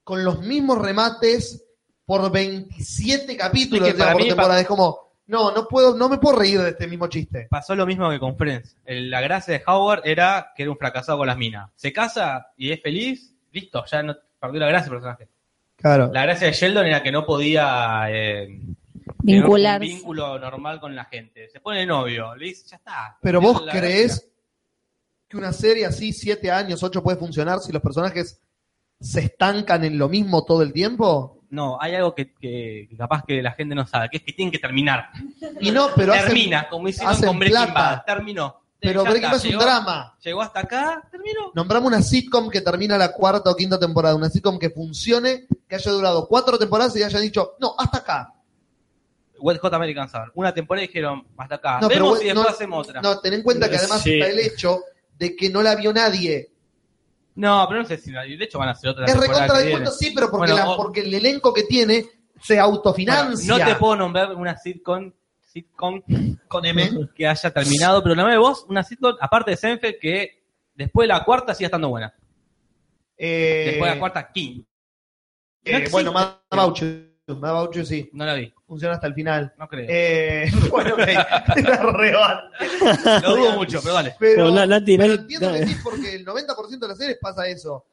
con 0.06 0.24
los 0.24 0.40
mismos 0.40 0.78
remates, 0.82 1.66
por 2.06 2.32
27 2.32 3.36
capítulos 3.36 3.90
Es 3.90 3.96
que 3.96 4.04
por 4.04 4.16
mí, 4.22 4.28
temporada. 4.30 4.62
Es 4.62 4.68
como, 4.68 5.09
no, 5.30 5.52
no 5.52 5.68
puedo, 5.68 5.96
no 5.96 6.10
me 6.10 6.18
puedo 6.18 6.38
reír 6.40 6.60
de 6.60 6.70
este 6.72 6.88
mismo 6.88 7.08
chiste. 7.08 7.48
Pasó 7.50 7.76
lo 7.76 7.86
mismo 7.86 8.10
que 8.10 8.20
con 8.20 8.36
Friends. 8.36 8.76
El- 8.86 9.10
La 9.10 9.22
gracia 9.22 9.54
de 9.54 9.64
Howard 9.66 10.02
era 10.06 10.52
que 10.56 10.64
era 10.64 10.72
un 10.72 10.78
fracasado 10.78 11.18
con 11.20 11.28
las 11.28 11.38
minas. 11.38 11.70
Se 11.76 11.94
casa 11.94 12.52
y 12.58 12.72
es 12.72 12.82
feliz, 12.82 13.34
listo, 13.52 13.84
ya 13.86 14.04
no 14.04 14.16
perdió 14.40 14.60
la 14.60 14.68
gracia 14.68 14.86
el 14.86 14.92
personaje. 14.92 15.28
Claro. 15.78 16.10
La 16.12 16.24
gracia 16.24 16.48
de 16.48 16.54
Sheldon 16.54 16.86
era 16.88 17.02
que 17.02 17.12
no 17.12 17.26
podía 17.26 18.06
eh, 18.10 18.48
tener 18.48 19.42
Vincularse. 19.42 19.86
un 19.86 19.92
vínculo 19.96 20.38
normal 20.40 20.80
con 20.80 20.94
la 20.96 21.06
gente. 21.06 21.48
Se 21.50 21.60
pone 21.62 21.86
novio, 21.86 22.36
le 22.36 22.48
dice, 22.48 22.68
ya 22.68 22.76
está. 22.78 23.18
Pero 23.22 23.40
vos 23.40 23.64
la 23.66 23.72
creés 23.72 24.08
gracia. 24.20 24.30
que 25.30 25.38
una 25.38 25.54
serie 25.54 25.86
así, 25.86 26.12
siete 26.12 26.52
años, 26.52 26.84
ocho, 26.84 27.02
puede 27.04 27.18
funcionar 27.18 27.60
si 27.60 27.72
los 27.72 27.82
personajes 27.82 28.42
se 29.00 29.22
estancan 29.22 29.86
en 29.86 29.98
lo 29.98 30.10
mismo 30.10 30.44
todo 30.44 30.62
el 30.64 30.74
tiempo? 30.74 31.39
No, 31.52 31.78
hay 31.82 31.96
algo 31.96 32.14
que, 32.14 32.88
capaz 32.98 33.24
que 33.26 33.42
la 33.42 33.52
gente 33.54 33.74
no 33.74 33.86
sabe, 33.88 34.10
que 34.10 34.18
es 34.18 34.24
que 34.24 34.34
tienen 34.34 34.52
que 34.52 34.60
terminar. 34.60 35.10
Y 35.60 35.72
no, 35.72 35.90
pero 35.96 36.14
hacen- 36.14 36.26
Termina, 36.28 36.70
como 36.70 36.88
hicieron 36.88 37.12
hacen 37.14 37.28
con 37.28 37.40
Breaking 37.40 37.58
plata. 37.64 37.74
Bad. 37.74 38.04
Terminó. 38.06 38.56
Pero 38.80 39.04
Breaking 39.04 39.24
Bad 39.24 39.36
es 39.36 39.44
un 39.46 39.50
llegó- 39.52 39.62
drama. 39.64 40.18
Llegó 40.24 40.42
hasta 40.42 40.60
acá, 40.62 41.04
terminó. 41.12 41.52
Nombramos 41.56 41.88
una 41.88 42.02
sitcom 42.02 42.50
que 42.50 42.62
termina 42.62 42.98
la 42.98 43.12
cuarta 43.12 43.50
o 43.50 43.56
quinta 43.56 43.80
temporada, 43.80 44.16
una 44.16 44.30
sitcom 44.30 44.58
que 44.60 44.70
funcione, 44.70 45.48
que 45.68 45.76
haya 45.76 45.92
durado 45.92 46.28
cuatro 46.28 46.58
temporadas 46.60 46.96
y 46.96 47.04
hayan 47.04 47.22
dicho, 47.24 47.56
no, 47.60 47.74
hasta 47.78 47.98
acá. 47.98 48.34
Wet 49.40 49.58
Hot 49.60 49.74
American 49.74 50.08
Summer. 50.10 50.30
Una 50.36 50.54
temporada 50.54 50.86
dijeron, 50.86 51.26
hasta 51.38 51.56
acá. 51.56 51.80
No, 51.82 51.88
pero 51.88 52.06
Vemos 52.06 52.10
bueno, 52.10 52.24
y 52.24 52.26
después 52.28 52.46
no- 52.48 52.54
hacemos 52.54 52.88
otra. 52.90 53.02
No, 53.02 53.20
ten 53.20 53.34
en 53.34 53.42
cuenta 53.44 53.70
que 53.70 53.78
además 53.78 54.02
Sí. 54.02 54.14
está 54.20 54.28
el 54.32 54.40
hecho 54.40 54.82
de 55.18 55.36
que 55.36 55.50
no 55.50 55.62
la 55.64 55.76
vio 55.76 55.92
nadie. 55.94 56.52
No, 57.40 57.66
pero 57.70 57.82
no 57.82 57.88
sé 57.88 57.98
si. 57.98 58.12
De 58.12 58.44
hecho, 58.44 58.60
van 58.60 58.68
a 58.68 58.72
hacer 58.72 58.90
otra 58.90 59.06
Es 59.06 59.18
recontra 59.18 59.58
de 59.60 59.72
cuento, 59.72 59.92
sí, 59.92 60.12
pero 60.14 60.30
porque, 60.30 60.52
Bueno, 60.52 60.56
la- 60.68 60.70
o- 60.72 60.76
porque 60.78 61.00
el 61.02 61.14
elenco 61.14 61.54
que 61.54 61.64
tiene 61.64 62.06
se 62.42 62.56
bueno, 62.56 62.64
autofinancia. 62.66 63.58
no 63.58 63.66
te 63.66 63.76
puedo 63.76 63.96
nombrar 63.96 64.36
una 64.36 64.58
sitcom, 64.58 65.12
sitcom 65.42 66.02
Con 66.50 66.66
M. 66.66 67.08
que 67.16 67.26
haya 67.28 67.50
terminado, 67.52 68.04
pero 68.04 68.16
nombrame 68.16 68.38
vos 68.40 68.66
una 68.68 68.84
sitcom, 68.84 69.16
aparte 69.22 69.52
de 69.52 69.58
Seinfeld, 69.58 70.00
que 70.00 70.44
después 70.76 71.06
de 71.06 71.14
la 71.14 71.24
cuarta 71.24 71.54
sigue 71.54 71.66
estando 71.66 71.88
buena. 71.90 72.14
Eh, 73.18 73.64
Después 73.68 73.90
de 73.90 73.96
la 73.96 74.00
cuarta, 74.00 74.32
King. 74.32 74.62
eh, 75.64 75.84
No 75.86 75.90
bueno, 75.92 76.74
You. 76.76 77.09
Mad 77.38 77.52
About 77.52 77.76
You 77.76 77.86
sí. 77.86 78.10
No 78.14 78.26
la 78.26 78.34
vi, 78.36 78.54
Funciona 78.68 78.96
hasta 78.96 79.08
el 79.08 79.14
final. 79.14 79.54
no 79.58 79.68
creo. 79.68 79.86
Eh, 79.90 80.50
bueno, 80.72 80.94
ok. 80.94 81.00
Era 81.58 81.78
re 81.92 82.12
mal. 82.14 82.52
Lo 83.24 83.36
dudo 83.36 83.52
mucho, 83.54 83.80
pero 83.82 83.94
dale. 83.96 84.16
Pero, 84.20 84.46
Pero, 84.52 84.66
Nati, 84.66 84.98
pero 84.98 85.14
Nati- 85.14 85.20
entiendo 85.22 85.54
que 85.54 85.68
sí, 85.68 85.76
porque 85.84 86.16
el 86.16 86.26
90% 86.26 86.80
de 86.80 86.88
las 86.88 86.98
series 86.98 87.18
pasa 87.20 87.48
eso. 87.48 87.86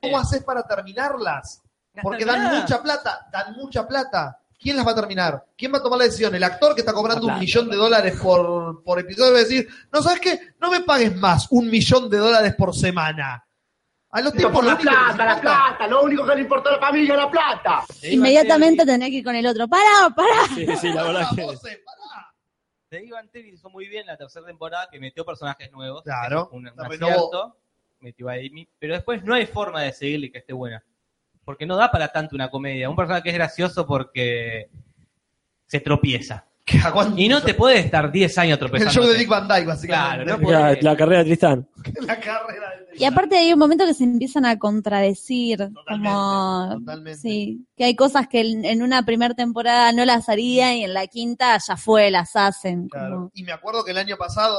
¿Cómo 0.00 0.18
haces 0.18 0.42
para 0.44 0.62
terminarlas? 0.62 1.62
Porque 2.02 2.24
dan 2.24 2.60
mucha 2.60 2.82
plata, 2.82 3.26
dan 3.32 3.54
mucha 3.54 3.86
plata. 3.86 4.38
¿Quién 4.60 4.76
las 4.76 4.86
va 4.86 4.90
a 4.90 4.94
terminar? 4.96 5.44
¿Quién 5.56 5.72
va 5.72 5.78
a 5.78 5.82
tomar 5.82 5.98
la 6.00 6.04
decisión? 6.06 6.34
El 6.34 6.42
actor 6.42 6.74
que 6.74 6.80
está 6.80 6.92
cobrando 6.92 7.26
un 7.28 7.38
millón 7.38 7.70
de 7.70 7.76
dólares 7.76 8.18
por, 8.20 8.82
por 8.82 8.98
episodio 8.98 9.32
va 9.32 9.38
a 9.38 9.42
decir, 9.42 9.68
no, 9.92 10.02
¿sabes 10.02 10.20
qué? 10.20 10.40
No 10.60 10.70
me 10.70 10.80
pagues 10.80 11.14
más 11.16 11.46
un 11.50 11.70
millón 11.70 12.10
de 12.10 12.18
dólares 12.18 12.54
por 12.56 12.74
semana. 12.74 13.44
A 14.10 14.20
los 14.22 14.32
tipos 14.32 14.64
la 14.64 14.78
plata, 14.78 14.92
la 15.24 15.32
importa- 15.34 15.40
plata, 15.40 15.86
lo 15.86 16.02
único 16.02 16.26
que 16.26 16.34
le 16.34 16.40
importa 16.40 16.70
a 16.70 16.72
la 16.72 16.78
familia 16.78 17.12
es 17.14 17.20
la 17.20 17.30
plata. 17.30 17.84
Inmediatamente 18.04 18.86
tenés 18.86 19.10
que 19.10 19.16
ir 19.16 19.24
con 19.24 19.36
el 19.36 19.46
otro. 19.46 19.68
¡Para, 19.68 20.08
para! 20.16 20.46
Sí, 20.54 20.66
sí, 20.76 20.92
la 20.92 21.02
verdad 21.04 21.26
que. 21.36 21.46
The 22.88 23.04
Ivan 23.04 23.28
Taylor 23.28 23.52
hizo 23.52 23.68
muy 23.68 23.86
bien 23.86 24.06
la 24.06 24.16
tercera 24.16 24.46
temporada 24.46 24.88
que 24.90 24.98
metió 24.98 25.22
personajes 25.26 25.70
nuevos. 25.70 26.02
Claro, 26.04 26.48
un, 26.52 26.66
un 26.68 26.80
acierto. 26.80 27.58
Metió 28.00 28.30
a 28.30 28.34
Amy. 28.34 28.66
Pero 28.78 28.94
después 28.94 29.22
no 29.24 29.34
hay 29.34 29.44
forma 29.44 29.82
de 29.82 29.92
seguirle 29.92 30.32
que 30.32 30.38
esté 30.38 30.54
buena. 30.54 30.82
Porque 31.44 31.66
no 31.66 31.76
da 31.76 31.90
para 31.90 32.08
tanto 32.08 32.34
una 32.34 32.48
comedia. 32.50 32.88
Un 32.88 32.96
personaje 32.96 33.24
que 33.24 33.28
es 33.28 33.34
gracioso 33.34 33.86
porque 33.86 34.70
se 35.66 35.80
tropieza. 35.80 36.47
Y 37.16 37.28
no 37.28 37.42
te 37.42 37.54
puedes 37.54 37.84
estar 37.84 38.10
10 38.12 38.38
años 38.38 38.52
El 38.54 38.58
tropezando. 38.58 38.92
show 38.92 39.06
de 39.06 39.16
Dick 39.18 39.28
Van 39.28 39.48
Dyke, 39.48 39.66
básicamente. 39.66 40.24
Claro, 40.24 40.42
no 40.44 40.50
La, 40.52 40.58
podés. 40.68 40.82
la 40.82 40.96
carrera 40.96 41.18
de 41.20 41.24
Tristán. 41.24 41.68
La 42.06 42.20
carrera 42.20 42.66
de 42.90 42.96
Y 42.98 43.04
aparte 43.04 43.36
hay 43.38 43.52
un 43.52 43.58
momento 43.58 43.86
que 43.86 43.94
se 43.94 44.04
empiezan 44.04 44.44
a 44.44 44.58
contradecir, 44.58 45.70
como 45.88 46.68
Totalmente. 46.78 47.20
sí, 47.20 47.66
que 47.76 47.84
hay 47.84 47.94
cosas 47.96 48.28
que 48.28 48.40
en, 48.40 48.64
en 48.64 48.82
una 48.82 49.04
primera 49.04 49.34
temporada 49.34 49.92
no 49.92 50.04
las 50.04 50.28
harían 50.28 50.74
y 50.74 50.84
en 50.84 50.94
la 50.94 51.06
quinta 51.06 51.58
ya 51.66 51.76
fue, 51.76 52.10
las 52.10 52.34
hacen. 52.36 52.88
Claro. 52.88 53.14
como- 53.14 53.30
Y 53.34 53.42
me 53.44 53.52
acuerdo 53.52 53.84
que 53.84 53.92
el 53.92 53.98
año 53.98 54.16
pasado, 54.16 54.58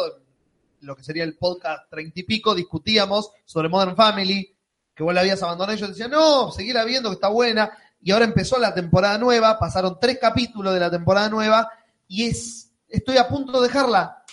lo 0.81 0.95
que 0.95 1.03
sería 1.03 1.23
el 1.23 1.35
podcast 1.37 1.89
treinta 1.89 2.19
y 2.19 2.23
pico, 2.23 2.55
discutíamos 2.55 3.31
sobre 3.45 3.69
Modern 3.69 3.95
Family, 3.95 4.55
que 4.95 5.03
vos 5.03 5.13
la 5.13 5.21
habías 5.21 5.41
abandonado 5.43 5.77
y 5.77 5.79
yo 5.81 5.87
decía, 5.87 6.07
no, 6.07 6.51
seguirla 6.51 6.83
viendo, 6.85 7.09
que 7.09 7.15
está 7.15 7.27
buena. 7.29 7.69
Y 8.01 8.11
ahora 8.11 8.25
empezó 8.25 8.57
la 8.57 8.73
temporada 8.73 9.17
nueva, 9.17 9.59
pasaron 9.59 9.97
tres 9.99 10.17
capítulos 10.21 10.73
de 10.73 10.79
la 10.79 10.89
temporada 10.89 11.29
nueva 11.29 11.69
y 12.09 12.25
es, 12.25 12.71
estoy 12.89 13.15
a 13.15 13.29
punto 13.29 13.61
de 13.61 13.67
dejarla. 13.67 14.25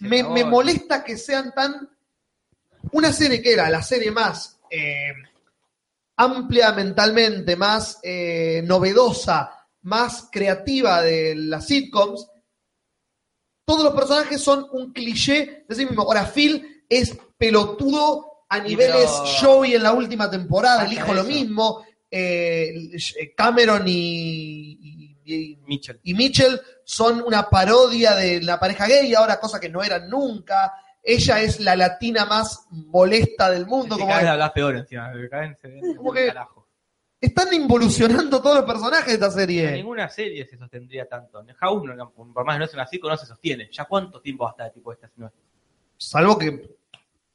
Me, 0.00 0.44
molesta 0.44 1.02
que 1.02 1.16
sean 1.16 1.52
tan... 1.52 1.90
Una 2.92 3.12
serie 3.12 3.42
que 3.42 3.52
era 3.52 3.68
la 3.68 3.82
serie 3.82 4.12
más 4.12 4.60
eh, 4.70 5.12
amplia 6.16 6.72
mentalmente, 6.72 7.56
más 7.56 7.98
eh, 8.04 8.62
novedosa, 8.64 9.50
más 9.82 10.28
creativa 10.30 11.02
de 11.02 11.34
las 11.34 11.66
sitcoms, 11.66 12.28
todos 13.64 13.82
los 13.82 13.94
personajes 13.94 14.40
son 14.40 14.68
un 14.72 14.92
cliché 14.92 15.64
de 15.68 15.74
sí 15.74 15.84
mismo. 15.84 16.02
Ahora, 16.02 16.24
Phil 16.24 16.84
es 16.88 17.18
pelotudo 17.36 18.44
a 18.48 18.60
niveles 18.60 19.10
pero- 19.10 19.26
Joey 19.40 19.74
en 19.74 19.82
la 19.82 19.92
última 19.92 20.30
temporada, 20.30 20.84
el 20.84 20.94
Basta 20.96 21.02
hijo 21.02 21.14
lo 21.14 21.24
mismo, 21.24 21.84
eh, 22.08 22.92
Cameron 23.36 23.82
y, 23.86 24.78
y- 25.26 25.52
y- 25.52 25.56
Mitchell. 25.66 26.00
y 26.02 26.14
Mitchell 26.14 26.60
son 26.84 27.20
una 27.22 27.48
parodia 27.50 28.14
de 28.14 28.40
la 28.42 28.58
pareja 28.58 28.86
gay, 28.86 29.12
ahora 29.14 29.38
cosa 29.40 29.58
que 29.60 29.68
no 29.68 29.82
eran 29.82 30.08
nunca. 30.08 30.72
Ella 31.02 31.40
es 31.40 31.60
la 31.60 31.76
latina 31.76 32.24
más 32.24 32.66
molesta 32.70 33.50
del 33.50 33.66
mundo. 33.66 33.96
Como 33.98 34.08
que 34.08 34.26
hablas 34.26 34.50
peor 34.52 34.76
encima. 34.76 35.12
Como 35.96 36.12
que- 36.12 36.26
carajo. 36.28 36.66
están 37.20 37.52
involucionando 37.54 38.40
todos 38.42 38.56
los 38.56 38.64
personajes 38.66 39.06
de 39.06 39.12
esta 39.14 39.26
En 39.26 39.32
serie. 39.32 39.70
ninguna 39.72 40.08
serie 40.08 40.46
se 40.46 40.56
sostendría 40.58 41.06
tanto. 41.08 41.40
En 41.40 41.54
House, 41.54 41.82
no, 41.96 42.10
por 42.12 42.44
más 42.44 42.54
que 42.56 42.58
no 42.60 42.64
es 42.66 42.74
una 42.74 42.86
no 43.08 43.16
se 43.16 43.26
sostiene. 43.26 43.68
¿Ya 43.72 43.84
cuánto 43.84 44.20
tiempo 44.20 44.44
va 44.44 44.50
a 44.50 44.52
estar 44.52 44.72
tipo 44.72 44.92
esta? 44.92 45.10
No, 45.16 45.32
Salvo 45.96 46.36
que, 46.38 46.76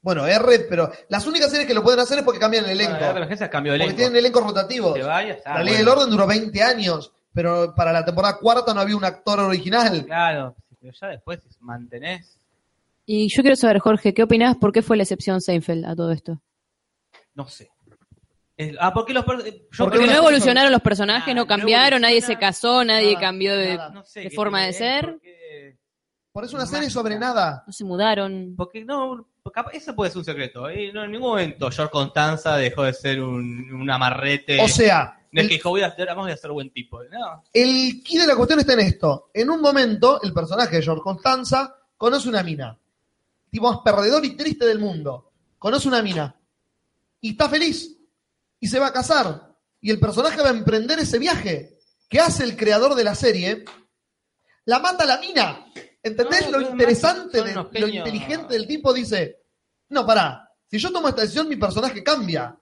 bueno, 0.01 0.27
R, 0.27 0.59
pero 0.69 0.91
las 1.09 1.25
únicas 1.25 1.49
series 1.49 1.67
que 1.67 1.73
lo 1.73 1.81
pueden 1.83 1.99
hacer 1.99 2.19
es 2.19 2.23
porque 2.23 2.39
cambian 2.39 2.65
el 2.65 2.71
elenco. 2.71 2.93
la 2.99 3.49
cambió 3.49 3.73
de 3.73 3.79
porque 3.79 3.85
elenco. 3.85 3.97
tienen 3.97 4.15
elenco 4.17 4.39
rotativo. 4.41 4.93
Te 4.93 5.01
vayas, 5.03 5.39
ah, 5.45 5.55
la 5.55 5.63
ley 5.63 5.73
bueno. 5.75 5.89
del 5.91 5.97
orden 5.99 6.09
duró 6.11 6.27
20 6.27 6.61
años, 6.61 7.11
pero 7.33 7.73
para 7.75 7.91
la 7.91 8.03
temporada 8.05 8.37
cuarta 8.37 8.73
no 8.73 8.81
había 8.81 8.95
un 8.97 9.05
actor 9.05 9.39
original. 9.39 10.05
Claro, 10.05 10.55
pero 10.79 10.93
ya 10.99 11.07
después 11.07 11.39
mantenés. 11.59 12.37
Y 13.05 13.27
yo 13.35 13.41
quiero 13.41 13.55
saber, 13.55 13.79
Jorge, 13.79 14.13
¿qué 14.13 14.23
opinás? 14.23 14.57
¿Por 14.57 14.71
qué 14.71 14.81
fue 14.81 14.95
la 14.97 15.03
excepción 15.03 15.41
Seinfeld 15.41 15.85
a 15.85 15.95
todo 15.95 16.11
esto? 16.11 16.41
No 17.33 17.47
sé. 17.47 17.69
Es- 18.57 18.75
ah, 18.79 18.93
porque 18.93 19.13
los. 19.13 19.25
per- 19.25 19.43
yo 19.43 19.85
Porque 19.85 20.05
no 20.05 20.11
evolucionaron 20.13 20.71
los 20.71 20.81
personajes, 20.81 21.33
no 21.33 21.41
no 21.41 21.47
cambiaron, 21.47 22.01
nadie 22.01 22.21
se 22.21 22.37
casó, 22.37 22.83
nadie 22.85 23.13
nada, 23.13 23.19
cambió 23.25 23.57
de, 23.57 23.75
nada. 23.75 23.89
No 23.89 24.03
sé 24.03 24.21
de 24.21 24.29
qué 24.29 24.35
forma 24.35 24.61
de 24.63 24.73
ser, 24.73 25.05
porque- 25.13 25.77
Por 26.31 26.45
eso 26.45 26.55
una 26.55 26.65
serie 26.65 26.89
sobre 26.89 27.17
nada. 27.17 27.63
no 27.65 27.73
se 27.73 27.83
mudaron. 27.83 28.53
Porque 28.55 28.85
no, 28.85 29.27
eso 29.73 29.95
puede 29.95 30.11
ser 30.11 30.19
un 30.19 30.25
secreto. 30.25 30.69
¿eh? 30.69 30.91
No, 30.93 31.03
en 31.03 31.11
ningún 31.11 31.29
momento 31.29 31.71
George 31.71 31.91
Constanza 31.91 32.55
dejó 32.57 32.83
de 32.83 32.93
ser 32.93 33.21
un, 33.21 33.71
un 33.73 33.89
amarrete. 33.89 34.61
O 34.61 34.67
sea, 34.67 35.19
no 35.31 35.39
es 35.39 35.43
el, 35.45 35.49
que 35.49 35.55
dijo, 35.55 35.69
voy 35.69 35.81
a 35.81 35.87
hacer, 35.87 36.07
vamos 36.07 36.29
a 36.31 36.37
ser 36.37 36.51
buen 36.51 36.71
tipo. 36.71 37.01
No, 37.05 37.43
el 37.53 38.03
key 38.03 38.17
de 38.17 38.27
la 38.27 38.35
cuestión 38.35 38.59
está 38.59 38.73
en 38.73 38.81
esto. 38.81 39.29
En 39.33 39.49
un 39.49 39.61
momento, 39.61 40.21
el 40.21 40.33
personaje 40.33 40.77
de 40.77 40.81
George 40.81 41.01
Constanza 41.01 41.75
conoce 41.97 42.27
una 42.29 42.43
mina. 42.43 42.77
Tipo 43.49 43.71
más 43.71 43.81
perdedor 43.83 44.23
y 44.25 44.35
triste 44.35 44.65
del 44.65 44.79
mundo. 44.79 45.31
Conoce 45.57 45.87
una 45.87 46.01
mina. 46.01 46.35
Y 47.21 47.31
está 47.31 47.49
feliz. 47.49 47.97
Y 48.59 48.67
se 48.67 48.79
va 48.79 48.87
a 48.87 48.93
casar. 48.93 49.55
Y 49.81 49.89
el 49.91 49.99
personaje 49.99 50.41
va 50.41 50.49
a 50.49 50.53
emprender 50.53 50.99
ese 50.99 51.19
viaje. 51.19 51.77
que 52.09 52.19
hace 52.19 52.43
el 52.43 52.57
creador 52.57 52.93
de 52.95 53.03
la 53.05 53.15
serie? 53.15 53.63
La 54.65 54.79
mata 54.79 55.05
la 55.05 55.17
mina. 55.17 55.65
¿Entendés 56.03 56.49
No, 56.51 56.59
lo 56.59 56.69
interesante, 56.69 57.41
de- 57.41 57.53
lo 57.53 57.87
inteligente 57.87 58.53
del 58.53 58.67
tipo? 58.67 58.91
Dice, 58.93 59.37
no, 59.89 60.05
pará. 60.05 60.49
Si 60.69 60.77
yo 60.77 60.91
tomo 60.91 61.07
esta 61.07 61.21
decisión, 61.21 61.47
mi 61.47 61.55
personaje 61.55 62.03
cambia. 62.03 62.57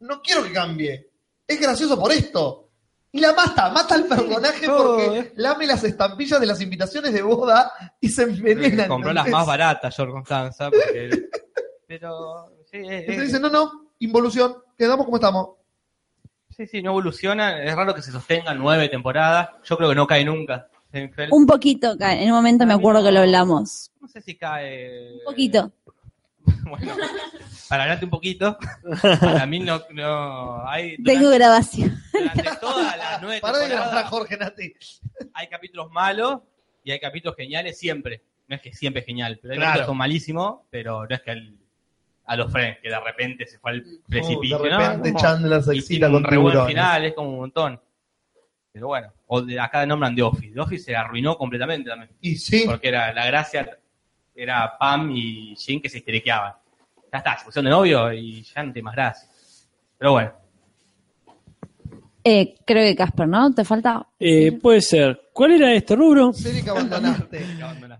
No 0.00 0.22
quiero 0.22 0.44
que 0.44 0.52
cambie. 0.52 1.10
Es 1.46 1.60
gracioso 1.60 1.98
por 1.98 2.12
esto. 2.12 2.60
Y 3.12 3.20
la 3.20 3.32
mata, 3.32 3.70
mata 3.70 3.94
al 3.94 4.06
personaje 4.06 4.66
todo, 4.66 4.96
porque 4.96 5.18
eh. 5.18 5.32
lame 5.36 5.66
las 5.66 5.84
estampillas 5.84 6.40
de 6.40 6.46
las 6.46 6.60
invitaciones 6.60 7.12
de 7.12 7.22
boda 7.22 7.70
y 8.00 8.08
se 8.08 8.24
envenena. 8.24 8.88
compró 8.88 9.12
las 9.12 9.28
más 9.28 9.46
baratas 9.46 9.94
George 9.94 10.12
Constanza. 10.12 10.68
Porque, 10.70 11.10
pero, 11.86 12.46
sí, 12.70 12.78
es- 12.78 12.90
Entonces 12.90 13.16
es- 13.18 13.22
dice, 13.26 13.38
no, 13.40 13.50
no, 13.50 13.90
involución, 14.00 14.56
quedamos 14.76 15.04
como 15.04 15.18
estamos. 15.18 15.50
sí, 16.50 16.66
sí, 16.66 16.82
no 16.82 16.90
evoluciona. 16.90 17.62
Es 17.62 17.74
raro 17.76 17.94
que 17.94 18.02
se 18.02 18.10
sostengan 18.10 18.58
nueve 18.58 18.88
temporadas. 18.88 19.50
Yo 19.62 19.76
creo 19.76 19.90
que 19.90 19.94
no 19.94 20.06
cae 20.08 20.24
nunca. 20.24 20.68
Seinfeld. 20.90 21.32
Un 21.32 21.46
poquito, 21.46 21.96
cae. 21.96 22.22
en 22.22 22.30
un 22.30 22.36
momento 22.36 22.66
me 22.66 22.74
acuerdo 22.74 23.02
que 23.04 23.12
lo 23.12 23.20
hablamos. 23.20 23.92
No 24.00 24.08
sé 24.08 24.20
si 24.22 24.36
cae. 24.36 25.12
Un 25.18 25.24
poquito. 25.24 25.72
Bueno, 26.64 26.94
para 27.68 27.82
hablarte 27.84 28.04
un 28.04 28.10
poquito, 28.10 28.58
para 29.20 29.46
mí 29.46 29.60
no, 29.60 29.80
no 29.92 30.66
hay. 30.68 30.96
Tengo 31.02 31.30
grabación. 31.30 32.00
durante 32.12 32.42
todas 32.60 32.96
las 32.96 33.20
nueve 33.22 33.40
Para 33.40 33.58
de 33.58 33.68
grabar 33.68 34.04
Jorge 34.06 34.36
Nati. 34.36 34.74
hay 35.34 35.46
capítulos 35.48 35.90
malos 35.90 36.40
y 36.82 36.90
hay 36.90 37.00
capítulos 37.00 37.36
geniales 37.36 37.78
siempre. 37.78 38.22
No 38.48 38.56
es 38.56 38.62
que 38.62 38.72
siempre 38.74 39.00
es 39.00 39.06
genial, 39.06 39.38
pero 39.40 39.52
hay 39.52 39.58
Claro. 39.58 39.70
capítulos 39.70 39.84
que 39.86 39.90
son 39.90 39.96
malísimos, 39.98 40.56
pero 40.70 41.06
no 41.06 41.14
es 41.14 41.22
que 41.22 41.30
al- 41.30 41.56
a 42.26 42.36
los 42.36 42.50
Friends, 42.50 42.78
que 42.82 42.88
de 42.88 43.00
repente 43.00 43.46
se 43.46 43.58
fue 43.58 43.70
al 43.72 43.84
precipicio. 44.08 44.58
Uh, 44.58 44.62
de 44.64 44.70
repente 44.78 45.12
¿no? 45.12 45.18
Chandler 45.20 45.62
se 45.62 45.74
excita 45.74 46.06
un 46.08 46.12
con 46.14 46.24
re 46.24 46.36
buen 46.38 46.52
tiburones. 46.52 46.68
final, 46.74 47.04
es 47.04 47.14
como 47.14 47.28
un 47.30 47.36
montón. 47.36 47.80
Pero 48.72 48.86
bueno, 48.88 49.12
o 49.28 49.40
de 49.42 49.60
acá 49.60 49.84
nombran 49.86 50.16
The 50.16 50.22
Office. 50.22 50.52
The 50.54 50.60
Office 50.60 50.84
se 50.84 50.96
arruinó 50.96 51.36
completamente 51.38 51.88
también. 51.90 52.10
Y 52.20 52.36
sí, 52.36 52.64
Porque 52.66 52.88
era 52.88 53.12
la 53.12 53.26
gracia 53.26 53.78
era 54.34 54.76
Pam 54.78 55.10
y 55.10 55.54
Jim 55.56 55.80
que 55.80 55.88
se 55.88 55.98
histeriqueaban. 55.98 56.52
Ya 57.12 57.18
está, 57.18 57.38
se 57.38 57.44
pusieron 57.44 57.64
de 57.66 57.70
novio 57.70 58.12
y 58.12 58.42
ya 58.42 58.62
no 58.62 58.72
tiene 58.72 58.84
más 58.84 58.94
gracia. 58.96 59.28
Pero 59.98 60.12
bueno, 60.12 60.32
Eh, 62.26 62.54
creo 62.66 62.82
que 62.84 62.96
Casper, 62.96 63.28
¿no? 63.28 63.52
¿Te 63.54 63.64
falta? 63.64 64.06
Eh, 64.18 64.52
puede 64.52 64.80
ser. 64.80 65.28
¿Cuál 65.32 65.52
era 65.52 65.74
este 65.74 65.94
rubro? 65.94 66.32
serie 66.32 66.64
que 66.64 66.70
abandonaste. 66.70 67.44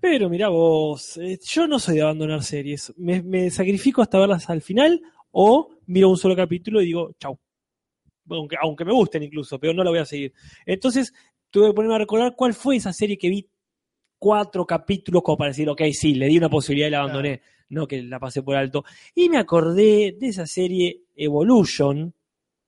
Pero 0.01 0.29
mira 0.31 0.49
vos, 0.49 1.19
eh, 1.19 1.39
yo 1.47 1.67
no 1.67 1.79
soy 1.79 1.97
de 1.97 2.03
abandonar 2.03 2.43
series. 2.43 2.93
Me, 2.97 3.23
me 3.23 3.51
sacrifico 3.51 4.01
hasta 4.03 4.19
verlas 4.19 4.49
al 4.49 4.63
final 4.63 5.01
o 5.33 5.69
miro 5.87 6.09
un 6.09 6.17
solo 6.17 6.35
capítulo 6.35 6.81
y 6.81 6.87
digo, 6.87 7.13
chau. 7.19 7.39
Aunque, 8.31 8.57
aunque 8.61 8.85
me 8.87 8.93
gusten 8.93 9.23
incluso, 9.23 9.59
pero 9.61 9.75
no 9.75 9.85
la 9.85 9.91
voy 9.91 9.99
a 9.99 10.07
seguir. 10.07 10.33
Entonces, 10.65 11.13
tuve 11.51 11.69
que 11.69 11.75
ponerme 11.75 11.97
a 11.97 11.99
recordar 11.99 12.35
cuál 12.35 12.55
fue 12.55 12.77
esa 12.77 12.93
serie 12.95 13.19
que 13.19 13.29
vi 13.29 13.47
cuatro 14.25 14.65
capítulos 14.65 15.23
como 15.23 15.37
para 15.37 15.49
decir, 15.51 15.69
ok, 15.69 15.83
sí, 15.93 16.15
le 16.15 16.27
di 16.29 16.39
una 16.39 16.49
posibilidad 16.49 16.89
y 16.89 16.91
la 16.93 17.01
abandoné. 17.01 17.43
No 17.69 17.87
que 17.87 18.03
la 18.03 18.19
pasé 18.19 18.43
por 18.43 18.57
alto. 18.57 18.83
Y 19.15 19.29
me 19.29 19.37
acordé 19.37 20.17
de 20.19 20.29
esa 20.29 20.47
serie 20.47 21.03
Evolution, 21.15 22.15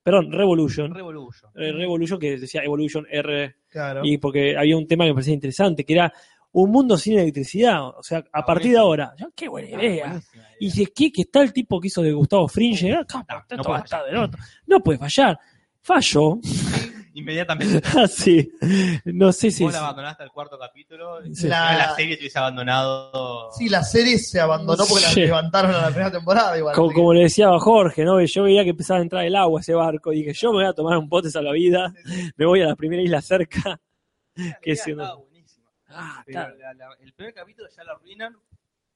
perdón, 0.03 0.33
Revolution. 0.33 0.95
Revolution. 0.95 1.51
eh, 1.57 1.73
Revolution, 1.73 2.19
que 2.19 2.37
decía 2.39 2.63
Evolution 2.63 3.07
R 3.11 3.57
Claro. 3.71 4.03
y 4.05 4.19
porque 4.19 4.55
había 4.55 4.77
un 4.77 4.87
tema 4.87 5.05
que 5.05 5.11
me 5.11 5.15
parecía 5.15 5.33
interesante, 5.33 5.85
que 5.85 5.95
era 5.95 6.13
un 6.53 6.71
mundo 6.71 6.99
sin 6.99 7.19
electricidad. 7.19 7.89
O 7.89 8.03
sea, 8.03 8.19
a 8.19 8.25
Ah, 8.41 8.45
partir 8.45 8.73
de 8.73 8.79
ahora, 8.79 9.15
ya, 9.19 9.29
qué 9.35 9.49
buena 9.49 9.69
idea. 9.69 10.07
Buenísima 10.09 10.43
idea. 10.43 10.57
Y 10.61 10.65
dice, 10.67 10.93
¿qué? 10.95 11.11
Que 11.11 11.23
está 11.23 11.43
el 11.43 11.53
tipo 11.55 11.81
que 11.81 11.87
hizo 11.89 12.03
de 12.03 12.13
Gustavo 12.13 12.49
Fringe. 12.49 12.93
Ah, 12.93 13.07
No, 14.13 14.27
no. 14.27 14.31
No 14.67 14.81
puede 14.81 14.99
fallar. 14.99 15.39
Falló. 15.81 16.39
Inmediatamente. 17.19 17.81
Así. 17.99 18.53
No 19.07 19.33
sé 19.33 19.51
si. 19.51 19.65
Vos 19.65 19.73
la 19.73 19.79
abandonaste 19.79 20.23
al 20.23 20.31
cuarto 20.31 20.59
capítulo. 20.59 21.21
Sí. 21.33 21.49
La- 21.49 21.75
la... 21.77 21.95
serie 21.97 22.15
te 22.17 22.21
hubiese 22.23 22.39
abandonado. 22.39 23.51
Sí, 23.53 23.71
la 23.71 23.83
serie 23.83 24.19
se 24.19 24.39
abandonó 24.39 24.85
porque 24.87 25.05
la 25.05 25.11
Sí. 25.11 25.21
levantaron 25.23 25.75
a 25.75 25.81
la 25.81 25.87
primera 25.89 26.11
temporada. 26.11 26.59
Igual, 26.59 26.75
como, 26.77 26.89
que- 26.91 26.95
como 26.95 27.15
le 27.15 27.23
decía 27.23 27.49
a 27.49 27.59
Jorge, 27.59 28.05
¿no? 28.05 28.21
Yo 28.23 28.43
veía 28.43 28.65
que 28.65 28.71
empezaba 28.71 28.99
a 29.01 29.03
entrar 29.03 29.25
el 29.25 29.35
agua 29.35 29.61
a 29.61 29.63
ese 29.63 29.73
barco. 29.73 30.13
Y 30.13 30.17
dije, 30.19 30.35
yo 30.35 30.51
me 30.53 30.59
voy 30.59 30.67
a 30.67 30.75
tomar 30.75 30.99
un 30.99 31.09
bote 31.09 31.31
salvavidas. 31.31 31.91
Me 32.37 32.45
voy 32.45 32.61
a 32.61 32.67
la 32.67 32.77
primera 32.77 33.01
isla 33.03 33.23
cerca. 33.23 33.81
La 34.35 34.59
que 34.61 34.73
idea 34.73 34.85
si 34.85 34.93
no- 34.95 35.03
estaba 35.03 35.19
buenísima. 35.21 35.71
Ah, 35.89 36.23
Pero 36.27 36.41
está. 36.41 36.55
la- 36.59 36.75
la- 36.75 36.97
el 37.01 37.13
primer 37.15 37.33
capítulo 37.33 37.67
ya 37.75 37.83
lo 37.85 37.93
arruinan 37.93 38.37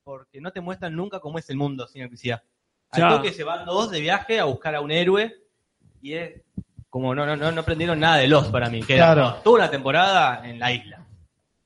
porque 0.04 0.42
no 0.42 0.52
te 0.52 0.60
muestran 0.60 0.94
nunca 0.94 1.20
cómo 1.20 1.38
es 1.38 1.48
el 1.48 1.56
mundo 1.56 1.86
sin 1.86 2.02
electricidad. 2.02 2.42
Al 2.90 3.00
Ya. 3.00 3.08
toque 3.16 3.32
se 3.32 3.44
van 3.44 3.64
dos 3.64 3.90
de 3.90 4.00
viaje 4.00 4.38
a 4.40 4.44
buscar 4.44 4.74
a 4.74 4.82
un 4.82 4.90
héroe 4.90 5.34
y 6.02 6.12
es 6.14 6.42
como 6.90 7.14
no, 7.14 7.24
no, 7.24 7.36
no, 7.36 7.50
no 7.52 7.60
aprendieron 7.62 7.98
nada 8.00 8.16
de 8.18 8.28
los 8.28 8.48
para 8.48 8.68
mí. 8.68 8.82
Que 8.82 8.96
era 8.96 9.14
Claro. 9.14 9.34
toda 9.42 9.56
una 9.56 9.70
temporada 9.70 10.42
en 10.46 10.58
la 10.58 10.72
isla, 10.72 11.06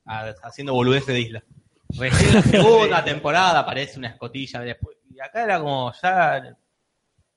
a- 0.06 0.34
haciendo 0.44 0.72
boludeces 0.74 1.08
de 1.08 1.20
isla. 1.20 1.44
Recién 1.98 2.34
la 2.34 2.42
segunda 2.42 3.04
temporada 3.04 3.58
aparece 3.60 3.98
una 3.98 4.08
escotilla 4.08 4.60
después. 4.60 4.96
Y 5.12 5.18
acá 5.20 5.44
era 5.44 5.58
como 5.58 5.92
ya 6.02 6.56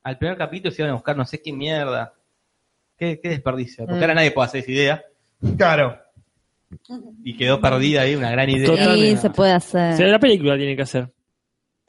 al 0.03 0.17
primer 0.17 0.37
capítulo 0.37 0.71
se 0.71 0.81
iban 0.81 0.91
a 0.91 0.95
buscar 0.95 1.15
no 1.17 1.25
sé 1.25 1.41
qué 1.41 1.51
mierda. 1.53 2.13
Qué, 2.97 3.19
qué 3.21 3.29
desperdicio. 3.29 3.85
Porque 3.85 3.99
Mm. 3.99 4.01
ahora 4.03 4.13
nadie 4.15 4.31
puede 4.31 4.47
hacer 4.47 4.61
esa 4.61 4.71
idea. 4.71 5.03
Claro. 5.57 5.99
Y 7.23 7.37
quedó 7.37 7.61
perdida 7.61 8.01
ahí 8.01 8.15
una 8.15 8.31
gran 8.31 8.49
idea. 8.49 8.65
Sí, 8.65 8.71
Totalmente. 8.77 9.21
se 9.21 9.29
puede 9.29 9.51
hacer. 9.53 9.95
Sí, 9.95 10.03
la 10.03 10.19
película 10.19 10.57
tiene 10.57 10.75
que 10.75 10.81
hacer. 10.81 11.09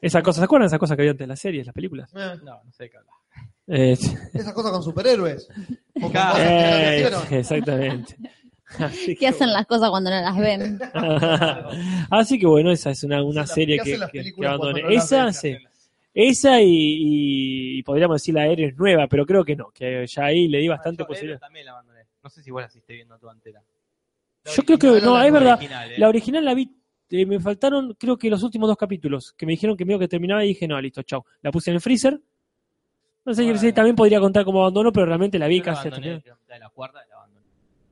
Esa 0.01 0.21
cosa, 0.21 0.39
¿se 0.39 0.45
acuerdan 0.45 0.65
de 0.65 0.67
esas 0.67 0.79
cosas 0.79 0.95
que 0.95 1.01
había 1.01 1.11
antes 1.11 1.25
en 1.25 1.29
las 1.29 1.39
series, 1.39 1.65
las 1.65 1.73
películas? 1.75 2.09
Eh, 2.15 2.37
No, 2.43 2.61
no 2.63 2.71
sé 2.71 2.83
de 2.83 2.89
qué 2.91 2.97
hablar. 2.97 3.15
Eh, 3.71 3.91
esas 4.33 4.53
cosas 4.53 4.71
con 4.71 4.83
superhéroes. 4.83 5.47
O 5.97 6.01
con 6.01 6.11
cosas 6.11 7.27
que 7.29 7.39
exactamente. 7.39 8.15
Así 8.79 9.15
¿Qué 9.15 9.27
hacen 9.27 9.51
las 9.51 9.65
cosas 9.65 9.89
cuando 9.89 10.09
no 10.11 10.21
las 10.21 10.37
ven? 10.37 10.79
Así 12.09 12.37
que 12.39 12.45
bueno, 12.45 12.71
esa 12.71 12.91
es 12.91 13.03
una, 13.03 13.23
una 13.23 13.45
serie 13.47 13.79
¿qué 13.83 13.97
que, 14.11 14.23
que- 14.23 14.33
que 14.33 14.45
abandoné. 14.45 14.83
no 14.83 14.89
Esa, 14.89 15.31
sí. 15.33 15.57
Esa 16.13 16.61
y, 16.61 16.67
y- 16.67 17.79
y 17.79 17.83
podríamos 17.83 18.15
decir 18.15 18.33
la 18.35 18.41
aérea 18.41 18.67
es 18.67 18.75
nueva, 18.77 19.07
pero 19.07 19.25
creo 19.25 19.43
que 19.43 19.55
no, 19.55 19.69
que 19.71 20.05
ya 20.07 20.25
ahí 20.25 20.47
le 20.47 20.59
di 20.59 20.67
bastante 20.67 21.03
Yo, 21.03 21.07
posibilidad. 21.07 21.39
También 21.39 21.65
la 21.65 21.71
abandoné. 21.73 22.01
No 22.23 22.29
sé 22.29 22.43
si 22.43 22.51
vos 22.51 22.61
la 22.61 22.67
hiciste 22.67 22.93
viendo 22.93 23.17
tu 23.17 23.29
antera. 23.29 23.61
Yo 24.55 24.63
creo 24.63 24.77
que 24.79 24.87
no, 25.01 25.17
la 25.17 25.27
es 25.27 25.33
verdad. 25.33 25.53
original, 25.57 25.91
eh? 25.91 25.95
La 25.97 26.09
original 26.09 26.45
la 26.45 26.53
vi, 26.53 26.71
eh, 27.11 27.25
me 27.25 27.39
faltaron 27.39 27.95
creo 27.99 28.17
que 28.17 28.29
los 28.29 28.41
últimos 28.43 28.67
dos 28.67 28.77
capítulos, 28.77 29.33
que 29.37 29.45
me 29.45 29.51
dijeron 29.53 29.77
que 29.77 29.85
medio 29.85 29.99
que 29.99 30.07
terminaba 30.07 30.43
y 30.43 30.49
dije, 30.49 30.67
no, 30.67 30.79
listo, 30.81 31.01
chau. 31.03 31.23
La 31.41 31.51
puse 31.51 31.69
en 31.71 31.75
el 31.75 31.81
freezer. 31.81 32.19
No 33.29 33.35
sé 33.35 33.43
Bueno. 33.43 33.59
si 33.59 33.73
también 33.73 33.95
podría 33.95 34.19
contar 34.19 34.43
como 34.43 34.61
abandono, 34.61 34.91
pero 34.91 35.05
realmente 35.05 35.37
la 35.37 35.45
vi 35.45 35.61
casi 35.61 35.87
abandoné, 35.87 36.23
la 36.47 36.53
de 36.55 36.59
la 36.59 36.69
cuarta 36.69 36.99
la 37.07 37.15
abandoné. 37.15 37.45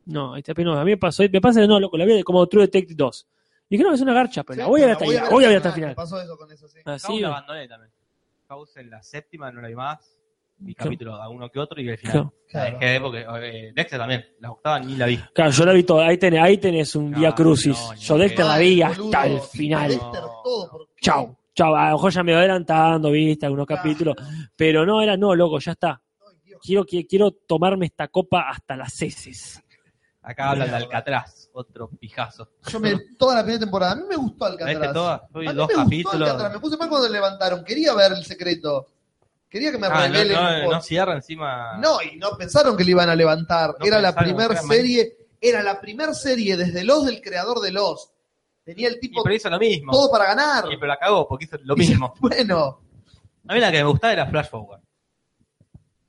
No, 0.08 0.34
pero 0.56 0.72
no, 0.74 0.80
a 0.80 0.84
mí 0.84 0.92
me 0.92 0.98
pasó, 0.98 1.22
me 1.32 1.40
pasa 1.40 1.62
de 1.62 1.68
no, 1.68 1.80
loco, 1.80 1.96
la 1.96 2.06
vi 2.06 2.24
como 2.24 2.48
True 2.48 2.64
Detective 2.64 2.96
2. 2.98 3.28
Dije, 3.70 3.84
no, 3.84 3.94
es 3.94 4.02
una 4.02 4.14
garcha, 4.14 4.44
pero 4.44 4.56
Sí, 4.56 4.60
la 4.62 4.68
voy 4.68 4.82
a 4.82 4.86
ver 4.86 4.94
hasta 4.94 5.06
final, 5.06 5.30
voy 5.30 5.46
a 5.46 5.48
ver 5.50 5.58
hasta 5.58 5.70
hasta 5.70 5.80
el 5.80 5.84
el 5.84 5.90
final. 5.92 5.96
Pasó 5.96 6.20
eso 6.22 6.38
con 6.38 6.52
eso, 6.52 6.68
sí. 6.68 6.80
Así, 6.86 7.08
House 7.08 7.22
la 7.22 7.28
abandoné 7.28 7.68
también. 7.68 7.92
House 8.48 8.78
en 8.78 8.90
la 8.90 9.04
séptima 9.04 9.52
no 9.52 9.62
la 9.62 9.68
vi 9.68 9.76
más. 9.76 10.18
Vi 10.60 10.74
Claro. 10.74 10.88
capítulos 10.90 11.20
a 11.22 11.30
uno 11.30 11.50
que 11.52 11.60
otro 11.60 11.80
y 11.80 11.88
al 11.92 11.98
final. 12.00 12.32
Claro. 12.50 12.78
La 12.80 12.80
dejé 12.80 13.00
porque 13.00 13.26
eh, 13.44 13.72
Dexter 13.76 14.00
también. 14.00 14.26
La 14.40 14.52
octava 14.52 14.80
ni 14.80 14.96
la 14.96 15.06
vi. 15.06 15.18
Claro, 15.36 15.52
yo 15.52 15.66
la 15.66 15.74
vi 15.74 15.84
toda, 15.84 16.08
ahí 16.08 16.18
tenés, 16.18 16.42
ahí 16.42 16.58
tenés 16.58 16.96
un 16.96 17.12
Vía 17.12 17.36
Crucis. 17.36 17.78
yo 18.00 18.18
Dexter 18.18 18.44
la 18.44 18.58
vi 18.58 18.82
hasta 18.82 19.28
el 19.28 19.40
final. 19.42 19.90
Dexter, 19.90 20.22
todo, 20.44 20.70
¿por 20.72 20.88
qué? 20.88 20.94
Chau, 21.02 21.38
chau, 21.58 21.76
a 21.76 21.88
lo 21.90 21.96
mejor 21.98 22.12
ya 22.14 22.24
me 22.24 22.32
voy 22.34 22.40
adelantando, 22.40 23.12
viste, 23.12 23.46
algunos 23.46 23.66
capítulos, 23.66 24.16
pero 24.56 24.86
no, 24.86 25.02
era, 25.02 25.18
no, 25.18 25.34
loco, 25.36 25.60
ya 25.60 25.72
está. 25.72 26.02
Quiero, 26.62 26.86
quiero 26.86 27.32
tomarme 27.32 27.88
esta 27.88 28.08
copa 28.08 28.50
hasta 28.50 28.76
las 28.76 29.02
heces. 29.02 29.62
Acá 30.22 30.50
hablan 30.52 30.70
de 30.70 30.76
Alcatraz, 30.76 31.50
otro 31.54 31.90
pijazo. 31.90 32.50
Yo 32.68 32.80
me, 32.80 32.96
toda 33.18 33.36
la 33.36 33.42
primera 33.44 33.60
temporada. 33.62 33.94
A 33.94 33.96
mí 33.96 34.04
me 34.10 34.16
gustó 34.18 34.46
¿La 34.46 34.52
viste 34.52 34.64
Alcatraz. 34.66 34.94
toda? 34.94 35.14
A 35.16 35.38
mí 35.40 35.46
dos 35.46 35.56
me 35.56 35.62
gustó 35.64 35.84
capítulos. 35.84 36.22
Alcatraz. 36.30 36.54
Me 36.54 36.60
puse 36.60 36.78
mal 36.78 36.90
cuando 36.90 37.08
levantaron. 37.10 37.64
Quería 37.64 37.94
ver 37.94 38.12
el 38.12 38.26
secreto. 38.26 38.88
Quería 39.50 39.72
que 39.72 39.78
me 39.78 39.88
Ah, 39.88 40.08
no, 40.10 40.14
revelen. 40.14 40.34
no, 40.36 40.42
un 40.50 40.60
no 40.64 40.70
poco. 40.72 40.82
cierra 40.82 41.14
encima. 41.14 41.78
No, 41.78 42.02
y 42.02 42.18
no 42.18 42.32
pensaron 42.38 42.76
que 42.76 42.84
le 42.84 42.92
iban 42.92 43.10
a 43.10 43.16
levantar. 43.16 43.76
No 43.80 43.86
era 43.86 44.02
la 44.02 44.14
pensaron, 44.14 44.36
primer 44.36 44.52
era 44.52 44.62
serie, 44.64 45.18
era 45.40 45.64
la 45.64 45.80
primer 45.80 46.14
serie 46.14 46.58
desde 46.58 46.84
Los 46.84 47.06
del 47.06 47.22
creador 47.22 47.62
de 47.62 47.72
Los. 47.72 48.12
Tenía 48.68 48.89
el 48.89 48.95
Y 48.95 48.99
tipo 48.99 49.23
pero 49.23 49.34
hizo 49.35 49.49
lo 49.49 49.57
mismo. 49.60 49.91
todo 49.94 50.11
para 50.11 50.26
ganar. 50.26 50.65
Y 50.72 50.76
pero 50.76 50.88
la 50.88 50.98
cagó 50.98 51.27
porque 51.27 51.45
hizo 51.45 51.57
lo 51.64 51.76
mismo. 51.77 52.14
Bueno, 52.19 52.80
A 53.48 53.53
mí 53.53 53.60
la 53.61 53.72
que 53.72 53.77
me 53.77 53.89
gustaba 53.89 54.11
era 54.14 54.26
Flash 54.27 54.49
Forward. 54.49 54.81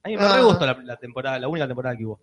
A 0.03 0.09
mí 0.09 0.17
me 0.17 0.23
Ah. 0.25 0.37
re 0.37 0.43
gustó 0.43 0.67
la, 0.67 0.77
la 0.83 0.97
temporada, 0.97 1.39
la 1.39 1.49
única 1.49 1.67
temporada 1.67 1.97
que 1.97 2.05
hubo. 2.05 2.19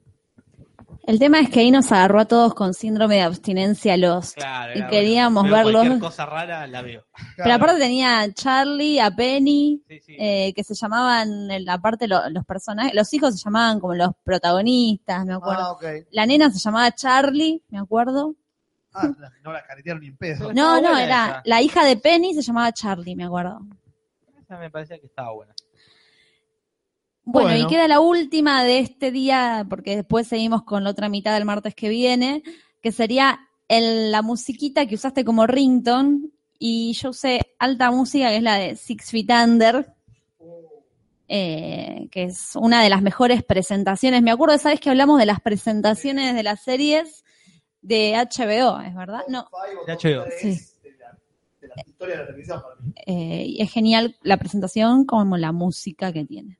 El 1.08 1.20
tema 1.20 1.40
es 1.40 1.50
que 1.50 1.60
ahí 1.60 1.72
nos 1.72 1.92
agarró 1.92 2.20
a 2.20 2.26
todos 2.26 2.54
con 2.56 2.74
síndrome 2.74 3.16
de 3.16 3.22
abstinencia 3.22 3.96
los. 3.96 4.34
Claro, 4.34 4.74
Y 4.78 4.86
queríamos 4.88 5.44
bueno, 5.44 5.56
verlos. 5.58 5.74
Cualquier 5.82 6.00
cosa 6.00 6.26
rara 6.26 6.66
la 6.68 6.82
veo. 6.82 7.06
Pero 7.38 7.54
aparte 7.54 7.80
tenía 7.80 8.22
a 8.22 8.34
Charlie, 8.34 9.00
a 9.00 9.12
Penny, 9.12 9.82
Sí, 9.88 10.00
sí. 10.02 10.16
eh, 10.20 10.52
que 10.56 10.64
se 10.64 10.74
llamaban, 10.74 11.50
en 11.52 11.64
la 11.64 11.78
parte 11.80 12.08
lo- 12.08 12.28
los 12.30 12.44
personajes, 12.46 12.94
los 12.96 13.14
hijos 13.14 13.38
se 13.38 13.44
llamaban 13.44 13.80
como 13.80 13.94
los 13.94 14.10
protagonistas, 14.24 15.26
me 15.26 15.34
acuerdo. 15.36 15.78
ah. 15.82 15.94
La 16.12 16.26
nena 16.26 16.50
se 16.50 16.60
llamaba 16.60 16.92
Charlie, 16.92 17.62
me 17.70 17.78
acuerdo. 17.80 18.34
Ah, 18.96 19.12
no 19.44 19.52
la 19.52 19.64
caretearon 19.66 20.02
ni 20.02 20.08
en 20.08 20.18
pedo. 20.18 20.54
No, 20.54 20.80
no, 20.82 20.98
era 20.98 21.26
esa. 21.28 21.42
la 21.46 21.62
hija 21.62 21.84
de 21.86 21.98
Penny 21.98 22.34
se 22.34 22.42
llamaba 22.42 22.72
Charlie, 22.72 23.16
me 23.16 23.26
acuerdo. 23.26 23.60
Esa 24.42 24.58
me 24.58 24.70
parecía 24.70 25.00
que 25.00 25.08
estaba 25.08 25.32
buena. 25.34 25.54
Bueno, 27.28 27.50
Bueno. 27.50 27.66
y 27.66 27.68
queda 27.68 27.88
la 27.88 28.00
última 28.00 28.64
de 28.64 28.80
este 28.80 29.12
día, 29.12 29.66
porque 29.70 29.96
después 29.96 30.28
seguimos 30.28 30.64
con 30.64 30.84
la 30.84 30.92
otra 30.92 31.10
mitad 31.10 31.34
del 31.34 31.46
martes 31.46 31.74
que 31.74 31.90
viene, 31.90 32.44
que 32.82 32.92
sería 32.92 33.40
el- 33.68 34.12
la 34.12 34.22
musiquita 34.22 34.86
que 34.86 34.96
usaste 34.96 35.26
como 35.26 35.48
ringtone. 35.48 36.30
Y 36.60 36.94
yo 36.94 37.10
usé 37.10 37.42
alta 37.60 37.90
música, 37.92 38.30
que 38.30 38.38
es 38.38 38.44
la 38.44 38.56
de 38.56 38.76
Six 38.76 39.10
Feet 39.12 39.30
Under, 39.44 39.92
eh, 41.28 42.08
que 42.12 42.24
es 42.26 42.56
una 42.56 42.84
de 42.84 42.90
las 42.90 43.02
mejores 43.02 43.44
presentaciones. 43.44 44.22
Me 44.22 44.32
acuerdo, 44.32 44.58
¿sabes 44.60 44.80
que 44.80 44.90
hablamos 44.92 45.20
de 45.20 45.26
las 45.26 45.42
presentaciones 45.42 46.36
de 46.36 46.44
las 46.44 46.62
series 46.64 47.25
de 47.86 48.14
HBO? 48.16 48.82
¿Es 48.82 48.96
verdad? 48.96 49.22
No. 49.28 49.48
De 49.86 49.94
HBO. 49.94 50.26
Sí. 50.40 50.60
De 51.62 51.68
la, 51.68 51.84
historia 51.86 52.16
de 52.16 52.22
la 52.22 52.28
televisión 52.28 52.62
para 52.62 52.76
mí. 52.82 52.94
Eh, 53.06 53.46
y 53.48 53.62
es 53.62 53.72
genial 53.72 54.16
la 54.22 54.38
presentación 54.38 55.06
como 55.06 55.38
la 55.38 55.52
música 55.52 56.12
que 56.12 56.26
tiene. 56.26 56.58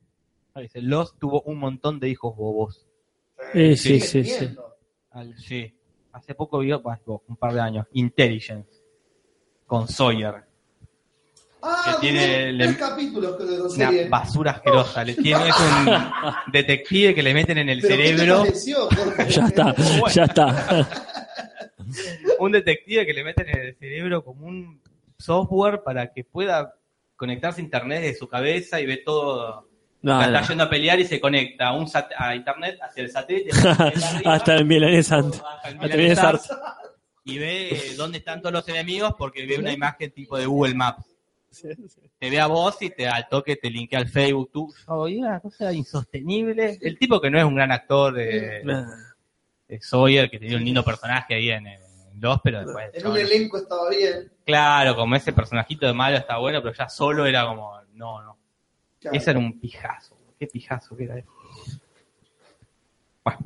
Ah, 0.54 0.60
dice, 0.60 0.80
Los 0.80 1.18
tuvo 1.18 1.42
un 1.42 1.58
montón 1.58 2.00
de 2.00 2.08
hijos 2.08 2.36
bobos. 2.36 2.86
Eh, 3.52 3.76
sí, 3.76 4.00
Sigue 4.00 4.24
sí, 4.24 4.24
sí. 4.24 4.56
Al- 5.10 5.36
sí. 5.38 5.72
Hace 6.12 6.34
poco 6.34 6.60
vi, 6.60 6.72
bueno, 6.72 7.22
un 7.28 7.36
par 7.36 7.52
de 7.52 7.60
años, 7.60 7.86
Intelligence. 7.92 8.70
Con 9.66 9.88
Sawyer. 9.88 10.44
Ah, 11.62 11.96
Que 12.00 12.08
tiene 12.08 12.54
tres 12.58 12.76
capítulos 12.76 13.36
creo 13.36 13.64
Una 13.66 13.70
serie. 13.88 14.08
basura 14.08 14.50
asquerosa. 14.52 15.02
Le 15.04 15.14
tiene, 15.14 15.48
es 15.48 15.54
un 15.58 15.86
detective 16.52 17.14
que 17.14 17.22
le 17.22 17.34
meten 17.34 17.58
en 17.58 17.68
el 17.70 17.80
¿Pero 17.80 17.96
qué 17.96 18.02
te 18.52 18.54
cerebro. 18.54 19.26
Ya 19.28 19.46
está, 19.46 19.72
Bueno. 19.76 20.08
ya 20.08 20.24
está. 20.24 20.88
un 22.38 22.52
detective 22.52 23.06
que 23.06 23.12
le 23.12 23.24
meten 23.24 23.48
en 23.48 23.58
el 23.58 23.76
cerebro 23.76 24.24
como 24.24 24.46
un 24.46 24.80
software 25.18 25.82
para 25.82 26.12
que 26.12 26.24
pueda 26.24 26.74
conectarse 27.16 27.60
a 27.60 27.64
internet 27.64 28.02
de 28.02 28.14
su 28.14 28.28
cabeza 28.28 28.80
y 28.80 28.86
ve 28.86 28.98
todo. 28.98 29.68
No, 30.02 30.20
está 30.22 30.40
no. 30.42 30.46
yendo 30.48 30.64
a 30.64 30.70
pelear 30.70 31.00
y 31.00 31.04
se 31.06 31.18
conecta 31.20 31.68
a, 31.68 31.72
un 31.72 31.86
sat- 31.88 32.12
a 32.16 32.36
internet 32.36 32.78
hacia 32.80 33.02
el 33.02 33.10
satélite 33.10 33.50
arriba, 33.68 34.34
Hasta 34.34 34.54
el 34.56 36.18
Art, 36.18 36.42
y 37.24 37.38
ve 37.38 37.80
dónde 37.96 38.18
están 38.18 38.40
todos 38.40 38.52
los 38.52 38.68
enemigos 38.68 39.14
porque 39.18 39.44
ve 39.46 39.58
una 39.58 39.72
imagen 39.72 40.12
tipo 40.12 40.36
de 40.38 40.46
Google 40.46 40.74
Maps. 40.74 41.15
Te 42.18 42.30
ve 42.30 42.40
a 42.40 42.46
vos 42.46 42.80
y 42.82 42.90
te 42.90 43.08
al 43.08 43.28
toque 43.28 43.56
te 43.56 43.70
linkea 43.70 43.98
al 44.00 44.08
Facebook. 44.08 44.50
Y 45.08 45.16
una 45.18 45.40
cosa 45.40 45.72
insostenible. 45.72 46.78
El 46.80 46.98
tipo 46.98 47.20
que 47.20 47.30
no 47.30 47.38
es 47.38 47.44
un 47.44 47.54
gran 47.54 47.72
actor 47.72 48.14
de, 48.14 48.62
de 49.68 49.80
Sawyer, 49.80 50.30
que 50.30 50.38
tenía 50.38 50.56
un 50.56 50.64
lindo 50.64 50.84
personaje 50.84 51.34
ahí 51.34 51.50
en, 51.50 51.66
en 51.66 51.80
Lost, 52.20 52.40
pero 52.44 52.64
después. 52.64 52.90
En 52.94 53.06
un 53.06 53.16
elenco 53.18 53.58
estaba 53.58 53.90
bien. 53.90 54.30
Claro, 54.44 54.94
como 54.96 55.16
ese 55.16 55.32
personajito 55.32 55.86
de 55.86 55.92
malo 55.92 56.16
está 56.16 56.38
bueno, 56.38 56.62
pero 56.62 56.74
ya 56.74 56.88
solo 56.88 57.26
era 57.26 57.46
como, 57.46 57.72
no, 57.94 58.22
no. 58.22 58.38
Claro. 59.00 59.16
Ese 59.16 59.30
era 59.30 59.38
un 59.38 59.58
pijazo. 59.60 60.16
Qué 60.38 60.46
pijazo 60.46 60.96
que 60.96 61.04
era 61.04 61.18
eso. 61.18 61.30
Bueno, 63.24 63.40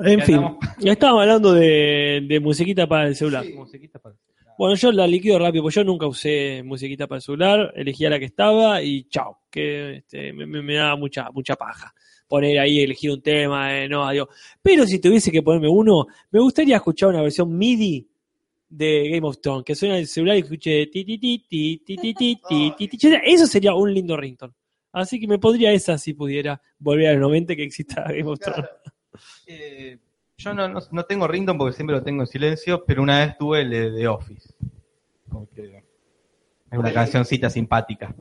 En 0.00 0.20
fin, 0.22 0.34
estamos. 0.36 0.58
ya 0.78 0.92
estábamos 0.92 1.22
hablando 1.22 1.52
de, 1.54 2.24
de 2.28 2.40
musiquita 2.40 2.86
para 2.86 3.06
el 3.08 3.16
celular. 3.16 3.44
Sí. 3.44 3.54
musiquita 3.54 3.98
para- 3.98 4.14
Bueno, 4.58 4.74
yo 4.74 4.90
la 4.92 5.06
liquido 5.06 5.38
rápido, 5.38 5.62
porque 5.64 5.76
yo 5.76 5.84
nunca 5.84 6.06
usé 6.06 6.62
musiquita 6.64 7.06
para 7.06 7.16
el 7.18 7.22
celular, 7.22 7.72
elegía 7.76 8.08
la 8.10 8.18
que 8.18 8.24
estaba 8.26 8.82
y 8.82 9.04
chao, 9.04 9.40
que 9.50 9.96
este, 9.98 10.32
me, 10.32 10.46
me- 10.46 10.74
daba 10.74 10.96
mucha, 10.96 11.30
mucha 11.30 11.56
paja. 11.56 11.92
Poner 12.28 12.58
ahí, 12.58 12.80
elegir 12.80 13.10
un 13.12 13.22
tema, 13.22 13.78
eh, 13.78 13.88
no, 13.88 14.04
adiós. 14.04 14.28
Pero 14.62 14.86
si 14.86 14.98
tuviese 14.98 15.30
que 15.30 15.42
ponerme 15.42 15.68
uno, 15.68 16.06
me 16.30 16.40
gustaría 16.40 16.76
escuchar 16.76 17.10
una 17.10 17.22
versión 17.22 17.56
MIDI 17.56 18.06
de 18.68 19.08
Game 19.10 19.26
of 19.28 19.40
Thrones, 19.40 19.64
que 19.64 19.74
suena 19.76 19.94
en 19.94 20.00
el 20.00 20.06
celular 20.08 20.36
y 20.36 20.40
escuche 20.40 20.86
ti 20.88 21.04
ti 21.04 21.18
ti 21.18 21.38
ti 21.48 21.78
ti 21.84 21.96
ti 21.98 22.14
ti 22.14 22.36
ti 22.76 22.88
ti, 22.88 22.98
Eso 23.24 23.46
sería 23.46 23.74
un 23.74 23.92
lindo 23.94 24.16
ringtone. 24.16 24.54
Así 24.92 25.20
que 25.20 25.28
me 25.28 25.38
podría 25.38 25.70
esa 25.72 25.98
si 25.98 26.14
pudiera 26.14 26.60
volver 26.78 27.08
a 27.08 27.12
los 27.12 27.20
90 27.20 27.54
que 27.54 27.62
exista 27.62 28.02
Game 28.08 28.24
of 28.24 28.40
Thrones. 28.40 28.64
Eh, 29.46 29.98
yo 30.38 30.52
no, 30.54 30.68
no, 30.68 30.80
no 30.90 31.04
tengo 31.04 31.26
ringtone 31.26 31.58
porque 31.58 31.74
siempre 31.74 31.96
lo 31.96 32.02
tengo 32.02 32.22
en 32.22 32.26
silencio, 32.26 32.84
pero 32.84 33.02
una 33.02 33.20
vez 33.20 33.38
tuve 33.38 33.62
el 33.62 33.70
de 33.70 33.90
The 33.92 34.08
Office. 34.08 34.54
Como 35.30 35.48
que 35.50 35.82
es 36.70 36.78
una 36.78 36.92
cancioncita 36.92 37.48
simpática. 37.48 38.14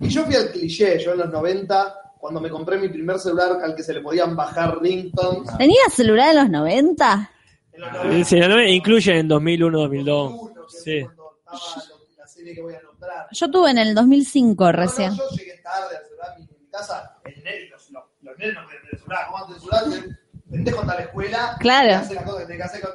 Y 0.00 0.08
yo 0.08 0.24
fui 0.24 0.34
al 0.36 0.50
cliché, 0.50 0.98
yo 0.98 1.12
en 1.12 1.18
los 1.18 1.30
90, 1.30 1.94
cuando 2.18 2.40
me 2.40 2.48
compré 2.48 2.78
mi 2.78 2.88
primer 2.88 3.18
celular 3.18 3.58
al 3.62 3.74
que 3.74 3.82
se 3.82 3.92
le 3.92 4.00
podían 4.00 4.36
bajar 4.36 4.80
ringtones. 4.80 5.56
¿Tenías 5.58 5.92
celular 5.92 6.30
en 6.30 6.36
los 6.36 6.50
90? 6.50 7.30
En 7.72 7.80
los 7.80 7.92
90, 7.92 8.24
Sí, 8.28 8.36
incluye 8.72 9.18
en 9.18 9.28
2001, 9.28 9.78
2002. 9.78 10.30
2001, 10.30 10.54
que 10.54 10.76
es 10.76 10.82
Sí. 10.82 11.02
cuando 11.04 11.32
estaba 11.38 11.86
lo- 11.88 12.16
la 12.18 12.26
serie 12.26 12.54
que 12.54 12.62
voy 12.62 12.74
a 12.74 12.82
nombrar. 12.82 13.26
Yo 13.32 13.50
tuve 13.50 13.70
en 13.72 13.78
el 13.78 13.94
2005 13.94 14.64
No, 14.66 14.72
recién. 14.72 15.10
no, 15.10 15.16
yo 15.16 15.36
llegué 15.36 15.58
tarde 15.58 15.96
al 15.96 16.04
celular 16.04 16.34
en 16.38 16.42
mi 16.44 16.70
casa. 16.70 17.18
El 17.24 17.44
nene, 17.44 17.68
los, 17.70 17.90
los, 17.90 18.04
los 18.22 18.38
nenes 18.38 18.54
no 18.54 18.64
pueden 18.64 18.80
tener 18.82 18.98
celular. 18.98 19.26
¿Cómo 19.26 19.44
antes 19.44 19.60
celular? 19.62 20.18
Pendejo 20.50 20.80
a 20.82 20.86
la 20.86 20.94
escuela. 20.94 21.56
Claro. 21.60 21.94
Hace 21.96 22.14
las 22.14 22.24
cosas 22.24 22.40
que 22.40 22.46
tiene 22.46 22.58
que 22.58 22.64
hacer 22.64 22.80
con 22.80 22.92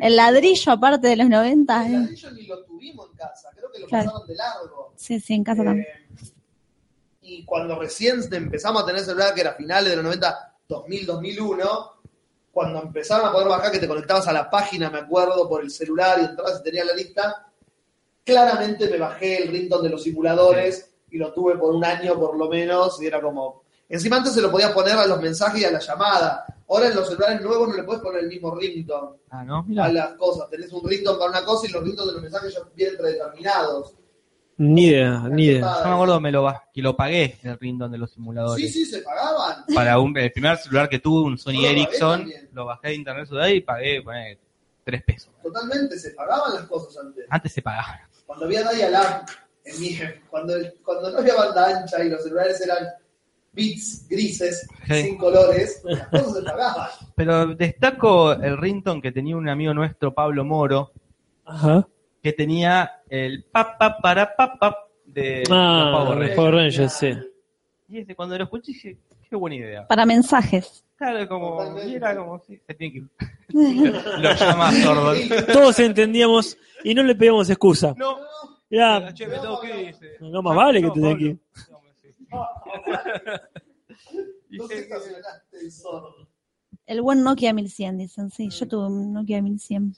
el 0.00 0.16
ladrillo 0.16 0.72
aparte 0.72 1.08
de 1.08 1.16
los 1.16 1.28
90. 1.28 1.86
El 1.86 1.94
eh. 1.94 1.98
ladrillo 1.98 2.30
ni 2.32 2.46
lo 2.46 2.64
tuvimos 2.64 3.10
en 3.10 3.16
casa. 3.16 3.48
Creo 3.54 3.70
que 3.70 3.78
lo 3.80 3.86
Claro. 3.86 4.06
pasaron 4.06 4.26
de 4.28 4.34
largo. 4.34 4.92
Sí, 4.96 5.20
sí, 5.20 5.34
en 5.34 5.44
casa 5.44 5.64
también. 5.64 5.86
Eh, 5.86 6.32
y 7.22 7.44
cuando 7.44 7.78
recién 7.78 8.20
empezamos 8.32 8.82
a 8.82 8.86
tener 8.86 9.02
celular, 9.02 9.34
que 9.34 9.42
era 9.42 9.52
finales 9.52 9.90
de 9.90 9.96
los 9.96 10.04
90, 10.04 10.54
2000, 10.66 11.06
2001, 11.06 11.92
cuando 12.50 12.82
empezaron 12.82 13.28
a 13.28 13.32
poder 13.32 13.48
bajar, 13.48 13.70
que 13.70 13.78
te 13.78 13.86
conectabas 13.86 14.26
a 14.26 14.32
la 14.32 14.48
página, 14.50 14.90
me 14.90 14.98
acuerdo, 14.98 15.48
por 15.48 15.62
el 15.62 15.70
celular 15.70 16.18
y 16.20 16.24
entrabas 16.24 16.60
y 16.60 16.62
tenías 16.64 16.86
la 16.86 16.94
lista, 16.94 17.46
claramente 18.24 18.88
me 18.88 18.98
bajé 18.98 19.42
el 19.42 19.52
ringtone 19.52 19.84
de 19.84 19.90
los 19.90 20.02
simuladores 20.02 20.90
y 21.10 21.18
lo 21.18 21.32
tuve 21.32 21.56
por 21.56 21.74
un 21.74 21.84
año 21.84 22.18
por 22.18 22.36
lo 22.36 22.48
menos 22.48 23.00
y 23.00 23.06
era 23.06 23.20
como... 23.20 23.62
Encima 23.88 24.16
antes 24.16 24.34
se 24.34 24.42
lo 24.42 24.50
podías 24.50 24.72
poner 24.72 24.96
a 24.96 25.06
los 25.06 25.20
mensajes 25.20 25.62
y 25.62 25.64
a 25.64 25.70
la 25.70 25.78
llamada. 25.78 26.44
Ahora 26.68 26.88
en 26.88 26.94
los 26.96 27.08
celulares 27.08 27.40
nuevos 27.40 27.68
no 27.68 27.74
le 27.76 27.82
puedes 27.82 28.02
poner 28.02 28.22
el 28.24 28.28
mismo 28.28 28.54
ringtone 28.54 29.16
Ah, 29.30 29.42
¿no? 29.44 29.66
a 29.82 29.88
las 29.88 30.10
cosas. 30.14 30.50
Tenés 30.50 30.72
un 30.72 30.86
ringtone 30.88 31.18
para 31.18 31.30
una 31.30 31.44
cosa 31.44 31.66
y 31.66 31.72
los 31.72 31.82
ringtones 31.82 32.08
de 32.08 32.12
los 32.14 32.22
mensajes 32.22 32.54
ya 32.54 32.60
vienen 32.74 32.96
predeterminados. 32.98 33.94
Ni 34.60 34.86
idea, 34.88 35.20
ni 35.30 35.44
idea. 35.44 35.60
Yo 35.82 35.88
me 35.88 35.94
acuerdo 35.94 36.20
me 36.20 36.32
lo, 36.32 36.52
que 36.74 36.82
lo 36.82 36.96
pagué 36.96 37.38
el 37.44 37.58
ringtone 37.58 37.92
de 37.92 37.98
los 37.98 38.10
simuladores. 38.12 38.72
Sí, 38.72 38.84
sí, 38.84 38.90
se 38.90 39.02
pagaban. 39.02 39.64
Para 39.74 39.98
un, 40.00 40.16
el 40.18 40.32
primer 40.32 40.56
celular 40.58 40.88
que 40.88 40.98
tuve, 40.98 41.26
un 41.26 41.38
Sony 41.38 41.52
lo 41.62 41.68
Ericsson, 41.68 42.20
también. 42.20 42.48
lo 42.52 42.64
bajé 42.66 42.88
de 42.88 42.94
internet 42.96 43.28
ciudad 43.28 43.46
y 43.46 43.60
pagué 43.60 44.02
poné, 44.02 44.38
3 44.84 45.02
pesos. 45.04 45.30
Totalmente, 45.42 45.98
se 45.98 46.10
pagaban 46.10 46.54
las 46.54 46.64
cosas 46.64 46.96
antes. 47.04 47.24
Antes 47.30 47.52
se 47.52 47.62
pagaba. 47.62 48.00
Cuando 48.26 48.44
había 48.46 48.68
dial-up, 48.68 49.30
en 49.64 49.80
mi, 49.80 49.98
cuando, 50.28 50.56
el- 50.56 50.74
cuando 50.84 51.10
no 51.12 51.18
había 51.18 51.34
banda 51.36 51.78
ancha 51.80 52.02
y 52.04 52.08
los 52.10 52.22
celulares 52.24 52.60
eran 52.60 52.88
bits 53.52 54.06
grises, 54.08 54.68
Sí. 54.86 55.02
sin 55.02 55.18
colores, 55.18 55.82
cosas 56.10 56.34
se 56.34 56.42
pagaban. 56.42 56.88
Pero 57.16 57.46
destaco 57.54 58.32
el 58.32 58.56
ringtone 58.56 59.02
que 59.02 59.12
tenía 59.12 59.36
un 59.36 59.48
amigo 59.48 59.74
nuestro, 59.74 60.14
Pablo 60.14 60.44
Moro, 60.44 60.92
Ajá. 61.44 61.86
que 62.22 62.32
tenía 62.32 62.90
el 63.08 63.44
pap 63.44 63.78
pap 63.78 64.00
para 64.02 64.34
pap 64.36 64.58
pap 64.58 64.74
de 65.06 65.42
Ah, 65.50 65.90
los 65.92 66.02
Power 66.04 66.18
Rangers. 66.18 66.36
Power 66.36 66.54
Rangers, 66.54 66.92
sí. 66.92 67.10
Y 67.88 67.98
ese, 67.98 68.14
cuando 68.14 68.36
lo 68.36 68.44
escuché 68.44 68.72
dije, 68.72 68.98
qué 69.28 69.36
buena 69.36 69.56
idea. 69.56 69.86
Para 69.86 70.04
mensajes. 70.04 70.84
Claro, 70.96 71.28
como, 71.28 71.80
y 71.86 71.94
era 71.94 72.16
como, 72.16 72.38
sí, 72.40 72.60
se 72.66 72.74
tiene 72.74 72.92
que 72.92 73.02
lo 74.18 74.32
llama 74.34 74.72
sordo. 74.72 75.14
Todos 75.52 75.78
entendíamos 75.80 76.56
y 76.84 76.92
no 76.94 77.02
le 77.02 77.14
pedíamos 77.14 77.48
excusa. 77.50 77.94
No, 77.96 78.18
Ya, 78.70 79.12
che, 79.14 79.26
me 79.26 79.38
tengo 79.38 79.60
que 79.60 79.80
ir, 79.80 79.86
dice. 79.86 80.16
no 80.20 80.42
más 80.42 80.54
vale 80.56 80.80
que 80.82 80.86
No, 80.88 80.92
te 80.92 81.00
que 81.16 81.24
ir. 81.24 81.38
No 84.50 84.66
el 84.70 85.72
sordo. 85.72 86.28
El 86.86 87.02
buen 87.02 87.22
Nokia 87.22 87.52
1100, 87.52 87.98
dicen. 87.98 88.30
Sí, 88.30 88.48
yo 88.50 88.66
tuve 88.66 88.86
un 88.86 89.12
Nokia 89.12 89.42
1100. 89.42 89.94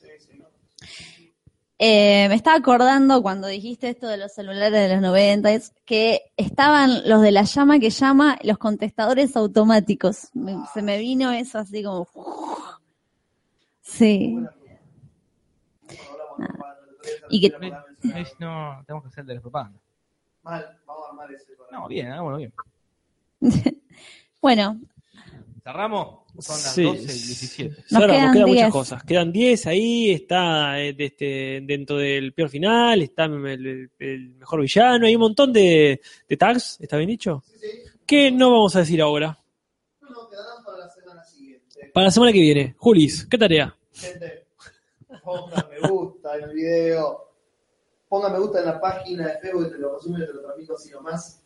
Eh, 1.83 2.27
me 2.29 2.35
estaba 2.35 2.57
acordando 2.59 3.23
cuando 3.23 3.47
dijiste 3.49 3.89
esto 3.89 4.07
de 4.07 4.19
los 4.19 4.33
celulares 4.35 4.73
de 4.73 4.89
los 4.95 5.01
90, 5.01 5.51
es 5.53 5.73
que 5.87 6.21
estaban 6.37 7.09
los 7.09 7.23
de 7.23 7.31
la 7.33 7.45
llama 7.45 7.79
que 7.79 7.89
llama, 7.91 8.39
los 8.43 8.59
contestadores 8.59 9.35
automáticos. 9.37 10.29
Me- 10.35 10.59
se 10.75 10.83
me 10.83 10.99
vino 10.99 11.31
eso 11.33 11.59
así 11.59 11.83
como... 11.83 12.07
Sí. 13.81 14.37
Nada. 16.39 16.77
Y 17.31 17.41
que, 17.41 17.49
No, 18.39 18.83
tenemos 18.87 19.03
que 19.05 19.09
hacer 19.09 19.25
de 19.25 19.35
la 19.37 19.41
propaganda. 19.41 19.81
Mal, 20.43 20.79
vamos 20.87 21.05
a 21.07 21.11
armar 21.11 21.33
ese. 21.33 21.53
No, 21.71 21.87
bien, 21.89 22.09
hagámoslo 22.09 22.39
bien. 22.39 22.53
bueno, 24.41 24.81
¿Cerramos? 25.63 26.21
Son 26.39 26.57
las 26.57 26.75
Sí. 26.75 26.83
12 26.83 27.01
y 27.01 27.05
17. 27.05 27.77
Nos 27.91 28.01
Ahora, 28.01 28.15
quedan 28.15 28.33
quedan 28.33 28.49
muchas 28.49 28.63
10. 28.65 28.73
cosas. 28.73 29.05
Quedan 29.05 29.33
10 29.33 29.67
ahí, 29.67 30.11
está 30.13 30.81
eh, 30.81 30.95
este, 30.99 31.61
dentro 31.65 31.99
del 31.99 32.33
peor 32.33 32.49
final, 32.49 33.03
está 33.03 33.25
el, 33.27 33.47
el- 33.47 33.91
el 33.99 34.29
mejor 34.37 34.63
villano, 34.63 35.07
hay 35.07 35.15
un 35.15 35.21
montón 35.21 35.53
de, 35.53 36.01
de 36.29 36.37
tags, 36.37 36.79
¿está 36.81 36.97
bien 36.97 37.09
dicho? 37.11 37.45
Que 38.07 38.31
no 38.31 38.51
vamos 38.51 38.75
a 38.75 38.81
decir 38.81 39.01
ahora. 39.03 39.39
No, 40.01 40.09
no, 40.09 40.29
quedarán 40.31 40.65
para 40.65 40.79
la 40.79 40.89
semana 40.91 41.23
siguiente. 41.25 41.91
Para 41.93 42.05
la 42.07 42.11
semana 42.11 42.33
que 42.33 42.41
viene. 42.41 42.75
Julis, 42.79 43.27
¿qué 43.27 43.37
tarea? 43.39 43.77
Gente, 43.93 44.47
pongan 45.23 45.67
me 45.71 45.89
gusta 45.89 46.37
en 46.39 46.45
el 46.45 46.55
video. 46.55 47.30
Pongan 48.11 48.33
me 48.33 48.41
gusta 48.41 48.59
en 48.59 48.67
la 48.67 48.81
página 48.81 49.29
de 49.29 49.39
Facebook, 49.39 49.71
te 49.71 49.79
lo 49.79 49.95
resumo 49.97 50.19
y 50.19 50.27
te 50.27 50.33
lo 50.33 50.43
transmito 50.43 50.75
así 50.75 50.91
nomás. 50.91 51.41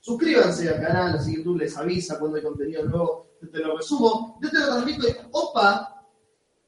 Suscríbanse 0.00 0.66
al 0.70 0.80
canal, 0.80 1.14
así 1.18 1.36
YouTube 1.36 1.58
les 1.58 1.76
avisa 1.76 2.18
cuando 2.18 2.38
hay 2.38 2.42
contenido 2.42 2.84
nuevo. 2.84 3.26
Te 3.52 3.58
lo 3.58 3.76
resumo. 3.76 4.38
Yo 4.42 4.48
te 4.50 4.58
lo 4.58 4.66
transmito 4.66 5.06
en 5.08 5.16
OPA 5.30 6.02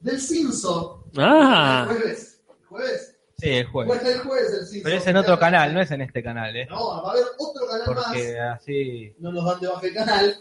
del 0.00 0.20
Cinso. 0.20 1.02
Ah. 1.16 1.86
El 1.88 1.96
jueves. 1.96 2.40
¿El 2.60 2.66
jueves? 2.66 3.16
Sí, 3.38 3.48
el 3.50 3.66
jueves. 3.68 3.98
Pues 4.02 4.14
el 4.14 4.20
jueves 4.20 4.52
el 4.52 4.66
Cinso. 4.66 4.84
Pero 4.84 4.96
es 4.98 5.06
en 5.06 5.16
otro 5.16 5.38
canal, 5.38 5.72
no 5.72 5.80
es 5.80 5.90
en 5.92 6.02
este 6.02 6.22
canal, 6.22 6.54
¿eh? 6.54 6.66
No, 6.68 6.88
va 7.02 7.08
a 7.08 7.12
haber 7.12 7.24
otro 7.38 7.66
canal 7.66 7.82
Porque 7.86 8.36
más. 8.38 8.60
así. 8.60 9.14
No 9.18 9.32
nos 9.32 9.46
dan 9.46 9.60
de 9.60 9.66
baja 9.68 9.86
el 9.86 9.94
canal. 9.94 10.36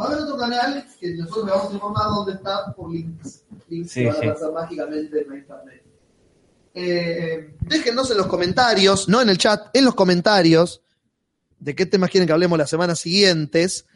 Va 0.00 0.04
a 0.04 0.06
haber 0.06 0.22
otro 0.22 0.38
canal 0.38 0.86
que 0.98 1.14
nosotros 1.14 1.44
le 1.44 1.50
vamos 1.52 1.70
a 1.70 1.74
informar 1.74 2.04
dónde 2.06 2.32
está 2.32 2.72
por 2.74 2.90
links. 2.90 3.44
Links 3.68 3.90
Sí, 3.90 4.00
que 4.00 4.06
van 4.06 4.16
a 4.16 4.20
sí. 4.20 4.26
aparecer 4.28 4.52
mágicamente 4.52 5.20
en 5.20 5.28
la 5.28 5.36
internet. 5.36 5.83
Eh, 6.74 7.56
déjenos 7.60 8.10
en 8.10 8.16
los 8.16 8.26
comentarios, 8.26 9.08
no 9.08 9.22
en 9.22 9.28
el 9.28 9.38
chat, 9.38 9.68
en 9.72 9.84
los 9.84 9.94
comentarios, 9.94 10.82
de 11.58 11.74
qué 11.74 11.86
temas 11.86 12.10
quieren 12.10 12.26
que 12.26 12.32
hablemos 12.32 12.58
las 12.58 12.68
semanas 12.68 12.98
siguientes. 12.98 13.86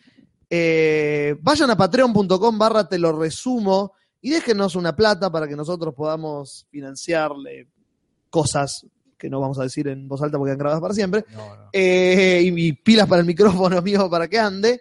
Eh, 0.48 1.36
vayan 1.40 1.70
a 1.70 1.76
patreon.com 1.76 2.58
barra 2.58 2.88
te 2.88 2.98
lo 2.98 3.12
resumo 3.12 3.92
y 4.22 4.30
déjenos 4.30 4.76
una 4.76 4.96
plata 4.96 5.30
para 5.30 5.46
que 5.46 5.56
nosotros 5.56 5.94
podamos 5.94 6.66
financiarle 6.70 7.68
cosas 8.30 8.86
que 9.18 9.28
no 9.28 9.40
vamos 9.40 9.58
a 9.58 9.64
decir 9.64 9.88
en 9.88 10.06
voz 10.06 10.22
alta 10.22 10.38
porque 10.38 10.50
quedan 10.50 10.58
grabadas 10.58 10.80
para 10.80 10.94
siempre. 10.94 11.24
Eh, 11.72 12.40
y, 12.44 12.68
y 12.68 12.72
pilas 12.72 13.08
para 13.08 13.20
el 13.20 13.26
micrófono 13.26 13.82
mío 13.82 14.08
para 14.08 14.28
que 14.28 14.38
ande. 14.38 14.80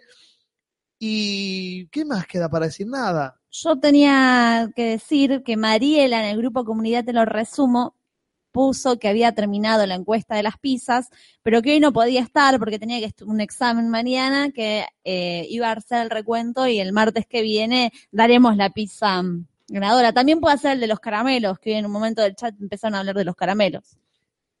¿Y 0.98 1.86
qué 1.88 2.04
más 2.04 2.26
queda 2.26 2.48
para 2.48 2.66
decir? 2.66 2.86
Nada. 2.86 3.37
Yo 3.50 3.78
tenía 3.78 4.70
que 4.74 4.84
decir 4.84 5.42
que 5.44 5.56
Mariela 5.56 6.20
en 6.20 6.30
el 6.30 6.38
grupo 6.38 6.64
Comunidad 6.64 7.04
Te 7.04 7.12
lo 7.12 7.24
resumo 7.24 7.94
puso 8.52 8.98
que 8.98 9.08
había 9.08 9.32
terminado 9.32 9.86
la 9.86 9.94
encuesta 9.94 10.34
de 10.34 10.42
las 10.42 10.58
pizzas, 10.58 11.10
pero 11.42 11.62
que 11.62 11.72
hoy 11.72 11.80
no 11.80 11.92
podía 11.92 12.20
estar 12.20 12.58
porque 12.58 12.78
tenía 12.78 12.98
que 12.98 13.24
un 13.24 13.40
examen 13.40 13.88
mañana 13.88 14.50
que 14.50 14.84
eh, 15.04 15.46
iba 15.48 15.68
a 15.68 15.72
hacer 15.72 16.02
el 16.02 16.10
recuento 16.10 16.66
y 16.66 16.80
el 16.80 16.92
martes 16.92 17.26
que 17.26 17.42
viene 17.42 17.92
daremos 18.10 18.56
la 18.56 18.70
pizza 18.70 19.22
mm, 19.22 19.46
ganadora. 19.68 20.12
También 20.12 20.40
puede 20.40 20.58
ser 20.58 20.72
el 20.72 20.80
de 20.80 20.86
los 20.86 20.98
caramelos, 20.98 21.58
que 21.58 21.70
hoy 21.70 21.76
en 21.76 21.86
un 21.86 21.92
momento 21.92 22.22
del 22.22 22.34
chat 22.34 22.54
empezaron 22.60 22.94
a 22.94 23.00
hablar 23.00 23.16
de 23.16 23.24
los 23.24 23.36
caramelos. 23.36 23.96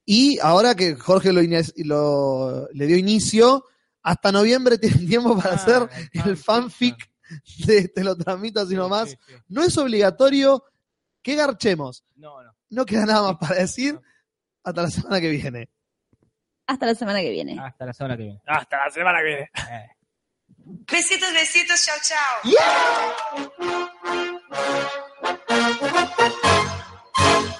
Y 0.04 0.38
ahora 0.40 0.74
que 0.74 0.94
Jorge 0.94 1.32
lo, 1.32 2.68
le 2.72 2.86
dio 2.86 2.96
inicio, 2.96 3.64
hasta 4.02 4.32
noviembre 4.32 4.78
tienen 4.78 5.06
tiempo 5.08 5.36
para 5.36 5.54
hacer 5.56 5.88
el 6.24 6.36
fanfic 6.36 7.07
de 7.66 7.88
Te 7.88 8.04
lo 8.04 8.16
transmito 8.16 8.60
así 8.60 8.74
nomás. 8.74 9.16
No 9.48 9.62
es 9.62 9.76
obligatorio 9.78 10.64
que 11.22 11.34
garchemos. 11.34 12.04
No, 12.16 12.42
no. 12.42 12.54
No 12.70 12.84
queda 12.84 13.06
nada 13.06 13.22
más 13.22 13.36
para 13.38 13.60
decir. 13.60 13.98
Hasta 14.62 14.82
la 14.82 14.90
semana 14.90 15.20
que 15.20 15.30
viene. 15.30 15.70
Hasta 16.66 16.86
la 16.86 16.94
semana 16.94 17.20
que 17.20 17.30
viene. 17.30 17.58
Hasta 17.58 17.86
la 17.86 17.92
semana 17.92 18.16
que 18.16 18.22
viene. 18.24 18.40
Hasta 18.46 18.76
la 18.84 18.90
semana 18.90 19.18
que 19.20 19.24
viene. 19.24 19.50
Besitos, 20.90 21.32
besitos, 21.32 21.82
chao, 21.84 21.96
chao. 22.02 22.42
doesn't 27.28 27.57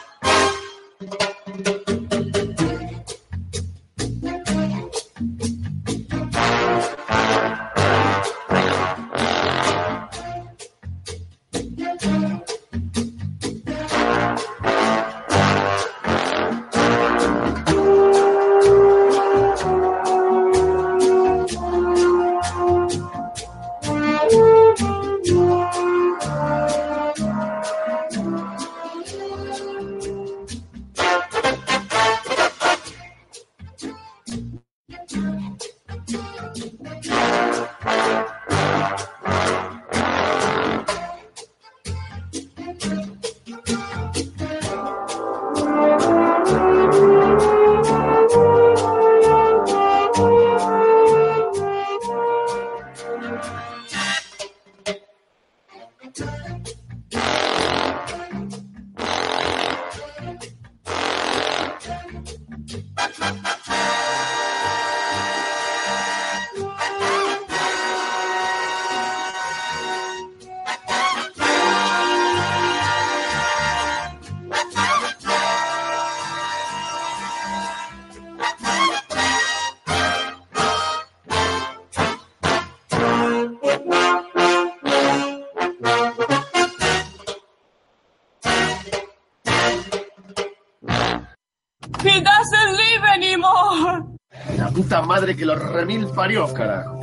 madre 95.29 95.37
que 95.37 95.45
los 95.45 95.73
remil 95.73 96.07
parió, 96.15 96.53
carajo. 96.55 97.01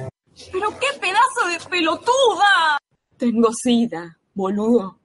Pero 0.52 0.70
qué 0.80 1.00
pedazo 1.00 1.48
de 1.48 1.70
pelotuda. 1.70 2.78
Tengo 3.18 3.50
sida, 3.54 4.18
boludo. 4.34 4.98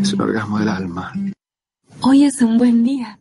Es 0.00 0.12
un 0.12 0.20
orgasmo 0.20 0.58
del 0.58 0.68
alma. 0.68 1.12
Hoy 2.00 2.24
es 2.24 2.40
un 2.42 2.58
buen 2.58 2.84
día. 2.84 3.17